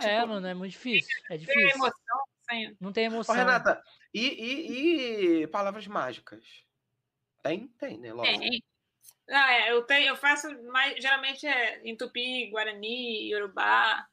É, 0.00 0.24
mano, 0.26 0.46
é 0.46 0.54
muito 0.54 0.72
difícil. 0.72 1.16
É 1.30 1.36
difícil. 1.36 1.70
emoção, 1.70 2.18
Sem... 2.48 2.76
Não 2.80 2.92
tem 2.92 3.04
emoção. 3.06 3.34
Ô, 3.34 3.38
Renata, 3.38 3.82
e, 4.12 4.20
e, 4.20 5.42
e 5.42 5.46
palavras 5.46 5.86
mágicas? 5.86 6.44
Tem? 7.42 7.68
Tem, 7.78 7.98
né? 7.98 8.12
Lógico. 8.12 8.38
Tem. 8.38 8.62
Ah, 9.28 9.52
é, 9.52 9.72
eu, 9.72 9.82
tenho, 9.82 10.08
eu 10.08 10.16
faço 10.16 10.48
mais. 10.64 11.00
Geralmente 11.02 11.46
é 11.46 11.80
em 11.84 11.96
tupi, 11.96 12.48
guarani, 12.50 13.30
yorubá. 13.30 14.06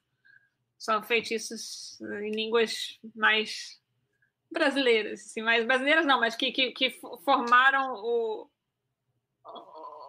São 0.78 1.02
feitiços 1.02 2.00
em 2.00 2.30
línguas 2.30 2.98
mais 3.14 3.80
brasileiras, 4.50 5.20
assim, 5.20 5.42
mais 5.42 5.64
brasileiras 5.64 6.06
não, 6.06 6.20
mas 6.20 6.36
que, 6.36 6.52
que, 6.52 6.72
que 6.72 6.90
formaram 7.24 7.94
o, 7.94 8.48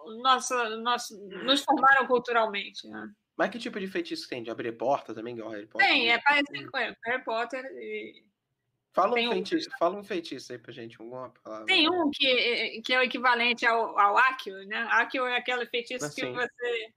o 0.04 0.22
nosso, 0.22 0.54
nosso, 0.78 1.18
nos 1.44 1.62
formaram 1.62 2.06
culturalmente. 2.06 2.86
Né? 2.88 3.10
Mas 3.36 3.50
que 3.50 3.58
tipo 3.58 3.80
de 3.80 3.88
feitiço 3.88 4.28
tem? 4.28 4.42
De 4.42 4.50
abrir 4.50 4.72
porta 4.72 5.14
também, 5.14 5.34
igual 5.34 5.50
Harry 5.50 5.66
Potter? 5.66 5.86
Tem, 5.86 6.10
é 6.10 6.18
parecido 6.18 6.70
com 6.70 6.78
Harry 6.78 7.24
Potter 7.24 7.64
e 7.76 8.24
Fala 8.96 9.12
um, 9.12 9.30
feitiço, 9.30 9.68
um... 9.68 9.78
fala 9.78 9.98
um 9.98 10.02
feitiço 10.02 10.52
aí 10.52 10.58
pra 10.58 10.72
gente, 10.72 10.96
alguma 10.98 11.28
palavra. 11.28 11.66
Tem 11.66 11.86
um 11.86 12.10
que, 12.10 12.80
que 12.80 12.94
é 12.94 12.98
o 12.98 13.02
equivalente 13.02 13.66
ao, 13.66 13.98
ao 13.98 14.16
Akio, 14.16 14.66
né? 14.66 14.88
Akio 14.90 15.26
é 15.26 15.36
aquele 15.36 15.66
feitiço 15.66 16.06
assim. 16.06 16.22
que 16.22 16.32
você 16.32 16.94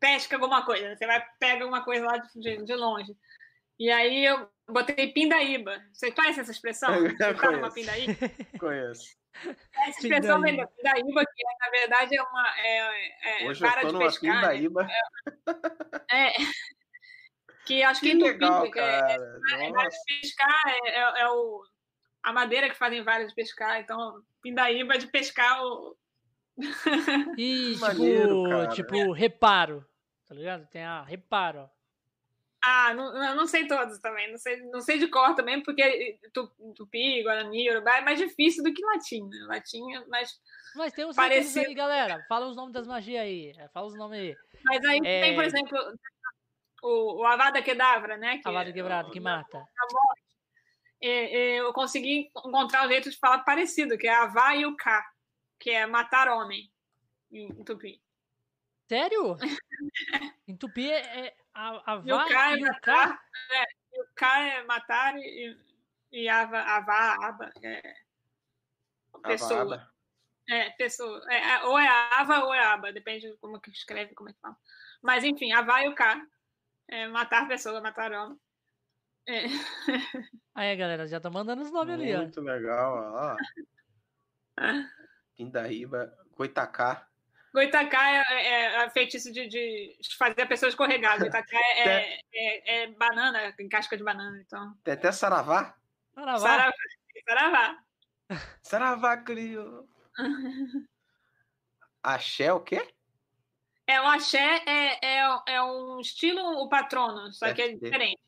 pesca 0.00 0.36
alguma 0.36 0.64
coisa, 0.64 0.88
né? 0.88 0.96
você 0.96 1.06
vai 1.06 1.22
pega 1.38 1.62
alguma 1.62 1.84
coisa 1.84 2.06
lá 2.06 2.16
de, 2.16 2.64
de 2.64 2.74
longe. 2.74 3.14
E 3.78 3.90
aí 3.90 4.24
eu 4.24 4.48
botei 4.66 5.12
pindaíba. 5.12 5.78
Você 5.92 6.10
conhece 6.10 6.40
essa 6.40 6.52
expressão? 6.52 6.90
Você 7.04 7.34
tá 7.34 7.50
numa 7.50 7.70
pindaíba? 7.70 8.14
Conheço. 8.58 9.14
Essa 9.74 10.00
expressão 10.00 10.40
vem 10.40 10.56
da 10.56 10.66
pindaíba, 10.66 11.24
que 11.24 11.46
é, 11.46 11.64
na 11.64 11.70
verdade 11.70 12.16
é 12.16 12.22
uma 12.22 12.58
é, 12.58 13.42
é, 13.42 13.48
Hoje 13.48 13.60
vara 13.60 13.80
eu 13.80 13.82
tô 13.82 13.86
de 13.88 13.92
numa 13.92 14.06
pescar. 14.06 14.34
Né? 14.34 14.40
Pindaíba. 14.40 14.88
É, 16.10 16.26
é, 16.28 16.32
que 17.70 17.82
acho 17.84 18.00
que, 18.00 18.10
que 18.10 18.22
legal, 18.22 18.64
tupi, 18.64 18.72
cara. 18.72 19.12
É, 19.12 19.66
é, 19.66 19.88
de 19.88 20.20
pescar 20.20 20.62
é, 20.66 20.88
é, 20.88 21.20
é, 21.22 21.28
o, 21.28 21.62
a 22.22 22.32
madeira 22.32 22.68
que 22.68 22.76
fazem 22.76 23.04
várias 23.04 23.28
de 23.28 23.34
pescar. 23.34 23.80
Então, 23.80 24.20
pindaíba 24.42 24.98
de 24.98 25.06
pescar 25.06 25.62
o. 25.64 25.96
E, 27.38 27.74
tipo, 27.74 27.80
Maneiro, 27.80 28.68
tipo, 28.74 29.12
reparo. 29.12 29.86
Tá 30.28 30.34
ligado? 30.34 30.66
Tem 30.66 30.82
a 30.82 31.02
reparo, 31.02 31.60
ó. 31.60 31.68
Ah, 32.62 32.92
não, 32.92 33.36
não 33.36 33.46
sei 33.46 33.66
todos 33.66 33.98
também, 34.00 34.30
não 34.30 34.36
sei, 34.36 34.60
não 34.64 34.82
sei 34.82 34.98
de 34.98 35.08
cor 35.08 35.34
também, 35.34 35.62
porque 35.62 36.18
tupi, 36.76 37.22
guarani, 37.22 37.70
urubá 37.70 37.96
é 37.96 38.00
mais 38.02 38.18
difícil 38.18 38.62
do 38.62 38.74
que 38.74 38.84
latim, 38.84 39.26
né? 39.28 39.46
Latim 39.48 39.94
é 39.94 40.04
mais. 40.06 40.38
Mas 40.76 40.92
tem 40.92 41.06
uns 41.06 41.16
parecido 41.16 41.66
aí, 41.66 41.74
galera. 41.74 42.22
Fala 42.28 42.48
os 42.48 42.56
nomes 42.56 42.74
das 42.74 42.86
magias 42.86 43.22
aí. 43.22 43.54
É, 43.56 43.66
fala 43.68 43.86
os 43.86 43.96
nomes 43.96 44.20
aí. 44.20 44.36
Mas 44.62 44.84
aí 44.84 44.98
é... 44.98 45.20
tem, 45.22 45.34
por 45.34 45.44
exemplo, 45.44 45.78
o, 46.82 47.20
o 47.20 47.24
Avada 47.24 47.62
Kedavra, 47.62 48.16
né? 48.16 48.38
Que 48.38 48.48
Avada 48.48 48.72
Quebrada, 48.72 49.08
é, 49.08 49.12
que 49.12 49.20
mata. 49.20 49.58
A 49.58 49.86
morte. 49.92 50.22
eu 51.00 51.72
consegui 51.72 52.30
encontrar 52.36 52.86
um 52.86 52.88
jeito 52.88 53.10
de 53.10 53.18
falar 53.18 53.40
parecido, 53.40 53.98
que 53.98 54.06
é 54.06 54.14
Avá 54.14 54.54
e 54.56 54.66
o 54.66 54.76
K, 54.76 55.04
que 55.58 55.70
é 55.70 55.86
matar 55.86 56.28
homem 56.28 56.70
em 57.32 57.64
tupi. 57.64 58.02
Sério? 58.88 59.36
em 60.48 60.56
tupi 60.56 60.90
é, 60.90 61.26
é 61.26 61.36
a, 61.54 61.94
a 61.94 62.02
e 62.04 62.12
o 62.12 62.24
K 62.26 62.50
é 62.50 62.56
e 62.56 62.60
matar, 62.60 63.08
K? 63.08 63.22
É, 63.52 63.64
e 63.92 64.02
o 64.02 64.06
K 64.14 64.48
é 64.48 64.64
matar 64.64 65.16
e, 65.16 65.56
e 66.12 66.28
Ava, 66.28 66.58
Avá, 66.58 67.16
Aba 67.26 67.52
é 67.62 67.94
pessoa. 69.22 69.62
Ava, 69.62 69.74
aba. 69.74 69.90
É, 70.48 70.70
pessoa. 70.70 71.32
É, 71.32 71.64
ou 71.64 71.78
é 71.78 71.88
Ava 71.88 72.44
ou 72.44 72.52
é 72.52 72.64
Aba, 72.64 72.92
depende 72.92 73.30
de 73.30 73.36
como 73.36 73.60
que 73.60 73.70
escreve, 73.70 74.14
como 74.14 74.28
é 74.28 74.32
que 74.32 74.40
fala. 74.40 74.56
Mas 75.02 75.24
enfim, 75.24 75.52
Avá 75.52 75.84
e 75.84 75.88
o 75.88 75.94
K. 75.94 76.20
É, 76.90 77.06
matar 77.06 77.46
pessoa, 77.46 77.80
matar 77.80 78.12
homem. 78.12 78.38
É. 79.28 79.44
Aí, 80.54 80.76
galera, 80.76 81.06
já 81.06 81.20
tá 81.20 81.30
mandando 81.30 81.62
os 81.62 81.70
nomes 81.70 81.94
ali, 81.94 82.14
ó. 82.14 82.18
Muito 82.18 82.40
legal, 82.40 83.12
ó. 83.14 83.36
Pindaíba, 85.36 86.12
Goitacá. 86.32 87.06
Goitacá 87.52 88.10
é, 88.10 88.22
é, 88.32 88.84
é 88.84 88.90
feitiço 88.90 89.32
de, 89.32 89.48
de, 89.48 89.98
fazer 90.18 90.42
a 90.42 90.46
pessoa 90.46 90.68
escorregar. 90.68 91.18
Goitacá 91.18 91.58
é, 91.58 91.88
é, 91.88 92.20
é, 92.32 92.82
é, 92.82 92.86
banana, 92.88 93.54
em 93.58 93.68
casca 93.68 93.96
de 93.96 94.04
banana. 94.04 94.40
Então. 94.44 94.74
Tem 94.84 94.94
até 94.94 95.12
saravá? 95.12 95.76
Saravá. 96.14 96.38
Saravá. 96.38 96.72
Saravá, 97.26 97.84
saravá 98.62 99.16
criou. 99.18 99.88
Axé 102.02 102.52
o 102.52 102.60
quê? 102.60 102.86
É, 103.90 104.00
o 104.00 104.06
axé 104.06 104.62
é, 104.66 105.04
é, 105.04 105.42
é 105.46 105.62
um 105.64 105.98
estilo 105.98 106.40
o 106.62 106.68
patrono, 106.68 107.32
só 107.32 107.46
PFT. 107.46 107.54
que 107.56 107.62
é 107.62 107.74
diferente. 107.74 108.22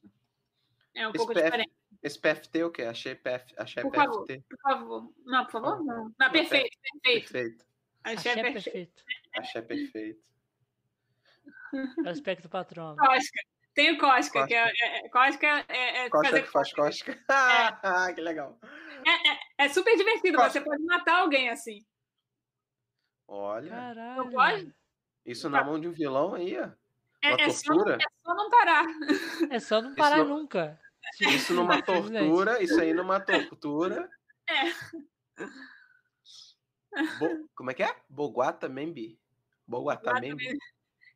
É 0.92 1.06
um 1.06 1.10
esse 1.10 1.18
pouco 1.18 1.34
PF, 1.34 1.44
diferente. 1.44 1.72
Esse 2.02 2.18
PFT 2.18 2.58
é 2.58 2.64
o 2.64 2.70
quê? 2.72 2.82
Axé, 2.82 3.14
PF, 3.14 3.54
axé 3.56 3.82
por 3.82 3.92
PFT? 3.92 4.02
Favor, 4.02 4.26
por 4.26 4.58
favor. 4.60 5.12
Não, 5.24 5.44
por 5.44 5.52
favor, 5.52 5.84
não. 5.84 6.12
Não, 6.18 6.30
perfeito, 6.32 6.76
perfeito. 6.80 7.32
perfeito. 7.32 7.64
Axé, 8.02 8.30
axé 8.30 8.42
perfeito. 8.42 8.64
perfeito. 8.64 9.04
Axé 9.36 9.62
perfeito. 9.62 10.22
É 12.04 12.08
o 12.08 12.12
espectro 12.12 12.48
patrono. 12.48 12.96
Cosca. 12.96 13.40
Tem 13.72 13.92
o 13.92 13.98
Cosca, 13.98 14.40
Cosca. 14.40 14.46
que 14.48 14.54
é, 14.54 14.96
é, 15.06 15.08
Cosca 15.10 15.64
é, 15.68 16.04
é 16.06 16.10
Cosca 16.10 16.28
fazer 16.28 16.42
que 16.42 16.50
faz 16.50 16.72
Cosca. 16.72 17.18
Ah, 17.30 18.12
que 18.12 18.20
legal. 18.20 18.58
É, 19.06 19.30
é, 19.30 19.38
é 19.58 19.68
super 19.68 19.96
divertido, 19.96 20.38
Cosca. 20.38 20.50
você 20.50 20.60
pode 20.60 20.82
matar 20.82 21.20
alguém 21.20 21.50
assim. 21.50 21.86
Olha. 23.28 23.70
Caralho. 23.70 24.24
Não 24.24 24.30
pode? 24.30 24.81
Isso 25.24 25.48
na 25.48 25.62
mão 25.62 25.78
de 25.78 25.88
um 25.88 25.92
vilão 25.92 26.34
aí, 26.34 26.58
ó. 26.58 26.68
É, 27.24 27.44
é, 27.44 27.50
só, 27.50 27.72
é, 27.72 27.98
só, 28.24 28.34
não 28.34 28.50
parar. 28.50 28.84
É 29.50 29.60
só 29.60 29.80
não 29.80 29.94
parar 29.94 30.18
isso 30.18 30.28
nunca. 30.28 30.80
Isso 31.20 31.54
numa 31.54 31.80
tortura, 31.80 32.62
isso 32.62 32.80
aí 32.80 32.92
numa 32.92 33.20
tortura. 33.20 34.10
É. 34.48 34.72
Bo, 37.18 37.48
como 37.54 37.70
é 37.70 37.74
que 37.74 37.84
é? 37.84 37.96
Boguata 38.08 38.68
Membi. 38.68 39.18
Boguata 39.66 40.14
Membi. 40.20 40.58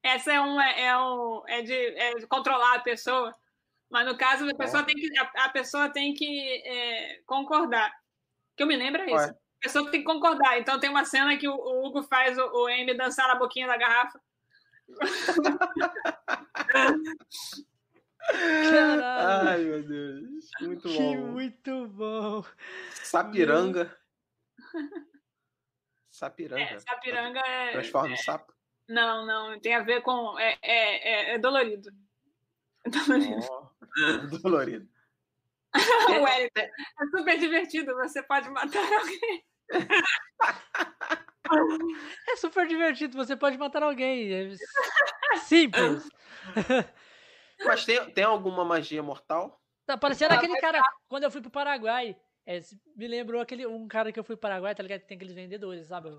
Essa 0.01 0.33
é 0.33 0.41
um, 0.41 0.61
é, 0.61 0.97
um, 0.97 1.43
é, 1.49 1.63
de, 1.63 1.75
é 1.75 2.15
de 2.15 2.27
controlar 2.29 2.77
a 2.77 2.81
pessoa. 2.81 3.35
Mas 3.91 4.07
no 4.07 4.17
caso, 4.17 4.49
a 4.49 4.55
pessoa 4.55 4.85
tem 4.85 4.95
que, 4.95 5.19
a, 5.19 5.45
a 5.45 5.49
pessoa 5.49 5.89
tem 5.89 6.15
que 6.15 6.63
é, 6.65 7.21
concordar. 7.27 7.93
que 8.57 8.63
eu 8.63 8.67
me 8.69 8.77
lembro 8.77 9.03
é 9.03 9.07
isso 9.07 9.46
pessoa 9.61 9.91
tem 9.91 10.01
que 10.01 10.07
concordar. 10.07 10.59
Então 10.59 10.79
tem 10.79 10.91
uma 10.91 11.05
cena 11.05 11.37
que 11.37 11.49
o, 11.49 11.55
o 11.55 11.87
Hugo 11.87 12.03
faz 12.03 12.39
o, 12.39 12.45
o 12.45 12.69
M 12.69 12.95
dançar 12.95 13.29
na 13.29 13.35
boquinha 13.35 13.67
da 13.67 13.77
garrafa. 13.77 14.21
Caralho. 18.71 19.49
Ai, 19.49 19.65
meu 19.65 19.83
Deus. 19.83 20.51
Muito 20.61 20.89
que 20.89 20.99
bom. 20.99 21.17
muito 21.17 21.89
bom. 21.89 22.45
Sapiranga. 22.91 23.97
Sapiranga. 26.11 26.63
É, 26.63 26.79
sapiranga 26.81 27.41
é. 27.41 27.73
Transforma 27.73 28.09
é, 28.09 28.13
em 28.13 28.17
sapo? 28.17 28.53
Não, 28.89 29.27
não. 29.27 29.61
Tem 29.61 29.75
a 29.75 29.83
ver 29.83 30.03
com. 30.03 30.39
É, 30.39 30.59
é, 30.63 31.33
é, 31.33 31.35
é 31.35 31.39
dolorido. 31.39 31.91
É 32.85 32.91
dolorido. 32.91 33.47
Oh, 33.51 34.39
dolorido. 34.39 34.89
Eric, 36.39 36.59
é 36.59 36.71
super 37.11 37.39
divertido. 37.39 37.95
Você 37.95 38.23
pode 38.23 38.51
matar 38.51 38.85
alguém. 38.93 39.45
É 42.29 42.37
super 42.37 42.67
divertido, 42.67 43.17
você 43.17 43.37
pode 43.37 43.57
matar 43.57 43.83
alguém. 43.83 44.33
É 44.33 45.37
simples. 45.39 46.09
Mas 47.65 47.85
tem, 47.85 48.11
tem 48.11 48.25
alguma 48.25 48.65
magia 48.65 49.03
mortal? 49.03 49.61
Tá 49.87 49.97
parecendo 49.97 50.35
aquele 50.35 50.59
cara, 50.61 50.81
quando 51.09 51.25
eu 51.25 51.31
fui 51.31 51.41
pro 51.41 51.51
Paraguai. 51.51 52.17
É, 52.45 52.61
me 52.95 53.09
lembrou 53.09 53.41
aquele 53.41 53.67
um 53.67 53.89
cara 53.89 54.13
que 54.13 54.21
eu 54.21 54.25
fui 54.25 54.37
pro 54.37 54.43
Paraguai, 54.43 54.75
tá 54.75 54.83
ligado? 54.83 55.01
Tem 55.03 55.17
aqueles 55.17 55.35
vendedores, 55.35 55.87
sabe? 55.87 56.11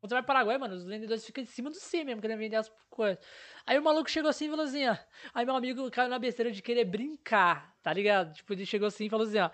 Quando 0.00 0.08
você 0.08 0.14
vai 0.14 0.22
pro 0.22 0.28
Paraguai, 0.28 0.56
mano, 0.56 0.74
os 0.74 0.84
vendedores 0.84 1.24
ficam 1.26 1.42
em 1.42 1.46
cima 1.46 1.68
do 1.68 1.76
C 1.76 2.02
mesmo, 2.04 2.22
querendo 2.22 2.38
vender 2.38 2.56
as 2.56 2.72
coisas. 2.88 3.22
Aí 3.66 3.78
o 3.78 3.82
maluco 3.82 4.10
chegou 4.10 4.30
assim 4.30 4.46
e 4.46 4.50
falou 4.50 4.64
assim, 4.64 4.88
ó. 4.88 4.96
Aí 5.34 5.44
meu 5.44 5.54
amigo 5.54 5.90
caiu 5.90 6.08
na 6.08 6.18
besteira 6.18 6.50
de 6.50 6.62
querer 6.62 6.86
brincar, 6.86 7.76
tá 7.82 7.92
ligado? 7.92 8.32
Tipo, 8.32 8.54
ele 8.54 8.64
chegou 8.64 8.88
assim 8.88 9.06
e 9.06 9.10
falou 9.10 9.26
assim, 9.26 9.38
ó. 9.38 9.50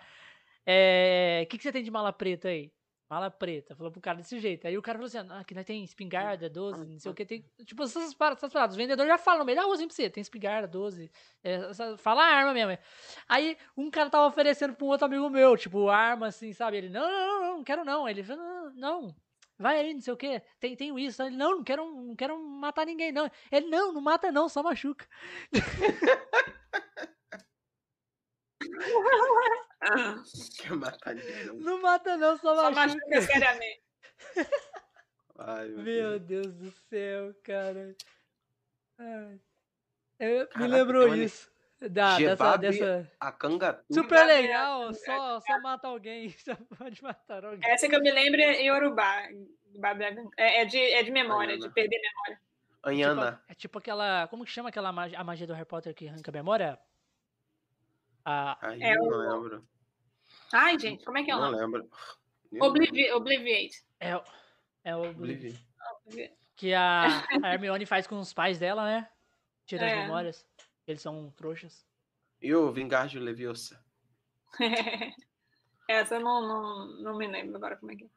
É. 0.65 1.42
O 1.44 1.49
que, 1.49 1.58
que 1.58 1.65
você 1.65 1.73
tem 1.73 1.83
de 1.83 1.91
mala 1.91 2.12
preta 2.12 2.49
aí? 2.49 2.73
Mala 3.08 3.31
preta, 3.31 3.76
falou 3.76 3.92
pro 3.92 4.00
cara 4.00 4.16
desse 4.18 4.36
jeito. 4.41 4.66
Aí 4.66 4.76
o 4.76 4.83
cara 4.83 4.99
falou 4.99 5.07
assim: 5.07 5.18
ah, 5.18 5.39
aqui 5.39 5.55
nós 5.55 5.65
tem 5.65 5.84
espingarda, 5.84 6.50
12, 6.50 6.86
não 6.86 6.99
sei 6.99 7.10
o 7.12 7.15
que, 7.15 7.25
tem. 7.25 7.44
Tipo, 7.65 7.84
essas 7.84 8.12
paradas. 8.15 8.70
Os 8.70 8.76
vendedores 8.76 9.08
já 9.08 9.16
falam 9.16 9.41
no 9.41 9.44
meio 9.44 9.58
pra 9.58 9.68
você: 9.68 10.10
tem 10.10 10.20
espingarda, 10.20 10.66
12. 10.66 11.08
É, 11.44 11.73
fala 11.99 12.25
a 12.25 12.34
arma 12.34 12.52
mesmo. 12.52 12.73
É. 12.73 12.81
Aí 13.28 13.57
um 13.76 13.91
cara 13.92 14.10
tava 14.10 14.26
oferecendo 14.26 14.75
pra 14.75 14.84
um 14.84 14.89
outro 14.89 15.07
amigo 15.07 15.31
meu, 15.31 15.57
tipo, 15.57 15.89
arma 15.89 16.26
assim, 16.26 16.52
sabe? 16.52 16.78
Ele: 16.78 16.89
não, 16.89 17.08
não, 17.08 17.41
não, 17.41 17.57
não 17.58 17.65
quero 17.65 17.84
não. 17.84 18.08
Ele 18.08 18.25
falou: 18.25 18.42
não, 18.42 18.75
não, 18.75 19.16
vai 19.59 19.78
aí, 19.78 19.94
não 19.94 20.01
sei 20.01 20.12
o 20.12 20.17
que, 20.17 20.43
tem, 20.60 20.76
tenho 20.76 20.99
isso. 20.99 21.23
Ele: 21.23 21.36
não, 21.36 21.57
não 21.57 21.65
quero, 21.65 21.85
não 21.85 22.17
quero 22.17 22.39
matar 22.39 22.86
ninguém, 22.86 23.12
não. 23.12 23.31
Ele: 23.51 23.68
não, 23.68 23.93
não 23.93 24.01
mata 24.01 24.31
não, 24.33 24.49
só 24.49 24.62
machuca. 24.62 25.07
Ninguém, 31.15 31.47
não. 31.47 31.55
Não 31.55 31.81
mata 31.81 32.17
não, 32.17 32.36
só, 32.39 32.55
só 32.55 32.70
machuca. 32.70 32.99
machuca 33.09 33.20
seriamente. 33.23 33.83
Ai, 35.39 35.68
meu, 35.68 35.83
meu 35.83 36.18
Deus. 36.18 36.47
Deus. 36.47 36.55
do 36.55 36.70
céu, 36.89 37.35
cara. 37.43 37.94
Ai. 38.99 39.41
Eu, 40.18 40.49
Caraca, 40.49 40.59
me 40.59 40.68
lembrou 40.68 41.15
isso. 41.15 41.51
Da, 41.79 41.89
dessa, 41.89 42.19
Jebabe 42.21 42.67
dessa... 42.71 43.13
A 43.21 43.31
Cangatu. 43.31 43.85
Super 43.93 44.27
legal, 44.27 44.95
só, 44.95 45.41
só 45.41 45.61
mata 45.61 45.89
alguém, 45.89 46.31
só 46.41 46.55
pode 46.79 47.03
matar 47.03 47.45
alguém. 47.45 47.71
Essa 47.71 47.87
que 47.89 47.95
eu 47.95 48.01
me 48.01 48.11
lembro 48.11 48.41
é 48.41 48.63
Yorubá. 48.63 49.23
É, 50.39 50.63
é, 50.63 50.65
de, 50.65 50.79
é 50.79 51.03
de 51.03 51.11
memória, 51.11 51.51
Ayana. 51.55 51.69
de 51.69 51.75
perder 51.75 52.01
memória. 52.01 52.41
Anhana. 52.83 53.33
Tipo, 53.33 53.45
é 53.49 53.55
tipo 53.55 53.79
aquela. 53.79 54.27
Como 54.29 54.45
que 54.45 54.51
chama 54.51 54.71
aquela 54.71 54.91
magia, 54.91 55.19
a 55.19 55.25
magia 55.25 55.47
do 55.47 55.53
Harry 55.53 55.67
Potter 55.67 55.95
que 55.95 56.09
arranca 56.09 56.31
a 56.31 56.33
memória? 56.33 56.79
A, 58.25 58.69
Aí 58.69 58.83
É 58.83 58.97
eu 58.97 59.03
o- 59.03 59.11
não 59.11 59.19
lembro. 59.19 59.69
Ai, 60.53 60.79
gente, 60.79 61.05
como 61.05 61.19
é 61.19 61.25
que 61.25 61.31
é 61.31 61.37
o 61.37 61.41
Não 61.41 61.51
nome? 61.51 61.63
lembro. 61.63 61.91
Oblivi 62.61 63.11
Obliviate. 63.13 63.85
é, 64.01 64.17
o- 64.17 64.25
é 64.85 64.97
o 64.97 65.11
Oblivion. 65.11 65.53
que 66.57 66.73
a, 66.73 67.23
a 67.43 67.53
Hermione 67.53 67.85
faz 67.85 68.07
com 68.07 68.19
os 68.19 68.33
pais 68.33 68.59
dela, 68.59 68.85
né? 68.85 69.09
Tira 69.67 69.85
as 69.85 69.93
É. 69.93 69.97
memórias. 69.97 70.47
Eles 70.86 71.02
são 71.02 71.31
trouxas. 71.36 71.86
E 72.40 72.55
o 72.55 72.70
Vingardio 72.73 73.20
Leviosa. 73.20 73.82
Essa 75.89 76.16
eu 76.16 76.20
não, 76.20 76.40
não, 76.42 76.86
não 77.02 77.16
me 77.18 77.26
lembro 77.28 77.56
agora 77.56 77.76
como 77.76 77.92
é 77.92 77.97
que 77.97 78.05
é. 78.05 78.08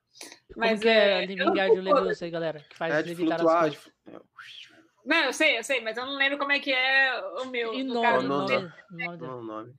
Como 0.53 0.57
Mas 0.57 0.79
que 0.79 0.87
é 0.87 1.23
é. 1.23 1.27
Culpo- 1.27 1.53
Leviosa 1.81 2.25
aí, 2.25 2.31
galera? 2.31 2.59
Que 2.67 2.75
faz 2.75 2.93
É 2.93 3.03
de 3.03 3.09
levitar 3.09 3.35
as 3.35 3.41
flutuar. 3.41 3.61
coisas. 3.61 3.77
de 3.79 4.67
fu- 4.67 4.79
Não, 5.05 5.17
eu 5.25 5.33
sei, 5.33 5.57
eu 5.57 5.63
sei, 5.63 5.81
mas 5.81 5.95
eu 5.97 6.05
não 6.05 6.15
lembro 6.17 6.37
como 6.39 6.51
é 6.51 6.59
que 6.59 6.71
é 6.71 7.19
o 7.41 7.45
meu. 7.45 7.73
E 7.73 7.83
no 7.83 7.93
nome, 7.95 8.07
caso, 8.07 8.27
não, 8.27 8.37
nome, 8.47 8.73
nome 8.91 9.23
o 9.23 9.41
nome. 9.43 9.75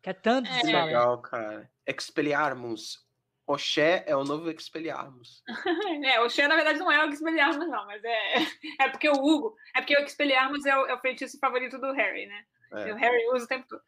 Que 0.00 0.10
é 0.10 0.12
tanto 0.12 0.48
É. 0.48 0.60
de 0.60 0.66
legal, 0.72 1.20
cara. 1.20 1.68
Expelliarmus. 1.86 3.04
Oxé 3.48 4.04
é 4.06 4.14
o 4.14 4.24
novo 4.24 4.50
Expelliarmus. 4.50 5.42
É, 6.04 6.20
o 6.20 6.28
Xê, 6.28 6.46
na 6.46 6.54
verdade, 6.54 6.78
não 6.78 6.92
é 6.92 7.04
o 7.04 7.08
Expelliarmus, 7.08 7.68
não, 7.68 7.86
mas 7.86 8.04
é. 8.04 8.34
É 8.80 8.88
porque 8.90 9.08
o 9.08 9.14
Hugo. 9.14 9.56
É 9.74 9.80
porque 9.80 9.96
o 9.96 10.04
Expelliarmus 10.04 10.66
é 10.66 10.76
o, 10.76 10.86
é 10.86 10.94
o 10.94 11.00
feitiço 11.00 11.38
favorito 11.38 11.78
do 11.78 11.92
Harry, 11.92 12.26
né? 12.26 12.44
É. 12.72 12.92
O 12.92 12.96
Harry 12.96 13.26
usa 13.32 13.46
o 13.46 13.48
tempo 13.48 13.66
todo. 13.66 13.82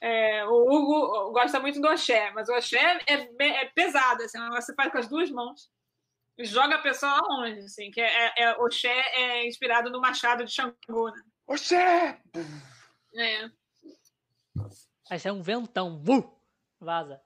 É, 0.00 0.44
o 0.46 0.72
Hugo 0.72 1.30
gosta 1.32 1.60
muito 1.60 1.80
do 1.80 1.88
Oxé, 1.88 2.30
mas 2.32 2.48
o 2.48 2.54
Oxé 2.54 2.98
é, 3.06 3.14
é 3.14 3.64
pesado, 3.66 4.22
assim, 4.22 4.38
você 4.50 4.74
faz 4.74 4.90
com 4.90 4.98
as 4.98 5.06
duas 5.06 5.30
mãos 5.30 5.70
e 6.36 6.44
joga 6.44 6.76
a 6.76 6.82
pessoa 6.82 7.20
longe, 7.20 7.60
assim, 7.60 7.90
que 7.90 8.00
é, 8.00 8.06
é, 8.06 8.42
é- 8.42 8.56
Oxé 8.56 8.88
é 8.88 9.46
inspirado 9.46 9.90
no 9.90 10.00
machado 10.00 10.44
de 10.44 10.50
Xangô, 10.50 11.10
né? 11.10 11.22
Oxé! 11.46 12.20
É. 13.14 13.50
Aí 15.10 15.18
sai 15.20 15.30
um 15.30 15.42
ventão. 15.42 16.02
Uh! 16.08 16.42
Vaza. 16.80 17.22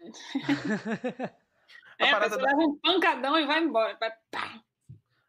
A 1.98 2.06
É, 2.06 2.08
a 2.08 2.12
parada 2.12 2.30
pessoa 2.36 2.42
da- 2.50 2.56
leva 2.56 2.62
um 2.70 2.78
pancadão 2.78 3.38
e 3.38 3.44
vai 3.46 3.62
embora. 3.62 3.96
Vai. 4.00 4.10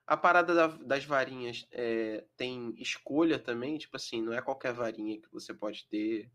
A 0.07 0.15
parada 0.17 0.55
da- 0.55 0.67
das 0.67 1.03
varinhas 1.03 1.67
é, 1.71 2.23
tem 2.37 2.73
escolha 2.77 3.37
também? 3.37 3.77
Tipo 3.77 3.97
assim, 3.97 4.21
não 4.21 4.31
é 4.33 4.41
qualquer 4.41 4.71
varinha 4.73 5.19
que 5.19 5.29
você 5.31 5.53
pode 5.53 5.85
ter. 5.87 6.31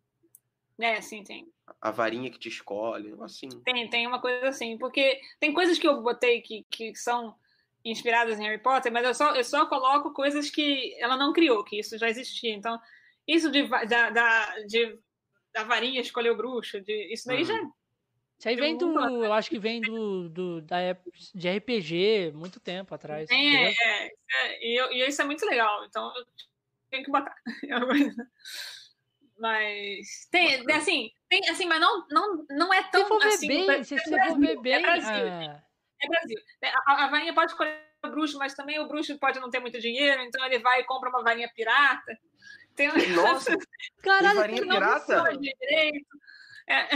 É, 0.78 1.00
sim, 1.00 1.24
tem. 1.24 1.50
A 1.81 1.90
varinha 1.90 2.31
que 2.31 2.39
te 2.39 2.50
escolhe, 2.50 3.15
assim. 3.23 3.48
Tem, 3.65 3.89
tem 3.89 4.06
uma 4.06 4.20
coisa 4.20 4.48
assim, 4.48 4.76
porque 4.76 5.18
tem 5.40 5.55
coisas 5.55 5.78
que 5.78 5.89
eu 5.89 6.02
botei 6.02 6.42
que, 6.42 6.66
que 6.70 6.94
são 6.94 7.34
inspiradas 7.82 8.39
em 8.39 8.42
Harry 8.42 8.62
Potter, 8.62 8.92
mas 8.92 9.06
eu 9.06 9.15
só, 9.15 9.34
eu 9.34 9.44
só 9.44 9.65
coloco 9.66 10.12
coisas 10.12 10.50
que 10.50 10.94
ela 11.00 11.16
não 11.16 11.32
criou, 11.32 11.65
que 11.65 11.78
isso 11.78 11.97
já 11.97 12.10
existia. 12.10 12.52
Então, 12.55 12.78
isso 13.26 13.50
de, 13.50 13.66
da, 13.68 14.10
da, 14.10 14.58
de, 14.66 14.98
da 15.55 15.65
varinha 15.65 16.00
escolher 16.00 16.31
o 16.31 16.36
bruxo, 16.36 16.78
de, 16.82 17.10
isso 17.12 17.26
daí 17.26 17.39
Uhum. 17.40 17.44
já. 17.47 17.70
Isso 18.39 18.48
aí 18.48 18.56
vem 18.56 18.76
do. 18.76 18.92
não- 18.92 19.24
Eu 19.24 19.32
acho 19.32 19.48
que 19.48 19.58
vem 19.58 19.81
do. 19.81 20.28
do 20.28 20.60
da 20.62 20.78
época 20.78 21.10
de 21.34 21.48
RPG, 21.48 22.32
muito 22.34 22.60
tempo 22.60 22.94
atrás. 22.94 23.31
É, 23.31 23.34
entendeu? 23.34 23.73
é, 23.81 24.06
é, 24.06 24.66
e, 24.66 24.76
eu- 24.81 24.92
e 24.92 25.06
isso 25.08 25.23
é 25.23 25.24
muito 25.24 25.44
legal, 25.47 25.84
então 25.84 26.12
eu 26.16 26.24
tenho 26.90 27.05
que 27.05 27.10
botar. 27.10 27.34
Mas 29.39 30.26
tem, 30.31 30.65
assim, 30.73 31.10
tem, 31.28 31.47
assim, 31.50 31.66
mas 31.66 31.78
não, 31.78 32.06
não, 32.10 32.47
não 32.48 32.73
é 32.73 32.82
Se 32.84 32.90
tão 32.90 33.06
for 33.06 33.23
assim. 33.23 33.47
bem, 33.47 33.70
é 33.70 33.84
se 33.84 33.94
Brasil, 34.08 34.34
for 34.34 34.40
ver 34.40 34.58
bem. 34.60 34.73
É 34.74 34.81
Brasil, 34.81 35.26
ah, 35.28 35.62
é 36.02 36.08
Brasil. 36.08 36.39
A, 36.86 37.05
a 37.05 37.08
varinha 37.08 37.34
pode 37.34 37.50
escolher 37.52 37.84
o 38.02 38.08
bruxo, 38.08 38.39
mas 38.39 38.55
também 38.55 38.78
o 38.81 38.89
bruxo 38.89 39.18
pode 39.18 39.39
não 39.39 39.50
ter 39.50 39.60
muito 39.60 39.78
dinheiro, 39.78 40.23
então 40.23 40.42
ele 40.47 40.58
vai 40.60 40.81
e 40.81 40.84
compra 40.84 41.10
uma 41.10 41.23
varinha 41.23 41.50
pirata. 41.55 42.18
Tem 42.74 42.89
Nossa, 43.08 43.52
caralho, 44.02 44.36
varinha 44.36 44.60
que 44.62 44.66
não 44.66 44.76
pirata? 44.76 45.00
funciona 45.00 45.36
direito. 45.36 46.06
É, 46.66 46.89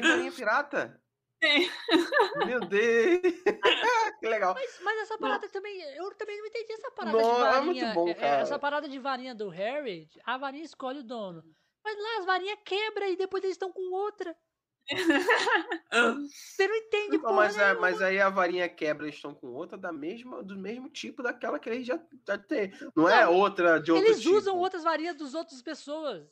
tem 0.00 0.02
varinha 0.02 0.32
pirata? 0.32 1.00
Tem. 1.40 1.70
Meu 2.46 2.60
Deus! 2.60 3.20
que 4.20 4.26
legal. 4.26 4.54
Mas, 4.54 4.80
mas 4.82 4.98
essa 5.02 5.18
parada 5.18 5.48
também, 5.48 5.80
eu 5.96 6.12
também 6.14 6.38
não 6.38 6.46
entendi 6.46 6.72
essa 6.72 6.90
parada 6.90 7.16
Não, 7.16 7.22
de 7.34 7.40
é 7.40 7.44
varinha. 7.44 7.64
muito 7.86 7.94
bom, 7.94 8.08
é- 8.08 8.10
é, 8.12 8.14
cara. 8.14 8.42
Essa 8.42 8.58
parada 8.58 8.88
de 8.88 8.98
varinha 8.98 9.34
do 9.34 9.48
Harry, 9.48 10.08
a 10.24 10.36
varinha 10.38 10.64
escolhe 10.64 11.00
o 11.00 11.04
dono. 11.04 11.44
Mas 11.84 11.96
lá 11.98 12.18
as 12.18 12.24
varinhas 12.24 12.58
quebram 12.64 13.08
e 13.08 13.16
depois 13.16 13.44
eles 13.44 13.54
estão 13.54 13.70
com 13.72 13.92
outra. 13.94 14.34
Você 16.28 16.66
não 16.66 16.74
entende, 16.76 17.16
Não, 17.16 17.20
porra 17.20 17.34
mas, 17.36 17.56
é, 17.58 17.64
nenhuma. 17.66 17.80
mas 17.80 18.02
aí 18.02 18.20
a 18.20 18.30
varinha 18.30 18.68
quebra, 18.68 19.04
eles 19.06 19.16
estão 19.16 19.34
com 19.34 19.48
outra 19.48 19.76
da 19.78 19.92
mesma, 19.92 20.42
do 20.42 20.56
mesmo 20.58 20.88
tipo 20.90 21.22
daquela 21.22 21.58
que 21.58 21.68
eles 21.68 21.86
já, 21.86 21.98
já 22.26 22.38
têm. 22.38 22.72
Não, 22.96 23.08
é 23.08 23.24
Não, 23.24 23.34
outra 23.34 23.78
de 23.78 23.92
outro 23.92 24.06
Eles 24.06 24.20
tipo. 24.20 24.34
usam 24.34 24.56
outras 24.58 24.82
varinhas 24.82 25.16
dos 25.16 25.34
outras 25.34 25.62
pessoas. 25.62 26.26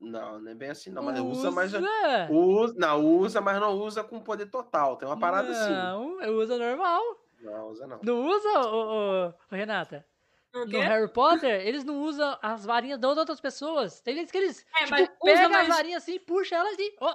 Não, 0.00 0.38
não 0.38 0.50
é 0.50 0.54
bem 0.54 0.70
assim, 0.70 0.90
não. 0.90 1.02
Mas 1.02 1.18
usa, 1.20 1.50
mas. 1.50 1.72
Usa. 1.72 2.28
Usa, 2.30 2.74
não, 2.76 3.04
usa, 3.04 3.40
mas 3.40 3.58
não 3.60 3.72
usa 3.78 4.04
com 4.04 4.20
poder 4.20 4.46
total. 4.46 4.96
Tem 4.96 5.08
uma 5.08 5.18
parada 5.18 5.50
assim. 5.50 5.72
Não, 5.72 6.36
usa 6.36 6.58
normal. 6.58 7.02
Não, 7.40 7.68
usa 7.68 7.86
não. 7.86 8.00
Não 8.02 8.26
usa, 8.26 8.48
ô, 8.60 8.76
ô, 8.76 9.28
ô, 9.28 9.32
Renata? 9.54 10.06
O 10.54 10.64
No? 10.64 10.78
Harry 10.80 11.08
Potter, 11.12 11.66
eles 11.66 11.84
não 11.84 12.00
usam 12.02 12.38
as 12.40 12.64
varinhas 12.64 12.98
das 12.98 13.16
outras 13.18 13.40
pessoas. 13.40 14.00
Tem 14.00 14.14
vezes 14.14 14.30
que 14.30 14.38
eles 14.38 14.64
É, 14.80 14.84
tipo, 14.84 15.02
usa, 15.02 15.10
pegam 15.22 15.50
mas- 15.50 15.70
a 15.70 15.74
varinha 15.74 15.96
assim, 15.98 16.18
puxa 16.18 16.56
ela 16.56 16.70
assim. 16.70 16.90
ó. 17.00 17.14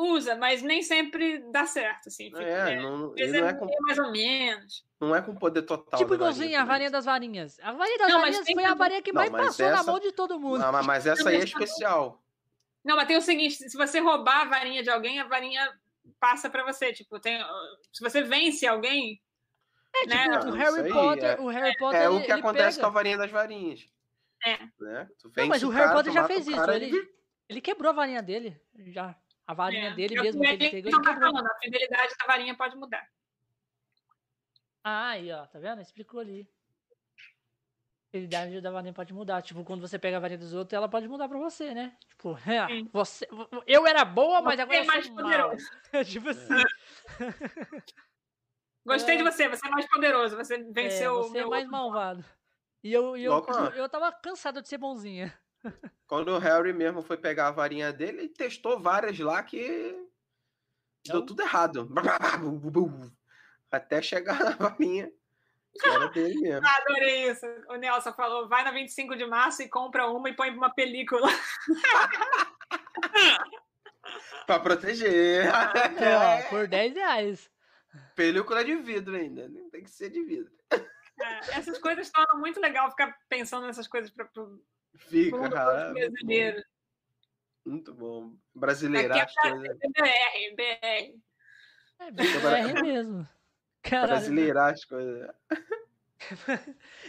Usa, 0.00 0.36
mas 0.36 0.62
nem 0.62 0.80
sempre 0.80 1.38
dá 1.50 1.66
certo, 1.66 2.06
assim. 2.08 2.26
Fica, 2.26 2.40
É, 2.40 2.74
é, 2.74 2.76
não, 2.80 2.98
não 2.98 3.14
é 3.16 3.20
é 3.48 3.52
com, 3.52 3.66
meio 3.66 3.78
mais 3.82 3.98
ou 3.98 4.12
menos. 4.12 4.86
não 5.00 5.16
é 5.16 5.20
com 5.20 5.34
poder 5.34 5.62
total. 5.62 5.98
tipo 5.98 6.14
igualzinho 6.14 6.56
a 6.60 6.64
varinha 6.64 6.88
das 6.90 7.04
varinhas. 7.04 7.58
A 7.60 7.72
varinha 7.72 7.98
das 7.98 8.08
Não, 8.08 8.20
mas 8.20 8.36
varinhas 8.36 8.54
foi 8.54 8.64
a 8.64 8.74
varinha 8.74 9.02
que 9.02 9.12
Não, 9.12 9.20
mais 9.20 9.30
passou 9.32 9.66
na 9.66 9.72
essa- 9.72 9.82
mão 9.90 9.98
de 9.98 10.12
todo 10.12 10.38
mundo. 10.38 10.62
Ah, 10.64 10.70
mas- 10.84 11.04
essa 11.04 11.28
aí 11.28 11.36
é 11.36 11.44
especial. 11.44 12.22
Não, 12.84 12.94
mas 12.94 13.08
tem 13.08 13.16
o 13.16 13.20
seguinte: 13.20 13.54
se 13.68 13.76
você 13.76 13.98
roubar 13.98 14.42
a 14.42 14.44
varinha 14.44 14.84
de 14.84 14.88
alguém, 14.88 15.18
a 15.18 15.24
varinha 15.26 15.68
passa 16.20 16.48
pra 16.48 16.62
você. 16.64 16.92
Tipo, 16.92 17.18
tem, 17.18 17.40
se 17.92 18.00
você 18.00 18.22
vence 18.22 18.64
alguém. 18.68 19.20
É, 19.96 20.06
né? 20.06 20.22
tipo, 20.22 20.34
Ah, 20.34 20.48
o 20.48 20.52
Harry 20.52 20.80
aí 20.82 20.92
Potter, 20.92 21.24
é- 21.24 21.40
o 21.40 21.46
Harry 21.48 21.76
Potter, 21.76 22.00
É 22.00 22.04
ele, 22.04 22.14
o 22.14 22.20
que 22.20 22.30
ele 22.30 22.32
acontece 22.40 22.76
pega. 22.76 22.80
com 22.82 22.86
a 22.86 22.94
varinha 22.94 23.18
das 23.18 23.30
varinhas. 23.32 23.84
É. 24.46 24.58
Né? 24.78 25.08
Tu 25.18 25.32
Não, 25.36 25.46
mas 25.48 25.62
o 25.64 25.66
o 25.66 25.70
Harry 25.70 25.84
cara, 25.86 25.96
Potter 25.96 26.12
já 26.12 26.24
fez 26.28 26.46
isso. 26.46 26.70
Ele, 26.70 27.10
ele 27.48 27.60
quebrou 27.60 27.90
a 27.90 27.94
varinha 27.94 28.22
dele. 28.22 28.60
Já. 28.92 29.16
A 29.48 29.54
varinha 29.54 29.88
É. 29.88 29.94
dele 29.94 30.14
Eu- 30.18 30.22
mesmo, 30.24 30.42
que 30.42 30.48
ele 30.48 30.90
não 30.90 30.98
ele 31.00 31.06
tá 31.08 31.14
falando, 31.18 31.46
a 31.46 31.54
fidelidade 31.58 32.14
da 32.20 32.26
varinha 32.26 32.54
pode 32.54 32.76
mudar. 32.76 33.08
Ah, 34.84 35.08
aí, 35.10 35.32
ó, 35.32 35.46
tá 35.46 35.58
vendo? 35.58 35.80
Explicou 35.80 36.20
ali. 36.20 36.46
A 37.16 38.10
fidelidade 38.12 38.60
da 38.60 38.70
varinha 38.70 38.92
pode 38.92 39.12
mudar. 39.14 39.40
Tipo, 39.40 39.64
quando 39.64 39.80
você 39.80 39.98
pega 39.98 40.18
a 40.18 40.20
varinha 40.20 40.38
dos 40.38 40.52
outros, 40.52 40.74
ela 40.74 40.86
pode 40.88 41.08
mudar 41.08 41.28
pra 41.30 41.38
você, 41.38 41.72
né? 41.74 41.96
Tipo, 42.10 42.36
é, 42.46 42.66
você, 42.92 43.26
eu 43.66 43.86
era 43.86 44.04
boa, 44.04 44.42
mas 44.42 44.56
Você 44.56 44.62
agora 44.62 44.76
é 44.78 44.82
eu 44.82 44.86
mais 44.86 45.06
sou 45.06 45.14
mal. 45.14 45.24
poderoso. 45.24 45.66
tipo 46.20 46.28
assim. 46.28 46.54
Gostei 48.86 49.14
É. 49.14 49.18
de 49.18 49.24
você, 49.24 49.48
você 49.48 49.66
é 49.66 49.70
mais 49.70 49.88
poderoso, 49.88 50.36
você 50.36 50.54
É, 50.56 50.62
venceu 50.62 51.14
o 51.14 51.22
você 51.24 51.38
é 51.38 51.40
meu. 51.40 51.50
mais 51.50 51.66
malvado. 51.68 52.22
E 52.84 52.92
eu, 52.92 53.16
e 53.16 53.24
eu, 53.24 53.34
a- 53.34 53.72
eu 53.76 53.88
tava 53.88 54.12
cansado 54.12 54.60
de 54.62 54.68
ser 54.68 54.76
bonzinha. 54.78 55.32
Quando 56.06 56.28
o 56.28 56.38
Harry 56.38 56.72
mesmo 56.72 57.02
foi 57.02 57.16
pegar 57.16 57.48
a 57.48 57.52
varinha 57.52 57.92
dele, 57.92 58.18
ele 58.18 58.28
testou 58.28 58.80
várias 58.80 59.18
lá 59.18 59.42
que 59.42 59.58
deu 61.04 61.20
Não. 61.20 61.26
tudo 61.26 61.42
errado. 61.42 61.88
Até 63.70 64.00
chegar 64.00 64.42
na 64.42 64.52
varinha 64.52 65.12
era 65.84 66.08
dele 66.08 66.40
mesmo. 66.40 66.66
Adorei 66.66 67.30
isso. 67.30 67.46
O 67.68 67.76
Nelson 67.76 68.12
falou: 68.12 68.48
vai 68.48 68.64
na 68.64 68.72
25 68.72 69.16
de 69.16 69.26
março 69.26 69.62
e 69.62 69.68
compra 69.68 70.08
uma 70.08 70.28
e 70.28 70.34
põe 70.34 70.50
uma 70.50 70.70
película. 70.70 71.28
pra 74.46 74.60
proteger. 74.60 75.48
É, 75.98 76.42
por 76.48 76.66
10 76.66 76.94
reais. 76.94 77.50
Película 78.14 78.64
de 78.64 78.76
vidro 78.76 79.16
ainda, 79.16 79.48
né? 79.48 79.62
tem 79.70 79.82
que 79.82 79.90
ser 79.90 80.10
de 80.10 80.22
vidro. 80.22 80.52
É, 80.70 81.58
essas 81.58 81.78
coisas 81.78 82.10
tornam 82.10 82.38
muito 82.38 82.60
legal 82.60 82.90
ficar 82.90 83.16
pensando 83.28 83.66
nessas 83.66 83.88
coisas 83.88 84.10
para 84.10 84.28
Fica, 84.96 85.36
ah, 85.46 85.92
brasileiro. 85.92 86.62
muito 87.64 87.94
bom. 87.94 88.26
Aqui 88.26 88.38
Brasileirar 88.54 89.30
é. 89.44 89.58
BR, 89.58 90.56
BR. 90.56 91.20
É 92.00 92.10
BR 92.10 92.82
mesmo. 92.82 93.28
Caralho. 93.82 94.12
Brasileirar 94.12 94.72
as 94.72 94.84
coisas. 94.86 95.30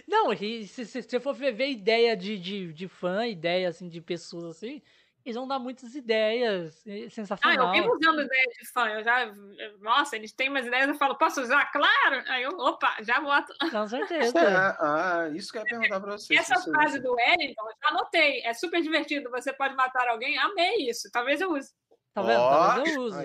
Não, 0.07 0.35
se 0.67 0.85
se 0.85 1.01
você 1.01 1.19
for 1.19 1.33
ver 1.33 1.69
ideia 1.69 2.15
de, 2.15 2.37
de, 2.37 2.73
de 2.73 2.87
fã, 2.87 3.25
ideia 3.27 3.69
assim, 3.69 3.89
de 3.89 4.01
pessoas 4.01 4.57
assim, 4.57 4.81
eles 5.29 5.35
vão 5.35 5.47
dar 5.47 5.59
muitas 5.59 5.95
ideias. 5.95 6.83
Sensacional. 7.11 7.67
Ah, 7.69 7.77
eu 7.77 7.81
vivo 7.83 7.95
usando 7.95 8.21
ideia 8.21 8.45
de 8.59 8.67
fã. 8.71 8.87
Eu 8.89 9.03
já. 9.03 9.31
Nossa, 9.79 10.15
eles 10.15 10.33
têm 10.33 10.49
umas 10.49 10.65
ideias, 10.65 10.89
eu 10.89 10.95
falo, 10.95 11.15
posso 11.17 11.41
usar? 11.41 11.71
Claro! 11.71 12.23
Aí 12.27 12.43
eu, 12.43 12.51
opa, 12.57 12.95
já 13.01 13.19
boto. 13.21 13.53
Com 13.71 13.87
certeza. 13.87 14.37
É, 14.39 14.55
ah, 14.79 15.29
isso 15.33 15.51
que 15.51 15.57
eu 15.57 15.61
ia 15.61 15.67
perguntar 15.67 15.99
pra 16.01 16.11
você. 16.11 16.35
Essa 16.35 16.59
frase 16.61 16.99
do 16.99 17.13
Wellington, 17.13 17.67
eu 17.69 17.75
já 17.81 17.89
anotei. 17.89 18.41
É 18.43 18.53
super 18.53 18.81
divertido. 18.81 19.29
Você 19.31 19.53
pode 19.53 19.75
matar 19.75 20.07
alguém. 20.07 20.37
Amei 20.37 20.89
isso. 20.89 21.09
Talvez 21.11 21.39
eu 21.39 21.51
use. 21.53 21.71
Tá 22.13 22.21
vendo? 22.23 22.39
Ó, 22.41 22.49
Talvez 22.67 22.95
eu 22.95 23.01
use. 23.03 23.17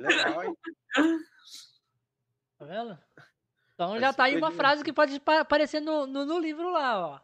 Legal, 0.00 0.44
hein? 0.44 0.56
Tá 2.58 2.64
vendo? 2.64 2.98
Então 3.74 3.98
já 3.98 4.12
tá 4.12 4.24
aí 4.24 4.32
uma 4.32 4.48
divertido. 4.50 4.56
frase 4.56 4.84
que 4.84 4.92
pode 4.92 5.18
pa- 5.20 5.40
aparecer 5.40 5.80
no, 5.80 6.06
no, 6.06 6.24
no 6.24 6.38
livro 6.38 6.70
lá, 6.70 6.98
ó. 7.08 7.20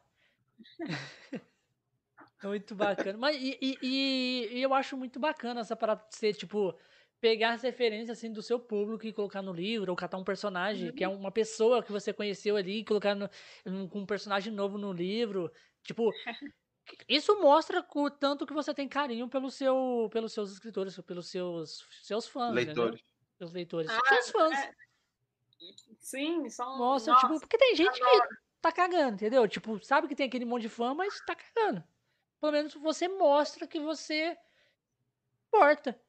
muito 2.49 2.75
bacana. 2.75 3.19
Mas 3.19 3.37
e, 3.37 3.59
e- 3.61 3.79
e- 3.83 4.61
eu 4.63 4.73
acho 4.75 4.97
muito 4.97 5.19
bacana 5.21 5.61
essa 5.61 5.77
parada 5.77 6.05
de 6.09 6.17
ser, 6.17 6.35
tipo, 6.35 6.75
pegar 7.21 7.53
as 7.53 7.63
referências 7.63 8.19
assim 8.19 8.33
do 8.33 8.43
seu 8.43 8.59
público 8.59 9.07
e 9.07 9.13
colocar 9.13 9.43
no 9.43 9.53
livro, 9.53 9.91
ou 9.93 9.97
catar 9.97 10.17
um 10.19 10.25
personagem 10.25 10.93
que 10.93 11.05
é 11.05 11.09
uma 11.09 11.31
pessoa 11.31 11.83
que 11.83 11.93
você 11.93 12.13
conheceu 12.13 12.57
ali 12.57 12.79
e 12.81 12.85
colocar 12.85 13.15
no, 13.15 13.29
um, 13.67 13.87
com 13.89 14.01
um 14.01 14.07
personagem 14.07 14.53
novo 14.53 14.79
no 14.79 14.93
livro. 14.93 15.53
Tipo, 15.83 16.11
isso 17.09 17.39
mostra 17.41 17.87
o 17.95 18.11
tanto 18.11 18.47
que 18.47 18.55
você 18.55 18.73
tem 18.73 18.89
carinho 18.89 19.29
pelo 19.29 19.51
seu, 19.51 20.09
pelos 20.13 20.33
seus 20.33 20.51
escritores, 20.53 20.99
pelos 21.01 21.29
seus, 21.29 21.87
seus 22.03 22.27
fãs, 22.27 22.53
entendeu? 22.53 22.85
Leitores. 22.85 23.05
Seus 23.39 23.53
leitores. 23.53 23.91
Ah, 23.91 24.01
seus 24.09 24.31
fãs. 24.31 24.59
é. 24.59 24.75
Sim, 25.99 26.49
são. 26.49 26.79
Mostra, 26.79 27.13
nossa, 27.13 27.27
tipo, 27.27 27.41
porque 27.41 27.59
tem 27.59 27.77
gente 27.77 27.99
que 28.01 28.21
tá 28.61 28.73
cagando, 28.73 29.15
entendeu? 29.15 29.47
Tipo, 29.47 29.83
sabe 29.85 30.09
que 30.09 30.15
tem 30.15 30.27
aquele 30.27 30.45
monte 30.45 30.63
de 30.63 30.69
fã, 30.69 30.95
mas 30.95 31.21
tá 31.25 31.35
cagando. 31.35 31.85
Pelo 32.41 32.53
menos 32.53 32.75
você 32.75 33.09
mostra 33.09 33.67
que 33.67 33.79
você 33.79 34.37
importa. 35.49 36.01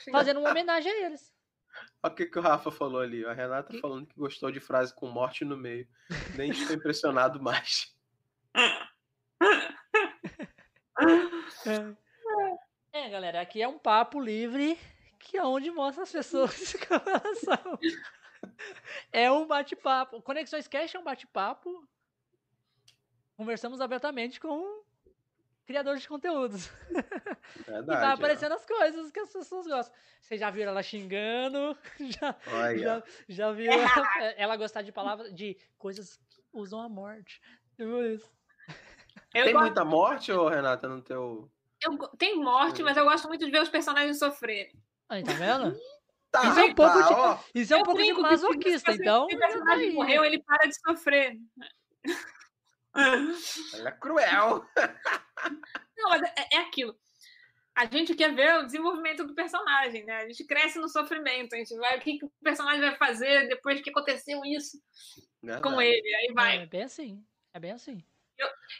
sim. 0.00 0.10
Fazendo 0.10 0.40
uma 0.40 0.50
homenagem 0.50 0.90
a 0.90 1.06
eles. 1.06 1.32
Olha 2.02 2.12
o 2.12 2.16
que, 2.16 2.26
que 2.26 2.38
o 2.38 2.42
Rafa 2.42 2.70
falou 2.70 3.00
ali. 3.00 3.24
A 3.24 3.32
Renata 3.32 3.72
Que? 3.72 3.80
falando 3.80 4.06
que 4.06 4.18
gostou 4.18 4.50
de 4.50 4.60
frase 4.60 4.94
com 4.94 5.08
morte 5.08 5.44
no 5.44 5.56
meio. 5.56 5.88
Nem 6.36 6.50
estou 6.50 6.74
impressionado 6.74 7.40
mais. 7.42 7.94
É, 12.92 13.08
galera, 13.10 13.40
aqui 13.40 13.62
é 13.62 13.68
um 13.68 13.78
papo 13.78 14.20
livre 14.20 14.78
que 15.18 15.36
é 15.36 15.44
onde 15.44 15.70
mostra 15.70 16.02
as 16.02 16.10
pessoas 16.10 16.74
como 16.88 17.08
elas 17.08 17.38
são. 17.38 17.78
É 19.12 19.30
um 19.30 19.46
bate-papo. 19.46 20.22
Conexões 20.22 20.66
Cash 20.66 20.94
é 20.94 20.98
um 20.98 21.04
bate-papo. 21.04 21.86
Conversamos 23.36 23.80
abertamente 23.80 24.40
com 24.40 24.82
criadores 25.68 26.02
de 26.02 26.08
conteúdos. 26.08 26.68
E 27.56 27.62
Verdade. 27.62 27.86
vai 27.86 28.10
ó. 28.10 28.14
aparecendo 28.14 28.52
as 28.54 28.64
coisas 28.66 29.10
que 29.10 29.20
as 29.20 29.32
pessoas 29.32 29.66
gostam. 29.66 29.94
Vocês 30.20 30.38
já 30.40 30.50
viram 30.50 30.70
ela 30.72 30.82
xingando? 30.82 31.76
Já, 32.00 32.36
Olha. 32.52 32.78
já, 32.78 33.02
já 33.28 33.52
viram 33.52 33.72
ela, 33.80 34.06
ela 34.36 34.56
gostar 34.56 34.82
de 34.82 34.92
palavras, 34.92 35.34
de 35.34 35.56
coisas 35.78 36.16
que 36.28 36.42
usam 36.52 36.80
a 36.80 36.88
morte. 36.88 37.40
Tipo 37.76 38.02
isso. 38.02 38.30
Eu 39.34 39.44
Tem 39.44 39.52
gosto- 39.52 39.64
muita 39.64 39.84
morte, 39.84 40.30
ô 40.32 40.48
Renata, 40.48 40.88
no 40.88 41.00
teu. 41.02 41.50
eu 41.82 41.96
tem 42.18 42.36
morte, 42.36 42.82
mas 42.82 42.96
eu 42.98 43.04
gosto 43.04 43.28
muito 43.28 43.44
de 43.46 43.50
ver 43.50 43.62
os 43.62 43.68
personagens 43.70 44.18
sofrerem. 44.18 44.72
Aí, 45.08 45.22
tá 45.24 45.32
vendo? 45.32 45.74
Tá, 46.30 46.42
Isso 46.50 46.60
é 46.60 46.64
um 46.64 46.74
pouco 46.74 47.02
de- 47.02 47.14
ó. 47.14 47.38
Isso 47.54 47.74
é 47.74 47.76
um 47.78 47.82
pouco 47.82 48.02
de 48.02 48.14
que 48.14 48.20
masoquista, 48.20 48.92
se- 48.92 48.98
então. 49.00 49.26
Se 49.28 49.36
o 49.36 49.38
personagem 49.38 49.88
aí. 49.88 49.94
morreu, 49.94 50.22
ele 50.24 50.42
para 50.42 50.66
de 50.68 50.74
sofrer. 50.86 51.36
Ela 53.74 53.88
é 53.88 53.92
cruel. 53.92 54.66
Não, 55.96 56.10
mas 56.10 56.22
é, 56.22 56.56
é 56.56 56.58
aquilo. 56.58 56.96
A 57.74 57.86
gente 57.86 58.14
quer 58.14 58.34
ver 58.34 58.56
o 58.56 58.64
desenvolvimento 58.64 59.24
do 59.24 59.34
personagem, 59.34 60.04
né? 60.04 60.16
A 60.16 60.26
gente 60.26 60.44
cresce 60.44 60.78
no 60.78 60.88
sofrimento. 60.88 61.54
A 61.54 61.58
gente 61.58 61.76
vai, 61.76 61.96
o 61.96 62.00
que, 62.00 62.18
que 62.18 62.24
o 62.24 62.32
personagem 62.42 62.80
vai 62.80 62.96
fazer 62.96 63.48
depois 63.48 63.80
que 63.80 63.90
aconteceu 63.90 64.44
isso 64.44 64.82
com 65.40 65.46
Verdade. 65.46 65.84
ele. 65.84 66.14
Aí 66.16 66.32
vai. 66.34 66.58
É 66.58 66.66
bem 66.66 66.82
assim. 66.82 67.24
É 67.54 67.60
bem 67.60 67.70
assim. 67.70 68.04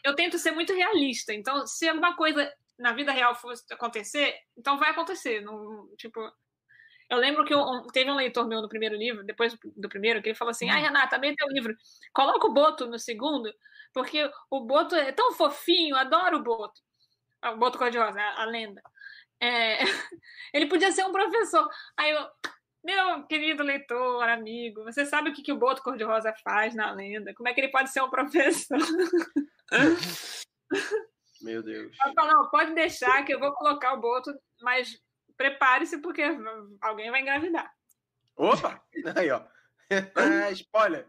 eu 0.03 0.15
tento 0.15 0.39
ser 0.39 0.51
muito 0.51 0.73
realista. 0.73 1.33
Então, 1.33 1.65
se 1.67 1.89
alguma 1.89 2.17
coisa 2.17 2.53
na 2.79 2.93
vida 2.93 3.13
real 3.13 3.35
fosse 3.35 3.65
acontecer, 3.73 4.35
então 4.57 4.79
vai 4.79 4.91
acontecer. 4.91 5.41
Não, 5.43 5.89
tipo, 5.97 6.21
eu 7.11 7.19
lembro 7.19 7.45
que 7.45 7.55
um- 7.55 7.87
teve 7.89 8.11
um 8.11 8.17
leitor 8.17 8.47
meu 8.47 8.61
no 8.62 8.69
primeiro 8.69 8.95
livro, 8.97 9.25
depois 9.25 9.57
do 9.77 9.89
primeiro, 9.89 10.23
que 10.23 10.28
ele 10.31 10.39
falou 10.39 10.51
assim: 10.51 10.67
Hum. 10.69 10.73
Ai, 10.73 10.83
Renata, 10.83 11.17
amei 11.17 11.35
teu 11.35 11.49
livro. 11.49 11.75
Coloca 12.12 12.47
o 12.47 12.53
Boto 12.53 12.87
no 12.87 12.99
segundo, 12.99 13.53
porque 13.93 14.31
o 14.51 14.61
Boto 14.61 14.95
é 14.95 15.12
tão 15.12 15.33
fofinho, 15.33 15.97
adoro 15.97 16.39
o 16.39 16.43
Boto. 16.43 16.81
Ah, 17.41 17.53
O 17.53 17.57
Boto 17.59 17.78
Cor-de-Rosa, 17.78 18.20
a, 18.20 18.43
a 18.43 18.45
lenda. 18.47 18.83
É, 19.41 19.78
ele 20.53 20.67
podia 20.67 20.91
ser 20.93 21.05
um 21.05 21.12
professor. 21.12 21.69
Aí 21.97 22.11
eu. 22.11 22.27
Meu 22.85 23.25
querido 23.27 23.65
leitor, 23.65 24.23
amigo, 24.28 24.85
você 24.85 25.05
sabe 25.05 25.31
o 25.31 25.33
que, 25.35 25.43
que 25.43 25.53
o 25.53 25.59
Boto 25.59 25.83
Cor-de-Rosa 25.83 26.33
faz 26.45 26.77
na 26.77 26.93
lenda? 26.93 27.35
Como 27.35 27.49
é 27.49 27.53
que 27.53 27.61
ele 27.61 27.73
pode 27.73 27.91
ser 27.91 28.01
um 28.03 28.09
professor? 28.09 28.78
Meu 31.43 31.62
Deus. 31.62 31.97
Ela 32.03 32.15
falou, 32.15 32.33
não, 32.33 32.51
pode 32.51 32.75
deixar 32.75 33.25
que 33.25 33.35
eu 33.35 33.41
vou 33.41 33.53
colocar 33.53 33.95
o 33.95 34.01
boto, 34.01 34.33
mas 34.61 34.99
prepare-se 35.39 35.99
porque 36.02 36.23
alguém 36.83 37.10
vai 37.10 37.23
engravidar. 37.23 37.73
Opa! 38.36 38.83
Aí, 39.17 39.31
ó. 39.31 39.42
Ah, 40.15 40.50
Spoiler. 40.52 41.07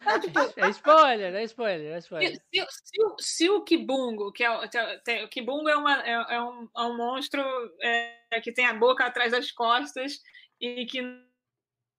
É 0.56 0.68
spoiler, 0.70 1.34
é 1.34 1.42
spoiler, 1.44 1.92
é 1.94 2.00
Se, 2.00 2.04
spoiler. 2.06 2.32
se- 2.32 2.66
se 2.84 3.02
o- 3.04 3.16
se 3.18 3.50
o 3.50 3.64
Kibungo, 3.64 4.30
que 4.30 4.44
é, 4.44 4.50
o- 4.50 4.68
tem- 4.68 5.00
tem- 5.02 5.24
o 5.24 5.28
Kibungo 5.28 5.68
é, 5.70 5.76
uma- 5.76 6.02
é- 6.06 6.34
é 6.36 6.42
um, 6.42 6.68
é 6.76 6.82
um 6.82 6.96
monstro 6.98 7.42
é, 7.82 8.40
que 8.42 8.52
tem 8.52 8.66
a 8.66 8.74
boca 8.74 9.04
atrás 9.06 9.32
das 9.32 9.50
costas 9.52 10.20
e 10.60 10.84
que 10.84 11.00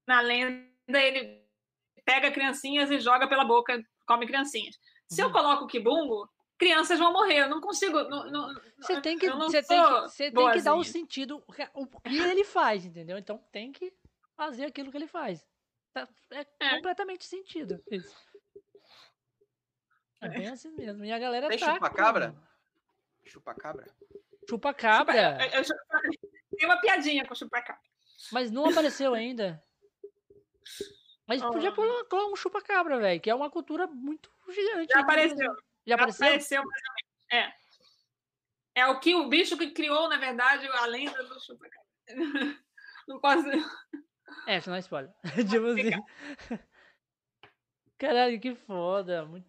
na 0.07 0.22
lenda 0.22 0.67
ele 0.93 1.43
pega 2.06 2.31
criancinhas 2.31 2.91
e 2.91 2.99
joga 2.99 3.27
pela 3.27 3.43
boca, 3.43 3.81
come 4.06 4.27
criancinhas. 4.27 4.75
Se 5.09 5.22
eu 5.22 5.27
Uhum. 5.27 5.33
coloco 5.33 5.64
o 5.64 5.67
Kibungo, 5.67 6.30
crianças 6.58 6.98
vão 7.00 7.11
morrer. 7.14 7.42
Eu 7.44 7.50
não 7.50 7.61
consigo. 7.61 8.03
Não, 8.03 8.30
não, 8.32 8.53
Você 8.80 9.00
tem 9.02 9.18
que, 9.18 9.30
você 9.30 9.61
tem 9.64 9.84
que, 9.84 10.02
você 10.02 10.32
tem 10.32 10.52
que 10.52 10.61
dar 10.61 10.74
o 10.74 10.76
boazinha. 10.77 10.84
sentido, 10.94 11.44
o 11.74 11.88
que 12.02 12.18
ele 12.18 12.44
faz, 12.44 12.86
entendeu? 12.86 13.18
Então 13.18 13.38
tem 13.52 13.72
que 13.72 13.94
fazer 14.36 14.66
aquilo 14.66 14.92
que 14.92 14.98
ele 14.98 15.08
faz. 15.08 15.45
Tá- 15.94 16.08
É, 16.32 16.45
É. 16.60 16.76
completamente 16.76 17.26
sentido. 17.26 17.82
Isso. 17.92 18.16
É 20.22 20.30
bem 20.30 20.48
assim 20.48 20.69
mesmo. 20.72 21.06
E 21.06 21.11
a 21.11 21.19
galera 21.19 21.48
Tem 21.48 21.58
tá. 21.60 21.74
chupa-cabra? 21.76 22.32
com- 22.32 23.30
Chupa-cabra? 23.30 23.86
Chupa-cabra. 24.50 25.38
Eu- 25.53 25.61
eu- 25.61 26.58
Tem 26.58 26.66
uma 26.66 26.80
piadinha 26.82 27.26
com 27.26 27.34
o 27.34 27.38
chupacabra. 27.38 27.82
Mas 28.32 28.50
não 28.50 28.66
apareceu 28.69 29.14
ainda. 29.14 29.61
Mas 31.27 31.42
podia 31.42 31.72
Oh. 31.72 31.76
colocar 31.76 32.26
um 32.26 32.36
chupa-cabra, 32.36 32.98
velho, 33.00 33.19
que 33.22 33.30
é 33.30 33.36
uma 33.36 33.50
cultura 33.52 33.86
muito 33.86 34.32
gigante. 34.50 34.92
Já 34.94 35.02
apareceu. 35.02 35.36
Brasil. 35.38 35.67
Já 35.88 35.95
apareceu? 35.95 36.27
Apareceu 36.27 36.64
mais 36.66 36.82
ou 36.83 36.93
menos. 37.40 37.53
É. 38.75 38.82
É 38.82 38.85
o 38.88 38.99
que 38.99 39.16
o 39.16 39.27
bicho 39.27 39.57
que 39.57 39.72
criou, 39.72 40.07
na 40.09 40.17
verdade, 40.17 40.67
a 40.67 40.85
lenda 40.85 41.24
do 41.24 41.40
chupacabra. 41.40 41.88
Não 43.07 43.19
posso. 43.19 43.48
É, 44.45 44.57
isso 44.57 44.69
não 44.69 44.75
é 44.75 44.80
spoiler. 44.80 45.11
tipo 45.49 45.66
assim. 45.67 46.59
Caralho, 47.98 48.40
que 48.40 48.53
foda. 48.53 49.25
Muito, 49.25 49.48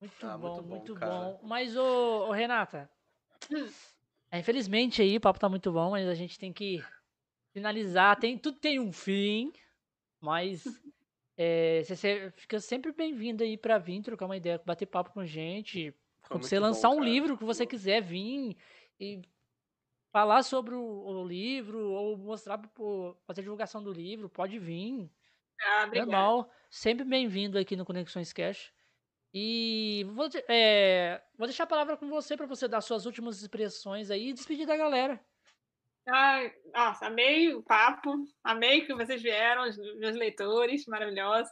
muito 0.00 0.26
Ah, 0.26 0.36
bom, 0.36 0.48
muito 0.48 0.62
bom, 0.62 0.68
muito 0.76 0.94
cara. 0.94 1.12
bom. 1.12 1.40
Mas, 1.44 1.76
ô, 1.76 2.26
ô, 2.28 2.32
Renata, 2.32 2.90
Hum. 3.50 3.68
é, 4.30 4.40
infelizmente 4.40 5.00
aí 5.00 5.16
o 5.16 5.20
papo 5.20 5.38
tá 5.38 5.48
muito 5.48 5.70
bom, 5.70 5.90
mas 5.92 6.08
a 6.08 6.14
gente 6.14 6.38
tem 6.38 6.52
que 6.52 6.84
finalizar. 7.52 8.18
Tem, 8.18 8.36
tudo 8.36 8.58
tem 8.58 8.80
um 8.80 8.92
fim, 8.92 9.52
mas 10.20 10.64
é, 11.36 11.82
você 11.84 12.30
fica 12.36 12.60
sempre 12.60 12.92
bem-vindo 12.92 13.42
aí 13.44 13.56
pra 13.58 13.78
vir 13.78 14.02
trocar 14.02 14.26
uma 14.26 14.36
ideia, 14.36 14.60
bater 14.64 14.86
papo 14.86 15.12
com 15.12 15.20
a 15.20 15.26
gente. 15.26 15.94
Quando 16.28 16.44
você 16.44 16.58
bom, 16.60 16.60
lançar 16.60 16.90
um 16.90 17.00
cara. 17.00 17.04
livro 17.04 17.36
que 17.38 17.44
você 17.44 17.66
quiser 17.66 18.02
vir 18.02 18.56
e 19.00 19.22
falar 20.12 20.42
sobre 20.42 20.74
o, 20.74 20.82
o 20.82 21.26
livro 21.26 21.90
ou 21.92 22.16
mostrar, 22.16 22.58
pro- 22.58 23.16
fazer 23.26 23.42
divulgação 23.42 23.82
do 23.82 23.92
livro, 23.92 24.28
pode 24.30 24.58
vir. 24.58 25.10
Ah, 25.60 25.84
obrigada. 25.86 26.32
Normal. 26.32 26.50
Sempre 26.70 27.04
bem-vindo 27.04 27.58
aqui 27.58 27.76
no 27.76 27.84
Conexões 27.86 28.32
Cash. 28.32 28.72
E 29.34 30.04
vou, 30.14 30.28
é, 30.48 31.22
vou 31.38 31.46
deixar 31.48 31.64
a 31.64 31.66
palavra 31.68 31.96
com 31.96 32.08
você 32.08 32.36
para 32.36 32.46
você 32.46 32.68
dar 32.68 32.80
suas 32.82 33.06
últimas 33.06 33.40
expressões 33.42 34.10
aí 34.10 34.30
e 34.30 34.34
despedir 34.34 34.66
da 34.66 34.76
galera. 34.76 35.24
Ai, 36.08 36.52
nossa, 36.72 37.06
amei 37.06 37.52
o 37.52 37.62
papo, 37.62 38.14
amei 38.44 38.82
que 38.86 38.94
vocês 38.94 39.20
vieram, 39.20 39.68
os 39.68 39.76
meus 39.98 40.14
leitores 40.14 40.86
maravilhosos. 40.86 41.50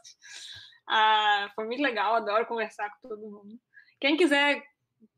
Ah, 0.87 1.51
foi 1.55 1.65
muito 1.65 1.81
legal, 1.81 2.15
adoro 2.15 2.45
conversar 2.45 2.89
com 3.01 3.09
todo 3.09 3.21
mundo. 3.21 3.59
Quem 3.99 4.15
quiser, 4.15 4.63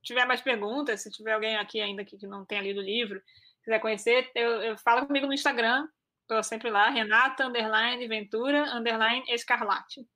tiver 0.01 0.25
mais 0.25 0.41
perguntas, 0.41 1.03
se 1.03 1.11
tiver 1.11 1.33
alguém 1.33 1.55
aqui 1.57 1.79
ainda 1.79 2.03
que 2.03 2.17
não 2.25 2.45
tenha 2.45 2.61
lido 2.61 2.79
o 2.79 2.83
livro, 2.83 3.21
quiser 3.63 3.79
conhecer, 3.79 4.31
eu, 4.33 4.61
eu 4.63 4.77
fala 4.79 5.05
comigo 5.05 5.27
no 5.27 5.33
Instagram, 5.33 5.87
estou 6.21 6.41
sempre 6.41 6.71
lá, 6.71 6.89
Renata, 6.89 7.45
underline, 7.45 8.07
Ventura, 8.07 8.63
underline, 8.75 9.23
Escarlate. 9.29 10.07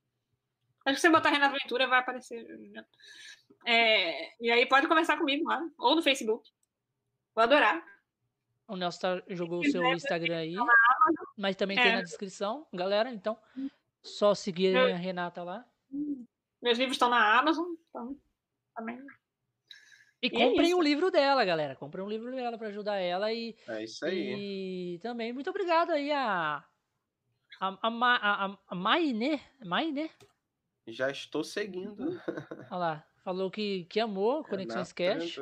Acho 0.83 0.95
que 0.95 1.01
você 1.01 1.09
botar 1.09 1.30
Renata 1.30 1.56
Ventura 1.61 1.88
vai 1.88 2.00
aparecer. 2.00 2.43
né? 2.43 2.83
É, 3.67 4.43
e 4.43 4.50
aí 4.50 4.66
pode 4.66 4.88
conversar 4.88 5.17
comigo 5.17 5.48
lá, 5.48 5.61
ou 5.77 5.95
no 5.95 6.01
Facebook. 6.01 6.50
Vou 7.35 7.43
adorar. 7.43 7.90
O 8.72 8.77
Nelson 8.77 9.00
tá, 9.00 9.24
jogou 9.27 9.59
o 9.59 9.69
seu 9.69 9.83
Instagram 9.93 10.38
aí, 10.38 10.56
mas 11.38 11.58
também 11.58 11.77
é. 11.77 11.83
tem 11.83 11.95
na 11.95 12.01
descrição, 12.01 12.66
galera. 12.74 13.11
Então, 13.11 13.38
só 14.01 14.33
seguir 14.33 14.77
a 14.77 14.95
Renata 14.95 15.43
lá. 15.43 15.66
Meus 16.61 16.77
livros 16.77 16.95
estão 16.95 17.09
na 17.09 17.38
Amazon, 17.38 17.67
então 17.90 18.17
também. 18.74 18.98
E, 20.22 20.27
e 20.27 20.27
é 20.27 20.30
comprem 20.30 20.72
é 20.72 20.75
um 20.77 20.82
livro 20.82 21.11
dela, 21.11 21.43
galera. 21.43 21.75
Comprem 21.75 22.06
um 22.06 22.08
livro 22.08 22.32
dela 22.32 22.58
para 22.58 22.69
ajudar 22.69 22.95
ela 22.95 23.33
e. 23.33 23.58
É 23.67 23.83
isso 23.83 24.06
aí. 24.06 24.95
E 24.95 25.00
também, 25.00 25.33
muito 25.33 25.50
obrigado 25.50 25.91
aí 25.91 26.09
a. 26.09 26.64
A, 27.59 27.77
a, 27.82 28.45
a, 28.45 28.58
a 28.69 28.75
Maine, 28.75 29.41
Maine. 29.66 30.09
Já 30.88 31.11
estou 31.11 31.43
seguindo. 31.43 32.22
Olha 32.72 32.77
lá. 32.77 33.08
Falou 33.22 33.51
que, 33.51 33.83
que 33.90 34.00
amou 34.00 34.45
Conexões 34.45 34.93
Cash. 34.93 35.38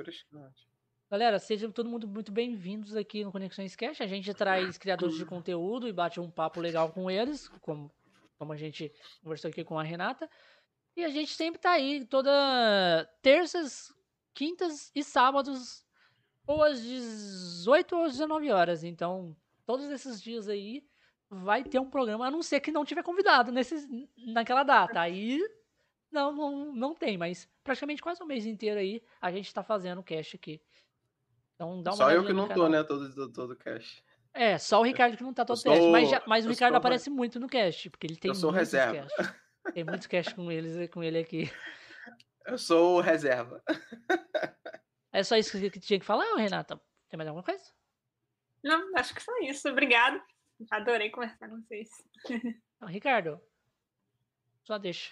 Galera, 1.11 1.39
sejam 1.39 1.71
todo 1.71 1.89
mundo 1.89 2.07
muito 2.07 2.31
bem-vindos 2.31 2.95
aqui 2.95 3.23
no 3.23 3.31
Conexões 3.31 3.75
Cash. 3.75 3.99
A 3.99 4.05
gente 4.05 4.31
traz 4.31 4.77
criadores 4.77 5.17
de 5.17 5.25
conteúdo 5.25 5.87
e 5.87 5.91
bate 5.91 6.19
um 6.19 6.29
papo 6.29 6.61
legal 6.61 6.91
com 6.91 7.09
eles, 7.09 7.47
como, 7.61 7.91
como 8.37 8.53
a 8.53 8.55
gente 8.55 8.93
conversou 9.23 9.49
aqui 9.49 9.63
com 9.63 9.79
a 9.79 9.81
Renata. 9.81 10.29
E 10.95 11.03
a 11.03 11.09
gente 11.09 11.33
sempre 11.33 11.59
tá 11.59 11.71
aí, 11.71 12.05
toda 12.05 13.09
terças, 13.23 13.91
quintas 14.35 14.91
e 14.93 15.03
sábados, 15.03 15.83
ou 16.45 16.61
às 16.61 16.79
18 16.79 17.95
ou 17.95 18.03
às 18.03 18.11
19 18.11 18.51
horas. 18.51 18.83
Então, 18.83 19.35
todos 19.65 19.89
esses 19.89 20.21
dias 20.21 20.47
aí 20.47 20.85
vai 21.27 21.63
ter 21.63 21.79
um 21.79 21.89
programa, 21.89 22.27
a 22.27 22.31
não 22.31 22.43
ser 22.43 22.59
que 22.59 22.71
não 22.71 22.85
tiver 22.85 23.01
convidado 23.01 23.51
nesse, 23.51 24.07
naquela 24.27 24.61
data. 24.61 25.01
Aí 25.01 25.41
não, 26.11 26.31
não, 26.31 26.71
não 26.71 26.93
tem, 26.93 27.17
mas 27.17 27.49
praticamente 27.63 27.99
quase 27.99 28.21
um 28.21 28.27
mês 28.27 28.45
inteiro 28.45 28.79
aí 28.79 29.01
a 29.19 29.31
gente 29.31 29.51
tá 29.51 29.63
fazendo 29.63 30.03
cast 30.03 30.35
aqui. 30.35 30.61
Então 31.59 31.83
dá 31.83 31.91
uma 31.91 31.97
Só 31.97 32.09
eu 32.09 32.25
que 32.25 32.31
não 32.31 32.47
tô, 32.47 32.69
né? 32.69 32.81
Todo, 32.85 33.13
todo, 33.13 33.33
todo 33.33 33.55
cast. 33.57 34.01
É, 34.33 34.57
só 34.57 34.79
o 34.79 34.83
Ricardo 34.83 35.17
que 35.17 35.23
não 35.23 35.33
tá 35.33 35.43
todo 35.43 35.57
sou, 35.57 35.73
cast. 35.73 35.91
Mas, 35.91 36.09
já, 36.09 36.23
mas 36.25 36.45
o 36.45 36.49
Ricardo 36.49 36.75
aparece 36.75 37.09
muito 37.09 37.37
no 37.37 37.49
cast, 37.49 37.89
porque 37.89 38.07
ele 38.07 38.15
tem 38.15 38.29
eu 38.29 38.35
sou 38.35 38.49
reserva. 38.49 39.05
Cast. 39.17 39.35
Tem 39.73 39.83
muitos 39.83 40.07
cast 40.07 40.33
com, 40.33 40.49
eles, 40.49 40.89
com 40.89 41.03
ele 41.03 41.19
aqui. 41.19 41.51
Eu 42.45 42.57
sou 42.57 43.01
reserva. 43.01 43.61
É 45.11 45.21
só 45.21 45.35
isso 45.35 45.59
que 45.59 45.79
tinha 45.81 45.99
que 45.99 46.05
falar, 46.05 46.33
Renata? 46.37 46.79
Tem 47.09 47.17
mais 47.17 47.27
alguma 47.27 47.43
coisa? 47.43 47.63
Não, 48.63 48.95
acho 48.95 49.13
que 49.13 49.21
só 49.21 49.37
isso. 49.41 49.67
Obrigado. 49.67 50.21
Adorei 50.71 51.09
conversar 51.09 51.49
com 51.49 51.61
vocês. 51.61 51.89
Ricardo, 52.87 53.41
só 54.63 54.77
deixa. 54.77 55.11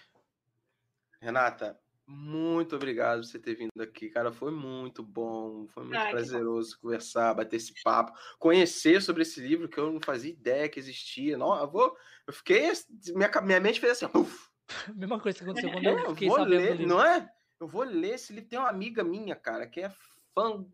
Renata, 1.19 1.77
muito 2.07 2.73
obrigado 2.73 3.19
por 3.19 3.25
você 3.25 3.37
ter 3.37 3.53
vindo 3.53 3.81
aqui, 3.81 4.09
cara. 4.09 4.31
Foi 4.31 4.49
muito 4.49 5.03
bom, 5.03 5.67
foi 5.67 5.83
muito 5.83 5.97
ah, 5.97 6.09
prazeroso 6.09 6.79
conversar, 6.79 7.33
bater 7.33 7.57
esse 7.57 7.73
papo, 7.83 8.17
conhecer 8.39 9.01
sobre 9.01 9.23
esse 9.23 9.41
livro 9.41 9.67
que 9.67 9.77
eu 9.77 9.91
não 9.91 9.99
fazia 9.99 10.31
ideia 10.31 10.69
que 10.69 10.79
existia. 10.79 11.37
Não, 11.37 11.53
eu 11.59 11.69
vou, 11.69 11.97
eu 12.25 12.31
fiquei, 12.31 12.71
minha, 13.13 13.29
minha 13.41 13.59
mente 13.59 13.81
fez 13.81 13.91
assim, 13.91 14.05
uf. 14.17 14.47
Mesma 14.95 15.19
coisa 15.19 15.37
que 15.37 15.43
aconteceu 15.43 15.69
quando 15.69 15.85
eu, 15.85 15.99
eu 15.99 16.09
fiquei 16.11 16.29
vou 16.29 16.39
ler, 16.39 16.79
não 16.79 17.03
é? 17.03 17.29
Eu 17.59 17.67
vou 17.67 17.83
ler 17.83 18.15
esse 18.15 18.31
livro. 18.31 18.49
Tem 18.49 18.59
uma 18.59 18.69
amiga 18.69 19.03
minha, 19.03 19.35
cara, 19.35 19.67
que 19.67 19.81
é 19.81 19.91
fã 20.33 20.65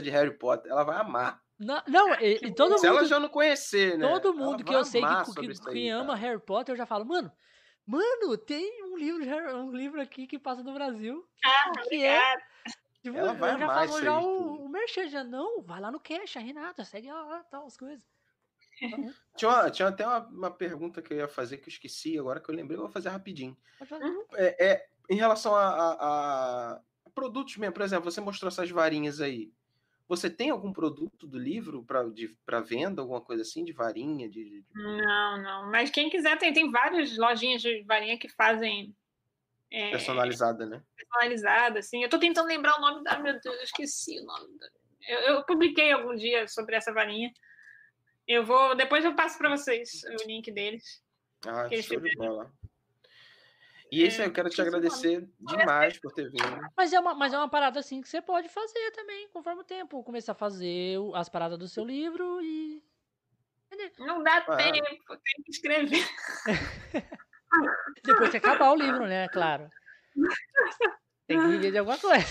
de 0.00 0.10
Harry 0.10 0.36
Potter. 0.38 0.70
Ela 0.70 0.84
vai 0.84 1.00
amar. 1.00 1.42
Não, 1.58 1.82
não 1.88 2.14
e, 2.14 2.38
e 2.42 2.54
todo 2.54 2.78
Se 2.78 2.86
mundo. 2.86 2.98
ela 2.98 3.06
já 3.06 3.18
não 3.18 3.28
conhecer, 3.28 3.98
né? 3.98 4.08
Todo 4.08 4.34
mundo 4.34 4.62
que 4.62 4.72
eu 4.72 4.84
sei 4.84 5.02
que, 5.02 5.48
que, 5.48 5.72
que 5.72 5.88
ama 5.88 6.14
Harry 6.14 6.38
Potter, 6.38 6.74
eu 6.74 6.76
já 6.76 6.86
falo, 6.86 7.04
mano, 7.04 7.32
Mano, 7.88 8.36
tem 8.36 8.84
um 8.84 8.98
livro, 8.98 9.24
um 9.56 9.72
livro 9.72 9.98
aqui 9.98 10.26
que 10.26 10.38
passa 10.38 10.62
no 10.62 10.74
Brasil. 10.74 11.26
Ah, 11.42 11.72
que 11.88 12.04
é. 12.04 12.36
Tipo, 13.02 13.16
Ela 13.16 13.32
vai 13.32 13.58
já 13.58 13.66
mais 13.66 13.90
falou 13.90 14.04
já 14.04 14.18
o, 14.20 14.64
o 14.66 14.68
Merchan, 14.68 15.08
já 15.08 15.24
não, 15.24 15.62
vai 15.62 15.80
lá 15.80 15.90
no 15.90 15.98
cash, 15.98 16.36
a 16.36 16.40
Renata, 16.40 16.84
segue 16.84 17.10
lá, 17.10 17.42
tal, 17.44 17.66
as 17.66 17.78
coisas. 17.78 18.06
Tinha, 19.36 19.50
uma, 19.50 19.70
tinha 19.70 19.88
até 19.88 20.06
uma, 20.06 20.18
uma, 20.26 20.50
pergunta 20.50 21.00
que 21.00 21.12
eu 21.12 21.16
ia 21.16 21.28
fazer 21.28 21.58
que 21.58 21.68
eu 21.68 21.72
esqueci, 21.72 22.18
agora 22.18 22.40
que 22.40 22.48
eu 22.48 22.54
lembrei, 22.54 22.76
eu 22.76 22.82
vou 22.82 22.90
fazer 22.90 23.08
rapidinho. 23.08 23.56
Uhum. 23.80 24.24
É, 24.34 24.66
é, 24.66 24.88
em 25.08 25.16
relação 25.16 25.54
a, 25.54 25.68
a, 25.68 25.92
a, 26.74 26.80
produtos 27.14 27.56
mesmo, 27.56 27.72
por 27.72 27.82
exemplo, 27.82 28.10
você 28.10 28.20
mostrou 28.20 28.48
essas 28.48 28.70
varinhas 28.70 29.20
aí. 29.20 29.52
Você 30.08 30.30
tem 30.30 30.48
algum 30.48 30.72
produto 30.72 31.26
do 31.26 31.38
livro 31.38 31.84
para 31.84 32.60
venda, 32.60 33.02
alguma 33.02 33.20
coisa 33.20 33.42
assim, 33.42 33.62
de 33.62 33.72
varinha? 33.72 34.26
De, 34.26 34.42
de, 34.42 34.64
Não, 34.74 35.42
não. 35.42 35.70
Mas 35.70 35.90
quem 35.90 36.08
quiser, 36.08 36.38
tem, 36.38 36.50
tem 36.50 36.70
várias 36.70 37.16
lojinhas 37.18 37.60
de 37.60 37.82
varinha 37.82 38.18
que 38.18 38.28
fazem. 38.30 38.96
É, 39.70 39.90
personalizada, 39.90 40.64
né? 40.64 40.82
Personalizada, 40.96 41.80
assim. 41.80 42.02
Eu 42.02 42.08
tô 42.08 42.18
tentando 42.18 42.48
lembrar 42.48 42.78
o 42.78 42.80
nome 42.80 43.04
da. 43.04 43.18
Meu 43.18 43.34
Deus, 43.34 43.56
eu 43.56 43.62
esqueci 43.62 44.18
o 44.18 44.24
nome 44.24 44.58
da. 44.58 44.66
Eu, 45.06 45.18
eu 45.34 45.44
publiquei 45.44 45.92
algum 45.92 46.16
dia 46.16 46.48
sobre 46.48 46.74
essa 46.74 46.90
varinha. 46.90 47.30
Eu 48.26 48.46
vou. 48.46 48.74
Depois 48.74 49.04
eu 49.04 49.14
passo 49.14 49.36
para 49.36 49.50
vocês 49.50 50.02
o 50.04 50.26
link 50.26 50.50
deles. 50.50 51.02
Ah, 51.46 51.68
show 51.82 52.00
de 52.00 52.16
bola. 52.16 52.50
E 53.90 54.06
isso 54.06 54.20
aí, 54.20 54.28
eu 54.28 54.32
quero 54.32 54.50
te 54.50 54.60
agradecer 54.60 55.26
demais 55.40 55.98
por 55.98 56.12
ter 56.12 56.30
vindo. 56.30 56.60
Mas 56.76 56.92
é, 56.92 57.00
uma, 57.00 57.14
mas 57.14 57.32
é 57.32 57.38
uma 57.38 57.48
parada 57.48 57.80
assim 57.80 58.00
que 58.02 58.08
você 58.08 58.20
pode 58.20 58.48
fazer 58.48 58.90
também, 58.92 59.28
conforme 59.28 59.62
o 59.62 59.64
tempo. 59.64 60.02
Começar 60.02 60.32
a 60.32 60.34
fazer 60.34 60.98
as 61.14 61.28
paradas 61.28 61.58
do 61.58 61.68
seu 61.68 61.84
livro 61.84 62.40
e. 62.42 62.82
Não 63.98 64.22
dá 64.22 64.38
ah. 64.38 64.56
tempo, 64.56 65.08
tem 65.08 65.44
que 65.44 65.50
escrever. 65.50 66.04
Depois 68.04 68.30
que 68.30 68.36
acabar 68.36 68.72
o 68.72 68.76
livro, 68.76 69.06
né? 69.06 69.28
Claro. 69.28 69.70
Tem 71.26 71.38
que 71.38 71.46
viver 71.46 71.70
de 71.70 71.78
alguma 71.78 71.98
coisa. 71.98 72.26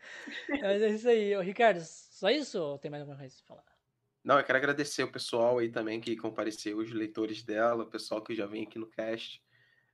Mas 0.60 0.82
é 0.82 0.88
isso 0.88 1.08
aí. 1.08 1.36
Ô, 1.36 1.40
Ricardo, 1.40 1.80
só 1.82 2.30
isso 2.30 2.60
ou 2.60 2.78
tem 2.78 2.90
mais 2.90 3.02
alguma 3.02 3.18
coisa 3.18 3.34
pra 3.38 3.56
falar? 3.56 3.76
Não, 4.24 4.38
eu 4.38 4.44
quero 4.44 4.58
agradecer 4.58 5.04
o 5.04 5.12
pessoal 5.12 5.58
aí 5.58 5.70
também 5.70 6.00
que 6.00 6.16
compareceu, 6.16 6.78
os 6.78 6.90
leitores 6.90 7.44
dela, 7.44 7.84
o 7.84 7.90
pessoal 7.90 8.20
que 8.20 8.34
já 8.34 8.46
vem 8.46 8.64
aqui 8.64 8.78
no 8.78 8.88
cast. 8.88 9.40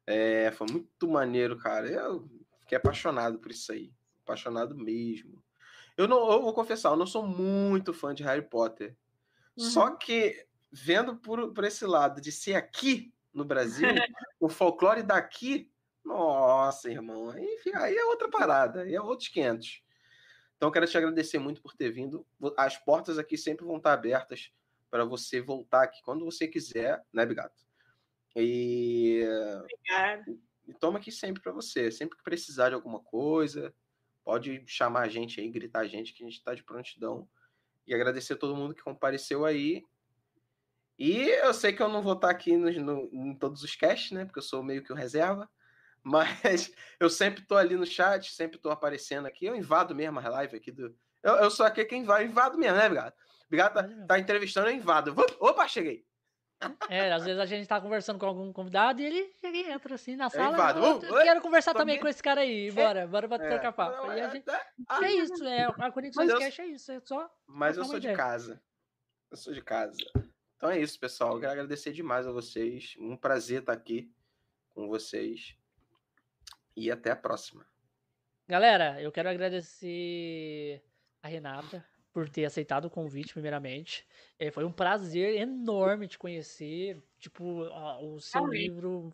É, 0.06 0.50
foi 0.52 0.66
muito 0.70 1.08
maneiro, 1.08 1.56
cara. 1.56 1.88
Eu 1.88 2.28
fiquei 2.60 2.76
apaixonado 2.76 3.38
por 3.38 3.50
isso 3.50 3.72
aí. 3.72 3.92
Apaixonado 4.24 4.76
mesmo. 4.76 5.42
Eu 5.96 6.08
não 6.08 6.30
eu 6.32 6.42
vou 6.42 6.54
confessar, 6.54 6.90
eu 6.90 6.96
não 6.96 7.06
sou 7.06 7.26
muito 7.26 7.92
fã 7.92 8.14
de 8.14 8.22
Harry 8.22 8.42
Potter. 8.42 8.96
Uhum. 9.56 9.64
Só 9.64 9.90
que 9.90 10.46
vendo 10.70 11.16
por, 11.16 11.52
por 11.52 11.64
esse 11.64 11.84
lado 11.84 12.20
de 12.20 12.32
ser 12.32 12.54
aqui 12.54 13.12
no 13.32 13.44
Brasil, 13.44 13.88
o 14.40 14.48
folclore 14.48 15.02
daqui, 15.02 15.70
nossa, 16.04 16.90
irmão, 16.90 17.30
aí, 17.30 17.60
aí 17.74 17.96
é 17.96 18.04
outra 18.06 18.28
parada, 18.28 18.82
aí 18.82 18.94
é 18.94 19.00
outros 19.00 19.28
500. 19.28 19.82
Então 20.56 20.68
eu 20.68 20.72
quero 20.72 20.86
te 20.86 20.96
agradecer 20.96 21.38
muito 21.38 21.60
por 21.60 21.74
ter 21.74 21.90
vindo. 21.90 22.26
As 22.56 22.76
portas 22.78 23.18
aqui 23.18 23.36
sempre 23.36 23.66
vão 23.66 23.76
estar 23.76 23.92
abertas 23.92 24.52
para 24.90 25.04
você 25.04 25.40
voltar 25.40 25.82
aqui 25.84 26.02
quando 26.02 26.24
você 26.24 26.46
quiser, 26.46 27.04
né, 27.12 27.26
Bigato? 27.26 27.62
E, 28.36 29.22
e 30.66 30.74
toma 30.74 30.98
aqui 30.98 31.12
sempre 31.12 31.42
para 31.42 31.52
você. 31.52 31.90
Sempre 31.90 32.16
que 32.16 32.24
precisar 32.24 32.70
de 32.70 32.74
alguma 32.74 33.00
coisa, 33.00 33.74
pode 34.24 34.62
chamar 34.66 35.02
a 35.02 35.08
gente 35.08 35.40
aí, 35.40 35.48
gritar 35.50 35.80
a 35.80 35.86
gente, 35.86 36.12
que 36.12 36.22
a 36.22 36.26
gente 36.26 36.38
está 36.38 36.54
de 36.54 36.62
prontidão. 36.62 37.28
E 37.86 37.94
agradecer 37.94 38.34
a 38.34 38.38
todo 38.38 38.56
mundo 38.56 38.74
que 38.74 38.82
compareceu 38.82 39.44
aí. 39.44 39.84
E 40.98 41.20
eu 41.20 41.52
sei 41.52 41.72
que 41.72 41.82
eu 41.82 41.88
não 41.88 42.02
vou 42.02 42.12
estar 42.12 42.30
aqui 42.30 42.56
no, 42.56 42.70
no, 42.70 43.08
em 43.12 43.34
todos 43.34 43.62
os 43.62 43.74
casts, 43.74 44.12
né? 44.12 44.24
Porque 44.24 44.38
eu 44.38 44.42
sou 44.42 44.62
meio 44.62 44.84
que 44.84 44.92
o 44.92 44.96
reserva. 44.96 45.48
Mas 46.02 46.72
eu 46.98 47.08
sempre 47.08 47.44
tô 47.44 47.56
ali 47.56 47.76
no 47.76 47.86
chat, 47.86 48.32
sempre 48.32 48.58
tô 48.58 48.70
aparecendo 48.70 49.26
aqui. 49.26 49.46
Eu 49.46 49.54
invado 49.54 49.94
mesmo 49.94 50.18
a 50.18 50.28
live 50.28 50.56
aqui 50.56 50.72
do. 50.72 50.96
Eu, 51.22 51.34
eu 51.36 51.50
sou 51.50 51.64
aqui 51.64 51.84
quem 51.84 52.04
vai, 52.04 52.24
invado 52.24 52.58
mesmo, 52.58 52.76
né, 52.76 52.86
Obrigado? 52.86 53.14
Obrigado, 53.46 53.74
tá, 53.74 54.06
tá 54.06 54.18
entrevistando, 54.18 54.68
eu 54.68 54.74
invado. 54.74 55.14
Opa, 55.38 55.68
cheguei. 55.68 56.04
É, 56.88 57.12
às 57.12 57.24
vezes 57.24 57.40
a 57.40 57.46
gente 57.46 57.66
tá 57.66 57.80
conversando 57.80 58.18
com 58.18 58.26
algum 58.26 58.52
convidado 58.52 59.00
e 59.00 59.04
ele 59.04 59.32
chega 59.40 59.56
e 59.56 59.70
entra 59.70 59.94
assim 59.94 60.16
na 60.16 60.30
sala. 60.30 60.70
Eu, 60.78 61.02
eu 61.02 61.22
quero 61.22 61.40
conversar 61.40 61.74
também 61.74 61.98
com 61.98 62.08
esse 62.08 62.22
cara 62.22 62.42
aí. 62.42 62.70
Bora, 62.72 63.06
bora 63.06 63.28
pra 63.28 63.44
é, 63.44 63.48
trocar 63.48 63.72
papo. 63.72 64.12
E, 64.12 64.20
a 64.20 64.28
gente, 64.28 64.44
é 65.02 65.12
isso, 65.12 65.44
é 65.44 65.64
a 65.64 65.90
Conexão 65.90 66.26
Cash 66.26 66.58
é 66.58 66.66
isso, 66.66 66.92
é 66.92 67.00
só. 67.00 67.30
Mas 67.46 67.76
eu 67.76 67.84
sou 67.84 67.98
de 67.98 68.12
casa. 68.12 68.62
Eu 69.30 69.36
sou 69.36 69.52
de 69.52 69.62
casa. 69.62 69.96
Então 70.56 70.70
é 70.70 70.78
isso, 70.78 70.98
pessoal. 70.98 71.34
Eu 71.34 71.40
quero 71.40 71.52
agradecer 71.52 71.92
demais 71.92 72.26
a 72.26 72.32
vocês. 72.32 72.94
Um 72.98 73.16
prazer 73.16 73.60
estar 73.60 73.72
aqui 73.72 74.12
com 74.70 74.86
vocês. 74.88 75.56
E 76.76 76.90
até 76.90 77.10
a 77.10 77.16
próxima. 77.16 77.66
Galera, 78.48 79.00
eu 79.00 79.10
quero 79.10 79.28
agradecer 79.28 80.82
a 81.22 81.28
Renata 81.28 81.84
por 82.12 82.28
ter 82.28 82.44
aceitado 82.44 82.84
o 82.84 82.90
convite, 82.90 83.32
primeiramente. 83.32 84.06
É, 84.38 84.50
foi 84.50 84.64
um 84.64 84.72
prazer 84.72 85.40
enorme 85.40 86.06
te 86.06 86.18
conhecer. 86.18 87.02
Tipo, 87.18 87.62
o 88.00 88.20
seu 88.20 88.44
Amém. 88.44 88.68
livro. 88.68 89.12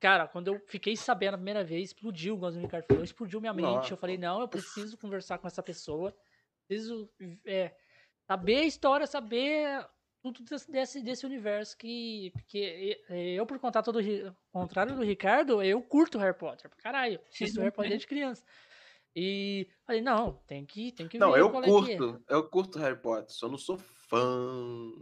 Cara, 0.00 0.26
quando 0.26 0.48
eu 0.48 0.60
fiquei 0.66 0.96
sabendo 0.96 1.34
a 1.34 1.38
primeira 1.38 1.62
vez, 1.62 1.90
explodiu, 1.90 2.36
o 2.36 2.48
Ricardo 2.48 2.86
falou, 2.86 3.04
explodiu 3.04 3.40
minha 3.40 3.52
mente. 3.52 3.66
Nossa. 3.66 3.92
Eu 3.92 3.96
falei, 3.96 4.16
não, 4.16 4.40
eu 4.40 4.48
preciso 4.48 4.96
conversar 4.96 5.38
com 5.38 5.46
essa 5.46 5.62
pessoa. 5.62 6.16
Preciso 6.66 7.10
é, 7.44 7.74
saber 8.26 8.56
a 8.56 8.64
história, 8.64 9.06
saber 9.06 9.86
tudo 10.22 10.44
desse, 10.68 11.02
desse 11.02 11.26
universo 11.26 11.76
que, 11.76 12.32
que 12.46 13.00
eu, 13.08 13.46
por 13.46 13.58
contato 13.58 13.92
do 13.92 14.00
contrário 14.52 14.96
do 14.96 15.04
Ricardo, 15.04 15.62
eu 15.62 15.80
curto 15.82 16.18
Harry 16.18 16.36
Potter. 16.36 16.70
Caralho, 16.78 17.20
assisto 17.28 17.60
Harry 17.60 17.72
Potter 17.72 17.90
desde 17.90 18.06
criança. 18.08 18.44
E 19.20 19.66
falei, 19.84 20.00
não, 20.00 20.34
tem 20.46 20.64
que, 20.64 20.92
tem 20.92 21.08
que 21.08 21.18
Não, 21.18 21.32
ver 21.32 21.40
eu 21.40 21.50
qual 21.50 21.60
curto. 21.64 21.90
é 21.90 21.96
que 21.96 22.02
é. 22.32 22.36
Eu 22.36 22.48
curto 22.48 22.78
Harry 22.78 23.00
Potter, 23.00 23.34
só 23.34 23.48
não 23.48 23.58
sou 23.58 23.76
fã. 23.76 24.92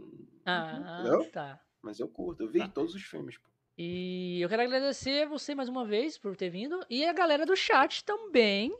Ah, 0.43 1.01
Entendeu? 1.01 1.29
tá. 1.31 1.61
Mas 1.83 1.99
eu 1.99 2.07
curto, 2.07 2.41
eu 2.41 2.49
vi 2.49 2.57
Tá. 2.59 2.67
todos 2.67 2.95
os 2.95 3.03
filmes. 3.03 3.37
pô. 3.37 3.47
E 3.77 4.41
eu 4.41 4.49
quero 4.49 4.63
agradecer 4.63 5.27
você 5.27 5.53
mais 5.53 5.69
uma 5.69 5.85
vez 5.85 6.17
por 6.17 6.35
ter 6.35 6.49
vindo. 6.49 6.83
E 6.89 7.05
a 7.05 7.13
galera 7.13 7.45
do 7.45 7.55
chat 7.55 8.03
também. 8.03 8.75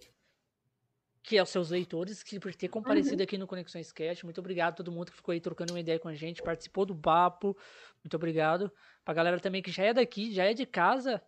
Que 1.21 1.37
é 1.37 1.43
os 1.43 1.49
seus 1.49 1.69
leitores, 1.69 2.23
que 2.23 2.39
por 2.39 2.55
ter 2.55 2.69
comparecido 2.69 3.21
aqui 3.21 3.37
no 3.37 3.45
Conexões 3.45 3.91
Cast. 3.91 4.23
Muito 4.25 4.39
obrigado 4.39 4.73
a 4.73 4.77
todo 4.77 4.91
mundo 4.91 5.11
que 5.11 5.17
ficou 5.17 5.33
aí 5.33 5.39
trocando 5.41 5.71
uma 5.73 5.79
ideia 5.79 5.99
com 5.99 6.07
a 6.07 6.15
gente, 6.15 6.41
participou 6.41 6.83
do 6.83 6.95
papo. 6.95 7.55
Muito 8.03 8.15
obrigado. 8.15 8.71
Pra 9.05 9.13
galera 9.13 9.39
também 9.39 9.61
que 9.61 9.69
já 9.69 9.83
é 9.83 9.93
daqui, 9.93 10.33
já 10.33 10.45
é 10.45 10.53
de 10.55 10.65
casa. 10.65 11.21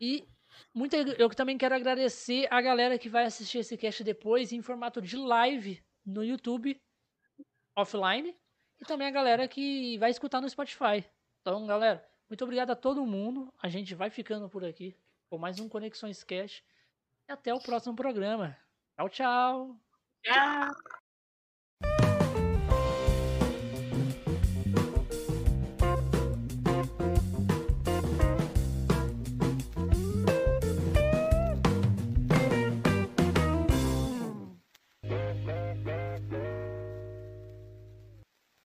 E 0.00 0.26
muito, 0.74 0.94
eu 0.94 1.28
também 1.30 1.58
quero 1.58 1.74
agradecer 1.74 2.46
a 2.50 2.60
galera 2.60 2.98
que 2.98 3.08
vai 3.08 3.24
assistir 3.24 3.58
esse 3.58 3.76
cast 3.76 4.02
depois 4.04 4.52
em 4.52 4.62
formato 4.62 5.00
de 5.00 5.16
live 5.16 5.82
no 6.04 6.24
YouTube, 6.24 6.80
offline. 7.76 8.36
E 8.80 8.84
também 8.84 9.06
a 9.06 9.10
galera 9.10 9.46
que 9.48 9.96
vai 9.98 10.10
escutar 10.10 10.40
no 10.40 10.48
Spotify. 10.48 11.04
Então, 11.40 11.66
galera, 11.66 12.06
muito 12.28 12.42
obrigado 12.42 12.70
a 12.70 12.76
todo 12.76 13.06
mundo. 13.06 13.52
A 13.62 13.68
gente 13.68 13.94
vai 13.94 14.10
ficando 14.10 14.48
por 14.48 14.64
aqui 14.64 14.96
com 15.28 15.38
mais 15.38 15.60
um 15.60 15.68
Conexões 15.68 16.24
Cash. 16.24 16.62
E 17.28 17.32
até 17.32 17.54
o 17.54 17.60
próximo 17.60 17.96
programa. 17.96 18.56
Tchau, 18.96 19.08
tchau. 19.08 19.80
Tchau. 20.22 21.03